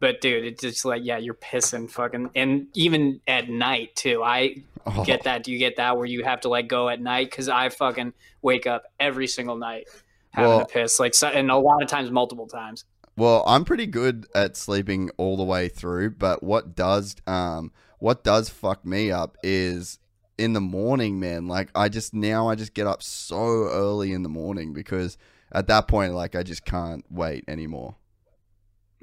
but 0.00 0.20
dude, 0.20 0.44
it's 0.44 0.62
just 0.62 0.84
like 0.84 1.02
yeah, 1.04 1.18
you're 1.18 1.34
pissing 1.34 1.90
fucking, 1.90 2.30
and 2.34 2.66
even 2.74 3.20
at 3.26 3.48
night 3.48 3.94
too. 3.96 4.22
I 4.22 4.62
Oh, 4.86 5.04
get 5.04 5.24
that. 5.24 5.42
Do 5.42 5.52
you 5.52 5.58
get 5.58 5.76
that 5.76 5.98
where 5.98 6.06
you 6.06 6.24
have 6.24 6.40
to 6.42 6.48
like 6.48 6.66
go 6.68 6.88
at 6.88 6.98
night? 7.00 7.30
Because 7.30 7.48
I 7.50 7.68
fucking 7.68 8.14
wake 8.40 8.66
up 8.66 8.84
every 8.98 9.26
single 9.26 9.56
night 9.56 9.86
having 10.30 10.48
Well- 10.50 10.60
to 10.60 10.66
piss, 10.66 10.98
like 10.98 11.12
and 11.22 11.50
a 11.50 11.56
lot 11.56 11.82
of 11.82 11.88
times, 11.88 12.10
multiple 12.10 12.46
times. 12.46 12.84
Well, 13.16 13.42
I'm 13.46 13.64
pretty 13.64 13.86
good 13.86 14.26
at 14.34 14.56
sleeping 14.56 15.10
all 15.18 15.36
the 15.36 15.42
way 15.44 15.68
through, 15.68 16.10
but 16.12 16.42
what 16.42 16.74
does 16.76 17.16
um 17.26 17.72
what 17.98 18.22
does 18.24 18.48
fuck 18.48 18.86
me 18.86 19.10
up 19.10 19.36
is 19.42 19.98
in 20.38 20.52
the 20.52 20.60
morning, 20.60 21.18
man. 21.20 21.48
Like 21.48 21.68
I 21.74 21.88
just 21.88 22.14
now 22.14 22.48
I 22.48 22.54
just 22.54 22.72
get 22.72 22.86
up 22.86 23.02
so 23.02 23.44
early 23.68 24.12
in 24.12 24.22
the 24.22 24.28
morning 24.30 24.72
because 24.72 25.18
at 25.52 25.66
that 25.66 25.88
point 25.88 26.14
like 26.14 26.34
I 26.36 26.44
just 26.44 26.64
can't 26.64 27.04
wait 27.10 27.44
anymore. 27.48 27.96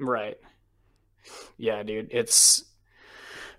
Right. 0.00 0.38
Yeah, 1.58 1.82
dude. 1.82 2.08
It's 2.10 2.64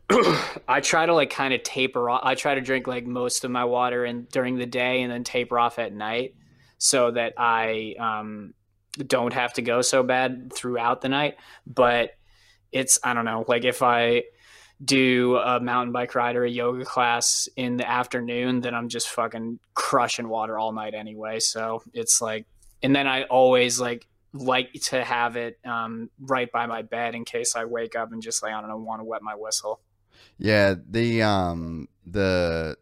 I 0.68 0.80
try 0.82 1.06
to 1.06 1.14
like 1.14 1.30
kind 1.30 1.54
of 1.54 1.64
taper 1.64 2.10
off. 2.10 2.22
I 2.24 2.36
try 2.36 2.56
to 2.56 2.62
drink 2.62 2.88
like 2.88 3.06
most 3.06 3.44
of 3.44 3.52
my 3.52 3.66
water 3.66 4.06
and 4.06 4.30
during 4.30 4.58
the 4.58 4.66
day 4.66 5.02
and 5.02 5.12
then 5.12 5.24
taper 5.24 5.60
off 5.60 5.80
at 5.80 5.94
night 5.94 6.36
so 6.78 7.12
that 7.12 7.34
I 7.38 7.96
um 8.00 8.54
don't 8.96 9.34
have 9.34 9.54
to 9.54 9.62
go 9.62 9.82
so 9.82 10.04
bad 10.04 10.52
throughout 10.54 11.02
the 11.02 11.10
night. 11.10 11.36
But 11.66 12.12
it's 12.72 13.00
I 13.04 13.14
don't 13.14 13.26
know, 13.26 13.44
like 13.48 13.66
if 13.66 13.84
I 13.84 14.24
do 14.84 15.38
a 15.38 15.60
mountain 15.60 15.92
bike 15.92 16.14
ride 16.14 16.36
or 16.36 16.46
a 16.46 16.50
yoga 16.50 16.86
class 16.86 17.50
in 17.56 17.78
the 17.78 17.90
afternoon, 17.90 18.62
then 18.62 18.76
I'm 18.76 18.90
just 18.90 19.10
fucking 19.10 19.60
crushing 19.74 20.30
water 20.30 20.58
all 20.58 20.72
night 20.72 20.94
anyway. 20.94 21.40
So 21.40 21.84
it's 21.94 22.22
like 22.22 22.46
and 22.82 22.96
then 22.96 23.08
I 23.08 23.24
always 23.24 23.80
like 23.80 24.08
like 24.34 24.74
to 24.74 25.04
have 25.04 25.36
it 25.36 25.60
um, 25.66 26.10
right 26.20 26.52
by 26.52 26.66
my 26.66 26.82
bed 26.82 27.16
in 27.16 27.26
case 27.26 27.56
I 27.56 27.66
wake 27.66 27.96
up 27.96 28.12
and 28.12 28.22
just 28.22 28.44
like 28.44 28.54
I 28.54 28.62
don't 28.62 28.70
know 28.70 28.78
want 28.78 29.02
to 29.02 29.06
wet 29.06 29.22
my 29.22 29.36
whistle. 29.36 29.80
Yeah, 30.38 30.76
the 30.90 31.24
um 31.24 31.88
the 32.06 32.78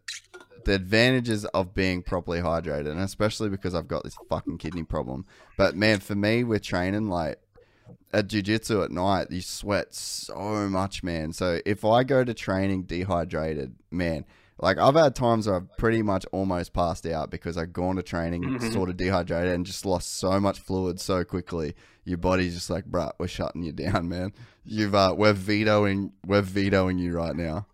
the 0.64 0.74
advantages 0.74 1.44
of 1.46 1.74
being 1.74 2.02
properly 2.02 2.40
hydrated, 2.40 2.90
and 2.90 3.00
especially 3.00 3.48
because 3.48 3.74
I've 3.74 3.88
got 3.88 4.02
this 4.02 4.16
fucking 4.28 4.58
kidney 4.58 4.82
problem. 4.82 5.24
But 5.56 5.76
man, 5.76 6.00
for 6.00 6.14
me 6.14 6.44
with 6.44 6.62
training, 6.62 7.08
like 7.08 7.38
at 8.12 8.28
jujitsu 8.28 8.84
at 8.84 8.90
night, 8.90 9.30
you 9.30 9.40
sweat 9.40 9.94
so 9.94 10.68
much, 10.68 11.02
man. 11.02 11.32
So 11.32 11.60
if 11.64 11.84
I 11.84 12.02
go 12.02 12.24
to 12.24 12.34
training 12.34 12.82
dehydrated, 12.82 13.76
man, 13.90 14.24
like 14.58 14.78
I've 14.78 14.94
had 14.94 15.14
times 15.14 15.46
where 15.46 15.56
I've 15.56 15.76
pretty 15.76 16.02
much 16.02 16.24
almost 16.32 16.72
passed 16.72 17.06
out 17.06 17.30
because 17.30 17.56
I've 17.56 17.72
gone 17.72 17.96
to 17.96 18.02
training 18.02 18.42
Mhm. 18.58 18.72
sort 18.72 18.88
of 18.88 18.96
dehydrated 18.96 19.52
and 19.52 19.66
just 19.66 19.84
lost 19.84 20.16
so 20.18 20.40
much 20.40 20.58
fluid 20.60 20.98
so 21.00 21.24
quickly. 21.24 21.74
Your 22.04 22.18
body's 22.18 22.54
just 22.54 22.70
like, 22.70 22.84
bruh, 22.84 23.12
we're 23.18 23.28
shutting 23.28 23.62
you 23.62 23.72
down, 23.72 24.08
man. 24.14 24.32
You've 24.64 24.94
uh, 24.94 25.14
we're 25.16 25.32
vetoing, 25.32 26.12
we're 26.24 26.42
vetoing 26.42 26.98
you 26.98 27.12
right 27.14 27.36
now. 27.36 27.66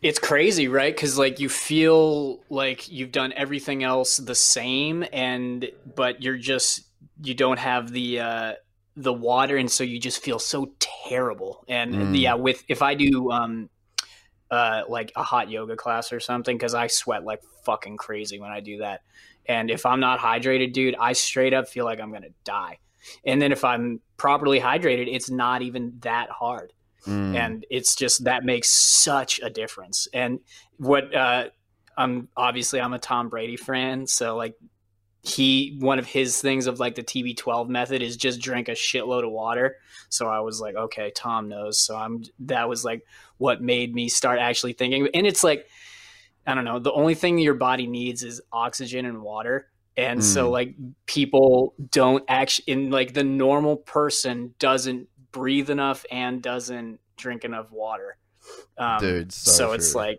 It's 0.00 0.18
crazy, 0.18 0.68
right? 0.68 0.94
Because 0.94 1.18
like 1.18 1.38
you 1.38 1.48
feel 1.48 2.42
like 2.48 2.90
you've 2.90 3.12
done 3.12 3.32
everything 3.36 3.82
else 3.84 4.16
the 4.16 4.34
same, 4.34 5.04
and 5.12 5.70
but 5.94 6.22
you're 6.22 6.38
just 6.38 6.82
you 7.22 7.34
don't 7.34 7.58
have 7.58 7.92
the 7.92 8.20
uh, 8.20 8.52
the 8.96 9.12
water, 9.12 9.56
and 9.56 9.70
so 9.70 9.84
you 9.84 9.98
just 10.00 10.22
feel 10.22 10.38
so 10.38 10.72
terrible. 10.78 11.64
And 11.68 11.94
Mm. 11.94 12.20
yeah, 12.20 12.34
with 12.34 12.64
if 12.68 12.80
I 12.82 12.94
do 12.94 13.30
um 13.30 13.68
uh 14.52 14.82
like 14.88 15.10
a 15.16 15.24
hot 15.24 15.50
yoga 15.50 15.74
class 15.74 16.12
or 16.12 16.20
something, 16.20 16.56
because 16.56 16.74
I 16.74 16.86
sweat 16.86 17.24
like 17.24 17.40
fucking 17.64 17.96
crazy 17.96 18.38
when 18.38 18.52
I 18.52 18.60
do 18.60 18.78
that. 18.78 19.00
And 19.46 19.68
if 19.70 19.84
I'm 19.84 19.98
not 19.98 20.20
hydrated, 20.20 20.72
dude, 20.72 20.94
I 21.00 21.14
straight 21.14 21.52
up 21.52 21.66
feel 21.68 21.84
like 21.84 21.98
I'm 22.00 22.12
gonna 22.12 22.28
die. 22.44 22.78
And 23.26 23.42
then 23.42 23.50
if 23.50 23.64
I'm 23.64 24.00
properly 24.16 24.60
hydrated, 24.60 25.12
it's 25.12 25.28
not 25.30 25.62
even 25.62 25.94
that 26.02 26.30
hard 26.30 26.72
Mm. 27.04 27.34
and 27.36 27.66
it's 27.68 27.96
just 27.96 28.22
that 28.26 28.44
makes 28.44 28.70
such 28.70 29.40
a 29.42 29.50
difference 29.50 30.06
and 30.14 30.38
what 30.76 31.12
uh 31.12 31.46
i'm 31.98 32.28
obviously 32.36 32.80
i'm 32.80 32.92
a 32.92 32.98
tom 33.00 33.28
brady 33.28 33.56
fan 33.56 34.06
so 34.06 34.36
like 34.36 34.54
he 35.22 35.76
one 35.80 35.98
of 35.98 36.06
his 36.06 36.40
things 36.40 36.68
of 36.68 36.78
like 36.78 36.94
the 36.94 37.02
tb12 37.02 37.68
method 37.68 38.02
is 38.02 38.16
just 38.16 38.40
drink 38.40 38.68
a 38.68 38.72
shitload 38.72 39.24
of 39.24 39.32
water 39.32 39.78
so 40.12 40.28
i 40.28 40.40
was 40.40 40.60
like 40.60 40.74
okay 40.74 41.10
tom 41.14 41.48
knows 41.48 41.78
so 41.78 41.96
i'm 41.96 42.22
that 42.40 42.68
was 42.68 42.84
like 42.84 43.04
what 43.38 43.62
made 43.62 43.94
me 43.94 44.08
start 44.08 44.38
actually 44.38 44.72
thinking 44.72 45.08
and 45.14 45.26
it's 45.26 45.42
like 45.42 45.66
i 46.46 46.54
don't 46.54 46.64
know 46.64 46.78
the 46.78 46.92
only 46.92 47.14
thing 47.14 47.38
your 47.38 47.54
body 47.54 47.86
needs 47.86 48.22
is 48.22 48.40
oxygen 48.52 49.06
and 49.06 49.22
water 49.22 49.68
and 49.96 50.24
so 50.24 50.48
Mm. 50.48 50.52
like 50.52 50.74
people 51.06 51.74
don't 51.90 52.24
actually 52.28 52.72
in 52.72 52.90
like 52.90 53.12
the 53.12 53.24
normal 53.24 53.76
person 53.76 54.54
doesn't 54.58 55.08
breathe 55.32 55.68
enough 55.70 56.06
and 56.10 56.42
doesn't 56.42 56.98
drink 57.16 57.44
enough 57.44 57.70
water. 57.70 58.16
Um, 58.78 59.00
Dude, 59.00 59.32
so 59.32 59.50
so 59.50 59.72
it's 59.72 59.94
like, 59.94 60.18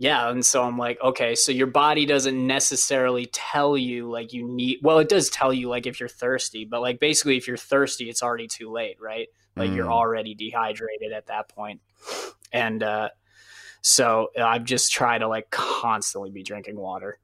yeah, 0.00 0.30
and 0.30 0.44
so 0.44 0.64
I'm 0.64 0.78
like, 0.78 0.98
okay, 1.02 1.34
so 1.34 1.52
your 1.52 1.66
body 1.66 2.06
doesn't 2.06 2.46
necessarily 2.46 3.26
tell 3.26 3.76
you 3.76 4.10
like 4.10 4.32
you 4.32 4.48
need. 4.48 4.78
Well, 4.82 4.98
it 4.98 5.10
does 5.10 5.28
tell 5.28 5.52
you 5.52 5.68
like 5.68 5.86
if 5.86 6.00
you're 6.00 6.08
thirsty, 6.08 6.64
but 6.64 6.80
like 6.80 6.98
basically, 6.98 7.36
if 7.36 7.46
you're 7.46 7.58
thirsty, 7.58 8.08
it's 8.08 8.22
already 8.22 8.46
too 8.48 8.72
late, 8.72 8.96
right? 8.98 9.28
Like 9.56 9.72
you're 9.72 9.88
Mm. 9.88 9.92
already 9.92 10.34
dehydrated 10.34 11.12
at 11.12 11.26
that 11.26 11.50
point. 11.50 11.80
point, 12.00 12.34
and 12.50 12.82
uh, 12.82 13.10
so 13.82 14.28
I've 14.40 14.64
just 14.64 14.90
tried 14.90 15.18
to 15.18 15.28
like 15.28 15.50
constantly 15.50 16.30
be 16.30 16.42
drinking 16.42 16.76
water. 16.76 17.18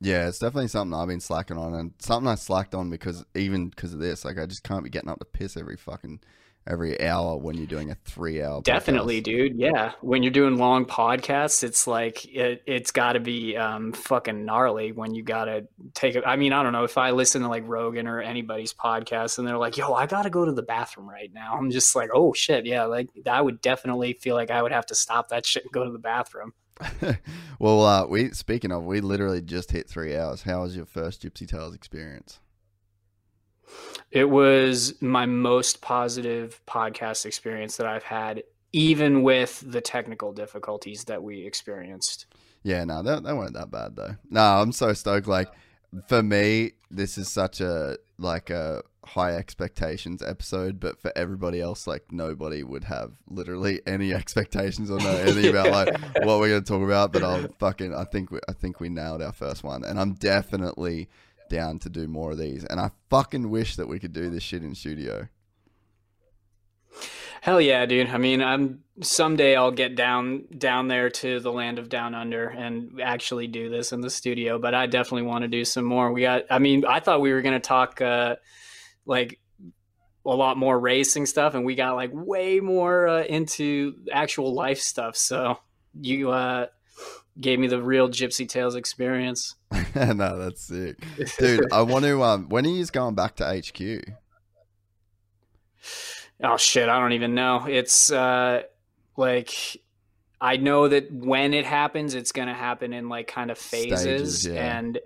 Yeah, 0.00 0.28
it's 0.28 0.38
definitely 0.38 0.68
something 0.68 0.96
I've 0.96 1.08
been 1.08 1.18
slacking 1.18 1.58
on, 1.58 1.74
and 1.74 1.92
something 1.98 2.28
I 2.28 2.36
slacked 2.36 2.76
on 2.76 2.88
because 2.88 3.24
even 3.34 3.68
because 3.70 3.92
of 3.92 3.98
this, 3.98 4.24
like 4.24 4.38
I 4.38 4.46
just 4.46 4.62
can't 4.62 4.84
be 4.84 4.90
getting 4.90 5.10
up 5.10 5.18
to 5.18 5.24
piss 5.24 5.56
every 5.56 5.76
fucking 5.76 6.20
every 6.66 7.00
hour 7.00 7.36
when 7.36 7.56
you're 7.56 7.66
doing 7.66 7.90
a 7.90 7.94
three 8.04 8.42
hour. 8.42 8.62
Definitely, 8.62 9.20
podcast. 9.20 9.24
dude. 9.24 9.58
Yeah, 9.58 9.92
when 10.00 10.22
you're 10.22 10.32
doing 10.32 10.56
long 10.56 10.84
podcasts, 10.84 11.62
it's 11.62 11.86
like 11.86 12.24
it, 12.26 12.62
it's 12.66 12.90
got 12.90 13.12
to 13.12 13.20
be 13.20 13.56
um, 13.56 13.92
fucking 13.92 14.44
gnarly 14.44 14.92
when 14.92 15.14
you 15.14 15.22
got 15.22 15.46
to 15.46 15.66
take 15.94 16.16
it. 16.16 16.24
I 16.26 16.36
mean, 16.36 16.52
I 16.52 16.62
don't 16.62 16.72
know 16.72 16.84
if 16.84 16.98
I 16.98 17.10
listen 17.10 17.42
to 17.42 17.48
like 17.48 17.64
Rogan 17.66 18.06
or 18.06 18.20
anybody's 18.20 18.72
podcast 18.72 19.38
and 19.38 19.46
they're 19.46 19.58
like, 19.58 19.76
"Yo, 19.76 19.92
I 19.92 20.06
got 20.06 20.22
to 20.22 20.30
go 20.30 20.44
to 20.44 20.52
the 20.52 20.62
bathroom 20.62 21.08
right 21.08 21.32
now." 21.32 21.54
I'm 21.54 21.70
just 21.70 21.94
like, 21.94 22.10
"Oh 22.12 22.32
shit, 22.32 22.66
yeah." 22.66 22.84
Like 22.84 23.08
I 23.26 23.40
would 23.40 23.60
definitely 23.60 24.14
feel 24.14 24.34
like 24.34 24.50
I 24.50 24.62
would 24.62 24.72
have 24.72 24.86
to 24.86 24.94
stop 24.94 25.28
that 25.28 25.46
shit 25.46 25.64
and 25.64 25.72
go 25.72 25.84
to 25.84 25.90
the 25.90 25.98
bathroom. 25.98 26.52
well, 27.58 27.84
uh, 27.84 28.06
we 28.06 28.30
speaking 28.30 28.70
of, 28.72 28.84
we 28.84 29.00
literally 29.00 29.40
just 29.40 29.70
hit 29.70 29.88
three 29.88 30.16
hours. 30.16 30.42
How 30.42 30.62
was 30.62 30.76
your 30.76 30.86
first 30.86 31.22
Gypsy 31.22 31.48
Tales 31.48 31.74
experience? 31.74 32.40
It 34.16 34.30
was 34.30 34.94
my 35.02 35.26
most 35.26 35.82
positive 35.82 36.58
podcast 36.66 37.26
experience 37.26 37.76
that 37.76 37.86
I've 37.86 38.02
had, 38.02 38.44
even 38.72 39.22
with 39.22 39.62
the 39.70 39.82
technical 39.82 40.32
difficulties 40.32 41.04
that 41.04 41.22
we 41.22 41.44
experienced. 41.44 42.24
Yeah, 42.62 42.84
no, 42.84 43.02
that 43.02 43.24
they 43.24 43.34
weren't 43.34 43.52
that 43.52 43.70
bad 43.70 43.94
though. 43.94 44.16
No, 44.30 44.40
I'm 44.40 44.72
so 44.72 44.94
stoked. 44.94 45.26
Like 45.26 45.48
for 46.08 46.22
me, 46.22 46.72
this 46.90 47.18
is 47.18 47.30
such 47.30 47.60
a 47.60 47.98
like 48.16 48.48
a 48.48 48.82
high 49.04 49.34
expectations 49.36 50.22
episode, 50.22 50.80
but 50.80 50.98
for 50.98 51.12
everybody 51.14 51.60
else, 51.60 51.86
like 51.86 52.10
nobody 52.10 52.62
would 52.62 52.84
have 52.84 53.18
literally 53.28 53.82
any 53.86 54.14
expectations 54.14 54.90
or 54.90 54.98
know 54.98 55.10
anything 55.14 55.50
about 55.50 55.68
like 55.68 56.00
what 56.24 56.40
we're 56.40 56.48
gonna 56.48 56.62
talk 56.62 56.82
about. 56.82 57.12
But 57.12 57.22
I'll 57.22 57.48
fucking 57.58 57.94
I 57.94 58.04
think 58.04 58.30
we, 58.30 58.38
I 58.48 58.54
think 58.54 58.80
we 58.80 58.88
nailed 58.88 59.20
our 59.20 59.34
first 59.34 59.62
one, 59.62 59.84
and 59.84 60.00
I'm 60.00 60.14
definitely 60.14 61.10
down 61.48 61.78
to 61.80 61.88
do 61.88 62.06
more 62.06 62.32
of 62.32 62.38
these. 62.38 62.64
And 62.64 62.80
I 62.80 62.90
fucking 63.10 63.50
wish 63.50 63.76
that 63.76 63.88
we 63.88 63.98
could 63.98 64.12
do 64.12 64.30
this 64.30 64.42
shit 64.42 64.62
in 64.62 64.74
studio. 64.74 65.28
Hell 67.40 67.60
yeah, 67.60 67.86
dude. 67.86 68.08
I 68.08 68.18
mean, 68.18 68.42
I'm 68.42 68.80
someday 69.02 69.54
I'll 69.54 69.70
get 69.70 69.94
down 69.94 70.46
down 70.58 70.88
there 70.88 71.10
to 71.10 71.38
the 71.38 71.52
land 71.52 71.78
of 71.78 71.88
down 71.88 72.14
under 72.14 72.48
and 72.48 73.00
actually 73.00 73.46
do 73.46 73.68
this 73.68 73.92
in 73.92 74.00
the 74.00 74.10
studio, 74.10 74.58
but 74.58 74.74
I 74.74 74.86
definitely 74.86 75.28
want 75.28 75.42
to 75.42 75.48
do 75.48 75.64
some 75.64 75.84
more. 75.84 76.12
We 76.12 76.22
got 76.22 76.44
I 76.50 76.58
mean, 76.58 76.84
I 76.84 77.00
thought 77.00 77.20
we 77.20 77.32
were 77.32 77.42
going 77.42 77.54
to 77.54 77.60
talk 77.60 78.00
uh 78.00 78.36
like 79.04 79.38
a 80.24 80.34
lot 80.34 80.56
more 80.56 80.78
racing 80.78 81.26
stuff 81.26 81.54
and 81.54 81.64
we 81.64 81.76
got 81.76 81.94
like 81.94 82.10
way 82.12 82.58
more 82.58 83.06
uh, 83.06 83.22
into 83.22 83.94
actual 84.10 84.52
life 84.52 84.80
stuff. 84.80 85.16
So 85.16 85.58
you 86.00 86.30
uh 86.30 86.66
gave 87.40 87.58
me 87.58 87.66
the 87.66 87.82
real 87.82 88.08
Gypsy 88.08 88.48
Tales 88.48 88.74
experience. 88.74 89.54
no, 89.94 90.38
that's 90.38 90.62
sick, 90.62 90.96
dude. 91.38 91.72
I 91.72 91.82
want 91.82 92.04
to. 92.04 92.22
Um, 92.22 92.48
when 92.48 92.66
are 92.66 92.70
you 92.70 92.84
going 92.86 93.14
back 93.14 93.36
to 93.36 93.44
HQ? 93.44 94.14
Oh 96.42 96.56
shit, 96.56 96.88
I 96.88 96.98
don't 96.98 97.12
even 97.12 97.34
know. 97.34 97.66
It's 97.66 98.10
uh 98.10 98.62
like 99.16 99.52
I 100.40 100.56
know 100.56 100.88
that 100.88 101.12
when 101.12 101.54
it 101.54 101.64
happens, 101.64 102.14
it's 102.14 102.32
going 102.32 102.48
to 102.48 102.54
happen 102.54 102.92
in 102.92 103.08
like 103.08 103.26
kind 103.26 103.50
of 103.50 103.58
phases 103.58 104.40
Stages, 104.40 104.46
yeah. 104.46 104.78
and 104.78 104.98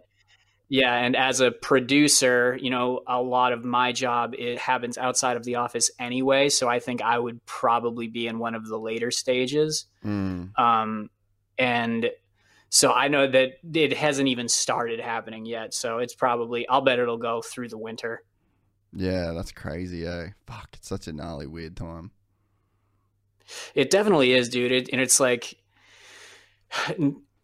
yeah, 0.68 0.94
and 0.94 1.16
as 1.16 1.40
a 1.40 1.50
producer, 1.50 2.58
you 2.60 2.70
know, 2.70 3.00
a 3.06 3.20
lot 3.20 3.52
of 3.52 3.64
my 3.64 3.92
job 3.92 4.34
it 4.36 4.58
happens 4.58 4.98
outside 4.98 5.36
of 5.36 5.44
the 5.44 5.56
office 5.56 5.90
anyway, 5.98 6.48
so 6.48 6.68
I 6.68 6.80
think 6.80 7.02
I 7.02 7.18
would 7.18 7.44
probably 7.46 8.08
be 8.08 8.26
in 8.26 8.38
one 8.38 8.54
of 8.54 8.66
the 8.66 8.78
later 8.78 9.10
stages. 9.10 9.86
Mm. 10.04 10.58
Um 10.58 11.10
and 11.60 12.10
so 12.70 12.92
I 12.92 13.08
know 13.08 13.26
that 13.28 13.52
it 13.74 13.92
hasn't 13.96 14.28
even 14.28 14.48
started 14.48 15.00
happening 15.00 15.44
yet, 15.44 15.74
so 15.74 15.98
it's 15.98 16.14
probably 16.14 16.66
I'll 16.68 16.80
bet 16.80 16.98
it'll 16.98 17.16
go 17.16 17.42
through 17.42 17.68
the 17.68 17.78
winter. 17.78 18.22
Yeah, 18.92 19.32
that's 19.32 19.52
crazy, 19.52 20.06
eh? 20.06 20.30
Fuck, 20.46 20.70
it's 20.74 20.88
such 20.88 21.06
a 21.06 21.12
gnarly, 21.12 21.46
weird 21.46 21.76
time. 21.76 22.10
It 23.74 23.90
definitely 23.90 24.32
is, 24.32 24.48
dude. 24.48 24.72
It, 24.72 24.88
and 24.92 25.00
it's 25.00 25.20
like 25.20 25.56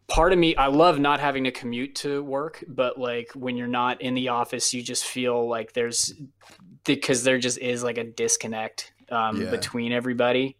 part 0.08 0.32
of 0.32 0.38
me 0.38 0.54
I 0.56 0.66
love 0.68 0.98
not 0.98 1.20
having 1.20 1.44
to 1.44 1.50
commute 1.50 1.96
to 1.96 2.22
work, 2.22 2.64
but 2.68 2.98
like 2.98 3.30
when 3.34 3.56
you're 3.56 3.66
not 3.66 4.00
in 4.02 4.14
the 4.14 4.28
office, 4.28 4.72
you 4.72 4.82
just 4.82 5.04
feel 5.04 5.48
like 5.48 5.72
there's 5.72 6.14
because 6.84 7.24
there 7.24 7.38
just 7.38 7.58
is 7.58 7.82
like 7.82 7.98
a 7.98 8.04
disconnect 8.04 8.92
um, 9.10 9.42
Yeah. 9.42 9.50
between 9.50 9.92
everybody. 9.92 10.56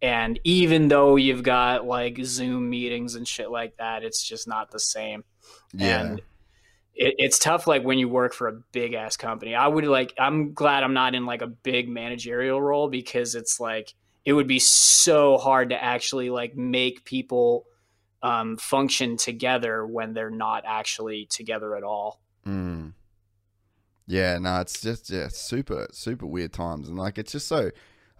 And 0.00 0.38
even 0.44 0.88
though 0.88 1.16
you've 1.16 1.42
got 1.42 1.86
like 1.86 2.18
Zoom 2.24 2.70
meetings 2.70 3.14
and 3.14 3.26
shit 3.26 3.50
like 3.50 3.76
that, 3.78 4.04
it's 4.04 4.22
just 4.22 4.46
not 4.46 4.70
the 4.70 4.78
same. 4.78 5.24
Yeah, 5.72 6.00
And 6.00 6.20
it, 6.94 7.14
it's 7.18 7.38
tough 7.38 7.66
like 7.66 7.82
when 7.82 7.98
you 7.98 8.08
work 8.08 8.32
for 8.32 8.48
a 8.48 8.60
big 8.72 8.94
ass 8.94 9.16
company. 9.16 9.54
I 9.54 9.66
would 9.66 9.84
like 9.86 10.14
I'm 10.18 10.52
glad 10.52 10.82
I'm 10.82 10.94
not 10.94 11.14
in 11.14 11.26
like 11.26 11.42
a 11.42 11.46
big 11.46 11.88
managerial 11.88 12.60
role 12.60 12.88
because 12.88 13.34
it's 13.34 13.58
like 13.58 13.94
it 14.24 14.34
would 14.34 14.46
be 14.46 14.58
so 14.58 15.38
hard 15.38 15.70
to 15.70 15.82
actually 15.82 16.30
like 16.30 16.56
make 16.56 17.04
people 17.04 17.64
um, 18.22 18.56
function 18.56 19.16
together 19.16 19.86
when 19.86 20.12
they're 20.12 20.30
not 20.30 20.64
actually 20.66 21.26
together 21.30 21.76
at 21.76 21.82
all. 21.82 22.20
Mm. 22.46 22.92
Yeah, 24.06 24.38
no, 24.38 24.60
it's 24.60 24.80
just 24.80 25.10
yeah, 25.10 25.28
super, 25.28 25.86
super 25.92 26.26
weird 26.26 26.52
times, 26.52 26.88
and 26.88 26.98
like 26.98 27.18
it's 27.18 27.32
just 27.32 27.46
so. 27.46 27.70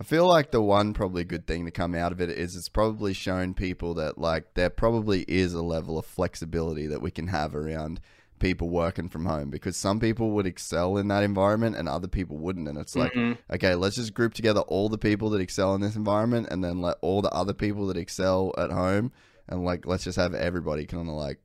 I 0.00 0.04
feel 0.04 0.26
like 0.26 0.52
the 0.52 0.62
one 0.62 0.94
probably 0.94 1.24
good 1.24 1.46
thing 1.46 1.64
to 1.64 1.70
come 1.72 1.94
out 1.94 2.12
of 2.12 2.20
it 2.20 2.30
is 2.30 2.54
it's 2.54 2.68
probably 2.68 3.12
shown 3.12 3.54
people 3.54 3.94
that 3.94 4.16
like 4.18 4.54
there 4.54 4.70
probably 4.70 5.22
is 5.26 5.54
a 5.54 5.62
level 5.62 5.98
of 5.98 6.06
flexibility 6.06 6.86
that 6.86 7.02
we 7.02 7.10
can 7.10 7.28
have 7.28 7.54
around 7.54 8.00
people 8.38 8.68
working 8.68 9.08
from 9.08 9.26
home 9.26 9.50
because 9.50 9.76
some 9.76 9.98
people 9.98 10.30
would 10.30 10.46
excel 10.46 10.96
in 10.96 11.08
that 11.08 11.24
environment 11.24 11.74
and 11.74 11.88
other 11.88 12.06
people 12.06 12.36
wouldn't, 12.38 12.68
and 12.68 12.78
it's 12.78 12.94
like 12.94 13.12
Mhm. 13.12 13.36
okay, 13.50 13.74
let's 13.74 13.96
just 13.96 14.14
group 14.14 14.32
together 14.34 14.60
all 14.60 14.88
the 14.88 14.96
people 14.98 15.30
that 15.30 15.40
excel 15.40 15.74
in 15.74 15.80
this 15.80 15.96
environment 15.96 16.46
and 16.48 16.62
then 16.62 16.80
let 16.80 16.98
all 17.00 17.20
the 17.20 17.32
other 17.34 17.52
people 17.52 17.88
that 17.88 17.96
excel 17.96 18.54
at 18.56 18.70
home 18.70 19.10
and 19.48 19.64
like 19.64 19.84
let's 19.86 20.04
just 20.04 20.16
have 20.16 20.34
everybody 20.34 20.86
kind 20.86 21.08
of 21.08 21.14
like 21.16 21.40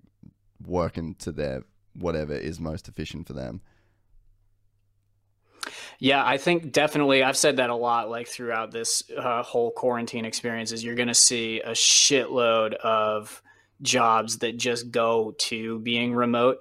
working 0.64 1.16
to 1.16 1.32
their 1.32 1.64
whatever 1.96 2.34
is 2.34 2.60
most 2.60 2.88
efficient 2.88 3.26
for 3.26 3.34
them. 3.34 3.62
Yeah, 6.00 6.24
I 6.26 6.38
think 6.38 6.72
definitely. 6.72 7.24
I've 7.24 7.38
said 7.38 7.58
that 7.58 7.70
a 7.70 7.76
lot, 7.76 8.10
like 8.10 8.28
throughout 8.28 8.72
this 8.72 9.04
uh, 9.18 9.44
whole 9.44 9.72
quarantine 9.72 10.26
experience. 10.26 10.72
Is 10.72 10.84
you're 10.84 10.96
going 10.96 11.08
to 11.08 11.14
see 11.14 11.62
a 11.62 11.72
shitload 11.72 12.74
of 12.76 13.42
jobs 13.82 14.40
that 14.40 14.58
just 14.58 14.92
go 14.92 15.36
to 15.38 15.80
being 15.80 16.14
remote, 16.14 16.60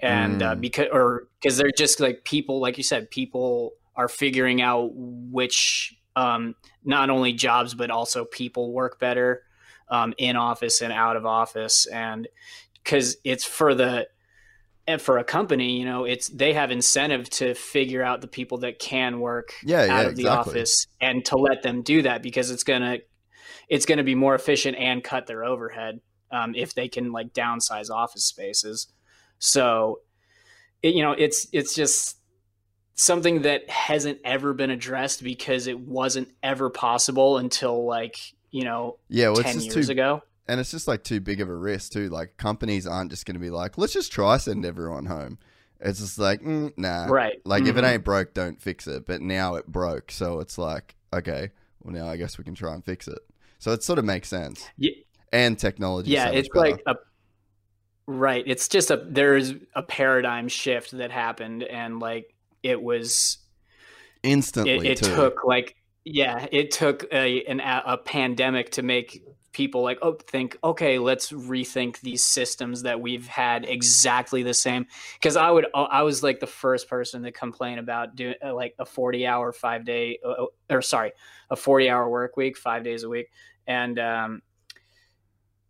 and 0.00 0.42
uh, 0.42 0.54
Mm. 0.56 0.60
because 0.60 0.88
or 0.92 1.28
because 1.40 1.56
they're 1.56 1.70
just 1.76 2.00
like 2.00 2.24
people, 2.24 2.60
like 2.60 2.78
you 2.78 2.84
said, 2.84 3.10
people 3.10 3.72
are 3.96 4.08
figuring 4.08 4.62
out 4.62 4.90
which 4.94 5.96
um, 6.16 6.54
not 6.84 7.10
only 7.10 7.32
jobs 7.32 7.74
but 7.74 7.90
also 7.90 8.24
people 8.24 8.72
work 8.72 8.98
better 8.98 9.42
um, 9.88 10.14
in 10.18 10.36
office 10.36 10.80
and 10.80 10.92
out 10.92 11.16
of 11.16 11.26
office, 11.26 11.86
and 11.86 12.28
because 12.82 13.16
it's 13.24 13.44
for 13.44 13.74
the 13.74 14.08
and 14.90 15.02
for 15.02 15.18
a 15.18 15.24
company, 15.24 15.78
you 15.78 15.84
know, 15.84 16.04
it's 16.04 16.28
they 16.28 16.52
have 16.54 16.70
incentive 16.70 17.28
to 17.30 17.54
figure 17.54 18.02
out 18.02 18.20
the 18.20 18.28
people 18.28 18.58
that 18.58 18.78
can 18.78 19.20
work 19.20 19.52
Yeah, 19.62 19.84
out 19.88 20.04
yeah, 20.04 20.06
of 20.06 20.16
the 20.16 20.22
exactly. 20.22 20.28
office 20.28 20.86
and 21.00 21.24
to 21.26 21.36
let 21.36 21.62
them 21.62 21.82
do 21.82 22.02
that 22.02 22.22
because 22.22 22.50
it's 22.50 22.64
gonna 22.64 22.98
it's 23.68 23.86
gonna 23.86 24.04
be 24.04 24.14
more 24.14 24.34
efficient 24.34 24.76
and 24.78 25.04
cut 25.04 25.26
their 25.26 25.44
overhead 25.44 26.00
um, 26.32 26.54
if 26.54 26.74
they 26.74 26.88
can 26.88 27.12
like 27.12 27.32
downsize 27.34 27.90
office 27.90 28.26
spaces. 28.26 28.88
So, 29.38 30.00
it, 30.82 30.94
you 30.94 31.02
know, 31.02 31.12
it's 31.12 31.46
it's 31.52 31.74
just 31.74 32.18
something 32.94 33.42
that 33.42 33.68
hasn't 33.70 34.18
ever 34.24 34.54
been 34.54 34.70
addressed 34.70 35.22
because 35.24 35.66
it 35.66 35.80
wasn't 35.80 36.28
ever 36.42 36.70
possible 36.70 37.38
until 37.38 37.86
like 37.86 38.16
you 38.50 38.64
know 38.64 38.98
Yeah, 39.08 39.30
well, 39.30 39.40
it's 39.40 39.52
ten 39.52 39.54
just 39.54 39.70
years 39.70 39.88
too, 39.88 39.90
ago. 39.90 40.22
And 40.50 40.60
it's 40.60 40.70
just 40.70 40.88
like 40.88 41.04
too 41.04 41.20
big 41.20 41.40
of 41.40 41.48
a 41.48 41.54
risk 41.54 41.92
too. 41.92 42.08
Like 42.08 42.36
companies 42.36 42.86
aren't 42.86 43.10
just 43.10 43.24
going 43.24 43.34
to 43.34 43.40
be 43.40 43.50
like, 43.50 43.78
let's 43.78 43.92
just 43.92 44.12
try 44.12 44.36
send 44.36 44.64
everyone 44.66 45.06
home. 45.06 45.38
It's 45.78 46.00
just 46.00 46.18
like, 46.18 46.42
mm, 46.42 46.72
nah, 46.76 47.06
Right. 47.06 47.40
Like 47.44 47.62
if 47.64 47.76
it 47.76 47.84
Mhm. 47.84 47.92
ain't 47.94 48.04
broke, 48.04 48.34
don't 48.34 48.60
fix 48.60 48.86
it. 48.86 49.06
But 49.06 49.22
now 49.22 49.54
it 49.54 49.66
broke, 49.66 50.10
so 50.10 50.40
it's 50.40 50.58
like, 50.58 50.96
okay, 51.12 51.50
well 51.82 51.94
now 51.94 52.08
I 52.08 52.16
guess 52.16 52.36
we 52.36 52.44
can 52.44 52.54
try 52.54 52.74
and 52.74 52.84
fix 52.84 53.08
it. 53.08 53.20
So 53.58 53.72
it 53.72 53.82
sort 53.82 53.98
of 53.98 54.04
makes 54.04 54.28
sense. 54.28 54.68
Yeah. 54.76 54.90
And 55.32 55.58
technology, 55.58 56.10
yeah 56.10 56.26
so 56.26 56.32
it's 56.32 56.48
better. 56.48 56.70
like 56.70 56.82
a 56.86 56.94
right 58.06 58.42
it's 58.46 58.66
just 58.66 58.90
a 58.90 58.96
there's 59.08 59.54
a 59.76 59.82
paradigm 59.84 60.48
shift 60.48 60.90
that 60.90 61.12
happened 61.12 61.62
and 61.62 62.00
like 62.00 62.34
it 62.64 62.82
was 62.82 63.38
instantly 64.24 64.88
it, 64.88 65.00
it 65.00 65.04
took 65.14 65.44
like 65.44 65.76
yeah, 66.04 66.46
it 66.50 66.70
took 66.72 67.04
a 67.12 67.44
an, 67.44 67.60
a 67.60 67.98
pandemic 67.98 68.70
to 68.72 68.82
make 68.82 69.22
people 69.52 69.82
like 69.82 69.98
oh 70.02 70.12
think 70.12 70.56
okay 70.62 70.98
let's 70.98 71.32
rethink 71.32 72.00
these 72.00 72.24
systems 72.24 72.82
that 72.82 73.00
we've 73.00 73.26
had 73.26 73.64
exactly 73.64 74.42
the 74.42 74.54
same. 74.54 74.86
Because 75.14 75.36
i 75.36 75.50
would 75.50 75.66
i 75.74 76.02
was 76.02 76.22
like 76.22 76.40
the 76.40 76.46
first 76.46 76.88
person 76.88 77.22
to 77.22 77.32
complain 77.32 77.78
about 77.78 78.16
doing 78.16 78.34
uh, 78.44 78.54
like 78.54 78.74
a 78.78 78.84
40 78.84 79.26
hour 79.26 79.52
five 79.52 79.84
day 79.84 80.18
uh, 80.24 80.30
uh, 80.30 80.46
or 80.70 80.82
sorry 80.82 81.12
a 81.50 81.56
40 81.56 81.90
hour 81.90 82.08
work 82.08 82.36
week 82.36 82.56
five 82.56 82.84
days 82.84 83.02
a 83.02 83.08
week. 83.08 83.30
And 83.66 83.98
um 83.98 84.42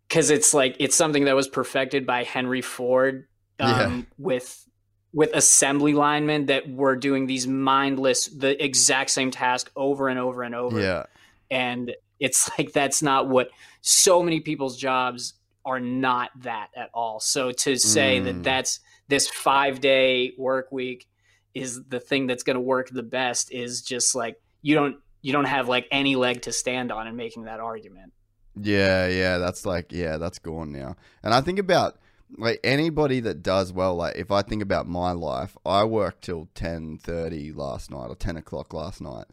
because 0.07 0.29
it's 0.29 0.53
like 0.53 0.75
it's 0.79 0.95
something 0.95 1.25
that 1.25 1.35
was 1.35 1.47
perfected 1.47 2.05
by 2.05 2.23
henry 2.23 2.61
ford 2.61 3.27
um, 3.59 3.69
yeah. 3.69 4.01
with 4.17 4.67
with 5.13 5.31
assembly 5.33 5.93
linemen 5.93 6.45
that 6.45 6.69
were 6.69 6.95
doing 6.95 7.27
these 7.27 7.47
mindless 7.47 8.27
the 8.27 8.61
exact 8.63 9.09
same 9.09 9.31
task 9.31 9.71
over 9.75 10.07
and 10.07 10.17
over 10.17 10.43
and 10.43 10.55
over. 10.55 10.79
Yeah. 10.79 11.03
And 11.49 11.93
it's 12.21 12.49
like 12.57 12.71
that's 12.71 13.01
not 13.01 13.27
what 13.27 13.49
so 13.81 14.23
many 14.23 14.39
people's 14.39 14.77
jobs 14.77 15.33
are 15.65 15.79
not 15.79 16.29
that 16.43 16.69
at 16.75 16.89
all. 16.93 17.19
So 17.19 17.51
to 17.51 17.75
say 17.77 18.19
mm. 18.19 18.25
that 18.25 18.43
that's 18.43 18.79
this 19.09 19.27
five 19.27 19.81
day 19.81 20.33
work 20.37 20.71
week 20.71 21.07
is 21.53 21.83
the 21.89 21.99
thing 21.99 22.27
that's 22.27 22.43
going 22.43 22.55
to 22.55 22.61
work 22.61 22.89
the 22.89 23.03
best 23.03 23.51
is 23.51 23.81
just 23.81 24.15
like 24.15 24.39
you 24.61 24.75
don't 24.75 24.97
you 25.21 25.33
don't 25.33 25.45
have 25.45 25.67
like 25.67 25.87
any 25.91 26.15
leg 26.15 26.43
to 26.43 26.53
stand 26.53 26.91
on 26.91 27.07
in 27.07 27.15
making 27.15 27.43
that 27.43 27.59
argument. 27.59 28.13
Yeah, 28.59 29.07
yeah, 29.07 29.37
that's 29.37 29.65
like 29.65 29.91
yeah, 29.91 30.17
that's 30.17 30.39
gone 30.39 30.71
now. 30.71 30.95
And 31.23 31.33
I 31.33 31.41
think 31.41 31.57
about 31.59 31.99
like 32.37 32.59
anybody 32.63 33.19
that 33.21 33.41
does 33.41 33.73
well. 33.73 33.95
Like 33.95 34.15
if 34.15 34.29
I 34.31 34.43
think 34.43 34.61
about 34.61 34.87
my 34.87 35.11
life, 35.11 35.57
I 35.65 35.85
worked 35.85 36.23
till 36.23 36.49
ten 36.53 36.99
thirty 36.99 37.51
last 37.51 37.89
night 37.89 38.07
or 38.07 38.15
ten 38.15 38.37
o'clock 38.37 38.73
last 38.73 39.01
night, 39.01 39.25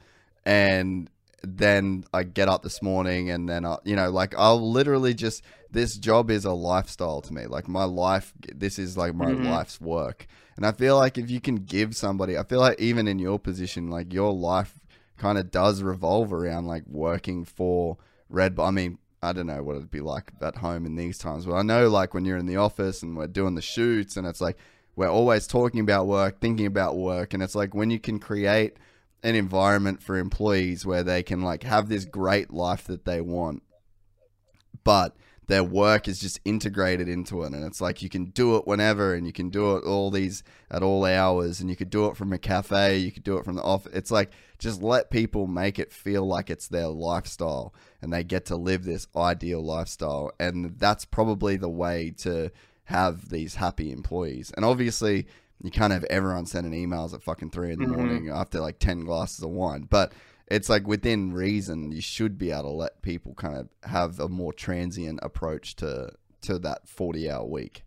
and 0.46 1.10
then 1.42 2.04
I 2.12 2.24
get 2.24 2.48
up 2.48 2.62
this 2.62 2.82
morning 2.82 3.30
and 3.30 3.48
then 3.48 3.64
I, 3.64 3.76
you 3.84 3.96
know, 3.96 4.10
like 4.10 4.34
I'll 4.36 4.70
literally 4.70 5.14
just 5.14 5.42
this 5.70 5.96
job 5.96 6.30
is 6.30 6.44
a 6.44 6.52
lifestyle 6.52 7.20
to 7.22 7.32
me. 7.32 7.46
Like 7.46 7.68
my 7.68 7.84
life, 7.84 8.32
this 8.54 8.78
is 8.78 8.96
like 8.96 9.14
my 9.14 9.26
mm-hmm. 9.26 9.48
life's 9.48 9.80
work. 9.80 10.26
And 10.56 10.66
I 10.66 10.72
feel 10.72 10.96
like 10.96 11.18
if 11.18 11.30
you 11.30 11.40
can 11.40 11.56
give 11.56 11.94
somebody, 11.94 12.36
I 12.36 12.42
feel 12.42 12.60
like 12.60 12.80
even 12.80 13.06
in 13.06 13.18
your 13.18 13.38
position, 13.38 13.90
like 13.90 14.12
your 14.12 14.32
life 14.32 14.74
kind 15.16 15.38
of 15.38 15.50
does 15.50 15.82
revolve 15.82 16.32
around 16.32 16.66
like 16.66 16.84
working 16.86 17.44
for 17.44 17.98
Red 18.28 18.54
Bull. 18.54 18.64
I 18.64 18.70
mean, 18.70 18.98
I 19.22 19.32
don't 19.32 19.46
know 19.46 19.62
what 19.62 19.76
it'd 19.76 19.90
be 19.90 20.00
like 20.00 20.32
at 20.40 20.56
home 20.56 20.86
in 20.86 20.96
these 20.96 21.18
times, 21.18 21.46
but 21.46 21.54
I 21.54 21.62
know 21.62 21.88
like 21.88 22.14
when 22.14 22.24
you're 22.24 22.38
in 22.38 22.46
the 22.46 22.56
office 22.56 23.02
and 23.02 23.16
we're 23.16 23.26
doing 23.26 23.54
the 23.54 23.62
shoots 23.62 24.16
and 24.16 24.26
it's 24.26 24.40
like 24.40 24.56
we're 24.96 25.08
always 25.08 25.46
talking 25.46 25.80
about 25.80 26.08
work, 26.08 26.40
thinking 26.40 26.66
about 26.66 26.96
work, 26.96 27.34
and 27.34 27.42
it's 27.42 27.54
like 27.54 27.74
when 27.74 27.90
you 27.90 28.00
can 28.00 28.18
create 28.18 28.78
an 29.22 29.34
environment 29.34 30.02
for 30.02 30.16
employees 30.16 30.86
where 30.86 31.02
they 31.02 31.22
can 31.22 31.42
like 31.42 31.64
have 31.64 31.88
this 31.88 32.04
great 32.04 32.52
life 32.52 32.84
that 32.84 33.04
they 33.04 33.20
want, 33.20 33.62
but 34.84 35.16
their 35.48 35.64
work 35.64 36.06
is 36.06 36.20
just 36.20 36.38
integrated 36.44 37.08
into 37.08 37.42
it. 37.42 37.52
And 37.52 37.64
it's 37.64 37.80
like 37.80 38.02
you 38.02 38.08
can 38.08 38.26
do 38.26 38.56
it 38.56 38.66
whenever 38.66 39.14
and 39.14 39.26
you 39.26 39.32
can 39.32 39.48
do 39.48 39.76
it 39.76 39.84
all 39.84 40.10
these 40.10 40.42
at 40.70 40.82
all 40.82 41.04
hours 41.04 41.60
and 41.60 41.70
you 41.70 41.76
could 41.76 41.90
do 41.90 42.06
it 42.06 42.16
from 42.16 42.32
a 42.32 42.38
cafe 42.38 42.98
you 42.98 43.10
could 43.10 43.24
do 43.24 43.38
it 43.38 43.44
from 43.46 43.54
the 43.54 43.62
office 43.62 43.90
it's 43.94 44.10
like 44.10 44.30
just 44.58 44.82
let 44.82 45.10
people 45.10 45.46
make 45.46 45.78
it 45.78 45.92
feel 45.92 46.26
like 46.26 46.50
it's 46.50 46.68
their 46.68 46.88
lifestyle 46.88 47.72
and 48.02 48.12
they 48.12 48.24
get 48.24 48.46
to 48.46 48.56
live 48.56 48.84
this 48.84 49.06
ideal 49.16 49.64
lifestyle. 49.64 50.32
And 50.38 50.78
that's 50.78 51.04
probably 51.04 51.56
the 51.56 51.68
way 51.68 52.10
to 52.18 52.50
have 52.84 53.28
these 53.28 53.56
happy 53.56 53.92
employees. 53.92 54.50
And 54.56 54.64
obviously 54.64 55.26
you 55.62 55.70
can't 55.70 55.92
have 55.92 56.04
everyone 56.04 56.46
sending 56.46 56.72
emails 56.72 57.14
at 57.14 57.22
fucking 57.22 57.50
three 57.50 57.72
in 57.72 57.78
the 57.78 57.86
mm-hmm. 57.86 57.96
morning 57.96 58.30
after 58.30 58.60
like 58.60 58.78
10 58.78 59.04
glasses 59.04 59.42
of 59.42 59.50
wine. 59.50 59.86
But 59.88 60.12
it's 60.46 60.68
like 60.68 60.86
within 60.86 61.32
reason, 61.32 61.90
you 61.90 62.00
should 62.00 62.38
be 62.38 62.52
able 62.52 62.62
to 62.62 62.68
let 62.70 63.02
people 63.02 63.34
kind 63.34 63.56
of 63.56 63.68
have 63.90 64.20
a 64.20 64.28
more 64.28 64.52
transient 64.52 65.18
approach 65.22 65.76
to, 65.76 66.12
to 66.42 66.58
that 66.60 66.88
40 66.88 67.30
hour 67.30 67.44
week. 67.44 67.82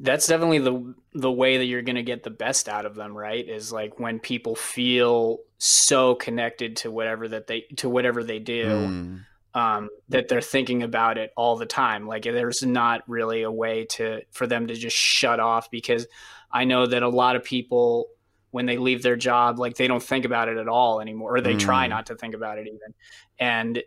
That's 0.00 0.26
definitely 0.26 0.58
the 0.58 0.94
the 1.12 1.30
way 1.30 1.58
that 1.58 1.66
you're 1.66 1.82
going 1.82 1.94
to 1.96 2.02
get 2.02 2.24
the 2.24 2.30
best 2.30 2.68
out 2.68 2.84
of 2.84 2.96
them, 2.96 3.16
right? 3.16 3.48
Is 3.48 3.72
like 3.72 4.00
when 4.00 4.18
people 4.18 4.56
feel 4.56 5.38
so 5.58 6.16
connected 6.16 6.76
to 6.78 6.90
whatever 6.90 7.28
that 7.28 7.46
they 7.46 7.62
to 7.76 7.88
whatever 7.88 8.24
they 8.24 8.40
do. 8.40 8.66
Mm 8.66 9.24
um, 9.54 9.88
that 10.08 10.28
they're 10.28 10.40
thinking 10.40 10.82
about 10.82 11.16
it 11.16 11.32
all 11.36 11.56
the 11.56 11.66
time. 11.66 12.06
Like 12.06 12.24
there's 12.24 12.62
not 12.62 13.02
really 13.08 13.42
a 13.42 13.50
way 13.50 13.84
to 13.90 14.22
for 14.32 14.46
them 14.46 14.66
to 14.66 14.74
just 14.74 14.96
shut 14.96 15.40
off 15.40 15.70
because 15.70 16.06
I 16.50 16.64
know 16.64 16.86
that 16.86 17.02
a 17.02 17.08
lot 17.08 17.36
of 17.36 17.44
people 17.44 18.08
when 18.50 18.66
they 18.66 18.78
leave 18.78 19.02
their 19.02 19.16
job, 19.16 19.58
like 19.58 19.76
they 19.76 19.88
don't 19.88 20.02
think 20.02 20.24
about 20.24 20.48
it 20.48 20.58
at 20.58 20.68
all 20.68 21.00
anymore, 21.00 21.36
or 21.36 21.40
they 21.40 21.54
mm. 21.54 21.58
try 21.58 21.88
not 21.88 22.06
to 22.06 22.14
think 22.14 22.34
about 22.34 22.56
it 22.56 22.68
even. 22.68 22.94
And 23.36 23.82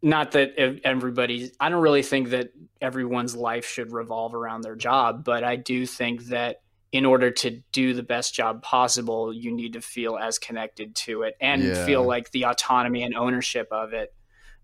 not 0.00 0.32
that 0.32 0.54
everybody, 0.82 1.52
I 1.60 1.68
don't 1.68 1.82
really 1.82 2.02
think 2.02 2.30
that 2.30 2.52
everyone's 2.80 3.36
life 3.36 3.66
should 3.66 3.92
revolve 3.92 4.34
around 4.34 4.62
their 4.62 4.76
job, 4.76 5.24
but 5.24 5.44
I 5.44 5.56
do 5.56 5.84
think 5.84 6.24
that 6.28 6.62
in 6.90 7.04
order 7.04 7.30
to 7.30 7.62
do 7.72 7.92
the 7.92 8.02
best 8.02 8.32
job 8.32 8.62
possible, 8.62 9.30
you 9.30 9.54
need 9.54 9.74
to 9.74 9.82
feel 9.82 10.16
as 10.16 10.38
connected 10.38 10.94
to 10.94 11.22
it 11.22 11.34
and 11.38 11.62
yeah. 11.62 11.84
feel 11.84 12.02
like 12.02 12.30
the 12.30 12.46
autonomy 12.46 13.02
and 13.02 13.14
ownership 13.14 13.68
of 13.70 13.92
it 13.92 14.14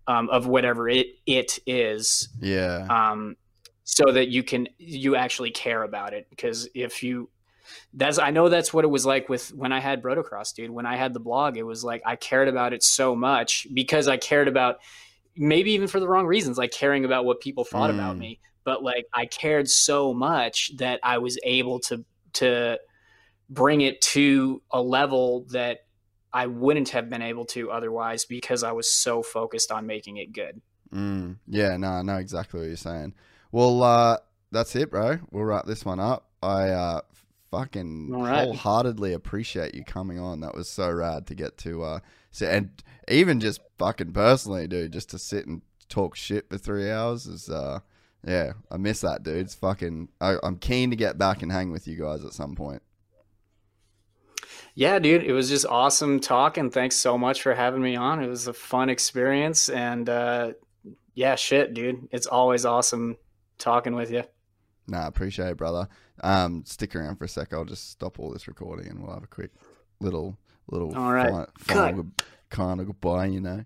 um, 0.07 0.29
of 0.29 0.47
whatever 0.47 0.89
it 0.89 1.07
it 1.25 1.59
is. 1.65 2.29
Yeah. 2.39 2.87
Um, 2.89 3.35
so 3.83 4.11
that 4.11 4.29
you 4.29 4.43
can 4.43 4.67
you 4.77 5.15
actually 5.15 5.51
care 5.51 5.83
about 5.83 6.13
it 6.13 6.27
because 6.29 6.69
if 6.73 7.03
you 7.03 7.29
that's 7.93 8.17
I 8.17 8.31
know 8.31 8.49
that's 8.49 8.73
what 8.73 8.85
it 8.85 8.89
was 8.89 9.05
like 9.05 9.29
with 9.29 9.49
when 9.53 9.71
I 9.71 9.79
had 9.79 10.01
Brotocross, 10.01 10.53
dude. 10.53 10.71
When 10.71 10.85
I 10.85 10.95
had 10.95 11.13
the 11.13 11.19
blog, 11.19 11.57
it 11.57 11.63
was 11.63 11.83
like 11.83 12.01
I 12.05 12.15
cared 12.15 12.47
about 12.47 12.73
it 12.73 12.83
so 12.83 13.15
much 13.15 13.67
because 13.73 14.07
I 14.07 14.17
cared 14.17 14.47
about 14.47 14.77
maybe 15.35 15.71
even 15.71 15.87
for 15.87 15.99
the 15.99 16.07
wrong 16.07 16.25
reasons, 16.25 16.57
like 16.57 16.71
caring 16.71 17.05
about 17.05 17.25
what 17.25 17.39
people 17.39 17.63
thought 17.63 17.89
mm. 17.89 17.95
about 17.95 18.17
me. 18.17 18.39
But 18.63 18.83
like 18.83 19.05
I 19.13 19.25
cared 19.25 19.69
so 19.69 20.13
much 20.13 20.71
that 20.77 20.99
I 21.03 21.17
was 21.17 21.37
able 21.43 21.79
to 21.81 22.05
to 22.33 22.79
bring 23.49 23.81
it 23.81 24.01
to 24.01 24.61
a 24.71 24.81
level 24.81 25.45
that 25.51 25.79
I 26.33 26.47
wouldn't 26.47 26.89
have 26.89 27.09
been 27.09 27.21
able 27.21 27.45
to 27.45 27.71
otherwise 27.71 28.25
because 28.25 28.63
I 28.63 28.71
was 28.71 28.91
so 28.91 29.21
focused 29.21 29.71
on 29.71 29.85
making 29.85 30.17
it 30.17 30.33
good. 30.33 30.61
Mm, 30.93 31.37
yeah, 31.47 31.77
no, 31.77 31.89
I 31.89 32.01
know 32.01 32.17
exactly 32.17 32.59
what 32.59 32.67
you're 32.67 32.75
saying. 32.75 33.13
Well, 33.51 33.83
uh, 33.83 34.17
that's 34.51 34.75
it, 34.75 34.89
bro. 34.89 35.19
We'll 35.31 35.43
wrap 35.43 35.65
this 35.65 35.85
one 35.85 35.99
up. 35.99 36.29
I 36.41 36.69
uh, 36.69 37.01
fucking 37.51 38.11
right. 38.11 38.45
wholeheartedly 38.45 39.13
appreciate 39.13 39.75
you 39.75 39.83
coming 39.83 40.19
on. 40.19 40.41
That 40.41 40.55
was 40.55 40.69
so 40.69 40.91
rad 40.91 41.27
to 41.27 41.35
get 41.35 41.57
to 41.59 41.83
uh, 41.83 41.99
sit 42.31 42.49
and 42.49 42.83
even 43.07 43.39
just 43.39 43.61
fucking 43.77 44.13
personally, 44.13 44.67
dude, 44.67 44.93
just 44.93 45.09
to 45.11 45.19
sit 45.19 45.45
and 45.45 45.61
talk 45.89 46.15
shit 46.15 46.49
for 46.49 46.57
three 46.57 46.89
hours 46.89 47.27
is 47.27 47.49
uh, 47.49 47.79
yeah, 48.25 48.53
I 48.71 48.77
miss 48.77 49.01
that, 49.01 49.23
dude. 49.23 49.37
It's 49.37 49.55
fucking. 49.55 50.09
I, 50.21 50.37
I'm 50.43 50.57
keen 50.57 50.89
to 50.89 50.95
get 50.95 51.17
back 51.17 51.41
and 51.41 51.51
hang 51.51 51.71
with 51.71 51.87
you 51.87 51.97
guys 51.97 52.23
at 52.23 52.33
some 52.33 52.55
point. 52.55 52.81
Yeah, 54.75 54.97
dude, 54.99 55.23
it 55.23 55.33
was 55.33 55.49
just 55.49 55.65
awesome 55.67 56.19
talking. 56.19 56.71
Thanks 56.71 56.95
so 56.95 57.17
much 57.17 57.41
for 57.41 57.53
having 57.53 57.81
me 57.81 57.95
on. 57.95 58.23
It 58.23 58.27
was 58.27 58.47
a 58.47 58.53
fun 58.53 58.89
experience, 58.89 59.69
and 59.69 60.09
uh, 60.09 60.53
yeah, 61.13 61.35
shit, 61.35 61.73
dude, 61.73 62.07
it's 62.11 62.25
always 62.25 62.65
awesome 62.65 63.17
talking 63.59 63.93
with 63.95 64.11
you. 64.11 64.23
Nah, 64.87 65.07
appreciate 65.07 65.49
it, 65.49 65.57
brother. 65.57 65.87
Um, 66.23 66.63
stick 66.65 66.95
around 66.95 67.17
for 67.17 67.25
a 67.25 67.29
sec. 67.29 67.53
I'll 67.53 67.65
just 67.65 67.91
stop 67.91 68.19
all 68.19 68.31
this 68.31 68.47
recording, 68.47 68.87
and 68.87 68.99
we'll 68.99 69.13
have 69.13 69.23
a 69.23 69.27
quick 69.27 69.51
little 69.99 70.37
little 70.69 70.95
all 70.95 71.11
right. 71.11 71.29
final, 71.29 71.49
final 71.57 72.07
kind 72.49 72.79
of 72.79 72.87
goodbye, 72.87 73.25
you 73.25 73.41
know. 73.41 73.63